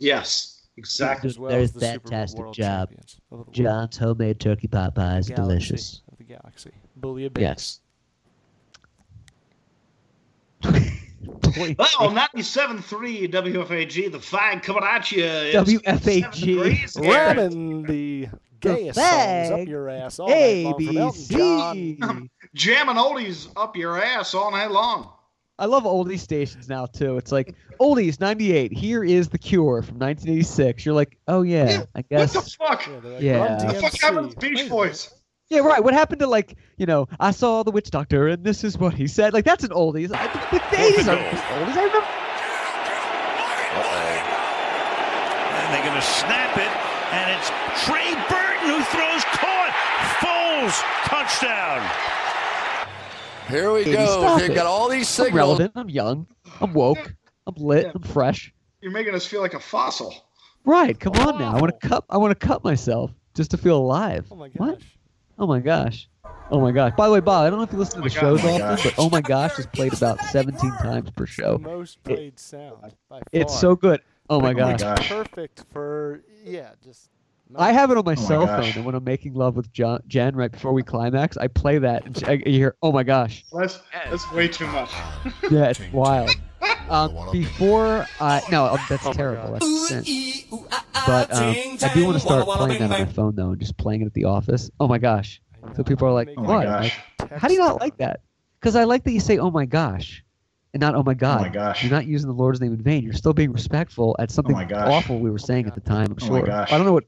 Yes, 0.01 0.52
exactly. 0.77 1.29
As 1.29 1.39
well 1.39 1.51
There's 1.51 1.71
as 1.71 1.73
the 1.75 1.81
Super 1.93 2.09
fantastic 2.09 2.41
world 2.41 2.55
job. 2.55 2.89
champions 2.89 3.21
world. 3.31 3.53
John's 3.53 3.97
homemade 3.97 4.41
turkey 4.41 4.69
pot 4.69 4.95
pies, 4.95 5.29
Galaxy 5.29 5.35
delicious. 5.35 6.03
Of 6.11 6.19
the 6.19 6.25
galaxy. 6.25 6.71
Bouillabix. 7.01 7.41
Yes. 7.41 7.81
Oh, 11.55 12.09
97.3 12.35 13.31
WFAG, 13.31 14.11
the 14.11 14.19
fag 14.19 14.63
coming 14.63 14.83
at 14.85 15.13
you. 15.13 15.23
WFAG. 15.23 16.01
7 16.03 16.31
degrees 16.33 16.97
here. 16.97 17.11
Ramming 17.13 17.83
the 17.83 18.29
gayest 18.61 18.99
songs 18.99 19.51
up 19.51 19.69
your 19.69 19.89
ass 19.91 20.19
all 20.19 20.29
night 20.29 20.65
long 20.65 20.75
from 20.87 20.97
Elton 20.99 21.25
John. 21.29 21.77
ABC. 21.77 22.29
Jamming 22.55 22.97
oldies 22.97 23.49
up 23.57 23.77
your 23.77 24.03
ass 24.03 24.35
all 24.35 24.51
night 24.51 24.71
long. 24.71 25.13
I 25.59 25.67
love 25.67 25.85
oldie 25.85 26.19
stations 26.19 26.69
now 26.69 26.87
too. 26.87 27.19
It's 27.19 27.31
like 27.31 27.55
oldies 27.81 28.19
'98. 28.21 28.73
Here 28.73 29.05
is 29.05 29.29
the 29.29 29.39
Cure 29.39 29.83
from 29.83 29.99
1986. 29.99 30.85
You're 30.85 30.95
like, 30.95 31.19
oh 31.29 31.43
yeah, 31.43 31.71
Yeah, 31.71 31.85
I 31.95 32.03
guess. 32.03 32.35
What 32.35 32.45
the 32.45 32.51
fuck? 32.51 32.87
Yeah, 32.87 32.95
like, 32.95 33.23
Yeah. 33.23 33.39
What 33.39 33.51
What 33.51 33.75
the 33.75 33.81
fuck 33.81 34.01
happened 34.01 34.31
to 34.33 34.37
Beach 34.39 34.69
Boys? 34.69 35.13
Yeah, 35.51 35.61
right. 35.61 35.85
What 35.85 35.93
happened 35.93 36.21
to 36.21 36.27
like, 36.27 36.57
you 36.79 36.87
know, 36.87 37.07
I 37.21 37.31
saw 37.31 37.63
the 37.63 37.71
witch 37.71 37.91
doctor 37.91 38.29
and 38.29 38.43
this 38.43 38.65
is 38.65 38.79
what 38.79 38.95
he 38.95 39.07
said. 39.07 39.35
Like 39.35 39.45
that's 39.45 39.65
an 39.65 39.71
oldies. 39.71 40.11
I, 40.15 40.27
the, 40.27 40.59
the 40.59 40.77
days 40.77 41.07
are 41.09 41.17
oldies. 41.17 41.77
I 41.77 41.85
remember. 41.85 42.07
And 45.63 45.69
they're 45.75 45.85
going 45.85 46.01
to 46.01 46.07
snap 46.07 46.57
it, 46.57 46.73
and 47.13 47.31
it's 47.37 47.49
Trey 47.85 48.13
Burton 48.29 48.69
who 48.69 48.81
throws 48.93 49.25
caught. 49.37 49.73
Foles 50.21 50.77
touchdown. 51.09 51.81
Here 53.49 53.73
we 53.73 53.85
Baby, 53.85 53.97
go. 53.97 54.07
stop 54.07 54.41
They've 54.41 54.51
it. 54.51 54.55
got 54.55 54.67
all 54.67 54.89
these 54.89 55.09
I'm 55.19 55.25
signals. 55.27 55.35
relevant. 55.35 55.73
I'm 55.77 55.89
young. 55.89 56.27
I'm 56.61 56.73
woke. 56.73 57.15
I'm 57.47 57.55
lit. 57.57 57.87
Yeah. 57.87 57.93
I'm 57.95 58.03
fresh. 58.03 58.53
You're 58.81 58.93
making 58.93 59.15
us 59.15 59.27
feel 59.27 59.41
like 59.41 59.55
a 59.55 59.61
fossil. 59.61 60.15
Right. 60.65 60.99
Come 60.99 61.15
on 61.15 61.39
now. 61.39 61.55
I 61.57 61.61
want 61.61 61.79
to 61.81 61.89
cut. 61.89 62.05
I 62.09 62.17
want 62.19 62.39
to 62.39 62.47
cut 62.47 62.63
myself 62.65 63.11
just 63.35 63.51
to 63.53 63.57
feel 63.57 63.77
alive. 63.79 64.27
Oh 64.31 64.37
my 64.37 64.49
gosh. 64.49 64.57
What? 64.59 64.79
Oh 65.39 65.47
my 65.47 65.61
gosh. 65.61 66.09
Oh 66.51 66.61
my 66.61 66.71
gosh. 66.71 66.93
By 66.97 67.07
the 67.07 67.13
way, 67.13 67.21
Bob, 67.21 67.47
I 67.47 67.51
don't 67.51 67.59
know 67.59 67.65
if 67.65 67.73
you 67.73 67.79
listen 67.79 68.01
to 68.03 68.07
oh 68.07 68.09
the 68.09 68.15
my 68.15 68.21
shows 68.21 68.45
oh 68.45 68.49
often, 68.49 68.59
gosh. 68.59 68.85
but 68.85 68.95
oh 68.99 69.09
my 69.11 69.21
gosh 69.21 69.59
is 69.59 69.67
played 69.67 69.93
about 69.95 70.21
17 70.21 70.71
times 70.83 71.11
per 71.11 71.27
show. 71.27 71.55
The 71.55 71.59
most 71.61 72.03
played 72.05 72.39
sound 72.39 72.81
by 72.81 72.91
far. 73.09 73.23
It's 73.33 73.59
so 73.59 73.75
good. 73.75 74.01
Oh 74.31 74.41
my 74.41 74.51
Oh 74.51 74.55
my 74.55 74.77
gosh. 74.77 74.81
gosh. 74.81 75.09
perfect 75.09 75.65
for 75.73 76.23
yeah, 76.45 76.71
just 76.85 77.09
I 77.57 77.73
have 77.73 77.91
it 77.91 77.99
on 77.99 78.05
my 78.05 78.13
Oh 78.13 78.17
cell 78.17 78.47
gosh. 78.47 78.57
phone, 78.59 78.71
and 78.77 78.85
when 78.85 78.95
I'm 78.95 79.05
making 79.05 79.35
love 79.35 79.57
with 79.57 79.73
John, 79.73 80.01
Jen 80.07 80.35
right 80.37 80.51
before 80.51 80.73
we 80.73 80.83
climax, 80.83 81.37
I 81.37 81.49
play 81.49 81.79
that, 81.79 82.07
and 82.07 82.25
I 82.27 82.33
you 82.47 82.53
hear, 82.59 82.77
"Oh 82.83 82.93
my 82.93 83.03
gosh!" 83.03 83.45
That's, 83.53 83.81
that's 84.11 84.31
way 84.33 84.49
too 84.49 84.67
much. 84.69 84.91
Yeah, 85.51 85.67
it's 85.67 85.81
wild. 85.93 86.31
Um, 86.89 87.17
before 87.33 88.07
I 88.21 88.43
no, 88.51 88.67
um, 88.67 88.79
that's 88.89 89.05
Oh 89.07 89.13
terrible. 89.13 89.53
That's. 89.53 90.09
But 91.07 91.33
um, 91.33 91.57
I 91.83 91.93
do 91.95 92.05
want 92.05 92.17
to 92.17 92.21
start 92.21 92.47
playing 92.47 92.79
that 92.79 92.91
on 92.93 93.01
my 93.01 93.07
phone 93.07 93.35
though, 93.35 93.51
and 93.51 93.61
just 93.61 93.77
playing 93.77 94.03
it 94.03 94.07
at 94.07 94.15
the 94.15 94.25
office. 94.25 94.71
Oh 94.79 94.89
my 94.89 94.99
gosh! 94.99 95.41
So 95.77 95.83
people 95.83 96.07
are 96.09 96.13
like, 96.13 96.29
Oh 96.37 96.43
"What? 96.43 96.67
Like, 96.67 96.93
how 97.39 97.49
do 97.49 97.55
you 97.55 97.61
not 97.61 97.81
like 97.81 97.97
that?" 97.99 98.21
Because 98.61 98.77
I 98.77 98.85
like 98.85 99.05
that 99.05 99.13
you 99.13 99.21
say, 99.21 99.39
"Oh 99.39 99.51
my 99.51 99.65
gosh," 99.65 100.23
and 100.75 100.81
not 100.81 100.95
"Oh 100.95 101.03
my 101.03 101.15
God." 101.15 101.41
Oh 101.41 101.43
my 101.43 101.49
gosh. 101.49 101.83
You're 101.83 101.91
not 101.91 102.07
using 102.07 102.29
the 102.29 102.35
Lord's 102.35 102.61
name 102.61 102.73
in 102.73 102.83
vain. 102.83 103.03
You're 103.03 103.13
still 103.15 103.33
being 103.33 103.53
respectful 103.53 104.15
at 104.19 104.31
something 104.31 104.55
my 104.55 104.65
gosh. 104.65 104.87
awful 104.87 105.19
we 105.19 105.31
were 105.31 105.39
saying 105.39 105.67
at 105.67 105.75
the 105.75 105.81
time. 105.81 106.13
I'm 106.13 106.19
Oh 106.21 106.31
my 106.31 106.39
sure. 106.39 106.47
gosh. 106.47 106.69
I 106.71 106.77
don't 106.77 106.87
know 106.87 106.93
what. 106.93 107.05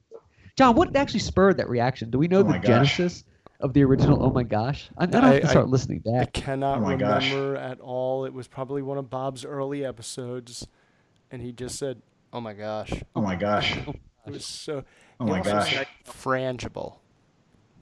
John, 0.57 0.75
what 0.77 0.95
actually 0.95 1.21
spurred 1.21 1.57
that 1.57 1.69
reaction? 1.69 2.11
Do 2.11 2.19
we 2.19 2.29
know 2.29 2.39
Oh 2.41 2.43
the 2.45 2.51
my 2.51 2.59
gosh. 2.59 2.97
genesis 2.97 3.25
of 3.61 3.73
the 3.73 3.83
original? 3.83 4.23
Oh 4.23 4.31
my 4.31 4.43
gosh! 4.45 4.89
I'm 4.97 5.11
gonna 5.11 5.27
have 5.33 5.43
to 5.43 5.49
start 5.49 5.67
I- 5.67 5.69
listening 5.69 5.99
back. 6.01 6.29
I 6.37 6.41
cannot 6.41 6.79
Oh 6.79 6.81
my 6.83 6.97
gosh. 6.97 7.31
remember 7.31 7.57
at 7.57 7.81
all. 7.81 8.25
It 8.25 8.33
was 8.33 8.47
probably 8.47 8.83
one 8.83 8.99
of 8.99 9.11
Bob's 9.11 9.45
early 9.45 9.85
episodes, 9.85 10.67
and 11.31 11.43
he 11.43 11.51
just 11.53 11.77
said, 11.79 12.03
"Oh 12.33 12.41
my 12.41 12.53
gosh!" 12.53 12.93
Oh 13.17 13.21
my 13.23 13.37
gosh. 13.37 13.77
Oh 14.27 14.31
it 14.31 14.33
was 14.37 14.47
so. 14.47 14.85
Oh 15.21 15.27
my 15.27 15.43
gosh. 15.43 15.75
said 15.75 15.87
Frangible. 16.07 16.97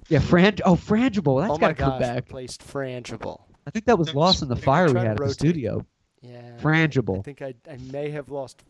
Yeah, 0.09 0.19
Fran. 0.19 0.57
Oh, 0.65 0.75
frangible. 0.75 1.41
That's 1.41 1.53
oh 1.53 1.57
got 1.57 1.61
my 1.61 1.69
to 1.69 1.75
come 1.75 1.99
back. 2.01 2.17
Replaced 2.17 2.67
Frangible. 2.67 3.43
I 3.65 3.71
think 3.71 3.85
that 3.85 3.97
was 3.97 4.13
lost 4.13 4.43
in 4.43 4.49
the 4.49 4.57
fire 4.57 4.87
we 4.93 4.99
had 4.99 5.07
at 5.13 5.17
the 5.19 5.31
studio. 5.33 5.87
Yeah. 6.21 6.57
Frangible. 6.61 7.21
I 7.21 7.23
think 7.23 7.43
I, 7.43 7.55
I 7.71 7.77
may 7.93 8.11
have 8.11 8.29
lost 8.29 8.65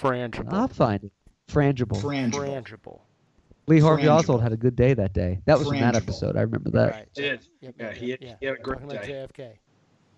Frangible. 0.00 0.52
I'll 0.52 0.68
find 0.68 1.02
it. 1.02 1.10
Frangible. 1.50 2.00
Frangible. 2.00 2.48
Frangible. 2.64 3.00
Lee 3.66 3.80
Harvey 3.80 4.04
Frangible. 4.04 4.18
Oswald 4.18 4.42
had 4.42 4.52
a 4.52 4.56
good 4.56 4.76
day 4.76 4.94
that 4.94 5.12
day. 5.12 5.40
That 5.44 5.58
was 5.58 5.68
in 5.68 5.80
that 5.80 5.96
episode. 5.96 6.36
I 6.36 6.42
remember 6.42 6.70
that. 6.70 6.92
Right. 6.92 7.14
Did. 7.14 7.46
Yep, 7.60 7.74
Yeah, 7.78 7.92
he 7.92 8.10
had- 8.10 8.22
yeah. 8.22 8.34
he 8.40 8.46
had 8.46 8.56
a 8.56 8.62
great 8.62 8.80
Talking 8.80 9.00
day. 9.00 9.26
JFK. 9.36 9.50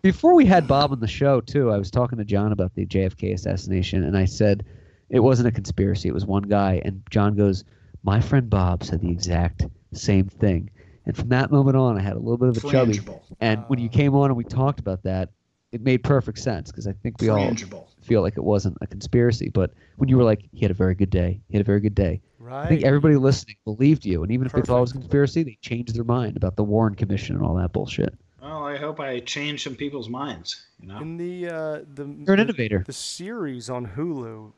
Before 0.03 0.35
we 0.35 0.47
had 0.47 0.69
Bob 0.69 0.93
on 0.93 1.01
the 1.01 1.09
show 1.09 1.41
too, 1.41 1.71
I 1.73 1.79
was 1.79 1.91
talking 1.91 2.19
to 2.19 2.25
John 2.25 2.53
about 2.53 2.75
the 2.75 2.87
JFK 2.87 3.33
assassination, 3.33 4.05
and 4.05 4.17
I 4.17 4.27
said 4.27 4.65
it 5.09 5.21
wasn't 5.21 5.49
a 5.49 5.51
conspiracy. 5.53 6.09
It 6.09 6.15
was 6.15 6.25
one 6.25 6.45
guy, 6.45 6.81
and 6.85 7.03
John 7.11 7.35
goes, 7.35 7.65
"My 8.05 8.21
friend 8.21 8.49
Bob 8.49 8.85
said 8.85 9.01
the 9.01 9.11
exact 9.11 9.67
same 9.93 10.29
thing." 10.29 10.71
And 11.07 11.17
from 11.17 11.31
that 11.31 11.51
moment 11.51 11.77
on, 11.77 11.99
I 11.99 12.03
had 12.03 12.15
a 12.15 12.19
little 12.19 12.37
bit 12.37 12.51
of 12.51 12.59
a 12.59 12.71
chubby. 12.71 12.93
Frangible. 12.93 13.23
And 13.41 13.65
when 13.69 13.79
you 13.81 13.89
uh. 13.89 13.93
came 13.93 14.15
on 14.15 14.27
and 14.31 14.37
we 14.37 14.45
talked 14.45 14.79
about 14.79 15.03
that, 15.05 15.31
it 15.73 15.81
made 15.81 16.05
perfect 16.05 16.39
sense 16.39 16.71
because 16.71 16.87
I 16.87 16.93
think 16.93 17.21
we 17.21 17.29
all 17.29 17.39
Frangible. 17.39 17.87
Feel 18.09 18.23
like 18.23 18.37
it 18.37 18.43
wasn't 18.45 18.77
a 18.81 18.87
conspiracy. 18.87 19.49
But 19.51 19.73
when 19.97 20.09
you 20.09 20.17
were 20.17 20.25
like, 20.25 20.41
"He 20.53 20.61
had 20.65 20.71
a 20.73 20.75
very 20.75 20.95
good 20.97 21.11
day. 21.11 21.41
He 21.49 21.57
had 21.57 21.61
a 21.61 21.71
very 21.73 21.81
good 21.81 21.95
day," 21.95 22.21
Right. 22.41 22.65
I 22.65 22.69
think 22.69 22.83
everybody 22.83 23.17
listening 23.17 23.57
believed 23.65 24.05
you, 24.05 24.23
and 24.23 24.33
even 24.33 24.47
if 24.47 24.53
they 24.53 24.63
thought 24.63 24.79
it 24.79 24.81
was 24.81 24.91
a 24.93 24.95
conspiracy, 24.95 25.43
they 25.45 25.59
changed 25.61 25.95
their 25.95 26.05
mind 26.05 26.37
about 26.37 26.57
the 26.57 26.65
Warren 26.65 26.95
Commission 26.95 27.37
and 27.37 27.45
all 27.45 27.55
that 27.57 27.73
bullshit. 27.73 28.15
Well, 28.43 28.65
I 28.65 28.77
hope 28.77 28.99
I 29.01 29.21
change 29.21 29.63
some 29.65 29.75
people's 29.75 30.09
minds. 30.09 30.67
You 30.81 30.89
know. 30.89 30.99
In 31.01 31.17
the 31.17 31.49
uh, 31.49 31.79
the 31.95 32.05
You're 32.05 32.09
an 32.09 32.25
the- 32.25 32.33
innovator. 32.43 32.83
The 32.87 32.93
series 32.93 33.69
on 33.69 33.87
Hulu, 33.89 34.53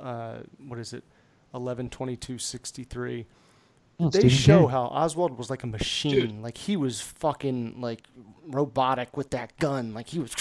uh, 0.00 0.38
what 0.66 0.78
is 0.78 0.92
it, 0.92 1.04
eleven 1.54 1.88
twenty 1.88 2.16
two 2.16 2.38
sixty 2.38 2.82
three. 2.84 3.26
Oh, 3.98 4.10
They 4.10 4.18
Stephen 4.20 4.28
show 4.36 4.60
King. 4.60 4.68
how 4.68 4.84
Oswald 4.84 5.38
was 5.38 5.48
like 5.48 5.62
a 5.62 5.66
machine. 5.66 6.42
Like 6.42 6.58
he 6.58 6.76
was 6.76 7.00
fucking 7.00 7.80
like 7.80 8.02
robotic 8.46 9.16
with 9.16 9.30
that 9.30 9.56
gun. 9.58 9.94
Like 9.94 10.08
he 10.08 10.18
was. 10.18 10.32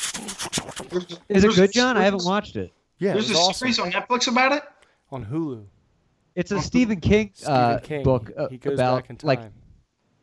Is 1.29 1.43
it 1.43 1.55
good, 1.55 1.71
John? 1.71 1.97
I 1.97 2.03
haven't 2.03 2.25
watched 2.25 2.55
it. 2.55 2.73
Yeah, 2.99 3.11
it 3.11 3.13
There's 3.13 3.29
was 3.29 3.37
a 3.37 3.39
awesome. 3.41 3.53
series 3.53 3.79
on 3.79 3.91
Netflix 3.91 4.27
about 4.27 4.51
it. 4.51 4.63
on 5.11 5.25
Hulu. 5.25 5.65
It's 6.35 6.51
a 6.51 6.61
Stephen 6.61 6.99
King, 6.99 7.31
Stephen 7.33 7.53
uh, 7.53 7.79
King. 7.81 8.03
book 8.03 8.29
uh, 8.37 8.49
he 8.49 8.57
goes 8.57 8.73
about 8.73 9.03
back 9.03 9.09
in 9.09 9.17
like, 9.23 9.39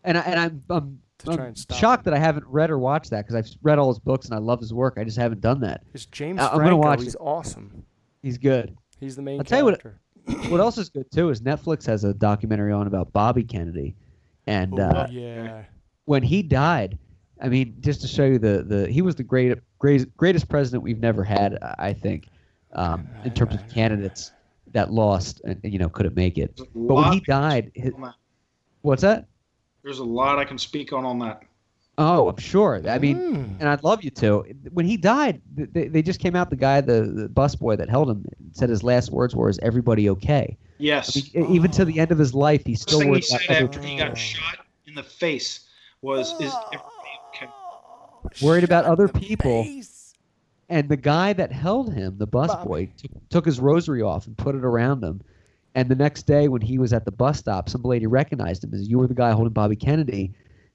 and 0.04 0.18
I, 0.18 0.20
and 0.22 0.38
I'm 0.40 0.62
I'm, 0.68 0.98
To 1.20 1.30
I'm 1.32 1.40
and 1.40 1.56
stop 1.58 1.78
shocked 1.78 2.04
that 2.04 2.12
I 2.12 2.18
haven't 2.18 2.46
read 2.46 2.70
or 2.70 2.78
watched 2.78 3.10
that 3.10 3.26
because 3.26 3.34
I've 3.34 3.56
read 3.62 3.78
all 3.78 3.88
his 3.88 3.98
books 3.98 4.26
and 4.26 4.34
I 4.34 4.38
love 4.38 4.60
his 4.60 4.74
work. 4.74 4.94
I 4.98 5.04
just 5.04 5.16
haven't 5.16 5.40
done 5.40 5.60
that. 5.60 5.84
It's 5.94 6.04
James 6.04 6.38
I- 6.38 6.48
I'm 6.48 6.56
Franco. 6.56 6.64
gonna 6.64 6.76
watch 6.76 7.00
He's 7.02 7.14
it. 7.14 7.20
awesome. 7.20 7.84
He's 8.22 8.36
good. 8.36 8.76
He's 9.00 9.16
the 9.16 9.22
main 9.22 9.38
I'll 9.40 9.44
tell 9.44 9.60
you 9.60 9.64
what- 9.64 9.80
character. 9.80 10.01
What 10.48 10.60
else 10.60 10.78
is 10.78 10.88
good 10.88 11.10
too 11.10 11.30
is 11.30 11.40
Netflix 11.40 11.86
has 11.86 12.04
a 12.04 12.14
documentary 12.14 12.72
on 12.72 12.86
about 12.86 13.12
Bobby 13.12 13.44
Kennedy, 13.44 13.94
and 14.46 14.78
Oh, 14.78 14.82
uh, 14.82 15.08
yeah. 15.10 15.64
when 16.04 16.22
he 16.22 16.42
died, 16.42 16.98
I 17.40 17.48
mean, 17.48 17.76
just 17.80 18.00
to 18.02 18.08
show 18.08 18.24
you 18.24 18.38
the 18.38 18.62
the 18.62 18.88
he 18.88 19.02
was 19.02 19.16
the 19.16 19.22
great, 19.24 19.58
great 19.78 20.16
greatest 20.16 20.48
president 20.48 20.82
we've 20.82 21.00
never 21.00 21.24
had, 21.24 21.58
I 21.78 21.92
think, 21.92 22.28
um, 22.72 23.08
in 23.24 23.32
terms 23.34 23.54
of 23.54 23.68
candidates 23.68 24.32
that 24.72 24.90
lost 24.92 25.40
and 25.44 25.58
you 25.62 25.78
know 25.78 25.88
couldn't 25.88 26.16
make 26.16 26.38
it. 26.38 26.56
But 26.74 26.94
when 26.94 27.12
he 27.12 27.20
died, 27.20 27.72
his, 27.74 27.92
what's 28.82 29.02
that? 29.02 29.26
There's 29.82 29.98
a 29.98 30.04
lot 30.04 30.38
I 30.38 30.44
can 30.44 30.58
speak 30.58 30.92
on 30.92 31.04
on 31.04 31.18
that. 31.20 31.42
Oh, 31.98 32.28
I'm 32.30 32.38
sure. 32.38 32.80
I 32.88 32.98
mean, 32.98 33.16
Hmm. 33.16 33.44
and 33.60 33.68
I'd 33.68 33.84
love 33.84 34.02
you 34.02 34.10
to. 34.12 34.44
When 34.70 34.86
he 34.86 34.96
died, 34.96 35.42
they, 35.54 35.88
they 35.88 36.02
just 36.02 36.20
came 36.20 36.34
out. 36.34 36.48
The 36.50 36.56
guy, 36.56 36.80
the, 36.80 37.02
the 37.02 37.28
busboy 37.28 37.76
that 37.76 37.90
held 37.90 38.08
him, 38.08 38.24
said 38.52 38.70
his 38.70 38.82
last 38.82 39.10
words 39.10 39.36
were, 39.36 39.50
"Is 39.50 39.58
everybody 39.62 40.08
okay?" 40.10 40.56
Yes. 40.78 41.14
I 41.34 41.38
mean, 41.40 41.50
e- 41.50 41.54
even 41.54 41.70
to 41.72 41.84
the 41.84 42.00
end 42.00 42.10
of 42.10 42.18
his 42.18 42.34
life, 42.34 42.64
he 42.64 42.74
First 42.74 42.82
still 42.88 43.00
thing 43.00 43.14
he 43.14 43.20
said 43.20 43.40
after 43.50 43.80
he 43.80 43.98
got 43.98 44.16
shot 44.16 44.58
in 44.86 44.94
the 44.94 45.02
face 45.02 45.68
was, 46.00 46.32
"Is 46.40 46.52
everybody 46.72 47.20
okay?" 47.34 47.50
worried 48.40 48.64
about 48.64 48.84
other 48.86 49.08
people. 49.08 49.66
And 50.68 50.88
the 50.88 50.96
guy 50.96 51.34
that 51.34 51.52
held 51.52 51.92
him, 51.92 52.16
the 52.16 52.26
busboy, 52.26 52.96
took, 52.96 53.10
took 53.28 53.44
his 53.44 53.60
rosary 53.60 54.00
off 54.00 54.26
and 54.26 54.36
put 54.38 54.54
it 54.54 54.64
around 54.64 55.04
him. 55.04 55.20
And 55.74 55.90
the 55.90 55.94
next 55.94 56.22
day, 56.22 56.48
when 56.48 56.62
he 56.62 56.78
was 56.78 56.94
at 56.94 57.04
the 57.04 57.12
bus 57.12 57.38
stop, 57.38 57.68
some 57.68 57.82
lady 57.82 58.06
recognized 58.06 58.64
him 58.64 58.72
as 58.72 58.88
you 58.88 58.98
were 58.98 59.06
the 59.06 59.14
guy 59.14 59.32
holding 59.32 59.52
Bobby 59.52 59.76
Kennedy. 59.76 60.32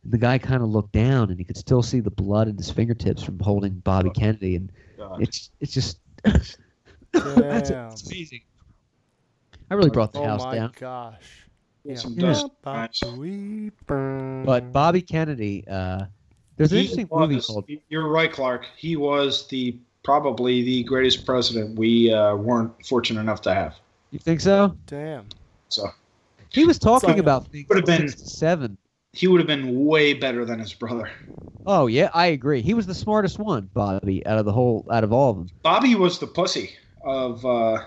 And 0.08 0.14
the 0.14 0.18
guy 0.18 0.38
kind 0.38 0.64
of 0.64 0.70
looked 0.70 0.94
down, 0.94 1.32
and 1.32 1.38
he 1.38 1.44
could 1.44 1.58
still 1.58 1.84
see 1.84 2.00
the 2.00 2.10
blood 2.10 2.48
in 2.48 2.56
his 2.56 2.72
fingertips 2.72 3.22
from 3.22 3.38
holding 3.40 3.74
Bobby 3.80 4.10
Kennedy. 4.10 4.56
And 4.56 4.72
God. 4.98 5.22
it's 5.22 5.52
it's 5.60 5.74
just 5.74 6.00
that's 6.24 6.58
Damn. 7.12 7.90
amazing. 8.08 8.40
I 9.70 9.74
really 9.74 9.90
brought 9.90 10.14
the 10.14 10.24
house 10.24 10.24
down 10.24 10.30
oh 10.30 10.30
house 10.44 10.46
my 10.46 10.56
down. 10.56 10.72
gosh. 10.80 11.48
Yeah. 11.84 11.96
Some 11.96 12.14
Yeah. 12.14 12.22
dust. 12.28 12.48
Ba- 12.62 12.90
ba- 13.02 13.16
wee- 13.18 13.72
burn. 13.86 14.46
But 14.46 14.72
Bobby 14.72 15.02
Kennedy, 15.02 15.66
uh, 15.70 16.06
there's 16.56 16.72
an 16.72 16.78
He 16.78 16.84
interesting 16.86 17.10
movie 17.12 17.42
called 17.42 17.70
You're 17.90 18.08
right, 18.08 18.32
Clark. 18.32 18.66
He 18.78 18.96
was 18.96 19.46
the 19.50 19.76
probably 20.06 20.62
the 20.64 20.84
greatest 20.84 21.26
president 21.26 21.78
we 21.78 22.14
uh, 22.14 22.34
weren't 22.38 22.72
fortunate 22.86 23.20
enough 23.20 23.42
to 23.42 23.54
have. 23.54 23.76
You 24.12 24.20
think 24.20 24.40
so? 24.40 24.74
Damn. 24.86 25.26
So 25.68 25.90
He 26.50 26.64
was 26.66 26.80
talking 26.80 27.10
Sorry. 27.10 27.20
about 27.20 27.52
being 27.52 27.66
Would've 27.68 27.84
been- 27.84 28.08
seven. 28.08 28.78
He 29.18 29.28
would 29.28 29.40
have 29.40 29.48
been 29.48 29.86
way 29.86 30.14
better 30.14 30.46
than 30.46 30.60
his 30.60 30.74
brother. 30.74 31.10
Oh 31.66 31.88
yeah, 31.88 32.10
I 32.14 32.28
agree. 32.28 32.62
He 32.62 32.74
was 32.74 32.86
the 32.86 32.96
smartest 32.96 33.40
one, 33.40 33.70
Bobby, 33.74 34.26
out 34.26 34.38
of 34.38 34.46
the 34.46 34.52
whole, 34.54 34.86
out 34.92 35.04
of 35.04 35.12
all 35.12 35.32
of 35.32 35.38
them. 35.38 35.50
Bobby 35.64 35.96
was 35.96 36.20
the 36.20 36.28
pussy 36.28 36.72
of 37.04 37.46
uh, 37.46 37.80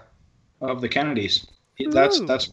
of 0.60 0.80
the 0.80 0.88
Kennedys. 0.88 1.46
He- 1.76 1.86
That's 1.86 2.20
that's 2.20 2.52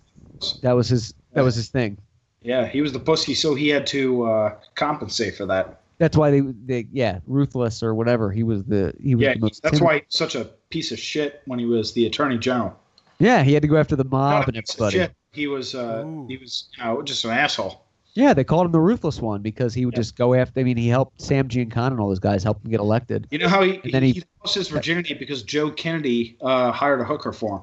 That 0.61 0.73
was 0.73 0.87
his. 0.87 1.13
That 1.33 1.43
was 1.43 1.55
his 1.55 1.69
thing. 1.69 1.97
yeah. 2.41 2.65
He 2.67 2.81
was 2.81 2.93
the 2.93 2.99
pussy, 2.99 3.33
so 3.33 3.55
he 3.55 3.67
had 3.67 3.85
to 3.87 4.23
uh, 4.23 4.55
compensate 4.75 5.35
for 5.35 5.45
that. 5.47 5.81
That's 5.99 6.15
why 6.15 6.29
they, 6.31 6.41
they, 6.41 6.87
yeah, 6.91 7.19
ruthless 7.25 7.81
or 7.81 7.93
whatever. 7.95 8.31
He 8.31 8.43
was 8.43 8.63
the. 8.65 8.93
He 9.01 9.15
was 9.15 9.23
Yeah, 9.23 9.33
the 9.33 9.39
most 9.39 9.63
that's 9.63 9.79
tim- 9.79 9.85
why 9.85 9.95
he's 9.95 10.03
such 10.09 10.35
a 10.35 10.45
piece 10.69 10.91
of 10.91 10.99
shit 10.99 11.41
when 11.45 11.57
he 11.59 11.65
was 11.65 11.93
the 11.93 12.05
attorney 12.05 12.37
general. 12.37 12.77
Yeah, 13.19 13.43
he 13.43 13.53
had 13.53 13.63
to 13.63 13.67
go 13.67 13.77
after 13.77 13.95
the 13.95 14.03
mob 14.03 14.31
Not 14.31 14.43
a 14.43 14.47
and 14.49 14.55
piece 14.57 14.75
of 14.75 14.81
everybody. 14.81 14.97
shit. 14.99 15.13
He 15.33 15.47
was 15.47 15.73
uh, 15.75 16.05
he 16.27 16.37
was 16.37 16.69
you 16.77 16.83
know 16.83 17.01
just 17.01 17.25
an 17.25 17.31
asshole. 17.31 17.81
Yeah, 18.17 18.33
they 18.33 18.43
called 18.43 18.65
him 18.65 18.71
the 18.71 18.79
ruthless 18.79 19.21
one 19.21 19.43
because 19.43 19.75
he 19.75 19.85
would 19.85 19.93
just 19.93 20.15
go 20.15 20.33
after. 20.33 20.59
I 20.59 20.63
mean, 20.63 20.75
he 20.75 20.87
helped 20.87 21.21
Sam 21.21 21.47
Giancana 21.47 21.91
and 21.91 21.99
all 21.99 22.07
those 22.09 22.17
guys 22.17 22.41
help 22.43 22.65
him 22.65 22.71
get 22.71 22.79
elected. 22.79 23.27
You 23.29 23.37
know 23.37 23.47
how 23.47 23.61
he, 23.61 23.79
And 23.83 23.93
then 23.93 24.01
he, 24.01 24.13
he- 24.13 24.23
lost 24.43 24.55
his 24.55 24.69
virginity 24.69 25.13
because 25.13 25.43
Joe 25.43 25.69
Kennedy 25.69 26.35
uh, 26.41 26.71
hired 26.71 26.99
a 26.99 27.03
hooker 27.03 27.31
for 27.31 27.57
him. 27.57 27.61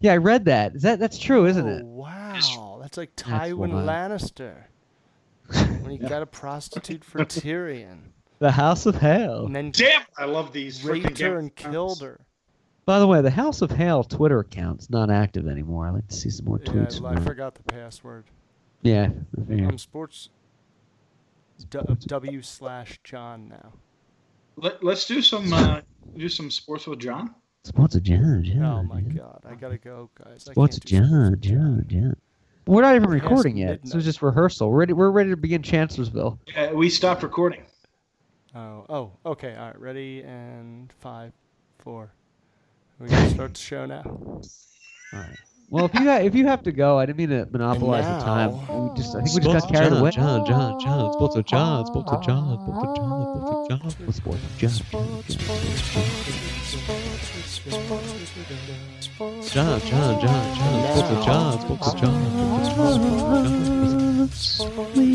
Yeah, 0.00 0.14
I 0.14 0.16
read 0.16 0.46
that. 0.46 0.74
Is 0.74 0.80
that 0.82 1.00
that's 1.00 1.18
true, 1.18 1.44
isn't 1.44 1.68
it? 1.68 1.84
Wow, 1.84 2.78
that's 2.80 2.96
like 2.96 3.14
Tywin 3.14 3.72
wild. 3.72 3.86
Lannister 3.86 4.54
when 5.82 5.90
he 5.90 5.98
got 5.98 6.22
a 6.22 6.26
prostitute 6.26 7.04
for 7.04 7.18
Tyrion. 7.26 7.98
The 8.38 8.52
House 8.52 8.86
of 8.86 8.94
Hell. 8.94 9.44
And 9.44 9.54
then 9.54 9.70
Damn, 9.70 10.00
I 10.16 10.24
love 10.24 10.54
these. 10.54 10.78
freaking 10.82 11.04
raped 11.04 11.18
her 11.18 11.38
and 11.38 11.48
of 11.50 11.54
killed 11.56 12.00
her. 12.00 12.20
By 12.86 12.98
the 13.00 13.06
way, 13.06 13.20
the 13.20 13.30
House 13.30 13.60
of 13.60 13.70
Hell 13.70 14.02
Twitter 14.04 14.38
account's 14.40 14.88
not 14.88 15.10
active 15.10 15.46
anymore. 15.46 15.86
I'd 15.88 15.90
like 15.94 16.08
to 16.08 16.16
see 16.16 16.30
some 16.30 16.46
more 16.46 16.58
Yeah, 16.64 16.72
tweets. 16.72 16.94
I, 17.04 17.14
from 17.14 17.18
I 17.18 17.20
forgot 17.20 17.54
the 17.54 17.62
password. 17.64 18.24
Yeah. 18.82 19.10
fair. 19.46 19.68
I'm 19.68 19.78
sports 19.78 20.30
W 21.68 22.42
slash 22.42 23.00
John 23.04 23.48
now. 23.48 23.72
Let, 24.56 24.82
let's 24.82 25.06
do 25.06 25.22
some 25.22 25.52
uh, 25.52 25.80
do 26.16 26.28
some 26.28 26.50
sports 26.50 26.86
with 26.86 26.98
John. 26.98 27.34
Sports 27.64 27.94
of 27.94 28.02
John, 28.02 28.42
John. 28.42 28.62
Oh 28.62 28.82
my 28.82 29.00
god, 29.02 29.42
I 29.48 29.54
gotta 29.54 29.78
go, 29.78 30.10
guys. 30.22 30.46
I 30.48 30.52
Sports 30.52 30.78
can't 30.78 31.04
of 31.04 31.10
John, 31.10 31.36
John, 31.40 31.84
John. 31.88 32.16
We're 32.66 32.82
not 32.82 32.94
even 32.94 33.10
recording 33.10 33.56
yet. 33.56 33.82
This 33.82 33.94
was 33.94 34.04
just 34.04 34.22
rehearsal. 34.22 34.70
We're 34.70 34.78
ready, 34.78 34.92
we're 34.92 35.10
ready 35.10 35.30
to 35.30 35.36
begin 35.36 35.62
Chancellorsville. 35.62 36.38
Yeah, 36.54 36.72
we 36.72 36.88
stopped 36.88 37.22
recording. 37.22 37.62
Oh, 38.54 38.86
oh, 38.88 39.12
okay. 39.26 39.54
All 39.56 39.66
right, 39.66 39.80
ready 39.80 40.22
and 40.22 40.92
five, 41.00 41.32
four. 41.78 42.12
We 42.98 43.08
gonna 43.08 43.30
start 43.30 43.54
the 43.54 43.60
show 43.60 43.86
now. 43.86 44.02
All 44.04 44.40
right. 45.12 45.36
Well, 45.70 45.84
if 45.84 45.94
you 45.94 46.04
got, 46.04 46.22
if 46.24 46.34
you 46.34 46.46
have 46.48 46.64
to 46.64 46.72
go, 46.72 46.98
I 46.98 47.06
didn't 47.06 47.18
mean 47.18 47.28
to 47.28 47.46
monopolize 47.50 48.04
the 48.04 48.24
time. 48.24 48.50
We 48.90 48.96
just, 48.96 49.14
I 49.14 49.22
think 49.22 49.36
we 49.36 49.40
just 49.40 49.52
got 49.52 49.62
Sports 49.62 49.72
carried 49.72 49.90
John, 49.90 49.98
away. 50.00 50.10
John, 50.10 50.44
John, 50.46 50.80
John, 50.80 51.12
Sports 51.12 51.36
of 51.36 51.44
John, 51.46 51.86
Sports 51.86 52.10
of 52.12 52.22
John, 52.24 52.58
Sports 52.60 52.88
of 52.88 52.96
John, 52.96 53.20
Sports 53.36 53.62
of 53.62 53.68
John, 53.68 53.80
What's 54.06 54.16
sports 54.16 54.38
of 54.42 54.58
John? 54.58 54.70
John, 59.50 59.80
John, 59.80 60.20
John, 60.20 60.56
John, 60.56 60.80
Sports 60.90 61.12
of 61.12 61.24
John, 61.24 61.60
Sports 61.60 61.88
of 61.88 62.00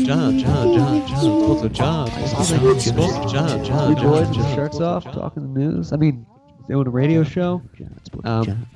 John, 0.06 0.38
John, 0.38 0.38
John, 0.38 0.74
John, 0.74 1.06
John, 1.06 1.20
Sports 1.20 1.62
of 1.62 1.72
John, 1.72 2.06
Sports 2.08 2.52
of 2.52 2.60
John, 2.60 2.80
Sports 2.80 3.16
of 3.16 3.32
John, 3.32 3.64
John, 3.64 3.88
We 3.88 3.94
boys 3.94 4.02
John, 4.02 4.28
with 4.28 4.32
John. 4.38 4.54
shirts 4.54 4.80
off, 4.80 5.04
talking 5.04 5.42
the 5.52 5.60
news. 5.60 5.92
I 5.92 5.96
mean, 5.96 6.24
doing 6.68 6.86
a 6.86 6.90
radio 6.90 7.22
show. 7.24 7.60
Um, 8.24 8.66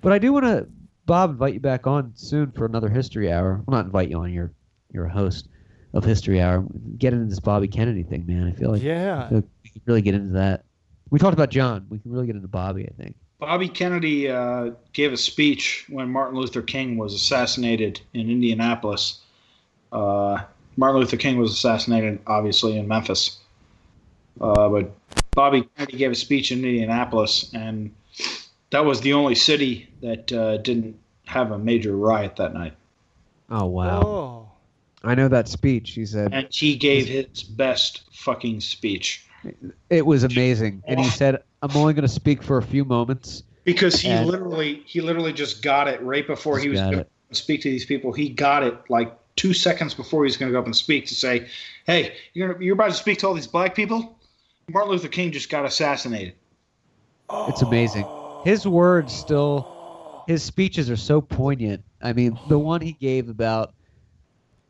but 0.00 0.12
I 0.12 0.18
do 0.18 0.32
want 0.32 0.46
to, 0.46 0.66
Bob, 1.06 1.30
invite 1.30 1.54
you 1.54 1.60
back 1.60 1.86
on 1.86 2.12
soon 2.14 2.52
for 2.52 2.64
another 2.64 2.88
History 2.88 3.32
Hour. 3.32 3.62
Well, 3.66 3.76
not 3.76 3.86
invite 3.86 4.10
you 4.10 4.18
on. 4.18 4.32
You're 4.32 4.52
you're 4.92 5.06
a 5.06 5.12
host 5.12 5.48
of 5.94 6.04
History 6.04 6.40
Hour. 6.40 6.64
Get 6.98 7.12
into 7.12 7.26
this 7.26 7.40
Bobby 7.40 7.68
Kennedy 7.68 8.02
thing, 8.02 8.24
man. 8.26 8.46
I 8.46 8.52
feel 8.52 8.70
like 8.70 8.82
Yeah. 8.82 9.28
Feel 9.28 9.38
like 9.38 9.48
we 9.64 9.70
can 9.70 9.82
really 9.86 10.02
get 10.02 10.14
into 10.14 10.32
that. 10.34 10.64
We 11.10 11.18
talked 11.18 11.34
about 11.34 11.50
John. 11.50 11.86
We 11.88 11.98
can 11.98 12.10
really 12.12 12.26
get 12.26 12.36
into 12.36 12.48
Bobby. 12.48 12.86
I 12.86 13.02
think. 13.02 13.16
Bobby 13.38 13.68
Kennedy 13.68 14.30
uh, 14.30 14.70
gave 14.92 15.12
a 15.12 15.16
speech 15.16 15.86
when 15.88 16.08
Martin 16.08 16.38
Luther 16.38 16.62
King 16.62 16.96
was 16.96 17.12
assassinated 17.12 18.00
in 18.14 18.30
Indianapolis. 18.30 19.18
Uh, 19.90 20.42
Martin 20.76 21.00
Luther 21.00 21.16
King 21.16 21.38
was 21.38 21.52
assassinated, 21.52 22.20
obviously, 22.28 22.78
in 22.78 22.86
Memphis. 22.86 23.38
Uh, 24.40 24.68
but 24.68 24.94
Bobby 25.32 25.68
Kennedy 25.76 25.98
gave 25.98 26.12
a 26.12 26.14
speech 26.14 26.52
in 26.52 26.58
Indianapolis, 26.58 27.50
and 27.52 27.92
that 28.72 28.84
was 28.84 29.00
the 29.00 29.12
only 29.12 29.34
city 29.34 29.88
that 30.02 30.32
uh, 30.32 30.56
didn't 30.58 30.98
have 31.26 31.52
a 31.52 31.58
major 31.58 31.96
riot 31.96 32.36
that 32.36 32.52
night. 32.52 32.74
Oh 33.50 33.66
wow. 33.66 34.02
Oh. 34.02 34.48
I 35.04 35.14
know 35.14 35.28
that 35.28 35.48
speech. 35.48 35.92
He 35.92 36.06
said 36.06 36.32
And 36.32 36.46
he 36.50 36.76
gave 36.76 37.06
his 37.06 37.42
best 37.42 38.02
fucking 38.12 38.60
speech. 38.60 39.26
it 39.90 40.06
was 40.06 40.22
amazing, 40.24 40.82
and 40.86 41.00
he 41.00 41.08
said, 41.08 41.42
"I'm 41.62 41.76
only 41.76 41.92
going 41.94 42.06
to 42.06 42.12
speak 42.12 42.42
for 42.42 42.58
a 42.58 42.62
few 42.62 42.84
moments." 42.84 43.44
because 43.64 44.00
he 44.00 44.08
And- 44.08 44.28
literally 44.28 44.82
he 44.86 45.00
literally 45.00 45.32
just 45.32 45.62
got 45.62 45.86
it 45.86 46.02
right 46.02 46.26
before 46.26 46.58
he 46.58 46.68
was 46.68 46.80
going 46.80 46.98
to 46.98 47.06
speak 47.30 47.60
to 47.62 47.70
these 47.70 47.86
people 47.86 48.12
he 48.12 48.28
got 48.28 48.64
it 48.64 48.76
like 48.88 49.16
two 49.36 49.54
seconds 49.54 49.94
before 49.94 50.24
he 50.24 50.26
was 50.26 50.36
going 50.36 50.50
to 50.50 50.52
go 50.52 50.58
up 50.58 50.66
and 50.66 50.74
speak 50.74 51.06
to 51.06 51.14
say 51.14 51.46
hey 51.86 52.12
you're 52.34 52.48
gonna, 52.52 52.64
you're 52.64 52.74
about 52.74 52.88
to 52.90 52.96
speak 52.96 53.18
to 53.18 53.26
all 53.28 53.34
these 53.34 53.46
black 53.46 53.76
people 53.76 54.18
martin 54.68 54.90
luther 54.90 55.06
king 55.06 55.30
just 55.30 55.48
got 55.48 55.64
assassinated 55.64 56.34
It's 57.30 57.62
amazing. 57.62 58.04
His 58.44 58.66
words 58.66 59.12
still, 59.12 59.68
his 60.26 60.42
speeches 60.42 60.90
are 60.90 60.96
so 60.96 61.20
poignant. 61.20 61.84
I 62.02 62.12
mean, 62.12 62.38
the 62.46 62.58
one 62.58 62.80
he 62.80 62.92
gave 62.92 63.28
about 63.28 63.74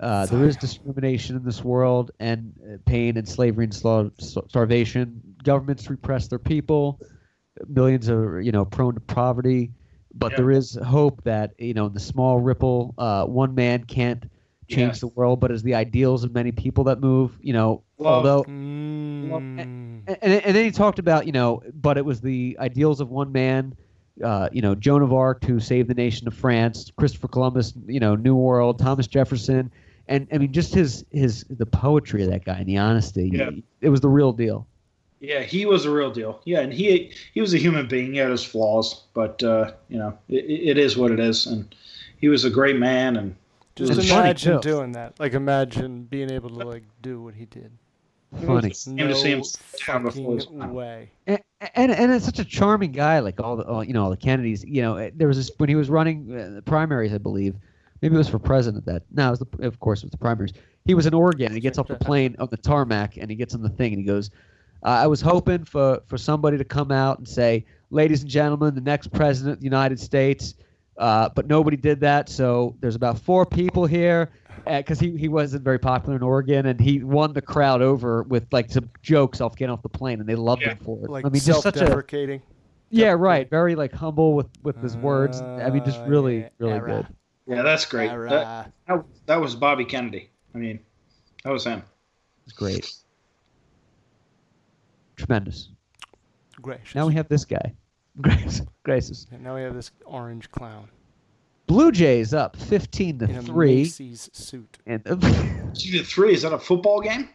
uh, 0.00 0.26
there 0.26 0.44
is 0.44 0.56
discrimination 0.56 1.36
in 1.36 1.44
this 1.44 1.62
world 1.64 2.10
and 2.20 2.52
uh, 2.66 2.76
pain 2.86 3.16
and 3.16 3.28
slavery 3.28 3.64
and 3.64 3.74
starvation. 3.74 5.20
Governments 5.42 5.88
repress 5.90 6.28
their 6.28 6.38
people. 6.38 7.00
Millions 7.68 8.08
are 8.08 8.40
you 8.40 8.50
know 8.52 8.64
prone 8.64 8.94
to 8.94 9.00
poverty, 9.00 9.72
but 10.14 10.32
Yeah. 10.32 10.36
there 10.36 10.50
is 10.50 10.74
hope 10.84 11.22
that 11.24 11.52
you 11.58 11.74
know 11.74 11.88
the 11.88 12.00
small 12.00 12.40
ripple, 12.40 12.94
uh, 12.98 13.24
one 13.26 13.54
man 13.54 13.84
can't 13.84 14.24
change 14.68 14.94
Yeah. 14.94 15.00
the 15.00 15.08
world, 15.08 15.40
but 15.40 15.50
as 15.52 15.62
the 15.62 15.74
ideals 15.74 16.24
of 16.24 16.32
many 16.32 16.50
people 16.52 16.84
that 16.84 17.00
move, 17.00 17.38
you 17.40 17.52
know, 17.52 17.84
Love. 17.98 18.16
although 18.16 18.44
Mm. 18.48 19.66
And, 20.06 20.18
and 20.22 20.56
then 20.56 20.64
he 20.64 20.70
talked 20.70 20.98
about 20.98 21.26
you 21.26 21.32
know 21.32 21.62
but 21.74 21.96
it 21.96 22.04
was 22.04 22.20
the 22.20 22.56
ideals 22.60 23.00
of 23.00 23.10
one 23.10 23.32
man 23.32 23.74
uh, 24.22 24.48
you 24.52 24.62
know 24.62 24.74
joan 24.74 25.02
of 25.02 25.12
arc 25.12 25.44
who 25.44 25.60
saved 25.60 25.88
the 25.88 25.94
nation 25.94 26.26
of 26.28 26.34
france 26.34 26.90
christopher 26.96 27.28
columbus 27.28 27.72
you 27.86 28.00
know 28.00 28.14
new 28.14 28.34
world 28.34 28.78
thomas 28.78 29.06
jefferson. 29.06 29.70
And 30.08 30.26
i 30.32 30.38
mean 30.38 30.52
just 30.52 30.74
his 30.74 31.04
his 31.12 31.44
the 31.48 31.66
poetry 31.66 32.22
of 32.24 32.30
that 32.30 32.44
guy 32.44 32.56
and 32.56 32.66
the 32.66 32.76
honesty. 32.76 33.30
Yeah. 33.32 33.50
it 33.80 33.88
was 33.88 34.00
the 34.00 34.08
real 34.08 34.32
deal. 34.32 34.66
Yeah 35.20 35.42
he 35.42 35.64
was 35.64 35.84
a 35.84 35.90
real 35.90 36.10
deal. 36.10 36.40
Yeah 36.44 36.60
and 36.60 36.72
he 36.72 37.12
he 37.32 37.40
was 37.40 37.54
a 37.54 37.58
human 37.58 37.86
being. 37.86 38.12
He 38.12 38.18
had 38.18 38.30
his 38.30 38.44
flaws 38.44 39.04
but 39.14 39.42
uh, 39.42 39.72
you 39.88 39.98
know 39.98 40.18
it, 40.28 40.44
it 40.44 40.78
is 40.78 40.96
what 40.96 41.12
it 41.12 41.20
is. 41.20 41.46
And 41.46 41.72
he 42.18 42.28
was 42.28 42.44
a 42.44 42.50
great 42.50 42.76
man 42.76 43.16
and 43.16 43.36
Just 43.76 43.92
it 43.92 44.10
imagine 44.10 44.60
doing 44.60 44.92
that. 44.92 45.18
Like 45.20 45.34
imagine 45.34 46.02
being 46.02 46.30
able 46.30 46.50
to 46.50 46.66
like 46.66 46.84
do 47.00 47.22
what 47.22 47.34
he 47.34 47.46
did. 47.46 47.70
Funny. 48.40 48.60
There's 48.62 48.84
Came 48.84 48.96
to 48.96 49.14
see 49.14 49.30
him 49.30 49.40
No 49.40 49.44
down 49.86 50.02
before 50.04 50.34
his 50.36 50.44
fucking 50.46 50.72
way. 50.72 51.10
and, 51.26 51.38
and 51.74 51.92
and 51.92 52.12
it's 52.12 52.24
such 52.24 52.38
a 52.38 52.44
charming 52.44 52.92
guy 52.92 53.18
like 53.18 53.38
all 53.40 53.56
the 53.56 53.64
all, 53.64 53.84
you 53.84 53.92
know 53.92 54.04
all 54.04 54.10
the 54.10 54.16
kennedys. 54.16 54.64
You 54.64 54.82
know 54.82 55.10
there 55.14 55.28
was 55.28 55.36
this 55.36 55.50
when 55.58 55.68
he 55.68 55.74
was 55.74 55.90
running 55.90 56.34
uh, 56.34 56.54
the 56.54 56.62
primaries 56.62 57.12
i 57.12 57.18
believe 57.18 57.54
maybe 58.00 58.14
it 58.14 58.18
was 58.18 58.28
for 58.28 58.38
president 58.38 58.86
that 58.86 59.02
no 59.12 59.28
it 59.28 59.30
was 59.30 59.38
the, 59.40 59.66
of 59.66 59.78
course 59.80 60.00
it 60.02 60.06
was 60.06 60.10
the 60.12 60.18
primaries. 60.18 60.52
He 60.84 60.94
was 60.94 61.06
in 61.06 61.14
oregon 61.14 61.46
and 61.46 61.54
he 61.54 61.60
gets 61.60 61.78
off 61.78 61.88
the 61.88 61.96
plane 61.96 62.34
on 62.38 62.48
the 62.50 62.56
tarmac 62.56 63.16
and 63.18 63.30
he 63.30 63.36
gets 63.36 63.54
on 63.54 63.62
the 63.62 63.68
thing 63.68 63.92
and 63.92 64.00
he 64.00 64.06
goes 64.06 64.30
uh, 64.82 64.88
i 64.88 65.06
was 65.06 65.20
hoping 65.20 65.64
for 65.64 66.00
for 66.06 66.16
somebody 66.18 66.56
to 66.56 66.64
come 66.64 66.90
out 66.90 67.18
and 67.18 67.28
say 67.28 67.64
ladies 67.90 68.22
and 68.22 68.30
gentlemen 68.30 68.74
the 68.74 68.80
next 68.80 69.12
president 69.12 69.54
of 69.54 69.60
the 69.60 69.64
united 69.64 70.00
states. 70.00 70.54
Uh, 70.98 71.28
but 71.34 71.46
nobody 71.46 71.76
did 71.76 72.00
that 72.00 72.28
so 72.28 72.76
there's 72.80 72.94
about 72.96 73.18
four 73.18 73.46
people 73.46 73.86
here 73.86 74.30
because 74.64 75.00
he, 75.00 75.16
he 75.16 75.28
wasn't 75.28 75.64
very 75.64 75.78
popular 75.78 76.16
in 76.16 76.22
Oregon, 76.22 76.66
and 76.66 76.80
he 76.80 77.02
won 77.02 77.32
the 77.32 77.42
crowd 77.42 77.82
over 77.82 78.22
with 78.24 78.46
like 78.52 78.70
some 78.70 78.88
jokes 79.02 79.40
off 79.40 79.56
getting 79.56 79.72
off 79.72 79.82
the 79.82 79.88
plane, 79.88 80.20
and 80.20 80.28
they 80.28 80.34
loved 80.34 80.62
him 80.62 80.78
for 80.78 81.04
it. 81.04 81.10
Like 81.10 81.24
I 81.24 81.28
mean, 81.28 81.40
just 81.42 81.62
such 81.62 81.76
a 81.76 81.78
self-deprecating. 81.80 82.42
yeah, 82.90 83.10
right, 83.12 83.48
very 83.48 83.74
like 83.74 83.92
humble 83.92 84.34
with 84.34 84.48
with 84.62 84.80
his 84.82 84.96
words. 84.96 85.40
I 85.40 85.70
mean, 85.70 85.84
just 85.84 86.00
uh, 86.00 86.04
really, 86.06 86.46
really 86.58 86.80
good. 86.80 87.06
yeah 87.46 87.62
that's 87.62 87.84
great 87.84 88.08
that, 88.10 88.72
that, 88.86 89.04
that 89.26 89.40
was 89.40 89.56
bobby 89.56 89.84
kennedy 89.84 90.30
i 90.54 90.58
mean 90.58 90.78
that 91.42 91.50
was 91.50 91.64
him 91.64 91.82
It's 92.44 92.52
great, 92.52 92.88
tremendous. 95.16 95.70
Gracious. 96.60 96.94
Now 96.94 97.06
we 97.08 97.14
have 97.14 97.28
this 97.28 97.44
guy, 97.44 97.74
Grace, 98.20 98.60
Gracious. 98.84 99.26
And 99.32 99.42
now 99.42 99.56
we 99.56 99.62
have 99.62 99.74
this 99.74 99.90
orange 100.04 100.48
clown 100.52 100.88
Blue 101.66 101.92
Jays 101.92 102.34
up 102.34 102.56
fifteen 102.56 103.18
to 103.20 103.24
in 103.26 103.36
a 103.36 103.42
three. 103.42 103.76
Macy's 103.84 104.28
suit. 104.32 104.78
And 104.86 105.04
Two 105.74 105.98
to 105.98 106.04
three 106.04 106.34
is 106.34 106.42
that 106.42 106.52
a 106.52 106.58
football 106.58 107.00
game 107.00 107.28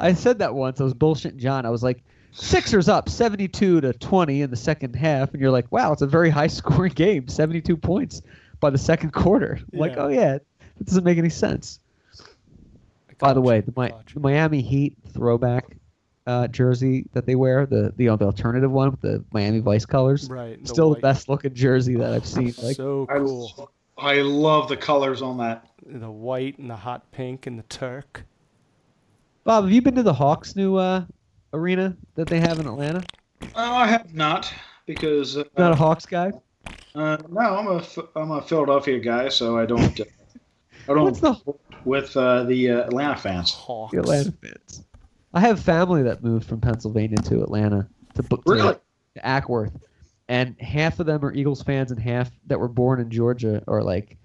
I 0.00 0.12
said 0.12 0.38
that 0.40 0.54
once. 0.54 0.80
I 0.80 0.84
was 0.84 0.94
bullshitting 0.94 1.36
John. 1.36 1.64
I 1.66 1.70
was 1.70 1.82
like, 1.82 2.02
Sixers 2.32 2.88
up 2.88 3.08
72 3.08 3.80
to 3.80 3.92
20 3.94 4.42
in 4.42 4.50
the 4.50 4.56
second 4.56 4.94
half. 4.94 5.32
And 5.32 5.40
you're 5.40 5.50
like, 5.50 5.72
wow, 5.72 5.92
it's 5.92 6.02
a 6.02 6.06
very 6.06 6.28
high 6.28 6.46
scoring 6.48 6.92
game. 6.92 7.28
72 7.28 7.76
points 7.78 8.20
by 8.60 8.68
the 8.68 8.78
second 8.78 9.12
quarter. 9.12 9.58
I'm 9.72 9.78
like, 9.78 9.94
oh, 9.96 10.08
yeah, 10.08 10.32
that 10.76 10.84
doesn't 10.84 11.04
make 11.04 11.16
any 11.16 11.30
sense. 11.30 11.80
By 13.18 13.32
the 13.32 13.40
way, 13.40 13.62
the, 13.62 13.72
Mi- 13.80 13.92
the 14.12 14.20
Miami 14.20 14.60
Heat 14.60 14.98
throwback 15.14 15.78
uh, 16.26 16.48
jersey 16.48 17.06
that 17.12 17.26
they 17.26 17.34
wear, 17.34 17.66
the 17.66 17.92
the, 17.96 18.04
you 18.04 18.10
know, 18.10 18.16
the 18.16 18.24
alternative 18.24 18.70
one 18.70 18.90
with 18.90 19.00
the 19.00 19.24
Miami 19.32 19.60
Vice 19.60 19.86
colors, 19.86 20.28
Right, 20.28 20.60
the 20.60 20.68
Still 20.68 20.94
the 20.94 21.00
best 21.00 21.28
looking 21.28 21.54
jersey 21.54 21.94
that 21.96 22.12
I've 22.12 22.26
seen. 22.26 22.54
Like, 22.62 22.76
so 22.76 23.06
I, 23.10 23.18
cool. 23.18 23.70
I 23.98 24.20
love 24.22 24.68
the 24.68 24.76
colors 24.76 25.22
on 25.22 25.38
that. 25.38 25.66
The 25.86 26.10
white 26.10 26.58
and 26.58 26.68
the 26.68 26.76
hot 26.76 27.10
pink 27.12 27.46
and 27.46 27.58
the 27.58 27.62
Turk. 27.64 28.24
Bob, 29.44 29.64
have 29.64 29.72
you 29.72 29.80
been 29.80 29.94
to 29.94 30.02
the 30.02 30.12
Hawks' 30.14 30.56
new 30.56 30.76
uh, 30.76 31.04
arena 31.52 31.96
that 32.16 32.26
they 32.26 32.40
have 32.40 32.58
in 32.58 32.66
Atlanta? 32.66 33.04
Oh, 33.54 33.74
I 33.74 33.86
have 33.86 34.12
not 34.12 34.52
because 34.86 35.36
uh, 35.36 35.44
Not 35.56 35.72
a 35.72 35.76
Hawks 35.76 36.04
guy. 36.06 36.32
Uh, 36.94 37.16
no, 37.30 37.40
I'm 37.40 37.66
a 37.68 37.80
Ph- 37.80 38.06
I'm 38.16 38.30
a 38.32 38.42
Philadelphia 38.42 38.98
guy, 38.98 39.28
so 39.28 39.56
I 39.58 39.66
don't 39.66 40.00
uh, 40.00 40.04
I 40.88 40.94
don't 40.94 41.04
What's 41.04 41.20
the- 41.20 41.36
with 41.84 42.16
uh, 42.16 42.42
the 42.44 42.70
uh, 42.70 42.78
Atlanta 42.86 43.16
fans. 43.16 43.52
Hawks. 43.52 43.92
The 43.92 44.00
Atlanta 44.00 44.32
fans. 44.42 44.82
I 45.36 45.40
have 45.40 45.60
family 45.60 46.02
that 46.04 46.24
moved 46.24 46.48
from 46.48 46.62
Pennsylvania 46.62 47.18
to 47.18 47.42
Atlanta 47.42 47.86
to 48.14 48.22
book 48.22 48.42
to, 48.46 48.52
Really? 48.52 48.74
to 49.16 49.20
Acworth, 49.20 49.78
and 50.28 50.58
half 50.58 50.98
of 50.98 51.04
them 51.04 51.22
are 51.22 51.30
Eagles 51.30 51.62
fans, 51.62 51.90
and 51.90 52.00
half 52.00 52.30
that 52.46 52.58
were 52.58 52.68
born 52.68 53.00
in 53.00 53.10
Georgia 53.10 53.62
are 53.68 53.82
like 53.82 54.16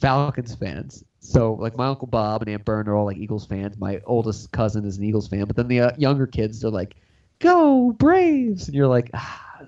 Falcons 0.00 0.56
fans. 0.56 1.04
So 1.20 1.52
like 1.54 1.76
my 1.76 1.86
uncle 1.86 2.08
Bob 2.08 2.42
and 2.42 2.50
Aunt 2.50 2.64
Bern 2.64 2.88
are 2.88 2.96
all 2.96 3.04
like 3.04 3.18
Eagles 3.18 3.46
fans. 3.46 3.78
My 3.78 4.00
oldest 4.04 4.50
cousin 4.50 4.84
is 4.84 4.98
an 4.98 5.04
Eagles 5.04 5.28
fan, 5.28 5.44
but 5.44 5.54
then 5.54 5.68
the 5.68 5.78
uh, 5.78 5.92
younger 5.96 6.26
kids 6.26 6.60
they're 6.60 6.72
like, 6.72 6.96
"Go 7.38 7.92
Braves!" 7.92 8.66
And 8.66 8.74
you're 8.74 8.88
like, 8.88 9.10
ah, 9.14 9.60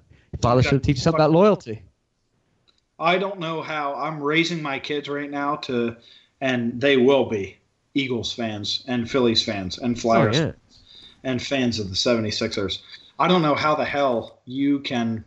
"Father 0.43 0.65
should 0.65 0.83
teach 0.83 0.97
you 0.97 1.03
something 1.03 1.21
about 1.21 1.31
loyalty." 1.31 1.85
I 2.99 3.17
don't 3.17 3.39
know 3.39 3.63
how 3.63 3.95
I'm 3.95 4.21
raising 4.21 4.61
my 4.61 4.81
kids 4.81 5.09
right 5.09 5.31
now 5.31 5.55
to, 5.57 5.95
and 6.41 6.81
they 6.81 6.97
will 6.97 7.27
be 7.27 7.59
Eagles 7.95 8.33
fans 8.33 8.83
and 8.89 9.09
Phillies 9.09 9.45
fans 9.45 9.79
and 9.79 9.99
Flyers 9.99 10.41
Oh, 10.41 10.47
yeah. 10.47 10.53
And 11.25 11.43
fans 11.43 11.79
of 11.79 11.89
the 11.89 11.95
76ers. 11.95 12.81
I 13.19 13.29
don't 13.29 13.43
know 13.43 13.55
how 13.55 13.75
the 13.75 13.85
hell 13.85 14.41
you 14.47 14.81
can 14.81 15.25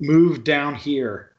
move 0.00 0.44
down 0.44 0.74
here 0.74 1.32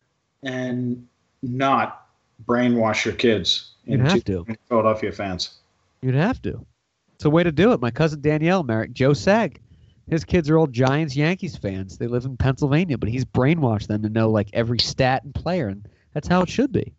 and 0.44 1.08
not 1.42 2.08
brainwash 2.46 3.06
your 3.06 3.14
kids 3.14 3.72
You'd 3.86 4.02
have 4.02 4.24
to. 4.26 4.46
Philadelphia 4.68 5.12
fans. 5.12 5.60
You'd 6.02 6.16
have 6.16 6.42
to. 6.44 6.66
It's 7.14 7.26
a 7.26 7.30
way 7.30 7.44
to 7.44 7.52
do 7.52 7.72
it. 7.72 7.80
My 7.80 7.92
cousin 7.92 8.22
Danielle 8.22 8.64
Merrick, 8.64 8.94
Joe 8.94 9.14
Sag. 9.14 9.62
His 10.10 10.24
kids 10.24 10.50
are 10.50 10.58
all 10.58 10.68
Giants 10.68 11.16
Yankees 11.16 11.58
fans. 11.58 11.98
They 11.98 12.08
live 12.08 12.26
in 12.26 12.38
Pennsylvania, 12.38 12.98
but 12.98 13.10
he's 13.10 13.26
brainwashed 13.26 13.88
them 13.88 14.04
to 14.04 14.10
know 14.10 14.30
like 14.30 14.50
every 14.54 14.78
stat 14.78 15.24
and 15.24 15.34
player, 15.34 15.68
and 15.68 15.88
that's 16.14 16.28
how 16.28 16.42
it 16.42 16.50
should 16.50 16.72
be. 16.72 16.94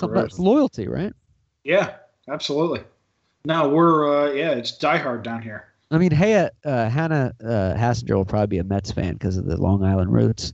That's 0.00 0.38
loyalty, 0.38 0.88
right? 0.88 1.12
Yeah, 1.64 1.96
absolutely. 2.28 2.80
No, 3.44 3.68
we're 3.68 4.28
uh, 4.28 4.32
yeah, 4.32 4.52
it's 4.52 4.78
diehard 4.78 5.22
down 5.22 5.42
here. 5.42 5.68
I 5.90 5.98
mean, 5.98 6.10
hey, 6.10 6.34
uh, 6.36 6.50
uh, 6.64 6.88
Hannah 6.90 7.32
uh, 7.42 7.74
Hassinger 7.74 8.14
will 8.14 8.24
probably 8.24 8.46
be 8.48 8.58
a 8.58 8.64
Mets 8.64 8.92
fan 8.92 9.14
because 9.14 9.36
of 9.36 9.46
the 9.46 9.56
Long 9.56 9.82
Island 9.84 10.12
roots, 10.12 10.52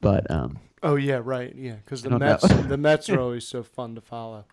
but 0.00 0.28
um, 0.30 0.58
Oh 0.82 0.96
yeah, 0.96 1.20
right. 1.22 1.54
Yeah, 1.54 1.76
because 1.76 2.02
the. 2.02 2.10
Mets, 2.10 2.42
the 2.68 2.76
Mets 2.76 3.08
are 3.08 3.18
always 3.20 3.46
so 3.46 3.62
fun 3.62 3.94
to 3.94 4.00
follow. 4.00 4.44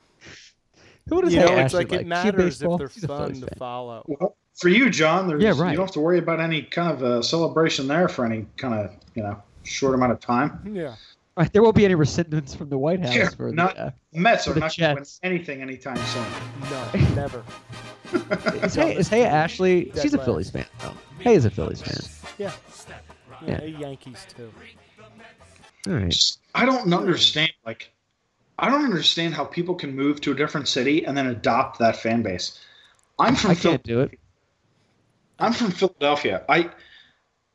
Who 1.10 1.22
does 1.22 1.34
you 1.34 1.40
Hey 1.40 1.46
know, 1.46 1.58
it's 1.58 1.74
like 1.74 1.92
like? 1.92 2.02
it 2.02 2.08
matters 2.08 2.62
if 2.62 2.78
they're 2.78 2.90
She's 2.90 3.06
fun 3.06 3.34
to 3.34 3.48
fan. 3.48 3.58
follow. 3.58 4.04
Well, 4.08 4.38
for 4.56 4.70
you, 4.70 4.90
John, 4.90 5.28
there's 5.28 5.44
Yeah, 5.44 5.50
right. 5.58 5.72
you 5.72 5.78
don't 5.78 5.88
have 5.88 5.94
to 5.94 6.00
worry 6.00 6.20
about 6.20 6.40
any 6.40 6.62
kind 6.62 6.92
of 6.92 7.04
uh, 7.04 7.22
celebration 7.22 7.88
there 7.88 8.08
for 8.08 8.26
any 8.26 8.46
kind 8.58 8.74
of 8.76 8.92
you 9.16 9.24
know 9.24 9.42
short 9.64 9.96
amount 9.96 10.12
of 10.14 10.20
time. 10.20 10.60
Yeah. 10.74 10.96
All 11.38 11.44
right, 11.44 11.54
there 11.54 11.64
won't 11.64 11.76
be 11.78 11.86
any 11.86 11.96
rescindments 11.96 12.54
from 12.56 12.70
the 12.70 12.78
White 12.78 13.00
House 13.00 13.16
Yeah, 13.16 13.30
for 13.30 13.52
not 13.54 13.76
the. 13.76 13.82
Uh, 13.86 13.92
Mets 14.14 14.44
for 14.46 14.52
are 14.52 14.54
the 14.56 14.60
not 14.60 14.78
going 14.78 14.96
to 14.98 15.02
win 15.02 15.32
anything 15.32 15.62
anytime 15.62 15.96
soon. 15.98 16.26
No, 16.70 16.92
never. 17.16 17.44
is 18.66 18.76
hey, 18.76 18.96
is 18.98 19.08
hey 19.08 19.24
Ashley? 19.24 19.86
Dead 19.86 20.02
She's 20.02 20.14
a. 20.14 20.18
Phillies 20.24 20.50
fan. 20.50 20.66
though. 20.82 20.94
Hey 21.20 21.36
is 21.36 21.46
a 21.46 21.50
Phillies 21.50 21.82
fan. 21.82 22.34
Yeah. 22.38 22.52
Yeah. 23.48 23.64
Yeah, 23.64 23.80
Yankees 23.80 24.26
too. 24.36 24.52
All 25.88 25.94
right. 25.94 26.16
I 26.54 26.66
don't 26.66 26.94
understand. 26.94 27.54
Like, 27.66 27.92
I 28.60 28.70
don't 28.70 28.84
understand 28.84 29.34
how 29.34 29.46
people 29.46 29.74
can 29.76 29.96
move 29.96 30.20
to 30.22 30.34
a 30.34 30.36
different 30.36 30.68
city 30.68 31.06
and 31.06 31.18
then 31.18 31.28
adopt 31.28 31.80
that 31.80 31.96
fan 31.96 32.22
base. 32.24 32.60
I'm 33.18 33.36
from 33.36 33.52
I 33.52 33.56
Phil- 33.56 33.72
can't 33.72 33.84
do 33.84 34.02
it. 34.02 34.20
I'm 35.40 35.54
from 35.54 35.72
Philadelphia. 35.72 36.44
I 36.50 36.70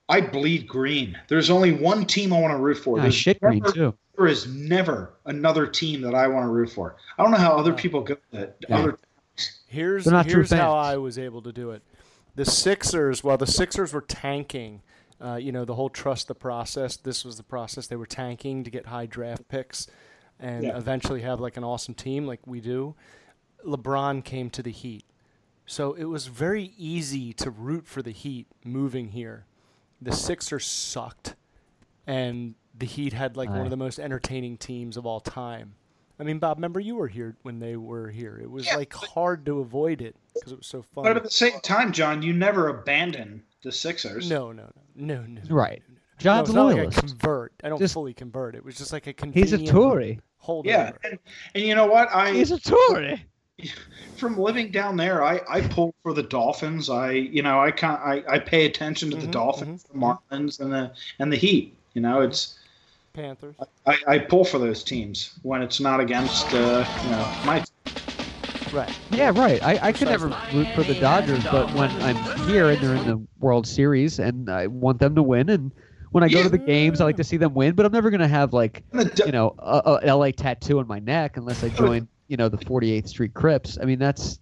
I 0.09 0.21
bleed 0.21 0.69
green. 0.69 1.19
There's 1.29 1.51
only 1.51 1.73
one 1.73 2.07
team 2.07 2.33
I 2.33 2.41
want 2.41 2.53
to 2.53 2.59
root 2.59 2.79
for. 2.79 2.99
Ah, 2.99 3.03
There's 3.03 3.15
shit 3.15 3.41
green 3.41 3.61
never- 3.63 3.75
too. 3.75 3.95
There 4.17 4.27
is 4.29 4.47
never 4.47 5.15
another 5.27 5.67
team 5.67 6.01
that 6.03 6.15
I 6.15 6.27
want 6.29 6.45
to 6.47 6.51
root 6.51 6.71
for. 6.71 6.97
I 7.19 7.23
don't 7.23 7.33
know 7.33 7.39
how 7.39 7.57
other 7.57 7.75
people 7.75 8.01
go 8.03 8.17
to 8.33 8.53
Yeah. 8.69 8.79
other. 8.79 8.99
Here's 9.67 10.07
not 10.07 10.25
here's 10.27 10.51
how. 10.51 10.73
I 10.75 10.97
was 10.97 11.19
able 11.19 11.43
to 11.43 11.53
do 11.53 11.73
it. 11.73 11.83
The 12.35 12.45
Sixers, 12.47 13.23
while 13.23 13.37
the 13.37 13.47
Sixers 13.47 13.93
were 13.93 14.01
tanking, 14.01 14.81
uh, 15.21 15.35
you 15.35 15.53
know, 15.53 15.65
the 15.67 15.75
whole 15.75 15.91
trust 15.91 16.29
the 16.29 16.35
process. 16.35 16.97
This 16.97 17.25
was 17.25 17.37
the 17.37 17.43
process 17.43 17.87
they 17.89 17.97
were 17.97 18.07
tanking 18.07 18.65
to 18.65 18.71
get 18.71 18.87
high 18.87 19.07
draft 19.07 19.49
picks, 19.49 19.87
and 20.41 20.65
Yeah. 20.65 20.77
eventually 20.79 21.21
have 21.23 21.41
like 21.41 21.57
an 21.59 21.65
awesome 21.65 21.95
team 21.95 22.27
like 22.27 22.47
we 22.47 22.61
do. 22.61 22.95
LeBron 23.67 24.25
came 24.25 24.49
to 24.51 24.63
the 24.63 24.71
Heat, 24.71 25.05
so 25.67 25.93
it 25.95 26.05
was 26.05 26.29
very 26.29 26.73
easy 26.79 27.33
to 27.35 27.51
root 27.51 27.87
for 27.87 28.01
the 28.01 28.13
Heat 28.13 28.47
moving 28.65 29.09
here. 29.09 29.45
The 30.03 30.13
Sixers 30.13 30.67
sucked, 30.67 31.35
and 32.07 32.55
the 32.79 32.87
Heat 32.87 33.13
had 33.13 33.37
like 33.37 33.49
one 33.49 33.63
of 33.63 33.71
the 33.71 33.77
most 33.77 33.99
entertaining 33.99 34.57
teams 34.59 34.97
of 34.97 35.07
all 35.07 35.21
time. 35.21 35.75
I 36.19 36.23
mean, 36.25 36.39
Bob, 36.39 36.57
remember 36.59 36.81
you 36.81 36.97
were 36.97 37.09
here 37.09 37.37
when 37.43 37.59
they 37.59 37.77
were 37.77 38.09
here. 38.09 38.39
It 38.43 38.51
was 38.51 38.67
Yeah, 38.67 38.77
like 38.77 38.93
hard 38.93 39.45
to 39.47 39.61
avoid 39.61 40.01
it 40.01 40.17
because 40.35 40.53
it 40.53 40.59
was 40.59 40.67
so 40.67 40.81
fun. 40.83 41.05
But 41.05 41.17
at 41.17 41.23
the 41.23 41.31
same 41.31 41.61
time, 41.61 41.93
John, 41.93 42.23
you 42.23 42.33
never 42.33 42.69
abandon 42.69 43.43
the 43.63 43.73
Sixers. 43.73 44.29
no, 44.31 44.53
no, 44.53 44.71
no, 44.95 45.23
no, 45.23 45.41
no. 45.43 45.55
Right. 45.55 45.83
No, 45.89 45.95
John's 46.19 46.49
it's 46.49 46.55
a 46.55 46.57
not 46.59 46.65
like 46.67 46.75
I 46.75 46.79
loyalist. 46.79 46.99
convert. 47.01 47.53
I 47.63 47.69
don't 47.69 47.79
Just- 47.79 47.93
fully 47.95 48.15
convert. 48.15 48.55
It 48.55 48.65
was 48.65 48.77
just 48.77 48.93
like 48.93 49.07
a 49.07 49.11
He's 49.11 49.17
convenient 49.17 49.69
a 49.69 49.73
Tory. 49.73 50.21
holdover. 50.43 50.65
Yeah, 50.67 50.93
and, 51.05 51.19
and 51.55 51.65
you 51.65 51.75
know 51.75 51.87
what? 51.87 52.09
I 52.15 52.33
He's 52.33 52.51
a 52.51 52.59
Tory. 52.61 53.23
from 54.17 54.37
living 54.39 54.71
down 54.71 54.97
there, 54.97 55.23
I, 55.25 55.41
I 55.49 55.61
pull 55.63 55.95
for 56.03 56.13
the 56.13 56.23
Dolphins. 56.23 56.89
I 56.91 57.13
you 57.13 57.43
know 57.43 57.61
I 57.61 57.71
can 57.71 57.91
I, 57.93 58.23
I 58.29 58.39
pay 58.39 58.67
attention 58.67 59.11
to 59.11 59.17
the 59.17 59.27
Mhm, 59.27 59.31
Dolphins, 59.33 59.85
the 59.85 59.99
Marlins, 59.99 60.61
and 60.61 60.73
the 60.73 60.93
and 61.19 61.33
the 61.33 61.37
Heat. 61.37 61.77
You 61.95 62.03
know, 62.03 62.21
it's 62.23 62.59
Panthers. 63.15 63.57
I, 63.87 63.99
I 64.07 64.19
pull 64.19 64.45
for 64.45 64.59
those 64.59 64.85
teams 64.85 65.39
when 65.43 65.63
it's 65.63 65.81
not 65.81 66.01
against 66.01 66.55
uh, 66.55 66.85
you 67.01 67.11
know 67.11 67.33
my. 67.43 67.63
Right. 68.69 68.97
Yeah, 69.09 69.31
right. 69.33 69.61
I, 69.63 69.79
I 69.81 69.93
could 69.93 70.09
never 70.09 70.35
root 70.51 70.73
for 70.73 70.83
the 70.83 70.95
Dodgers, 70.95 71.47
but 71.47 71.71
when 71.71 71.97
I'm 72.01 72.29
here 72.35 72.71
and 72.71 72.83
they're 72.83 72.95
in 72.95 73.05
the 73.05 73.25
World 73.39 73.67
Series 73.67 74.19
and 74.19 74.51
I 74.51 74.67
want 74.67 74.99
them 74.99 75.15
to 75.15 75.23
win, 75.23 75.49
and 75.51 75.73
when 76.11 76.25
I 76.25 76.29
go 76.29 76.43
to 76.43 76.49
the 76.49 76.59
games, 76.59 77.01
I 77.01 77.05
like 77.05 77.17
to 77.17 77.25
see 77.25 77.37
them 77.37 77.55
win, 77.55 77.75
but 77.77 77.87
I'm 77.87 77.93
never 77.93 78.11
going 78.11 78.21
to 78.21 78.29
have, 78.29 78.53
like, 78.53 78.83
you 79.23 79.31
know, 79.31 79.55
a, 79.59 79.83
a 79.85 80.07
LA 80.07 80.33
tattoo 80.33 80.81
on 80.81 80.89
my 80.89 80.99
neck 80.99 81.37
unless 81.37 81.63
I 81.63 81.69
join, 81.69 82.09
you 82.29 82.37
know, 82.37 82.49
the 82.49 82.57
48th 82.59 83.09
Street 83.09 83.35
Crips. 83.35 83.79
I 83.81 83.85
mean, 83.85 83.99
that's, 83.99 84.41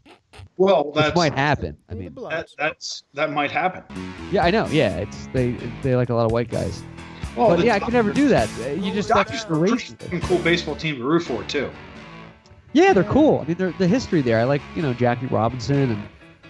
Well, 0.56 0.90
that 0.92 1.14
might 1.14 1.34
happen. 1.34 1.76
I 1.90 1.94
mean, 1.94 2.14
that, 2.30 2.48
that's 2.58 3.04
that 3.14 3.30
might 3.32 3.50
happen. 3.50 3.82
yeah, 4.30 4.44
I 4.44 4.50
know. 4.50 4.66
Yeah, 4.66 4.96
it's 4.96 5.26
they 5.28 5.52
they 5.82 5.94
like 5.96 6.10
a 6.10 6.14
lot 6.14 6.24
of 6.26 6.32
white 6.32 6.50
guys. 6.50 6.82
Well, 7.36 7.48
but 7.50 7.56
the 7.60 7.66
yeah, 7.66 7.74
I 7.74 7.80
could 7.80 7.94
never 7.94 8.12
do 8.12 8.28
that. 8.28 8.48
Uh, 8.60 8.68
You 8.70 8.92
just 8.92 9.08
that's 9.08 9.30
Dodgers 9.30 9.32
just 9.42 9.50
are 9.50 9.54
a 9.54 9.58
race. 9.58 9.70
pretty 9.94 10.04
fucking 10.04 10.20
cool 10.22 10.38
baseball 10.38 10.76
team 10.76 10.96
to 10.96 11.04
root 11.04 11.22
for 11.24 11.42
too. 11.44 11.70
Yeah, 12.72 12.92
they're 12.92 13.04
cool. 13.04 13.40
I 13.40 13.44
mean, 13.44 13.56
they're, 13.56 13.72
the 13.72 13.86
history 13.86 14.20
there. 14.22 14.38
I 14.40 14.44
like, 14.44 14.62
you 14.74 14.82
know, 14.82 14.92
Jackie 14.94 15.26
Robinson, 15.26 15.92
and 15.92 16.02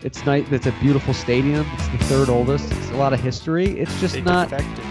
it's 0.02 0.24
nice. 0.24 0.46
It's 0.52 0.66
a 0.66 0.72
beautiful 0.80 1.12
stadium. 1.14 1.66
It's 1.74 1.88
the 1.88 1.98
third 2.04 2.28
oldest. 2.30 2.70
It's 2.72 2.90
a 2.90 2.96
lot 2.96 3.12
of 3.12 3.20
history. 3.20 3.78
It's 3.78 3.98
just 4.00 4.14
They 4.14 4.20
not. 4.22 4.48
defected. 4.50 4.84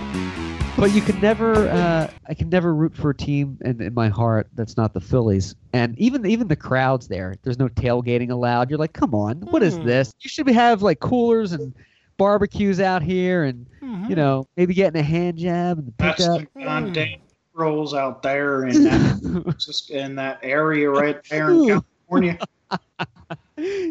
But 0.77 0.93
you 0.93 1.01
can 1.01 1.19
never. 1.19 1.69
Uh, 1.69 2.07
I 2.27 2.33
can 2.33 2.49
never 2.49 2.73
root 2.73 2.95
for 2.95 3.11
a 3.11 3.15
team 3.15 3.57
in, 3.63 3.81
in 3.81 3.93
my 3.93 4.09
heart 4.09 4.47
that's 4.55 4.75
not 4.75 4.93
the 4.93 5.01
Phillies. 5.01 5.55
And 5.71 5.97
even 5.99 6.25
even 6.25 6.47
the 6.47 6.55
crowds 6.55 7.07
there. 7.07 7.35
There's 7.43 7.59
no 7.59 7.67
tailgating 7.69 8.31
allowed. 8.31 8.69
You're 8.69 8.79
like, 8.79 8.93
come 8.93 9.13
on, 9.13 9.41
what 9.51 9.61
is 9.63 9.75
Hmm. 9.77 9.85
this? 9.85 10.13
You 10.21 10.29
should 10.29 10.49
have 10.49 10.81
like 10.81 10.99
coolers 10.99 11.51
and 11.51 11.73
barbecues 12.17 12.79
out 12.79 13.03
here, 13.03 13.43
and 13.43 13.65
Mm-hmm. 13.81 14.09
you 14.09 14.15
know 14.15 14.47
maybe 14.57 14.73
getting 14.73 14.99
a 14.99 15.03
hand 15.03 15.37
jab 15.37 15.77
and 15.77 15.87
the 15.87 15.93
That's 15.97 16.25
pickup. 16.25 16.41
the 16.55 16.63
goddamn 16.63 17.19
rolls 17.53 17.93
out 17.93 18.23
there 18.23 18.65
in 18.67 18.83
that 18.85 19.55
just 19.59 19.91
in 19.91 20.15
that 20.15 20.39
area 20.41 20.89
right 20.89 21.19
there 21.29 21.51
in 21.51 21.81
California. 22.09 22.39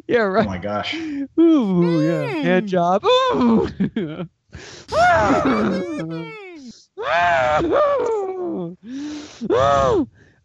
Yeah, 0.09 0.23
right. 0.23 0.45
Oh 0.45 0.49
my 0.51 0.59
gosh. 0.59 0.93
Ooh, 1.39 2.03
yeah. 2.05 2.43
Hand 2.43 2.67
job. 2.69 3.05
Ooh. 3.05 3.69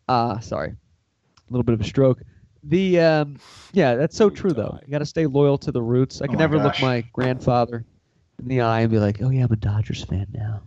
Ah, 0.10 0.40
sorry. 0.40 0.70
A 0.70 1.52
little 1.52 1.64
bit 1.64 1.74
of 1.74 1.82
a 1.82 1.84
stroke. 1.84 2.22
The 2.64 3.00
um, 3.00 3.38
yeah, 3.74 3.96
that's 3.96 4.16
so 4.16 4.30
true 4.30 4.54
though. 4.54 4.80
You 4.86 4.92
got 4.92 5.00
to 5.00 5.06
stay 5.06 5.26
loyal 5.26 5.58
to 5.60 5.72
the 5.72 5.82
roots. 5.82 6.22
I 6.22 6.26
Oh 6.26 6.28
can 6.30 6.38
my 6.38 6.44
never 6.44 6.58
look 6.58 6.80
my 6.82 7.02
grandfather 7.14 7.86
in 8.40 8.48
the 8.48 8.62
eye 8.62 8.82
and 8.82 8.92
be 8.92 9.00
like, 9.00 9.22
"Oh 9.22 9.30
yeah, 9.30 9.44
I'm 9.46 9.52
a 9.52 9.56
Dodgers 9.58 10.04
fan 10.04 10.28
now." 10.34 10.62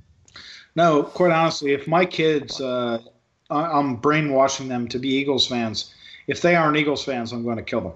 No, 0.76 1.02
quite 1.02 1.32
honestly, 1.32 1.72
if 1.72 1.88
my 1.88 2.04
kids, 2.04 2.60
uh, 2.60 2.98
I- 3.50 3.78
I'm 3.78 3.96
brainwashing 3.96 4.68
them 4.68 4.88
to 4.88 4.98
be 4.98 5.08
Eagles 5.08 5.46
fans. 5.46 5.94
If 6.26 6.42
they 6.42 6.54
aren't 6.54 6.76
Eagles 6.76 7.02
fans, 7.04 7.32
I'm 7.32 7.42
going 7.42 7.56
to 7.56 7.62
kill 7.62 7.80
them. 7.80 7.92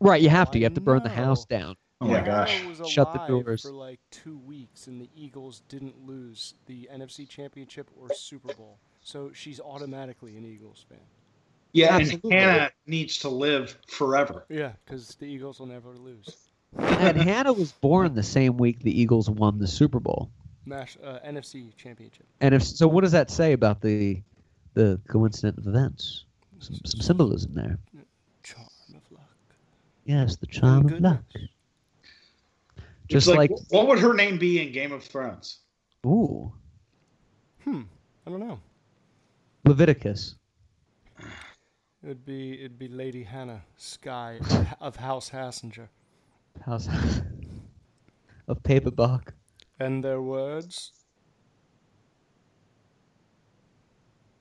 Right, 0.00 0.22
you 0.22 0.30
have 0.30 0.50
to. 0.52 0.58
You 0.58 0.64
have 0.64 0.74
to 0.74 0.80
burn 0.80 1.02
the 1.02 1.08
house 1.10 1.44
down. 1.44 1.76
Oh 2.04 2.08
my 2.08 2.20
gosh. 2.20 2.64
was 2.64 2.90
Shut 2.90 3.12
the 3.12 3.26
doors. 3.26 3.62
for 3.62 3.72
like 3.72 4.00
two 4.10 4.38
weeks, 4.38 4.86
and 4.86 5.00
the 5.00 5.08
Eagles 5.16 5.62
didn't 5.68 6.06
lose 6.06 6.54
the 6.66 6.88
NFC 6.92 7.28
Championship 7.28 7.90
or 8.00 8.12
Super 8.14 8.52
Bowl, 8.54 8.78
so 9.02 9.30
she's 9.32 9.60
automatically 9.60 10.36
an 10.36 10.44
Eagles 10.44 10.84
fan. 10.88 10.98
Yeah, 11.72 11.96
Absolutely. 11.96 12.32
and 12.36 12.50
Hannah 12.50 12.70
needs 12.86 13.18
to 13.20 13.28
live 13.28 13.76
forever. 13.88 14.44
Yeah, 14.48 14.72
because 14.84 15.16
the 15.16 15.26
Eagles 15.26 15.58
will 15.58 15.66
never 15.66 15.96
lose. 15.96 16.28
And 16.78 17.16
Hannah 17.16 17.52
was 17.52 17.72
born 17.72 18.14
the 18.14 18.22
same 18.22 18.56
week 18.56 18.80
the 18.80 19.00
Eagles 19.00 19.28
won 19.28 19.58
the 19.58 19.66
Super 19.66 20.00
Bowl. 20.00 20.30
Nash, 20.66 20.96
uh, 21.04 21.18
NFC 21.26 21.76
Championship. 21.76 22.26
And 22.40 22.54
if 22.54 22.62
so, 22.62 22.86
what 22.88 23.02
does 23.02 23.12
that 23.12 23.30
say 23.30 23.52
about 23.52 23.80
the 23.80 24.22
the 24.74 25.00
coincident 25.08 25.58
of 25.58 25.66
events? 25.66 26.24
Some, 26.58 26.76
some 26.84 27.00
symbolism 27.00 27.54
there. 27.54 27.78
Charm 28.42 28.66
of 28.90 29.12
luck. 29.12 29.28
Yes, 30.04 30.36
the 30.36 30.46
charm 30.46 30.86
of 30.86 31.00
luck. 31.00 31.24
It's 33.08 33.26
Just 33.26 33.26
like, 33.28 33.50
wh- 33.50 33.72
what 33.72 33.86
would 33.88 33.98
her 33.98 34.14
name 34.14 34.38
be 34.38 34.60
in 34.66 34.72
Game 34.72 34.92
of 34.92 35.02
Thrones? 35.04 35.58
ooh, 36.06 36.52
Hmm. 37.64 37.82
I 38.26 38.30
don't 38.30 38.40
know. 38.40 38.60
Leviticus. 39.64 40.34
It'd 42.02 42.24
be 42.26 42.58
it'd 42.60 42.78
be 42.78 42.88
Lady 42.88 43.22
Hannah 43.24 43.62
Sky 43.78 44.38
of, 44.40 44.66
of 44.80 44.96
House 44.96 45.30
Hassinger. 45.30 45.88
House 46.66 46.88
of 48.48 48.62
Paperbark. 48.62 49.28
And 49.80 50.04
their 50.04 50.20
words. 50.20 50.92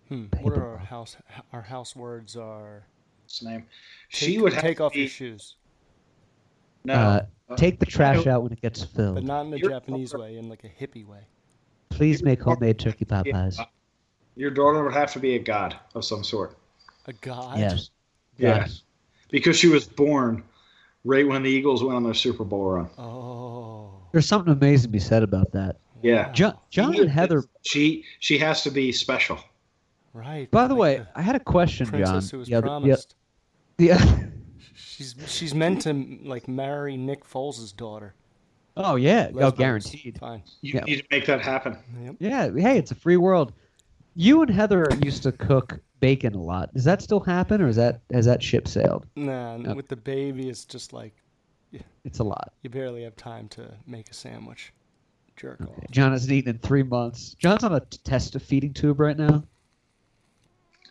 Hmm. 0.09 0.25
What 0.41 0.57
are 0.57 0.67
our 0.71 0.77
house 0.77 1.15
our 1.53 1.61
house 1.61 1.95
words 1.95 2.35
are? 2.35 2.83
What's 3.23 3.39
his 3.39 3.47
name? 3.47 3.65
Take, 4.11 4.29
she 4.29 4.37
would 4.39 4.53
take 4.53 4.81
off 4.81 4.93
be, 4.93 4.99
your 4.99 5.07
shoes, 5.07 5.55
No, 6.85 6.93
Uh, 6.93 7.25
uh, 7.49 7.55
take 7.55 7.79
the 7.79 7.85
trash 7.85 8.27
out 8.27 8.43
when 8.43 8.51
it 8.51 8.61
gets 8.61 8.83
filled. 8.83 9.15
but 9.15 9.23
not 9.23 9.45
in 9.45 9.53
a 9.53 9.57
You're- 9.57 9.73
Japanese 9.73 10.13
way, 10.13 10.37
in 10.37 10.49
like 10.49 10.63
a 10.63 10.67
hippie 10.69 11.05
way. 11.05 11.27
Please 11.89 12.23
make 12.23 12.41
homemade 12.41 12.79
turkey 12.79 13.05
pot 13.05 13.25
pies. 13.31 13.59
Your 14.35 14.49
daughter 14.51 14.83
would 14.83 14.93
have 14.93 15.11
to 15.13 15.19
be 15.19 15.35
a 15.35 15.39
god 15.39 15.75
of 15.95 16.03
some 16.03 16.23
sort. 16.23 16.57
A 17.05 17.13
god. 17.13 17.59
Yes. 17.59 17.89
Yeah, 18.37 18.55
Yes. 18.57 18.83
because 19.29 19.57
she 19.57 19.67
was 19.67 19.85
born 19.87 20.43
right 21.05 21.27
when 21.27 21.43
the 21.43 21.49
Eagles 21.49 21.83
went 21.83 21.95
on 21.95 22.03
their 22.03 22.13
Super 22.15 22.43
Bowl 22.43 22.71
run. 22.71 22.89
Oh. 22.97 23.91
There's 24.11 24.25
something 24.27 24.51
amazing 24.53 24.89
to 24.89 24.91
be 24.91 24.99
said 24.99 25.21
about 25.23 25.51
that. 25.51 25.77
Yeah, 26.01 26.31
John, 26.33 26.57
John 26.69 26.99
and 26.99 27.09
Heather. 27.09 27.43
She 27.61 28.03
she 28.19 28.37
has 28.39 28.63
to 28.63 28.71
be 28.71 28.91
special. 28.91 29.39
Right. 30.13 30.49
By 30.51 30.67
the 30.67 30.73
like 30.73 30.99
way, 30.99 31.05
I 31.15 31.21
had 31.21 31.35
a 31.35 31.39
question, 31.39 31.85
John. 31.85 31.91
princess 31.93 32.29
who 32.31 32.39
was 32.39 32.47
the 32.47 32.55
other- 32.55 32.65
the- 32.65 32.69
promised. 32.69 33.15
the- 33.77 33.91
She's 34.85 35.15
she's 35.27 35.53
meant 35.55 35.81
to 35.81 35.93
like 36.23 36.47
marry 36.47 36.97
Nick 36.97 37.23
Foles' 37.25 37.75
daughter. 37.75 38.13
oh 38.77 38.95
yeah, 38.95 39.27
oh 39.31 39.35
Lesbians. 39.35 39.57
guaranteed. 39.57 40.19
Fine. 40.19 40.43
You 40.61 40.73
Yeah. 40.75 40.83
need 40.85 40.97
to 40.97 41.05
make 41.11 41.25
that 41.25 41.41
happen. 41.41 41.77
Yep. 42.03 42.15
Yeah, 42.19 42.51
hey, 42.55 42.77
it's 42.77 42.91
a 42.91 42.95
free 42.95 43.17
world. 43.17 43.53
You 44.15 44.41
and 44.41 44.51
Heather 44.51 44.85
used 45.01 45.23
to 45.23 45.31
cook 45.31 45.79
bacon 45.99 46.35
a 46.35 46.41
lot. 46.41 46.73
Does 46.73 46.83
that 46.83 47.01
still 47.01 47.19
happen, 47.19 47.61
or 47.61 47.67
is 47.67 47.75
that 47.77 48.01
has 48.11 48.25
that 48.25 48.43
ship 48.43 48.67
sailed? 48.67 49.05
Nah, 49.15 49.55
and 49.55 49.75
with 49.75 49.87
the 49.87 49.95
baby, 49.95 50.49
it's 50.49 50.65
just 50.65 50.93
like 50.93 51.13
It's 52.03 52.19
a 52.19 52.23
lot. 52.23 52.53
you 52.61 52.69
barely 52.69 53.03
have 53.03 53.15
time 53.15 53.47
to 53.49 53.73
make 53.87 54.09
a 54.09 54.13
sandwich. 54.13 54.71
Jerk 55.35 55.61
off. 55.61 55.69
John 55.89 56.11
hasn't 56.11 56.31
eaten 56.31 56.51
in 56.51 56.59
three 56.59 56.83
months. 56.83 57.33
John's 57.39 57.63
on 57.63 57.73
a 57.73 57.79
test 57.79 58.35
of 58.35 58.43
feeding 58.43 58.71
tube 58.73 58.99
right 58.99 59.17
now. 59.17 59.43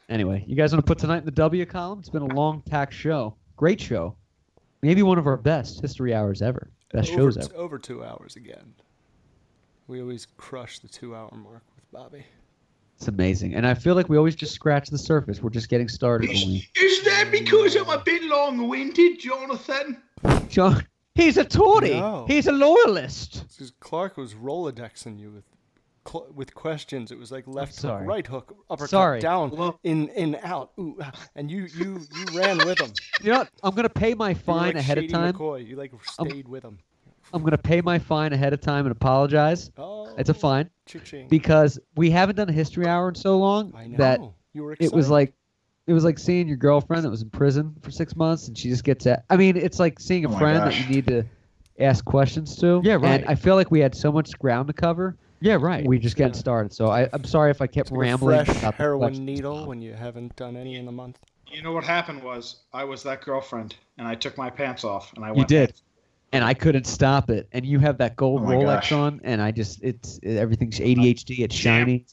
Anyway, 0.08 0.44
you 0.48 0.56
guys 0.56 0.72
want 0.72 0.84
to 0.84 0.90
put 0.90 0.98
tonight 0.98 1.18
in 1.18 1.24
the 1.24 1.30
W 1.30 1.64
column? 1.64 2.00
It's 2.00 2.08
been 2.08 2.22
a 2.22 2.34
long 2.34 2.60
packed 2.62 2.92
show. 2.92 3.36
Great 3.62 3.80
show. 3.80 4.16
Maybe 4.82 5.04
one 5.04 5.18
of 5.18 5.28
our 5.28 5.36
best 5.36 5.80
history 5.82 6.12
hours 6.12 6.42
ever. 6.42 6.68
Best 6.92 7.12
over, 7.12 7.30
shows 7.30 7.36
t- 7.36 7.42
ever. 7.44 7.62
over 7.62 7.78
two 7.78 8.02
hours 8.02 8.34
again. 8.34 8.74
We 9.86 10.00
always 10.00 10.26
crush 10.36 10.80
the 10.80 10.88
two-hour 10.88 11.30
mark 11.30 11.62
with 11.76 11.88
Bobby. 11.92 12.26
It's 12.96 13.06
amazing. 13.06 13.54
And 13.54 13.64
I 13.64 13.74
feel 13.74 13.94
like 13.94 14.08
we 14.08 14.16
always 14.16 14.34
just 14.34 14.52
scratch 14.52 14.88
the 14.88 14.98
surface. 14.98 15.40
We're 15.40 15.50
just 15.50 15.68
getting 15.68 15.88
started 15.88 16.30
when 16.30 16.38
we. 16.38 16.68
Is 16.74 17.04
that 17.04 17.28
because 17.30 17.76
I'm 17.76 17.88
a 17.88 17.98
bit 17.98 18.24
long-winded, 18.24 19.20
Jonathan? 19.20 20.02
John, 20.48 20.84
he's 21.14 21.36
a 21.36 21.44
Tory. 21.44 21.90
No. 21.90 22.24
He's 22.26 22.48
a 22.48 22.52
loyalist. 22.52 23.44
Because 23.46 23.70
Clark 23.78 24.16
was 24.16 24.34
rolodexing 24.34 25.20
you 25.20 25.30
with 25.30 25.44
cl- 26.06 26.28
with 26.34 26.54
questions. 26.54 27.10
It 27.12 27.18
was 27.18 27.30
like 27.32 27.46
left 27.46 27.80
hook, 27.80 28.00
right 28.04 28.26
hook, 28.26 28.56
uppercut, 28.70 28.90
Sorry. 28.90 29.20
down, 29.20 29.74
in, 29.82 30.08
in, 30.10 30.36
out, 30.42 30.72
ooh, 30.78 30.98
and 31.36 31.50
you 31.50 31.66
you 31.76 32.00
you 32.14 32.38
ran 32.38 32.58
with 32.58 32.78
him. 32.80 32.92
You 33.22 33.32
know 33.32 33.38
what? 33.38 33.50
I'm 33.62 33.74
gonna 33.74 33.88
pay 33.88 34.14
my 34.14 34.34
fine 34.34 34.68
like 34.68 34.76
ahead 34.76 34.98
of 34.98 35.08
time. 35.10 35.34
McCoy. 35.34 35.66
You 35.66 35.76
like 35.76 35.92
stayed 36.04 36.48
with 36.48 36.64
him. 36.64 36.78
I'm 37.32 37.42
gonna 37.42 37.58
pay 37.58 37.80
my 37.80 37.98
fine 37.98 38.32
ahead 38.32 38.52
of 38.52 38.60
time 38.60 38.84
and 38.84 38.92
apologize. 38.92 39.70
Oh, 39.78 40.14
It's 40.18 40.28
a 40.28 40.34
fine 40.34 40.68
cha-ching. 40.86 41.28
because 41.28 41.78
we 41.96 42.10
haven't 42.10 42.36
done 42.36 42.48
a 42.48 42.52
history 42.52 42.86
hour 42.86 43.08
in 43.08 43.14
so 43.14 43.38
long 43.38 43.72
I 43.74 43.88
that. 43.96 44.20
You 44.54 44.64
were 44.64 44.76
it 44.78 44.92
was 44.92 45.08
like 45.08 45.32
it 45.86 45.94
was 45.94 46.04
like 46.04 46.18
seeing 46.18 46.46
your 46.46 46.58
girlfriend 46.58 47.04
that 47.04 47.10
was 47.10 47.22
in 47.22 47.30
prison 47.30 47.74
for 47.80 47.90
six 47.90 48.14
months 48.14 48.48
and 48.48 48.56
she 48.58 48.68
just 48.68 48.84
gets 48.84 49.06
at 49.06 49.24
I 49.30 49.36
mean, 49.36 49.56
it's 49.56 49.78
like 49.78 49.98
seeing 49.98 50.24
a 50.26 50.28
Oh 50.28 50.32
my 50.32 50.38
friend 50.38 50.58
that 50.58 50.78
you 50.78 50.94
need 50.94 51.06
to 51.06 51.24
ask 51.80 52.04
questions 52.04 52.56
to. 52.58 52.82
Yeah, 52.84 52.94
right. 52.94 53.20
And 53.20 53.24
I 53.26 53.34
feel 53.34 53.54
like 53.54 53.70
we 53.70 53.80
had 53.80 53.94
so 53.94 54.12
much 54.12 54.38
ground 54.38 54.66
to 54.68 54.74
cover. 54.74 55.16
Yeah, 55.42 55.58
right. 55.60 55.84
We 55.84 55.98
just 55.98 56.16
getting 56.16 56.34
started. 56.34 56.72
So 56.72 56.86
I, 56.88 57.08
I'm 57.12 57.24
sorry 57.24 57.50
if 57.50 57.60
I 57.60 57.66
kept 57.66 57.90
Like 57.90 58.00
rambling 58.00 58.44
fresh 58.44 58.56
about 58.58 58.76
the 58.76 58.82
heroin 58.82 59.24
needle 59.24 59.66
when 59.66 59.82
you 59.82 59.92
haven't 59.92 60.36
done 60.36 60.56
any 60.56 60.76
in 60.76 60.86
a 60.86 60.92
month. 60.92 61.18
You 61.48 61.62
know 61.62 61.72
what 61.72 61.84
happened 61.84 62.22
was 62.22 62.56
I 62.72 62.84
was 62.84 63.02
that 63.02 63.22
girlfriend, 63.22 63.74
and 63.98 64.06
I 64.06 64.14
took 64.14 64.38
my 64.38 64.48
pants 64.50 64.84
off, 64.84 65.12
and 65.14 65.24
I 65.24 65.34
You 65.34 65.44
did. 65.44 65.74
And 66.32 66.42
I 66.44 66.54
couldn't 66.54 66.86
stop 66.86 67.28
it. 67.28 67.46
And 67.52 67.66
you 67.66 67.78
have 67.80 67.98
that 67.98 68.16
gold 68.16 68.42
Oh 68.42 68.46
Rolex 68.46 68.64
gosh. 68.82 68.92
on, 68.92 69.20
and 69.24 69.42
I 69.42 69.50
just 69.50 69.82
it's 69.82 70.18
it, 70.22 70.36
everything's 70.38 70.78
ADHD. 70.78 71.40
It's 71.40 71.54
shiny. 71.54 72.06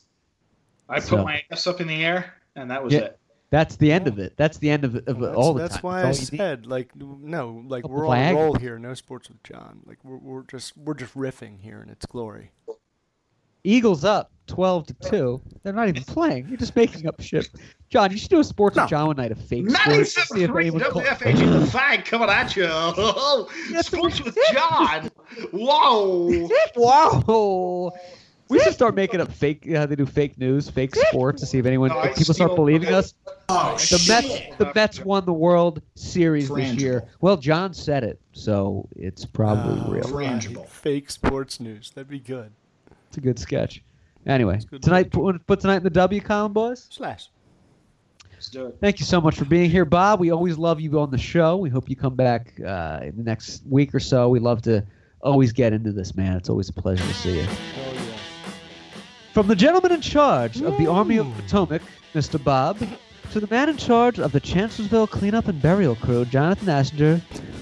I 0.89 0.95
put 0.95 1.03
So- 1.03 1.23
my 1.23 1.43
ass 1.51 1.67
up 1.67 1.79
in 1.79 1.87
the 1.87 2.03
air, 2.03 2.33
and 2.55 2.69
that 2.71 2.83
was 2.83 2.93
Yeah. 2.93 2.99
it. 3.01 3.19
That's 3.51 3.77
the 3.77 3.91
end 3.91 4.07
of 4.07 4.19
it. 4.19 4.33
That's 4.37 4.57
the 4.57 4.69
end 4.69 4.83
of, 4.85 4.95
of 5.07 5.17
Well, 5.17 5.33
all 5.35 5.53
the 5.55 5.61
that's, 5.61 5.75
time. 5.75 5.81
That's 5.81 5.83
why 5.83 5.99
I 5.99 6.03
That's 6.03 6.19
all 6.19 6.25
you 6.25 6.31
need. 6.33 6.37
said, 6.37 6.65
like, 6.67 6.95
no, 6.95 7.63
like 7.67 7.81
Couple 7.83 7.97
we're 7.97 8.07
on 8.07 8.35
roll 8.35 8.53
here. 8.55 8.77
No 8.77 8.93
sports 8.93 9.27
with 9.29 9.41
John. 9.43 9.79
Like 9.85 9.97
we're, 10.03 10.17
we're 10.17 10.43
just 10.43 10.77
we're 10.77 10.93
just 10.93 11.15
riffing 11.15 11.59
here 11.61 11.81
in 11.81 11.89
its 11.89 12.05
glory. 12.05 12.51
Eagles 13.63 14.03
up 14.03 14.31
twelve 14.47 14.87
to 14.87 14.93
two. 15.09 15.41
They're 15.63 15.73
not 15.73 15.87
even 15.89 16.03
playing. 16.03 16.47
You're 16.47 16.57
just 16.57 16.75
making 16.75 17.07
up 17.07 17.21
shit. 17.21 17.49
John, 17.89 18.11
you 18.11 18.17
should 18.17 18.29
do 18.29 18.39
a 18.39 18.43
sports 18.43 18.77
with 18.77 18.87
John 18.89 19.07
one 19.07 19.17
night, 19.17 19.31
a 19.31 19.35
fake 19.35 19.69
sports. 19.69 20.13
See 20.13 20.43
if 20.43 20.51
1973 20.51 20.61
anyone 20.61 20.81
call- 20.81 21.01
WFHE 21.01 21.59
the 21.59 21.67
flag 21.71 22.05
coming 22.05 22.29
at 22.29 22.55
you. 22.55 22.67
Sports 23.81 24.21
with 24.23 24.37
John. 24.53 25.09
Whoa. 25.51 26.47
Whoa. 26.75 27.91
We 28.47 28.59
should 28.61 28.73
start 28.73 28.95
making 28.95 29.21
up 29.21 29.31
fake. 29.31 29.71
Uh, 29.71 29.85
they 29.85 29.95
do 29.95 30.07
fake 30.07 30.37
news, 30.39 30.69
fake 30.71 30.95
sports 30.95 31.39
to 31.41 31.45
see 31.47 31.59
if 31.59 31.67
anyone 31.67 31.89
No, 31.89 31.99
I 31.99 32.07
people 32.13 32.33
start 32.33 32.55
believing 32.55 32.91
us. 32.91 33.13
Oh, 33.47 33.75
The 33.77 34.05
Mets, 34.07 34.57
the 34.57 34.71
Mets 34.73 34.99
won 35.05 35.25
the 35.25 35.33
World 35.33 35.83
Series 35.95 36.49
this 36.49 36.73
year. 36.73 37.07
Well, 37.21 37.37
John 37.37 37.75
said 37.75 38.03
it, 38.03 38.19
so 38.33 38.89
it's 38.95 39.23
probably 39.23 39.79
Oh, 39.85 39.91
real. 39.91 40.03
Frangible. 40.03 40.67
Fake 40.67 41.11
sports 41.11 41.59
news. 41.59 41.91
That'd 41.91 42.07
be 42.09 42.19
good. 42.19 42.51
It's 43.09 43.17
a 43.17 43.21
good 43.21 43.39
sketch. 43.39 43.83
Anyway, 44.27 44.59
good 44.69 44.83
tonight 44.83 45.11
put, 45.11 45.45
put 45.47 45.59
tonight 45.59 45.77
in 45.77 45.83
the 45.83 45.89
W 45.89 46.21
column, 46.21 46.53
boys. 46.53 46.87
Slash. 46.91 47.29
Let's 48.31 48.49
do 48.49 48.67
it. 48.67 48.77
Thank 48.79 48.99
you 48.99 49.05
so 49.05 49.19
much 49.19 49.35
for 49.35 49.45
being 49.45 49.69
here, 49.69 49.83
Bob. 49.83 50.19
We 50.19 50.31
always 50.31 50.57
love 50.59 50.79
you 50.79 50.99
on 50.99 51.09
the 51.09 51.17
show. 51.17 51.57
We 51.57 51.69
hope 51.69 51.89
you 51.89 51.95
come 51.95 52.15
back 52.15 52.53
uh, 52.65 52.99
in 53.01 53.17
the 53.17 53.23
next 53.23 53.63
week 53.67 53.95
or 53.95 53.99
so. 53.99 54.29
We 54.29 54.39
love 54.39 54.61
to 54.61 54.85
always 55.21 55.51
get 55.51 55.73
into 55.73 55.91
this, 55.91 56.15
man. 56.15 56.37
It's 56.37 56.49
always 56.49 56.69
a 56.69 56.73
pleasure 56.73 57.03
to 57.03 57.13
see 57.15 57.37
you. 57.37 57.47
Oh 57.47 57.93
yeah. 57.93 58.17
From 59.33 59.47
the 59.47 59.55
gentleman 59.55 59.91
in 59.91 60.01
charge 60.01 60.61
of 60.61 60.77
the 60.77 60.85
Army 60.85 61.17
of 61.17 61.27
Potomac, 61.35 61.81
Mr. 62.13 62.41
Bob, 62.41 62.77
to 63.31 63.39
the 63.39 63.47
man 63.47 63.69
in 63.69 63.77
charge 63.77 64.19
of 64.19 64.31
the 64.31 64.39
Chancellorsville 64.39 65.07
cleanup 65.07 65.47
and 65.47 65.61
burial 65.61 65.95
crew, 65.95 66.25
Jonathan 66.25 66.67
Hassinger, 66.67 67.21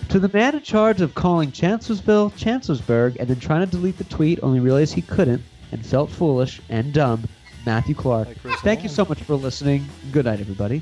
to 0.10 0.20
the 0.20 0.30
man 0.30 0.56
in 0.56 0.62
charge 0.62 1.02
of 1.02 1.14
calling 1.16 1.52
Chancellorsville 1.52 2.32
Chancellorsburg 2.32 3.18
and 3.20 3.28
then 3.28 3.40
trying 3.40 3.66
to 3.66 3.72
delete 3.72 3.98
the 3.98 4.06
tweet, 4.06 4.40
only 4.42 4.60
realized 4.60 4.94
he 4.94 5.02
couldn't 5.02 5.44
and 5.72 5.86
felt 5.86 6.10
foolish 6.10 6.62
and 6.70 6.94
dumb, 6.94 7.28
Matthew 7.66 7.96
Clark. 7.96 8.28
Like 8.28 8.42
Chris 8.42 8.60
Thank 8.62 8.84
you 8.84 8.90
so 8.90 9.04
much 9.04 9.22
for 9.24 9.36
listening. 9.36 9.86
Good 10.12 10.26
night, 10.26 10.40
everybody. 10.40 10.82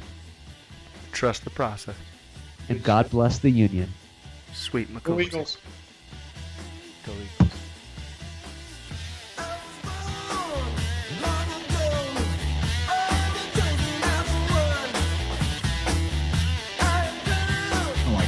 Trust 1.11 1.43
the 1.43 1.49
process. 1.49 1.95
And 2.69 2.83
God 2.83 3.09
bless 3.09 3.39
the 3.39 3.49
Union. 3.49 3.91
Sweet 4.53 4.87
Go 5.03 5.13
McCoy. 5.13 5.23
Eagles. 5.23 5.57
Go 7.05 7.11
Eagles. 7.13 7.55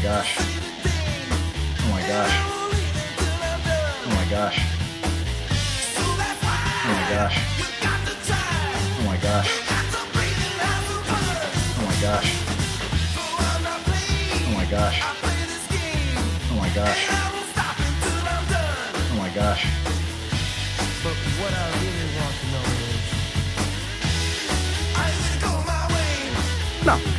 Oh 0.09 0.13
my 1.91 2.01
gosh. 2.07 2.33
Oh 3.19 4.09
my 4.15 4.25
gosh. 4.29 4.55
Oh 4.55 4.63
my 6.93 7.05
gosh. 7.09 7.35
Oh 8.95 9.03
my 9.05 9.17
gosh. 9.17 9.49
Oh 11.75 11.83
my 11.85 11.97
gosh. 11.99 12.29
Oh 14.45 14.53
my 14.53 14.65
gosh. 14.71 14.97
Oh 16.47 16.55
my 16.55 16.69
gosh. 16.69 16.77
gosh. 16.77 17.09
Oh 19.11 19.15
my 19.17 19.29
gosh. 19.29 19.63
But 21.03 21.15
what 21.41 21.51
I 21.51 21.65
really 21.83 22.09
want 22.15 22.35
to 22.39 22.45
know 22.53 22.65
is. 22.85 23.03
No. 26.85 26.95
No. 26.97 27.16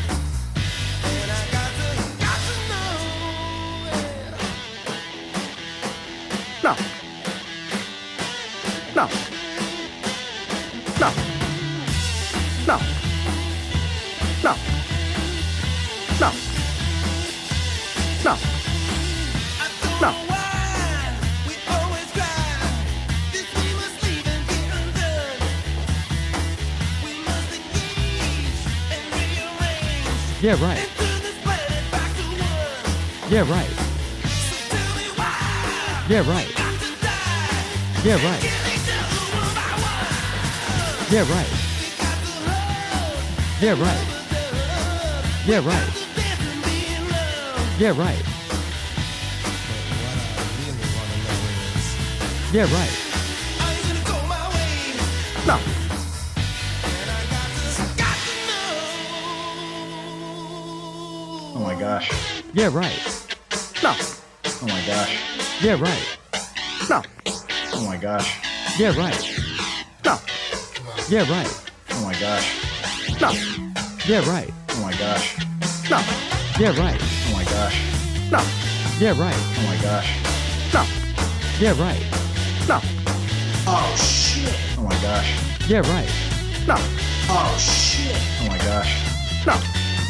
Yeah, 30.40 30.52
right. 30.62 30.88
Yeah, 33.28 33.42
right. 33.50 33.68
Yeah, 36.08 36.30
right. 36.30 36.48
Yeah, 38.04 38.14
right. 38.24 38.42
Yeah, 41.10 41.22
right. 41.22 41.50
Yeah, 43.60 43.72
right. 43.82 44.04
Yeah, 45.48 45.58
right. 45.66 45.90
Yeah, 47.80 47.98
right. 47.98 48.22
Yeah, 52.52 52.72
right. 52.72 53.07
Yeah, 62.58 62.74
right. 62.74 62.98
No. 63.84 63.94
Oh 64.44 64.66
my 64.66 64.84
gosh. 64.84 65.62
Yeah, 65.62 65.80
right. 65.80 66.18
No. 66.90 67.02
Oh 67.72 67.86
my 67.86 67.96
gosh. 67.96 68.36
Yeah, 68.76 68.98
right. 68.98 69.14
No. 70.04 70.18
Yeah, 71.08 71.30
right. 71.30 71.70
Oh 71.92 72.02
my 72.02 72.18
gosh. 72.18 73.20
No. 73.20 73.30
Yeah, 74.08 74.28
right. 74.28 74.50
Oh 74.70 74.82
my 74.82 74.90
gosh. 74.90 75.38
No. 75.88 76.02
Yeah, 76.58 76.76
right. 76.82 76.98
Oh 77.00 77.32
my 77.32 77.44
gosh. 77.44 77.80
No. 78.32 78.42
Yeah, 78.98 79.14
right. 79.20 79.38
Oh 79.38 79.66
my 79.68 79.80
gosh. 79.80 80.08
No. 80.74 80.84
Yeah, 81.60 81.80
right. 81.80 82.02
No. 82.66 82.80
Oh 83.68 83.94
shit. 83.96 84.52
Oh 84.76 84.82
my 84.82 85.00
gosh. 85.00 85.32
Yeah, 85.68 85.82
right. 85.82 86.10
No. 86.66 86.74
Oh 87.30 87.56
shit. 87.56 88.16
Oh 88.42 88.48
my 88.48 88.58
gosh. 88.58 89.46
No. 89.46 89.54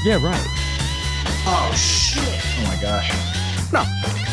Yeah, 0.03 0.25
right. 0.25 0.68
Oh 1.51 1.73
shit. 1.75 2.43
Oh 2.59 2.65
my 2.67 2.77
gosh. 2.83 3.09
No. 3.73 3.83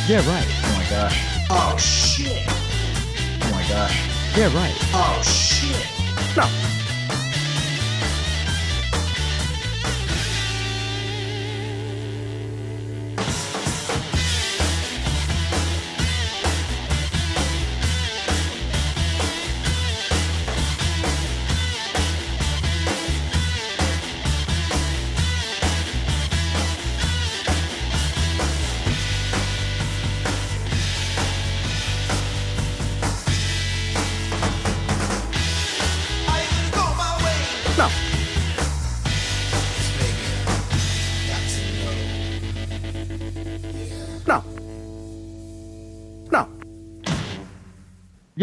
Yeah, 0.06 0.18
right. 0.28 0.48
Oh 0.66 0.76
my 0.78 0.90
gosh. 0.90 1.18
Oh 1.50 1.78
shit. 1.78 2.44
Oh 2.46 3.52
my 3.52 3.66
gosh. 3.70 4.38
Yeah, 4.38 4.54
right. 4.54 4.76
Oh 4.94 5.22
shit. 5.24 5.88
No. 6.36 6.44
No. 6.44 6.74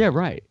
Yeah, 0.02 0.08
right. 0.12 0.42